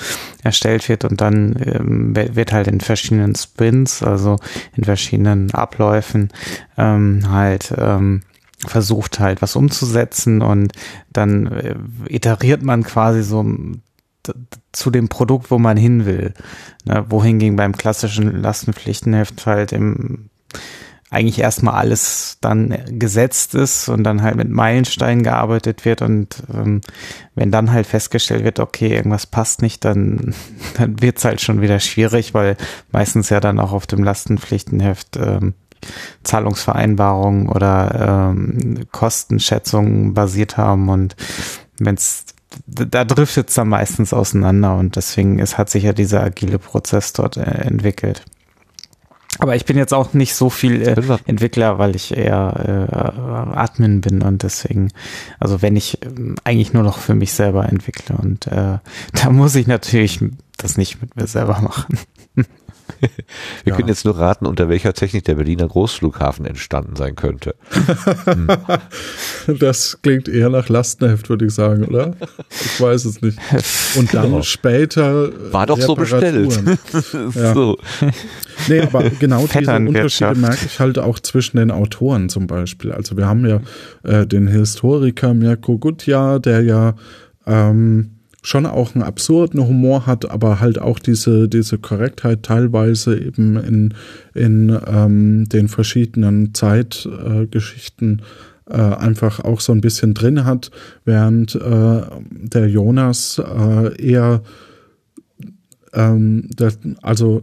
erstellt 0.43 0.89
wird 0.89 1.05
und 1.05 1.21
dann 1.21 1.55
ähm, 1.65 2.17
wird 2.17 2.53
halt 2.53 2.67
in 2.67 2.81
verschiedenen 2.81 3.37
Sprints, 3.37 4.03
also 4.03 4.35
in 4.75 4.83
verschiedenen 4.83 5.55
Abläufen 5.55 6.31
ähm, 6.77 7.31
halt 7.31 7.73
ähm, 7.79 8.23
versucht 8.67 9.21
halt 9.21 9.43
was 9.43 9.55
umzusetzen 9.55 10.43
und 10.43 10.73
dann 11.13 11.47
äh, 11.47 11.77
iteriert 12.09 12.63
man 12.63 12.83
quasi 12.83 13.23
so 13.23 13.45
zu 14.73 14.91
dem 14.91 15.09
Produkt, 15.09 15.51
wo 15.51 15.59
man 15.59 15.77
hin 15.77 16.07
will. 16.07 16.35
Ne, 16.85 17.05
wohingegen 17.09 17.57
beim 17.57 17.77
klassischen 17.77 18.43
Lastenpflichtenheft 18.43 19.47
halt 19.47 19.73
im 19.73 20.31
eigentlich 21.11 21.39
erstmal 21.39 21.75
alles 21.75 22.37
dann 22.41 22.77
gesetzt 22.99 23.55
ist 23.55 23.89
und 23.89 24.05
dann 24.05 24.23
halt 24.23 24.37
mit 24.37 24.51
Meilensteinen 24.51 25.23
gearbeitet 25.23 25.85
wird 25.87 26.03
und 26.03 26.43
ähm, 26.53 26.83
wenn 27.35 27.51
dann 27.51 27.73
halt 27.73 27.87
festgestellt 27.87 28.45
wird, 28.45 28.61
okay, 28.61 28.95
irgendwas 28.95 29.27
passt 29.27 29.63
nicht, 29.63 29.85
dann, 29.85 30.35
dann 30.77 31.01
wird's 31.01 31.25
halt 31.25 31.41
schon 31.41 31.63
wieder 31.63 31.81
schwierig, 31.81 32.35
weil 32.35 32.57
meistens 32.93 33.31
ja 33.31 33.41
dann 33.41 33.59
auch 33.59 33.73
auf 33.73 33.87
dem 33.87 34.05
Lastenpflichtenheft 34.05 35.17
ähm, 35.17 35.55
Zahlungsvereinbarungen 36.25 37.49
oder 37.49 38.33
ähm, 38.33 38.87
Kostenschätzungen 38.93 40.13
basiert 40.13 40.57
haben 40.57 40.89
und 40.89 41.17
wenn's 41.79 42.27
da 42.67 43.05
driftet 43.05 43.49
es 43.49 43.55
dann 43.55 43.69
meistens 43.69 44.13
auseinander 44.13 44.77
und 44.77 44.97
deswegen 44.97 45.39
ist, 45.39 45.59
hat 45.59 45.71
sich 45.71 45.85
ja 45.85 45.93
dieser 45.93 46.23
agile 46.23 46.59
Prozess 46.59 47.13
dort 47.13 47.37
äh, 47.37 47.43
entwickelt. 47.43 48.25
Aber 49.41 49.55
ich 49.55 49.65
bin 49.65 49.77
jetzt 49.77 49.95
auch 49.95 50.15
nicht 50.15 50.35
so 50.35 50.51
viel 50.51 50.83
äh, 50.83 50.97
Entwickler, 51.27 51.79
weil 51.79 51.95
ich 51.95 52.17
eher 52.17 52.89
äh, 52.91 53.57
Admin 53.57 54.01
bin 54.01 54.23
und 54.23 54.43
deswegen, 54.43 54.91
also 55.39 55.63
wenn 55.63 55.77
ich 55.77 56.05
ähm, 56.05 56.37
eigentlich 56.45 56.73
nur 56.73 56.83
noch 56.83 56.99
für 56.99 57.15
mich 57.15 57.33
selber 57.33 57.69
entwickle 57.69 58.17
und 58.17 58.47
äh, 58.47 58.79
da 59.13 59.31
muss 59.31 59.55
ich 59.55 59.67
natürlich 59.67 60.21
das 60.57 60.77
nicht 60.77 61.01
mit 61.01 61.17
mir 61.17 61.27
selber 61.27 61.61
machen. 61.61 61.99
Wir 63.65 63.71
Ja. 63.73 63.77
können 63.77 63.89
jetzt 63.89 64.05
nur 64.05 64.19
raten, 64.19 64.47
unter 64.47 64.69
welcher 64.69 64.93
Technik 64.93 65.25
der 65.25 65.35
Berliner 65.35 65.67
Großflughafen 65.69 66.47
entstanden 66.47 66.97
sein 66.97 67.15
könnte. 67.17 67.55
Das 69.61 69.99
klingt 70.03 70.29
eher 70.29 70.51
nach 70.51 70.69
Lastenheft, 70.69 71.29
würde 71.31 71.47
ich 71.47 71.55
sagen, 71.55 71.85
oder? 71.85 72.15
Ich 72.51 72.81
weiß 72.81 73.05
es 73.07 73.23
nicht. 73.23 73.39
Und 73.97 74.13
dann 74.15 74.25
Genau. 74.31 74.43
später. 74.43 75.31
War 75.53 75.67
doch 75.67 75.81
so 75.81 75.95
bestellt. 75.95 76.61
Ja. 77.35 77.55
so. 77.55 77.79
Nee, 78.69 78.81
aber 78.81 79.09
genau 79.19 79.47
diese. 79.47 79.75
Unterschiede 79.77 80.35
merke 80.35 80.67
ich 80.67 80.79
halt 80.81 80.99
auch 80.99 81.19
zwischen 81.21 81.57
den 81.57 81.71
Autoren 81.71 82.29
zum 82.29 82.47
Beispiel. 82.47 82.93
Also 82.93 83.17
wir 83.17 83.27
haben 83.27 83.47
ja 83.47 83.61
äh, 84.03 84.27
den 84.27 84.49
Historiker 84.49 85.33
Mirko 85.35 85.79
Gutjahr, 85.79 86.41
der 86.41 86.63
ja 86.63 86.95
ähm, 87.47 88.18
schon 88.49 88.65
auch 88.65 88.95
einen 88.95 89.05
absurden 89.05 89.61
Humor 89.61 90.07
hat, 90.07 90.31
aber 90.31 90.59
halt 90.59 90.79
auch 90.79 90.99
diese, 90.99 91.51
diese 91.51 91.77
Korrektheit 91.77 92.45
teilweise 92.45 93.19
eben 93.19 93.59
in, 93.59 93.95
in 94.33 94.81
ähm, 94.87 95.47
den 95.51 95.69
verschiedenen 95.69 96.55
Zeitgeschichten 96.55 98.23
äh, 98.71 98.77
einfach 98.77 99.41
auch 99.41 99.61
so 99.61 99.73
ein 99.73 99.83
bisschen 99.83 100.15
drin 100.15 100.47
hat, 100.47 100.71
während 101.05 101.57
äh, 101.57 102.01
der 102.31 102.71
Jonas 102.71 103.39
äh, 103.39 104.03
eher 104.03 104.43
ähm, 105.93 106.49
das, 106.57 106.79
also 107.03 107.43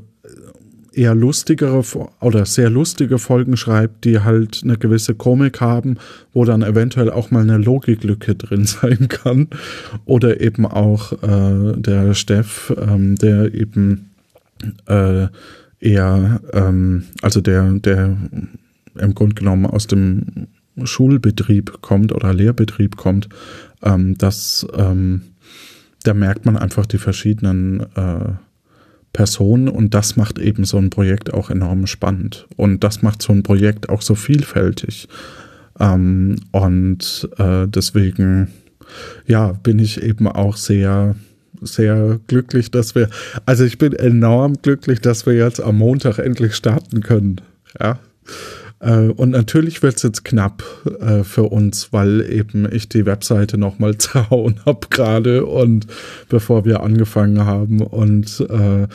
eher 0.95 1.13
lustigere 1.13 1.83
oder 2.21 2.45
sehr 2.45 2.69
lustige 2.69 3.19
Folgen 3.19 3.57
schreibt, 3.57 4.05
die 4.05 4.21
halt 4.21 4.61
eine 4.63 4.77
gewisse 4.77 5.15
Komik 5.15 5.61
haben, 5.61 5.97
wo 6.33 6.45
dann 6.45 6.63
eventuell 6.63 7.09
auch 7.09 7.31
mal 7.31 7.41
eine 7.41 7.57
Logiklücke 7.57 8.35
drin 8.35 8.65
sein 8.65 9.07
kann. 9.09 9.49
Oder 10.05 10.41
eben 10.41 10.65
auch 10.65 11.11
äh, 11.23 11.73
der 11.77 12.13
Steff, 12.13 12.73
ähm, 12.77 13.15
der 13.15 13.53
eben 13.53 14.11
äh, 14.87 15.27
eher, 15.79 16.41
ähm, 16.53 17.03
also 17.21 17.41
der, 17.41 17.71
der 17.73 18.17
im 18.97 19.15
Grunde 19.15 19.35
genommen 19.35 19.65
aus 19.65 19.87
dem 19.87 20.47
Schulbetrieb 20.83 21.81
kommt 21.81 22.11
oder 22.13 22.33
Lehrbetrieb 22.33 22.97
kommt, 22.97 23.29
ähm, 23.81 24.17
das, 24.17 24.65
ähm, 24.75 25.21
da 26.03 26.13
merkt 26.13 26.45
man 26.45 26.57
einfach 26.57 26.85
die 26.85 26.97
verschiedenen 26.97 27.81
äh, 27.95 28.33
Personen 29.15 29.69
und 29.69 29.93
das 29.93 30.17
macht 30.17 30.39
eben 30.39 30.65
so 30.65 30.77
ein 30.77 30.89
Projekt 30.89 31.33
auch 31.33 31.49
enorm 31.49 31.87
spannend 31.87 32.47
und 32.57 32.83
das 32.83 33.01
macht 33.01 33.21
so 33.21 33.31
ein 33.31 33.43
Projekt 33.43 33.87
auch 33.87 34.01
so 34.01 34.13
vielfältig 34.13 35.07
ähm, 35.79 36.35
und 36.51 37.29
äh, 37.37 37.65
deswegen 37.65 38.49
ja 39.25 39.53
bin 39.53 39.79
ich 39.79 40.03
eben 40.03 40.27
auch 40.27 40.57
sehr 40.57 41.15
sehr 41.61 42.19
glücklich, 42.27 42.71
dass 42.71 42.93
wir 42.93 43.07
also 43.45 43.63
ich 43.63 43.77
bin 43.77 43.93
enorm 43.93 44.55
glücklich, 44.61 44.99
dass 44.99 45.25
wir 45.25 45.33
jetzt 45.33 45.61
am 45.61 45.77
Montag 45.77 46.19
endlich 46.19 46.53
starten 46.53 46.99
können, 46.99 47.39
ja. 47.79 47.97
Äh, 48.79 49.09
Und 49.09 49.31
natürlich 49.31 49.81
wird 49.83 49.97
es 49.97 50.03
jetzt 50.03 50.25
knapp 50.25 50.63
äh, 50.99 51.23
für 51.23 51.43
uns, 51.43 51.91
weil 51.93 52.21
eben 52.29 52.71
ich 52.71 52.89
die 52.89 53.05
Webseite 53.05 53.57
nochmal 53.57 53.97
zerhauen 53.99 54.59
habe 54.65 54.87
gerade 54.89 55.45
und 55.45 55.87
bevor 56.29 56.65
wir 56.65 56.81
angefangen 56.81 57.45
haben. 57.45 57.81
Und 57.81 58.45
äh, 58.49 58.87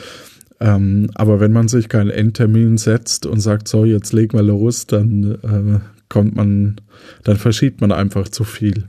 ähm, 0.59 1.09
aber 1.15 1.39
wenn 1.39 1.51
man 1.51 1.67
sich 1.67 1.89
keinen 1.89 2.11
Endtermin 2.11 2.77
setzt 2.77 3.25
und 3.25 3.39
sagt, 3.39 3.67
so, 3.67 3.83
jetzt 3.83 4.13
legen 4.13 4.37
wir 4.37 4.43
los, 4.43 4.85
dann 4.85 5.31
äh, 5.41 5.79
kommt 6.07 6.35
man, 6.35 6.75
dann 7.23 7.37
verschiebt 7.37 7.81
man 7.81 7.91
einfach 7.91 8.29
zu 8.29 8.43
viel. 8.43 8.83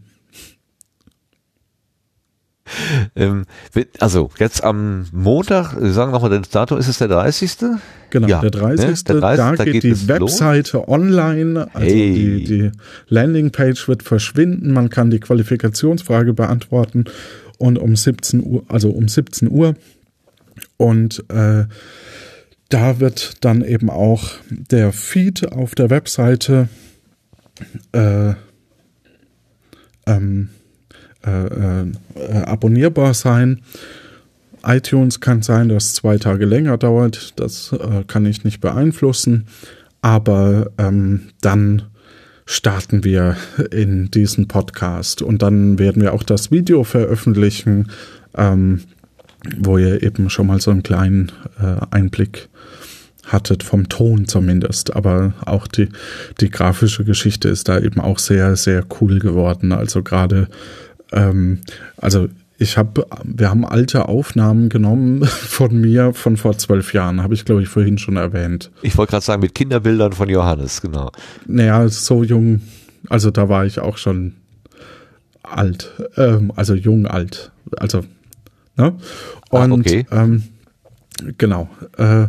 Ähm, 3.17 3.45
also 4.01 4.31
jetzt 4.39 4.65
am 4.65 5.07
Montag, 5.13 5.79
wir 5.81 5.93
sagen 5.93 6.13
nochmal 6.13 6.31
den 6.31 6.43
Datum, 6.51 6.79
ist 6.79 6.89
es 6.89 6.99
der 6.99 7.09
30.? 7.09 7.57
Genau, 8.11 8.29
Ja, 8.29 8.41
der 8.41 8.51
30. 8.51 8.87
ne? 8.87 8.95
Der 9.09 9.15
30. 9.21 9.57
da 9.59 9.65
geht, 9.65 9.83
die 9.83 9.89
es 9.91 10.07
los. 10.07 10.41
Webseite 10.41 10.89
online, 10.89 11.69
also 11.75 11.87
Hey. 11.87 12.13
die, 12.15 12.45
die 12.45 12.71
Landingpage 13.09 13.89
wird 13.89 14.03
verschwinden, 14.03 14.73
man 14.73 14.91
kann 14.91 15.11
die 15.11 15.21
Qualifikationsfrage 15.21 16.33
beantworten 16.33 17.05
und 17.59 17.79
um 17.79 17.97
17 17.97 18.45
Uhr, 18.45 18.65
also 18.69 18.91
um 18.91 19.09
17 19.09 19.51
Uhr 19.51 19.75
und 20.77 21.25
äh, 21.29 21.65
da 22.69 23.01
wird 23.01 23.45
dann 23.45 23.63
eben 23.63 23.91
auch 23.91 24.31
der 24.49 24.93
Feed 24.93 25.53
auf 25.53 25.75
der 25.75 25.91
Webseite 25.91 26.69
äh, 27.93 28.33
ähm, 30.07 30.49
äh, 31.25 31.83
äh, 31.83 32.43
abonnierbar 32.45 33.15
sein. 33.15 33.61
iTunes 34.65 35.21
kann 35.21 35.43
sein, 35.43 35.69
dass 35.69 35.95
zwei 35.95 36.19
Tage 36.19 36.45
länger 36.45 36.79
dauert. 36.79 37.35
Das 37.37 37.73
äh, 37.73 38.05
kann 38.07 38.27
ich 38.27 38.45
nicht 38.45 38.61
beeinflussen. 38.61 39.47
Aber 40.01 40.71
ähm, 40.79 41.29
dann 41.41 41.83
starten 42.45 43.05
wir 43.05 43.37
in 43.71 44.11
diesen 44.11 44.49
Podcast 44.49 45.23
und 45.23 45.43
dann 45.43 45.79
werden 45.79 46.03
wir 46.03 46.13
auch 46.13 46.25
das 46.25 46.51
Video 46.51 46.85
veröffentlichen, 46.85 47.89
ähm, 48.37 48.81
wo 49.59 49.79
ihr 49.79 50.03
eben 50.03 50.29
schon 50.29 50.49
mal 50.49 50.61
so 50.61 50.71
einen 50.71 50.83
kleinen 50.83 51.33
äh, 51.61 51.77
Einblick 51.91 52.49
hattet, 53.27 53.63
vom 53.63 53.89
Ton 53.89 54.27
zumindest. 54.27 54.95
Aber 54.95 55.35
auch 55.45 55.67
die, 55.67 55.89
die 56.41 56.51
grafische 56.51 57.05
Geschichte 57.05 57.49
ist 57.49 57.69
da 57.69 57.79
eben 57.79 58.01
auch 58.01 58.19
sehr, 58.19 58.57
sehr 58.57 58.85
cool 59.01 59.19
geworden. 59.19 59.73
Also 59.73 60.03
gerade, 60.03 60.49
ähm, 61.13 61.61
also 61.97 62.29
ich 62.59 62.79
habe, 62.79 63.07
wir 63.25 63.51
haben 63.51 63.65
alte 63.65 64.09
Aufnahmen 64.09 64.69
genommen 64.69 65.25
von 65.27 65.81
mir 65.81 66.15
von 66.15 66.37
vor 66.37 66.57
zwölf 66.57 66.95
Jahren, 66.95 67.23
habe 67.23 67.35
ich 67.35 67.45
glaube 67.45 67.63
ich 67.63 67.69
vorhin 67.69 67.99
schon 67.99 68.17
erwähnt. 68.17 68.71
Ich 68.83 68.97
wollte 68.97 69.11
gerade 69.11 69.25
sagen, 69.25 69.43
mit 69.43 69.55
Kinderbildern 69.55 70.13
von 70.13 70.29
Johannes, 70.29 70.81
genau. 70.81 71.11
Naja, 71.47 71.89
so 71.89 72.23
jung, 72.23 72.63
also 73.09 73.31
da 73.31 73.49
war 73.49 73.67
ich 73.67 73.81
auch 73.81 73.97
schon 73.97 74.35
alt, 75.43 75.93
ähm, 76.17 76.53
also 76.57 76.75
jung 76.75 77.07
alt, 77.07 77.51
also, 77.77 78.01
ne? 78.77 78.95
Ah, 79.51 79.65
Und, 79.65 79.73
okay. 79.73 80.07
ähm, 80.11 80.45
genau, 81.37 81.69
äh, 81.99 82.27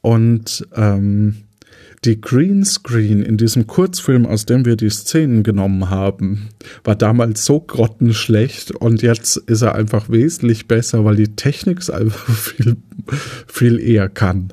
und 0.00 0.66
ähm, 0.74 1.36
die 2.04 2.20
Greenscreen 2.20 3.22
in 3.22 3.36
diesem 3.36 3.66
Kurzfilm, 3.66 4.26
aus 4.26 4.46
dem 4.46 4.64
wir 4.64 4.76
die 4.76 4.90
Szenen 4.90 5.42
genommen 5.42 5.90
haben, 5.90 6.48
war 6.84 6.94
damals 6.94 7.44
so 7.44 7.60
grottenschlecht 7.60 8.70
und 8.70 9.02
jetzt 9.02 9.36
ist 9.36 9.62
er 9.62 9.74
einfach 9.74 10.08
wesentlich 10.08 10.68
besser, 10.68 11.04
weil 11.04 11.16
die 11.16 11.34
Technik 11.34 11.80
es 11.80 11.90
einfach 11.90 12.28
viel, 12.34 12.76
viel 13.46 13.80
eher 13.80 14.08
kann. 14.08 14.52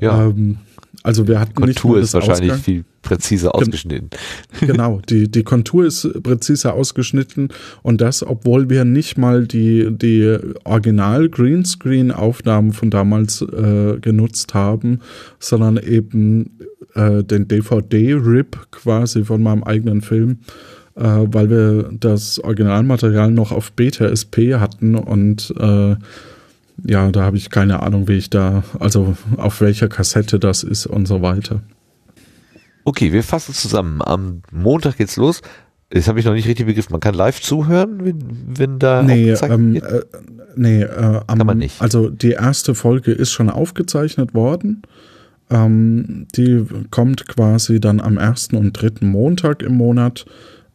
Ja. 0.00 0.26
Ähm, 0.26 0.58
also 1.06 1.28
wir 1.28 1.38
hatten 1.38 1.62
nicht 1.62 1.80
Kontur 1.80 2.00
ist 2.00 2.14
wahrscheinlich 2.14 2.50
Ausgang- 2.50 2.64
viel 2.64 2.84
präziser 3.02 3.54
ausgeschnitten. 3.54 4.10
Genau, 4.60 5.00
die, 5.08 5.30
die 5.30 5.44
Kontur 5.44 5.86
ist 5.86 6.20
präziser 6.24 6.74
ausgeschnitten 6.74 7.50
und 7.84 8.00
das, 8.00 8.24
obwohl 8.24 8.68
wir 8.70 8.84
nicht 8.84 9.16
mal 9.16 9.46
die, 9.46 9.88
die 9.92 10.36
Original 10.64 11.28
Greenscreen 11.28 12.10
Aufnahmen 12.10 12.72
von 12.72 12.90
damals 12.90 13.40
äh, 13.40 13.98
genutzt 14.00 14.54
haben, 14.54 14.98
sondern 15.38 15.76
eben 15.76 16.58
äh, 16.94 17.22
den 17.22 17.46
DVD-Rip 17.46 18.72
quasi 18.72 19.24
von 19.24 19.40
meinem 19.40 19.62
eigenen 19.62 20.00
Film, 20.00 20.38
äh, 20.96 21.02
weil 21.04 21.50
wir 21.50 21.90
das 21.92 22.40
Originalmaterial 22.40 23.30
noch 23.30 23.52
auf 23.52 23.70
Beta 23.70 24.06
SP 24.10 24.58
hatten 24.58 24.96
und 24.96 25.54
äh, 25.56 25.94
ja, 26.84 27.10
da 27.10 27.22
habe 27.22 27.36
ich 27.36 27.50
keine 27.50 27.82
Ahnung, 27.82 28.08
wie 28.08 28.16
ich 28.16 28.30
da, 28.30 28.62
also 28.78 29.16
auf 29.36 29.60
welcher 29.60 29.88
Kassette 29.88 30.38
das 30.38 30.62
ist 30.62 30.86
und 30.86 31.06
so 31.06 31.22
weiter. 31.22 31.62
Okay, 32.84 33.12
wir 33.12 33.22
fassen 33.22 33.54
zusammen. 33.54 34.00
Am 34.02 34.42
Montag 34.52 34.98
geht's 34.98 35.16
los. 35.16 35.42
Das 35.90 36.08
habe 36.08 36.18
ich 36.18 36.24
noch 36.24 36.34
nicht 36.34 36.48
richtig 36.48 36.66
begriffen. 36.66 36.92
Man 36.92 37.00
kann 37.00 37.14
live 37.14 37.40
zuhören, 37.40 38.04
wenn, 38.04 38.18
wenn 38.58 38.78
da 38.78 39.02
Nee, 39.02 39.30
ähm, 39.30 39.76
äh, 39.76 39.80
nee 40.56 40.82
äh, 40.82 41.20
am, 41.26 41.38
Kann 41.38 41.46
man 41.46 41.58
nicht. 41.58 41.80
Also 41.80 42.10
die 42.10 42.32
erste 42.32 42.74
Folge 42.74 43.12
ist 43.12 43.32
schon 43.32 43.50
aufgezeichnet 43.50 44.34
worden. 44.34 44.82
Ähm, 45.48 46.26
die 46.36 46.64
kommt 46.90 47.28
quasi 47.28 47.80
dann 47.80 48.00
am 48.00 48.18
ersten 48.18 48.56
und 48.56 48.72
dritten 48.72 49.08
Montag 49.08 49.62
im 49.62 49.76
Monat. 49.76 50.26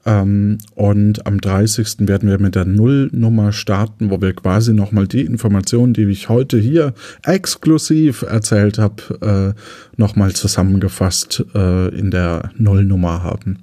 Ähm, 0.05 0.57
und 0.75 1.25
am 1.27 1.39
30. 1.39 2.07
werden 2.07 2.29
wir 2.29 2.39
mit 2.39 2.55
der 2.55 2.65
Nullnummer 2.65 3.51
starten, 3.51 4.09
wo 4.09 4.19
wir 4.21 4.33
quasi 4.33 4.73
nochmal 4.73 5.07
die 5.07 5.21
Informationen, 5.21 5.93
die 5.93 6.03
ich 6.05 6.29
heute 6.29 6.57
hier 6.57 6.93
exklusiv 7.23 8.23
erzählt 8.23 8.79
habe, 8.79 9.55
äh, 9.55 9.99
nochmal 9.99 10.33
zusammengefasst 10.33 11.45
äh, 11.53 11.89
in 11.95 12.09
der 12.11 12.51
Nullnummer 12.57 13.21
haben. 13.21 13.59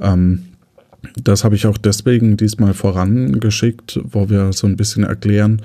Ähm, 0.00 0.44
das 1.22 1.44
habe 1.44 1.54
ich 1.54 1.66
auch 1.66 1.78
deswegen 1.78 2.36
diesmal 2.36 2.74
vorangeschickt, 2.74 4.00
wo 4.02 4.28
wir 4.28 4.52
so 4.52 4.66
ein 4.66 4.76
bisschen 4.76 5.04
erklären, 5.04 5.62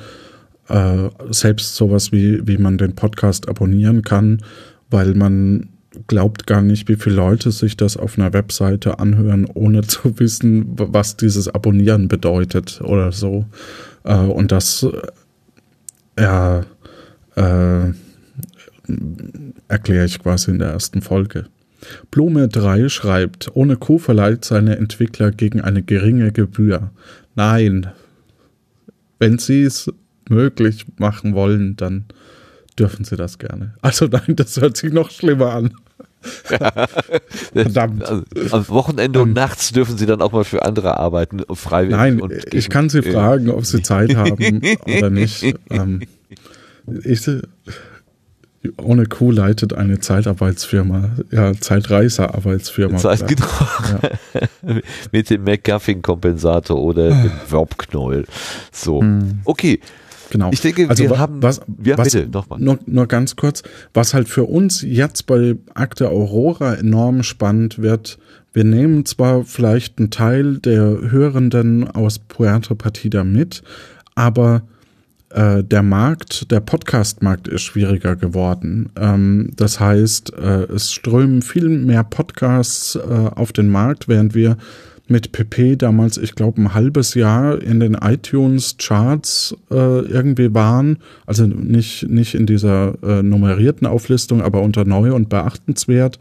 äh, 0.67 1.09
selbst 1.30 1.75
sowas 1.75 2.11
wie, 2.11 2.45
wie 2.45 2.57
man 2.57 2.77
den 2.77 2.95
Podcast 2.95 3.49
abonnieren 3.49 4.03
kann, 4.03 4.41
weil 4.90 5.15
man 5.15 5.69
glaubt 6.08 6.48
gar 6.48 6.61
nicht, 6.61 6.88
wie 6.88 6.95
viele 6.95 7.16
Leute 7.16 7.52
sich 7.52 7.76
das 7.76 7.98
auf 7.98 8.18
einer 8.18 8.34
Webseite 8.34 9.00
anhören, 9.00 9.45
ohne 9.53 9.82
zu 9.88 10.20
wissen, 10.20 10.66
was 10.76 11.18
dieses 11.18 11.48
Abonnieren 11.48 12.08
bedeutet 12.08 12.82
oder 12.82 13.11
so. 13.11 13.45
Äh, 14.03 14.16
und 14.16 14.52
das 14.52 14.84
äh, 14.84 16.22
ja, 16.22 16.66
äh, 17.36 17.94
erkläre 19.68 20.06
ich 20.06 20.20
quasi 20.20 20.52
in 20.52 20.60
der 20.60 20.72
ersten 20.72 21.02
Folge. 21.02 21.45
Blume 22.11 22.48
3 22.48 22.90
schreibt, 22.90 23.56
ohne 23.56 23.76
Kuh 23.76 23.98
verleiht 23.98 24.45
seine 24.45 24.78
Entwickler 24.78 25.32
gegen 25.32 25.61
eine 25.61 25.82
geringe 25.82 26.32
Gebühr. 26.32 26.92
Nein. 27.36 27.88
Wenn 29.18 29.38
sie 29.40 29.64
es 29.64 29.92
möglich 30.30 30.86
machen 30.98 31.34
wollen, 31.34 31.76
dann 31.76 32.06
dürfen 32.77 33.06
sie 33.06 33.16
das 33.16 33.38
gerne. 33.40 33.74
Also 33.82 34.06
nein, 34.08 34.35
das 34.35 34.59
hört 34.59 34.77
sich 34.77 34.91
noch 34.93 35.11
schlimmer 35.11 35.53
an. 35.53 35.74
Verdammt. 37.53 38.03
Also, 38.03 38.24
am 38.51 38.69
Wochenende 38.69 39.22
und 39.22 39.33
nachts 39.33 39.72
dürfen 39.72 39.98
sie 39.98 40.06
dann 40.06 40.22
auch 40.22 40.32
mal 40.32 40.43
für 40.43 40.64
andere 40.64 40.98
arbeiten, 40.98 41.41
freiwillig. 41.53 41.98
Nein, 41.98 42.22
und 42.22 42.32
ich 42.33 42.45
gegen- 42.45 42.69
kann 42.69 42.90
sie 42.90 43.00
äh, 43.00 43.11
fragen, 43.11 43.50
ob 43.50 43.66
sie 43.66 43.82
Zeit 43.82 44.16
haben 44.16 44.61
oder 44.85 45.09
nicht. 45.09 45.43
Ähm, 45.72 46.01
ich, 47.03 47.27
ohne 48.77 49.06
Kuh 49.06 49.32
leitet 49.32 49.74
eine 49.74 50.00
Zeitarbeitsfirma, 50.00 51.11
ja, 51.32 51.53
Zeitreiserarbeitsfirma. 51.53 52.98
Zeit, 52.98 53.27
genau. 53.27 53.48
Ja. 54.64 54.77
mit 55.11 55.30
dem 55.30 55.43
McGuffin-Kompensator 55.43 56.77
oder 56.80 57.09
dem 57.09 57.32
Verbknoll. 57.48 58.25
So. 58.72 59.03
Okay. 59.45 59.80
Genau. 60.32 60.50
Ich 60.53 60.61
denke, 60.61 60.90
also 60.90 61.03
wir 61.03 61.19
haben. 61.19 61.43
was, 61.43 61.61
ja, 61.84 61.98
was, 61.98 62.14
bitte, 62.14 62.30
nochmal. 62.32 62.58
Nur, 62.60 62.80
nur 62.85 63.06
ganz 63.06 63.35
kurz, 63.35 63.64
was 63.93 64.14
halt 64.14 64.30
für 64.30 64.45
uns 64.45 64.82
jetzt 64.82 65.27
bei 65.27 65.58
Akte 65.74 66.10
Aurora 66.10 66.76
enorm 66.76 67.22
spannend 67.22 67.80
wird, 67.80 68.18
wir 68.53 68.64
nehmen 68.64 69.06
zwar 69.06 69.43
vielleicht 69.43 70.00
einen 70.00 70.10
Teil 70.10 70.58
der 70.58 71.11
Hörenden 71.11 71.88
aus 71.88 72.19
Puerto 72.19 72.76
Partida 72.76 73.26
mit, 73.26 73.61
aber 74.16 74.64
äh, 75.32 75.66
der 75.66 75.84
Markt, 75.84 76.50
der 76.50 76.61
Podcast-Markt 76.61 77.50
ist 77.50 77.64
schwieriger 77.64 78.16
geworden. 78.16 78.90
Ähm, 78.95 79.51
das 79.58 79.82
heißt, 79.82 80.34
äh, 80.34 80.64
es 80.64 80.93
strömen 80.93 81.42
viel 81.42 81.68
mehr 81.68 82.06
Podcasts 82.06 82.95
äh, 82.95 83.00
auf 83.00 83.51
den 83.51 83.69
Markt, 83.69 84.08
während 84.08 84.34
wir 84.34 84.58
mit 85.11 85.31
PP 85.31 85.75
damals, 85.75 86.17
ich 86.17 86.33
glaube, 86.35 86.61
ein 86.61 86.73
halbes 86.73 87.14
Jahr 87.14 87.61
in 87.61 87.80
den 87.80 87.93
iTunes-Charts 87.93 89.56
äh, 89.69 89.75
irgendwie 89.75 90.53
waren. 90.53 90.98
Also 91.25 91.45
nicht, 91.45 92.09
nicht 92.09 92.33
in 92.33 92.45
dieser 92.45 92.95
äh, 93.03 93.22
nummerierten 93.22 93.85
Auflistung, 93.85 94.41
aber 94.41 94.61
unter 94.61 94.85
neu 94.85 95.14
und 95.14 95.30
beachtenswert. 95.30 96.17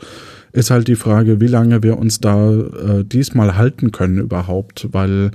Ist 0.52 0.70
halt 0.70 0.88
die 0.88 0.96
Frage, 0.96 1.40
wie 1.40 1.46
lange 1.46 1.82
wir 1.82 1.96
uns 1.96 2.20
da 2.20 2.52
äh, 2.52 3.04
diesmal 3.04 3.56
halten 3.56 3.92
können 3.92 4.18
überhaupt, 4.18 4.88
weil 4.90 5.30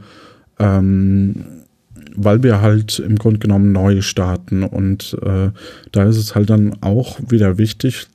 ähm, 0.60 1.46
weil 2.18 2.44
wir 2.44 2.62
halt 2.62 3.00
im 3.00 3.18
Grunde 3.18 3.40
genommen 3.40 3.72
neu 3.72 4.02
starten 4.02 4.64
und 4.64 5.18
äh, 5.22 5.50
da 5.92 6.04
ist 6.06 6.18
es 6.18 6.34
halt 6.34 6.50
dann 6.50 6.78
auch 6.82 7.20
wieder 7.28 7.58
wichtig, 7.58 8.08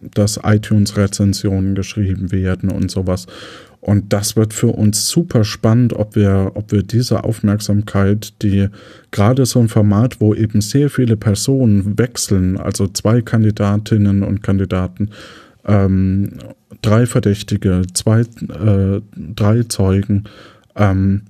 dass 0.00 0.40
iTunes-Rezensionen 0.42 1.74
geschrieben 1.74 2.30
werden 2.30 2.70
und 2.70 2.90
sowas. 2.90 3.26
Und 3.80 4.12
das 4.12 4.36
wird 4.36 4.52
für 4.52 4.68
uns 4.68 5.08
super 5.08 5.44
spannend, 5.44 5.92
ob 5.92 6.16
wir, 6.16 6.52
ob 6.54 6.72
wir 6.72 6.82
diese 6.82 7.24
Aufmerksamkeit, 7.24 8.34
die 8.42 8.68
gerade 9.10 9.46
so 9.46 9.60
ein 9.60 9.68
Format, 9.68 10.20
wo 10.20 10.34
eben 10.34 10.60
sehr 10.60 10.90
viele 10.90 11.16
Personen 11.16 11.98
wechseln, 11.98 12.58
also 12.58 12.88
zwei 12.88 13.22
Kandidatinnen 13.22 14.22
und 14.22 14.42
Kandidaten, 14.42 15.10
ähm, 15.64 16.30
drei 16.82 17.06
Verdächtige, 17.06 17.82
zwei, 17.94 18.20
äh, 18.20 19.00
drei 19.14 19.62
Zeugen, 19.62 20.24
ähm, 20.74 21.22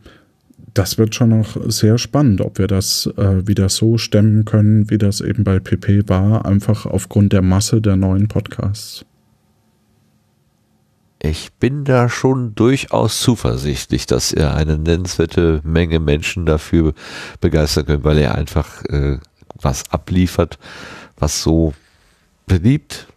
das 0.75 0.97
wird 0.97 1.15
schon 1.15 1.31
noch 1.31 1.57
sehr 1.69 1.99
spannend, 1.99 2.41
ob 2.41 2.59
wir 2.59 2.69
das 2.69 3.11
äh, 3.17 3.47
wieder 3.47 3.69
so 3.69 3.99
stemmen 3.99 4.45
können, 4.45 4.91
wie 4.91 4.99
das 4.99 5.21
eben 5.21 5.43
bei 5.43 5.59
PP 5.59 6.09
war, 6.09 6.47
einfach 6.47 6.87
aufgrund 6.87 7.33
der 7.33 7.43
Masse 7.43 7.81
der 7.81 7.97
neuen 7.97 8.29
Podcasts. 8.29 9.05
Ich 11.21 11.53
bin 11.55 11.85
da 11.85 12.09
schon 12.09 12.55
durchaus 12.55 13.21
zuversichtlich, 13.21 14.07
dass 14.07 14.33
er 14.33 14.55
eine 14.55 14.79
nennenswerte 14.79 15.61
Menge 15.65 15.99
Menschen 15.99 16.47
dafür 16.47 16.95
begeistern 17.41 17.87
können, 17.87 18.05
weil 18.05 18.19
er 18.19 18.37
einfach 18.37 18.85
äh, 18.85 19.19
was 19.61 19.91
abliefert, 19.91 20.59
was 21.17 21.43
so 21.43 21.75
beliebt 22.47 23.09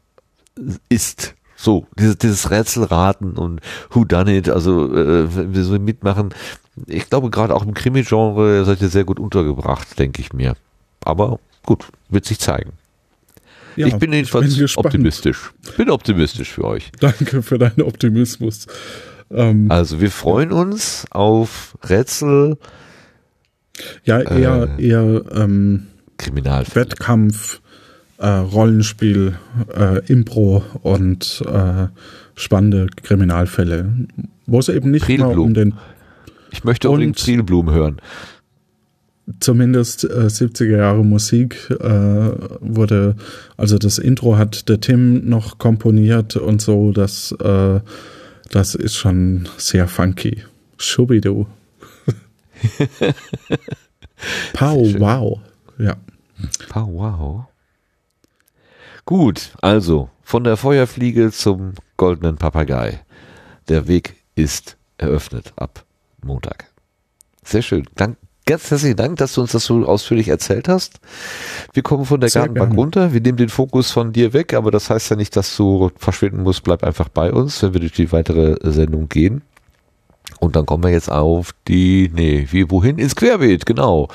ist, 0.89 1.35
So, 1.61 1.85
dieses, 1.95 2.17
dieses 2.17 2.49
Rätselraten 2.49 3.37
und 3.37 3.61
Who 3.91 4.03
Done 4.03 4.35
It, 4.35 4.49
also 4.49 4.91
äh, 4.95 5.35
wenn 5.35 5.53
wir 5.53 5.63
so 5.63 5.77
mitmachen. 5.77 6.33
Ich 6.87 7.07
glaube, 7.07 7.29
gerade 7.29 7.53
auch 7.53 7.63
im 7.63 7.75
Krimi-Genre 7.75 8.65
seid 8.65 8.81
ihr 8.81 8.89
sehr 8.89 9.03
gut 9.03 9.19
untergebracht, 9.19 9.99
denke 9.99 10.21
ich 10.21 10.33
mir. 10.33 10.55
Aber 11.05 11.39
gut, 11.63 11.85
wird 12.09 12.25
sich 12.25 12.39
zeigen. 12.39 12.71
Ja, 13.75 13.87
ich 13.87 13.95
bin 13.95 14.11
jedenfalls 14.13 14.51
ich 14.51 14.57
bin 14.57 14.67
optimistisch. 14.75 15.51
Ich 15.63 15.75
bin 15.77 15.89
optimistisch 15.89 16.49
für 16.51 16.65
euch. 16.65 16.91
Danke 16.99 17.41
für 17.41 17.57
deinen 17.57 17.81
Optimismus. 17.81 18.67
Ähm, 19.29 19.67
Also 19.69 20.01
wir 20.01 20.11
freuen 20.11 20.51
uns 20.51 21.05
auf 21.11 21.77
Rätsel, 21.87 22.57
ja, 24.03 24.19
eher, 24.19 24.69
äh, 24.77 24.87
eher 24.87 25.23
ähm, 25.33 25.87
Kriminalfälle. 26.17 26.85
Wettkampf, 26.85 27.61
äh, 28.17 28.27
Rollenspiel, 28.27 29.37
äh, 29.73 30.05
Impro 30.11 30.63
und 30.83 31.43
äh, 31.47 31.87
spannende 32.35 32.87
Kriminalfälle, 33.03 33.91
wo 34.47 34.59
es 34.59 34.69
eben 34.69 34.91
nicht 34.91 35.07
mal 35.07 35.15
Prilblum. 35.17 35.45
um 35.47 35.53
den 35.53 35.73
Ich 36.51 36.63
möchte 36.63 36.89
unbedingt 36.89 37.17
Zielblumen 37.17 37.73
hören. 37.73 37.97
Zumindest 39.39 40.03
äh, 40.03 40.27
70er 40.27 40.77
Jahre 40.77 41.03
Musik 41.03 41.69
äh, 41.69 42.31
wurde, 42.59 43.15
also 43.57 43.77
das 43.77 43.97
Intro 43.97 44.37
hat 44.37 44.69
der 44.69 44.79
Tim 44.79 45.27
noch 45.27 45.57
komponiert 45.57 46.35
und 46.35 46.61
so, 46.61 46.91
das, 46.91 47.31
äh, 47.33 47.79
das 48.49 48.75
ist 48.75 48.95
schon 48.95 49.47
sehr 49.57 49.87
funky. 49.87 50.43
Schubidu. 50.77 51.47
Pow, 54.53 54.99
wow. 54.99 55.39
Ja. 55.77 55.95
Oh, 56.75 56.87
wow. 56.87 57.45
Gut, 59.05 59.51
also 59.61 60.09
von 60.21 60.43
der 60.43 60.57
Feuerfliege 60.57 61.31
zum 61.31 61.73
goldenen 61.97 62.37
Papagei. 62.37 63.01
Der 63.67 63.87
Weg 63.87 64.15
ist 64.35 64.77
eröffnet 64.97 65.53
ab 65.55 65.85
Montag. 66.23 66.71
Sehr 67.43 67.61
schön. 67.61 67.85
Dank, 67.95 68.17
ganz 68.51 68.69
herzlichen 68.69 68.97
Dank, 68.97 69.17
dass 69.17 69.33
du 69.33 69.41
uns 69.41 69.53
das 69.53 69.65
so 69.65 69.85
ausführlich 69.85 70.27
erzählt 70.27 70.67
hast. 70.67 70.99
Wir 71.73 71.83
kommen 71.83 72.05
von 72.05 72.19
der 72.19 72.29
Sehr 72.29 72.41
Gartenbank 72.41 72.71
gerne. 72.71 72.81
runter. 72.81 73.13
Wir 73.13 73.21
nehmen 73.21 73.37
den 73.37 73.49
Fokus 73.49 73.91
von 73.91 74.11
dir 74.11 74.33
weg, 74.33 74.53
aber 74.53 74.71
das 74.71 74.89
heißt 74.89 75.09
ja 75.09 75.15
nicht, 75.15 75.35
dass 75.35 75.55
du 75.55 75.89
verschwinden 75.97 76.43
musst. 76.43 76.63
Bleib 76.63 76.83
einfach 76.83 77.07
bei 77.09 77.31
uns, 77.31 77.63
wenn 77.63 77.73
wir 77.73 77.79
durch 77.79 77.93
die 77.93 78.11
weitere 78.11 78.57
Sendung 78.69 79.07
gehen. 79.07 79.41
Und 80.39 80.55
dann 80.55 80.65
kommen 80.65 80.83
wir 80.83 80.91
jetzt 80.91 81.11
auf 81.11 81.51
die, 81.67 82.11
nee, 82.13 82.47
wie, 82.51 82.69
wohin? 82.69 82.97
Ins 82.97 83.15
Querbeet, 83.15 83.65
genau. 83.65 84.09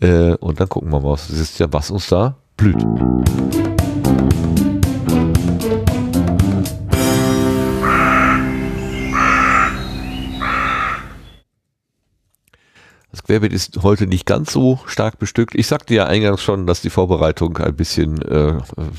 Äh, 0.00 0.34
und 0.34 0.60
dann 0.60 0.68
gucken 0.68 0.90
wir 0.90 1.00
mal, 1.00 1.12
was, 1.12 1.30
ist 1.30 1.58
ja, 1.58 1.66
was 1.72 1.90
uns 1.90 2.08
da 2.08 2.36
blüht. 2.56 2.84
Das 13.10 13.24
Querbeet 13.24 13.52
ist 13.52 13.82
heute 13.82 14.06
nicht 14.06 14.24
ganz 14.24 14.52
so 14.52 14.78
stark 14.86 15.18
bestückt. 15.18 15.56
Ich 15.56 15.66
sagte 15.66 15.94
ja 15.94 16.06
eingangs 16.06 16.42
schon, 16.42 16.68
dass 16.68 16.80
die 16.80 16.90
Vorbereitung 16.90 17.56
ein 17.58 17.74
bisschen 17.74 18.22
äh, 18.22 18.54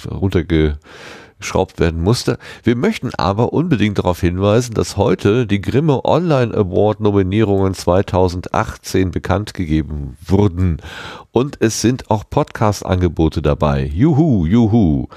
runtergeschraubt 0.09 1.79
werden 1.79 2.01
musste. 2.01 2.37
Wir 2.63 2.75
möchten 2.75 3.11
aber 3.15 3.53
unbedingt 3.53 3.99
darauf 3.99 4.19
hinweisen, 4.19 4.73
dass 4.73 4.97
heute 4.97 5.47
die 5.47 5.61
Grimme 5.61 6.03
Online 6.03 6.53
Award 6.53 6.99
Nominierungen 6.99 7.73
2018 7.73 9.11
bekannt 9.11 9.53
gegeben 9.53 10.17
wurden. 10.25 10.81
Und 11.31 11.55
es 11.61 11.79
sind 11.79 12.11
auch 12.11 12.25
Podcast-Angebote 12.29 13.41
dabei. 13.41 13.85
Juhu, 13.85 14.45
juhu. 14.45 15.07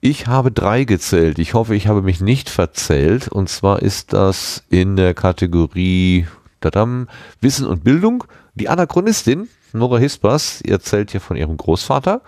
Ich 0.00 0.26
habe 0.26 0.50
drei 0.50 0.82
gezählt. 0.82 1.38
Ich 1.38 1.54
hoffe, 1.54 1.76
ich 1.76 1.86
habe 1.86 2.02
mich 2.02 2.20
nicht 2.20 2.50
verzählt. 2.50 3.28
Und 3.28 3.48
zwar 3.48 3.80
ist 3.80 4.12
das 4.12 4.64
in 4.70 4.96
der 4.96 5.14
Kategorie 5.14 6.26
tadam, 6.64 7.08
Wissen 7.40 7.66
und 7.66 7.84
Bildung. 7.84 8.24
Die 8.54 8.68
Anachronistin, 8.68 9.48
Nora 9.72 9.98
Hispers, 9.98 10.60
erzählt 10.62 11.12
ja 11.12 11.20
von 11.20 11.36
ihrem 11.36 11.56
Großvater. 11.56 12.22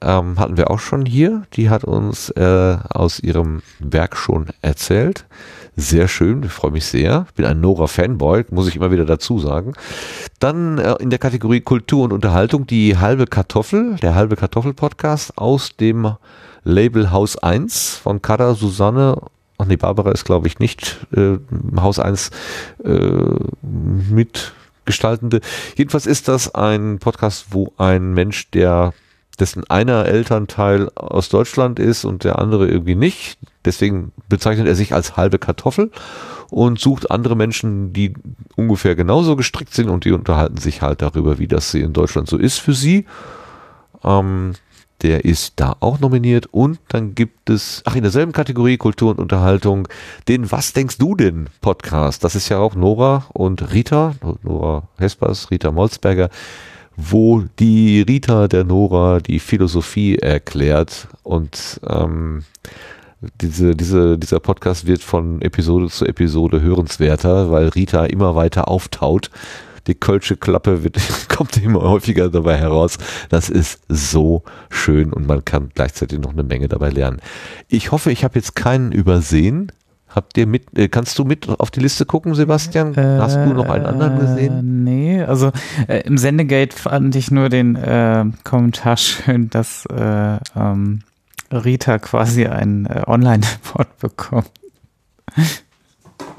Ähm, 0.00 0.38
hatten 0.38 0.56
wir 0.56 0.70
auch 0.70 0.78
schon 0.78 1.04
hier. 1.04 1.42
Die 1.52 1.68
hat 1.68 1.84
uns 1.84 2.30
äh, 2.30 2.76
aus 2.88 3.20
ihrem 3.20 3.62
Werk 3.78 4.16
schon 4.16 4.46
erzählt. 4.62 5.26
Sehr 5.76 6.08
schön, 6.08 6.42
ich 6.42 6.52
freue 6.52 6.70
mich 6.70 6.84
sehr. 6.86 7.26
Bin 7.34 7.44
ein 7.46 7.60
Nora-Fanboy, 7.60 8.44
muss 8.50 8.68
ich 8.68 8.76
immer 8.76 8.90
wieder 8.90 9.04
dazu 9.04 9.38
sagen. 9.38 9.74
Dann 10.38 10.78
äh, 10.78 10.94
in 11.00 11.10
der 11.10 11.18
Kategorie 11.18 11.60
Kultur 11.60 12.04
und 12.04 12.12
Unterhaltung 12.12 12.66
die 12.66 12.98
halbe 12.98 13.26
Kartoffel, 13.26 13.96
der 13.96 14.14
halbe 14.14 14.36
Kartoffel-Podcast 14.36 15.38
aus 15.38 15.76
dem 15.76 16.14
Label 16.64 17.10
Haus 17.10 17.36
1 17.36 17.96
von 17.96 18.22
Kada 18.22 18.54
Susanne. 18.54 19.16
Ach 19.62 19.66
nee, 19.66 19.76
Barbara 19.76 20.10
ist 20.10 20.24
glaube 20.24 20.48
ich 20.48 20.58
nicht 20.58 21.06
äh, 21.14 21.38
Haus 21.76 22.00
1 22.00 22.30
äh, 22.82 22.90
mitgestaltende. 23.62 25.40
Jedenfalls 25.76 26.06
ist 26.06 26.26
das 26.26 26.52
ein 26.52 26.98
Podcast, 26.98 27.46
wo 27.50 27.72
ein 27.76 28.12
Mensch, 28.12 28.50
der 28.50 28.92
dessen 29.38 29.62
einer 29.70 30.06
Elternteil 30.06 30.90
aus 30.96 31.28
Deutschland 31.28 31.78
ist 31.78 32.04
und 32.04 32.24
der 32.24 32.40
andere 32.40 32.66
irgendwie 32.66 32.96
nicht. 32.96 33.38
Deswegen 33.64 34.10
bezeichnet 34.28 34.66
er 34.66 34.74
sich 34.74 34.94
als 34.94 35.16
halbe 35.16 35.38
Kartoffel 35.38 35.92
und 36.50 36.80
sucht 36.80 37.12
andere 37.12 37.36
Menschen, 37.36 37.92
die 37.92 38.14
ungefähr 38.56 38.96
genauso 38.96 39.36
gestrickt 39.36 39.74
sind 39.74 39.88
und 39.90 40.04
die 40.04 40.12
unterhalten 40.12 40.56
sich 40.56 40.82
halt 40.82 41.02
darüber, 41.02 41.38
wie 41.38 41.46
das 41.46 41.72
in 41.72 41.92
Deutschland 41.92 42.28
so 42.28 42.36
ist 42.36 42.58
für 42.58 42.74
sie. 42.74 43.06
Ähm, 44.02 44.54
der 45.02 45.24
ist 45.24 45.54
da 45.56 45.76
auch 45.80 46.00
nominiert 46.00 46.46
und 46.46 46.78
dann 46.88 47.14
gibt 47.14 47.50
es, 47.50 47.82
ach 47.84 47.96
in 47.96 48.02
derselben 48.02 48.32
Kategorie 48.32 48.76
Kultur 48.76 49.10
und 49.10 49.18
Unterhaltung, 49.18 49.88
den 50.28 50.50
Was 50.52 50.72
denkst 50.72 50.98
du 50.98 51.14
denn 51.14 51.48
Podcast. 51.60 52.24
Das 52.24 52.34
ist 52.34 52.48
ja 52.48 52.58
auch 52.58 52.74
Nora 52.74 53.26
und 53.32 53.72
Rita, 53.72 54.14
Nora 54.42 54.88
Hespers, 54.98 55.50
Rita 55.50 55.70
Molzberger, 55.70 56.30
wo 56.96 57.42
die 57.58 58.02
Rita 58.02 58.48
der 58.48 58.64
Nora 58.64 59.20
die 59.20 59.40
Philosophie 59.40 60.16
erklärt 60.16 61.08
und 61.22 61.80
ähm, 61.88 62.44
diese, 63.40 63.76
diese, 63.76 64.18
dieser 64.18 64.40
Podcast 64.40 64.86
wird 64.86 65.02
von 65.02 65.42
Episode 65.42 65.88
zu 65.88 66.06
Episode 66.06 66.60
hörenswerter, 66.60 67.50
weil 67.50 67.68
Rita 67.68 68.04
immer 68.06 68.34
weiter 68.34 68.68
auftaut. 68.68 69.30
Die 69.86 69.94
Kölsche 69.94 70.36
Klappe 70.36 70.84
wird, 70.84 70.98
kommt 71.28 71.56
immer 71.56 71.82
häufiger 71.82 72.28
dabei 72.28 72.56
heraus. 72.56 72.98
Das 73.28 73.48
ist 73.50 73.80
so 73.88 74.42
schön 74.70 75.12
und 75.12 75.26
man 75.26 75.44
kann 75.44 75.70
gleichzeitig 75.74 76.18
noch 76.20 76.32
eine 76.32 76.42
Menge 76.42 76.68
dabei 76.68 76.90
lernen. 76.90 77.20
Ich 77.68 77.92
hoffe, 77.92 78.12
ich 78.12 78.24
habe 78.24 78.36
jetzt 78.36 78.54
keinen 78.54 78.92
übersehen. 78.92 79.72
Habt 80.08 80.36
ihr 80.36 80.46
mit, 80.46 80.78
äh, 80.78 80.88
kannst 80.88 81.18
du 81.18 81.24
mit 81.24 81.48
auf 81.48 81.70
die 81.70 81.80
Liste 81.80 82.04
gucken, 82.04 82.34
Sebastian? 82.34 82.94
Hast 82.96 83.36
du 83.36 83.54
noch 83.54 83.70
einen 83.70 83.86
anderen 83.86 84.18
gesehen? 84.18 84.58
Äh, 84.58 84.62
Nee, 84.62 85.22
also 85.22 85.52
äh, 85.88 86.00
im 86.00 86.18
Sendegate 86.18 86.76
fand 86.76 87.16
ich 87.16 87.30
nur 87.30 87.48
den 87.48 87.76
äh, 87.76 88.24
Kommentar 88.44 88.96
schön, 88.98 89.48
dass 89.48 89.86
äh, 89.86 90.38
ähm, 90.54 91.00
Rita 91.50 91.98
quasi 91.98 92.46
ein 92.46 92.86
äh, 92.86 93.04
Online-Report 93.06 93.98
bekommt. 93.98 94.50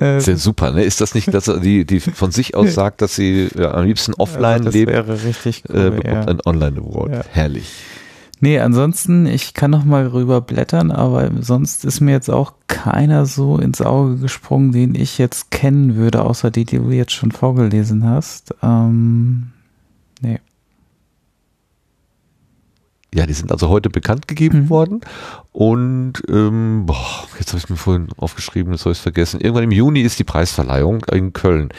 Äh, 0.03 0.17
Ist 0.17 0.27
ja 0.27 0.35
super, 0.35 0.71
ne? 0.71 0.83
Ist 0.83 0.99
das 0.99 1.15
nicht, 1.15 1.33
dass 1.33 1.45
die, 1.45 1.85
die 1.85 2.01
von 2.01 2.31
sich 2.31 2.55
aus 2.55 2.73
sagt, 2.73 3.01
dass 3.01 3.15
sie 3.15 3.47
ja, 3.55 3.73
am 3.73 3.85
liebsten 3.85 4.13
offline 4.15 4.45
also 4.45 4.65
das 4.65 4.73
lebt, 4.73 4.91
wäre 4.91 5.23
richtig 5.23 5.63
cool, 5.69 5.75
äh, 5.77 5.89
bekommt 5.91 6.05
ja. 6.05 6.25
ein 6.25 6.39
Online-Award. 6.45 7.11
Ja. 7.11 7.21
Herrlich. 7.31 7.71
Nee, 8.41 8.59
ansonsten, 8.59 9.25
ich 9.25 9.53
kann 9.53 9.71
noch 9.71 9.85
mal 9.85 10.05
rüber 10.07 10.41
blättern, 10.41 10.91
aber 10.91 11.31
sonst 11.39 11.85
ist 11.85 12.01
mir 12.01 12.11
jetzt 12.11 12.29
auch 12.29 12.51
keiner 12.67 13.25
so 13.25 13.57
ins 13.57 13.81
Auge 13.81 14.17
gesprungen, 14.17 14.73
den 14.73 14.95
ich 14.95 15.17
jetzt 15.17 15.49
kennen 15.49 15.95
würde, 15.95 16.23
außer 16.23 16.51
die, 16.51 16.65
die 16.65 16.79
du 16.79 16.91
jetzt 16.91 17.13
schon 17.13 17.31
vorgelesen 17.31 18.03
hast. 18.03 18.53
Ähm, 18.61 19.51
nee. 20.19 20.41
Ja, 23.13 23.25
die 23.27 23.33
sind 23.33 23.51
also 23.51 23.69
heute 23.69 23.89
bekannt 23.89 24.27
gegeben 24.27 24.61
Mhm. 24.63 24.69
worden. 24.69 25.01
Und 25.51 26.13
ähm, 26.29 26.85
boah, 26.87 27.27
jetzt 27.37 27.49
habe 27.49 27.59
ich 27.59 27.69
mir 27.69 27.75
vorhin 27.77 28.07
aufgeschrieben, 28.17 28.73
jetzt 28.73 28.81
habe 28.81 28.91
ich 28.91 28.97
es 28.97 29.03
vergessen. 29.03 29.39
Irgendwann 29.39 29.65
im 29.65 29.71
Juni 29.71 30.01
ist 30.01 30.17
die 30.17 30.23
Preisverleihung 30.23 31.03
in 31.11 31.31
Köln. 31.31 31.69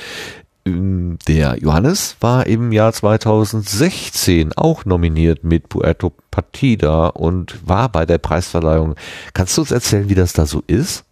Ähm, 0.65 1.19
Der 1.27 1.59
Johannes 1.59 2.17
war 2.21 2.47
im 2.47 2.71
Jahr 2.71 2.93
2016 2.93 4.53
auch 4.57 4.85
nominiert 4.85 5.43
mit 5.43 5.69
Puerto 5.69 6.13
Partida 6.31 7.09
und 7.09 7.67
war 7.69 7.89
bei 7.89 8.07
der 8.07 8.19
Preisverleihung. 8.19 8.95
Kannst 9.33 9.57
du 9.57 9.63
uns 9.63 9.73
erzählen, 9.73 10.09
wie 10.09 10.15
das 10.15 10.33
da 10.35 10.47
so 10.47 10.63
ist? 10.69 11.05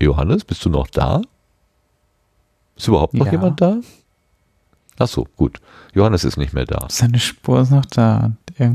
Johannes, 0.00 0.44
bist 0.44 0.64
du 0.64 0.68
noch 0.70 0.88
da? 0.88 1.22
Ist 2.76 2.88
überhaupt 2.88 3.14
noch 3.14 3.26
Ja. 3.26 3.32
jemand 3.32 3.60
da? 3.60 3.78
Ach 4.98 5.08
so, 5.08 5.26
gut. 5.36 5.60
Johannes 5.94 6.24
ist 6.24 6.36
nicht 6.36 6.52
mehr 6.52 6.64
da. 6.64 6.86
Seine 6.90 7.18
Spur 7.18 7.60
ist 7.60 7.70
noch 7.70 7.86
da. 7.86 8.32
Der, 8.58 8.74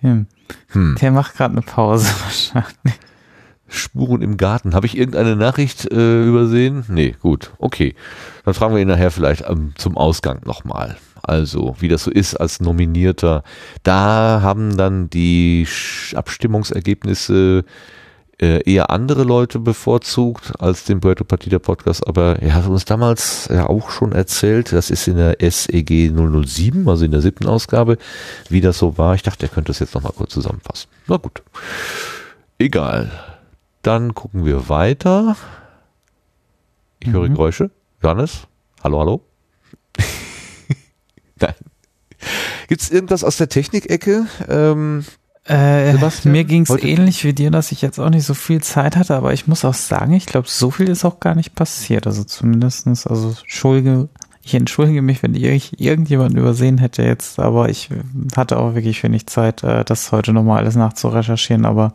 hm. 0.00 0.26
Hm. 0.68 0.96
Der 1.00 1.10
macht 1.10 1.36
gerade 1.36 1.52
eine 1.52 1.62
Pause 1.62 2.06
wahrscheinlich. 2.24 2.98
Spuren 3.68 4.20
im 4.22 4.36
Garten. 4.36 4.74
Habe 4.74 4.86
ich 4.86 4.96
irgendeine 4.96 5.36
Nachricht 5.36 5.90
äh, 5.92 6.26
übersehen? 6.26 6.84
Nee, 6.88 7.14
gut. 7.20 7.52
Okay. 7.58 7.94
Dann 8.44 8.54
fragen 8.54 8.74
wir 8.74 8.82
ihn 8.82 8.88
nachher 8.88 9.12
vielleicht 9.12 9.48
ähm, 9.48 9.74
zum 9.76 9.96
Ausgang 9.96 10.40
nochmal. 10.44 10.96
also 11.22 11.76
wie 11.78 11.88
das 11.88 12.04
so 12.04 12.10
ist 12.10 12.34
als 12.34 12.60
Nominierter. 12.60 13.44
Da 13.84 14.40
haben 14.42 14.76
dann 14.76 15.08
die 15.08 15.68
Abstimmungsergebnisse 16.14 17.58
äh, 17.58 17.70
eher 18.40 18.90
andere 18.90 19.24
Leute 19.24 19.58
bevorzugt 19.58 20.52
als 20.58 20.84
den 20.84 21.00
Puerto 21.00 21.24
Partida 21.24 21.58
Podcast, 21.58 22.06
aber 22.06 22.40
er 22.40 22.54
hat 22.54 22.66
uns 22.66 22.84
damals 22.84 23.48
ja 23.52 23.66
auch 23.66 23.90
schon 23.90 24.12
erzählt, 24.12 24.72
das 24.72 24.90
ist 24.90 25.06
in 25.08 25.16
der 25.16 25.36
SEG 25.40 26.10
007, 26.10 26.88
also 26.88 27.04
in 27.04 27.10
der 27.10 27.20
siebten 27.20 27.46
Ausgabe, 27.46 27.98
wie 28.48 28.60
das 28.60 28.78
so 28.78 28.96
war. 28.96 29.14
Ich 29.14 29.22
dachte, 29.22 29.46
er 29.46 29.50
könnte 29.50 29.68
das 29.68 29.78
jetzt 29.78 29.94
nochmal 29.94 30.12
kurz 30.16 30.32
zusammenfassen. 30.32 30.88
Na 31.06 31.16
gut. 31.18 31.42
Egal. 32.58 33.10
Dann 33.82 34.14
gucken 34.14 34.44
wir 34.44 34.68
weiter. 34.68 35.36
Ich 37.00 37.08
mhm. 37.08 37.12
höre 37.12 37.28
Geräusche. 37.28 37.70
Johannes? 38.02 38.46
Hallo, 38.82 39.00
hallo? 39.00 39.20
Nein. 41.40 41.54
Gibt 42.68 42.82
es 42.82 42.90
irgendwas 42.90 43.24
aus 43.24 43.36
der 43.36 43.48
Technikecke? 43.48 44.26
Ähm, 44.48 45.04
äh, 45.50 46.28
mir 46.28 46.44
ging 46.44 46.62
es 46.62 46.70
ähnlich 46.70 47.24
wie 47.24 47.32
dir, 47.32 47.50
dass 47.50 47.72
ich 47.72 47.82
jetzt 47.82 47.98
auch 47.98 48.10
nicht 48.10 48.24
so 48.24 48.34
viel 48.34 48.62
Zeit 48.62 48.96
hatte, 48.96 49.16
aber 49.16 49.32
ich 49.32 49.48
muss 49.48 49.64
auch 49.64 49.74
sagen, 49.74 50.12
ich 50.12 50.26
glaube, 50.26 50.46
so 50.48 50.70
viel 50.70 50.88
ist 50.88 51.04
auch 51.04 51.18
gar 51.18 51.34
nicht 51.34 51.56
passiert. 51.56 52.06
Also 52.06 52.22
zumindestens, 52.22 53.04
also 53.06 53.34
entschuldige, 53.40 54.08
ich 54.42 54.54
entschuldige 54.54 55.02
mich, 55.02 55.24
wenn 55.24 55.34
ich 55.34 55.80
irgendjemanden 55.80 56.38
übersehen 56.38 56.78
hätte 56.78 57.02
jetzt, 57.02 57.40
aber 57.40 57.68
ich 57.68 57.88
hatte 58.36 58.58
auch 58.58 58.74
wirklich 58.74 59.02
wenig 59.02 59.26
Zeit, 59.26 59.64
äh, 59.64 59.84
das 59.84 60.12
heute 60.12 60.32
nochmal 60.32 60.58
alles 60.58 60.76
nachzurecherchieren, 60.76 61.64
aber 61.64 61.94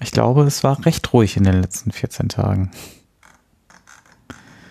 ich 0.00 0.10
glaube, 0.10 0.42
es 0.42 0.64
war 0.64 0.84
recht 0.84 1.12
ruhig 1.12 1.36
in 1.36 1.44
den 1.44 1.60
letzten 1.62 1.92
14 1.92 2.28
Tagen. 2.28 2.72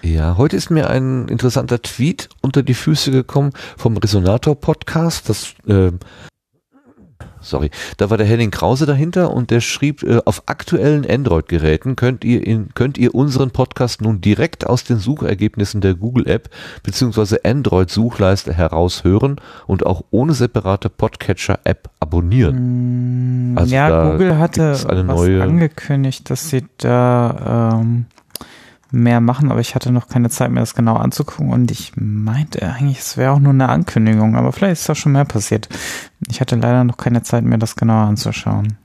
Ja, 0.01 0.35
heute 0.35 0.57
ist 0.57 0.69
mir 0.69 0.90
ein 0.90 1.30
interessanter 1.30 1.82
Tweet 1.82 2.27
unter 2.41 2.64
die 2.64 2.73
Füße 2.73 3.11
gekommen 3.11 3.53
vom 3.77 3.95
Resonator 3.95 4.59
Podcast. 4.59 5.30
Das 5.30 5.56
äh, 5.65 5.93
sorry, 7.44 7.70
da 7.98 8.10
war 8.10 8.18
der 8.18 8.26
Henning 8.26 8.52
Krause 8.52 8.86
dahinter 8.86 9.32
und 9.32 9.52
der 9.52 9.62
schrieb, 9.62 10.04
äh, 10.04 10.20
auf 10.26 10.44
aktuellen 10.48 11.10
Android-Geräten 11.10 11.96
könnt 11.96 12.24
ihr, 12.24 12.46
in, 12.46 12.70
könnt 12.74 12.98
ihr 12.98 13.14
unseren 13.14 13.52
Podcast 13.52 14.02
nun 14.02 14.22
direkt 14.22 14.66
aus 14.66 14.84
den 14.84 14.98
Suchergebnissen 14.98 15.82
der 15.82 15.94
Google 15.94 16.28
App 16.28 16.50
bzw. 16.84 17.38
Android-Suchleiste 17.44 18.54
heraushören 18.54 19.38
und 19.68 19.86
auch 19.86 20.04
ohne 20.12 20.34
separate 20.34 20.90
Podcatcher-App 20.90 21.90
abonnieren. 22.00 23.54
Mm, 23.54 23.58
also 23.58 23.76
ja, 23.76 24.12
Google 24.12 24.38
hatte 24.38 24.78
eine 24.88 25.08
was 25.08 25.18
neue 25.18 25.44
angekündigt, 25.44 26.30
dass 26.30 26.50
sie 26.50 26.66
da 26.78 27.74
ähm, 27.82 28.06
mehr 28.94 29.22
machen, 29.22 29.52
aber 29.52 29.60
ich 29.60 29.76
hatte 29.76 29.92
noch 29.92 30.08
keine 30.08 30.30
Zeit, 30.30 30.52
mir 30.52 30.60
das 30.60 30.76
genau 30.76 30.96
anzugucken 30.96 31.52
und 31.52 31.72
ich 31.72 31.94
meinte 31.96 32.62
eigentlich, 32.62 33.00
es 33.00 33.18
wäre 33.18 33.32
auch 33.32 33.40
nur 33.40 33.52
eine 33.52 33.70
Ankündigung, 33.70 34.36
aber 34.36 34.52
vielleicht 34.52 34.74
ist 34.74 34.90
da 34.90 34.96
schon 34.96 35.14
mehr 35.14 35.26
passiert. 35.26 35.68
Ich 36.30 36.40
hatte 36.40 36.56
leider 36.56 36.84
noch 36.84 36.98
keine 36.98 37.24
Zeit, 37.24 37.44
mir 37.44 37.58
das 37.58 37.76
genauer 37.76 38.08
anzuschauen. 38.08 38.78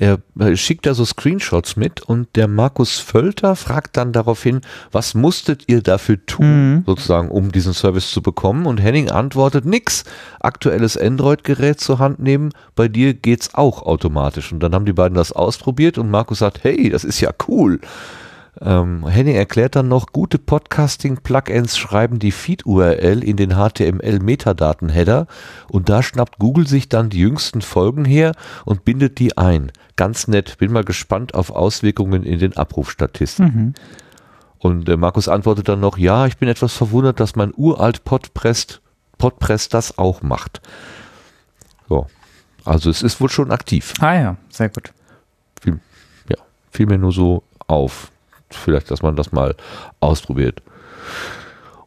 Er 0.00 0.20
schickt 0.56 0.86
da 0.86 0.94
so 0.94 1.04
Screenshots 1.04 1.74
mit 1.74 2.00
und 2.00 2.36
der 2.36 2.46
Markus 2.46 3.00
Völter 3.00 3.56
fragt 3.56 3.96
dann 3.96 4.12
daraufhin, 4.12 4.60
was 4.92 5.14
musstet 5.14 5.64
ihr 5.66 5.82
dafür 5.82 6.24
tun, 6.24 6.74
mhm. 6.74 6.84
sozusagen, 6.86 7.28
um 7.28 7.50
diesen 7.50 7.74
Service 7.74 8.12
zu 8.12 8.22
bekommen? 8.22 8.66
Und 8.66 8.78
Henning 8.78 9.10
antwortet, 9.10 9.64
nix, 9.64 10.04
aktuelles 10.38 10.96
Android-Gerät 10.96 11.80
zur 11.80 11.98
Hand 11.98 12.20
nehmen, 12.20 12.52
bei 12.76 12.86
dir 12.86 13.12
geht's 13.12 13.54
auch 13.54 13.82
automatisch. 13.82 14.52
Und 14.52 14.60
dann 14.60 14.72
haben 14.72 14.86
die 14.86 14.92
beiden 14.92 15.16
das 15.16 15.32
ausprobiert 15.32 15.98
und 15.98 16.12
Markus 16.12 16.38
sagt, 16.38 16.62
hey, 16.62 16.90
das 16.90 17.02
ist 17.02 17.20
ja 17.20 17.32
cool. 17.48 17.80
Ähm, 18.60 19.06
Henning 19.06 19.36
erklärt 19.36 19.76
dann 19.76 19.88
noch, 19.88 20.08
gute 20.12 20.38
Podcasting-Plugins 20.38 21.78
schreiben 21.78 22.18
die 22.18 22.32
Feed-URL 22.32 23.22
in 23.22 23.36
den 23.36 23.52
HTML-Metadaten-Header 23.52 25.26
und 25.68 25.88
da 25.88 26.02
schnappt 26.02 26.38
Google 26.38 26.66
sich 26.66 26.88
dann 26.88 27.10
die 27.10 27.20
jüngsten 27.20 27.60
Folgen 27.62 28.04
her 28.04 28.32
und 28.64 28.84
bindet 28.84 29.18
die 29.20 29.36
ein. 29.38 29.70
Ganz 29.96 30.26
nett, 30.26 30.58
bin 30.58 30.72
mal 30.72 30.84
gespannt 30.84 31.34
auf 31.34 31.50
Auswirkungen 31.50 32.24
in 32.24 32.38
den 32.40 32.56
Abrufstatistiken. 32.56 33.66
Mhm. 33.66 33.74
Und 34.58 34.88
äh, 34.88 34.96
Markus 34.96 35.28
antwortet 35.28 35.68
dann 35.68 35.80
noch, 35.80 35.96
ja, 35.96 36.26
ich 36.26 36.36
bin 36.36 36.48
etwas 36.48 36.72
verwundert, 36.72 37.20
dass 37.20 37.36
mein 37.36 37.52
uralt 37.56 38.04
Podpress, 38.04 38.80
Podpress 39.18 39.68
das 39.68 39.98
auch 39.98 40.22
macht. 40.22 40.60
So. 41.88 42.06
Also 42.64 42.90
es 42.90 43.02
ist 43.02 43.20
wohl 43.20 43.30
schon 43.30 43.52
aktiv. 43.52 43.94
Ah 44.00 44.14
ja, 44.14 44.36
sehr 44.50 44.68
gut. 44.68 44.92
Fiel, 45.60 45.78
ja, 46.28 46.36
fiel 46.70 46.86
mir 46.86 46.98
nur 46.98 47.12
so 47.12 47.44
auf 47.66 48.10
vielleicht, 48.50 48.90
dass 48.90 49.02
man 49.02 49.16
das 49.16 49.32
mal 49.32 49.54
ausprobiert. 50.00 50.62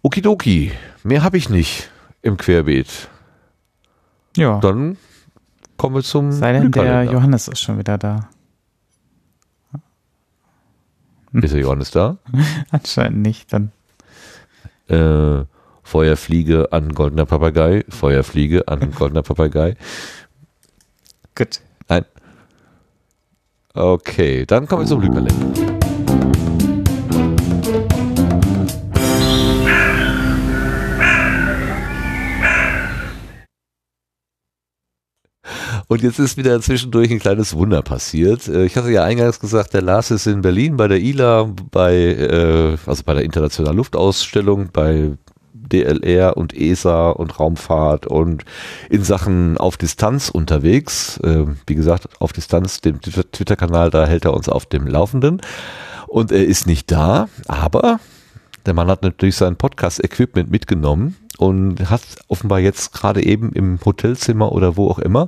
Okidoki, 0.01 0.71
mehr 1.03 1.23
habe 1.23 1.37
ich 1.37 1.49
nicht 1.49 1.89
im 2.21 2.37
Querbeet. 2.37 3.09
Ja. 4.35 4.59
Dann 4.59 4.97
kommen 5.77 5.95
wir 5.95 6.03
zum 6.03 6.31
Sei 6.31 6.53
denn, 6.53 6.71
der 6.71 7.03
Johannes 7.03 7.47
ist 7.47 7.59
schon 7.59 7.77
wieder 7.77 7.97
da. 7.97 8.29
Ist 11.33 11.53
der 11.53 11.61
Johannes 11.61 11.91
da? 11.91 12.17
Anscheinend 12.71 13.21
nicht, 13.21 13.53
dann. 13.53 13.71
Äh, 14.87 15.45
Feuerfliege 15.83 16.71
an 16.71 16.93
goldener 16.93 17.25
Papagei, 17.25 17.85
Feuerfliege 17.89 18.67
an 18.67 18.91
goldener 18.95 19.23
Papagei. 19.23 19.75
Gut. 21.35 21.61
Nein. 21.87 22.05
Okay, 23.73 24.45
dann 24.45 24.67
kommen 24.67 24.83
wir 24.83 24.87
zum 24.87 24.99
Glückkalender. 24.99 25.70
Und 35.91 36.03
jetzt 36.03 36.19
ist 36.19 36.37
wieder 36.37 36.61
zwischendurch 36.61 37.11
ein 37.11 37.19
kleines 37.19 37.53
Wunder 37.53 37.81
passiert. 37.81 38.47
Äh, 38.47 38.63
ich 38.63 38.77
hatte 38.77 38.89
ja 38.91 39.03
eingangs 39.03 39.41
gesagt, 39.41 39.73
der 39.73 39.81
Lars 39.81 40.09
ist 40.09 40.25
in 40.25 40.41
Berlin 40.41 40.77
bei 40.77 40.87
der 40.87 41.01
ILA, 41.01 41.53
bei, 41.69 41.93
äh, 41.93 42.77
also 42.85 43.03
bei 43.03 43.13
der 43.13 43.25
Internationalen 43.25 43.75
Luftausstellung, 43.75 44.69
bei 44.71 45.17
DLR 45.53 46.37
und 46.37 46.55
ESA 46.55 47.09
und 47.09 47.37
Raumfahrt 47.37 48.07
und 48.07 48.45
in 48.89 49.03
Sachen 49.03 49.57
auf 49.57 49.75
Distanz 49.75 50.29
unterwegs. 50.29 51.17
Äh, 51.25 51.47
wie 51.67 51.75
gesagt, 51.75 52.07
auf 52.21 52.31
Distanz, 52.31 52.79
dem 52.79 53.01
Twitter-Kanal, 53.01 53.89
da 53.89 54.05
hält 54.05 54.23
er 54.23 54.33
uns 54.33 54.47
auf 54.47 54.65
dem 54.67 54.87
Laufenden. 54.87 55.41
Und 56.07 56.31
er 56.31 56.45
ist 56.45 56.67
nicht 56.67 56.89
da, 56.89 57.27
aber 57.49 57.99
der 58.65 58.73
Mann 58.73 58.87
hat 58.87 59.03
natürlich 59.03 59.35
sein 59.35 59.57
Podcast-Equipment 59.57 60.49
mitgenommen 60.49 61.17
und 61.37 61.89
hat 61.89 62.03
offenbar 62.29 62.59
jetzt 62.59 62.93
gerade 62.93 63.25
eben 63.25 63.51
im 63.51 63.77
Hotelzimmer 63.83 64.53
oder 64.53 64.77
wo 64.77 64.87
auch 64.87 64.99
immer 64.99 65.27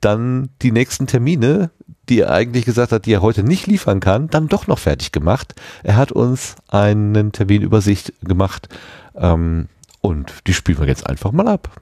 dann 0.00 0.50
die 0.62 0.72
nächsten 0.72 1.06
Termine, 1.06 1.70
die 2.08 2.20
er 2.20 2.32
eigentlich 2.32 2.64
gesagt 2.64 2.92
hat, 2.92 3.06
die 3.06 3.12
er 3.12 3.22
heute 3.22 3.42
nicht 3.42 3.66
liefern 3.66 4.00
kann, 4.00 4.28
dann 4.28 4.48
doch 4.48 4.66
noch 4.66 4.78
fertig 4.78 5.12
gemacht. 5.12 5.54
Er 5.82 5.96
hat 5.96 6.12
uns 6.12 6.56
einen 6.68 7.32
Terminübersicht 7.32 8.12
gemacht 8.22 8.68
ähm, 9.16 9.68
und 10.00 10.32
die 10.46 10.54
spielen 10.54 10.78
wir 10.78 10.86
jetzt 10.86 11.06
einfach 11.06 11.32
mal 11.32 11.48
ab. 11.48 11.80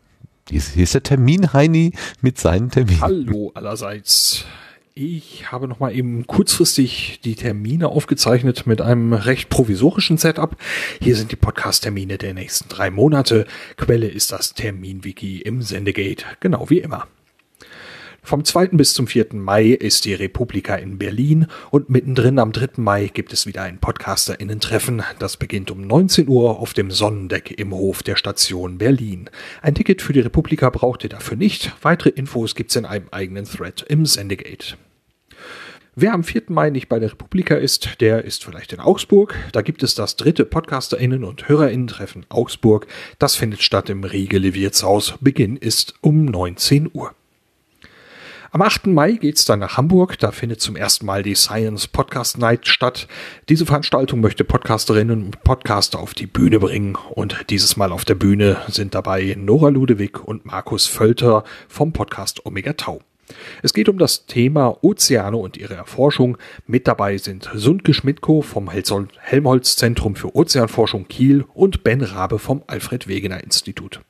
Hier 0.49 0.61
ist 0.61 0.95
der 0.95 1.03
Termin 1.03 1.53
Heini 1.53 1.93
mit 2.21 2.39
seinen 2.39 2.71
Terminen. 2.71 3.01
Hallo 3.01 3.51
allerseits. 3.55 4.45
Ich 4.97 5.51
habe 5.51 5.67
noch 5.67 5.81
mal 5.81 5.93
eben 5.93 6.27
kurzfristig 6.29 7.19
die 7.25 7.35
Termine 7.35 7.89
aufgezeichnet 7.89 8.65
mit 8.65 8.81
einem 8.81 9.13
recht 9.13 9.49
provisorischen 9.49 10.19
Setup. 10.19 10.57
Hier 11.01 11.17
sind 11.17 11.33
die 11.33 11.37
Podcast-Termine 11.37 12.17
der 12.17 12.33
nächsten 12.33 12.69
drei 12.69 12.91
Monate. 12.91 13.47
Quelle 13.77 14.07
ist 14.07 14.31
das 14.31 14.55
Terminwiki 14.55 15.41
im 15.41 15.63
Sendegate, 15.63 16.25
genau 16.39 16.71
wie 16.71 16.79
immer. 16.79 17.09
Vom 18.27 18.43
2. 18.43 18.69
bis 18.69 18.95
zum 18.95 19.07
4. 19.07 19.35
Mai 19.35 19.67
ist 19.67 20.07
die 20.07 20.15
Republika 20.15 20.77
in 20.77 20.97
Berlin 20.97 21.47
und 21.71 21.91
mittendrin 21.91 22.39
am 22.39 22.53
3. 22.53 22.81
Mai 22.81 23.11
gibt 23.13 23.35
es 23.35 23.45
wieder 23.45 23.61
ein 23.61 23.81
PodcasterInnen-Treffen. 23.81 25.03
Das 25.19 25.37
beginnt 25.37 25.71
um 25.71 25.83
19 25.83 26.27
Uhr 26.27 26.59
auf 26.59 26.73
dem 26.73 26.91
Sonnendeck 26.91 27.59
im 27.59 27.75
Hof 27.75 28.03
der 28.03 28.17
Station 28.17 28.79
Berlin. 28.79 29.29
Ein 29.61 29.75
Ticket 29.75 30.01
für 30.01 30.15
die 30.15 30.21
Republika 30.21 30.71
braucht 30.71 31.05
ihr 31.05 31.11
dafür 31.11 31.37
nicht. 31.37 31.75
Weitere 31.83 32.09
Infos 32.09 32.55
gibt's 32.55 32.77
in 32.77 32.87
einem 32.87 33.09
eigenen 33.11 33.45
Thread 33.45 33.85
im 33.91 34.07
Sendegate. 34.07 34.79
Wer 35.95 36.15
am 36.15 36.25
4. 36.25 36.45
Mai 36.49 36.71
nicht 36.71 36.89
bei 36.89 36.99
der 36.99 37.13
Republika 37.13 37.57
ist, 37.57 38.01
der 38.01 38.25
ist 38.25 38.43
vielleicht 38.43 38.73
in 38.73 38.81
Augsburg. 38.81 39.35
Da 39.53 39.61
gibt 39.61 39.83
es 39.83 39.95
das 39.95 40.17
dritte 40.17 40.45
PodcasterInnen- 40.45 41.25
und 41.25 41.47
HörerInnen-Treffen 41.51 42.25
Augsburg. 42.31 42.87
Das 43.19 43.37
findet 43.37 43.63
statt 43.63 43.91
im 43.91 44.03
Riegele 44.03 44.55
Wirtshaus. 44.55 45.13
Beginn 45.21 45.57
ist 45.57 45.93
um 46.01 46.25
19 46.25 46.89
Uhr. 46.95 47.15
Am 48.55 48.63
8. 48.63 48.87
Mai 48.87 49.15
geht's 49.15 49.45
dann 49.45 49.59
nach 49.59 49.79
Hamburg. 49.79 50.17
Da 50.21 50.31
findet 50.31 50.61
zum 50.61 50.77
ersten 50.77 51.07
Mal 51.07 51.25
die 51.25 51.35
Science 51.35 51.89
Podcast 51.89 52.39
Night 52.39 52.69
statt. 52.69 53.09
Diese 53.49 53.67
Veranstaltung 53.67 54.21
möchte 54.21 54.45
Podcasterinnen 54.45 55.25
und 55.25 55.43
Podcaster 55.43 55.99
auf 55.99 56.15
die 56.15 56.29
Bühne 56.29 56.61
bringen. 56.61 56.95
Und 56.95 57.47
dieses 57.51 57.77
Mal 57.77 57.91
auf 57.91 58.05
der 58.05 58.15
Bühne 58.15 58.59
sind 58.69 58.95
dabei 58.95 59.35
Nora 59.37 59.71
Ludewig 59.71 60.23
und 60.23 60.47
Markus 60.47 60.87
Völter 60.87 61.43
vom 61.67 61.93
Podcast 61.93 62.47
Omega 62.47 62.75
Tau. 62.75 63.01
Es 63.65 63.75
geht 63.75 63.89
um 63.89 63.99
das 63.99 64.27
Thema 64.27 64.85
Ozeane 64.85 65.37
und 65.37 65.57
ihre 65.57 65.75
Erforschung. 65.75 66.39
Mit 66.69 66.87
dabei 66.87 67.19
sind 67.19 67.51
Sundke 67.55 67.93
Schmidtko 67.93 68.41
vom 68.41 68.71
Helmholtz 68.71 69.75
Zentrum 69.75 70.15
für 70.15 70.37
Ozeanforschung 70.37 71.09
Kiel 71.09 71.45
und 71.55 71.83
Ben 71.83 72.03
Rabe 72.03 72.39
vom 72.39 72.63
Alfred 72.69 73.09
Wegener 73.09 73.43
Institut. 73.43 74.01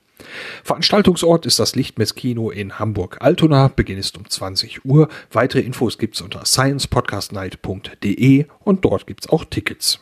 Veranstaltungsort 0.63 1.47
ist 1.47 1.59
das 1.59 1.75
Lichtmesskino 1.75 2.51
in 2.51 2.79
Hamburg-Altona. 2.79 3.69
Beginn 3.69 3.99
ist 3.99 4.17
um 4.17 4.29
20 4.29 4.85
Uhr. 4.85 5.09
Weitere 5.33 5.61
Infos 5.61 5.99
gibt's 5.99 6.21
unter 6.21 6.45
sciencepodcastnight.de 6.45 8.47
und 8.61 8.85
dort 8.85 9.07
gibt's 9.07 9.29
auch 9.29 9.45
Tickets. 9.45 10.01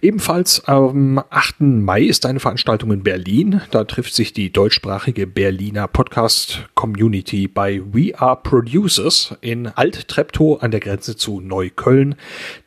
Ebenfalls 0.00 0.64
am 0.66 1.18
8. 1.30 1.60
Mai 1.60 2.02
ist 2.02 2.26
eine 2.26 2.40
Veranstaltung 2.40 2.92
in 2.92 3.02
Berlin. 3.02 3.60
Da 3.70 3.84
trifft 3.84 4.14
sich 4.14 4.32
die 4.32 4.52
deutschsprachige 4.52 5.26
Berliner 5.26 5.88
Podcast 5.88 6.68
Community 6.74 7.48
bei 7.48 7.80
We 7.92 8.18
Are 8.18 8.38
Producers 8.42 9.34
in 9.40 9.66
Alt-Treptow 9.66 10.62
an 10.62 10.70
der 10.70 10.80
Grenze 10.80 11.16
zu 11.16 11.40
Neukölln. 11.40 12.14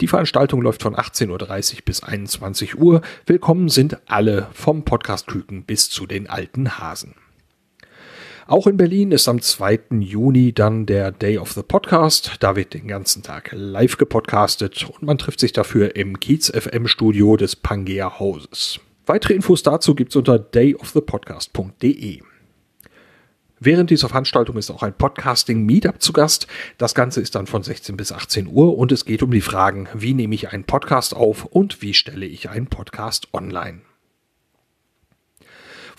Die 0.02 0.08
Veranstaltung 0.08 0.62
läuft 0.62 0.84
von 0.84 0.96
18.30 0.96 1.30
Uhr 1.30 1.80
bis 1.86 2.04
21 2.04 2.78
Uhr. 2.78 3.02
Willkommen 3.26 3.70
sind 3.70 3.98
alle 4.08 4.48
vom 4.54 4.84
Podcast 4.84 5.28
Küken 5.28 5.64
bis 5.64 5.90
zu 5.90 6.06
den 6.06 6.30
alten 6.30 6.80
Hasen. 6.80 7.16
Auch 8.52 8.68
in 8.68 8.76
Berlin 8.76 9.14
ist 9.14 9.30
am 9.30 9.42
2. 9.42 9.80
Juni 10.02 10.52
dann 10.52 10.86
der 10.86 11.14
Day 11.14 11.38
of 11.38 11.54
the 11.54 11.64
Podcast. 11.64 12.34
Da 12.42 12.58
wird 12.58 12.74
den 12.74 12.86
ganzen 12.86 13.24
Tag 13.24 13.52
live 13.54 13.96
gepodcastet 13.96 14.90
und 14.90 15.04
man 15.04 15.18
trifft 15.18 15.40
sich 15.40 15.54
dafür 15.54 15.96
im 15.96 16.20
Kiez 16.20 16.52
FM 16.54 16.88
Studio 16.88 17.38
des 17.38 17.56
Pangea 17.56 18.20
Hauses. 18.20 18.82
Weitere 19.06 19.36
Infos 19.36 19.64
dazu 19.64 19.96
gibt's 19.96 20.18
unter 20.18 20.38
dayofthepodcast.de. 20.38 22.20
Während 23.62 23.90
dieser 23.90 24.10
Veranstaltung 24.10 24.58
ist 24.58 24.70
auch 24.70 24.84
ein 24.84 24.98
Podcasting-Meetup 24.98 26.02
zu 26.02 26.12
Gast. 26.12 26.48
Das 26.78 26.94
Ganze 26.94 27.22
ist 27.22 27.36
dann 27.36 27.48
von 27.48 27.64
16 27.64 27.96
bis 27.96 28.12
18 28.12 28.48
Uhr 28.48 28.78
und 28.78 28.92
es 28.92 29.06
geht 29.06 29.24
um 29.24 29.32
die 29.32 29.40
Fragen, 29.40 29.88
wie 29.94 30.14
nehme 30.14 30.36
ich 30.36 30.52
einen 30.52 30.66
Podcast 30.66 31.16
auf 31.16 31.46
und 31.46 31.82
wie 31.82 31.94
stelle 31.94 32.26
ich 32.26 32.50
einen 32.50 32.68
Podcast 32.68 33.30
online. 33.32 33.80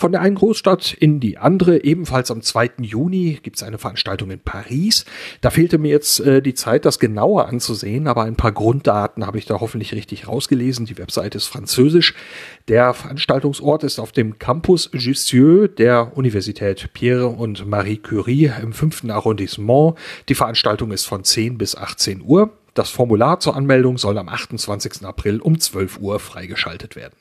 Von 0.02 0.10
der 0.10 0.20
einen 0.20 0.34
Großstadt 0.34 0.94
in 0.94 1.20
die 1.20 1.38
andere, 1.38 1.84
ebenfalls 1.84 2.32
am 2.32 2.42
2. 2.42 2.70
Juni, 2.80 3.38
gibt 3.40 3.58
es 3.58 3.62
eine 3.62 3.78
Veranstaltung 3.78 4.32
in 4.32 4.40
Paris. 4.40 5.04
Da 5.42 5.50
fehlte 5.50 5.78
mir 5.78 5.90
jetzt 5.92 6.18
äh, 6.18 6.42
die 6.42 6.54
Zeit, 6.54 6.86
das 6.86 6.98
genauer 6.98 7.46
anzusehen, 7.46 8.08
aber 8.08 8.24
ein 8.24 8.34
paar 8.34 8.50
Grunddaten 8.50 9.24
habe 9.24 9.38
ich 9.38 9.46
da 9.46 9.60
hoffentlich 9.60 9.94
richtig 9.94 10.26
rausgelesen. 10.26 10.86
Die 10.86 10.98
Webseite 10.98 11.38
ist 11.38 11.46
französisch. 11.46 12.14
Der 12.66 12.94
Veranstaltungsort 12.94 13.84
ist 13.84 14.00
auf 14.00 14.10
dem 14.10 14.40
Campus 14.40 14.90
Jussieu 14.92 15.68
der 15.68 16.16
Universität 16.16 16.92
Pierre 16.94 17.28
und 17.28 17.64
Marie 17.68 17.98
Curie 17.98 18.50
im 18.60 18.72
5. 18.72 19.04
Arrondissement. 19.08 19.94
Die 20.28 20.34
Veranstaltung 20.34 20.90
ist 20.90 21.04
von 21.04 21.22
10 21.22 21.58
bis 21.58 21.76
18 21.76 22.22
Uhr. 22.22 22.50
Das 22.74 22.90
Formular 22.90 23.38
zur 23.38 23.54
Anmeldung 23.54 23.98
soll 23.98 24.18
am 24.18 24.28
28. 24.28 25.04
April 25.04 25.38
um 25.38 25.60
12 25.60 26.00
Uhr 26.00 26.18
freigeschaltet 26.18 26.96
werden. 26.96 27.14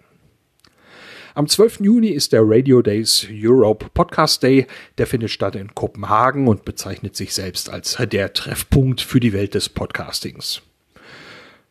Am 1.34 1.48
12. 1.48 1.80
Juni 1.80 2.10
ist 2.10 2.34
der 2.34 2.42
Radio 2.44 2.82
Days 2.82 3.26
Europe 3.32 3.86
Podcast 3.94 4.44
Day. 4.44 4.68
Der 4.98 5.08
findet 5.08 5.32
statt 5.32 5.56
in 5.56 5.74
Kopenhagen 5.74 6.50
und 6.50 6.66
bezeichnet 6.66 7.16
sich 7.16 7.34
selbst 7.34 7.70
als 7.70 7.96
der 7.96 8.34
Treffpunkt 8.34 9.00
für 9.00 9.22
die 9.22 9.32
Welt 9.32 9.54
des 9.54 9.70
Podcastings. 9.70 10.62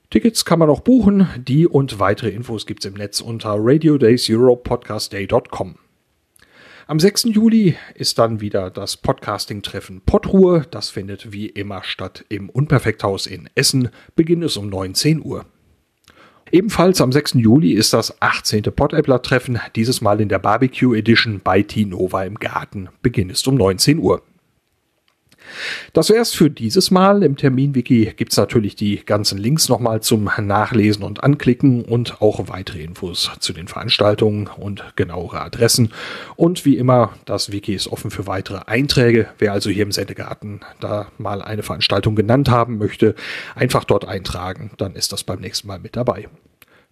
Tickets 0.09 0.47
kann 0.47 0.61
man 0.61 0.71
auch 0.71 0.81
buchen. 0.81 1.29
Die 1.37 1.67
und 1.67 1.99
weitere 1.99 2.31
Infos 2.31 2.65
gibt's 2.65 2.87
im 2.87 2.95
Netz 2.95 3.21
unter 3.21 3.57
radiodayseuropepodcastday.com. 3.59 5.75
Am 6.87 6.99
6. 6.99 7.25
Juli 7.25 7.77
ist 7.95 8.19
dann 8.19 8.41
wieder 8.41 8.71
das 8.71 8.97
Podcasting-Treffen 8.97 10.01
Podruhe. 10.01 10.65
Das 10.71 10.89
findet 10.89 11.33
wie 11.33 11.51
immer 11.51 11.85
statt 11.85 12.25
im 12.31 12.49
Unperfekthaus 12.49 13.27
in 13.27 13.51
Essen. 13.55 13.91
Beginn 14.17 14.41
ist 14.41 14.57
um 14.57 14.71
19 14.71 15.23
Uhr. 15.23 15.45
Ebenfalls 16.53 17.01
am 17.01 17.13
6. 17.13 17.35
Juli 17.35 17.73
ist 17.73 17.93
das 17.93 18.21
18. 18.21 18.63
Potäppler-Treffen, 18.63 19.61
dieses 19.77 20.01
Mal 20.01 20.21
in 20.21 20.29
der 20.29 20.41
Barbecue 20.41 20.97
Edition 20.97 21.41
bei 21.43 21.63
T-Nova 21.63 22.25
im 22.25 22.35
Garten. 22.35 22.89
Beginn 23.03 23.31
ist 23.31 23.47
um 23.47 23.55
19 23.55 24.01
Uhr. 24.01 24.23
Das 25.93 26.11
wär's 26.11 26.33
für 26.35 26.51
dieses 26.51 26.91
Mal. 26.91 27.23
Im 27.23 27.37
Terminwiki 27.37 28.13
gibt's 28.17 28.37
natürlich 28.37 28.77
die 28.77 29.05
ganzen 29.05 29.39
Links 29.39 29.69
nochmal 29.69 30.01
zum 30.01 30.31
Nachlesen 30.39 31.05
und 31.05 31.23
Anklicken 31.23 31.85
und 31.85 32.21
auch 32.21 32.49
weitere 32.49 32.83
Infos 32.83 33.31
zu 33.41 33.53
den 33.53 33.69
Veranstaltungen 33.69 34.47
und 34.47 34.85
genauere 34.97 35.41
Adressen. 35.41 35.93
Und 36.37 36.65
wie 36.65 36.77
immer, 36.77 37.15
das 37.25 37.53
Wiki 37.53 37.75
ist 37.75 37.89
offen 37.89 38.11
für 38.11 38.27
weitere 38.27 38.61
Einträge. 38.67 39.29
Wer 39.39 39.53
also 39.53 39.71
hier 39.71 39.83
im 39.83 39.93
Sendegarten 39.93 40.61
da 40.81 41.09
mal 41.19 41.43
eine 41.43 41.63
Veranstaltung 41.63 42.15
genannt 42.15 42.51
haben 42.51 42.79
möchte, 42.79 43.15
einfach 43.55 43.85
dort 43.85 44.07
eintragen, 44.07 44.71
dann 44.79 44.95
ist 44.95 45.13
das 45.13 45.25
beim 45.25 45.41
nächsten 45.41 45.69
Mal 45.69 45.79
mit 45.79 45.97
dabei. 45.97 46.29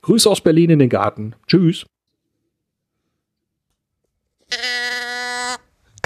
Grüße 0.02 0.28
aus 0.28 0.40
Berlin 0.40 0.70
in 0.70 0.78
den 0.78 0.88
Garten. 0.88 1.34
Tschüss. 1.46 1.84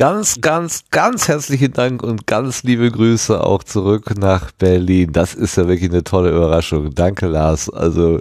Ganz, 0.03 0.41
ganz, 0.41 0.83
ganz 0.91 1.29
herzlichen 1.29 1.75
Dank 1.75 2.03
und 2.03 2.27
ganz 2.27 2.65
liebe 2.65 2.91
Grüße 2.91 3.41
auch 3.41 3.63
zurück 3.63 4.19
nach 4.19 4.51
Berlin. 4.51 5.13
Das 5.13 5.33
ist 5.33 5.57
ja 5.57 5.69
wirklich 5.69 5.91
eine 5.91 6.03
tolle 6.03 6.31
Überraschung. 6.31 6.93
Danke, 6.93 7.29
Lars. 7.29 7.71
Also, 7.71 8.19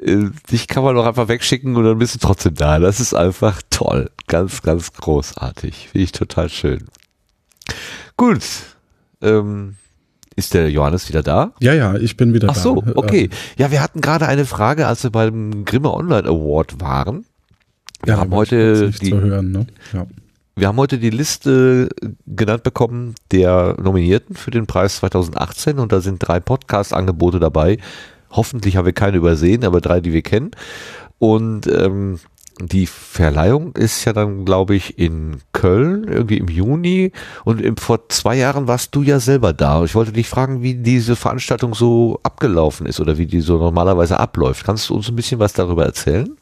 äh, 0.00 0.26
dich 0.52 0.68
kann 0.68 0.84
man 0.84 0.94
doch 0.94 1.04
einfach 1.04 1.26
wegschicken 1.26 1.74
und 1.74 1.82
dann 1.82 1.98
bist 1.98 2.14
du 2.14 2.20
trotzdem 2.20 2.54
da. 2.54 2.78
Das 2.78 3.00
ist 3.00 3.12
einfach 3.12 3.60
toll. 3.70 4.12
Ganz, 4.28 4.62
ganz 4.62 4.92
großartig. 4.92 5.88
Finde 5.90 6.04
ich 6.04 6.12
total 6.12 6.48
schön. 6.48 6.86
Gut. 8.16 8.44
Ähm, 9.20 9.74
ist 10.36 10.54
der 10.54 10.70
Johannes 10.70 11.08
wieder 11.08 11.24
da? 11.24 11.54
Ja, 11.58 11.74
ja, 11.74 11.96
ich 11.96 12.16
bin 12.16 12.34
wieder 12.34 12.50
Ach 12.50 12.54
da. 12.54 12.60
Ach 12.60 12.62
so, 12.62 12.84
okay. 12.94 13.30
Ja, 13.56 13.72
wir 13.72 13.82
hatten 13.82 14.00
gerade 14.00 14.28
eine 14.28 14.46
Frage, 14.46 14.86
als 14.86 15.02
wir 15.02 15.10
beim 15.10 15.64
Grimme 15.64 15.92
Online 15.92 16.28
Award 16.28 16.80
waren. 16.80 17.24
Wir 18.04 18.14
ja, 18.14 18.20
haben 18.20 18.32
heute 18.32 18.92
die, 18.92 19.12
hören, 19.12 19.50
ne? 19.50 19.66
ja. 19.92 20.06
Wir 20.60 20.68
haben 20.68 20.76
heute 20.76 20.98
die 20.98 21.08
Liste 21.08 21.88
genannt 22.26 22.64
bekommen 22.64 23.14
der 23.32 23.76
Nominierten 23.82 24.36
für 24.36 24.50
den 24.50 24.66
Preis 24.66 24.96
2018 24.96 25.78
und 25.78 25.90
da 25.90 26.02
sind 26.02 26.18
drei 26.18 26.38
Podcast-Angebote 26.38 27.40
dabei. 27.40 27.78
Hoffentlich 28.28 28.76
haben 28.76 28.84
wir 28.84 28.92
keine 28.92 29.16
übersehen, 29.16 29.64
aber 29.64 29.80
drei, 29.80 30.02
die 30.02 30.12
wir 30.12 30.20
kennen. 30.20 30.50
Und 31.18 31.66
ähm, 31.66 32.18
die 32.60 32.84
Verleihung 32.84 33.74
ist 33.74 34.04
ja 34.04 34.12
dann, 34.12 34.44
glaube 34.44 34.74
ich, 34.74 34.98
in 34.98 35.38
Köln, 35.54 36.04
irgendwie 36.04 36.36
im 36.36 36.48
Juni. 36.48 37.12
Und 37.44 37.62
im, 37.62 37.78
vor 37.78 38.10
zwei 38.10 38.36
Jahren 38.36 38.68
warst 38.68 38.94
du 38.94 39.02
ja 39.02 39.18
selber 39.18 39.54
da. 39.54 39.82
Ich 39.84 39.94
wollte 39.94 40.12
dich 40.12 40.28
fragen, 40.28 40.62
wie 40.62 40.74
diese 40.74 41.16
Veranstaltung 41.16 41.74
so 41.74 42.20
abgelaufen 42.22 42.84
ist 42.84 43.00
oder 43.00 43.16
wie 43.16 43.24
die 43.24 43.40
so 43.40 43.56
normalerweise 43.56 44.20
abläuft. 44.20 44.66
Kannst 44.66 44.90
du 44.90 44.94
uns 44.94 45.08
ein 45.08 45.16
bisschen 45.16 45.40
was 45.40 45.54
darüber 45.54 45.86
erzählen? 45.86 46.36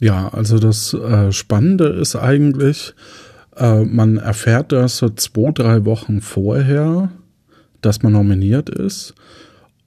Ja, 0.00 0.28
also 0.28 0.58
das 0.58 0.92
äh, 0.92 1.30
Spannende 1.30 1.86
ist 1.86 2.16
eigentlich, 2.16 2.94
äh, 3.58 3.84
man 3.84 4.18
erfährt 4.18 4.72
das 4.72 4.98
so 4.98 5.08
zwei, 5.08 5.50
drei 5.52 5.84
Wochen 5.84 6.20
vorher, 6.20 7.10
dass 7.80 8.02
man 8.02 8.12
nominiert 8.12 8.70
ist 8.70 9.14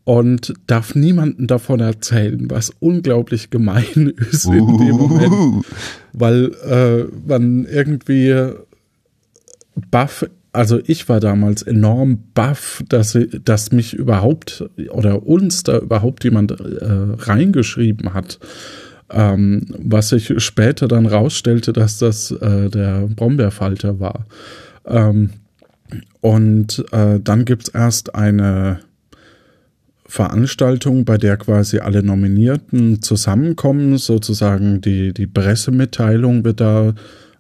und 0.04 0.54
darf 0.68 0.96
niemanden 0.96 1.48
davon 1.48 1.80
erzählen, 1.80 2.50
was 2.50 2.72
unglaublich 2.80 3.50
gemein 3.50 4.14
ist 4.32 4.46
uh. 4.46 4.54
in 4.54 4.78
dem 4.78 4.96
Moment, 4.98 5.66
weil 6.14 6.52
äh, 6.68 7.06
man 7.28 7.66
irgendwie 7.66 8.54
baff, 9.90 10.26
also 10.54 10.80
ich 10.86 11.08
war 11.08 11.20
damals 11.20 11.62
enorm 11.62 12.24
baff, 12.34 12.84
dass, 12.90 13.18
dass 13.46 13.72
mich 13.72 13.94
überhaupt 13.94 14.66
oder 14.90 15.26
uns 15.26 15.64
da 15.64 15.78
überhaupt 15.78 16.24
jemand 16.24 16.52
äh, 16.52 16.56
reingeschrieben 17.18 18.14
hat. 18.14 18.40
Ähm, 19.12 19.66
was 19.78 20.10
sich 20.10 20.34
später 20.42 20.88
dann 20.88 21.06
rausstellte, 21.06 21.74
dass 21.74 21.98
das 21.98 22.32
äh, 22.32 22.70
der 22.70 23.08
Brombeerfalter 23.08 24.00
war. 24.00 24.26
Ähm, 24.86 25.32
und 26.22 26.86
äh, 26.92 27.20
dann 27.20 27.46
gibt 27.46 27.68
es 27.68 27.74
erst 27.74 28.16
eine 28.16 28.80
Veranstaltung, 30.06 31.06
bei 31.06 31.18
der 31.18 31.38
quasi 31.38 31.80
alle 31.80 32.04
Nominierten 32.04 33.02
zusammenkommen, 33.02 33.98
sozusagen 33.98 34.82
die, 34.82 35.14
die 35.14 35.28
Pressemitteilung 35.28 36.44
wird 36.44 36.60
da 36.60 36.94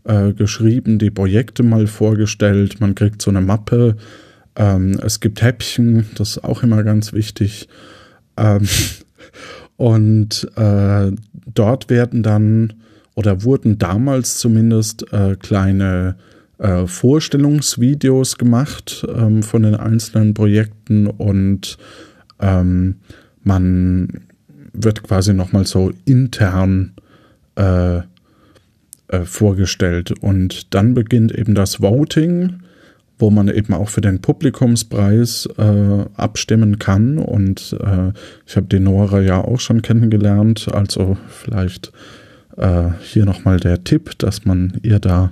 äh, 0.05 0.31
geschrieben, 0.33 0.97
die 0.97 1.11
Projekte 1.11 1.63
mal 1.63 1.85
vorgestellt, 1.87 2.79
man 2.79 2.95
kriegt 2.95 3.21
so 3.21 3.29
eine 3.29 3.41
Mappe, 3.41 3.97
ähm, 4.55 4.99
es 5.03 5.19
gibt 5.19 5.41
Häppchen, 5.41 6.05
das 6.15 6.31
ist 6.31 6.43
auch 6.43 6.63
immer 6.63 6.83
ganz 6.83 7.13
wichtig. 7.13 7.67
Ähm, 8.37 8.67
und 9.81 10.47
äh, 10.57 11.11
dort 11.55 11.89
werden 11.89 12.21
dann 12.21 12.73
oder 13.15 13.43
wurden 13.43 13.79
damals 13.79 14.37
zumindest 14.37 15.11
äh, 15.11 15.35
kleine 15.37 16.17
äh, 16.59 16.85
Vorstellungsvideos 16.85 18.37
gemacht 18.37 19.03
ähm, 19.11 19.41
von 19.41 19.63
den 19.63 19.73
einzelnen 19.73 20.35
Projekten 20.35 21.07
und 21.07 21.79
ähm, 22.39 22.97
man 23.43 24.21
wird 24.71 25.01
quasi 25.01 25.33
nochmal 25.33 25.65
so 25.65 25.91
intern 26.05 26.91
äh, 27.55 27.97
äh, 27.97 28.01
vorgestellt. 29.25 30.11
Und 30.21 30.75
dann 30.75 30.93
beginnt 30.93 31.31
eben 31.31 31.55
das 31.55 31.81
Voting, 31.81 32.60
wo 33.21 33.29
man 33.29 33.47
eben 33.47 33.73
auch 33.73 33.89
für 33.89 34.01
den 34.01 34.21
Publikumspreis 34.21 35.47
äh, 35.57 36.05
abstimmen 36.15 36.79
kann. 36.79 37.17
Und 37.17 37.77
äh, 37.79 38.11
ich 38.45 38.55
habe 38.55 38.67
die 38.67 38.79
Nora 38.79 39.21
ja 39.21 39.39
auch 39.39 39.59
schon 39.59 39.81
kennengelernt, 39.81 40.67
also 40.73 41.17
vielleicht 41.29 41.91
äh, 42.57 42.89
hier 43.01 43.25
nochmal 43.25 43.59
der 43.59 43.83
Tipp, 43.83 44.17
dass 44.17 44.45
man 44.45 44.73
ihr 44.81 44.99
da 44.99 45.31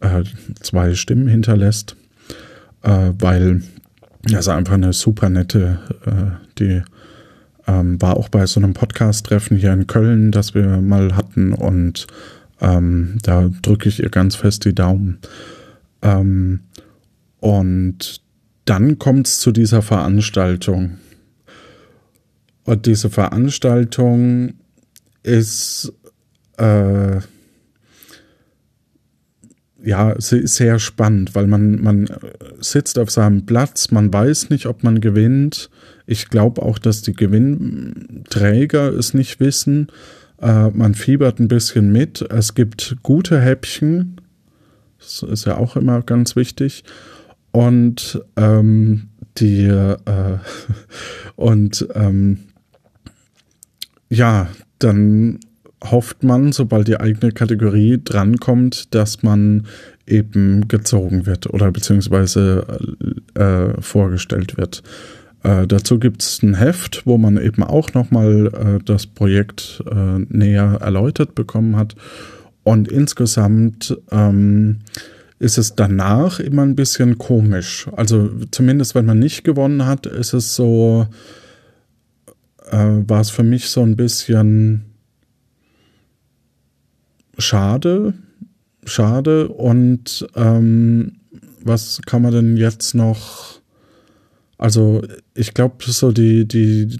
äh, 0.00 0.24
zwei 0.60 0.94
Stimmen 0.94 1.28
hinterlässt, 1.28 1.96
äh, 2.82 3.10
weil 3.18 3.62
das 4.24 4.48
einfach 4.48 4.74
eine 4.74 4.92
super 4.92 5.28
nette, 5.28 5.78
äh, 6.04 6.58
die 6.58 6.82
ähm, 7.66 8.00
war 8.02 8.16
auch 8.16 8.28
bei 8.28 8.46
so 8.46 8.60
einem 8.60 8.74
Podcast-Treffen 8.74 9.56
hier 9.56 9.72
in 9.72 9.86
Köln, 9.86 10.32
das 10.32 10.54
wir 10.54 10.80
mal 10.80 11.16
hatten 11.16 11.52
und 11.52 12.06
ähm, 12.60 13.18
da 13.22 13.50
drücke 13.62 13.88
ich 13.88 14.02
ihr 14.02 14.10
ganz 14.10 14.36
fest 14.36 14.64
die 14.64 14.74
Daumen. 14.74 15.18
Ähm, 16.02 16.60
und 17.42 18.22
dann 18.66 19.00
kommt 19.00 19.26
es 19.26 19.40
zu 19.40 19.50
dieser 19.50 19.82
Veranstaltung. 19.82 20.98
Und 22.62 22.86
diese 22.86 23.10
Veranstaltung 23.10 24.54
ist 25.24 25.92
äh, 26.56 27.16
ja 29.82 30.14
sehr 30.18 30.78
spannend, 30.78 31.34
weil 31.34 31.48
man, 31.48 31.82
man 31.82 32.08
sitzt 32.60 32.96
auf 33.00 33.10
seinem 33.10 33.44
Platz, 33.44 33.90
man 33.90 34.12
weiß 34.12 34.50
nicht, 34.50 34.66
ob 34.66 34.84
man 34.84 35.00
gewinnt. 35.00 35.68
Ich 36.06 36.28
glaube 36.28 36.62
auch, 36.62 36.78
dass 36.78 37.02
die 37.02 37.14
Gewinnträger 37.14 38.92
es 38.92 39.14
nicht 39.14 39.40
wissen. 39.40 39.88
Äh, 40.40 40.70
man 40.70 40.94
fiebert 40.94 41.40
ein 41.40 41.48
bisschen 41.48 41.90
mit. 41.90 42.22
Es 42.22 42.54
gibt 42.54 42.98
gute 43.02 43.40
Häppchen. 43.40 44.20
Das 45.00 45.24
ist 45.24 45.44
ja 45.44 45.56
auch 45.56 45.74
immer 45.74 46.02
ganz 46.02 46.36
wichtig. 46.36 46.84
Und 47.52 48.20
ähm, 48.36 49.08
die 49.38 49.66
äh, 49.66 49.96
und 51.36 51.86
ähm, 51.94 52.38
ja, 54.08 54.48
dann 54.78 55.40
hofft 55.82 56.22
man, 56.22 56.52
sobald 56.52 56.88
die 56.88 57.00
eigene 57.00 57.32
Kategorie 57.32 58.00
drankommt, 58.02 58.94
dass 58.94 59.22
man 59.22 59.66
eben 60.06 60.68
gezogen 60.68 61.26
wird 61.26 61.52
oder 61.52 61.70
beziehungsweise 61.70 62.66
äh, 63.34 63.80
vorgestellt 63.80 64.56
wird. 64.56 64.82
Äh, 65.42 65.66
dazu 65.66 65.98
gibt 65.98 66.22
es 66.22 66.42
ein 66.42 66.54
Heft, 66.54 67.02
wo 67.04 67.18
man 67.18 67.36
eben 67.36 67.62
auch 67.62 67.94
nochmal 67.94 68.46
äh, 68.46 68.84
das 68.84 69.06
Projekt 69.06 69.82
äh, 69.90 70.18
näher 70.28 70.78
erläutert 70.80 71.34
bekommen 71.34 71.76
hat. 71.76 71.96
Und 72.64 72.86
insgesamt 72.88 73.96
ähm, 74.12 74.80
ist 75.42 75.58
es 75.58 75.74
danach 75.74 76.38
immer 76.38 76.62
ein 76.62 76.76
bisschen 76.76 77.18
komisch. 77.18 77.88
Also 77.96 78.30
zumindest 78.52 78.94
wenn 78.94 79.06
man 79.06 79.18
nicht 79.18 79.42
gewonnen 79.42 79.86
hat, 79.86 80.06
ist 80.06 80.34
es 80.34 80.54
so, 80.54 81.08
äh, 82.70 82.76
war 83.08 83.20
es 83.20 83.30
für 83.30 83.42
mich 83.42 83.68
so 83.68 83.82
ein 83.82 83.96
bisschen 83.96 84.84
schade, 87.38 88.14
schade. 88.84 89.48
Und 89.48 90.28
ähm, 90.36 91.16
was 91.60 92.00
kann 92.06 92.22
man 92.22 92.32
denn 92.32 92.56
jetzt 92.56 92.94
noch? 92.94 93.60
Also 94.58 95.02
ich 95.34 95.54
glaube, 95.54 95.74
so 95.80 96.12
die, 96.12 96.46
die 96.46 96.96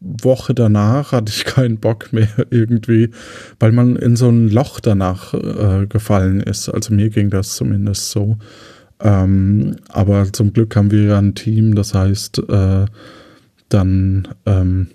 Woche 0.00 0.54
danach 0.54 1.12
hatte 1.12 1.32
ich 1.34 1.44
keinen 1.44 1.78
Bock 1.78 2.12
mehr 2.12 2.28
irgendwie, 2.50 3.10
weil 3.58 3.72
man 3.72 3.96
in 3.96 4.16
so 4.16 4.28
ein 4.28 4.48
Loch 4.48 4.80
danach 4.80 5.34
äh, 5.34 5.86
gefallen 5.86 6.40
ist. 6.40 6.68
Also 6.68 6.94
mir 6.94 7.10
ging 7.10 7.30
das 7.30 7.56
zumindest 7.56 8.10
so. 8.10 8.36
Ähm, 9.00 9.76
aber 9.88 10.32
zum 10.32 10.52
Glück 10.52 10.74
haben 10.76 10.90
wir 10.90 11.02
ja 11.02 11.18
ein 11.18 11.34
Team, 11.34 11.74
das 11.74 11.94
heißt, 11.94 12.38
äh, 12.48 12.86
dann 13.68 14.28
ähm, 14.46 14.88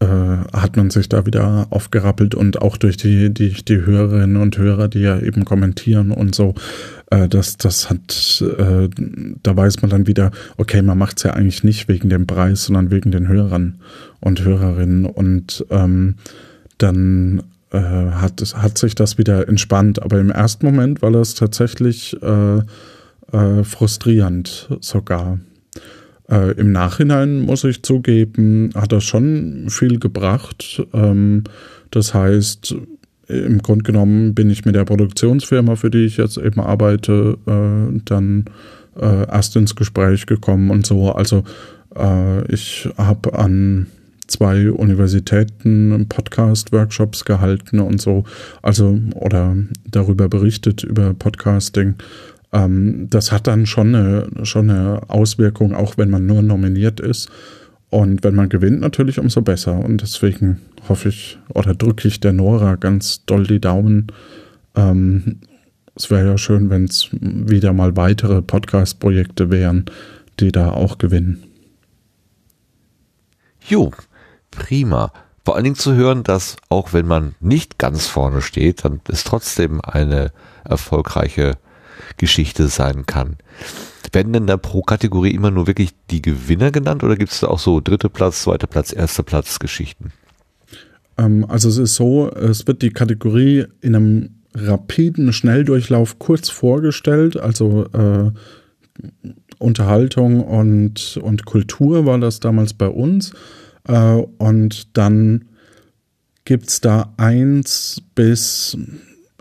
äh, 0.00 0.06
hat 0.52 0.76
man 0.76 0.90
sich 0.90 1.08
da 1.08 1.26
wieder 1.26 1.66
aufgerappelt 1.70 2.34
und 2.34 2.60
auch 2.60 2.76
durch 2.76 2.96
die, 2.96 3.32
die, 3.32 3.52
die 3.52 3.84
Hörerinnen 3.84 4.36
und 4.36 4.58
Hörer, 4.58 4.88
die 4.88 5.00
ja 5.00 5.18
eben 5.18 5.44
kommentieren 5.44 6.10
und 6.10 6.34
so, 6.34 6.54
äh, 7.10 7.28
das, 7.28 7.56
das 7.56 7.90
hat, 7.90 8.42
äh, 8.58 8.88
da 9.42 9.56
weiß 9.56 9.82
man 9.82 9.90
dann 9.90 10.06
wieder, 10.06 10.30
okay, 10.56 10.82
man 10.82 10.98
macht 10.98 11.18
es 11.18 11.22
ja 11.24 11.32
eigentlich 11.32 11.64
nicht 11.64 11.88
wegen 11.88 12.08
dem 12.08 12.26
Preis, 12.26 12.64
sondern 12.64 12.90
wegen 12.90 13.10
den 13.10 13.28
Hörern 13.28 13.80
und 14.20 14.42
Hörerinnen 14.42 15.06
und 15.06 15.64
ähm, 15.70 16.16
dann 16.78 17.42
äh, 17.70 17.78
hat, 17.78 18.40
hat 18.56 18.78
sich 18.78 18.94
das 18.94 19.18
wieder 19.18 19.48
entspannt. 19.48 20.02
Aber 20.02 20.18
im 20.18 20.30
ersten 20.30 20.66
Moment 20.66 21.02
war 21.02 21.10
das 21.10 21.34
tatsächlich 21.34 22.16
äh, 22.22 22.58
äh, 23.32 23.64
frustrierend 23.64 24.68
sogar. 24.80 25.38
Äh, 26.30 26.52
Im 26.52 26.72
Nachhinein 26.72 27.40
muss 27.40 27.64
ich 27.64 27.82
zugeben, 27.82 28.70
hat 28.74 28.92
das 28.92 29.04
schon 29.04 29.66
viel 29.68 29.98
gebracht. 29.98 30.82
Ähm, 30.92 31.44
das 31.90 32.14
heißt, 32.14 32.74
im 33.28 33.62
Grunde 33.62 33.84
genommen 33.84 34.34
bin 34.34 34.50
ich 34.50 34.64
mit 34.64 34.74
der 34.74 34.84
Produktionsfirma, 34.84 35.76
für 35.76 35.90
die 35.90 36.04
ich 36.04 36.16
jetzt 36.16 36.36
eben 36.38 36.60
arbeite, 36.60 37.38
äh, 37.46 38.00
dann 38.04 38.46
äh, 39.00 39.26
erst 39.28 39.56
ins 39.56 39.74
Gespräch 39.74 40.26
gekommen 40.26 40.70
und 40.70 40.86
so. 40.86 41.12
Also 41.12 41.44
äh, 41.96 42.52
ich 42.52 42.88
habe 42.96 43.38
an 43.38 43.86
zwei 44.26 44.70
Universitäten 44.70 46.06
Podcast-Workshops 46.08 47.24
gehalten 47.24 47.80
und 47.80 48.00
so, 48.00 48.24
also 48.62 48.98
oder 49.14 49.56
darüber 49.90 50.28
berichtet 50.28 50.82
über 50.82 51.14
Podcasting. 51.14 51.94
Ähm, 52.54 53.08
das 53.10 53.32
hat 53.32 53.48
dann 53.48 53.66
schon 53.66 53.94
eine, 53.94 54.28
schon 54.44 54.70
eine 54.70 55.02
Auswirkung, 55.08 55.74
auch 55.74 55.98
wenn 55.98 56.08
man 56.08 56.24
nur 56.24 56.40
nominiert 56.40 57.00
ist. 57.00 57.28
Und 57.90 58.24
wenn 58.24 58.34
man 58.34 58.48
gewinnt, 58.48 58.80
natürlich 58.80 59.18
umso 59.18 59.42
besser. 59.42 59.76
Und 59.76 60.00
deswegen 60.00 60.60
hoffe 60.88 61.10
ich 61.10 61.38
oder 61.48 61.74
drücke 61.74 62.08
ich 62.08 62.20
der 62.20 62.32
Nora 62.32 62.76
ganz 62.76 63.24
doll 63.26 63.46
die 63.46 63.60
Daumen. 63.60 64.06
Ähm, 64.74 65.40
es 65.96 66.10
wäre 66.10 66.26
ja 66.26 66.38
schön, 66.38 66.70
wenn 66.70 66.84
es 66.84 67.08
wieder 67.12 67.72
mal 67.72 67.96
weitere 67.96 68.40
Podcast-Projekte 68.40 69.50
wären, 69.50 69.84
die 70.40 70.50
da 70.50 70.70
auch 70.70 70.98
gewinnen. 70.98 71.42
Jo, 73.68 73.92
prima. 74.50 75.12
Vor 75.44 75.54
allen 75.54 75.64
Dingen 75.64 75.76
zu 75.76 75.94
hören, 75.94 76.22
dass 76.22 76.56
auch 76.68 76.92
wenn 76.92 77.06
man 77.06 77.34
nicht 77.40 77.78
ganz 77.78 78.06
vorne 78.06 78.42
steht, 78.42 78.84
dann 78.84 79.00
es 79.08 79.24
trotzdem 79.24 79.80
eine 79.80 80.32
erfolgreiche 80.64 81.58
Geschichte 82.16 82.68
sein 82.68 83.06
kann. 83.06 83.36
Werden 84.12 84.32
denn 84.32 84.46
da 84.46 84.56
pro 84.56 84.82
Kategorie 84.82 85.32
immer 85.32 85.50
nur 85.50 85.66
wirklich 85.66 85.90
die 86.10 86.22
Gewinner 86.22 86.70
genannt 86.70 87.02
oder 87.02 87.16
gibt 87.16 87.32
es 87.32 87.40
da 87.40 87.48
auch 87.48 87.58
so 87.58 87.80
dritte 87.80 88.08
Platz, 88.08 88.42
zweiter 88.42 88.66
Platz, 88.66 88.92
erster 88.92 89.24
Platz 89.24 89.58
Geschichten? 89.58 90.12
Ähm, 91.18 91.44
also 91.48 91.68
es 91.68 91.78
ist 91.78 91.96
so, 91.96 92.30
es 92.30 92.66
wird 92.66 92.82
die 92.82 92.90
Kategorie 92.90 93.66
in 93.80 93.94
einem 93.94 94.30
rapiden 94.54 95.32
Schnelldurchlauf 95.32 96.18
kurz 96.18 96.48
vorgestellt, 96.48 97.36
also 97.36 97.86
äh, 97.92 98.30
Unterhaltung 99.58 100.44
und, 100.44 101.16
und 101.16 101.44
Kultur 101.44 102.06
war 102.06 102.18
das 102.18 102.40
damals 102.40 102.74
bei 102.74 102.88
uns. 102.88 103.32
Äh, 103.88 104.22
und 104.38 104.96
dann 104.96 105.46
gibt 106.44 106.68
es 106.68 106.80
da 106.80 107.14
eins 107.16 108.02
bis 108.14 108.76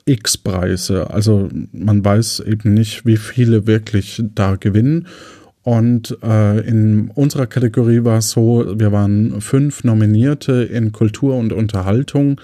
X 0.06 0.38
Preise. 0.38 1.10
Also 1.10 1.50
man 1.72 2.04
weiß 2.04 2.42
eben 2.42 2.74
nicht, 2.74 3.06
wie 3.06 3.18
viele 3.18 3.68
wirklich 3.68 4.22
da 4.36 4.56
gewinnen. 4.56 5.08
Und 5.64 6.18
äh, 6.22 6.60
in 6.68 7.10
unserer 7.16 7.48
Kategorie 7.48 8.04
war 8.04 8.18
es 8.18 8.32
so, 8.32 8.78
wir 8.78 8.92
waren 8.92 9.40
fünf 9.40 9.86
Nominierte 9.86 10.64
in 10.64 10.92
Kultur 10.92 11.38
und 11.38 11.54
Unterhaltung. 11.54 12.42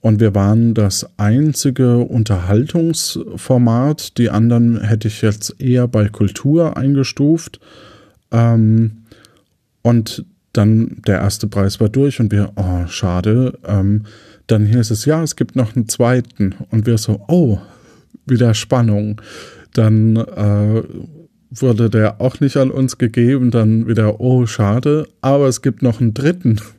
Und 0.00 0.20
wir 0.20 0.34
waren 0.34 0.72
das 0.72 1.06
einzige 1.18 1.98
Unterhaltungsformat. 1.98 4.16
Die 4.16 4.30
anderen 4.30 4.80
hätte 4.80 5.08
ich 5.08 5.20
jetzt 5.20 5.60
eher 5.60 5.86
bei 5.86 6.08
Kultur 6.08 6.78
eingestuft. 6.78 7.60
Ähm, 8.32 9.02
und 9.82 10.24
dann 10.54 11.02
der 11.06 11.20
erste 11.20 11.46
Preis 11.46 11.78
war 11.80 11.90
durch 11.90 12.20
und 12.20 12.32
wir, 12.32 12.52
oh, 12.56 12.86
schade. 12.86 13.58
Ähm, 13.66 14.06
dann 14.50 14.66
hieß 14.66 14.90
es, 14.90 15.04
ja, 15.04 15.22
es 15.22 15.36
gibt 15.36 15.56
noch 15.56 15.76
einen 15.76 15.88
zweiten. 15.88 16.54
Und 16.70 16.86
wir 16.86 16.98
so, 16.98 17.20
oh, 17.28 17.58
wieder 18.26 18.54
Spannung. 18.54 19.20
Dann 19.72 20.16
äh, 20.16 20.82
wurde 21.50 21.90
der 21.90 22.20
auch 22.20 22.40
nicht 22.40 22.56
an 22.56 22.70
uns 22.70 22.98
gegeben. 22.98 23.50
Dann 23.50 23.86
wieder, 23.86 24.20
oh, 24.20 24.46
schade. 24.46 25.06
Aber 25.20 25.46
es 25.46 25.62
gibt 25.62 25.82
noch 25.82 26.00
einen 26.00 26.14
dritten. 26.14 26.60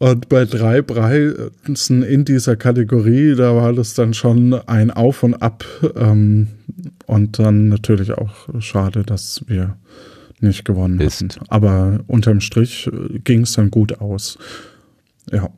Und 0.00 0.28
bei 0.28 0.44
drei 0.44 0.80
Preisen 0.80 2.04
in 2.04 2.24
dieser 2.24 2.54
Kategorie, 2.54 3.34
da 3.34 3.56
war 3.56 3.72
das 3.72 3.94
dann 3.94 4.14
schon 4.14 4.54
ein 4.54 4.92
Auf 4.92 5.24
und 5.24 5.34
Ab. 5.42 5.64
Ähm, 5.96 6.46
und 7.06 7.40
dann 7.40 7.68
natürlich 7.68 8.12
auch 8.12 8.48
schade, 8.60 9.02
dass 9.02 9.42
wir 9.48 9.76
nicht 10.38 10.64
gewonnen 10.64 11.00
Ist. 11.00 11.22
hatten. 11.22 11.44
Aber 11.48 11.98
unterm 12.06 12.40
Strich 12.40 12.88
ging 13.24 13.40
es 13.40 13.54
dann 13.54 13.72
gut 13.72 14.00
aus. 14.00 14.38
Ja. 15.32 15.50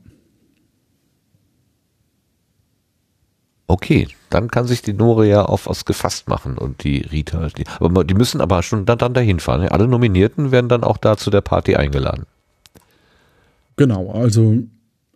Okay, 3.70 4.08
dann 4.30 4.48
kann 4.48 4.66
sich 4.66 4.82
die 4.82 4.92
Nore 4.92 5.28
ja 5.28 5.44
auf 5.44 5.68
was 5.68 5.84
gefasst 5.84 6.28
machen 6.28 6.58
und 6.58 6.82
die 6.82 7.02
Rita. 7.02 7.50
Die, 7.56 7.62
aber 7.78 8.02
die 8.02 8.14
müssen 8.14 8.40
aber 8.40 8.64
schon 8.64 8.84
dann, 8.84 8.98
dann 8.98 9.14
dahin 9.14 9.38
fahren. 9.38 9.68
Alle 9.68 9.86
Nominierten 9.86 10.50
werden 10.50 10.68
dann 10.68 10.82
auch 10.82 10.96
da 10.96 11.16
zu 11.16 11.30
der 11.30 11.40
Party 11.40 11.76
eingeladen. 11.76 12.24
Genau, 13.76 14.10
also 14.10 14.56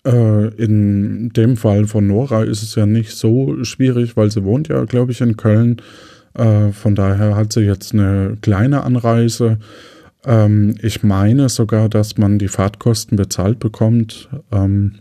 äh, 0.06 0.54
in 0.54 1.30
dem 1.30 1.56
Fall 1.56 1.88
von 1.88 2.06
Nora 2.06 2.44
ist 2.44 2.62
es 2.62 2.76
ja 2.76 2.86
nicht 2.86 3.10
so 3.10 3.64
schwierig, 3.64 4.16
weil 4.16 4.30
sie 4.30 4.44
wohnt 4.44 4.68
ja, 4.68 4.84
glaube 4.84 5.10
ich, 5.10 5.20
in 5.20 5.36
Köln. 5.36 5.82
Äh, 6.34 6.70
von 6.70 6.94
daher 6.94 7.34
hat 7.34 7.52
sie 7.52 7.62
jetzt 7.62 7.92
eine 7.92 8.38
kleine 8.40 8.84
Anreise. 8.84 9.58
Ähm, 10.24 10.76
ich 10.80 11.02
meine 11.02 11.48
sogar, 11.48 11.88
dass 11.88 12.18
man 12.18 12.38
die 12.38 12.46
Fahrtkosten 12.46 13.16
bezahlt 13.16 13.58
bekommt. 13.58 14.28
Ähm, 14.52 15.00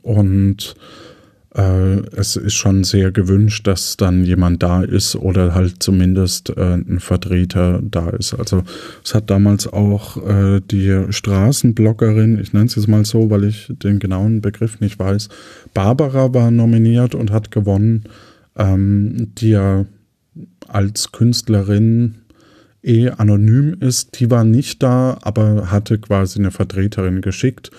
und 0.00 0.74
es 1.54 2.36
ist 2.36 2.54
schon 2.54 2.82
sehr 2.82 3.12
gewünscht, 3.12 3.66
dass 3.66 3.98
dann 3.98 4.24
jemand 4.24 4.62
da 4.62 4.82
ist 4.82 5.16
oder 5.16 5.54
halt 5.54 5.82
zumindest 5.82 6.48
äh, 6.56 6.74
ein 6.74 6.98
Vertreter 6.98 7.80
da 7.82 8.08
ist. 8.08 8.32
Also 8.32 8.62
es 9.04 9.14
hat 9.14 9.28
damals 9.28 9.70
auch 9.70 10.16
äh, 10.26 10.60
die 10.60 11.06
Straßenbloggerin, 11.10 12.38
ich 12.40 12.54
nenne 12.54 12.66
es 12.66 12.76
jetzt 12.76 12.88
mal 12.88 13.04
so, 13.04 13.28
weil 13.28 13.44
ich 13.44 13.70
den 13.82 13.98
genauen 13.98 14.40
Begriff 14.40 14.80
nicht 14.80 14.98
weiß, 14.98 15.28
Barbara 15.74 16.32
war 16.32 16.50
nominiert 16.50 17.14
und 17.14 17.30
hat 17.30 17.50
gewonnen, 17.50 18.04
ähm, 18.56 19.32
die 19.36 19.50
ja 19.50 19.84
als 20.68 21.12
Künstlerin 21.12 22.14
eh 22.82 23.10
anonym 23.10 23.76
ist. 23.78 24.18
Die 24.18 24.30
war 24.30 24.44
nicht 24.44 24.82
da, 24.82 25.18
aber 25.20 25.70
hatte 25.70 25.98
quasi 25.98 26.38
eine 26.38 26.50
Vertreterin 26.50 27.20
geschickt 27.20 27.70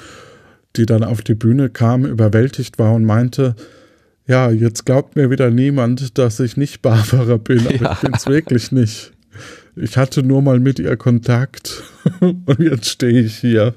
die 0.75 0.85
dann 0.85 1.03
auf 1.03 1.21
die 1.21 1.35
Bühne 1.35 1.69
kam, 1.69 2.05
überwältigt 2.05 2.79
war 2.79 2.93
und 2.93 3.05
meinte, 3.05 3.55
ja, 4.27 4.49
jetzt 4.49 4.85
glaubt 4.85 5.15
mir 5.15 5.29
wieder 5.29 5.49
niemand, 5.49 6.17
dass 6.17 6.39
ich 6.39 6.57
nicht 6.57 6.81
Barbara 6.81 7.37
bin, 7.37 7.67
aber 7.67 7.75
ja. 7.75 7.93
ich 7.93 7.99
bin's 7.99 8.25
wirklich 8.25 8.71
nicht. 8.71 9.11
Ich 9.75 9.97
hatte 9.97 10.23
nur 10.23 10.41
mal 10.41 10.59
mit 10.59 10.79
ihr 10.79 10.95
Kontakt 10.97 11.83
und 12.19 12.59
jetzt 12.59 12.89
stehe 12.89 13.21
ich 13.21 13.37
hier. 13.37 13.73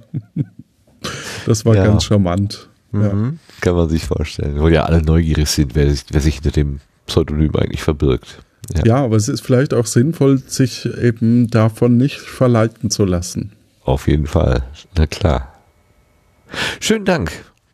Das 1.47 1.65
war 1.65 1.75
ja. 1.75 1.85
ganz 1.85 2.05
charmant. 2.05 2.69
Mhm. 2.93 3.03
Ja. 3.03 3.33
Kann 3.61 3.75
man 3.75 3.89
sich 3.89 4.05
vorstellen, 4.05 4.61
wo 4.61 4.69
ja 4.69 4.85
alle 4.85 5.03
neugierig 5.03 5.49
sind, 5.49 5.75
wer 5.75 5.91
sich, 5.91 6.05
wer 6.11 6.21
sich 6.21 6.35
hinter 6.37 6.51
dem 6.51 6.81
Pseudonym 7.07 7.55
eigentlich 7.57 7.83
verbirgt. 7.83 8.39
Ja. 8.75 8.85
ja, 8.85 8.97
aber 8.97 9.17
es 9.17 9.29
ist 9.29 9.43
vielleicht 9.43 9.75
auch 9.75 9.87
sinnvoll, 9.87 10.39
sich 10.39 10.87
eben 10.87 11.49
davon 11.49 11.97
nicht 11.97 12.19
verleiten 12.19 12.91
zu 12.91 13.05
lassen. 13.05 13.53
Auf 13.85 14.09
jeden 14.09 14.27
Fall, 14.27 14.65
na 14.97 15.07
klar. 15.07 15.56
Schönen 16.81 17.05
Dank. 17.05 17.33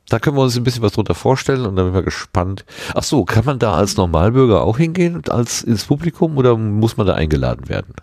Da 0.08 0.18
können 0.18 0.36
wir 0.36 0.42
uns 0.42 0.56
ein 0.56 0.64
bisschen 0.64 0.82
was 0.82 0.92
drunter 0.92 1.14
vorstellen 1.14 1.64
und 1.64 1.76
dann 1.76 1.86
bin 1.86 1.88
ich 1.88 1.94
mal 1.94 2.02
gespannt. 2.02 2.66
Ach 2.94 3.02
so, 3.02 3.24
kann 3.24 3.46
man 3.46 3.58
da 3.58 3.74
als 3.74 3.96
Normalbürger 3.96 4.62
auch 4.62 4.76
hingehen 4.76 5.22
als 5.28 5.62
ins 5.62 5.84
Publikum 5.84 6.36
oder 6.36 6.56
muss 6.56 6.98
man 6.98 7.06
da 7.06 7.14
eingeladen 7.14 7.68
werden? 7.70 7.94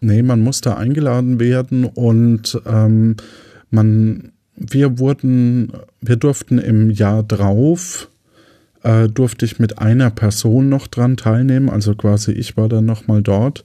Nee, 0.00 0.22
man 0.22 0.40
muss 0.40 0.60
da 0.60 0.74
eingeladen 0.74 1.40
werden 1.40 1.84
und 1.84 2.60
ähm, 2.66 3.16
man, 3.70 4.32
wir 4.56 4.98
wurden, 4.98 5.72
wir 6.00 6.16
durften 6.16 6.58
im 6.58 6.90
Jahr 6.90 7.22
drauf, 7.22 8.08
äh, 8.82 9.08
durfte 9.08 9.44
ich 9.44 9.58
mit 9.58 9.78
einer 9.78 10.10
Person 10.10 10.68
noch 10.68 10.86
dran 10.86 11.16
teilnehmen, 11.16 11.70
also 11.70 11.94
quasi 11.94 12.32
ich 12.32 12.56
war 12.56 12.68
dann 12.68 12.84
nochmal 12.84 13.22
dort. 13.22 13.64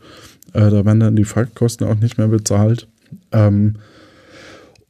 Äh, 0.54 0.70
da 0.70 0.86
werden 0.86 1.02
dann 1.02 1.16
die 1.16 1.26
Fahrtkosten 1.26 1.88
auch 1.88 1.96
nicht 1.96 2.18
mehr 2.18 2.30
bezahlt. 2.30 2.88
Ähm, 3.32 3.76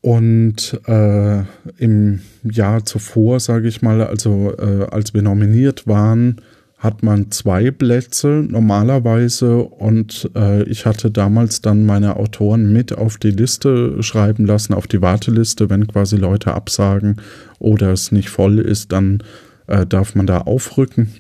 und 0.04 0.82
äh, 0.86 1.44
im 1.78 2.20
Jahr 2.44 2.84
zuvor, 2.84 3.40
sage 3.40 3.70
ich 3.70 3.82
mal, 3.82 4.06
also 4.06 4.54
äh, 4.60 4.86
als 4.92 5.14
wir 5.14 5.22
nominiert 5.22 5.88
waren, 5.88 6.42
hat 6.78 7.04
man 7.04 7.32
zwei 7.32 7.72
Plätze 7.72 8.46
normalerweise 8.46 9.60
und 9.60 10.30
äh, 10.36 10.64
ich 10.64 10.86
hatte 10.86 11.10
damals 11.10 11.62
dann 11.62 11.86
meine 11.86 12.18
Autoren 12.18 12.74
mit 12.74 12.98
auf 12.98 13.18
die 13.18 13.32
Liste 13.32 14.04
schreiben 14.04 14.46
lassen, 14.46 14.74
auf 14.74 14.88
die 14.88 15.02
Warteliste, 15.02 15.70
wenn 15.70 15.88
quasi 15.88 16.18
Leute 16.18 16.54
absagen 16.54 17.22
oder 17.60 17.94
es 17.94 18.12
nicht 18.12 18.30
voll 18.30 18.60
ist, 18.60 18.92
dann 18.92 19.24
äh, 19.68 19.86
darf 19.86 20.16
man 20.16 20.28
da 20.28 20.40
aufrücken. 20.40 21.14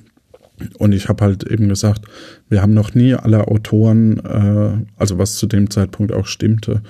Und 0.77 0.91
ich 0.91 1.07
habe 1.07 1.23
halt 1.23 1.43
eben 1.43 1.69
gesagt, 1.69 2.01
wir 2.49 2.61
haben 2.61 2.73
noch 2.73 2.93
nie 2.93 3.13
alle 3.13 3.47
Autoren, 3.47 4.19
äh, 4.19 4.85
also 4.97 5.17
was 5.17 5.35
zu 5.37 5.47
dem 5.47 5.69
Zeitpunkt 5.69 6.11
auch 6.11 6.25
stimmte, 6.25 6.81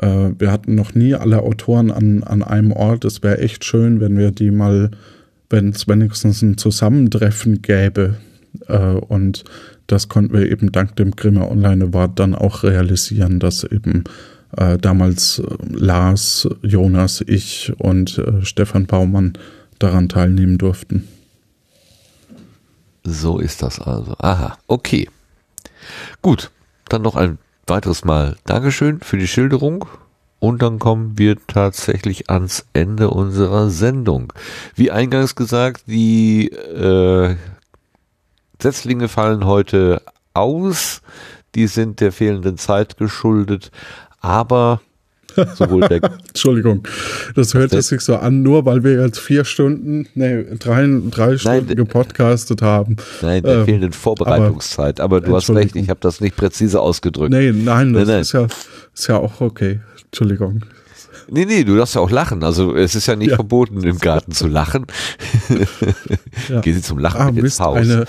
äh, 0.00 0.30
wir 0.38 0.50
hatten 0.50 0.74
noch 0.74 0.94
nie 0.94 1.14
alle 1.14 1.42
Autoren 1.42 1.90
an, 1.90 2.22
an 2.22 2.42
einem 2.42 2.72
Ort. 2.72 3.04
Es 3.04 3.22
wäre 3.22 3.38
echt 3.38 3.64
schön, 3.64 4.00
wenn 4.00 4.16
wir 4.16 4.30
die 4.30 4.50
mal, 4.50 4.90
wenn 5.50 5.70
es 5.70 5.86
wenigstens 5.88 6.42
ein 6.42 6.56
Zusammentreffen 6.56 7.60
gäbe. 7.60 8.16
Äh, 8.66 8.78
und 8.78 9.44
das 9.86 10.08
konnten 10.08 10.32
wir 10.32 10.50
eben 10.50 10.72
dank 10.72 10.96
dem 10.96 11.16
Grimme 11.16 11.48
Online 11.50 11.86
Award 11.86 12.18
dann 12.18 12.34
auch 12.34 12.62
realisieren, 12.62 13.40
dass 13.40 13.64
eben 13.64 14.04
äh, 14.56 14.78
damals 14.78 15.42
Lars, 15.68 16.48
Jonas, 16.62 17.22
ich 17.26 17.72
und 17.78 18.22
Stefan 18.42 18.86
Baumann 18.86 19.34
daran 19.78 20.08
teilnehmen 20.08 20.58
durften. 20.58 21.08
So 23.04 23.38
ist 23.38 23.62
das 23.62 23.80
also. 23.80 24.14
Aha, 24.18 24.58
okay. 24.66 25.08
Gut, 26.22 26.50
dann 26.88 27.02
noch 27.02 27.16
ein 27.16 27.38
weiteres 27.70 28.04
Mal 28.04 28.36
Dankeschön 28.44 29.00
für 29.00 29.16
die 29.16 29.28
Schilderung. 29.28 29.86
Und 30.40 30.60
dann 30.62 30.78
kommen 30.78 31.16
wir 31.16 31.36
tatsächlich 31.46 32.28
ans 32.28 32.66
Ende 32.72 33.10
unserer 33.10 33.70
Sendung. 33.70 34.32
Wie 34.74 34.90
eingangs 34.90 35.34
gesagt, 35.34 35.84
die 35.86 36.48
äh, 36.48 37.36
Setzlinge 38.60 39.08
fallen 39.08 39.44
heute 39.44 40.02
aus. 40.34 41.02
Die 41.54 41.66
sind 41.66 42.00
der 42.00 42.12
fehlenden 42.12 42.58
Zeit 42.58 42.96
geschuldet. 42.96 43.70
Aber 44.20 44.80
Sowohl 45.54 45.80
der 45.88 46.00
Entschuldigung, 46.28 46.82
das 47.34 47.54
hört 47.54 47.72
es 47.72 47.88
sich 47.88 48.00
so 48.00 48.16
an, 48.16 48.42
nur 48.42 48.64
weil 48.64 48.84
wir 48.84 49.04
jetzt 49.04 49.18
vier 49.18 49.44
Stunden, 49.44 50.06
nee, 50.14 50.44
drei, 50.58 50.86
drei 51.10 51.38
Stunden 51.38 51.66
nein, 51.66 51.76
gepodcastet 51.76 52.62
haben. 52.62 52.96
Nein, 53.22 53.42
der 53.42 53.58
ähm, 53.58 53.64
fehlenden 53.64 53.92
Vorbereitungszeit. 53.92 55.00
Aber, 55.00 55.18
aber 55.18 55.26
du 55.26 55.36
hast 55.36 55.50
recht, 55.50 55.76
ich 55.76 55.90
habe 55.90 56.00
das 56.00 56.20
nicht 56.20 56.36
präzise 56.36 56.80
ausgedrückt. 56.80 57.30
Nee, 57.30 57.52
nein, 57.52 57.92
das 57.92 58.08
nein, 58.08 58.20
Ist, 58.20 58.32
ja, 58.32 58.46
ist 58.94 59.06
ja 59.08 59.16
auch 59.18 59.40
okay. 59.40 59.80
Entschuldigung. 60.06 60.62
Nee, 61.30 61.44
nee, 61.44 61.64
du 61.64 61.76
darfst 61.76 61.94
ja 61.94 62.00
auch 62.00 62.10
lachen. 62.10 62.42
Also 62.42 62.74
es 62.74 62.94
ist 62.94 63.06
ja 63.06 63.16
nicht 63.16 63.30
ja. 63.30 63.36
verboten, 63.36 63.82
im 63.82 63.98
Garten 63.98 64.32
zu 64.32 64.48
lachen. 64.48 64.86
ja. 66.48 66.60
Geh 66.60 66.72
sie 66.72 66.82
zum 66.82 66.98
Lachen 66.98 67.20
ah, 67.20 67.28
ins 67.28 67.60
Haus. 67.60 67.78
Eine, 67.78 68.04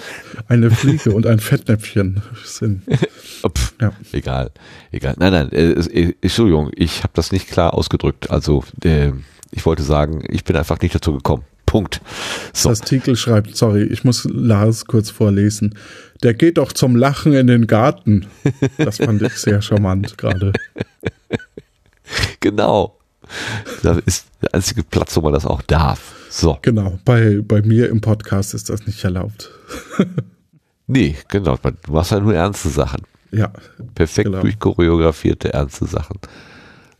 eine 0.48 0.72
Fliege 0.72 1.12
und 1.12 1.28
ein 1.28 1.40
Fettnäpfchen 1.40 2.22
sind. 2.44 2.84
Pff, 3.48 3.74
ja. 3.80 3.94
Egal, 4.12 4.52
egal. 4.92 5.16
Nein, 5.18 5.34
nein, 5.34 5.52
äh, 5.52 5.72
äh, 5.72 6.16
Entschuldigung, 6.22 6.72
ich 6.76 7.04
habe 7.04 7.14
das 7.14 7.32
nicht 7.32 7.50
klar 7.50 7.74
ausgedrückt. 7.74 8.32
Also 8.32 8.64
äh, 8.84 9.12
ich 9.52 9.66
wollte 9.66 9.84
sagen, 9.84 10.24
ich 10.28 10.44
bin 10.44 10.56
einfach 10.56 10.80
nicht 10.80 10.96
dazu 10.96 11.14
gekommen. 11.14 11.44
Punkt. 11.66 12.02
So. 12.54 12.70
Das 12.70 12.82
Titel 12.82 13.16
schreibt, 13.16 13.56
sorry, 13.56 13.84
ich 13.84 14.04
muss 14.04 14.28
Lars 14.30 14.86
kurz 14.86 15.10
vorlesen. 15.10 15.76
Der 16.22 16.34
geht 16.34 16.58
doch 16.58 16.74
zum 16.74 16.98
Lachen 16.98 17.34
in 17.34 17.48
den 17.48 17.66
Garten. 17.66 18.26
Das 18.78 18.98
fand 18.98 19.22
ich 19.22 19.34
sehr 19.36 19.62
charmant 19.62 20.18
gerade. 20.18 20.54
Genau. 22.42 22.98
Da 23.84 24.00
ist 24.06 24.28
der 24.42 24.54
einzige 24.54 24.84
Platz, 24.84 25.16
wo 25.16 25.22
man 25.22 25.34
das 25.34 25.46
auch 25.46 25.62
darf. 25.62 26.16
So. 26.30 26.58
Genau. 26.62 27.00
Bei, 27.06 27.40
bei 27.44 27.62
mir 27.62 27.90
im 27.90 28.02
Podcast 28.02 28.54
ist 28.54 28.70
das 28.70 28.86
nicht 28.88 29.04
erlaubt. 29.04 29.52
nee, 30.88 31.16
genau. 31.28 31.58
Du 31.58 31.92
machst 31.92 32.12
ja 32.12 32.20
nur 32.20 32.34
ernste 32.34 32.70
Sachen. 32.70 33.02
Ja. 33.32 33.52
Perfekt 33.96 34.26
genau. 34.26 34.42
durchchoreografierte 34.42 35.54
ernste 35.54 35.86
Sachen. 35.86 36.20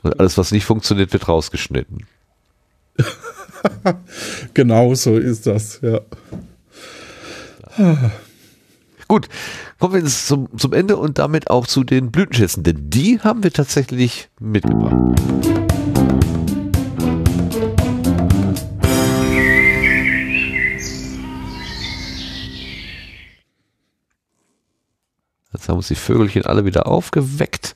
Und 0.02 0.20
alles, 0.20 0.38
was 0.38 0.52
nicht 0.52 0.66
funktioniert, 0.66 1.14
wird 1.14 1.28
rausgeschnitten. 1.28 2.06
genau 4.54 4.96
so 4.96 5.18
ist 5.18 5.48
das, 5.48 5.80
ja. 5.82 6.02
Gut, 9.08 9.30
kommen 9.80 9.94
wir 9.94 10.02
jetzt 10.02 10.28
zum, 10.28 10.50
zum 10.58 10.74
Ende 10.74 10.98
und 10.98 11.20
damit 11.20 11.50
auch 11.50 11.68
zu 11.68 11.84
den 11.84 12.12
Blütenschätzen, 12.12 12.64
denn 12.64 12.90
die 12.90 13.20
haben 13.20 13.44
wir 13.44 13.52
tatsächlich 13.52 14.30
mitgebracht. 14.40 15.61
Jetzt 25.62 25.70
haben 25.70 25.78
uns 25.78 25.90
die 25.90 25.96
Vögelchen 25.96 26.44
alle 26.46 26.66
wieder 26.66 26.88
aufgeweckt 26.88 27.76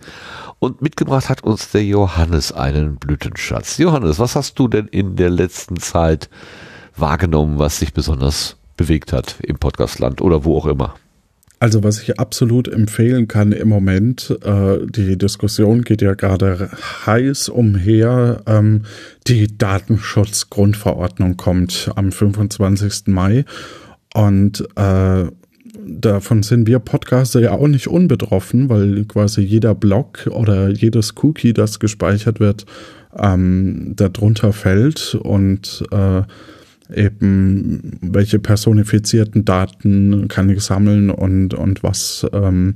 und 0.57 0.81
mitgebracht 0.81 1.29
hat 1.29 1.43
uns 1.43 1.69
der 1.69 1.83
Johannes 1.83 2.51
einen 2.51 2.95
Blütenschatz. 2.95 3.77
Johannes, 3.77 4.17
was 4.17 4.35
hast 4.35 4.57
du 4.57 4.67
denn 4.67 4.87
in 4.87 5.15
der 5.17 5.29
letzten 5.29 5.77
Zeit 5.77 6.27
wahrgenommen, 6.97 7.59
was 7.59 7.77
dich 7.77 7.93
besonders 7.93 8.57
bewegt 8.75 9.13
hat 9.13 9.35
im 9.43 9.59
Podcastland 9.59 10.19
oder 10.21 10.45
wo 10.45 10.57
auch 10.57 10.65
immer? 10.65 10.95
Also 11.59 11.83
was 11.83 12.01
ich 12.01 12.19
absolut 12.19 12.67
empfehlen 12.67 13.27
kann 13.27 13.51
im 13.51 13.69
Moment, 13.69 14.35
äh, 14.43 14.79
die 14.87 15.15
Diskussion 15.15 15.83
geht 15.83 16.01
ja 16.01 16.15
gerade 16.15 16.71
heiß 17.05 17.49
umher. 17.49 18.41
Ähm, 18.47 18.85
die 19.27 19.55
Datenschutzgrundverordnung 19.55 21.37
kommt 21.37 21.91
am 21.95 22.11
25. 22.11 23.09
Mai 23.09 23.45
Und 24.15 24.67
äh, 24.75 25.25
davon 25.85 26.43
sind 26.43 26.67
wir 26.67 26.79
Podcaster 26.79 27.39
ja 27.39 27.51
auch 27.51 27.67
nicht 27.67 27.87
unbetroffen, 27.87 28.69
weil 28.69 29.05
quasi 29.05 29.41
jeder 29.41 29.75
Blog 29.75 30.27
oder 30.31 30.69
jedes 30.69 31.13
Cookie, 31.21 31.53
das 31.53 31.79
gespeichert 31.79 32.39
wird, 32.39 32.65
ähm, 33.17 33.93
darunter 33.95 34.51
fällt 34.53 35.15
und 35.15 35.83
äh, 35.91 36.23
eben 36.93 37.97
welche 38.01 38.39
personifizierten 38.39 39.45
Daten 39.45 40.27
kann 40.27 40.49
ich 40.49 40.61
sammeln 40.61 41.09
und, 41.09 41.53
und 41.53 41.83
was 41.83 42.25
ähm, 42.33 42.75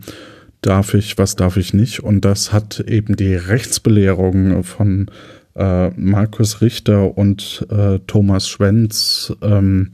darf 0.62 0.94
ich, 0.94 1.18
was 1.18 1.36
darf 1.36 1.58
ich 1.58 1.74
nicht. 1.74 2.00
Und 2.00 2.26
das 2.26 2.52
hat 2.52 2.80
eben 2.80 3.16
die 3.16 3.36
Rechtsbelehrung 3.36 4.64
von 4.64 5.12
äh, 5.56 5.90
Markus 5.90 6.62
Richter 6.62 7.18
und 7.18 7.66
äh, 7.70 8.00
Thomas 8.08 8.48
Schwenz 8.48 9.34
ähm, 9.42 9.92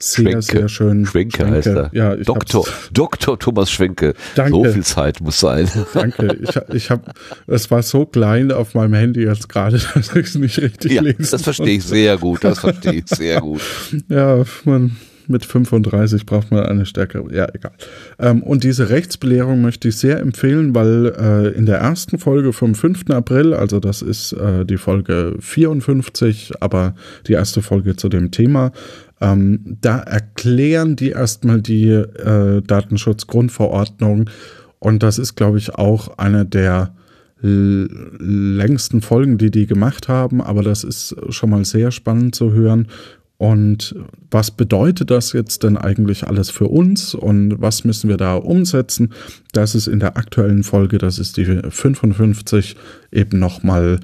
sehr, 0.00 0.22
Schwenke. 0.22 0.42
sehr 0.42 0.68
schön. 0.68 1.06
Schwenke, 1.06 1.48
heißt 1.48 1.66
er. 1.66 1.90
Ja, 1.92 2.14
ich 2.14 2.26
Doktor, 2.26 2.64
Doktor 2.92 3.38
Thomas 3.38 3.70
Schwenke. 3.70 4.14
Danke. 4.36 4.52
So 4.52 4.64
viel 4.64 4.84
Zeit 4.84 5.20
muss 5.20 5.40
sein. 5.40 5.68
Danke. 5.94 6.38
Ich, 6.40 6.74
ich 6.74 6.90
habe, 6.90 7.02
es 7.46 7.70
war 7.70 7.82
so 7.82 8.06
klein 8.06 8.52
auf 8.52 8.74
meinem 8.74 8.94
Handy 8.94 9.22
jetzt 9.22 9.48
gerade, 9.48 9.80
dass 9.94 10.14
ich 10.14 10.26
es 10.26 10.34
nicht 10.36 10.58
richtig 10.58 10.92
Ja, 10.92 11.02
lesen 11.02 11.26
das 11.30 11.42
verstehe 11.42 11.76
ich 11.76 11.84
sehr 11.84 12.16
gut. 12.16 12.44
Das 12.44 12.60
verstehe 12.60 12.92
ich 12.92 13.06
sehr 13.06 13.40
gut. 13.40 13.60
Ja, 14.08 14.44
man, 14.64 14.96
mit 15.28 15.44
35 15.44 16.26
braucht 16.26 16.50
man 16.50 16.64
eine 16.64 16.86
stärkere. 16.86 17.32
Ja, 17.34 17.46
egal. 17.52 17.72
Ähm, 18.18 18.42
und 18.42 18.64
diese 18.64 18.88
Rechtsbelehrung 18.88 19.60
möchte 19.60 19.88
ich 19.88 19.96
sehr 19.96 20.20
empfehlen, 20.20 20.74
weil 20.74 21.14
äh, 21.18 21.48
in 21.56 21.66
der 21.66 21.78
ersten 21.78 22.18
Folge 22.18 22.52
vom 22.52 22.74
5. 22.74 23.10
April, 23.10 23.54
also 23.54 23.80
das 23.80 24.02
ist 24.02 24.32
äh, 24.32 24.64
die 24.64 24.78
Folge 24.78 25.36
54, 25.40 26.52
aber 26.60 26.94
die 27.26 27.34
erste 27.34 27.62
Folge 27.62 27.96
zu 27.96 28.08
dem 28.08 28.30
Thema, 28.30 28.72
ähm, 29.20 29.78
da 29.80 29.98
erklären 29.98 30.96
die 30.96 31.10
erstmal 31.10 31.60
die 31.60 31.88
äh, 31.88 32.62
Datenschutzgrundverordnung 32.62 34.30
und 34.78 35.02
das 35.02 35.18
ist, 35.18 35.34
glaube 35.34 35.58
ich, 35.58 35.74
auch 35.74 36.18
eine 36.18 36.44
der 36.46 36.94
längsten 37.40 39.00
Folgen, 39.00 39.38
die 39.38 39.50
die 39.50 39.66
gemacht 39.66 40.08
haben, 40.08 40.42
aber 40.42 40.62
das 40.62 40.82
ist 40.82 41.14
schon 41.28 41.50
mal 41.50 41.64
sehr 41.64 41.92
spannend 41.92 42.34
zu 42.34 42.52
hören. 42.52 42.88
Und 43.36 43.94
was 44.32 44.50
bedeutet 44.50 45.12
das 45.12 45.32
jetzt 45.32 45.62
denn 45.62 45.76
eigentlich 45.76 46.26
alles 46.26 46.50
für 46.50 46.66
uns 46.66 47.14
und 47.14 47.60
was 47.60 47.84
müssen 47.84 48.08
wir 48.08 48.16
da 48.16 48.34
umsetzen? 48.34 49.12
Das 49.52 49.76
ist 49.76 49.86
in 49.86 50.00
der 50.00 50.16
aktuellen 50.16 50.64
Folge, 50.64 50.98
das 50.98 51.20
ist 51.20 51.36
die 51.36 51.44
55, 51.44 52.74
eben 53.12 53.38
nochmal 53.38 54.00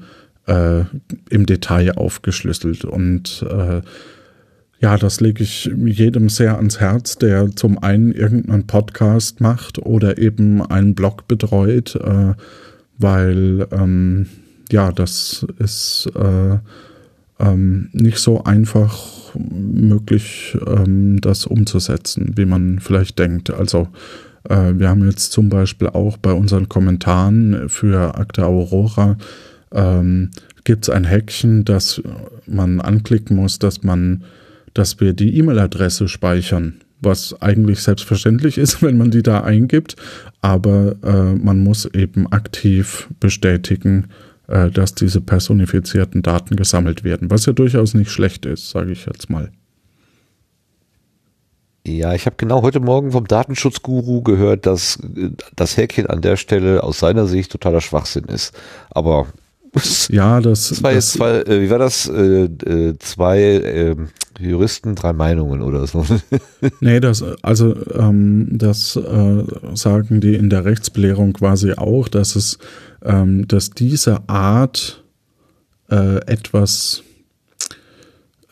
äh, 0.47 0.83
im 1.29 1.45
Detail 1.45 1.97
aufgeschlüsselt. 1.97 2.85
Und 2.85 3.45
äh, 3.49 3.81
ja, 4.79 4.97
das 4.97 5.21
lege 5.21 5.43
ich 5.43 5.71
jedem 5.85 6.29
sehr 6.29 6.57
ans 6.57 6.79
Herz, 6.79 7.17
der 7.17 7.55
zum 7.55 7.81
einen 7.81 8.11
irgendeinen 8.11 8.67
Podcast 8.67 9.41
macht 9.41 9.79
oder 9.79 10.17
eben 10.17 10.61
einen 10.61 10.95
Blog 10.95 11.27
betreut, 11.27 11.95
äh, 11.95 12.33
weil 12.97 13.67
ähm, 13.71 14.27
ja, 14.71 14.91
das 14.91 15.45
ist 15.59 16.09
äh, 16.15 16.57
ähm, 17.39 17.89
nicht 17.93 18.19
so 18.19 18.43
einfach 18.43 19.35
möglich, 19.35 20.57
ähm, 20.65 21.19
das 21.21 21.45
umzusetzen, 21.45 22.33
wie 22.35 22.45
man 22.45 22.79
vielleicht 22.79 23.19
denkt. 23.19 23.51
Also 23.51 23.87
äh, 24.49 24.73
wir 24.75 24.89
haben 24.89 25.05
jetzt 25.05 25.31
zum 25.31 25.49
Beispiel 25.49 25.89
auch 25.89 26.17
bei 26.17 26.31
unseren 26.31 26.69
Kommentaren 26.69 27.69
für 27.69 28.15
Akte 28.17 28.45
Aurora 28.45 29.17
ähm, 29.73 30.31
gibt 30.63 30.85
es 30.85 30.89
ein 30.89 31.03
Häkchen, 31.03 31.65
das 31.65 32.01
man 32.47 32.81
anklicken 32.81 33.35
muss, 33.35 33.59
dass 33.59 33.83
man, 33.83 34.23
dass 34.75 34.99
wir 34.99 35.13
die 35.13 35.35
E-Mail-Adresse 35.39 36.07
speichern, 36.07 36.81
was 37.01 37.41
eigentlich 37.41 37.81
selbstverständlich 37.81 38.59
ist, 38.59 38.81
wenn 38.83 38.97
man 38.97 39.09
die 39.09 39.23
da 39.23 39.41
eingibt, 39.41 39.95
aber 40.41 40.95
äh, 41.03 41.33
man 41.33 41.61
muss 41.61 41.85
eben 41.85 42.31
aktiv 42.31 43.09
bestätigen, 43.19 44.09
äh, 44.47 44.69
dass 44.69 44.93
diese 44.93 45.21
personifizierten 45.21 46.21
Daten 46.21 46.55
gesammelt 46.55 47.03
werden, 47.03 47.31
was 47.31 47.47
ja 47.47 47.53
durchaus 47.53 47.95
nicht 47.95 48.11
schlecht 48.11 48.45
ist, 48.45 48.69
sage 48.69 48.91
ich 48.91 49.07
jetzt 49.07 49.31
mal. 49.31 49.49
Ja, 51.87 52.13
ich 52.15 52.25
habe 52.25 52.35
genau 52.37 52.63
heute 52.63 52.79
Morgen 52.79 53.11
vom 53.11 53.27
Datenschutzguru 53.27 54.23
gehört, 54.23 54.65
dass 54.65 54.97
äh, 55.15 55.29
das 55.55 55.77
Häkchen 55.77 56.07
an 56.07 56.21
der 56.21 56.35
Stelle 56.35 56.83
aus 56.83 56.99
seiner 56.99 57.27
Sicht 57.27 57.51
totaler 57.51 57.81
Schwachsinn 57.81 58.25
ist. 58.25 58.53
Aber 58.89 59.27
Ja, 60.09 60.39
das, 60.39 60.69
das 60.69 60.83
war 60.83 60.93
jetzt 60.93 61.13
zwei, 61.13 61.41
äh, 61.41 61.61
wie 61.61 61.69
war 61.69 61.79
das? 61.79 62.07
Äh, 62.07 62.45
äh, 62.45 62.97
zwei 62.99 63.39
äh, 63.39 63.95
Juristen, 64.39 64.95
drei 64.95 65.13
Meinungen 65.13 65.61
oder 65.61 65.85
so. 65.87 66.05
Nee, 66.79 66.99
das, 66.99 67.23
also 67.41 67.75
ähm, 67.93 68.47
das 68.51 68.95
äh, 68.95 69.43
sagen 69.73 70.21
die 70.21 70.35
in 70.35 70.49
der 70.49 70.65
Rechtsbelehrung 70.65 71.33
quasi 71.33 71.73
auch, 71.73 72.07
dass 72.07 72.35
es, 72.35 72.57
ähm, 73.03 73.47
dass 73.47 73.71
diese 73.71 74.27
Art 74.27 75.03
äh, 75.89 76.17
etwas 76.25 77.03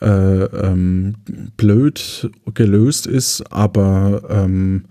äh, 0.00 0.44
ähm, 0.44 1.14
blöd 1.56 2.30
gelöst 2.54 3.06
ist, 3.06 3.42
aber 3.50 4.22
ähm, 4.28 4.84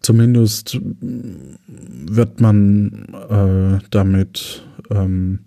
zumindest 0.00 0.80
wird 1.00 2.40
man 2.40 3.06
damit 3.90 4.62
ähm, 4.90 5.40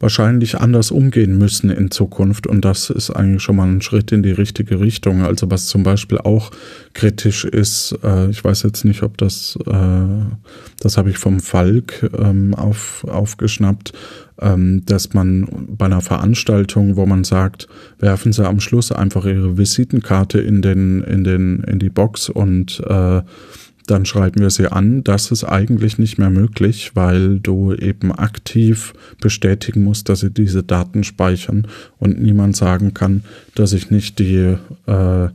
wahrscheinlich 0.00 0.58
anders 0.58 0.90
umgehen 0.90 1.36
müssen 1.36 1.68
in 1.68 1.90
Zukunft. 1.90 2.46
Und 2.46 2.64
das 2.64 2.88
ist 2.88 3.10
eigentlich 3.10 3.42
schon 3.42 3.56
mal 3.56 3.68
ein 3.68 3.82
Schritt 3.82 4.10
in 4.12 4.22
die 4.22 4.32
richtige 4.32 4.80
Richtung. 4.80 5.22
Also 5.22 5.50
was 5.50 5.66
zum 5.66 5.82
Beispiel 5.82 6.18
auch 6.18 6.50
kritisch 6.94 7.44
ist, 7.44 7.96
äh, 8.02 8.30
ich 8.30 8.42
weiß 8.42 8.62
jetzt 8.62 8.84
nicht, 8.84 9.02
ob 9.02 9.18
das, 9.18 9.58
äh, 9.66 10.06
das 10.80 10.96
habe 10.96 11.10
ich 11.10 11.18
vom 11.18 11.38
Falk 11.38 12.10
ähm, 12.18 12.54
auf, 12.54 13.04
aufgeschnappt, 13.04 13.92
ähm, 14.40 14.82
dass 14.86 15.12
man 15.12 15.46
bei 15.68 15.84
einer 15.84 16.00
Veranstaltung, 16.00 16.96
wo 16.96 17.04
man 17.04 17.22
sagt, 17.22 17.68
werfen 17.98 18.32
Sie 18.32 18.46
am 18.48 18.60
Schluss 18.60 18.90
einfach 18.92 19.26
Ihre 19.26 19.58
Visitenkarte 19.58 20.40
in 20.40 20.62
den, 20.62 21.02
in 21.02 21.24
den, 21.24 21.62
in 21.64 21.78
die 21.78 21.90
Box 21.90 22.30
und 22.30 22.82
äh, 22.88 23.20
dann 23.86 24.04
schreiben 24.04 24.40
wir 24.40 24.50
sie 24.50 24.70
an. 24.70 25.02
Das 25.04 25.30
ist 25.30 25.44
eigentlich 25.44 25.98
nicht 25.98 26.18
mehr 26.18 26.30
möglich, 26.30 26.92
weil 26.94 27.40
du 27.40 27.72
eben 27.74 28.12
aktiv 28.12 28.92
bestätigen 29.20 29.82
musst, 29.84 30.08
dass 30.08 30.20
sie 30.20 30.30
diese 30.30 30.62
Daten 30.62 31.04
speichern 31.04 31.66
und 31.98 32.20
niemand 32.20 32.56
sagen 32.56 32.94
kann, 32.94 33.24
dass 33.54 33.72
ich 33.72 33.90
nicht 33.90 34.18
die 34.18 34.56
äh, 34.86 35.28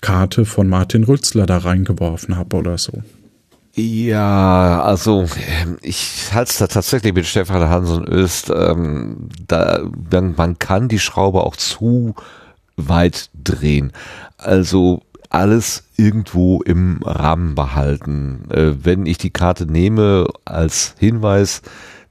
Karte 0.00 0.44
von 0.44 0.68
Martin 0.68 1.04
Rützler 1.04 1.46
da 1.46 1.58
reingeworfen 1.58 2.36
habe 2.36 2.56
oder 2.56 2.76
so. 2.76 3.02
Ja, 3.74 4.82
also 4.82 5.26
ich 5.80 6.28
halte 6.34 6.50
es 6.50 6.58
da 6.58 6.66
tatsächlich 6.66 7.14
mit 7.14 7.24
Stefan 7.24 7.70
Hansen 7.70 8.06
Öst. 8.06 8.52
Ähm, 8.54 9.30
da, 9.48 9.80
man, 10.10 10.34
man 10.36 10.58
kann 10.58 10.88
die 10.88 10.98
Schraube 10.98 11.42
auch 11.42 11.56
zu 11.56 12.14
weit 12.76 13.30
drehen. 13.32 13.92
Also 14.36 15.02
alles 15.32 15.84
irgendwo 15.96 16.60
im 16.62 17.00
Rahmen 17.02 17.54
behalten. 17.54 18.44
Äh, 18.50 18.72
wenn 18.82 19.06
ich 19.06 19.18
die 19.18 19.30
Karte 19.30 19.66
nehme 19.66 20.26
als 20.44 20.94
Hinweis, 20.98 21.62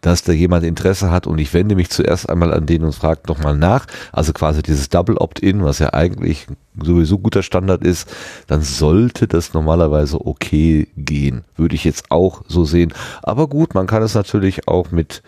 dass 0.02 0.24
da 0.24 0.34
jemand 0.34 0.64
Interesse 0.64 1.12
hat 1.12 1.28
und 1.28 1.38
ich 1.38 1.54
wende 1.54 1.76
mich 1.76 1.92
zuerst 1.92 2.28
einmal 2.28 2.52
an 2.52 2.66
den 2.66 2.84
und 2.84 2.96
frage 2.96 3.22
nochmal 3.28 3.56
nach, 3.56 3.86
also 4.12 4.34
quasi 4.34 4.64
dieses 4.64 4.90
Double 4.90 5.18
Opt-in, 5.18 5.64
was 5.64 5.78
ja 5.78 5.94
eigentlich 5.94 6.48
sowieso 6.82 7.20
guter 7.20 7.44
Standard 7.44 7.84
ist, 7.84 8.12
dann 8.48 8.64
sollte 8.64 9.28
das 9.28 9.54
normalerweise 9.54 10.26
okay 10.26 10.88
gehen. 10.98 11.44
Würde 11.56 11.76
ich 11.76 11.84
jetzt 11.84 12.10
auch 12.10 12.42
so 12.48 12.66
sehen. 12.66 12.92
Aber 13.22 13.48
gut, 13.48 13.76
man 13.76 13.86
kann 13.86 14.02
es 14.02 14.16
natürlich 14.16 14.68
auch 14.68 14.90
mit 14.90 15.22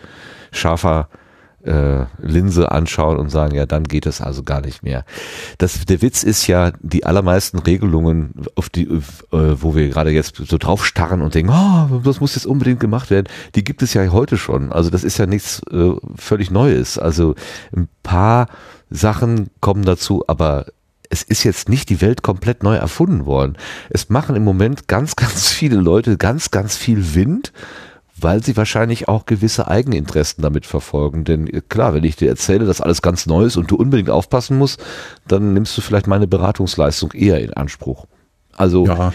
scharfer 0.50 1.08
äh, 1.64 2.06
Linse 2.18 2.70
anschauen 2.70 3.18
und 3.18 3.30
sagen, 3.30 3.54
ja, 3.54 3.66
dann 3.66 3.84
geht 3.84 4.06
es 4.06 4.20
also 4.20 4.42
gar 4.42 4.60
nicht 4.60 4.82
mehr. 4.82 5.04
Das, 5.58 5.84
der 5.84 6.02
Witz 6.02 6.22
ist 6.22 6.46
ja, 6.46 6.72
die 6.80 7.06
allermeisten 7.06 7.58
Regelungen, 7.58 8.34
auf 8.54 8.68
die, 8.68 8.84
äh, 8.84 9.00
wo 9.30 9.74
wir 9.74 9.88
gerade 9.88 10.10
jetzt 10.10 10.36
so 10.36 10.58
drauf 10.58 10.84
starren 10.84 11.22
und 11.22 11.34
denken, 11.34 11.52
oh, 11.52 12.00
das 12.04 12.20
muss 12.20 12.34
jetzt 12.34 12.46
unbedingt 12.46 12.80
gemacht 12.80 13.10
werden, 13.10 13.28
die 13.54 13.64
gibt 13.64 13.82
es 13.82 13.94
ja 13.94 14.06
heute 14.08 14.36
schon. 14.36 14.72
Also 14.72 14.90
das 14.90 15.04
ist 15.04 15.18
ja 15.18 15.26
nichts 15.26 15.62
äh, 15.70 15.92
völlig 16.16 16.50
Neues. 16.50 16.98
Also 16.98 17.34
ein 17.74 17.88
paar 18.02 18.48
Sachen 18.90 19.48
kommen 19.60 19.84
dazu, 19.84 20.24
aber 20.26 20.66
es 21.10 21.22
ist 21.22 21.44
jetzt 21.44 21.68
nicht 21.68 21.90
die 21.90 22.00
Welt 22.00 22.22
komplett 22.22 22.62
neu 22.62 22.76
erfunden 22.76 23.26
worden. 23.26 23.56
Es 23.90 24.08
machen 24.08 24.36
im 24.36 24.44
Moment 24.44 24.88
ganz, 24.88 25.16
ganz 25.16 25.48
viele 25.50 25.76
Leute 25.76 26.16
ganz, 26.16 26.50
ganz 26.50 26.76
viel 26.76 27.14
Wind 27.14 27.52
weil 28.24 28.42
sie 28.42 28.56
wahrscheinlich 28.56 29.06
auch 29.06 29.26
gewisse 29.26 29.68
Eigeninteressen 29.68 30.42
damit 30.42 30.66
verfolgen. 30.66 31.22
Denn 31.22 31.46
äh, 31.46 31.60
klar, 31.68 31.94
wenn 31.94 32.02
ich 32.02 32.16
dir 32.16 32.28
erzähle, 32.28 32.64
dass 32.66 32.80
alles 32.80 33.00
ganz 33.02 33.26
neu 33.26 33.44
ist 33.44 33.56
und 33.56 33.70
du 33.70 33.76
unbedingt 33.76 34.10
aufpassen 34.10 34.58
musst, 34.58 34.82
dann 35.28 35.52
nimmst 35.54 35.76
du 35.78 35.82
vielleicht 35.82 36.08
meine 36.08 36.26
Beratungsleistung 36.26 37.12
eher 37.12 37.40
in 37.40 37.52
Anspruch. 37.52 38.06
Also 38.56 38.86
Ja. 38.86 39.12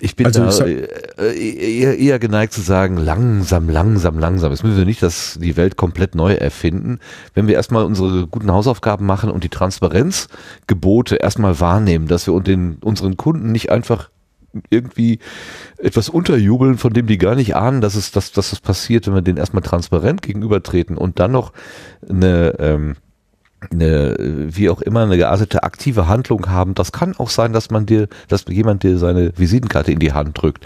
ich 0.00 0.16
bin 0.16 0.24
Also 0.26 0.44
da 0.44 0.50
sag- 0.50 0.66
äh, 0.66 1.78
eher, 1.78 1.98
eher 1.98 2.18
geneigt 2.18 2.54
zu 2.54 2.62
sagen, 2.62 2.96
langsam, 2.96 3.68
langsam, 3.68 4.18
langsam. 4.18 4.50
Jetzt 4.50 4.64
müssen 4.64 4.78
wir 4.78 4.86
nicht 4.86 5.02
das, 5.02 5.38
die 5.40 5.56
Welt 5.58 5.76
komplett 5.76 6.14
neu 6.14 6.32
erfinden. 6.32 6.98
Wenn 7.34 7.48
wir 7.48 7.54
erstmal 7.54 7.84
unsere 7.84 8.26
guten 8.26 8.50
Hausaufgaben 8.50 9.04
machen 9.04 9.30
und 9.30 9.44
die 9.44 9.50
Transparenzgebote 9.50 11.16
erstmal 11.16 11.60
wahrnehmen, 11.60 12.08
dass 12.08 12.26
wir 12.26 12.34
und 12.34 12.46
den, 12.46 12.76
unseren 12.82 13.16
Kunden 13.16 13.52
nicht 13.52 13.70
einfach 13.70 14.10
irgendwie 14.70 15.18
etwas 15.76 16.08
unterjubeln, 16.08 16.78
von 16.78 16.92
dem 16.92 17.06
die 17.06 17.18
gar 17.18 17.34
nicht 17.34 17.56
ahnen, 17.56 17.80
dass 17.80 17.94
es, 17.94 18.12
dass, 18.12 18.32
dass 18.32 18.52
es 18.52 18.60
passiert, 18.60 19.06
wenn 19.06 19.14
wir 19.14 19.22
denen 19.22 19.38
erstmal 19.38 19.62
transparent 19.62 20.22
gegenübertreten 20.22 20.96
und 20.96 21.18
dann 21.18 21.32
noch 21.32 21.52
eine, 22.08 22.54
ähm, 22.58 22.96
eine, 23.70 24.16
wie 24.18 24.70
auch 24.70 24.80
immer, 24.80 25.02
eine 25.02 25.16
geartete 25.16 25.64
aktive 25.64 26.06
Handlung 26.06 26.48
haben. 26.48 26.74
Das 26.74 26.92
kann 26.92 27.16
auch 27.16 27.30
sein, 27.30 27.52
dass 27.52 27.70
man 27.70 27.86
dir, 27.86 28.08
dass 28.28 28.44
jemand 28.48 28.82
dir 28.84 28.98
seine 28.98 29.36
Visitenkarte 29.36 29.92
in 29.92 29.98
die 29.98 30.12
Hand 30.12 30.40
drückt. 30.40 30.64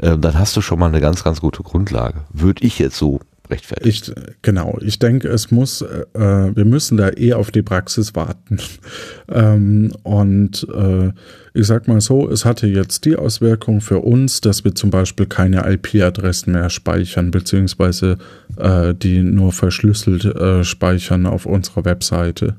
Ähm, 0.00 0.20
dann 0.20 0.38
hast 0.38 0.56
du 0.56 0.60
schon 0.60 0.78
mal 0.78 0.88
eine 0.88 1.00
ganz, 1.00 1.24
ganz 1.24 1.40
gute 1.40 1.62
Grundlage. 1.62 2.24
Würde 2.30 2.64
ich 2.64 2.78
jetzt 2.78 2.96
so 2.96 3.20
rechtfertigen. 3.52 3.88
Ich, 3.88 4.12
genau, 4.42 4.78
ich 4.80 4.98
denke, 4.98 5.28
es 5.28 5.50
muss, 5.50 5.82
äh, 5.82 6.06
wir 6.14 6.64
müssen 6.64 6.96
da 6.96 7.10
eh 7.10 7.34
auf 7.34 7.50
die 7.50 7.62
Praxis 7.62 8.14
warten. 8.14 8.58
ähm, 9.28 9.92
und 10.02 10.66
äh, 10.74 11.12
ich 11.54 11.66
sag 11.66 11.86
mal 11.86 12.00
so, 12.00 12.28
es 12.28 12.44
hatte 12.44 12.66
jetzt 12.66 13.04
die 13.04 13.16
Auswirkung 13.16 13.80
für 13.80 14.00
uns, 14.00 14.40
dass 14.40 14.64
wir 14.64 14.74
zum 14.74 14.90
Beispiel 14.90 15.26
keine 15.26 15.70
IP-Adressen 15.70 16.52
mehr 16.52 16.70
speichern, 16.70 17.30
beziehungsweise 17.30 18.18
äh, 18.56 18.94
die 18.94 19.22
nur 19.22 19.52
verschlüsselt 19.52 20.24
äh, 20.24 20.64
speichern 20.64 21.26
auf 21.26 21.46
unserer 21.46 21.84
Webseite. 21.84 22.56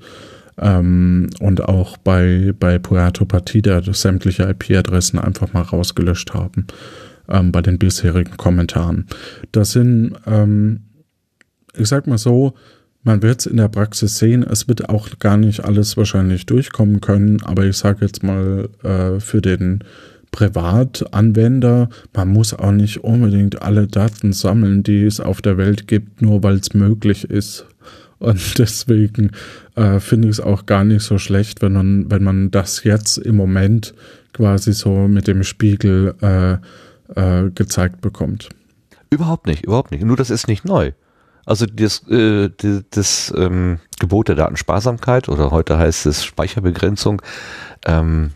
Ähm, 0.59 1.29
und 1.39 1.63
auch 1.63 1.97
bei, 1.97 2.53
bei 2.59 2.77
Puerto 2.77 3.25
Partida 3.25 3.81
sämtliche 3.91 4.43
IP-Adressen 4.43 5.17
einfach 5.17 5.51
mal 5.53 5.63
rausgelöscht 5.63 6.33
haben 6.35 6.67
ähm, 7.29 7.51
bei 7.51 7.61
den 7.61 7.77
bisherigen 7.79 8.37
Kommentaren. 8.37 9.07
Das 9.51 9.71
sind, 9.71 10.13
ähm, 10.25 10.81
ich 11.75 11.87
sag 11.87 12.07
mal 12.07 12.17
so, 12.17 12.53
man 13.03 13.21
wird 13.21 13.41
es 13.41 13.45
in 13.45 13.57
der 13.57 13.67
Praxis 13.67 14.17
sehen, 14.17 14.43
es 14.43 14.67
wird 14.67 14.89
auch 14.89 15.19
gar 15.19 15.37
nicht 15.37 15.63
alles 15.65 15.97
wahrscheinlich 15.97 16.45
durchkommen 16.45 17.01
können, 17.01 17.41
aber 17.43 17.65
ich 17.65 17.77
sage 17.77 18.05
jetzt 18.05 18.23
mal 18.23 18.69
äh, 18.83 19.19
für 19.19 19.41
den 19.41 19.83
Privatanwender, 20.31 21.89
man 22.13 22.27
muss 22.29 22.53
auch 22.53 22.71
nicht 22.71 23.03
unbedingt 23.03 23.61
alle 23.61 23.87
Daten 23.87 24.33
sammeln, 24.33 24.83
die 24.83 25.03
es 25.03 25.19
auf 25.19 25.41
der 25.41 25.57
Welt 25.57 25.87
gibt, 25.87 26.21
nur 26.21 26.43
weil 26.43 26.55
es 26.55 26.73
möglich 26.73 27.25
ist. 27.25 27.65
Und 28.19 28.39
deswegen 28.57 29.31
äh, 29.75 29.99
finde 29.99 30.29
ich 30.29 30.33
es 30.33 30.39
auch 30.39 30.65
gar 30.65 30.85
nicht 30.85 31.03
so 31.03 31.17
schlecht, 31.17 31.61
wenn 31.61 31.73
man, 31.73 32.09
wenn 32.09 32.23
man 32.23 32.51
das 32.51 32.83
jetzt 32.83 33.17
im 33.17 33.35
Moment 33.35 33.93
quasi 34.33 34.73
so 34.73 35.07
mit 35.07 35.27
dem 35.27 35.43
Spiegel 35.43 36.15
äh, 36.21 36.57
äh, 37.15 37.49
gezeigt 37.49 38.01
bekommt. 38.01 38.49
Überhaupt 39.09 39.47
nicht, 39.47 39.65
überhaupt 39.65 39.91
nicht. 39.91 40.03
Nur 40.03 40.17
das 40.17 40.29
ist 40.29 40.47
nicht 40.47 40.65
neu. 40.65 40.91
Also 41.45 41.65
das, 41.65 42.07
äh, 42.09 42.49
das, 42.89 43.33
ähm, 43.35 43.79
Gebot 43.99 44.29
der 44.29 44.35
Datensparsamkeit 44.35 45.27
oder 45.29 45.51
heute 45.51 45.77
heißt 45.77 46.05
es 46.05 46.23
Speicherbegrenzung, 46.23 47.21
ähm, 47.85 48.31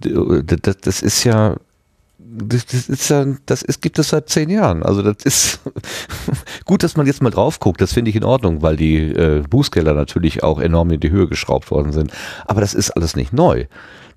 das, 0.00 0.76
das 0.80 1.02
ist 1.02 1.24
ja 1.24 1.56
das, 2.18 2.66
das 2.66 2.88
ist 2.88 3.08
ja, 3.08 3.24
das 3.46 3.62
ist, 3.62 3.80
gibt 3.80 3.98
es 3.98 4.10
seit 4.10 4.28
zehn 4.28 4.50
Jahren. 4.50 4.82
Also 4.82 5.02
das 5.02 5.24
ist 5.24 5.60
gut, 6.64 6.82
dass 6.82 6.96
man 6.96 7.06
jetzt 7.06 7.22
mal 7.22 7.30
drauf 7.30 7.58
guckt. 7.58 7.80
Das 7.80 7.92
finde 7.92 8.10
ich 8.10 8.16
in 8.16 8.24
Ordnung, 8.24 8.60
weil 8.60 8.76
die 8.76 8.98
äh, 8.98 9.42
Bußgelder 9.48 9.94
natürlich 9.94 10.42
auch 10.42 10.60
enorm 10.60 10.90
in 10.90 11.00
die 11.00 11.10
Höhe 11.10 11.26
geschraubt 11.26 11.70
worden 11.70 11.92
sind. 11.92 12.12
Aber 12.46 12.60
das 12.60 12.74
ist 12.74 12.90
alles 12.90 13.16
nicht 13.16 13.32
neu. 13.32 13.66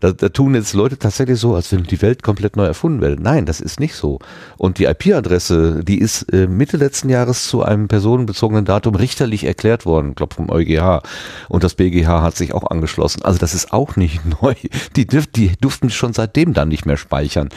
Da, 0.01 0.11
da 0.11 0.29
tun 0.29 0.55
jetzt 0.55 0.73
Leute 0.73 0.97
tatsächlich 0.97 1.39
so, 1.39 1.53
als 1.53 1.71
wenn 1.71 1.83
die 1.83 2.01
Welt 2.01 2.23
komplett 2.23 2.55
neu 2.55 2.65
erfunden 2.65 3.01
werde. 3.01 3.21
Nein, 3.21 3.45
das 3.45 3.61
ist 3.61 3.79
nicht 3.79 3.93
so. 3.93 4.17
Und 4.57 4.79
die 4.79 4.85
IP-Adresse, 4.85 5.83
die 5.83 5.99
ist 5.99 6.23
äh, 6.33 6.47
Mitte 6.47 6.77
letzten 6.77 7.07
Jahres 7.07 7.47
zu 7.47 7.61
einem 7.61 7.87
personenbezogenen 7.87 8.65
Datum 8.65 8.95
richterlich 8.95 9.43
erklärt 9.43 9.85
worden, 9.85 10.15
glaube 10.15 10.33
vom 10.33 10.49
EuGH. 10.49 11.03
Und 11.49 11.63
das 11.63 11.75
BGH 11.75 12.23
hat 12.23 12.35
sich 12.35 12.53
auch 12.53 12.69
angeschlossen. 12.71 13.21
Also 13.21 13.37
das 13.37 13.53
ist 13.53 13.71
auch 13.71 13.95
nicht 13.95 14.21
neu. 14.41 14.55
Die, 14.95 15.05
die 15.05 15.51
durften 15.61 15.91
schon 15.91 16.13
seitdem 16.13 16.53
dann 16.53 16.69
nicht 16.69 16.87
mehr 16.87 16.97
speichern. 16.97 17.49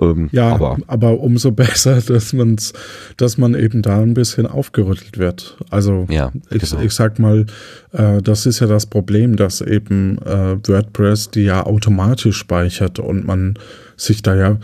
Ähm, 0.00 0.30
Ja, 0.32 0.48
aber 0.48 0.78
aber, 0.86 1.20
umso 1.20 1.52
besser, 1.60 2.00
dass 2.00 2.32
man's, 2.32 2.72
dass 3.18 3.36
man 3.36 3.54
eben 3.54 3.82
da 3.82 4.00
ein 4.00 4.14
bisschen 4.14 4.46
aufgerüttelt 4.46 5.18
wird. 5.18 5.58
Also 5.68 6.06
Ja, 6.08 6.32
ich, 6.50 6.62
genau. 6.62 6.82
ich 6.82 6.92
sag 6.92 7.18
mal, 7.18 7.44
äh, 7.92 8.22
das 8.22 8.46
ist 8.46 8.60
ja 8.60 8.66
das 8.66 8.86
Problem, 8.86 9.36
dass 9.36 9.60
eben 9.60 10.16
äh, 10.22 10.56
WordPress 10.66 11.30
die 11.30 11.42
ja 11.42 11.66
automatisch 11.66 11.89
speichert 12.32 12.98
und 12.98 13.26
man 13.26 13.58
sich 13.96 14.22
da 14.22 14.34
ja, 14.34 14.58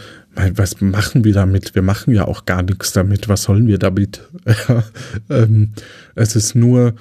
was 0.55 0.81
machen 0.81 1.25
wir 1.25 1.33
damit? 1.33 1.75
Wir 1.75 1.83
machen 1.83 2.15
ja 2.15 2.27
auch 2.27 2.45
gar 2.45 2.63
nichts 2.63 2.93
damit. 2.93 3.29
Was 3.29 3.45
sollen 3.45 3.67
wir 3.67 3.79
damit? 3.79 4.21
ähm, 5.31 5.71
es 6.15 6.37
ist 6.37 6.55
nur, 6.55 6.95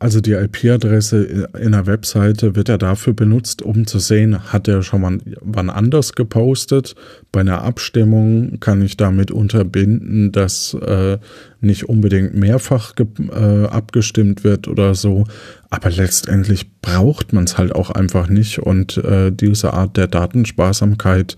also 0.00 0.20
die 0.20 0.32
IP-Adresse 0.32 1.48
in 1.58 1.72
der 1.72 1.86
Webseite 1.86 2.56
wird 2.56 2.68
ja 2.68 2.78
dafür 2.78 3.12
benutzt, 3.12 3.62
um 3.62 3.86
zu 3.86 4.00
sehen, 4.00 4.52
hat 4.52 4.66
er 4.66 4.82
schon 4.82 5.02
mal 5.02 5.18
wann 5.40 5.70
anders 5.70 6.14
gepostet. 6.14 6.96
Bei 7.30 7.40
einer 7.40 7.62
Abstimmung 7.62 8.58
kann 8.58 8.82
ich 8.82 8.96
damit 8.96 9.30
unterbinden, 9.30 10.32
dass 10.32 10.74
äh, 10.74 11.18
nicht 11.60 11.88
unbedingt 11.88 12.34
mehrfach 12.34 12.94
äh, 12.98 13.66
abgestimmt 13.66 14.42
wird 14.42 14.66
oder 14.66 14.96
so. 14.96 15.26
Aber 15.70 15.90
letztendlich 15.90 16.80
braucht 16.82 17.32
man 17.32 17.44
es 17.44 17.56
halt 17.56 17.72
auch 17.72 17.90
einfach 17.90 18.28
nicht. 18.28 18.58
Und 18.58 18.96
äh, 18.98 19.30
diese 19.30 19.74
Art 19.74 19.96
der 19.96 20.08
Datensparsamkeit 20.08 21.36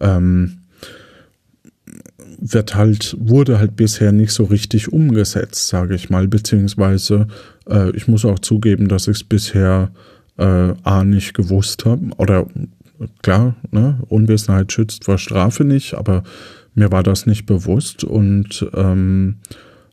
ähm, 0.00 0.58
wird 2.44 2.74
halt, 2.74 3.16
wurde 3.20 3.58
halt 3.58 3.76
bisher 3.76 4.10
nicht 4.10 4.32
so 4.32 4.44
richtig 4.44 4.92
umgesetzt, 4.92 5.68
sage 5.68 5.94
ich 5.94 6.10
mal, 6.10 6.26
beziehungsweise 6.26 7.28
äh, 7.68 7.90
ich 7.96 8.08
muss 8.08 8.24
auch 8.24 8.40
zugeben, 8.40 8.88
dass 8.88 9.06
ich 9.06 9.18
es 9.18 9.24
bisher 9.24 9.92
äh, 10.38 10.74
A 10.82 11.04
nicht 11.04 11.34
gewusst 11.34 11.84
habe. 11.84 12.06
Oder 12.16 12.46
klar, 13.22 13.54
ne, 13.70 14.00
Unwissenheit 14.08 14.72
schützt 14.72 15.04
vor 15.04 15.18
Strafe 15.18 15.64
nicht, 15.64 15.94
aber 15.94 16.24
mir 16.74 16.90
war 16.90 17.04
das 17.04 17.26
nicht 17.26 17.46
bewusst 17.46 18.02
und 18.02 18.66
ähm, 18.74 19.36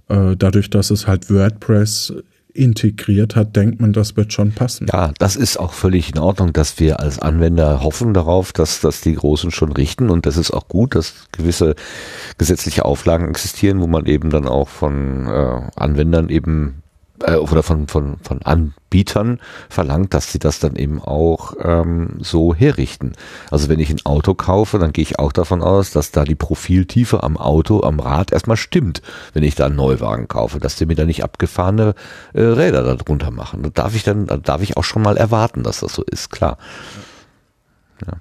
äh, 0.07 0.35
dadurch, 0.35 0.71
dass 0.71 0.89
es 0.89 1.05
halt 1.05 1.29
WordPress 1.29 2.13
integriert 2.59 3.35
hat, 3.35 3.55
denkt 3.55 3.79
man, 3.79 3.93
das 3.93 4.17
wird 4.17 4.33
schon 4.33 4.51
passen. 4.51 4.88
Ja, 4.91 5.11
das 5.17 5.35
ist 5.35 5.57
auch 5.57 5.73
völlig 5.73 6.11
in 6.11 6.19
Ordnung, 6.19 6.53
dass 6.53 6.79
wir 6.79 6.99
als 6.99 7.19
Anwender 7.19 7.81
hoffen 7.81 8.13
darauf, 8.13 8.51
dass, 8.51 8.81
dass 8.81 9.01
die 9.01 9.13
Großen 9.13 9.51
schon 9.51 9.71
richten 9.71 10.09
und 10.09 10.25
das 10.25 10.38
ist 10.38 10.51
auch 10.51 10.67
gut, 10.67 10.95
dass 10.95 11.13
gewisse 11.31 11.75
gesetzliche 12.38 12.85
Auflagen 12.85 13.29
existieren, 13.29 13.79
wo 13.81 13.88
man 13.88 14.05
eben 14.05 14.29
dann 14.29 14.47
auch 14.47 14.67
von 14.67 15.27
äh, 15.27 15.61
Anwendern 15.75 16.29
eben 16.29 16.83
äh, 17.23 17.35
oder 17.35 17.64
von, 17.64 17.88
von, 17.88 18.17
von 18.22 18.41
Anbietern 18.41 19.39
verlangt, 19.69 20.14
dass 20.14 20.31
sie 20.31 20.39
das 20.39 20.59
dann 20.59 20.75
eben 20.75 21.01
auch 21.01 21.53
ähm, 21.61 22.17
so 22.19 22.53
herrichten. 22.53 23.14
Also 23.51 23.69
wenn 23.69 23.80
ich 23.80 23.89
ein 23.89 24.06
Auto 24.06 24.33
kaufe, 24.33 24.80
dann 24.80 24.93
gehe 24.93 25.03
ich 25.03 25.19
auch 25.19 25.31
davon 25.31 25.61
aus, 25.61 25.91
dass 25.91 26.11
da 26.11 26.23
die 26.23 26.35
Profiltiefe 26.35 27.23
am 27.23 27.38
Auto, 27.38 27.83
am 27.83 27.99
Rad 27.99 28.31
erstmal 28.31 28.57
stimmt, 28.57 29.01
wenn 29.33 29.43
ich 29.43 29.56
da 29.56 29.65
einen 29.65 29.75
Neuwagen 29.75 30.27
kaufe, 30.27 30.59
dass 30.59 30.75
die 30.75 30.85
mir 30.85 30.95
da 30.95 31.06
nicht 31.06 31.23
abgefahrene 31.23 31.95
äh, 32.33 32.41
Räder 32.41 32.83
darunter 32.83 33.31
machen. 33.31 33.64
Da 33.64 33.69
darf 33.69 33.95
ich 33.95 34.03
dann, 34.03 34.27
da 34.27 34.38
darf 34.38 34.61
ich 34.61 34.77
auch 34.77 34.83
schon 34.83 35.01
mal 35.01 35.17
erwarten, 35.17 35.64
dass 35.64 35.81
das 35.81 35.93
so 35.93 36.03
ist, 36.03 36.30
klar. 36.30 36.57
Ja. 38.06 38.14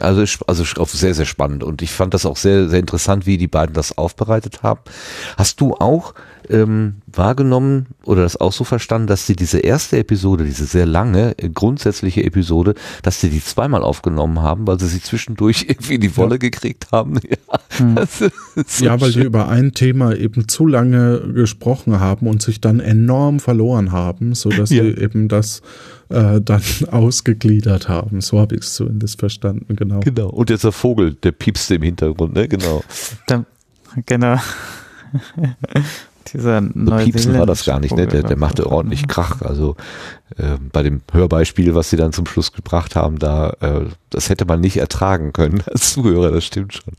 Also, 0.00 0.22
also 0.46 0.84
sehr, 0.84 1.14
sehr 1.14 1.26
spannend. 1.26 1.62
Und 1.62 1.82
ich 1.82 1.92
fand 1.92 2.14
das 2.14 2.26
auch 2.26 2.36
sehr, 2.36 2.68
sehr 2.68 2.80
interessant, 2.80 3.26
wie 3.26 3.36
die 3.36 3.48
beiden 3.48 3.74
das 3.74 3.96
aufbereitet 3.96 4.62
haben. 4.62 4.80
Hast 5.36 5.60
du 5.60 5.74
auch 5.74 6.14
ähm, 6.50 6.96
wahrgenommen 7.06 7.86
oder 8.04 8.22
das 8.22 8.36
auch 8.40 8.52
so 8.52 8.64
verstanden, 8.64 9.06
dass 9.06 9.26
sie 9.26 9.34
diese 9.36 9.58
erste 9.60 9.98
Episode, 9.98 10.44
diese 10.44 10.66
sehr 10.66 10.86
lange, 10.86 11.38
äh, 11.38 11.48
grundsätzliche 11.48 12.24
Episode, 12.24 12.74
dass 13.02 13.20
sie 13.20 13.30
die 13.30 13.42
zweimal 13.42 13.82
aufgenommen 13.82 14.40
haben, 14.40 14.66
weil 14.66 14.78
sie 14.80 14.88
sie 14.88 15.00
zwischendurch 15.02 15.62
irgendwie 15.68 15.94
in 15.94 16.00
die 16.00 16.16
Wolle 16.16 16.38
gekriegt 16.38 16.88
haben? 16.92 17.18
Ja, 17.78 18.02
ist 18.56 18.78
so 18.78 18.84
ja, 18.84 19.00
weil 19.00 19.12
schön. 19.12 19.24
über 19.24 19.48
ein 19.48 19.72
Thema 19.72 20.14
eben 20.14 20.48
zu 20.48 20.66
lange 20.66 21.20
gesprochen 21.32 21.98
haben 22.00 22.26
und 22.26 22.42
sich 22.42 22.60
dann 22.60 22.78
enorm 22.80 23.40
verloren 23.40 23.92
haben, 23.92 24.34
so 24.34 24.50
dass 24.50 24.70
Ja. 24.70 24.82
sie 24.82 24.90
eben 24.90 25.28
das 25.28 25.62
äh, 26.10 26.40
dann 26.40 26.62
ausgegliedert 26.90 27.88
haben. 27.88 28.20
So 28.20 28.38
habe 28.38 28.56
ich 28.56 28.62
es 28.62 28.74
zumindest 28.74 29.18
verstanden, 29.20 29.76
genau. 29.76 30.00
Genau. 30.00 30.28
Und 30.28 30.50
jetzt 30.50 30.64
der 30.64 30.72
Vogel, 30.72 31.14
der 31.14 31.32
piepste 31.32 31.76
im 31.76 31.82
Hintergrund, 31.82 32.34
ne? 32.34 32.48
Genau. 32.48 32.82
Da, 33.26 33.44
genau. 34.04 34.36
Dieser 36.32 36.62
So 36.62 36.96
piepsen 36.96 37.38
war 37.38 37.46
das 37.46 37.64
gar 37.64 37.80
nicht, 37.80 37.96
ne? 37.96 38.06
Der, 38.06 38.22
der 38.22 38.36
machte 38.36 38.70
ordentlich 38.70 39.08
Krach. 39.08 39.42
Also 39.42 39.76
äh, 40.36 40.56
bei 40.72 40.82
dem 40.82 41.00
Hörbeispiel, 41.12 41.74
was 41.74 41.90
sie 41.90 41.96
dann 41.96 42.12
zum 42.12 42.26
Schluss 42.26 42.52
gebracht 42.52 42.94
haben, 42.94 43.18
da, 43.18 43.50
äh, 43.60 43.86
das 44.10 44.28
hätte 44.28 44.44
man 44.44 44.60
nicht 44.60 44.76
ertragen 44.76 45.32
können 45.32 45.62
als 45.66 45.92
Zuhörer, 45.92 46.30
das 46.30 46.44
stimmt 46.44 46.74
schon. 46.74 46.94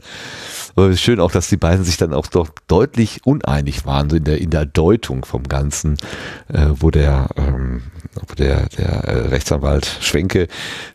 Aber 0.76 0.88
es 0.88 0.96
ist 0.96 1.02
schön 1.02 1.20
auch, 1.20 1.32
dass 1.32 1.50
die 1.50 1.58
beiden 1.58 1.84
sich 1.84 1.98
dann 1.98 2.14
auch 2.14 2.28
doch 2.28 2.50
deutlich 2.68 3.22
uneinig 3.26 3.86
waren, 3.86 4.10
so 4.10 4.16
in 4.16 4.24
der, 4.24 4.40
in 4.40 4.50
der 4.50 4.66
Deutung 4.66 5.26
vom 5.26 5.44
Ganzen, 5.44 5.98
äh, 6.48 6.68
wo 6.76 6.92
der, 6.92 7.30
ähm, 7.36 7.84
wo 8.16 8.34
der, 8.36 8.68
der 8.70 8.90
äh, 8.90 9.28
Rechtsanwalt 9.28 9.86
Schwenke, 10.02 10.48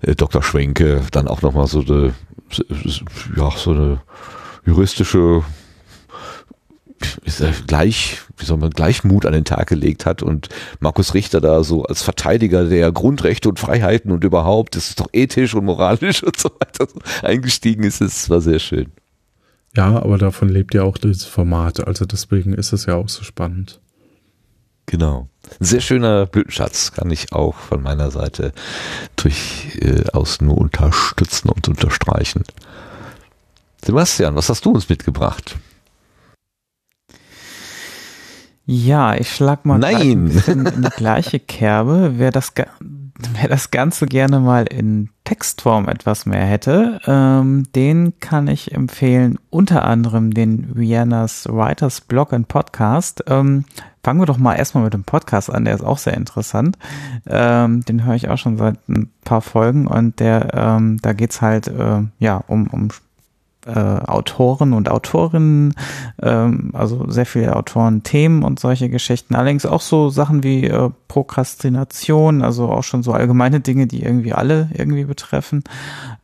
äh, 0.02 0.14
Dr. 0.14 0.42
Schwenke, 0.42 1.02
dann 1.12 1.28
auch 1.28 1.42
nochmal 1.42 1.66
so 1.66 1.82
de, 1.82 2.12
ja, 3.36 3.50
so 3.56 3.70
eine 3.70 4.00
juristische 4.64 5.42
ist 7.24 7.40
er 7.40 7.52
gleich, 7.66 8.20
wie 8.36 8.44
soll 8.44 8.56
man, 8.56 8.70
Gleichmut 8.70 9.26
an 9.26 9.32
den 9.32 9.44
Tag 9.44 9.68
gelegt 9.68 10.06
hat 10.06 10.22
und 10.22 10.48
Markus 10.80 11.14
Richter 11.14 11.40
da 11.40 11.62
so 11.62 11.84
als 11.84 12.02
Verteidiger 12.02 12.64
der 12.64 12.92
Grundrechte 12.92 13.48
und 13.48 13.58
Freiheiten 13.58 14.10
und 14.10 14.24
überhaupt, 14.24 14.76
das 14.76 14.88
ist 14.88 15.00
doch 15.00 15.08
ethisch 15.12 15.54
und 15.54 15.64
moralisch 15.64 16.22
und 16.24 16.36
so 16.38 16.50
weiter 16.60 16.88
eingestiegen 17.22 17.84
ist, 17.84 18.00
es 18.00 18.30
war 18.30 18.40
sehr 18.40 18.58
schön. 18.58 18.92
Ja, 19.76 20.02
aber 20.02 20.16
davon 20.16 20.48
lebt 20.48 20.74
ja 20.74 20.84
auch 20.84 20.96
dieses 20.96 21.24
Format, 21.24 21.86
also 21.86 22.06
deswegen 22.06 22.54
ist 22.54 22.72
es 22.72 22.86
ja 22.86 22.94
auch 22.94 23.08
so 23.08 23.22
spannend. 23.24 23.80
Genau. 24.86 25.28
Sehr 25.60 25.80
schöner 25.80 26.26
Blütenschatz 26.26 26.92
kann 26.92 27.10
ich 27.10 27.32
auch 27.32 27.56
von 27.56 27.82
meiner 27.82 28.10
Seite 28.10 28.52
durchaus 29.16 30.40
äh, 30.40 30.44
nur 30.44 30.58
unterstützen 30.58 31.50
und 31.50 31.68
unterstreichen. 31.68 32.44
Sebastian, 33.84 34.34
was 34.34 34.48
hast 34.48 34.64
du 34.64 34.70
uns 34.70 34.88
mitgebracht? 34.88 35.56
Ja, 38.68 39.14
ich 39.14 39.32
schlag 39.32 39.64
mal 39.64 39.78
Nein. 39.78 40.32
in 40.48 40.64
die 40.82 40.90
gleiche 40.96 41.38
Kerbe. 41.38 42.14
Wer 42.16 42.32
das, 42.32 42.52
wer 42.80 43.48
das 43.48 43.70
Ganze 43.70 44.06
gerne 44.06 44.40
mal 44.40 44.64
in 44.64 45.10
Textform 45.22 45.88
etwas 45.88 46.26
mehr 46.26 46.44
hätte, 46.44 47.00
ähm, 47.06 47.64
den 47.76 48.18
kann 48.18 48.48
ich 48.48 48.72
empfehlen, 48.72 49.38
unter 49.50 49.84
anderem 49.84 50.34
den 50.34 50.76
Viennas 50.76 51.46
Writers 51.48 52.00
Blog 52.00 52.32
und 52.32 52.48
Podcast. 52.48 53.22
Ähm, 53.28 53.66
fangen 54.02 54.20
wir 54.20 54.26
doch 54.26 54.38
mal 54.38 54.54
erstmal 54.54 54.82
mit 54.82 54.94
dem 54.94 55.04
Podcast 55.04 55.48
an, 55.48 55.64
der 55.64 55.76
ist 55.76 55.84
auch 55.84 55.98
sehr 55.98 56.14
interessant. 56.14 56.76
Ähm, 57.24 57.84
den 57.84 58.04
höre 58.04 58.16
ich 58.16 58.28
auch 58.28 58.38
schon 58.38 58.56
seit 58.56 58.88
ein 58.88 59.12
paar 59.24 59.42
Folgen 59.42 59.86
und 59.86 60.18
der, 60.18 60.54
ähm, 60.54 60.98
da 61.02 61.12
geht's 61.12 61.40
halt 61.40 61.68
äh, 61.68 62.02
ja 62.18 62.42
um, 62.48 62.66
um 62.66 62.88
äh, 63.66 63.72
Autoren 63.72 64.72
und 64.72 64.88
Autorinnen, 64.88 65.74
ähm, 66.22 66.70
also 66.72 67.10
sehr 67.10 67.26
viele 67.26 67.56
Autoren, 67.56 68.02
Themen 68.02 68.42
und 68.42 68.60
solche 68.60 68.88
Geschichten. 68.88 69.34
Allerdings 69.34 69.66
auch 69.66 69.80
so 69.80 70.08
Sachen 70.08 70.42
wie 70.42 70.64
äh, 70.64 70.90
Prokrastination, 71.08 72.42
also 72.42 72.70
auch 72.70 72.84
schon 72.84 73.02
so 73.02 73.12
allgemeine 73.12 73.60
Dinge, 73.60 73.86
die 73.86 74.02
irgendwie 74.02 74.32
alle 74.32 74.70
irgendwie 74.74 75.04
betreffen. 75.04 75.64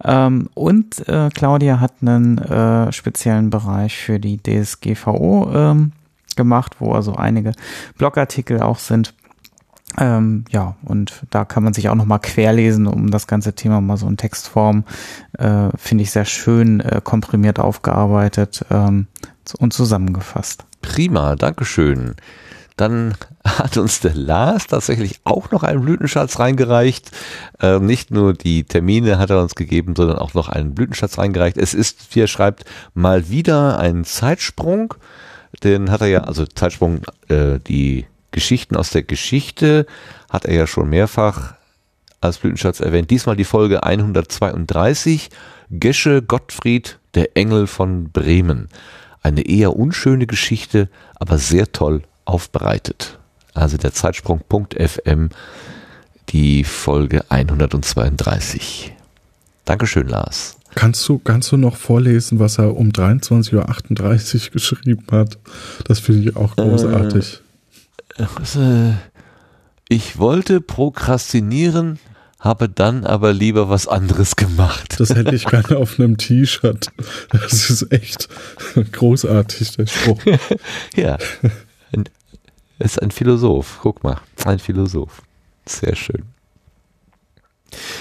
Ähm, 0.04 0.48
und 0.54 1.06
äh, 1.08 1.30
Claudia 1.34 1.80
hat 1.80 1.94
einen 2.00 2.38
äh, 2.38 2.92
speziellen 2.92 3.50
Bereich 3.50 3.96
für 3.96 4.18
die 4.20 4.40
DSGVO 4.42 5.50
ähm, 5.54 5.92
gemacht, 6.36 6.76
wo 6.78 6.92
also 6.92 7.14
einige 7.14 7.52
Blogartikel 7.98 8.60
auch 8.60 8.78
sind 8.78 9.14
ähm, 9.98 10.44
ja, 10.50 10.76
und 10.84 11.22
da 11.30 11.44
kann 11.44 11.62
man 11.62 11.74
sich 11.74 11.88
auch 11.88 11.94
nochmal 11.94 12.20
querlesen, 12.20 12.86
um 12.86 13.10
das 13.10 13.26
ganze 13.26 13.54
Thema 13.54 13.80
mal 13.80 13.96
so 13.96 14.06
in 14.08 14.16
Textform, 14.16 14.84
äh, 15.38 15.68
finde 15.76 16.02
ich 16.02 16.10
sehr 16.10 16.24
schön 16.24 16.80
äh, 16.80 17.00
komprimiert 17.02 17.58
aufgearbeitet 17.58 18.64
ähm, 18.70 19.06
und 19.58 19.72
zusammengefasst. 19.72 20.64
Prima, 20.80 21.36
Dankeschön. 21.36 22.14
Dann 22.76 23.14
hat 23.44 23.76
uns 23.76 24.00
der 24.00 24.14
Lars 24.14 24.66
tatsächlich 24.66 25.20
auch 25.24 25.50
noch 25.50 25.62
einen 25.62 25.82
Blütenschatz 25.82 26.38
reingereicht. 26.38 27.10
Ähm, 27.60 27.86
nicht 27.86 28.10
nur 28.10 28.32
die 28.32 28.64
Termine 28.64 29.18
hat 29.18 29.30
er 29.30 29.42
uns 29.42 29.54
gegeben, 29.54 29.94
sondern 29.94 30.18
auch 30.18 30.34
noch 30.34 30.48
einen 30.48 30.74
Blütenschatz 30.74 31.18
reingereicht. 31.18 31.58
Es 31.58 31.74
ist, 31.74 32.14
wie 32.14 32.20
er 32.20 32.28
schreibt, 32.28 32.64
mal 32.94 33.28
wieder 33.28 33.78
ein 33.78 34.04
Zeitsprung. 34.04 34.94
Den 35.62 35.90
hat 35.90 36.00
er 36.00 36.06
ja, 36.06 36.20
also 36.20 36.46
Zeitsprung, 36.46 37.02
äh, 37.28 37.60
die 37.60 38.06
Geschichten 38.32 38.76
aus 38.76 38.90
der 38.90 39.02
Geschichte 39.02 39.86
hat 40.28 40.44
er 40.44 40.54
ja 40.54 40.66
schon 40.66 40.88
mehrfach 40.88 41.54
als 42.20 42.38
Blütenschatz 42.38 42.80
erwähnt. 42.80 43.10
Diesmal 43.10 43.36
die 43.36 43.44
Folge 43.44 43.82
132, 43.82 45.30
Gesche 45.70 46.22
Gottfried, 46.22 46.98
der 47.14 47.36
Engel 47.36 47.66
von 47.66 48.10
Bremen. 48.10 48.68
Eine 49.22 49.42
eher 49.42 49.76
unschöne 49.76 50.26
Geschichte, 50.26 50.88
aber 51.14 51.38
sehr 51.38 51.70
toll 51.72 52.02
aufbereitet. 52.24 53.18
Also 53.54 53.76
der 53.76 53.92
Zeitsprung.fm, 53.92 55.28
die 56.30 56.64
Folge 56.64 57.24
132. 57.30 58.94
Dankeschön, 59.64 60.08
Lars. 60.08 60.56
Kannst 60.74 61.06
du, 61.08 61.18
kannst 61.18 61.52
du 61.52 61.56
noch 61.56 61.76
vorlesen, 61.76 62.38
was 62.38 62.58
er 62.58 62.76
um 62.76 62.90
23.38 62.90 63.54
Uhr 63.54 64.50
geschrieben 64.52 65.04
hat? 65.10 65.38
Das 65.84 66.00
finde 66.00 66.30
ich 66.30 66.36
auch 66.36 66.56
großartig. 66.56 67.34
Äh, 67.34 67.51
ich 69.88 70.18
wollte 70.18 70.60
prokrastinieren, 70.60 71.98
habe 72.38 72.68
dann 72.68 73.06
aber 73.06 73.32
lieber 73.32 73.68
was 73.68 73.86
anderes 73.86 74.36
gemacht. 74.36 74.98
Das 74.98 75.10
hätte 75.10 75.34
ich 75.34 75.44
gerne 75.46 75.76
auf 75.76 75.98
einem 75.98 76.16
T-Shirt. 76.16 76.88
Das 77.30 77.70
ist 77.70 77.92
echt 77.92 78.28
großartig, 78.92 79.76
der 79.76 79.86
Spruch. 79.86 80.20
ja. 80.96 81.18
Ist 82.78 83.00
ein 83.00 83.12
Philosoph. 83.12 83.78
Guck 83.80 84.02
mal, 84.02 84.18
ein 84.44 84.58
Philosoph. 84.58 85.22
Sehr 85.66 85.94
schön. 85.94 86.24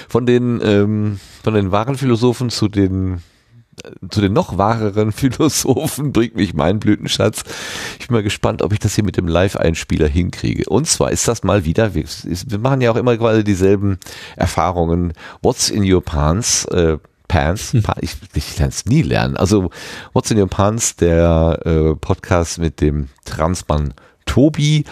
Von 0.08 0.26
den, 0.26 0.60
ähm, 0.62 1.20
von 1.44 1.54
den 1.54 1.70
wahren 1.70 1.96
Philosophen 1.96 2.50
zu 2.50 2.68
den 2.68 3.22
zu 4.10 4.20
den 4.20 4.32
noch 4.32 4.58
wahreren 4.58 5.12
Philosophen 5.12 6.12
bringt 6.12 6.36
mich 6.36 6.54
mein 6.54 6.78
Blütenschatz. 6.78 7.42
Ich 7.98 8.08
bin 8.08 8.16
mal 8.16 8.22
gespannt, 8.22 8.62
ob 8.62 8.72
ich 8.72 8.78
das 8.78 8.94
hier 8.94 9.04
mit 9.04 9.16
dem 9.16 9.28
Live-Einspieler 9.28 10.08
hinkriege. 10.08 10.64
Und 10.68 10.86
zwar 10.86 11.10
ist 11.10 11.28
das 11.28 11.42
mal 11.42 11.64
wieder, 11.64 11.94
wir, 11.94 12.04
wir 12.04 12.58
machen 12.58 12.80
ja 12.80 12.90
auch 12.90 12.96
immer 12.96 13.16
gerade 13.16 13.44
dieselben 13.44 13.98
Erfahrungen. 14.36 15.12
What's 15.42 15.70
in 15.70 15.90
your 15.90 16.02
pants? 16.02 16.64
Äh, 16.66 16.98
Pants, 17.28 17.72
hm. 17.72 17.82
ich, 18.00 18.16
ich 18.34 18.58
lerne 18.58 18.72
es 18.72 18.84
nie 18.84 19.00
lernen. 19.00 19.38
Also 19.38 19.70
What's 20.12 20.30
in 20.30 20.38
Your 20.38 20.48
Pants, 20.48 20.96
der 20.96 21.60
äh, 21.64 21.94
Podcast 21.96 22.58
mit 22.58 22.82
dem 22.82 23.08
Transmann 23.24 23.94
Tobi 24.26 24.84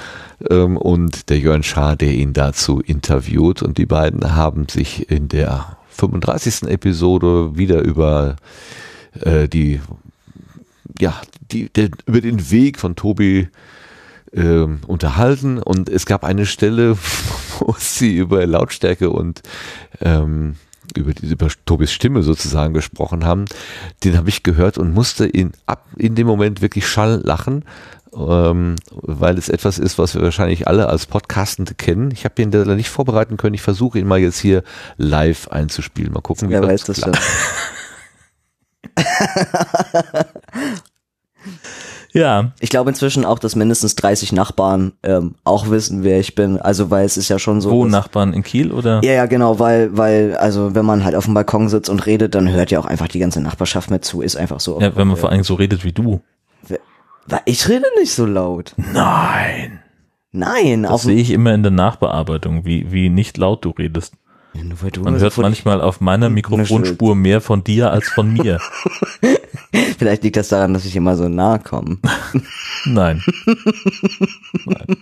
ähm, 0.49 0.79
und 0.79 1.29
der 1.29 1.39
Jörn 1.39 1.63
Schaar, 1.63 1.97
der 1.97 2.13
ihn 2.13 2.33
dazu 2.33 2.81
interviewt. 2.81 3.61
Und 3.61 3.77
die 3.77 3.85
beiden 3.85 4.35
haben 4.35 4.69
sich 4.71 5.11
in 5.11 5.29
der 5.29 5.77
35. 5.91 6.63
Episode 6.69 7.57
wieder 7.57 7.83
über 7.83 8.37
äh, 9.21 9.49
die, 9.49 9.81
ja, 10.99 11.21
die, 11.51 11.69
der, 11.69 11.91
über 12.07 12.21
den 12.21 12.51
Weg 12.51 12.79
von 12.79 12.97
Tobi 12.97 13.49
äh, 14.33 14.67
unterhalten 14.87 15.59
und 15.59 15.89
es 15.89 16.07
gab 16.07 16.25
eine 16.25 16.47
Stelle, 16.47 16.97
wo 17.59 17.75
sie 17.79 18.17
über 18.17 18.47
Lautstärke 18.47 19.11
und 19.11 19.43
ähm, 20.01 20.57
über, 20.97 21.13
über 21.23 21.49
Tobis 21.67 21.93
Stimme 21.93 22.23
sozusagen 22.23 22.75
gesprochen 22.75 23.25
haben, 23.25 23.45
den 24.05 24.17
habe 24.17 24.29
ich 24.29 24.43
gehört 24.43 24.79
und 24.79 24.93
musste 24.93 25.27
in, 25.27 25.53
ab, 25.67 25.87
in 25.97 26.15
dem 26.15 26.27
Moment 26.27 26.63
wirklich 26.63 26.89
schall 26.89 27.21
lachen, 27.25 27.65
ähm, 28.17 28.77
weil 28.91 29.39
es 29.39 29.49
etwas 29.49 29.79
ist, 29.79 29.99
was 29.99 30.15
wir 30.15 30.23
wahrscheinlich 30.23 30.67
alle 30.67 30.89
als 30.89 31.07
Podcastende 31.07 31.75
kennen. 31.75 32.11
Ich 32.13 32.25
habe 32.25 32.41
ihn 32.43 32.51
leider 32.51 32.75
nicht 32.75 32.91
vorbereiten 32.91 33.37
können. 33.37 33.55
Ich 33.55 33.63
versuche 33.63 33.99
ihn 33.99 34.07
mal 34.07 34.19
jetzt 34.19 34.39
hier 34.39 34.63
live 34.97 35.49
einzuspielen. 35.49 36.13
Mal 36.13 36.21
gucken, 36.21 36.49
wie 36.49 36.55
Wer 36.55 36.63
weiß 36.63 36.85
das 36.85 37.01
schon. 37.01 37.13
ja. 42.13 42.53
Ich 42.59 42.71
glaube 42.71 42.91
inzwischen 42.91 43.25
auch, 43.25 43.39
dass 43.39 43.55
mindestens 43.55 43.95
30 43.95 44.33
Nachbarn 44.33 44.93
ähm, 45.03 45.37
auch 45.45 45.71
wissen, 45.71 46.03
wer 46.03 46.19
ich 46.19 46.35
bin. 46.35 46.59
Also 46.59 46.91
weil 46.91 47.05
es 47.05 47.17
ist 47.17 47.29
ja 47.29 47.39
schon 47.39 47.61
so. 47.61 47.71
Wo 47.71 47.85
Nachbarn 47.85 48.33
in 48.33 48.43
Kiel 48.43 48.73
oder? 48.73 49.01
Ja, 49.05 49.13
ja, 49.13 49.27
genau, 49.27 49.61
weil, 49.61 49.97
weil, 49.97 50.37
also 50.37 50.75
wenn 50.75 50.85
man 50.85 51.05
halt 51.05 51.15
auf 51.15 51.27
dem 51.27 51.35
Balkon 51.35 51.69
sitzt 51.69 51.89
und 51.89 52.07
redet, 52.07 52.35
dann 52.35 52.51
hört 52.51 52.73
ja 52.73 52.81
auch 52.81 52.87
einfach 52.87 53.09
die 53.09 53.21
ganze 53.21 53.41
Nachbarschaft 53.41 53.91
mit 53.91 54.05
zu. 54.05 54.21
Ist 54.23 54.37
einfach 54.37 54.59
so. 54.61 54.81
Ja, 54.81 54.97
wenn 54.97 55.07
man 55.07 55.17
vor 55.17 55.31
allem 55.31 55.45
so 55.45 55.55
redet 55.55 55.85
wie 55.85 55.93
du. 55.93 56.21
Ich 57.45 57.69
rede 57.69 57.87
nicht 57.99 58.13
so 58.13 58.27
laut. 58.27 58.75
Nein. 58.77 59.81
Nein. 60.33 60.85
Das 60.85 61.03
sehe 61.03 61.21
ich 61.21 61.31
immer 61.31 61.55
in 61.55 61.63
der 61.63 61.73
Nachbearbeitung, 61.73 62.65
wie, 62.65 62.91
wie 62.93 63.09
nicht 63.09 63.37
laut 63.37 63.65
du 63.65 63.71
redest. 63.71 64.15
Ja, 64.55 64.63
du 64.91 65.01
Man 65.03 65.19
hört 65.19 65.39
manchmal 65.39 65.81
auf 65.81 66.01
meiner 66.01 66.29
Mikrofonspur 66.29 67.15
mehr 67.15 67.41
von 67.41 67.63
dir 67.63 67.91
als 67.91 68.09
von 68.09 68.33
mir. 68.33 68.61
Vielleicht 69.99 70.25
liegt 70.25 70.37
das 70.37 70.49
daran, 70.49 70.75
dass 70.75 70.85
ich 70.85 70.97
immer 70.97 71.17
so 71.17 71.29
nah 71.29 71.59
komme. 71.59 71.99
Nein. 72.85 73.23
Nein. 74.65 74.97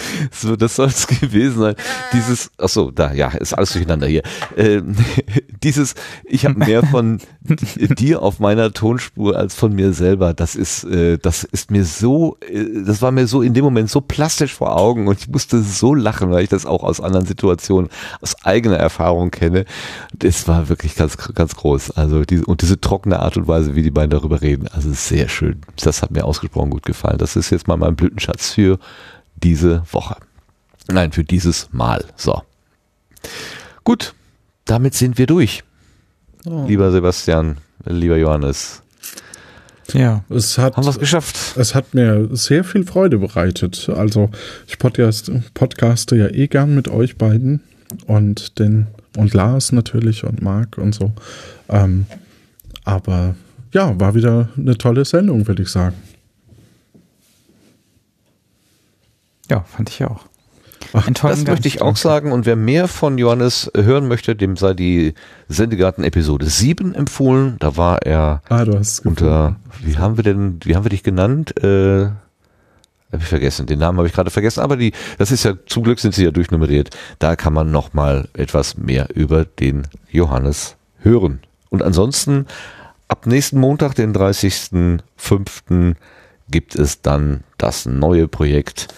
So, 0.32 0.56
das 0.56 0.76
soll 0.76 0.88
es 0.88 1.06
gewesen 1.20 1.60
sein. 1.60 1.74
Dieses, 2.12 2.50
ach 2.58 2.68
so, 2.68 2.90
da, 2.90 3.12
ja, 3.12 3.28
ist 3.28 3.54
alles 3.54 3.72
durcheinander 3.72 4.06
hier. 4.06 4.22
Äh, 4.56 4.82
dieses, 5.62 5.94
ich 6.24 6.44
habe 6.44 6.58
mehr 6.58 6.84
von 6.84 7.18
dir 7.98 8.22
auf 8.22 8.38
meiner 8.38 8.72
Tonspur 8.72 9.36
als 9.36 9.54
von 9.54 9.74
mir 9.74 9.92
selber. 9.92 10.34
Das 10.34 10.54
ist, 10.54 10.84
äh, 10.84 11.18
das 11.18 11.44
ist 11.44 11.70
mir 11.70 11.84
so, 11.84 12.38
äh, 12.48 12.84
das 12.84 13.02
war 13.02 13.10
mir 13.10 13.26
so 13.26 13.42
in 13.42 13.54
dem 13.54 13.64
Moment 13.64 13.90
so 13.90 14.00
plastisch 14.00 14.54
vor 14.54 14.76
Augen 14.76 15.08
und 15.08 15.20
ich 15.20 15.28
musste 15.28 15.60
so 15.62 15.94
lachen, 15.94 16.30
weil 16.30 16.44
ich 16.44 16.48
das 16.48 16.66
auch 16.66 16.82
aus 16.82 17.00
anderen 17.00 17.26
Situationen, 17.26 17.90
aus 18.20 18.36
eigener 18.44 18.76
Erfahrung 18.76 19.30
kenne. 19.30 19.64
Das 20.16 20.48
war 20.48 20.68
wirklich 20.68 20.94
ganz, 20.94 21.16
ganz 21.34 21.56
groß. 21.56 21.92
Also 21.92 22.24
diese, 22.24 22.44
und 22.46 22.62
diese 22.62 22.80
trockene 22.80 23.20
Art 23.20 23.36
und 23.36 23.48
Weise, 23.48 23.74
wie 23.74 23.82
die 23.82 23.90
beiden 23.90 24.10
darüber 24.10 24.40
reden, 24.40 24.68
also 24.68 24.92
sehr 24.92 25.28
schön. 25.28 25.60
Das 25.82 26.02
hat 26.02 26.10
mir 26.10 26.24
ausgesprochen 26.24 26.70
gut 26.70 26.84
gefallen. 26.84 27.18
Das 27.18 27.36
ist 27.36 27.50
jetzt 27.50 27.68
mal 27.68 27.76
mein 27.76 27.96
Blütenschatz 27.96 28.50
für 28.50 28.78
diese 29.42 29.82
Woche. 29.90 30.16
Nein, 30.88 31.12
für 31.12 31.24
dieses 31.24 31.68
Mal. 31.72 32.04
So. 32.16 32.42
Gut, 33.84 34.14
damit 34.64 34.94
sind 34.94 35.18
wir 35.18 35.26
durch. 35.26 35.62
oh. 36.46 36.64
lieber 36.66 36.90
Sebastian, 36.90 37.58
lieber 37.84 38.16
Johannes. 38.16 38.82
Ja, 39.92 40.24
es 40.28 40.58
hat, 40.58 40.76
haben 40.76 40.84
wir 40.84 40.90
es 40.90 40.98
geschafft. 40.98 41.56
Es 41.56 41.74
hat 41.74 41.94
mir 41.94 42.28
sehr 42.32 42.64
viel 42.64 42.84
Freude 42.84 43.18
bereitet. 43.18 43.88
Also 43.88 44.30
ich 44.68 44.78
podcast, 44.78 45.30
podcaste 45.54 46.16
ja 46.16 46.28
eh 46.28 46.46
gern 46.46 46.74
mit 46.74 46.88
euch 46.88 47.16
beiden 47.16 47.60
und 48.06 48.58
den 48.58 48.86
und 49.16 49.34
Lars 49.34 49.72
natürlich 49.72 50.24
und 50.24 50.42
Marc 50.42 50.78
und 50.78 50.94
so. 50.94 51.12
Ähm, 51.68 52.06
aber 52.84 53.34
ja, 53.72 53.98
war 53.98 54.14
wieder 54.14 54.48
eine 54.56 54.78
tolle 54.78 55.04
Sendung, 55.04 55.46
würde 55.46 55.62
ich 55.62 55.68
sagen. 55.68 55.96
Ja, 59.50 59.64
fand 59.66 59.90
ich 59.90 60.04
auch. 60.04 60.20
Ach, 60.92 61.08
das 61.10 61.44
möchte 61.44 61.68
ich 61.68 61.82
auch 61.82 61.96
sagen. 61.96 62.32
Und 62.32 62.46
wer 62.46 62.56
mehr 62.56 62.88
von 62.88 63.18
Johannes 63.18 63.70
hören 63.76 64.08
möchte, 64.08 64.34
dem 64.34 64.56
sei 64.56 64.74
die 64.74 65.14
Sendegarten 65.48 66.04
Episode 66.04 66.46
7 66.46 66.94
empfohlen. 66.94 67.56
Da 67.58 67.76
war 67.76 68.02
er 68.06 68.42
ah, 68.48 68.64
du 68.64 68.78
hast 68.78 69.04
unter, 69.04 69.56
wie 69.82 69.98
haben 69.98 70.16
wir 70.16 70.24
denn, 70.24 70.60
wie 70.64 70.74
haben 70.74 70.84
wir 70.84 70.90
dich 70.90 71.02
genannt? 71.02 71.62
Äh, 71.62 72.10
habe 73.12 73.22
ich 73.22 73.28
vergessen, 73.28 73.66
den 73.66 73.80
Namen 73.80 73.98
habe 73.98 74.06
ich 74.06 74.14
gerade 74.14 74.30
vergessen, 74.30 74.60
aber 74.60 74.76
die, 74.76 74.92
das 75.18 75.32
ist 75.32 75.44
ja, 75.44 75.54
zum 75.66 75.82
Glück 75.82 75.98
sind 75.98 76.14
sie 76.14 76.24
ja 76.24 76.30
durchnummeriert. 76.30 76.90
Da 77.18 77.34
kann 77.34 77.52
man 77.52 77.72
nochmal 77.72 78.28
etwas 78.34 78.76
mehr 78.76 79.08
über 79.14 79.44
den 79.44 79.88
Johannes 80.10 80.76
hören. 80.98 81.40
Und 81.70 81.82
ansonsten, 81.82 82.46
ab 83.08 83.26
nächsten 83.26 83.58
Montag, 83.58 83.96
den 83.96 84.14
30.05., 84.14 85.96
gibt 86.48 86.74
es 86.76 87.02
dann 87.02 87.44
das 87.58 87.86
neue 87.86 88.28
Projekt 88.28 88.88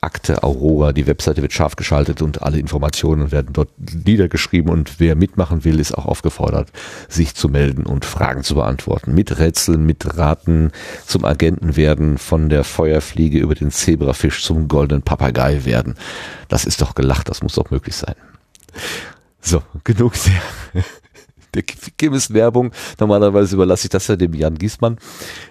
Akte 0.00 0.42
Aurora. 0.42 0.92
Die 0.92 1.06
Webseite 1.06 1.42
wird 1.42 1.52
scharf 1.52 1.76
geschaltet 1.76 2.22
und 2.22 2.42
alle 2.42 2.58
Informationen 2.58 3.32
werden 3.32 3.52
dort 3.52 3.70
niedergeschrieben 3.78 4.70
und 4.70 5.00
wer 5.00 5.16
mitmachen 5.16 5.64
will, 5.64 5.80
ist 5.80 5.96
auch 5.96 6.06
aufgefordert, 6.06 6.70
sich 7.08 7.34
zu 7.34 7.48
melden 7.48 7.84
und 7.84 8.04
Fragen 8.04 8.42
zu 8.44 8.54
beantworten. 8.54 9.14
Mit 9.14 9.38
Rätseln, 9.38 9.84
mit 9.84 10.16
Raten 10.16 10.70
zum 11.06 11.24
Agenten 11.24 11.76
werden, 11.76 12.18
von 12.18 12.48
der 12.48 12.64
Feuerfliege 12.64 13.38
über 13.38 13.54
den 13.54 13.70
Zebrafisch 13.70 14.44
zum 14.44 14.68
goldenen 14.68 15.02
Papagei 15.02 15.64
werden. 15.64 15.94
Das 16.48 16.64
ist 16.64 16.80
doch 16.80 16.94
gelacht, 16.94 17.28
das 17.28 17.42
muss 17.42 17.54
doch 17.54 17.70
möglich 17.70 17.96
sein. 17.96 18.14
So, 19.40 19.62
genug 19.84 20.14
der 20.24 20.32
der 21.58 21.64
Chemist-Werbung. 21.98 22.72
Normalerweise 22.98 23.54
überlasse 23.54 23.86
ich 23.86 23.90
das 23.90 24.06
ja 24.08 24.16
dem 24.16 24.34
Jan 24.34 24.56
Giesmann. 24.56 24.98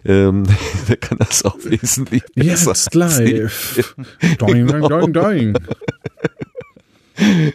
Ähm, 0.06 0.44
der 0.88 0.98
kann 0.98 1.18
das 1.18 1.44
auch 1.46 1.58
wesentlich 1.64 2.24
besser. 2.34 2.72
Jetzt 2.72 2.94
live. 2.96 3.96
doing, 4.38 4.68
doing, 4.68 4.90
doing, 4.90 5.14
doing. 5.14 5.58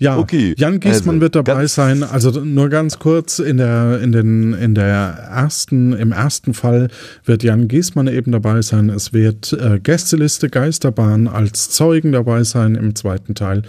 Ja, 0.00 0.16
okay. 0.16 0.54
Jan 0.56 0.80
Giesmann 0.80 1.16
also, 1.16 1.20
wird 1.20 1.36
dabei 1.36 1.66
sein. 1.66 2.02
Also 2.02 2.30
nur 2.30 2.70
ganz 2.70 2.98
kurz 2.98 3.38
in 3.38 3.58
der 3.58 4.00
in 4.00 4.12
den 4.12 4.54
in 4.54 4.74
der 4.74 4.88
ersten 4.88 5.92
im 5.92 6.10
ersten 6.10 6.54
Fall 6.54 6.88
wird 7.26 7.42
Jan 7.42 7.68
Giesmann 7.68 8.06
eben 8.06 8.32
dabei 8.32 8.62
sein. 8.62 8.88
Es 8.88 9.12
wird 9.12 9.52
äh, 9.52 9.78
Gästeliste 9.78 10.48
Geisterbahn 10.48 11.28
als 11.28 11.68
Zeugen 11.68 12.12
dabei 12.12 12.44
sein 12.44 12.76
im 12.76 12.94
zweiten 12.94 13.34
Teil 13.34 13.62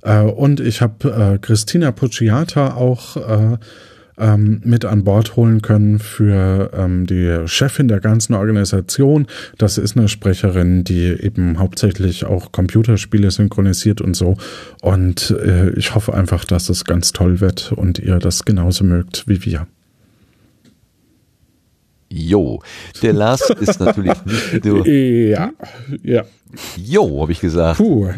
äh, 0.00 0.20
und 0.20 0.58
ich 0.58 0.80
habe 0.80 1.34
äh, 1.34 1.38
Christina 1.38 1.92
Pucciata 1.92 2.74
auch 2.76 3.18
äh, 3.18 3.58
ähm, 4.18 4.60
mit 4.64 4.84
an 4.84 5.04
Bord 5.04 5.36
holen 5.36 5.62
können 5.62 5.98
für 5.98 6.70
ähm, 6.74 7.06
die 7.06 7.46
Chefin 7.46 7.88
der 7.88 8.00
ganzen 8.00 8.34
Organisation. 8.34 9.26
Das 9.58 9.78
ist 9.78 9.96
eine 9.96 10.08
Sprecherin, 10.08 10.84
die 10.84 11.06
eben 11.06 11.58
hauptsächlich 11.58 12.24
auch 12.24 12.52
Computerspiele 12.52 13.30
synchronisiert 13.30 14.00
und 14.00 14.14
so. 14.14 14.36
Und 14.82 15.30
äh, 15.30 15.70
ich 15.70 15.94
hoffe 15.94 16.14
einfach, 16.14 16.44
dass 16.44 16.68
es 16.68 16.84
ganz 16.84 17.12
toll 17.12 17.40
wird 17.40 17.72
und 17.72 17.98
ihr 17.98 18.18
das 18.18 18.44
genauso 18.44 18.84
mögt 18.84 19.26
wie 19.26 19.44
wir. 19.44 19.66
Jo, 22.16 22.62
der 23.02 23.12
Lars 23.12 23.50
ist 23.50 23.80
natürlich 23.80 24.24
nicht 24.24 24.64
nur. 24.64 24.86
Ja, 24.86 25.50
ja. 26.04 26.22
Jo, 26.76 27.22
habe 27.22 27.32
ich 27.32 27.40
gesagt. 27.40 27.78
Puh, 27.78 28.08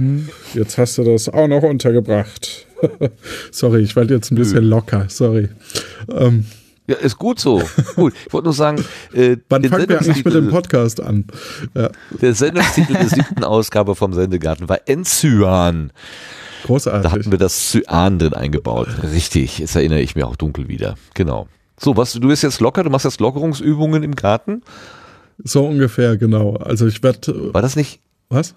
jetzt 0.53 0.77
hast 0.77 0.99
du 0.99 1.05
das 1.05 1.31
auch 1.31 1.49
noch 1.49 1.63
untergebracht. 1.63 2.66
sorry, 3.51 3.81
ich 3.81 3.97
war 3.97 4.05
jetzt 4.05 4.31
ein 4.31 4.37
bisschen 4.37 4.65
locker, 4.65 5.07
sorry. 5.09 5.49
Ähm. 6.11 6.47
Ja, 6.89 6.95
ist 6.97 7.19
gut 7.19 7.41
so. 7.41 7.61
Gut. 7.97 8.15
Ich 8.27 8.33
wollte 8.33 8.45
nur 8.45 8.55
sagen, 8.55 8.85
äh, 9.13 9.37
Wann 9.49 9.65
fangen 9.65 9.89
wir 9.89 10.01
eigentlich 10.01 10.25
mit 10.25 10.35
dem 10.35 10.51
Podcast 10.51 11.01
an? 11.01 11.25
Ja. 11.75 11.91
Der 12.21 12.33
Sendungstitel 12.33 12.93
der 12.93 13.09
siebten 13.09 13.43
Ausgabe 13.45 13.97
vom 13.97 14.13
Sendegarten 14.13 14.69
war 14.69 14.79
Enzyan. 14.87 15.93
Großartig. 16.65 17.03
Da 17.03 17.11
hatten 17.11 17.31
wir 17.33 17.39
das 17.39 17.71
Cyan 17.71 18.21
drin 18.21 18.35
eingebaut. 18.35 18.87
Richtig, 19.03 19.59
jetzt 19.59 19.75
erinnere 19.75 20.01
ich 20.01 20.15
mich 20.15 20.25
auch 20.25 20.37
dunkel 20.37 20.69
wieder. 20.69 20.95
Genau. 21.15 21.49
So, 21.79 21.97
was, 21.97 22.13
du 22.13 22.29
bist 22.29 22.45
jetzt 22.45 22.61
locker, 22.61 22.85
du 22.85 22.91
machst 22.91 23.05
jetzt 23.05 23.21
Lockerungsübungen 23.21 24.05
im 24.05 24.15
Garten? 24.15 24.63
So 25.43 25.67
ungefähr, 25.67 26.17
genau. 26.17 26.55
Also 26.57 26.87
ich 26.87 27.03
werde. 27.03 27.53
War 27.53 27.63
das 27.63 27.75
nicht? 27.77 28.01
Was? 28.29 28.55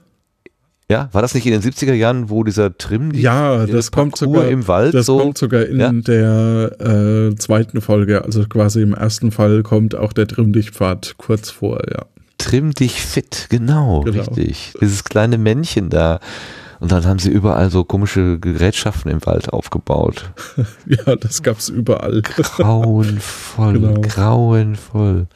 Ja, 0.92 1.08
war 1.12 1.22
das 1.22 1.36
nicht 1.36 1.46
in 1.46 1.52
den 1.52 1.62
70er 1.62 1.94
Jahren, 1.94 2.32
wo 2.32 2.44
dieser 2.44 2.76
Trim 2.76 3.12
die, 3.12 3.22
Ja, 3.22 3.68
das 3.68 3.92
kommt 3.92 4.18
sogar 4.18 4.48
im 4.48 4.68
Wald 4.68 4.96
Das 4.96 5.06
so? 5.06 5.20
kommt 5.20 5.38
sogar 5.38 5.68
in 5.68 5.80
ja? 5.80 5.92
der 5.92 6.72
äh, 6.80 7.36
zweiten 7.36 7.80
Folge, 7.80 8.26
also 8.26 8.44
quasi 8.46 8.82
im 8.82 8.96
ersten 8.96 9.32
Fall 9.32 9.62
kommt 9.62 9.94
auch 9.94 10.14
der 10.14 10.28
Trim 10.28 10.52
dich 10.52 10.72
Pfad 10.72 11.14
kurz 11.18 11.52
vor, 11.52 11.80
ja. 11.92 12.06
Trim 12.40 12.74
dich 12.74 13.02
fit, 13.04 13.48
genau, 13.50 14.02
genau, 14.02 14.18
richtig. 14.18 14.74
Dieses 14.82 15.04
kleine 15.04 15.38
Männchen 15.38 15.90
da. 15.90 16.20
Und 16.80 16.92
dann 16.92 17.06
haben 17.06 17.20
sie 17.20 17.30
überall 17.30 17.70
so 17.70 17.84
komische 17.84 18.40
Gerätschaften 18.40 19.12
im 19.12 19.24
Wald 19.26 19.54
aufgebaut. 19.54 20.32
ja, 20.88 21.16
das 21.18 21.44
gab's 21.44 21.70
überall. 21.70 22.22
Grauenvoll, 22.24 23.74
genau. 23.80 24.02
grauenvoll. 24.02 25.28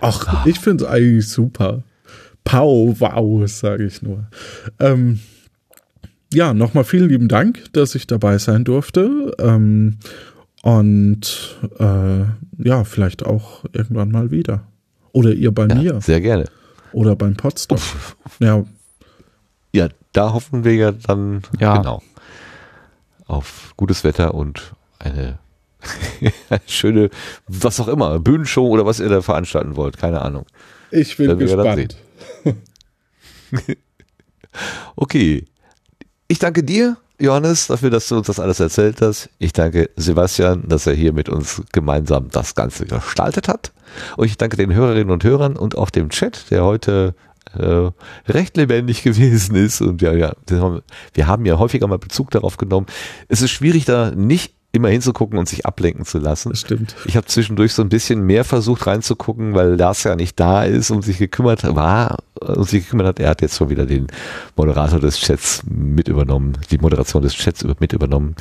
Ach, 0.00 0.44
ich 0.44 0.58
find's 0.58 0.84
eigentlich 0.84 1.28
super. 1.28 1.84
Pau, 2.44 2.94
wow, 2.98 3.48
sage 3.48 3.84
ich 3.84 4.02
nur. 4.02 4.26
Ähm, 4.78 5.20
ja, 6.32 6.52
nochmal 6.54 6.84
vielen 6.84 7.08
lieben 7.08 7.28
Dank, 7.28 7.72
dass 7.72 7.94
ich 7.94 8.06
dabei 8.06 8.38
sein 8.38 8.64
durfte. 8.64 9.34
Ähm, 9.38 9.98
und 10.62 11.58
äh, 11.78 12.24
ja, 12.58 12.84
vielleicht 12.84 13.24
auch 13.24 13.64
irgendwann 13.72 14.10
mal 14.10 14.30
wieder. 14.30 14.66
Oder 15.12 15.32
ihr 15.32 15.52
bei 15.52 15.66
ja, 15.66 15.74
mir. 15.74 16.00
Sehr 16.00 16.20
gerne. 16.20 16.46
Oder 16.92 17.16
beim 17.16 17.36
Potsdam. 17.36 17.78
Ja. 18.40 18.64
ja, 19.72 19.88
da 20.12 20.32
hoffen 20.32 20.64
wir 20.64 20.74
ja 20.74 20.92
dann 20.92 21.42
ja. 21.60 21.76
genau 21.78 22.02
auf 23.26 23.72
gutes 23.76 24.04
Wetter 24.04 24.34
und 24.34 24.74
eine 24.98 25.38
schöne, 26.66 27.10
was 27.46 27.80
auch 27.80 27.88
immer, 27.88 28.18
Bühnenshow 28.18 28.66
oder 28.66 28.86
was 28.86 29.00
ihr 29.00 29.08
da 29.08 29.22
veranstalten 29.22 29.76
wollt, 29.76 29.98
keine 29.98 30.22
Ahnung. 30.22 30.46
Ich 30.90 31.16
bin 31.16 31.38
gespannt. 31.38 31.96
okay. 34.96 35.46
Ich 36.26 36.38
danke 36.38 36.64
dir, 36.64 36.96
Johannes, 37.20 37.68
dafür, 37.68 37.90
dass 37.90 38.08
du 38.08 38.16
uns 38.16 38.26
das 38.26 38.40
alles 38.40 38.60
erzählt 38.60 39.00
hast. 39.00 39.28
Ich 39.38 39.52
danke 39.52 39.90
Sebastian, 39.96 40.64
dass 40.68 40.86
er 40.86 40.94
hier 40.94 41.12
mit 41.12 41.28
uns 41.28 41.62
gemeinsam 41.72 42.28
das 42.30 42.54
Ganze 42.54 42.86
gestaltet 42.86 43.46
hat. 43.46 43.72
Und 44.16 44.26
ich 44.26 44.36
danke 44.36 44.56
den 44.56 44.74
Hörerinnen 44.74 45.10
und 45.10 45.22
Hörern 45.22 45.56
und 45.56 45.76
auch 45.76 45.90
dem 45.90 46.08
Chat, 46.08 46.50
der 46.50 46.64
heute 46.64 47.14
äh, 47.56 47.90
recht 48.26 48.56
lebendig 48.56 49.02
gewesen 49.04 49.54
ist. 49.54 49.80
Und 49.80 50.02
ja, 50.02 50.12
ja, 50.12 50.34
wir 50.48 51.26
haben 51.26 51.46
ja 51.46 51.58
häufiger 51.58 51.86
mal 51.86 51.98
Bezug 51.98 52.30
darauf 52.30 52.56
genommen. 52.56 52.86
Es 53.28 53.42
ist 53.42 53.50
schwierig, 53.50 53.84
da 53.84 54.10
nicht 54.10 54.54
immer 54.74 54.88
hinzugucken 54.88 55.38
und 55.38 55.48
sich 55.48 55.66
ablenken 55.66 56.04
zu 56.04 56.18
lassen. 56.18 56.50
Das 56.50 56.60
stimmt. 56.60 56.96
Ich 57.06 57.16
habe 57.16 57.26
zwischendurch 57.26 57.72
so 57.72 57.82
ein 57.82 57.88
bisschen 57.88 58.22
mehr 58.22 58.44
versucht 58.44 58.86
reinzugucken, 58.86 59.54
weil 59.54 59.74
Lars 59.74 60.02
ja 60.04 60.16
nicht 60.16 60.38
da 60.40 60.64
ist 60.64 60.90
und 60.90 61.02
sich 61.02 61.18
gekümmert 61.18 61.62
war 61.74 62.18
und 62.40 62.68
sich 62.68 62.84
gekümmert 62.84 63.06
hat. 63.06 63.20
Er 63.20 63.30
hat 63.30 63.42
jetzt 63.42 63.56
schon 63.56 63.70
wieder 63.70 63.86
den 63.86 64.08
Moderator 64.56 64.98
des 64.98 65.18
Chats 65.18 65.62
mit 65.66 66.08
übernommen, 66.08 66.58
die 66.70 66.78
Moderation 66.78 67.22
des 67.22 67.34
Chats 67.34 67.64
mit 67.78 67.92
übernommen. 67.92 68.34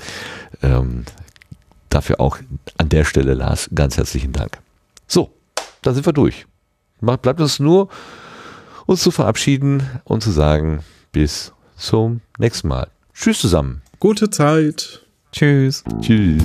Ähm, 0.62 1.06
dafür 1.90 2.20
auch 2.20 2.38
an 2.78 2.90
der 2.90 3.06
Stelle, 3.06 3.36
Lars, 3.36 3.70
ganz 3.74 3.98
herzlichen 3.98 4.34
Dank. 4.34 4.58
So, 5.08 5.32
dann 5.82 5.94
sind 5.94 6.06
wir 6.06 6.14
durch. 6.14 6.46
Bleibt 7.02 7.42
uns 7.42 7.60
nur, 7.60 7.90
uns 8.86 9.04
zu 9.04 9.12
verabschieden 9.12 9.84
und 10.04 10.24
zu 10.24 10.32
sagen, 10.32 10.84
bis 11.12 11.54
zum 11.76 12.22
nächsten 12.40 12.70
Mal. 12.70 12.88
Tschüss 13.14 13.40
zusammen. 13.40 13.82
Gute 14.00 14.30
Zeit. 14.30 15.03
Tschüss. 15.34 15.84
Tschüss. 16.00 16.44